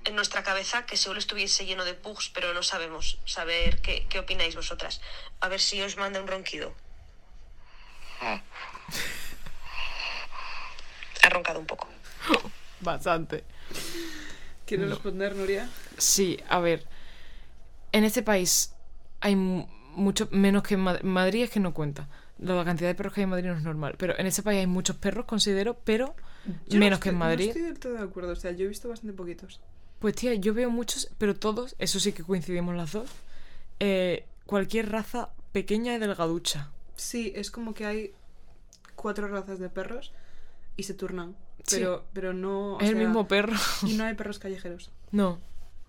en 0.05 0.15
nuestra 0.17 0.43
cabeza 0.43 0.85
que 0.87 0.97
Seúl 0.97 1.19
estuviese 1.19 1.65
lleno 1.67 1.85
de 1.85 1.95
pugs, 1.95 2.29
pero 2.31 2.53
no 2.55 2.63
sabemos 2.63 3.19
saber 3.25 3.81
qué, 3.83 4.07
qué 4.09 4.19
opináis 4.19 4.55
vosotras. 4.57 5.01
A 5.41 5.49
ver 5.49 5.61
si 5.61 5.81
os 5.83 5.97
manda 5.97 6.21
un 6.21 6.27
ronquido. 6.29 6.75
Ha 11.25 11.29
roncado 11.31 11.61
un 11.61 11.67
poco. 11.67 11.89
Bastante. 12.81 13.45
¿Quieres 14.67 14.87
No. 14.89 14.95
responder, 14.95 15.35
Nuria? 15.37 15.69
Sí, 15.99 16.39
a 16.49 16.59
ver. 16.61 16.85
En 17.93 18.05
este 18.05 18.23
país 18.23 18.75
hay 19.21 19.37
mu- 19.37 19.67
mucho 19.95 20.29
menos 20.33 20.63
que 20.63 20.75
en 20.75 20.81
Madrid. 20.81 21.03
Madrid 21.05 21.43
es 21.45 21.51
que 21.51 21.61
no 21.61 21.75
cuenta. 21.75 22.09
La 22.39 22.65
cantidad 22.65 22.89
de 22.89 22.95
perros 22.95 23.13
que 23.13 23.21
hay 23.21 23.25
en 23.25 23.31
Madrid 23.31 23.47
no 23.51 23.57
es 23.57 23.63
normal. 23.63 23.95
Pero 23.99 24.19
en 24.19 24.27
este 24.27 24.43
país 24.43 24.59
hay 24.61 24.67
muchos 24.67 24.97
perros, 24.97 25.27
considero, 25.27 25.75
pero 25.85 26.17
Yo 26.67 26.79
no 26.79 26.85
menos 26.87 26.99
que 26.99 27.11
en 27.11 27.19
Madrid. 27.19 27.47
No 27.47 27.51
estoy 27.53 27.63
del 27.63 27.79
todo 27.79 27.93
de 27.95 28.03
acuerdo, 28.03 28.33
o 28.33 28.37
sea, 28.37 28.51
yo 28.53 28.65
he 28.65 28.69
visto 28.69 28.89
bastante 28.89 29.15
poquitos. 29.17 29.61
Pues 30.03 30.17
tía, 30.17 30.35
yo 30.35 30.53
veo 30.53 30.69
muchos, 30.69 31.09
pero 31.17 31.37
todos, 31.37 31.77
eso 31.79 32.01
sí 32.01 32.13
que 32.13 32.25
coincidimos 32.25 32.75
las 32.75 32.91
dos. 32.91 33.09
eh, 33.79 34.27
cualquier 34.47 34.91
raza 34.91 35.31
pequeña 35.53 35.95
y 35.95 35.99
delgaducha. 35.99 36.71
Sí, 36.97 37.33
es 37.37 37.53
como 37.53 37.73
que 37.73 37.87
hay 37.87 38.13
cuatro 38.97 39.29
razas 39.29 39.61
de 39.61 39.69
perros 39.69 40.13
y 40.77 40.83
se 40.83 40.95
turnan. 40.95 41.37
Sí. 41.65 41.77
Pero, 41.77 42.05
pero 42.13 42.33
no. 42.33 42.79
es 42.81 42.91
el 42.91 42.97
mismo 42.97 43.29
perro. 43.29 43.57
Y 43.87 43.93
no 43.93 44.03
hay 44.03 44.15
perros 44.15 44.41
callejeros. 44.41 44.91
No. 45.13 45.39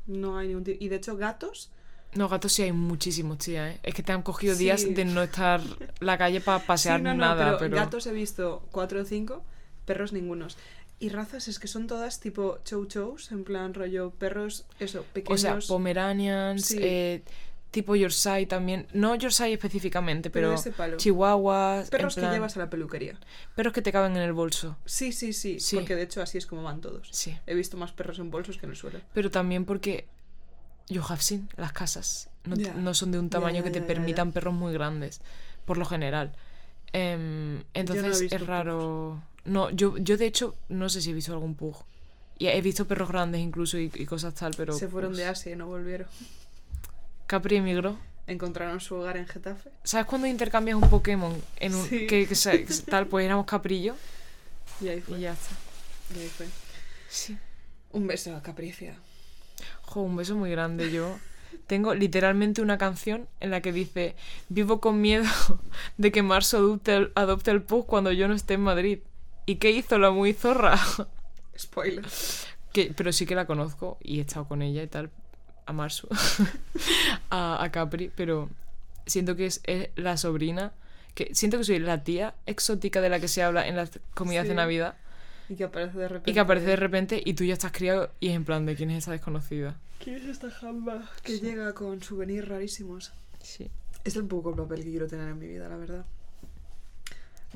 No 0.05 0.37
hay 0.37 0.49
ningún 0.49 0.63
tipo. 0.63 0.83
Y 0.83 0.89
de 0.89 0.97
hecho, 0.97 1.17
gatos. 1.17 1.71
No, 2.13 2.29
gatos 2.29 2.53
sí 2.53 2.61
hay 2.61 2.71
muchísimos, 2.71 3.39
tía, 3.39 3.71
¿eh? 3.71 3.79
Es 3.81 3.95
que 3.95 4.03
te 4.03 4.11
han 4.11 4.21
cogido 4.21 4.55
días 4.55 4.85
de 4.87 5.05
no 5.05 5.23
estar 5.23 5.59
la 5.99 6.19
calle 6.19 6.39
para 6.39 6.59
pasear 6.67 6.99
sí, 6.99 7.03
no, 7.03 7.15
no, 7.15 7.21
nada, 7.21 7.45
pero, 7.45 7.57
pero... 7.57 7.75
gatos 7.75 8.05
he 8.05 8.13
visto 8.13 8.61
cuatro 8.71 9.01
o 9.01 9.05
cinco, 9.05 9.43
perros 9.87 10.13
ningunos. 10.13 10.55
Y 11.03 11.09
razas 11.09 11.47
es 11.49 11.59
que 11.59 11.67
son 11.67 11.85
todas 11.87 12.19
tipo 12.19 12.59
chow 12.63 12.85
chows, 12.85 13.31
en 13.31 13.43
plan 13.43 13.73
rollo 13.73 14.11
perros, 14.11 14.65
eso, 14.79 15.01
O 15.01 15.03
pequeños. 15.13 15.41
sea, 15.41 15.59
Pomeranians, 15.67 16.65
Sí. 16.65 16.77
eh, 16.81 17.23
tipo 17.71 17.95
Yorkshire 17.95 18.45
también. 18.45 18.87
No 18.93 19.13
Yorkshire 19.15 19.51
específicamente, 19.53 20.29
Pero 20.29 20.55
pero. 20.77 20.95
Chihuahuas. 20.97 21.85
en 21.85 21.89
perros 21.89 22.15
que 22.15 22.21
llevas 22.21 22.55
a 22.55 22.59
la 22.59 22.69
peluquería. 22.69 23.19
Perros 23.55 23.73
que 23.73 23.81
te 23.81 23.91
caben 23.91 24.15
en 24.15 24.21
el 24.23 24.31
bolso. 24.33 24.77
Sí, 24.85 25.11
sí, 25.11 25.33
sí, 25.33 25.59
Sí. 25.59 25.75
Porque 25.75 25.95
de 25.95 26.03
hecho 26.03 26.21
así 26.21 26.37
es 26.37 26.45
como 26.45 26.63
van 26.63 26.79
todos. 26.79 27.09
Sí. 27.11 27.37
He 27.47 27.53
visto 27.55 27.75
más 27.75 27.91
perros 27.91 28.19
en 28.19 28.31
bolsos 28.31 28.57
que 28.57 28.65
en 28.65 28.71
el 28.71 28.77
suelo. 28.77 28.99
Pero 29.13 29.29
también 29.29 29.65
porque 29.65 30.07
yo 30.87 31.03
have 31.03 31.21
seen, 31.21 31.49
las 31.57 31.73
casas 31.73 32.29
no, 32.45 32.55
Ya. 32.55 32.73
no 32.75 32.93
son 32.93 33.11
de 33.11 33.19
un 33.19 33.29
tamaño 33.29 33.61
que 33.63 33.71
te 33.71 33.81
permitan 33.81 34.31
perros 34.31 34.53
muy 34.53 34.71
grandes, 34.71 35.19
por 35.65 35.77
lo 35.77 35.85
general. 35.85 36.31
Em, 36.93 37.63
entonces 37.73 38.21
es 38.31 38.45
raro. 38.47 39.21
No, 39.45 39.69
yo, 39.71 39.97
yo 39.97 40.17
de 40.17 40.25
hecho 40.25 40.55
no 40.69 40.89
sé 40.89 41.01
si 41.01 41.11
he 41.11 41.13
visto 41.13 41.33
algún 41.33 41.55
pug. 41.55 41.75
Y 42.39 42.47
he 42.47 42.61
visto 42.61 42.85
perros 42.87 43.09
grandes 43.09 43.41
incluso 43.41 43.77
y, 43.77 43.91
y 43.93 44.05
cosas 44.05 44.33
tal, 44.33 44.53
pero. 44.57 44.73
Se 44.73 44.87
fueron 44.87 45.11
pues, 45.11 45.17
de 45.19 45.25
Asia 45.25 45.51
y 45.51 45.55
no 45.55 45.67
volvieron. 45.67 46.07
Capri 47.27 47.57
emigró. 47.57 47.97
Encontraron 48.25 48.79
su 48.79 48.95
hogar 48.95 49.17
en 49.17 49.27
Getafe. 49.27 49.69
¿Sabes 49.83 50.05
cuando 50.05 50.27
intercambias 50.27 50.77
un 50.81 50.89
Pokémon 50.89 51.35
en 51.57 51.75
un, 51.75 51.85
Sí. 51.87 52.07
que, 52.07 52.27
tal? 52.89 53.07
Pues 53.07 53.25
éramos 53.25 53.45
Caprillo 53.45 53.95
Y 54.79 54.87
ahí 54.87 55.01
fue. 55.01 55.17
y 55.17 55.21
ya 55.21 55.33
está. 55.33 55.55
y 56.15 56.19
ahí 56.21 56.27
fue. 56.29 56.47
Sí. 57.09 57.37
Un 57.91 58.07
beso 58.07 58.35
a 58.35 58.41
Capricia. 58.41 58.95
Jo, 59.81 60.01
un 60.01 60.15
beso 60.15 60.35
muy 60.35 60.49
grande 60.51 60.91
yo. 60.91 61.17
Tengo 61.67 61.93
literalmente 61.93 62.61
una 62.61 62.77
canción 62.77 63.27
en 63.39 63.51
la 63.51 63.61
que 63.61 63.71
dice 63.71 64.15
Vivo 64.49 64.79
con 64.79 64.99
miedo 65.01 65.25
de 65.97 66.11
que 66.11 66.23
Marzo 66.23 66.57
adopte 66.57 66.95
el, 66.95 67.11
adopte 67.15 67.51
el 67.51 67.61
Pug 67.61 67.85
cuando 67.85 68.11
yo 68.11 68.27
no 68.27 68.33
esté 68.33 68.55
en 68.55 68.61
Madrid. 68.61 68.99
¿Y 69.45 69.55
qué 69.55 69.71
hizo 69.71 69.97
la 69.97 70.11
muy 70.11 70.33
zorra? 70.33 70.77
Spoiler. 71.57 72.05
que, 72.71 72.93
pero 72.95 73.11
sí 73.11 73.25
que 73.25 73.35
la 73.35 73.45
conozco 73.45 73.97
y 74.01 74.19
he 74.19 74.21
estado 74.21 74.47
con 74.47 74.61
ella 74.61 74.81
y 74.83 74.87
tal. 74.87 75.09
A 75.65 75.73
Marsu. 75.73 76.07
a, 77.29 77.63
a 77.63 77.71
Capri, 77.71 78.11
pero 78.15 78.49
siento 79.05 79.35
que 79.35 79.45
es, 79.45 79.61
es 79.65 79.89
la 79.95 80.17
sobrina. 80.17 80.73
que 81.15 81.33
Siento 81.35 81.57
que 81.57 81.63
soy 81.63 81.79
la 81.79 82.03
tía 82.03 82.35
exótica 82.45 83.01
de 83.01 83.09
la 83.09 83.19
que 83.19 83.27
se 83.27 83.43
habla 83.43 83.67
en 83.67 83.75
las 83.75 83.91
comidas 84.13 84.45
de 84.45 84.51
Sí. 84.51 84.55
Navidad. 84.55 84.95
Y 85.49 85.55
que 85.55 85.65
aparece 85.65 85.97
de 85.97 86.07
repente. 86.07 86.31
Y 86.31 86.33
que 86.33 86.39
aparece 86.39 86.65
de 86.67 86.75
repente 86.75 87.21
y 87.23 87.33
tú 87.33 87.43
ya 87.43 87.53
estás 87.53 87.71
criado 87.71 88.11
y 88.19 88.29
es 88.29 88.35
en 88.35 88.45
plan 88.45 88.65
de 88.65 88.75
quién 88.75 88.91
es 88.91 88.99
esa 88.99 89.11
desconocida. 89.11 89.75
¿Quién 90.03 90.15
es 90.17 90.25
esta 90.25 90.49
jamba? 90.51 91.09
Que 91.23 91.39
llega 91.39 91.73
con 91.73 92.01
souvenirs 92.01 92.47
rarísimos. 92.47 93.11
Sí. 93.41 93.69
Es 94.03 94.15
el 94.17 94.25
poco 94.25 94.55
papel 94.55 94.83
que 94.83 94.89
quiero 94.89 95.07
tener 95.07 95.29
en 95.29 95.39
mi 95.39 95.47
vida, 95.47 95.69
la 95.69 95.77
verdad. 95.77 96.05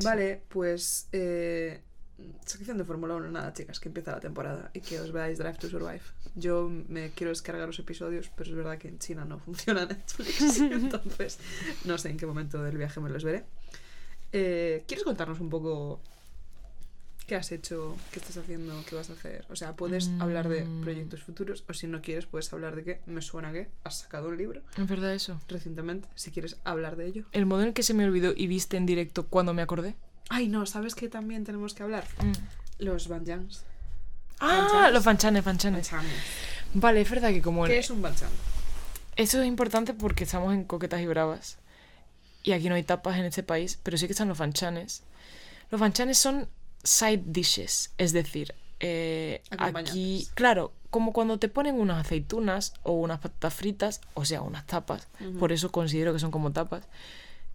Vale, 0.04 0.44
pues 0.50 1.08
eh, 1.12 1.82
Sección 2.46 2.78
de 2.78 2.84
Fórmula 2.84 3.16
1, 3.16 3.30
nada, 3.30 3.54
chicas, 3.54 3.80
que 3.80 3.90
empieza 3.90 4.12
la 4.12 4.20
temporada 4.20 4.72
y 4.74 4.82
que 4.82 5.00
os 5.00 5.12
veáis 5.12 5.38
Drive 5.38 5.58
to 5.58 5.70
Survive. 5.70 6.02
Yo 6.36 6.70
me 6.70 7.12
quiero 7.12 7.30
descargar 7.30 7.68
los 7.68 7.80
episodios, 7.80 8.32
pero 8.36 8.50
es 8.50 8.56
verdad 8.56 8.78
que 8.78 8.88
en 8.88 9.00
China 9.00 9.26
no 9.26 9.40
funciona 9.46 9.86
Netflix, 9.86 10.60
entonces 10.60 11.40
no 11.86 11.98
sé 11.98 12.10
en 12.10 12.18
qué 12.18 12.26
momento 12.26 12.62
del 12.64 12.78
viaje 12.78 13.00
me 13.00 13.10
los 13.10 13.24
veré. 13.24 13.46
Eh, 14.32 14.84
¿Quieres 14.88 15.04
contarnos 15.04 15.40
un 15.40 15.50
poco 15.50 16.02
qué 17.28 17.36
has 17.36 17.52
hecho, 17.52 17.96
qué 18.12 18.20
estás 18.20 18.38
haciendo, 18.38 18.74
qué 18.90 18.96
vas 18.96 19.10
a 19.10 19.14
hacer? 19.14 19.46
O 19.50 19.56
sea, 19.56 19.76
puedes 19.76 20.10
hablar 20.20 20.48
de 20.48 20.64
Mm. 20.64 20.82
proyectos 20.82 21.22
futuros 21.24 21.64
o 21.70 21.74
si 21.74 21.86
no 21.86 22.02
quieres, 22.02 22.26
puedes 22.26 22.52
hablar 22.54 22.76
de 22.76 22.84
que 22.86 23.02
me 23.06 23.22
suena 23.22 23.52
que 23.52 23.68
has 23.84 24.00
sacado 24.00 24.30
un 24.30 24.38
libro 24.38 24.62
Es 24.78 24.88
verdad 24.88 25.14
eso. 25.14 25.40
recientemente, 25.50 26.08
si 26.16 26.32
quieres 26.32 26.58
hablar 26.64 26.96
de 26.96 27.06
ello. 27.08 27.26
El 27.34 27.46
modo 27.46 27.62
en 27.62 27.68
el 27.70 27.74
que 27.74 27.84
se 27.84 27.94
me 27.94 28.06
olvidó 28.06 28.34
y 28.36 28.48
viste 28.48 28.78
en 28.78 28.86
directo 28.86 29.28
cuando 29.28 29.54
me 29.54 29.62
acordé. 29.62 29.96
Ay, 30.30 30.48
no, 30.48 30.66
¿sabes 30.66 30.96
qué 30.96 31.10
también 31.10 31.44
tenemos 31.44 31.74
que 31.74 31.84
hablar? 31.84 32.06
Los 32.80 33.08
Banjans. 33.10 33.64
Ah, 34.40 34.90
los 34.94 35.04
fanchanes, 35.04 35.44
fanchanes. 35.44 35.90
Vale, 36.74 37.02
es 37.02 37.10
verdad 37.10 37.30
que 37.30 37.42
como... 37.42 37.66
¿Qué 37.66 37.80
es 37.80 37.90
un 37.90 38.02
Banchan? 38.02 38.30
Eso 39.16 39.42
es 39.42 39.48
importante 39.48 39.94
porque 39.94 40.26
estamos 40.26 40.54
en 40.54 40.64
Coquetas 40.64 41.02
y 41.02 41.08
Bravas. 41.08 41.58
Y 42.44 42.52
aquí 42.52 42.70
no 42.70 42.76
hay 42.76 42.84
tapas 42.84 43.18
en 43.18 43.26
este 43.26 43.42
país, 43.44 43.80
pero 43.84 43.98
sí 43.98 44.06
que 44.06 44.12
están 44.14 44.28
los 44.28 44.38
fanchanes. 44.38 45.04
Los 45.72 45.80
fanchanes 45.80 46.18
son 46.20 46.48
side 46.84 47.24
dishes, 47.26 47.92
es 47.98 48.14
decir, 48.14 48.56
eh, 48.80 49.42
aquí, 49.58 50.28
claro, 50.36 50.72
como 50.90 51.14
cuando 51.14 51.40
te 51.40 51.50
ponen 51.50 51.80
unas 51.80 52.06
aceitunas 52.06 52.74
o 52.84 52.94
unas 52.94 53.20
patatas 53.20 53.54
fritas, 53.54 54.02
o 54.14 54.26
sea, 54.26 54.42
unas 54.42 54.66
tapas, 54.66 55.08
por 55.40 55.52
eso 55.52 55.72
considero 55.72 56.14
que 56.14 56.20
son 56.20 56.32
como 56.32 56.52
tapas. 56.52 56.88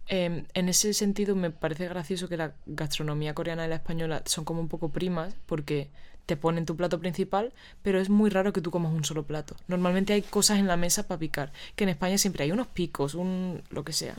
Eh, 0.07 0.43
en 0.53 0.69
ese 0.69 0.93
sentido 0.93 1.35
me 1.35 1.49
parece 1.49 1.87
gracioso 1.87 2.27
que 2.27 2.35
la 2.35 2.53
gastronomía 2.65 3.33
coreana 3.33 3.65
y 3.65 3.69
la 3.69 3.75
española 3.75 4.21
son 4.25 4.43
como 4.43 4.59
un 4.59 4.67
poco 4.67 4.89
primas 4.89 5.33
porque 5.45 5.89
te 6.25 6.37
ponen 6.37 6.65
tu 6.65 6.75
plato 6.75 6.99
principal, 6.99 7.53
pero 7.81 7.99
es 7.99 8.09
muy 8.09 8.29
raro 8.29 8.53
que 8.53 8.61
tú 8.61 8.71
comas 8.71 8.93
un 8.93 9.03
solo 9.03 9.23
plato. 9.23 9.55
Normalmente 9.67 10.13
hay 10.13 10.21
cosas 10.21 10.59
en 10.59 10.67
la 10.67 10.77
mesa 10.77 11.07
para 11.07 11.19
picar, 11.19 11.51
que 11.75 11.83
en 11.83 11.89
España 11.89 12.17
siempre 12.17 12.43
hay 12.43 12.51
unos 12.51 12.67
picos, 12.67 13.15
un 13.15 13.61
lo 13.69 13.83
que 13.83 13.93
sea. 13.93 14.15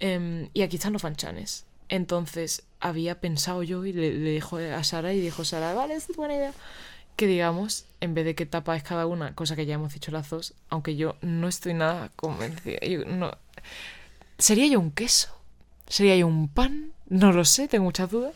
Em, 0.00 0.48
y 0.52 0.62
aquí 0.62 0.76
están 0.76 0.92
los 0.92 1.02
fanchanes. 1.02 1.64
Entonces 1.88 2.64
había 2.80 3.20
pensado 3.20 3.62
yo 3.62 3.84
y 3.84 3.92
le, 3.92 4.10
dijo 4.12 4.58
a 4.58 4.84
Sara 4.84 5.12
y 5.12 5.20
dijo 5.20 5.44
Sara, 5.44 5.74
vale, 5.74 5.94
es 5.94 6.08
buena 6.16 6.34
idea. 6.34 6.52
Que 7.16 7.26
digamos, 7.26 7.86
en 8.00 8.14
vez 8.14 8.24
de 8.24 8.34
qué 8.34 8.46
tapa 8.46 8.76
es 8.76 8.82
cada 8.82 9.06
una, 9.06 9.34
cosa 9.34 9.56
que 9.56 9.66
ya 9.66 9.74
hemos 9.74 9.92
dicho 9.92 10.12
las 10.12 10.30
dos, 10.30 10.54
aunque 10.68 10.96
yo 10.96 11.16
no 11.22 11.48
estoy 11.48 11.74
nada 11.74 12.10
convencida. 12.16 12.78
no... 13.06 13.32
¿Sería 14.38 14.68
yo 14.68 14.78
un 14.78 14.92
queso? 14.92 15.36
¿Sería 15.88 16.16
yo 16.16 16.28
un 16.28 16.48
pan? 16.48 16.92
No 17.08 17.32
lo 17.32 17.44
sé, 17.44 17.66
tengo 17.66 17.84
muchas 17.84 18.10
dudas. 18.10 18.34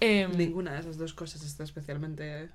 Em, 0.00 0.36
Ninguna 0.36 0.72
de 0.74 0.80
esas 0.80 0.98
dos 0.98 1.14
cosas 1.14 1.42
está 1.42 1.64
especialmente 1.64 2.50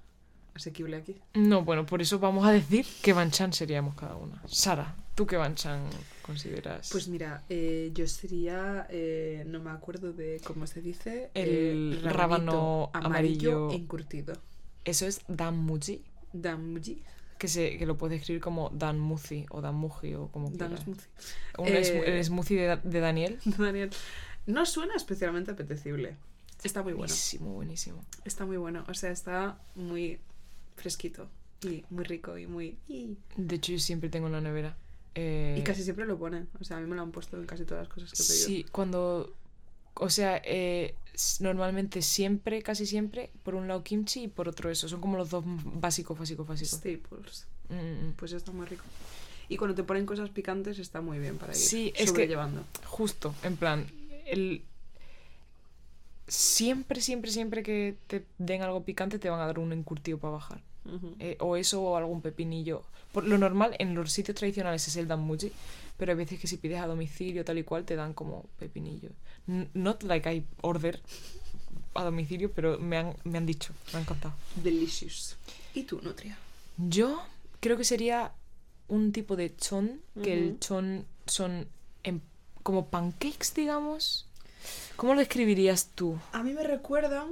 asequible 0.55 0.97
aquí. 0.97 1.15
no, 1.33 1.63
bueno, 1.63 1.85
por 1.85 2.01
eso 2.01 2.19
vamos 2.19 2.45
a 2.47 2.51
decir 2.51 2.85
que 3.01 3.13
banchan 3.13 3.53
seríamos 3.53 3.95
cada 3.95 4.15
una. 4.15 4.41
Sara, 4.47 4.95
¿tú 5.15 5.25
qué 5.27 5.37
banchan 5.37 5.81
consideras? 6.21 6.89
Pues 6.91 7.07
mira, 7.07 7.43
eh, 7.49 7.91
yo 7.93 8.07
sería, 8.07 8.87
eh, 8.89 9.43
no 9.47 9.59
me 9.59 9.69
acuerdo 9.71 10.13
de 10.13 10.41
cómo 10.45 10.65
se 10.67 10.81
dice, 10.81 11.29
El 11.33 12.01
eh, 12.03 12.09
rábano 12.09 12.89
amarillo. 12.93 13.71
encurtido. 13.71 14.33
eso 14.85 15.05
es 15.05 15.21
danmuji, 15.27 16.03
Damuji. 16.33 17.01
que, 17.37 17.47
se, 17.47 17.77
que 17.77 17.85
lo 17.85 17.97
puedes 17.97 18.19
escribir 18.21 18.41
como 18.41 18.69
danmuzi 18.69 19.45
o 19.49 19.61
danmuji 19.61 20.13
o 20.15 20.29
como 20.29 20.49
Dan 20.51 20.77
smoothie. 20.77 21.07
Un 21.57 21.67
Eh, 21.67 22.17
el 22.17 22.23
smoothie 22.25 22.55
de, 22.61 22.77
de 22.83 22.99
Daniel. 22.99 23.39
Daniel. 23.57 23.89
No 24.47 24.65
suena 24.65 24.95
especialmente 24.95 25.51
apetecible. 25.51 26.15
Está 26.63 26.81
muy 26.81 26.93
bueno. 26.93 27.07
Buenísimo, 27.07 27.53
buenísimo. 27.53 28.03
Está 28.23 28.45
muy 28.45 28.57
bueno. 28.57 28.85
O 28.87 28.93
sea, 28.93 29.11
está 29.11 29.57
muy 29.75 30.19
fresquito 30.75 31.29
y 31.61 31.83
muy 31.89 32.03
rico 32.03 32.37
y 32.37 32.47
muy... 32.47 32.77
De 33.37 33.55
hecho, 33.55 33.71
yo 33.71 33.79
siempre 33.79 34.09
tengo 34.09 34.27
en 34.27 34.33
la 34.33 34.41
nevera. 34.41 34.77
eh, 35.15 35.55
y 35.59 35.63
casi 35.63 35.83
siempre 35.83 36.05
lo 36.05 36.17
ponen. 36.17 36.47
O 36.59 36.63
sea, 36.63 36.77
a 36.77 36.79
mí 36.81 36.87
me 36.87 36.95
lo 36.95 37.01
han 37.01 37.11
puesto 37.11 37.37
en 37.37 37.45
casi 37.45 37.65
todas 37.65 37.87
las 37.87 37.93
cosas 37.93 38.11
que 38.11 38.21
he 38.21 38.25
pedido. 38.25 38.47
Sí, 38.47 38.65
cuando. 38.71 39.33
O 39.95 40.09
sea, 40.09 40.41
eh, 40.43 40.93
normalmente 41.39 42.01
siempre, 42.01 42.61
casi 42.61 42.85
siempre, 42.85 43.31
por 43.43 43.55
un 43.55 43.67
lado 43.67 43.81
kimchi 43.83 44.23
y 44.23 44.27
por 44.27 44.49
otro 44.49 44.69
eso. 44.69 44.89
Son 44.89 44.99
como 44.99 45.17
los 45.17 45.29
dos 45.29 45.43
básicos, 45.45 46.19
básicos, 46.19 46.45
básicos. 46.45 46.79
Staples. 46.79 47.47
Mm, 47.69 48.09
mm. 48.09 48.13
Pues 48.17 48.33
está 48.33 48.51
muy 48.51 48.65
rico. 48.65 48.83
Y 49.47 49.57
cuando 49.57 49.73
te 49.75 49.83
ponen 49.83 50.05
cosas 50.05 50.29
picantes 50.29 50.79
está 50.79 51.01
muy 51.01 51.19
bien 51.19 51.37
para 51.37 51.53
ir 51.53 51.59
Sí, 51.59 51.93
es 51.95 52.11
que-. 52.11 52.27
Justo, 52.83 53.33
en 53.43 53.55
plan, 53.57 53.85
el... 54.25 54.63
Siempre, 56.27 57.01
siempre, 57.01 57.31
siempre 57.31 57.61
que 57.63 57.95
te 58.07 58.25
den 58.37 58.61
algo 58.63 58.83
picante 58.83 59.19
te 59.19 59.29
van 59.29 59.39
a 59.41 59.45
dar 59.45 59.59
un 59.59 59.71
encurtido 59.73 60.17
para 60.17 60.33
bajar. 60.33 60.61
Eh, 61.19 61.37
o 61.39 61.55
eso 61.55 61.81
o 61.81 61.95
algún 61.97 62.21
pepinillo. 62.21 62.83
Por 63.11 63.25
lo 63.25 63.37
normal 63.39 63.75
en 63.79 63.95
los 63.95 64.11
sitios 64.11 64.35
tradicionales 64.37 64.87
es 64.87 64.95
el 64.97 65.07
danmuji, 65.07 65.51
pero 65.97 66.11
hay 66.11 66.17
veces 66.17 66.39
que 66.39 66.47
si 66.47 66.57
pides 66.57 66.79
a 66.79 66.85
domicilio 66.87 67.43
tal 67.45 67.57
y 67.57 67.63
cual 67.63 67.85
te 67.85 67.95
dan 67.95 68.13
como 68.13 68.43
pepinillo. 68.59 69.09
N- 69.47 69.69
Not 69.73 70.03
like 70.03 70.31
I 70.31 70.45
order 70.61 70.99
a 71.95 72.03
domicilio, 72.03 72.51
pero 72.51 72.77
me 72.77 72.97
han, 72.97 73.15
me 73.23 73.37
han 73.39 73.45
dicho, 73.45 73.73
me 73.93 73.99
han 73.99 74.05
contado. 74.05 74.35
Delicious. 74.61 75.37
¿Y 75.73 75.83
tú, 75.83 76.01
Nutria? 76.01 76.37
Yo 76.77 77.21
creo 77.61 77.77
que 77.77 77.85
sería 77.85 78.33
un 78.87 79.11
tipo 79.11 79.35
de 79.35 79.55
chon, 79.55 80.01
que 80.21 80.33
el 80.33 80.59
chon 80.59 81.05
son 81.25 81.67
en- 82.03 82.21
como 82.63 82.87
pancakes, 82.89 83.53
digamos. 83.55 84.27
¿Cómo 84.95 85.13
lo 85.13 85.19
describirías 85.19 85.89
tú? 85.95 86.19
A 86.31 86.43
mí 86.43 86.53
me 86.53 86.63
recuerdan... 86.63 87.29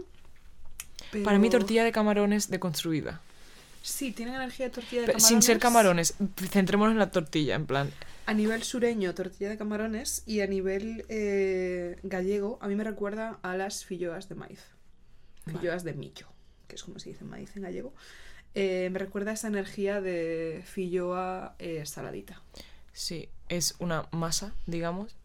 Para 1.23 1.37
mí 1.37 1.49
tortilla 1.49 1.83
de 1.83 1.91
camarones 1.91 2.49
deconstruida. 2.49 3.21
Sí, 3.83 4.11
tienen 4.11 4.35
energía 4.35 4.67
de 4.67 4.71
tortilla 4.71 5.01
de 5.01 5.07
camarones. 5.07 5.27
Sin 5.27 5.41
ser 5.41 5.59
camarones, 5.59 6.15
centrémonos 6.49 6.93
en 6.93 6.99
la 6.99 7.11
tortilla, 7.11 7.55
en 7.55 7.65
plan. 7.67 7.91
A 8.25 8.33
nivel 8.33 8.63
sureño, 8.63 9.13
tortilla 9.13 9.49
de 9.49 9.57
camarones. 9.57 10.23
Y 10.25 10.41
a 10.41 10.47
nivel 10.47 11.05
eh, 11.09 11.99
gallego, 12.03 12.57
a 12.61 12.67
mí 12.67 12.75
me 12.75 12.83
recuerda 12.83 13.37
a 13.43 13.55
las 13.55 13.85
filloas 13.85 14.29
de 14.29 14.35
maíz. 14.35 14.61
Vale. 15.45 15.59
Filloas 15.59 15.83
de 15.83 15.93
millo, 15.93 16.27
que 16.67 16.75
es 16.75 16.83
como 16.83 16.97
se 16.97 17.09
dice 17.09 17.25
maíz 17.25 17.55
en 17.55 17.63
gallego. 17.63 17.93
Eh, 18.55 18.89
me 18.91 18.99
recuerda 18.99 19.31
a 19.31 19.33
esa 19.33 19.47
energía 19.47 19.99
de 19.99 20.63
filloa 20.65 21.55
eh, 21.59 21.85
saladita. 21.85 22.41
Sí, 22.93 23.29
es 23.49 23.75
una 23.79 24.07
masa, 24.11 24.53
digamos. 24.65 25.15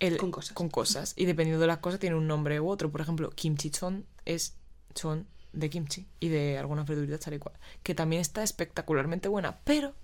El- 0.00 0.16
Con 0.16 0.30
cosas. 0.30 0.52
Con 0.54 0.68
cosas. 0.68 1.14
Y 1.16 1.24
dependiendo 1.24 1.60
de 1.60 1.66
las 1.66 1.78
cosas 1.78 2.00
tiene 2.00 2.16
un 2.16 2.26
nombre 2.26 2.60
u 2.60 2.68
otro. 2.68 2.90
Por 2.90 3.00
ejemplo, 3.00 3.30
kimchi 3.30 3.70
chon 3.70 4.04
es 4.24 4.54
chon 4.94 5.26
de 5.52 5.70
kimchi 5.70 6.06
y 6.20 6.28
de 6.28 6.58
algunas 6.58 6.86
verduritas 6.86 7.20
tal 7.20 7.34
y 7.34 7.38
cual. 7.38 7.54
Que 7.82 7.94
también 7.94 8.20
está 8.20 8.42
espectacularmente 8.42 9.28
buena. 9.28 9.58
Pero 9.64 9.94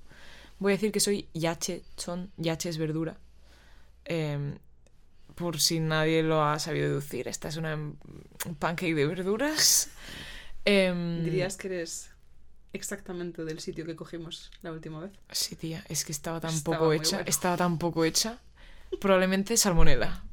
voy 0.58 0.72
a 0.72 0.76
decir 0.76 0.92
que 0.92 1.00
soy 1.00 1.28
yache 1.34 1.82
chon. 1.96 2.30
Yache 2.36 2.68
es 2.68 2.78
verdura. 2.78 3.18
Em, 4.04 4.58
por 5.34 5.60
si 5.60 5.80
nadie 5.80 6.22
lo 6.22 6.42
ha 6.44 6.58
sabido 6.58 6.88
deducir, 6.88 7.28
esta 7.28 7.48
es 7.48 7.56
una 7.56 7.74
un 7.74 8.54
pancake 8.58 8.94
de 8.94 9.06
verduras. 9.06 9.88
Em, 10.64 11.24
¿Dirías 11.24 11.56
que 11.56 11.68
eres 11.68 12.10
exactamente 12.72 13.44
del 13.44 13.60
sitio 13.60 13.84
que 13.86 13.96
cogimos 13.96 14.50
la 14.62 14.72
última 14.72 15.00
vez? 15.00 15.12
Sí, 15.30 15.56
tía, 15.56 15.84
es 15.88 16.04
que 16.04 16.12
estaba 16.12 16.40
tan 16.40 16.50
Estaba 16.54 16.78
poco 16.78 16.92
hecha. 16.92 17.16
bueno. 17.18 17.28
Estaba 17.30 17.56
tan 17.56 17.78
poco 17.78 18.04
hecha. 18.04 18.38
Probablemente 19.00 19.56
salmonela. 19.56 20.24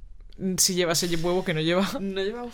Si 0.57 0.75
llevas 0.75 1.01
el 1.03 1.15
huevo 1.23 1.43
que 1.43 1.53
no 1.53 1.61
lleva. 1.61 1.87
No 1.99 2.21
llevaba. 2.23 2.47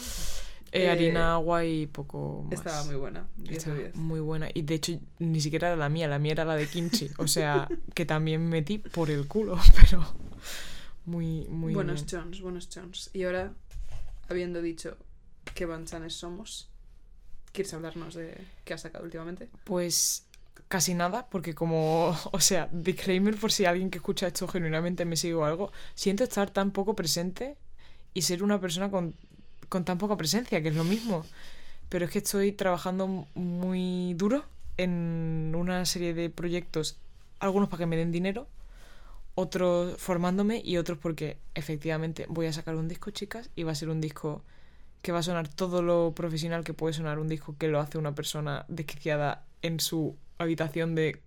eh, 0.72 0.86
Eh, 0.86 0.90
harina, 0.90 1.34
agua 1.34 1.66
y 1.66 1.86
poco 1.88 2.44
más. 2.50 2.54
Estaba 2.54 2.84
muy 2.86 2.96
buena. 2.96 3.28
10 3.38 3.50
de 3.50 3.56
Estaba 3.58 3.76
10. 3.78 3.96
muy 3.96 4.20
buena. 4.20 4.48
Y 4.54 4.62
de 4.64 4.76
hecho, 4.76 5.00
ni 5.20 5.40
siquiera 5.42 5.68
era 5.68 5.76
la 5.78 5.90
mía, 5.90 6.08
la 6.08 6.18
mía 6.20 6.32
era 6.32 6.46
la 6.46 6.56
de 6.56 6.68
kimchi. 6.68 7.10
O 7.18 7.28
sea, 7.28 7.68
que 7.94 8.06
también 8.06 8.48
metí 8.50 8.78
por 8.80 9.10
el 9.12 9.28
culo, 9.28 9.60
pero 9.82 10.04
muy, 11.06 11.46
muy 11.50 11.74
buenos 11.74 12.06
chons, 12.06 12.42
buenos 12.42 12.70
chons. 12.70 13.10
Y 13.14 13.24
ahora, 13.24 13.54
habiendo 14.30 14.62
dicho 14.62 14.98
qué 15.54 15.66
banchanes 15.66 16.14
somos, 16.16 16.70
¿quieres 17.52 17.74
hablarnos 17.74 18.16
de 18.16 18.36
qué 18.66 18.74
has 18.74 18.82
sacado 18.82 19.04
últimamente? 19.04 19.50
Pues 19.66 20.26
casi 20.68 20.94
nada, 20.94 21.28
porque 21.30 21.54
como, 21.54 22.18
o 22.32 22.40
sea, 22.40 22.70
disclaimer 22.72 23.36
por 23.36 23.52
si 23.52 23.66
alguien 23.66 23.90
que 23.90 24.00
escucha 24.00 24.28
esto 24.28 24.48
genuinamente 24.48 25.06
me 25.06 25.16
sigue 25.16 25.36
o 25.36 25.46
algo, 25.46 25.72
siento 25.96 26.24
estar 26.24 26.50
tan 26.50 26.72
poco 26.72 26.96
presente 26.96 27.58
y 28.14 28.24
ser 28.24 28.44
una 28.44 28.60
persona 28.60 28.90
con, 28.90 29.14
con 29.70 29.86
tan 29.86 29.98
poca 29.98 30.18
presencia, 30.18 30.62
que 30.62 30.70
es 30.70 30.76
lo 30.76 30.84
mismo. 30.84 31.26
Pero 31.90 32.06
es 32.06 32.12
que 32.12 32.20
estoy 32.20 32.52
trabajando 32.52 33.28
muy 33.36 34.14
duro 34.16 34.46
en 34.78 35.54
una 35.56 35.86
serie 35.86 36.14
de 36.14 36.30
proyectos, 36.30 36.98
algunos 37.40 37.70
para 37.70 37.80
que 37.80 37.86
me 37.86 37.98
den 37.98 38.12
dinero, 38.12 38.48
otros 39.36 40.00
formándome 40.00 40.62
y 40.64 40.78
otros 40.78 40.98
porque 40.98 41.38
efectivamente 41.56 42.26
voy 42.30 42.48
a 42.48 42.54
sacar 42.54 42.76
un 42.76 42.88
disco, 42.88 43.12
chicas, 43.12 43.50
y 43.56 43.64
va 43.64 43.72
a 43.72 43.76
ser 43.76 43.90
un 43.90 44.02
disco 44.02 44.42
que 45.02 45.12
va 45.12 45.20
a 45.20 45.24
sonar 45.24 45.48
todo 45.48 45.82
lo 45.82 46.14
profesional 46.16 46.64
que 46.64 46.74
puede 46.74 46.94
sonar 46.94 47.20
un 47.20 47.28
disco 47.28 47.56
que 47.58 47.68
lo 47.68 47.80
hace 47.80 47.98
una 47.98 48.16
persona 48.16 48.66
desquiciada 48.70 49.44
en 49.62 49.80
su 49.80 50.16
habitación 50.38 50.96
de 50.96 51.22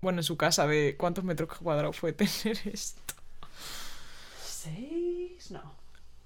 bueno, 0.00 0.20
en 0.20 0.24
su 0.24 0.36
casa 0.36 0.66
de 0.66 0.96
cuántos 0.96 1.24
metros 1.24 1.50
cuadrados 1.58 1.98
puede 1.98 2.12
tener 2.14 2.58
esto. 2.64 3.14
¿Seis? 4.42 5.50
No. 5.50 5.74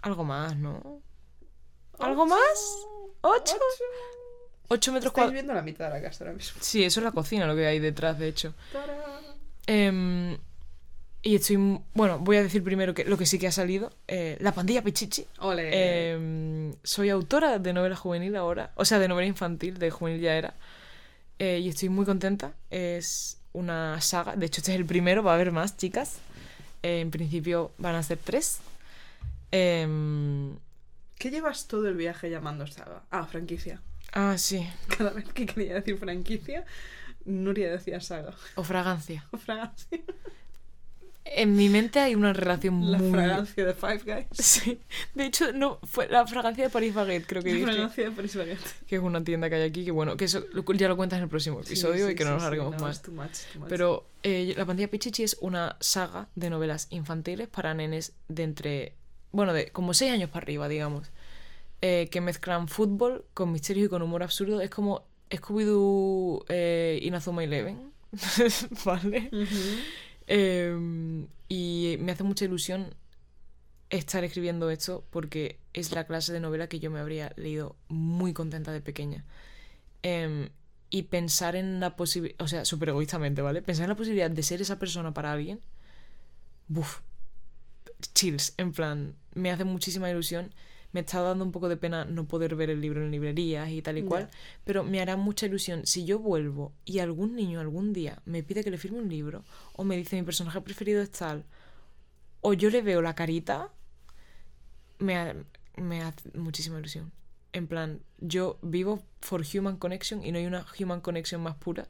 Algo 0.03 0.25
más, 0.25 0.57
¿no? 0.57 1.01
¿Algo 1.99 2.27
más? 2.27 2.87
¡Ocho! 3.21 3.57
8 4.69 4.93
metros 4.93 5.13
cuadrados. 5.13 5.33
viendo 5.35 5.53
la 5.55 5.63
mitad 5.63 5.89
de 5.89 5.95
la 5.95 6.03
casa 6.03 6.25
ahora 6.25 6.37
mismo. 6.37 6.59
Sí, 6.61 6.85
eso 6.85 7.01
es 7.01 7.05
la 7.05 7.13
cocina 7.13 7.47
lo 7.47 7.55
que 7.55 7.67
hay 7.67 7.79
detrás, 7.79 8.19
de 8.19 8.29
hecho. 8.29 8.55
Em, 9.67 10.37
y 11.23 11.37
estoy. 11.37 11.81
Bueno, 11.95 12.19
voy 12.19 12.39
a 12.39 12.43
decir 12.43 12.65
primero 12.65 12.95
que 12.95 13.05
lo 13.05 13.17
que 13.17 13.27
sí 13.27 13.39
que 13.39 13.47
ha 13.47 13.53
salido: 13.53 13.93
eh, 14.09 14.37
La 14.41 14.53
pandilla 14.53 14.83
Pichichi. 14.83 15.27
Ole. 15.39 16.13
Em, 16.13 16.75
soy 16.83 17.11
autora 17.11 17.59
de 17.59 17.73
novela 17.73 17.95
juvenil 17.95 18.37
ahora, 18.37 18.73
o 18.75 18.85
sea, 18.85 18.99
de 18.99 19.09
novela 19.09 19.29
infantil, 19.29 19.79
de 19.79 19.91
juvenil 19.91 20.21
ya 20.21 20.35
era. 20.35 20.55
Eh, 21.39 21.59
y 21.61 21.69
estoy 21.69 21.89
muy 21.89 22.05
contenta. 22.05 22.53
Es 22.71 23.39
una 23.53 24.01
saga, 24.01 24.37
de 24.37 24.47
hecho, 24.47 24.61
este 24.61 24.73
es 24.73 24.77
el 24.79 24.87
primero, 24.87 25.23
va 25.23 25.33
a 25.33 25.35
haber 25.35 25.53
más, 25.53 25.77
chicas. 25.77 26.19
Eh, 26.83 27.01
en 27.01 27.11
principio 27.11 27.73
van 27.79 27.95
a 27.95 28.03
ser 28.03 28.19
tres. 28.19 28.59
Em, 29.51 30.57
¿Qué 31.19 31.31
llevas 31.31 31.67
todo 31.69 31.89
el 31.89 31.97
viaje 31.97 32.31
llamando 32.31 32.67
saga? 32.67 33.03
Ah, 33.11 33.25
franquicia. 33.27 33.81
ah, 34.13 34.37
sí, 34.39 34.69
Cada 34.99 35.11
vez 35.11 35.25
que 35.33 35.47
quería 35.47 35.75
decir 35.75 35.97
franquicia, 35.99 36.65
Nuria 37.25 37.71
decía 37.71 38.01
saga. 38.01 38.35
o 38.57 38.65
fragancia. 38.65 39.25
O 39.31 39.39
fragancia. 39.39 39.99
En 41.27 41.57
mi 41.57 41.69
mente 41.71 42.01
hay 42.01 42.15
una 42.15 42.33
relación 42.35 42.93
La 42.93 42.99
muy. 42.99 43.11
fragancia 43.11 43.65
de 43.65 43.73
Five 43.75 44.01
Guys. 44.05 44.27
Sí, 44.39 44.79
de 45.15 45.25
hecho, 45.27 45.53
no, 45.53 45.79
fue 45.85 46.07
la 46.09 46.27
fragancia 46.27 46.65
de 46.65 46.71
Paris 46.71 46.93
Baguette, 46.95 47.27
creo 47.27 47.43
que 47.43 47.49
La 47.51 47.55
dije. 47.57 47.67
fragancia 47.73 48.05
de 48.05 48.11
Paris 48.11 48.37
Baguette. 48.37 48.87
Que 48.87 48.97
es 48.97 49.03
una 49.03 49.25
tienda 49.25 49.49
que 49.49 49.55
hay 49.57 49.63
aquí, 49.63 49.85
que 49.87 49.91
bueno, 49.91 50.17
que 50.19 50.27
eso 50.27 50.45
ya 50.75 50.89
lo 50.89 50.97
cuentas 50.97 51.17
en 51.17 51.23
el 51.25 51.29
próximo 51.31 51.61
episodio 51.61 52.07
Sí, 52.07 52.13
y 52.13 52.15
que 52.15 52.23
sí, 52.25 52.29
no 52.29 52.35
nos 52.35 52.43
sí, 52.43 52.47
alarguemos 52.47 52.75
no, 52.77 52.81
más. 52.87 53.01
too 53.03 53.13
much, 53.13 53.31
too 53.53 53.61
much. 53.61 53.69
Pero 53.71 54.07
eh, 54.23 54.53
La 54.57 54.67
pandilla 54.67 54.89
Pichichi 54.91 55.23
es 55.23 55.37
una 55.41 55.77
saga 55.81 56.29
de 56.35 56.51
novelas 56.51 56.89
infantiles 56.91 57.49
para 57.49 57.73
nenes 57.75 58.13
de 58.29 58.43
entre, 58.43 58.93
bueno, 59.33 59.53
de 59.55 59.69
como 59.71 59.95
6 59.95 60.13
años 60.13 60.29
para 60.31 60.45
arriba, 60.45 60.69
digamos, 60.69 61.11
eh, 61.81 62.09
que 62.11 62.21
mezclan 62.21 62.69
fútbol 62.69 63.25
con 63.35 63.51
misterio 63.51 63.87
y 63.87 63.89
con 63.89 64.03
humor 64.03 64.23
absurdo. 64.23 64.61
Es 64.61 64.69
como 64.71 65.05
Scooby-Doo 65.31 66.45
eh, 66.49 66.99
Inazuma 67.03 67.43
Eleven, 67.45 67.93
¿vale? 68.85 69.31
Ujú. 69.33 69.47
Eh, 70.27 71.27
y 71.49 71.97
me 72.01 72.13
hace 72.13 72.25
mucha 72.25 72.45
ilusión 72.45 72.95
estar 73.91 74.25
escribiendo 74.25 74.71
esto 74.71 75.05
porque 75.11 75.59
es 75.73 75.93
la 75.93 76.07
clase 76.07 76.33
de 76.33 76.41
novela 76.41 76.69
que 76.69 76.81
yo 76.81 76.91
me 76.91 76.99
habría 76.99 77.33
leído 77.37 77.77
muy 77.89 78.33
contenta 78.33 78.73
de 78.73 78.81
pequeña. 78.81 79.25
Em, 80.03 80.51
y 80.91 81.03
pensar 81.03 81.57
en 81.57 81.81
la 81.81 81.97
posibilidad, 81.97 82.41
o 82.41 82.49
sea, 82.49 82.65
súper 82.65 82.91
egoístamente, 82.91 83.43
¿vale? 83.43 83.63
Pensar 83.63 83.85
en 83.85 83.91
la 83.91 83.97
posibilidad 83.97 84.31
de 84.31 84.43
ser 84.43 84.61
esa 84.61 84.79
persona 84.79 85.15
para 85.15 85.33
alguien, 85.33 85.61
buf, 86.69 87.01
chills, 88.15 88.55
en 88.59 88.73
plan, 88.73 89.15
me 89.35 89.51
hace 89.51 89.65
muchísima 89.65 90.11
ilusión. 90.11 90.55
Me 90.95 91.01
está 91.01 91.21
dando 91.21 91.45
un 91.45 91.53
poco 91.53 91.69
de 91.69 91.77
pena 91.77 92.07
no 92.07 92.27
poder 92.27 92.55
ver 92.57 92.71
el 92.71 92.81
libro 92.81 93.03
en 93.05 93.11
librerías 93.11 93.69
y 93.69 93.83
tal 93.83 93.99
y 93.99 94.03
cual, 94.05 94.31
pero 94.65 94.83
me 94.85 95.01
hará 95.03 95.17
mucha 95.17 95.45
ilusión 95.45 95.85
si 95.87 96.07
yo 96.07 96.19
vuelvo 96.19 96.73
y 96.87 97.01
algún 97.01 97.35
niño 97.37 97.61
algún 97.61 97.93
día 97.93 98.23
me 98.25 98.43
pide 98.43 98.65
que 98.65 98.71
le 98.71 98.79
firme 98.79 98.99
un 99.01 99.09
libro 99.11 99.45
o 99.75 99.85
me 99.85 99.97
dice 99.97 100.17
mi 100.17 100.23
personaje 100.23 100.61
preferido 100.63 101.03
es 101.03 101.11
tal 101.11 101.45
o 102.41 102.53
yo 102.55 102.71
le 102.71 102.81
veo 102.81 103.03
la 103.03 103.15
carita, 103.15 103.71
me, 104.99 105.17
ha- 105.17 105.37
me 105.77 106.03
hace 106.03 106.31
muchísima 106.39 106.79
ilusión. 106.79 107.11
En 107.53 107.67
plan, 107.69 108.01
yo 108.19 108.59
vivo 108.63 109.03
for 109.21 109.43
human 109.43 109.77
connection 109.77 110.25
y 110.25 110.31
no 110.33 110.39
hay 110.39 110.47
una 110.47 110.67
human 110.79 111.01
connection 111.01 111.41
más 111.43 111.55
pura 111.57 111.89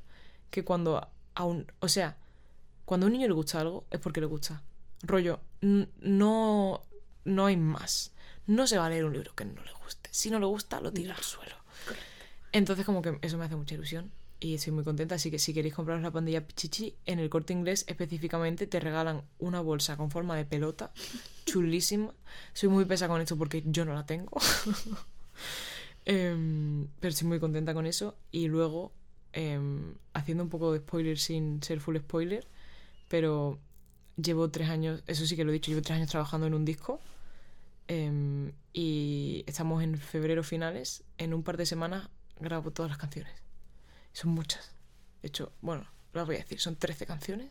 que 0.50 0.64
cuando 0.64 1.08
a 1.34 1.44
un... 1.44 1.66
O 1.80 1.88
sea, 1.88 2.16
cuando 2.84 3.06
a 3.06 3.08
un 3.08 3.12
niño 3.14 3.26
le 3.28 3.34
gusta 3.34 3.60
algo 3.60 3.84
es 3.90 3.98
porque 4.00 4.20
le 4.20 4.26
gusta. 4.26 4.62
Rollo, 5.02 5.40
no, 5.60 6.82
no 7.24 7.46
hay 7.46 7.56
más. 7.56 8.12
No 8.46 8.66
se 8.66 8.78
va 8.78 8.86
a 8.86 8.90
leer 8.90 9.04
un 9.04 9.12
libro 9.12 9.34
que 9.34 9.44
no 9.44 9.62
le 9.62 9.72
guste. 9.84 10.10
Si 10.12 10.30
no 10.30 10.38
le 10.38 10.46
gusta, 10.46 10.80
lo 10.80 10.92
tira 10.92 11.14
al 11.14 11.22
suelo. 11.22 11.56
Entonces 12.52 12.86
como 12.86 13.02
que 13.02 13.18
eso 13.22 13.36
me 13.38 13.44
hace 13.44 13.56
mucha 13.56 13.74
ilusión 13.74 14.12
y 14.40 14.54
estoy 14.54 14.72
muy 14.72 14.84
contenta. 14.84 15.14
Así 15.14 15.30
que 15.30 15.38
si 15.38 15.54
queréis 15.54 15.74
compraros 15.74 16.02
la 16.02 16.10
pandilla 16.10 16.46
Pichichi, 16.46 16.94
en 17.06 17.18
el 17.18 17.30
corte 17.30 17.52
inglés 17.52 17.84
específicamente 17.88 18.66
te 18.66 18.78
regalan 18.80 19.22
una 19.38 19.60
bolsa 19.60 19.96
con 19.96 20.10
forma 20.10 20.36
de 20.36 20.44
pelota, 20.44 20.92
chulísima. 21.46 22.12
Soy 22.52 22.68
muy 22.68 22.84
pesa 22.84 23.08
con 23.08 23.20
esto 23.20 23.36
porque 23.36 23.62
yo 23.66 23.84
no 23.84 23.94
la 23.94 24.06
tengo. 24.06 24.38
Em, 26.06 26.86
pero 27.00 27.12
estoy 27.12 27.26
muy 27.26 27.40
contenta 27.40 27.72
con 27.72 27.86
eso. 27.86 28.14
Y 28.30 28.48
luego, 28.48 28.92
em, 29.32 29.94
haciendo 30.12 30.44
un 30.44 30.50
poco 30.50 30.70
de 30.70 30.80
spoiler 30.80 31.18
sin 31.18 31.62
ser 31.62 31.80
full 31.80 31.96
spoiler, 31.96 32.46
pero 33.08 33.58
llevo 34.16 34.50
tres 34.50 34.68
años, 34.68 35.02
eso 35.06 35.24
sí 35.24 35.34
que 35.34 35.44
lo 35.44 35.50
he 35.50 35.54
dicho, 35.54 35.70
llevo 35.70 35.80
tres 35.80 35.96
años 35.96 36.10
trabajando 36.10 36.46
en 36.46 36.52
un 36.52 36.66
disco. 36.66 37.00
Em, 37.88 38.52
y 38.72 39.44
estamos 39.46 39.82
en 39.82 39.98
febrero 39.98 40.42
finales. 40.42 41.04
En 41.18 41.34
un 41.34 41.42
par 41.42 41.56
de 41.56 41.66
semanas 41.66 42.08
grabo 42.40 42.70
todas 42.70 42.90
las 42.90 42.98
canciones. 42.98 43.32
Son 44.12 44.30
muchas. 44.30 44.72
De 45.22 45.28
hecho, 45.28 45.52
bueno, 45.60 45.86
las 46.12 46.26
voy 46.26 46.36
a 46.36 46.38
decir. 46.38 46.60
Son 46.60 46.76
13 46.76 47.06
canciones. 47.06 47.50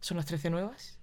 Son 0.00 0.16
las 0.16 0.26
13 0.26 0.50
nuevas. 0.50 0.98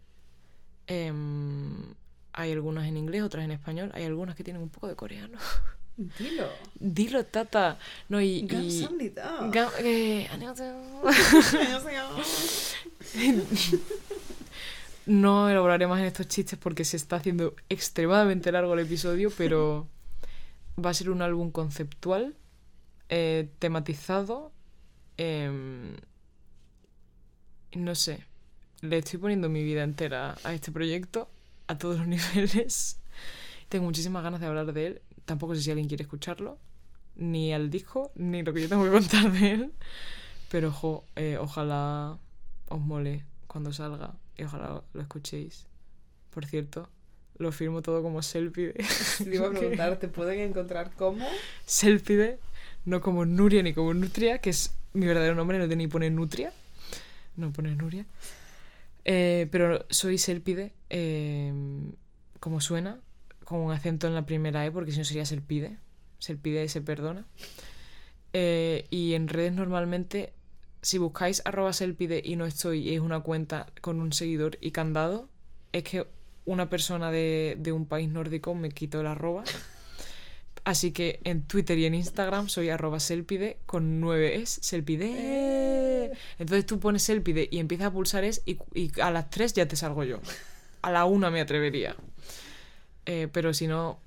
Em, 0.88 1.94
hay 2.34 2.52
algunas 2.52 2.88
en 2.88 2.98
inglés, 2.98 3.24
otras 3.24 3.45
en 3.45 3.52
español. 3.52 3.91
Hay 3.94 4.03
algunas 4.03 4.36
que 4.36 4.44
tienen 4.44 4.61
un 4.61 4.70
poco 4.70 4.88
de 4.88 4.95
coreano. 4.95 5.38
Dilo. 5.98 6.48
Dilo, 6.80 7.26
tata. 7.26 7.78
No, 8.07 8.22
y. 8.22 8.45
y- 8.61 8.82
No 15.10 15.49
elaboraré 15.49 15.88
más 15.88 15.99
en 16.02 16.06
estos 16.06 16.27
chistes 16.27 16.60
porque 16.60 16.86
se 16.86 16.95
está 16.95 17.15
haciendo 17.15 17.56
extremadamente 17.68 18.52
largo 18.52 18.76
el 18.76 18.81
episodio, 18.81 19.31
pero 19.38 19.88
va 20.77 20.91
a 20.91 20.94
ser 20.94 21.10
un 21.10 21.23
álbum 21.23 21.49
conceptual, 21.49 22.36
eh, 23.10 23.49
tematizado. 23.57 24.52
em, 25.18 25.95
no 27.73 27.95
sé, 27.95 28.23
le 28.81 28.99
estoy 28.99 29.18
poniendo 29.18 29.49
mi 29.49 29.64
vida 29.64 29.81
entera 29.84 30.36
a 30.44 30.53
este 30.53 30.72
proyecto, 30.72 31.27
a 31.65 31.76
todos 31.80 31.98
los 31.98 32.07
niveles. 32.36 32.99
Tengo 33.68 33.86
muchísimas 33.86 34.22
ganas 34.22 34.40
de 34.40 34.45
hablar 34.45 34.72
de 34.73 34.86
él. 34.86 35.02
Tampoco 35.26 35.56
sé 35.56 35.64
si 35.64 35.72
alguien 35.72 35.88
quiere 35.88 36.03
escucharlo, 36.03 36.60
ni 37.15 37.52
al 37.52 37.72
disco, 37.72 38.11
ni 38.14 38.44
lo 38.44 38.53
que 38.53 38.61
yo 38.61 38.69
tengo 38.69 38.84
que 38.84 38.91
contar 38.91 39.31
de 39.31 39.53
él. 39.53 39.73
Pero 40.52 40.68
ojo, 40.68 41.03
eh, 41.15 41.40
ojalá 41.40 42.19
os 42.68 42.80
mole 42.80 43.26
cuando 43.50 43.74
salga 43.74 44.14
y 44.38 44.44
ojalá 44.44 44.84
lo 44.94 45.02
escuchéis. 45.02 45.66
Por 46.30 46.46
cierto, 46.46 46.88
lo 47.38 47.52
firmo 47.52 47.82
todo 47.82 48.04
como 48.04 48.22
Selpide. 48.22 48.74
Te 49.18 49.36
iba 49.36 49.48
a 49.48 49.52
preguntar, 49.58 49.98
¿te 49.98 50.08
pueden 50.08 50.40
encontrar 50.40 50.92
cómo? 50.96 51.26
Selpide, 51.66 52.40
no 52.86 53.02
como 53.02 53.26
Nuria 53.26 53.64
ni 53.64 53.74
como 53.74 53.94
Nutria, 53.94 54.38
que 54.38 54.52
es 54.52 54.76
mi 54.94 55.08
verdadero 55.08 55.36
nombre, 55.36 55.58
no 55.58 55.68
te 55.68 55.76
ni 55.76 55.88
pone 55.88 56.10
Nutria, 56.10 56.54
no 57.36 57.52
pone 57.52 57.76
Nuria. 57.76 58.06
Eh, 59.04 59.48
pero 59.52 59.86
soy 59.90 60.20
Selpide, 60.20 60.74
eh, 60.90 61.52
como 62.40 62.62
suena, 62.62 63.00
con 63.44 63.60
un 63.62 63.72
acento 63.72 64.06
en 64.06 64.14
la 64.14 64.26
primera 64.26 64.66
E, 64.66 64.72
porque 64.72 64.92
si 64.92 65.00
no 65.00 65.04
sería 65.04 65.26
Selpide. 65.26 65.78
Selpide 66.20 66.70
se 66.70 66.82
perdona. 66.82 67.26
Eh, 68.34 68.86
y 68.92 69.16
en 69.16 69.28
redes 69.28 69.54
normalmente, 69.54 70.34
si 70.81 70.97
buscáis 70.97 71.41
arroba 71.45 71.73
Selpide 71.73 72.22
y 72.23 72.35
no 72.35 72.45
estoy, 72.45 72.89
y 72.89 72.95
es 72.95 73.01
una 73.01 73.19
cuenta 73.22 73.68
con 73.81 73.99
un 73.99 74.14
seguidor 74.14 74.57
y 74.61 74.72
candado, 74.72 75.30
es 75.72 75.84
que 75.84 76.07
una 76.45 76.69
persona 76.69 77.11
de, 77.11 77.56
de 77.60 77.72
un 77.72 77.85
país 77.85 78.10
nórdico 78.10 78.56
me 78.56 78.69
quitó 78.69 79.01
el 79.01 79.07
arroba. 79.07 79.43
Así 80.65 80.91
que 80.91 81.19
en 81.23 81.43
Twitter 81.43 81.77
y 81.77 81.85
en 81.85 81.95
Instagram 81.95 82.49
soy 82.49 82.69
arroba 82.69 82.99
selpide 82.99 83.57
con 83.65 84.01
nueve 84.01 84.35
es, 84.35 84.60
selpide. 84.61 86.11
Entonces 86.38 86.65
tú 86.65 86.80
pones 86.80 87.03
selpide 87.03 87.47
y 87.49 87.60
empiezas 87.60 87.88
a 87.88 87.91
pulsar 87.91 88.23
es 88.23 88.41
y, 88.45 88.57
y 88.73 88.91
a 89.01 89.10
las 89.10 89.30
tres 89.30 89.53
ya 89.53 89.68
te 89.68 89.76
salgo 89.76 90.03
yo. 90.03 90.19
A 90.81 90.91
la 90.91 91.06
una 91.06 91.31
me 91.31 91.41
atrevería. 91.41 91.95
Eh, 93.06 93.27
pero 93.31 93.53
si 93.53 93.68
no, 93.68 93.99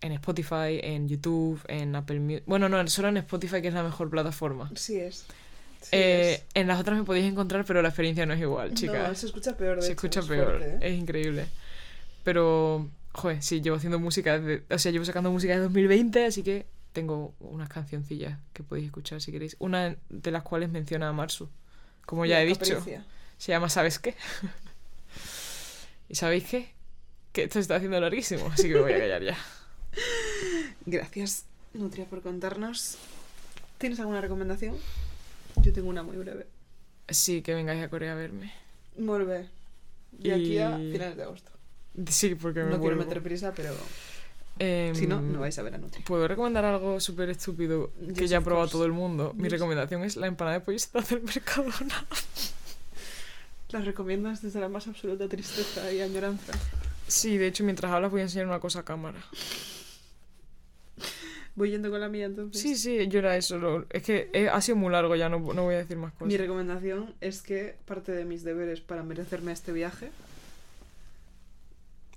en 0.00 0.12
Spotify, 0.12 0.80
en 0.82 1.08
YouTube, 1.08 1.60
en 1.68 1.94
Apple 1.94 2.20
Music. 2.20 2.44
Bueno, 2.46 2.68
no, 2.68 2.86
solo 2.88 3.08
en 3.08 3.18
Spotify 3.18 3.60
que 3.60 3.68
es 3.68 3.74
la 3.74 3.82
mejor 3.82 4.10
plataforma. 4.10 4.70
Sí 4.76 4.98
es. 4.98 5.26
Sí 5.80 5.88
Eh, 5.92 6.44
en 6.54 6.66
las 6.66 6.78
otras 6.80 6.98
me 6.98 7.04
podéis 7.04 7.26
encontrar, 7.26 7.64
pero 7.64 7.80
la 7.82 7.88
experiencia 7.88 8.26
no 8.26 8.34
es 8.34 8.40
igual, 8.40 8.74
chicas. 8.74 9.08
No, 9.08 9.14
se 9.14 9.26
escucha 9.26 9.56
peor, 9.56 9.76
de 9.76 9.82
Se 9.82 9.88
hecho, 9.92 10.06
escucha 10.06 10.20
es 10.20 10.26
peor, 10.26 10.58
fuerte, 10.58 10.86
¿eh? 10.86 10.92
es 10.92 10.98
increíble. 10.98 11.46
Pero, 12.22 12.88
joder, 13.12 13.42
sí, 13.42 13.60
llevo 13.60 13.76
haciendo 13.76 13.98
música 13.98 14.38
desde, 14.38 14.64
o 14.74 14.78
sea, 14.78 14.92
llevo 14.92 15.04
sacando 15.04 15.30
música 15.30 15.54
desde 15.54 15.64
2020, 15.64 16.26
así 16.26 16.42
que 16.42 16.66
tengo 16.92 17.34
unas 17.40 17.68
cancioncillas 17.68 18.38
que 18.52 18.62
podéis 18.62 18.86
escuchar 18.86 19.20
si 19.20 19.32
queréis. 19.32 19.56
Una 19.58 19.96
de 20.08 20.30
las 20.30 20.42
cuales 20.42 20.70
menciona 20.70 21.08
a 21.08 21.12
Marsu, 21.12 21.48
como 22.04 22.26
ya 22.26 22.42
he 22.42 22.46
dicho. 22.46 22.84
Se 23.38 23.52
llama 23.52 23.70
¿Sabes 23.70 23.98
qué? 23.98 24.14
¿Y 26.10 26.14
sabéis 26.14 26.44
qué? 26.44 26.74
Que 27.32 27.44
esto 27.44 27.54
se 27.54 27.60
está 27.60 27.76
haciendo 27.76 28.00
larguísimo, 28.00 28.50
así 28.52 28.64
que 28.68 28.74
me 28.74 28.80
voy 28.80 28.92
a 28.92 28.98
callar 28.98 29.22
ya. 29.22 29.38
Gracias, 30.86 31.46
Nutria, 31.72 32.04
por 32.04 32.20
contarnos. 32.22 32.98
¿Tienes 33.78 33.98
alguna 34.00 34.20
recomendación? 34.20 34.76
Yo 35.62 35.72
tengo 35.72 35.88
una 35.88 36.02
muy 36.02 36.16
breve. 36.16 36.46
Sí, 37.08 37.42
que 37.42 37.54
vengáis 37.54 37.82
a 37.82 37.88
Corea 37.88 38.12
a 38.12 38.14
verme. 38.16 38.52
Vuelve. 38.96 39.48
De 40.12 40.34
aquí 40.34 40.58
a 40.58 40.78
Y- 40.78 40.92
finales 40.92 41.16
de 41.16 41.22
agosto. 41.22 41.50
Sí, 42.08 42.34
porque 42.34 42.62
me 42.64 42.70
No 42.70 42.80
quiero 42.80 42.96
meter 42.96 43.22
prisa, 43.22 43.52
pero 43.54 43.72
Em, 44.58 44.94
Si 44.94 45.06
no, 45.06 45.22
no 45.22 45.40
vais 45.40 45.58
a 45.58 45.62
ver 45.62 45.74
a 45.74 45.78
Nutri. 45.78 46.02
¿Puedo 46.02 46.28
recomendar 46.28 46.64
algo 46.66 47.00
súper 47.00 47.30
estúpido 47.30 47.90
que 48.14 48.22
Yes, 48.22 48.30
ya 48.30 48.38
ha 48.38 48.40
probado 48.42 48.64
course. 48.66 48.72
todo 48.72 48.84
el 48.84 48.92
mundo? 48.92 49.32
Mi 49.34 49.44
Yes. 49.44 49.52
recomendación 49.52 50.02
es 50.04 50.16
la 50.16 50.26
empanada 50.26 50.58
de 50.58 50.64
pollista 50.64 51.00
del 51.00 51.22
Mercadona. 51.22 52.06
Las 53.70 53.84
recomiendas 53.86 54.42
desde 54.42 54.60
la 54.60 54.68
más 54.68 54.86
absoluta 54.86 55.28
tristeza 55.28 55.90
y 55.92 56.00
añoranza. 56.02 56.52
Sí, 57.06 57.38
de 57.38 57.46
hecho, 57.46 57.64
mientras 57.64 57.90
hablas 57.90 58.10
voy 58.10 58.20
a 58.20 58.24
enseñar 58.24 58.46
una 58.48 58.60
cosa 58.60 58.80
a 58.80 58.84
cámara. 58.84 59.18
Voy 61.60 61.70
yendo 61.72 61.90
con 61.90 62.00
la 62.00 62.08
mía 62.08 62.24
entonces. 62.24 62.62
Sí, 62.62 62.74
sí, 62.74 63.06
yo 63.08 63.18
era 63.18 63.36
eso. 63.36 63.58
lo- 63.58 63.84
es 63.90 64.02
que 64.02 64.30
eh, 64.32 64.48
ha 64.48 64.60
sido 64.62 64.76
muy 64.76 64.90
largo 64.90 65.14
ya, 65.14 65.28
no, 65.28 65.38
no 65.52 65.64
voy 65.64 65.74
a 65.74 65.78
decir 65.78 65.98
más 65.98 66.10
Mi 66.14 66.18
cosas. 66.20 66.40
recomendación 66.40 67.14
es 67.20 67.42
que 67.42 67.74
parte 67.84 68.12
de 68.12 68.24
mis 68.24 68.44
deberes 68.44 68.80
para 68.80 69.02
merecerme 69.02 69.52
este 69.52 69.70
viaje 69.72 70.10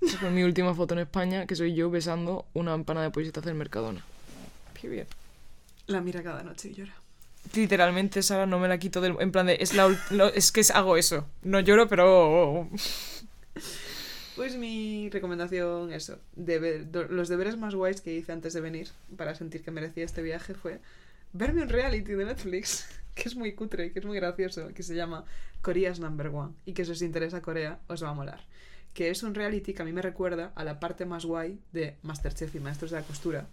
Esa 0.00 0.16
fue 0.18 0.30
mi 0.30 0.42
última 0.44 0.74
foto 0.74 0.94
en 0.94 1.00
España, 1.00 1.46
que 1.46 1.56
soy 1.56 1.74
yo 1.74 1.90
besando 1.90 2.46
una 2.54 2.72
empanada 2.74 3.04
de 3.06 3.12
pollista 3.12 3.42
del 3.42 3.54
Mercadona. 3.54 4.02
Qué 4.80 4.88
bien. 4.88 5.06
la 5.88 6.00
mira 6.00 6.22
cada 6.22 6.42
noche 6.42 6.68
y 6.70 6.74
llora. 6.74 6.94
Literalmente, 7.54 8.22
Sara, 8.22 8.46
no 8.46 8.58
me 8.58 8.68
la 8.68 8.78
quito 8.78 9.02
del... 9.02 9.16
En 9.20 9.30
plan 9.30 9.44
de... 9.46 9.58
Es, 9.60 9.74
la, 9.74 9.94
no, 10.10 10.26
es 10.28 10.52
que 10.52 10.60
es- 10.62 10.70
hago 10.70 10.96
eso. 10.96 11.26
No 11.42 11.60
lloro, 11.60 11.86
pero... 11.88 12.68
Pues 14.36 14.56
mi 14.56 15.10
recomendación, 15.10 15.92
eso, 15.92 16.18
los 16.36 17.28
deberes 17.28 17.56
más 17.56 17.74
guays 17.74 18.00
que 18.00 18.12
hice 18.12 18.32
antes 18.32 18.52
de 18.52 18.60
venir 18.60 18.88
para 19.16 19.36
sentir 19.36 19.62
que 19.62 19.70
merecía 19.70 20.04
este 20.04 20.22
viaje 20.22 20.54
fue 20.54 20.80
verme 21.32 21.62
un 21.62 21.68
reality 21.68 22.14
de 22.14 22.24
Netflix, 22.24 22.86
que 23.14 23.28
es 23.28 23.36
muy 23.36 23.52
cutre, 23.52 23.92
que 23.92 24.00
es 24.00 24.04
muy 24.04 24.16
gracioso, 24.16 24.68
que 24.74 24.82
se 24.82 24.96
llama 24.96 25.24
Korea's 25.62 26.00
Number 26.00 26.28
One, 26.28 26.54
y 26.64 26.72
que 26.72 26.84
si 26.84 26.90
os 26.90 27.02
interesa 27.02 27.42
Corea 27.42 27.78
os 27.86 28.02
va 28.02 28.08
a 28.08 28.14
molar. 28.14 28.40
Que 28.92 29.10
es 29.10 29.22
un 29.22 29.34
reality 29.34 29.72
que 29.72 29.82
a 29.82 29.84
mí 29.84 29.92
me 29.92 30.02
recuerda 30.02 30.52
a 30.54 30.64
la 30.64 30.80
parte 30.80 31.04
más 31.04 31.24
guay 31.24 31.60
de 31.72 31.96
Masterchef 32.02 32.54
y 32.54 32.60
Maestros 32.60 32.90
de 32.90 32.98
la 32.98 33.06
Costura, 33.06 33.46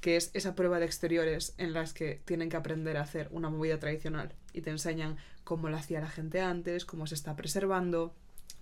que 0.00 0.16
es 0.16 0.30
esa 0.34 0.54
prueba 0.54 0.78
de 0.78 0.86
exteriores 0.86 1.54
en 1.58 1.72
las 1.72 1.94
que 1.94 2.20
tienen 2.24 2.48
que 2.48 2.56
aprender 2.56 2.96
a 2.96 3.02
hacer 3.02 3.28
una 3.30 3.50
movida 3.50 3.78
tradicional 3.78 4.32
y 4.52 4.62
te 4.62 4.70
enseñan 4.70 5.16
cómo 5.44 5.68
lo 5.68 5.76
hacía 5.76 6.00
la 6.00 6.08
gente 6.08 6.40
antes, 6.40 6.84
cómo 6.84 7.06
se 7.06 7.14
está 7.14 7.36
preservando. 7.36 8.14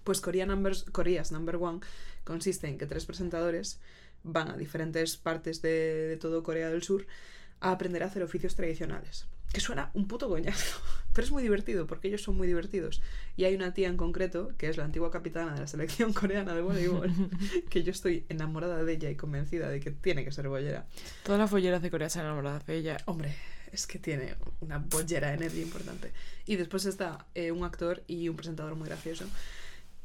Pues 0.09 0.22
Korea 0.22 0.47
Numbers, 0.47 0.86
Korea's 0.90 1.32
Number 1.32 1.56
One 1.56 1.80
consiste 2.24 2.66
en 2.66 2.78
que 2.78 2.86
tres 2.86 3.05
presentadores 3.05 3.78
van 4.22 4.51
a 4.51 4.56
diferentes 4.56 5.18
partes 5.18 5.60
de, 5.60 5.68
de 6.09 6.16
todo 6.16 6.43
Corea 6.43 6.70
del 6.70 6.82
Sur 6.82 7.06
a 7.60 7.72
aprender 7.72 8.02
a 8.02 8.06
hacer 8.06 8.22
oficios 8.22 8.56
tradicionales. 8.56 9.26
Que 9.52 9.60
suena 9.60 9.90
un 9.93 10.09
puto 10.09 10.30
coñazo, 10.30 10.80
pero 11.12 11.26
es 11.26 11.30
muy 11.30 11.43
divertido 11.43 11.86
porque 11.86 12.09
ellos 12.09 12.22
son 12.22 12.39
muy 12.39 12.47
divertidos. 12.47 13.02
Y 13.36 13.44
hay 13.44 13.55
una 13.55 13.74
tía 13.74 13.89
en 13.89 13.98
concreto, 13.98 14.52
que 14.56 14.70
es 14.70 14.78
la 14.78 14.85
antigua 14.86 15.10
capitana 15.10 15.52
de 15.52 15.60
la 15.60 15.66
selección 15.66 16.12
coreana 16.14 16.55
de 16.55 16.62
voleibol, 16.62 17.12
que 17.68 17.82
yo 17.82 17.90
estoy 17.90 18.24
enamorada 18.30 18.82
de 18.85 18.94
ella 18.94 19.10
y 19.10 19.14
convencida 19.14 19.68
de 19.68 19.78
que 19.78 19.90
tiene 19.90 20.24
que 20.24 20.32
ser 20.32 20.48
bollera. 20.48 20.86
Todas 21.22 21.39
las 21.39 21.51
folleras 21.51 21.82
de 21.82 21.90
Corea 21.90 22.09
se 22.09 22.20
han 22.20 22.24
enamorado 22.24 22.60
de 22.66 22.74
ella. 22.74 22.97
Hombre, 23.05 23.36
es 23.72 23.86
que 23.86 23.98
tiene 23.98 24.36
una 24.60 24.78
bollera 24.78 25.28
de 25.28 25.35
energía 25.35 25.64
importante. 25.64 26.12
Y 26.47 26.56
después 26.56 26.86
está 26.86 27.26
eh, 27.35 27.52
un 27.52 27.62
actor 27.62 28.02
y 28.06 28.30
un 28.30 28.36
presentador 28.36 28.74
muy 28.74 28.89
gracioso. 28.89 29.26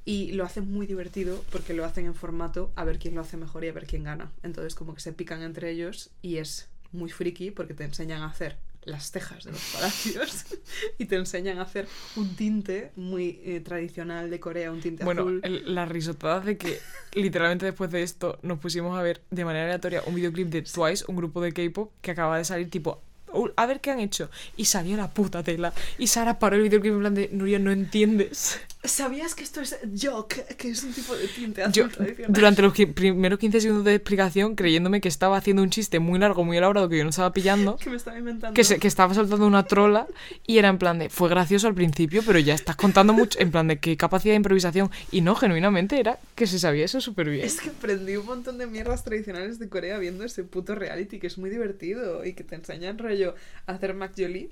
Y 0.05 0.33
lo 0.33 0.43
hacen 0.43 0.69
muy 0.69 0.85
divertido 0.85 1.43
porque 1.51 1.73
lo 1.73 1.85
hacen 1.85 2.05
en 2.05 2.15
formato 2.15 2.71
a 2.75 2.83
ver 2.83 2.99
quién 2.99 3.15
lo 3.15 3.21
hace 3.21 3.37
mejor 3.37 3.63
y 3.63 3.69
a 3.69 3.73
ver 3.73 3.85
quién 3.87 4.03
gana. 4.03 4.31
Entonces 4.43 4.75
como 4.75 4.93
que 4.93 5.01
se 5.01 5.13
pican 5.13 5.41
entre 5.43 5.69
ellos 5.71 6.09
y 6.21 6.37
es 6.37 6.67
muy 6.91 7.09
friki 7.09 7.51
porque 7.51 7.73
te 7.73 7.83
enseñan 7.85 8.21
a 8.21 8.27
hacer 8.27 8.57
las 8.83 9.11
tejas 9.13 9.45
de 9.45 9.51
los 9.53 9.61
palacios 9.73 10.45
y 10.97 11.05
te 11.05 11.15
enseñan 11.15 11.59
a 11.59 11.61
hacer 11.61 11.87
un 12.17 12.35
tinte 12.35 12.91
muy 12.97 13.39
eh, 13.45 13.61
tradicional 13.61 14.29
de 14.29 14.41
Corea, 14.41 14.73
un 14.73 14.81
tinte 14.81 15.05
Bueno, 15.05 15.21
azul. 15.21 15.39
el- 15.43 15.73
las 15.73 15.87
risotadas 15.87 16.43
de 16.45 16.57
que 16.57 16.79
literalmente 17.13 17.65
después 17.65 17.89
de 17.91 18.03
esto 18.03 18.39
nos 18.41 18.59
pusimos 18.59 18.99
a 18.99 19.01
ver 19.01 19.21
de 19.31 19.45
manera 19.45 19.65
aleatoria 19.65 20.03
un 20.05 20.15
videoclip 20.15 20.49
de 20.49 20.63
Twice, 20.63 21.05
un 21.07 21.15
grupo 21.15 21.41
de 21.41 21.53
K-pop 21.53 21.93
que 22.01 22.11
acaba 22.11 22.37
de 22.37 22.43
salir 22.43 22.69
tipo 22.69 23.01
"Uh, 23.31 23.47
a 23.55 23.65
ver 23.65 23.79
qué 23.79 23.89
han 23.91 24.01
hecho 24.01 24.29
y 24.57 24.65
salió 24.65 24.97
la 24.97 25.09
puta 25.13 25.41
tela 25.43 25.73
y 25.97 26.07
Sara 26.07 26.37
paró 26.37 26.57
el 26.57 26.63
videoclip 26.63 26.91
en 26.93 26.99
plan 26.99 27.15
de 27.15 27.29
Nuria 27.31 27.59
no 27.59 27.71
entiendes 27.71 28.59
¿Sabías 28.85 29.33
que 29.33 29.43
esto 29.43 29.61
es 29.61 29.77
Jock? 30.01 30.33
Que 30.57 30.69
es 30.71 30.83
un 30.83 30.91
tipo 30.91 31.15
de 31.15 31.27
tinte 31.29 31.63
azul 31.63 31.73
yo 31.73 31.89
tradicional. 31.89 32.33
durante 32.33 32.61
los 32.61 32.73
primeros 32.93 33.39
15 33.39 33.61
segundos 33.61 33.85
de 33.85 33.95
explicación 33.95 34.55
creyéndome 34.55 34.99
que 34.99 35.07
estaba 35.07 35.37
haciendo 35.37 35.63
un 35.63 35.69
chiste 35.69 35.99
muy 35.99 36.19
largo 36.19 36.43
muy 36.43 36.57
elaborado 36.57 36.89
que 36.89 36.97
yo 36.97 37.03
no 37.05 37.11
estaba 37.11 37.31
pillando 37.31 37.77
que 37.81 37.89
me 37.89 37.95
estaba 37.95 38.17
inventando. 38.17 38.53
que, 38.53 38.63
se- 38.65 38.79
que 38.79 38.87
estaba 38.89 39.13
soltando 39.13 39.47
una 39.47 39.63
trola 39.63 40.07
y 40.45 40.57
era 40.57 40.67
en 40.67 40.77
plan 40.79 40.99
de 40.99 41.09
fue 41.09 41.29
gracioso 41.29 41.67
al 41.67 41.75
principio 41.75 42.23
pero 42.25 42.39
ya 42.39 42.53
estás 42.53 42.75
contando 42.75 43.13
mucho 43.13 43.39
en 43.39 43.51
plan 43.51 43.67
de 43.69 43.79
qué 43.79 43.95
capacidad 43.95 44.33
de 44.33 44.37
improvisación 44.37 44.91
y 45.11 45.21
no 45.21 45.35
genuinamente 45.35 45.97
era 45.99 46.19
que 46.35 46.45
se 46.45 46.59
sabía 46.59 46.83
eso 46.83 46.99
súper 46.99 47.29
bien 47.29 47.45
Es 47.45 47.61
que 47.61 47.69
aprendí 47.69 48.17
un 48.17 48.25
montón 48.25 48.57
de 48.57 48.67
mierdas 48.67 49.03
tradicionales 49.05 49.59
de 49.59 49.69
Corea 49.69 49.97
viendo 49.97 50.25
ese 50.25 50.43
puto 50.43 50.75
reality 50.75 51.19
que 51.19 51.27
es 51.27 51.37
muy 51.37 51.49
divertido 51.49 52.25
y 52.25 52.33
que 52.33 52.43
te 52.43 52.55
enseñan 52.55 52.97
rollo 52.97 53.35
a 53.65 53.71
hacer 53.71 53.93
makgeolli, 53.93 54.49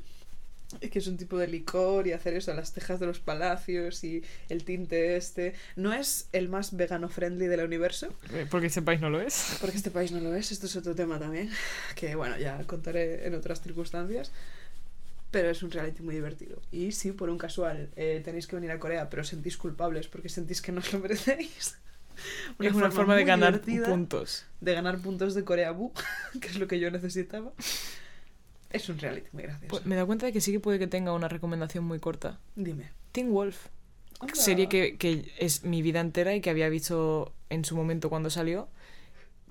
que 0.79 0.99
es 0.99 1.07
un 1.07 1.17
tipo 1.17 1.37
de 1.37 1.47
licor 1.47 2.07
y 2.07 2.13
hacer 2.13 2.33
eso, 2.33 2.53
las 2.53 2.73
tejas 2.73 2.99
de 2.99 3.05
los 3.07 3.19
palacios 3.19 4.03
y 4.03 4.23
el 4.49 4.63
tinte 4.63 5.15
este. 5.17 5.53
No 5.75 5.93
es 5.93 6.27
el 6.31 6.49
más 6.49 6.75
vegano 6.75 7.09
friendly 7.09 7.47
del 7.47 7.61
universo, 7.65 8.13
Eh, 8.33 8.45
Porque 8.49 8.67
ese 8.67 8.81
país 8.81 9.01
no 9.01 9.09
lo 9.09 9.19
es. 9.21 9.57
porque 9.61 9.77
este 9.77 9.91
país 9.91 10.11
no 10.11 10.19
lo 10.19 10.33
es, 10.35 10.51
esto 10.51 10.65
es 10.67 10.75
otro 10.75 10.95
tema 10.95 11.19
también, 11.19 11.49
que 11.95 12.15
bueno, 12.15 12.37
ya 12.37 12.63
contaré 12.65 13.25
en 13.27 13.35
otras 13.35 13.61
circunstancias. 13.61 14.31
Pero 15.31 15.49
es 15.49 15.63
un 15.63 15.71
reality 15.71 16.03
muy 16.03 16.13
divertido. 16.15 16.61
Y 16.73 16.91
si 16.91 17.13
por 17.13 17.29
un 17.29 17.37
casual 17.37 17.89
eh, 17.95 18.21
tenéis 18.23 18.47
que 18.47 18.55
venir 18.57 18.69
a 18.71 18.79
Corea, 18.79 19.09
pero 19.09 19.21
os 19.21 19.29
sentís 19.29 19.55
culpables 19.55 20.09
porque 20.09 20.27
sentís 20.27 20.61
que 20.61 20.73
no 20.73 20.79
os 20.79 20.91
lo 20.91 20.99
merecéis. 20.99 21.77
es 22.59 22.73
una 22.73 22.91
forma 22.91 23.15
de 23.15 23.21
muy 23.21 23.27
ganar 23.29 23.61
puntos. 23.61 24.45
de 24.59 24.73
ganar 24.73 24.97
puntos 24.99 25.33
de 25.33 25.45
Corea 25.45 25.71
Bu, 25.71 25.93
que 26.41 26.49
es 26.49 26.57
lo 26.59 26.67
que 26.67 26.79
yo 26.81 26.91
necesitaba. 26.91 27.53
Es 28.73 28.89
un 28.89 28.97
reality 28.97 29.27
muy 29.31 29.43
gracioso. 29.43 29.67
Pues 29.69 29.85
me 29.85 29.95
dado 29.95 30.07
cuenta 30.07 30.25
de 30.25 30.33
que 30.33 30.41
sí 30.41 30.51
que 30.51 30.59
puede 30.59 30.79
que 30.79 30.87
tenga 30.87 31.13
una 31.13 31.27
recomendación 31.27 31.83
muy 31.83 31.99
corta. 31.99 32.39
Dime. 32.55 32.89
Teen 33.11 33.31
Wolf. 33.31 33.67
Anda. 34.19 34.35
Serie 34.35 34.69
que, 34.69 34.97
que 34.97 35.31
es 35.39 35.63
mi 35.63 35.81
vida 35.81 35.99
entera 35.99 36.35
y 36.35 36.41
que 36.41 36.49
había 36.49 36.69
visto 36.69 37.33
en 37.49 37.65
su 37.65 37.75
momento 37.75 38.09
cuando 38.09 38.29
salió, 38.29 38.69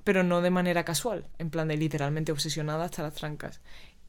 pero 0.04 0.22
no 0.22 0.40
de 0.40 0.50
manera 0.50 0.84
casual, 0.84 1.26
en 1.38 1.50
plan 1.50 1.68
de 1.68 1.76
literalmente 1.76 2.32
obsesionada 2.32 2.84
hasta 2.84 3.02
las 3.02 3.14
trancas. 3.14 3.60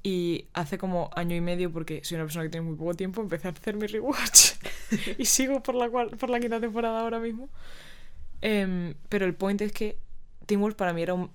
Y 0.03 0.47
hace 0.53 0.77
como 0.77 1.11
año 1.15 1.35
y 1.35 1.41
medio, 1.41 1.71
porque 1.71 2.01
soy 2.03 2.15
una 2.15 2.25
persona 2.25 2.45
que 2.45 2.49
tiene 2.49 2.65
muy 2.65 2.75
poco 2.75 2.95
tiempo, 2.95 3.21
empecé 3.21 3.47
a 3.47 3.51
hacer 3.51 3.75
mi 3.75 3.85
rewatch. 3.85 4.53
y 5.17 5.25
sigo 5.25 5.61
por 5.61 5.75
la, 5.75 5.89
cual, 5.89 6.09
por 6.17 6.29
la 6.29 6.39
quinta 6.39 6.59
temporada 6.59 7.01
ahora 7.01 7.19
mismo. 7.19 7.49
Em, 8.41 8.95
pero 9.09 9.25
el 9.25 9.35
point 9.35 9.61
es 9.61 9.71
que 9.71 9.97
Teen 10.47 10.59
Wolf 10.59 10.75
para 10.75 10.93
mí 10.93 11.03
era 11.03 11.13
un... 11.13 11.29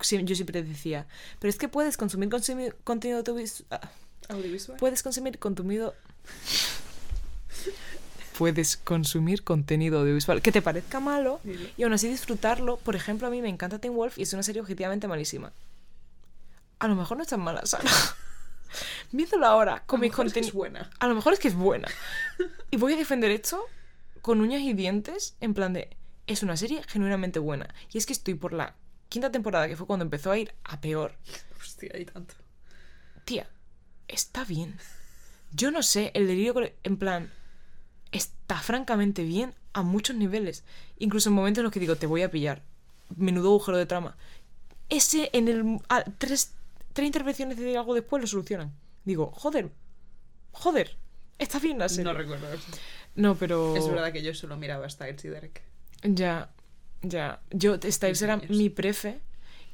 Yo 0.00 0.34
siempre 0.34 0.62
decía, 0.62 1.06
pero 1.38 1.48
es 1.48 1.58
que 1.58 1.68
puedes 1.68 1.96
consumir, 1.96 2.28
consumir 2.28 2.76
contenido 2.84 3.18
audiovisual... 3.18 3.80
Audiovisual. 4.28 4.78
Puedes 4.78 5.02
consumir 5.02 5.38
contenido. 5.38 5.94
Puedes 8.36 8.76
consumir 8.76 9.42
contenido 9.44 10.00
audiovisual 10.00 10.42
que 10.42 10.52
te 10.52 10.60
parezca 10.60 11.00
malo 11.00 11.40
y 11.76 11.82
aún 11.82 11.92
así 11.94 12.08
disfrutarlo. 12.08 12.76
Por 12.76 12.94
ejemplo, 12.94 13.26
a 13.26 13.30
mí 13.30 13.40
me 13.40 13.48
encanta 13.48 13.78
Teen 13.78 13.94
Wolf 13.94 14.18
y 14.18 14.22
es 14.22 14.32
una 14.32 14.42
serie 14.42 14.60
objetivamente 14.60 15.08
malísima. 15.08 15.52
A 16.78 16.88
lo 16.88 16.96
mejor 16.96 17.16
no 17.16 17.22
es 17.22 17.30
tan 17.30 17.40
mala, 17.40 17.64
Sara. 17.64 17.90
Viéndolo 19.12 19.46
ahora 19.46 19.82
con 19.86 20.00
mis 20.00 20.10
mejor 20.10 20.26
es 20.26 20.32
que 20.34 20.40
contenidos. 20.40 20.54
buena. 20.54 20.90
A 20.98 21.06
lo 21.06 21.14
mejor 21.14 21.32
es 21.32 21.38
que 21.38 21.48
es 21.48 21.54
buena. 21.54 21.88
Y 22.70 22.76
voy 22.76 22.92
a 22.92 22.96
defender 22.96 23.30
esto 23.30 23.64
con 24.20 24.40
uñas 24.40 24.60
y 24.60 24.74
dientes, 24.74 25.36
en 25.40 25.54
plan 25.54 25.72
de. 25.72 25.96
Es 26.26 26.42
una 26.42 26.56
serie 26.56 26.82
genuinamente 26.88 27.38
buena. 27.38 27.72
Y 27.92 27.98
es 27.98 28.04
que 28.04 28.12
estoy 28.12 28.34
por 28.34 28.52
la 28.52 28.74
quinta 29.08 29.30
temporada, 29.30 29.68
que 29.68 29.76
fue 29.76 29.86
cuando 29.86 30.04
empezó 30.04 30.30
a 30.30 30.38
ir 30.38 30.54
a 30.64 30.80
peor. 30.80 31.14
Hostia, 31.60 31.90
hay 31.94 32.04
tanto. 32.04 32.34
Tía, 33.24 33.48
está 34.08 34.44
bien. 34.44 34.76
Yo 35.52 35.70
no 35.70 35.82
sé, 35.82 36.10
el 36.14 36.26
delirio, 36.26 36.54
en 36.82 36.96
plan, 36.96 37.32
está 38.12 38.58
francamente 38.60 39.22
bien 39.24 39.54
a 39.72 39.82
muchos 39.82 40.16
niveles. 40.16 40.64
Incluso 40.98 41.28
en 41.28 41.34
momentos 41.34 41.58
en 41.60 41.64
los 41.64 41.72
que 41.72 41.80
digo, 41.80 41.96
te 41.96 42.06
voy 42.06 42.22
a 42.22 42.30
pillar. 42.30 42.62
Menudo 43.16 43.48
agujero 43.48 43.78
de 43.78 43.86
trama. 43.86 44.16
Ese, 44.88 45.30
en 45.32 45.48
el. 45.48 45.80
a- 45.88 46.04
tres, 46.04 46.54
tres 46.92 47.06
intervenciones 47.06 47.56
de 47.58 47.76
algo 47.76 47.94
después 47.94 48.20
lo 48.20 48.26
solucionan. 48.26 48.72
Digo, 49.04 49.30
joder, 49.32 49.70
joder, 50.52 50.96
está 51.38 51.58
bien 51.58 51.78
la 51.78 51.88
serie. 51.88 52.04
No 52.04 52.12
recuerdo 52.14 52.52
eso. 52.52 52.64
No, 53.14 53.34
pero. 53.36 53.76
Es 53.76 53.88
verdad 53.88 54.12
que 54.12 54.22
yo 54.22 54.34
solo 54.34 54.56
miraba 54.56 54.88
Styles 54.88 55.24
y 55.24 55.28
Derek. 55.28 55.62
Ya, 56.02 56.50
ya. 57.02 57.40
Yo, 57.50 57.76
Styles 57.82 58.22
era 58.22 58.36
mi 58.48 58.70
prefe 58.70 59.20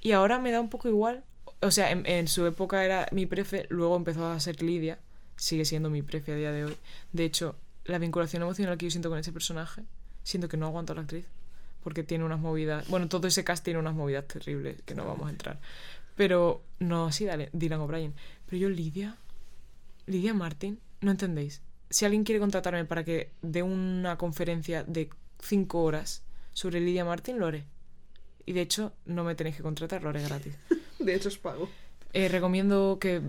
y 0.01 0.13
ahora 0.13 0.39
me 0.39 0.51
da 0.51 0.61
un 0.61 0.69
poco 0.69 0.89
igual. 0.89 1.25
O 1.61 1.71
sea, 1.71 1.91
en, 1.91 2.05
en 2.07 2.29
su 2.29 2.45
época 2.47 2.85
era 2.85 3.07
mi 3.13 3.27
prefe, 3.27 3.67
luego 3.69 3.97
empezó 3.97 4.27
a 4.27 4.41
ser 4.41 4.63
Lidia. 4.63 4.99
Sigue 5.37 5.65
siendo 5.65 5.91
mi 5.91 6.03
prefe 6.03 6.33
a 6.33 6.37
día 6.37 6.53
de 6.53 6.65
hoy. 6.65 6.77
De 7.13 7.25
hecho, 7.25 7.57
la 7.85 7.99
vinculación 7.99 8.43
emocional 8.43 8.79
que 8.79 8.87
yo 8.87 8.91
siento 8.91 9.11
con 9.11 9.19
ese 9.19 9.33
personaje, 9.33 9.83
siento 10.23 10.49
que 10.49 10.57
no 10.57 10.67
aguanto 10.67 10.93
a 10.93 10.97
la 10.97 11.03
actriz. 11.03 11.27
Porque 11.83 12.05
tiene 12.05 12.25
unas 12.25 12.39
movidas. 12.39 12.87
Bueno, 12.89 13.09
todo 13.09 13.27
ese 13.27 13.43
cast 13.43 13.65
tiene 13.65 13.81
unas 13.81 13.95
movidas 13.95 14.27
terribles 14.29 14.81
que 14.83 14.95
no 14.95 15.05
vamos 15.05 15.27
a 15.27 15.31
entrar. 15.31 15.59
Pero 16.15 16.63
no 16.79 17.07
así, 17.07 17.25
dale, 17.25 17.51
Dylan 17.53 17.81
O'Brien. 17.81 18.15
Pero 18.47 18.59
yo, 18.59 18.69
Lidia, 18.69 19.17
Lidia 20.07 20.35
Martin, 20.35 20.79
no 21.01 21.11
entendéis. 21.11 21.61
Si 21.91 22.05
alguien 22.05 22.25
quiere 22.25 22.39
contratarme 22.39 22.85
para 22.85 23.05
que 23.05 23.31
dé 23.43 23.63
una 23.63 24.17
conferencia 24.17 24.85
de 24.85 25.11
cinco 25.41 25.83
horas 25.83 26.23
sobre 26.53 26.81
Lidia 26.81 27.05
Martin, 27.05 27.39
lo 27.39 27.47
haré. 27.47 27.65
Y 28.47 28.53
de 28.53 28.61
hecho, 28.63 28.93
no 29.07 29.25
me 29.25 29.35
tenéis 29.35 29.57
que 29.57 29.63
contratar, 29.63 30.03
lo 30.03 30.09
haré 30.11 30.23
gratis. 30.23 30.55
De 30.99 31.15
hecho, 31.15 31.29
os 31.29 31.39
pago. 31.39 31.69
Eh, 32.13 32.29
recomiendo 32.29 32.99
que, 33.01 33.23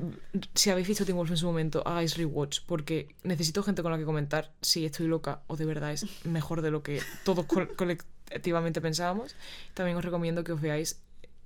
si 0.54 0.70
habéis 0.70 0.88
visto 0.88 1.06
Teen 1.06 1.16
Wolf 1.18 1.32
en 1.32 1.38
su 1.38 1.46
momento, 1.46 1.82
hagáis 1.88 2.18
rewatch, 2.18 2.60
porque 2.66 3.16
necesito 3.24 3.64
gente 3.64 3.82
con 3.82 3.92
la 3.92 3.98
que 3.98 4.04
comentar 4.06 4.52
si 4.62 4.86
estoy 4.86 5.08
loca 5.08 5.42
o 5.48 5.56
de 5.56 5.66
verdad 5.66 5.94
es 5.94 6.06
mejor 6.26 6.62
de 6.62 6.70
lo 6.72 6.84
que 6.84 7.02
todos 7.24 7.46
col- 7.46 7.74
colectivamente 7.78 8.82
pensábamos. 8.82 9.36
También 9.74 9.96
os 9.98 10.04
recomiendo 10.04 10.44
que 10.44 10.52
os 10.52 10.60
veáis 10.62 11.00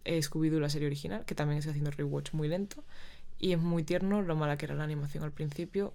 eh, 0.05 0.19
Scooby-Doo, 0.21 0.59
la 0.59 0.69
serie 0.69 0.87
original, 0.87 1.25
que 1.25 1.35
también 1.35 1.59
estoy 1.59 1.71
haciendo 1.71 1.91
rewatch 1.91 2.33
muy 2.33 2.47
lento. 2.47 2.83
Y 3.39 3.51
es 3.53 3.59
muy 3.59 3.83
tierno 3.83 4.21
lo 4.23 4.35
mala 4.35 4.57
que 4.57 4.65
era 4.65 4.73
la 4.75 4.83
animación 4.83 5.23
al 5.23 5.31
principio, 5.31 5.93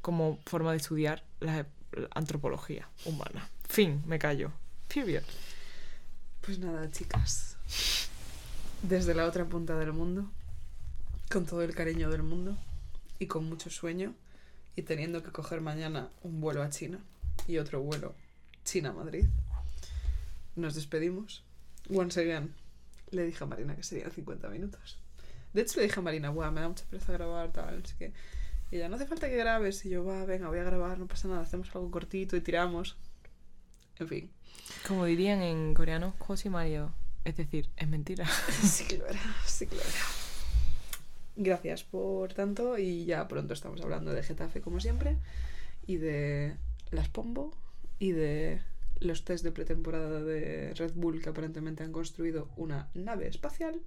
como 0.00 0.38
forma 0.46 0.70
de 0.70 0.76
estudiar 0.76 1.24
la, 1.40 1.66
la 1.92 2.08
antropología 2.14 2.88
humana. 3.04 3.50
Fin, 3.68 4.02
me 4.06 4.18
callo. 4.20 4.52
Period. 4.92 5.24
Pues 6.40 6.58
nada, 6.58 6.90
chicas. 6.90 7.56
Desde 8.82 9.14
la 9.14 9.26
otra 9.26 9.44
punta 9.46 9.78
del 9.78 9.92
mundo, 9.92 10.30
con 11.30 11.46
todo 11.46 11.62
el 11.62 11.74
cariño 11.74 12.10
del 12.10 12.22
mundo 12.22 12.56
y 13.18 13.26
con 13.26 13.44
mucho 13.48 13.70
sueño, 13.70 14.14
y 14.76 14.82
teniendo 14.82 15.22
que 15.22 15.30
coger 15.30 15.60
mañana 15.60 16.10
un 16.22 16.40
vuelo 16.40 16.62
a 16.62 16.70
China 16.70 16.98
y 17.46 17.58
otro 17.58 17.80
vuelo 17.80 18.14
China-Madrid, 18.64 19.26
nos 20.56 20.74
despedimos. 20.74 21.44
Once 21.90 22.20
again, 22.20 22.54
le 23.10 23.24
dije 23.24 23.44
a 23.44 23.46
Marina 23.46 23.76
que 23.76 23.82
serían 23.82 24.10
50 24.10 24.48
minutos. 24.48 24.98
De 25.52 25.62
hecho, 25.62 25.78
le 25.78 25.86
dije 25.86 26.00
a 26.00 26.02
Marina, 26.02 26.30
Buah, 26.30 26.50
me 26.50 26.60
da 26.60 26.68
mucha 26.68 26.84
pereza 26.86 27.12
grabar, 27.12 27.52
tal, 27.52 27.82
así 27.84 27.94
que. 27.96 28.12
Y 28.70 28.76
ella, 28.76 28.88
no 28.88 28.96
hace 28.96 29.06
falta 29.06 29.28
que 29.28 29.36
grabes. 29.36 29.84
Y 29.84 29.90
yo, 29.90 30.04
va, 30.04 30.24
venga, 30.24 30.48
voy 30.48 30.58
a 30.58 30.64
grabar, 30.64 30.98
no 30.98 31.06
pasa 31.06 31.28
nada, 31.28 31.42
hacemos 31.42 31.74
algo 31.74 31.90
cortito 31.90 32.36
y 32.36 32.40
tiramos. 32.40 32.96
En 33.98 34.08
fin. 34.08 34.30
Como 34.86 35.04
dirían 35.04 35.42
en 35.42 35.74
coreano, 35.74 36.14
Josi 36.18 36.50
Mario. 36.50 36.92
Es 37.24 37.36
decir, 37.36 37.70
es 37.76 37.88
mentira. 37.88 38.26
Sí 38.62 38.84
que 38.84 38.98
lo 38.98 39.06
era, 39.06 39.20
sí. 39.46 39.66
Gracias 41.36 41.82
por 41.82 42.32
tanto 42.32 42.78
y 42.78 43.04
ya 43.06 43.26
pronto 43.26 43.54
estamos 43.54 43.80
hablando 43.80 44.12
de 44.12 44.22
Getafe 44.22 44.60
como 44.60 44.78
siempre 44.78 45.16
y 45.86 45.96
de 45.96 46.54
las 46.90 47.08
Pombo 47.08 47.52
y 47.98 48.12
de 48.12 48.60
los 49.00 49.24
test 49.24 49.42
de 49.42 49.50
pretemporada 49.50 50.22
de 50.22 50.72
Red 50.74 50.92
Bull 50.94 51.20
que 51.20 51.30
aparentemente 51.30 51.82
han 51.82 51.92
construido 51.92 52.48
una 52.56 52.88
nave 52.94 53.26
espacial. 53.28 53.80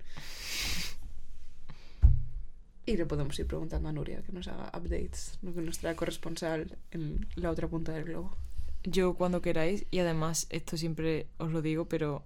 Y 2.86 2.96
le 2.96 3.06
podemos 3.06 3.38
ir 3.40 3.48
preguntando 3.48 3.90
a 3.90 3.92
Nuria 3.92 4.22
que 4.22 4.32
nos 4.32 4.48
haga 4.48 4.72
updates, 4.78 5.40
nuestra 5.42 5.96
corresponsal 5.96 6.78
en 6.92 7.28
la 7.36 7.52
otra 7.52 7.68
punta 7.68 7.92
del 7.92 8.06
globo. 8.06 8.38
Yo 8.90 9.16
cuando 9.16 9.42
queráis, 9.42 9.86
y 9.92 10.00
además 10.00 10.48
esto 10.50 10.78
siempre 10.78 11.28
os 11.38 11.52
lo 11.52 11.62
digo, 11.62 11.90
pero 11.90 12.24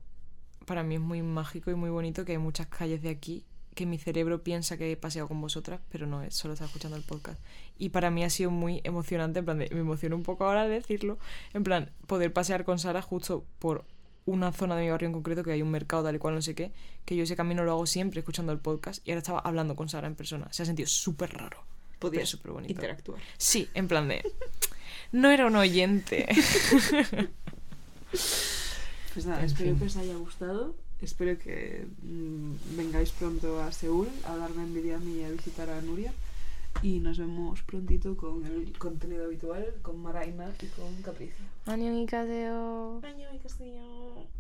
para 0.67 0.83
mí 0.83 0.93
es 0.95 1.01
muy 1.01 1.23
mágico 1.23 1.72
y 1.72 1.75
muy 1.75 1.90
bonito 1.90 2.23
que 2.23 2.33
hay 2.33 2.38
muchas 2.38 2.67
calles 2.67 3.01
de 3.01 3.09
aquí 3.09 3.43
que 3.73 3.85
mi 3.88 3.98
cerebro 3.98 4.43
piensa 4.43 4.77
que 4.77 4.91
he 4.91 4.95
paseado 4.98 5.27
con 5.27 5.41
vosotras, 5.41 5.80
pero 5.90 6.06
no 6.06 6.22
es, 6.22 6.35
solo 6.35 6.53
está 6.53 6.65
escuchando 6.65 6.98
el 6.98 7.03
podcast. 7.03 7.41
Y 7.80 7.90
para 7.90 8.11
mí 8.11 8.23
ha 8.23 8.30
sido 8.30 8.51
muy 8.51 8.80
emocionante, 8.83 9.40
en 9.40 9.45
plan, 9.45 9.57
de- 9.57 9.69
me 9.72 9.80
emociono 9.80 10.15
un 10.15 10.23
poco 10.23 10.45
ahora 10.45 10.65
de 10.67 10.75
decirlo, 10.75 11.17
en 11.53 11.64
plan, 11.64 11.90
poder 12.06 12.31
pasear 12.31 12.64
con 12.64 12.77
Sara 12.80 13.01
justo 13.01 13.43
por 13.59 13.85
una 14.25 14.51
zona 14.51 14.75
de 14.75 14.83
mi 14.83 14.91
barrio 14.91 15.07
en 15.07 15.14
concreto, 15.14 15.43
que 15.43 15.51
hay 15.53 15.61
un 15.64 15.72
mercado 15.72 16.03
tal 16.03 16.15
y 16.15 16.19
cual, 16.19 16.35
no 16.35 16.41
sé 16.43 16.53
qué, 16.53 16.72
que 17.06 17.15
yo 17.15 17.23
ese 17.23 17.35
camino 17.35 17.64
lo 17.64 17.72
hago 17.72 17.88
siempre 17.88 18.19
escuchando 18.19 18.51
el 18.51 18.59
podcast, 18.59 19.07
y 19.07 19.11
ahora 19.11 19.19
estaba 19.19 19.40
hablando 19.40 19.75
con 19.75 19.90
Sara 19.90 20.06
en 20.06 20.15
persona. 20.15 20.48
Se 20.51 20.61
ha 20.61 20.65
sentido 20.67 20.88
súper 20.88 21.33
raro. 21.33 21.64
pero 21.91 21.99
Podías 22.11 22.30
súper 22.30 22.51
bonito. 22.51 22.72
interactuar. 22.73 23.19
Sí, 23.38 23.67
en 23.73 23.88
plan 23.88 24.07
de... 24.09 24.22
No 25.11 25.30
era 25.30 25.48
un 25.48 25.56
oyente. 25.56 26.27
Pues 29.14 29.25
nada, 29.25 29.43
espero 29.43 29.77
que 29.77 29.85
os 29.85 29.98
haya 29.98 30.15
gustado. 30.15 30.73
Espero 31.01 31.38
que 31.38 31.85
mm, 32.01 32.77
vengáis 32.77 33.11
pronto 33.11 33.59
a 33.61 33.72
Seúl 33.72 34.07
a 34.23 34.38
darme 34.38 34.64
envidia 34.64 34.95
a 34.95 34.99
mí 34.99 35.19
y 35.19 35.23
a 35.23 35.30
visitar 35.30 35.69
a 35.69 35.81
Nuria. 35.81 36.14
Y 36.81 36.99
nos 36.99 37.17
vemos 37.17 37.61
prontito 37.64 38.15
con 38.15 38.45
el 38.45 38.72
contenido 38.77 39.25
habitual, 39.25 39.65
con 39.81 40.01
Maraina 40.01 40.53
y 40.61 40.67
con 40.67 40.95
Capricia. 41.01 41.43
Año 41.65 42.01
y 42.01 42.06
caseo. 42.06 43.01
Año 43.03 43.27
y 43.33 43.40
caseo. 43.40 44.25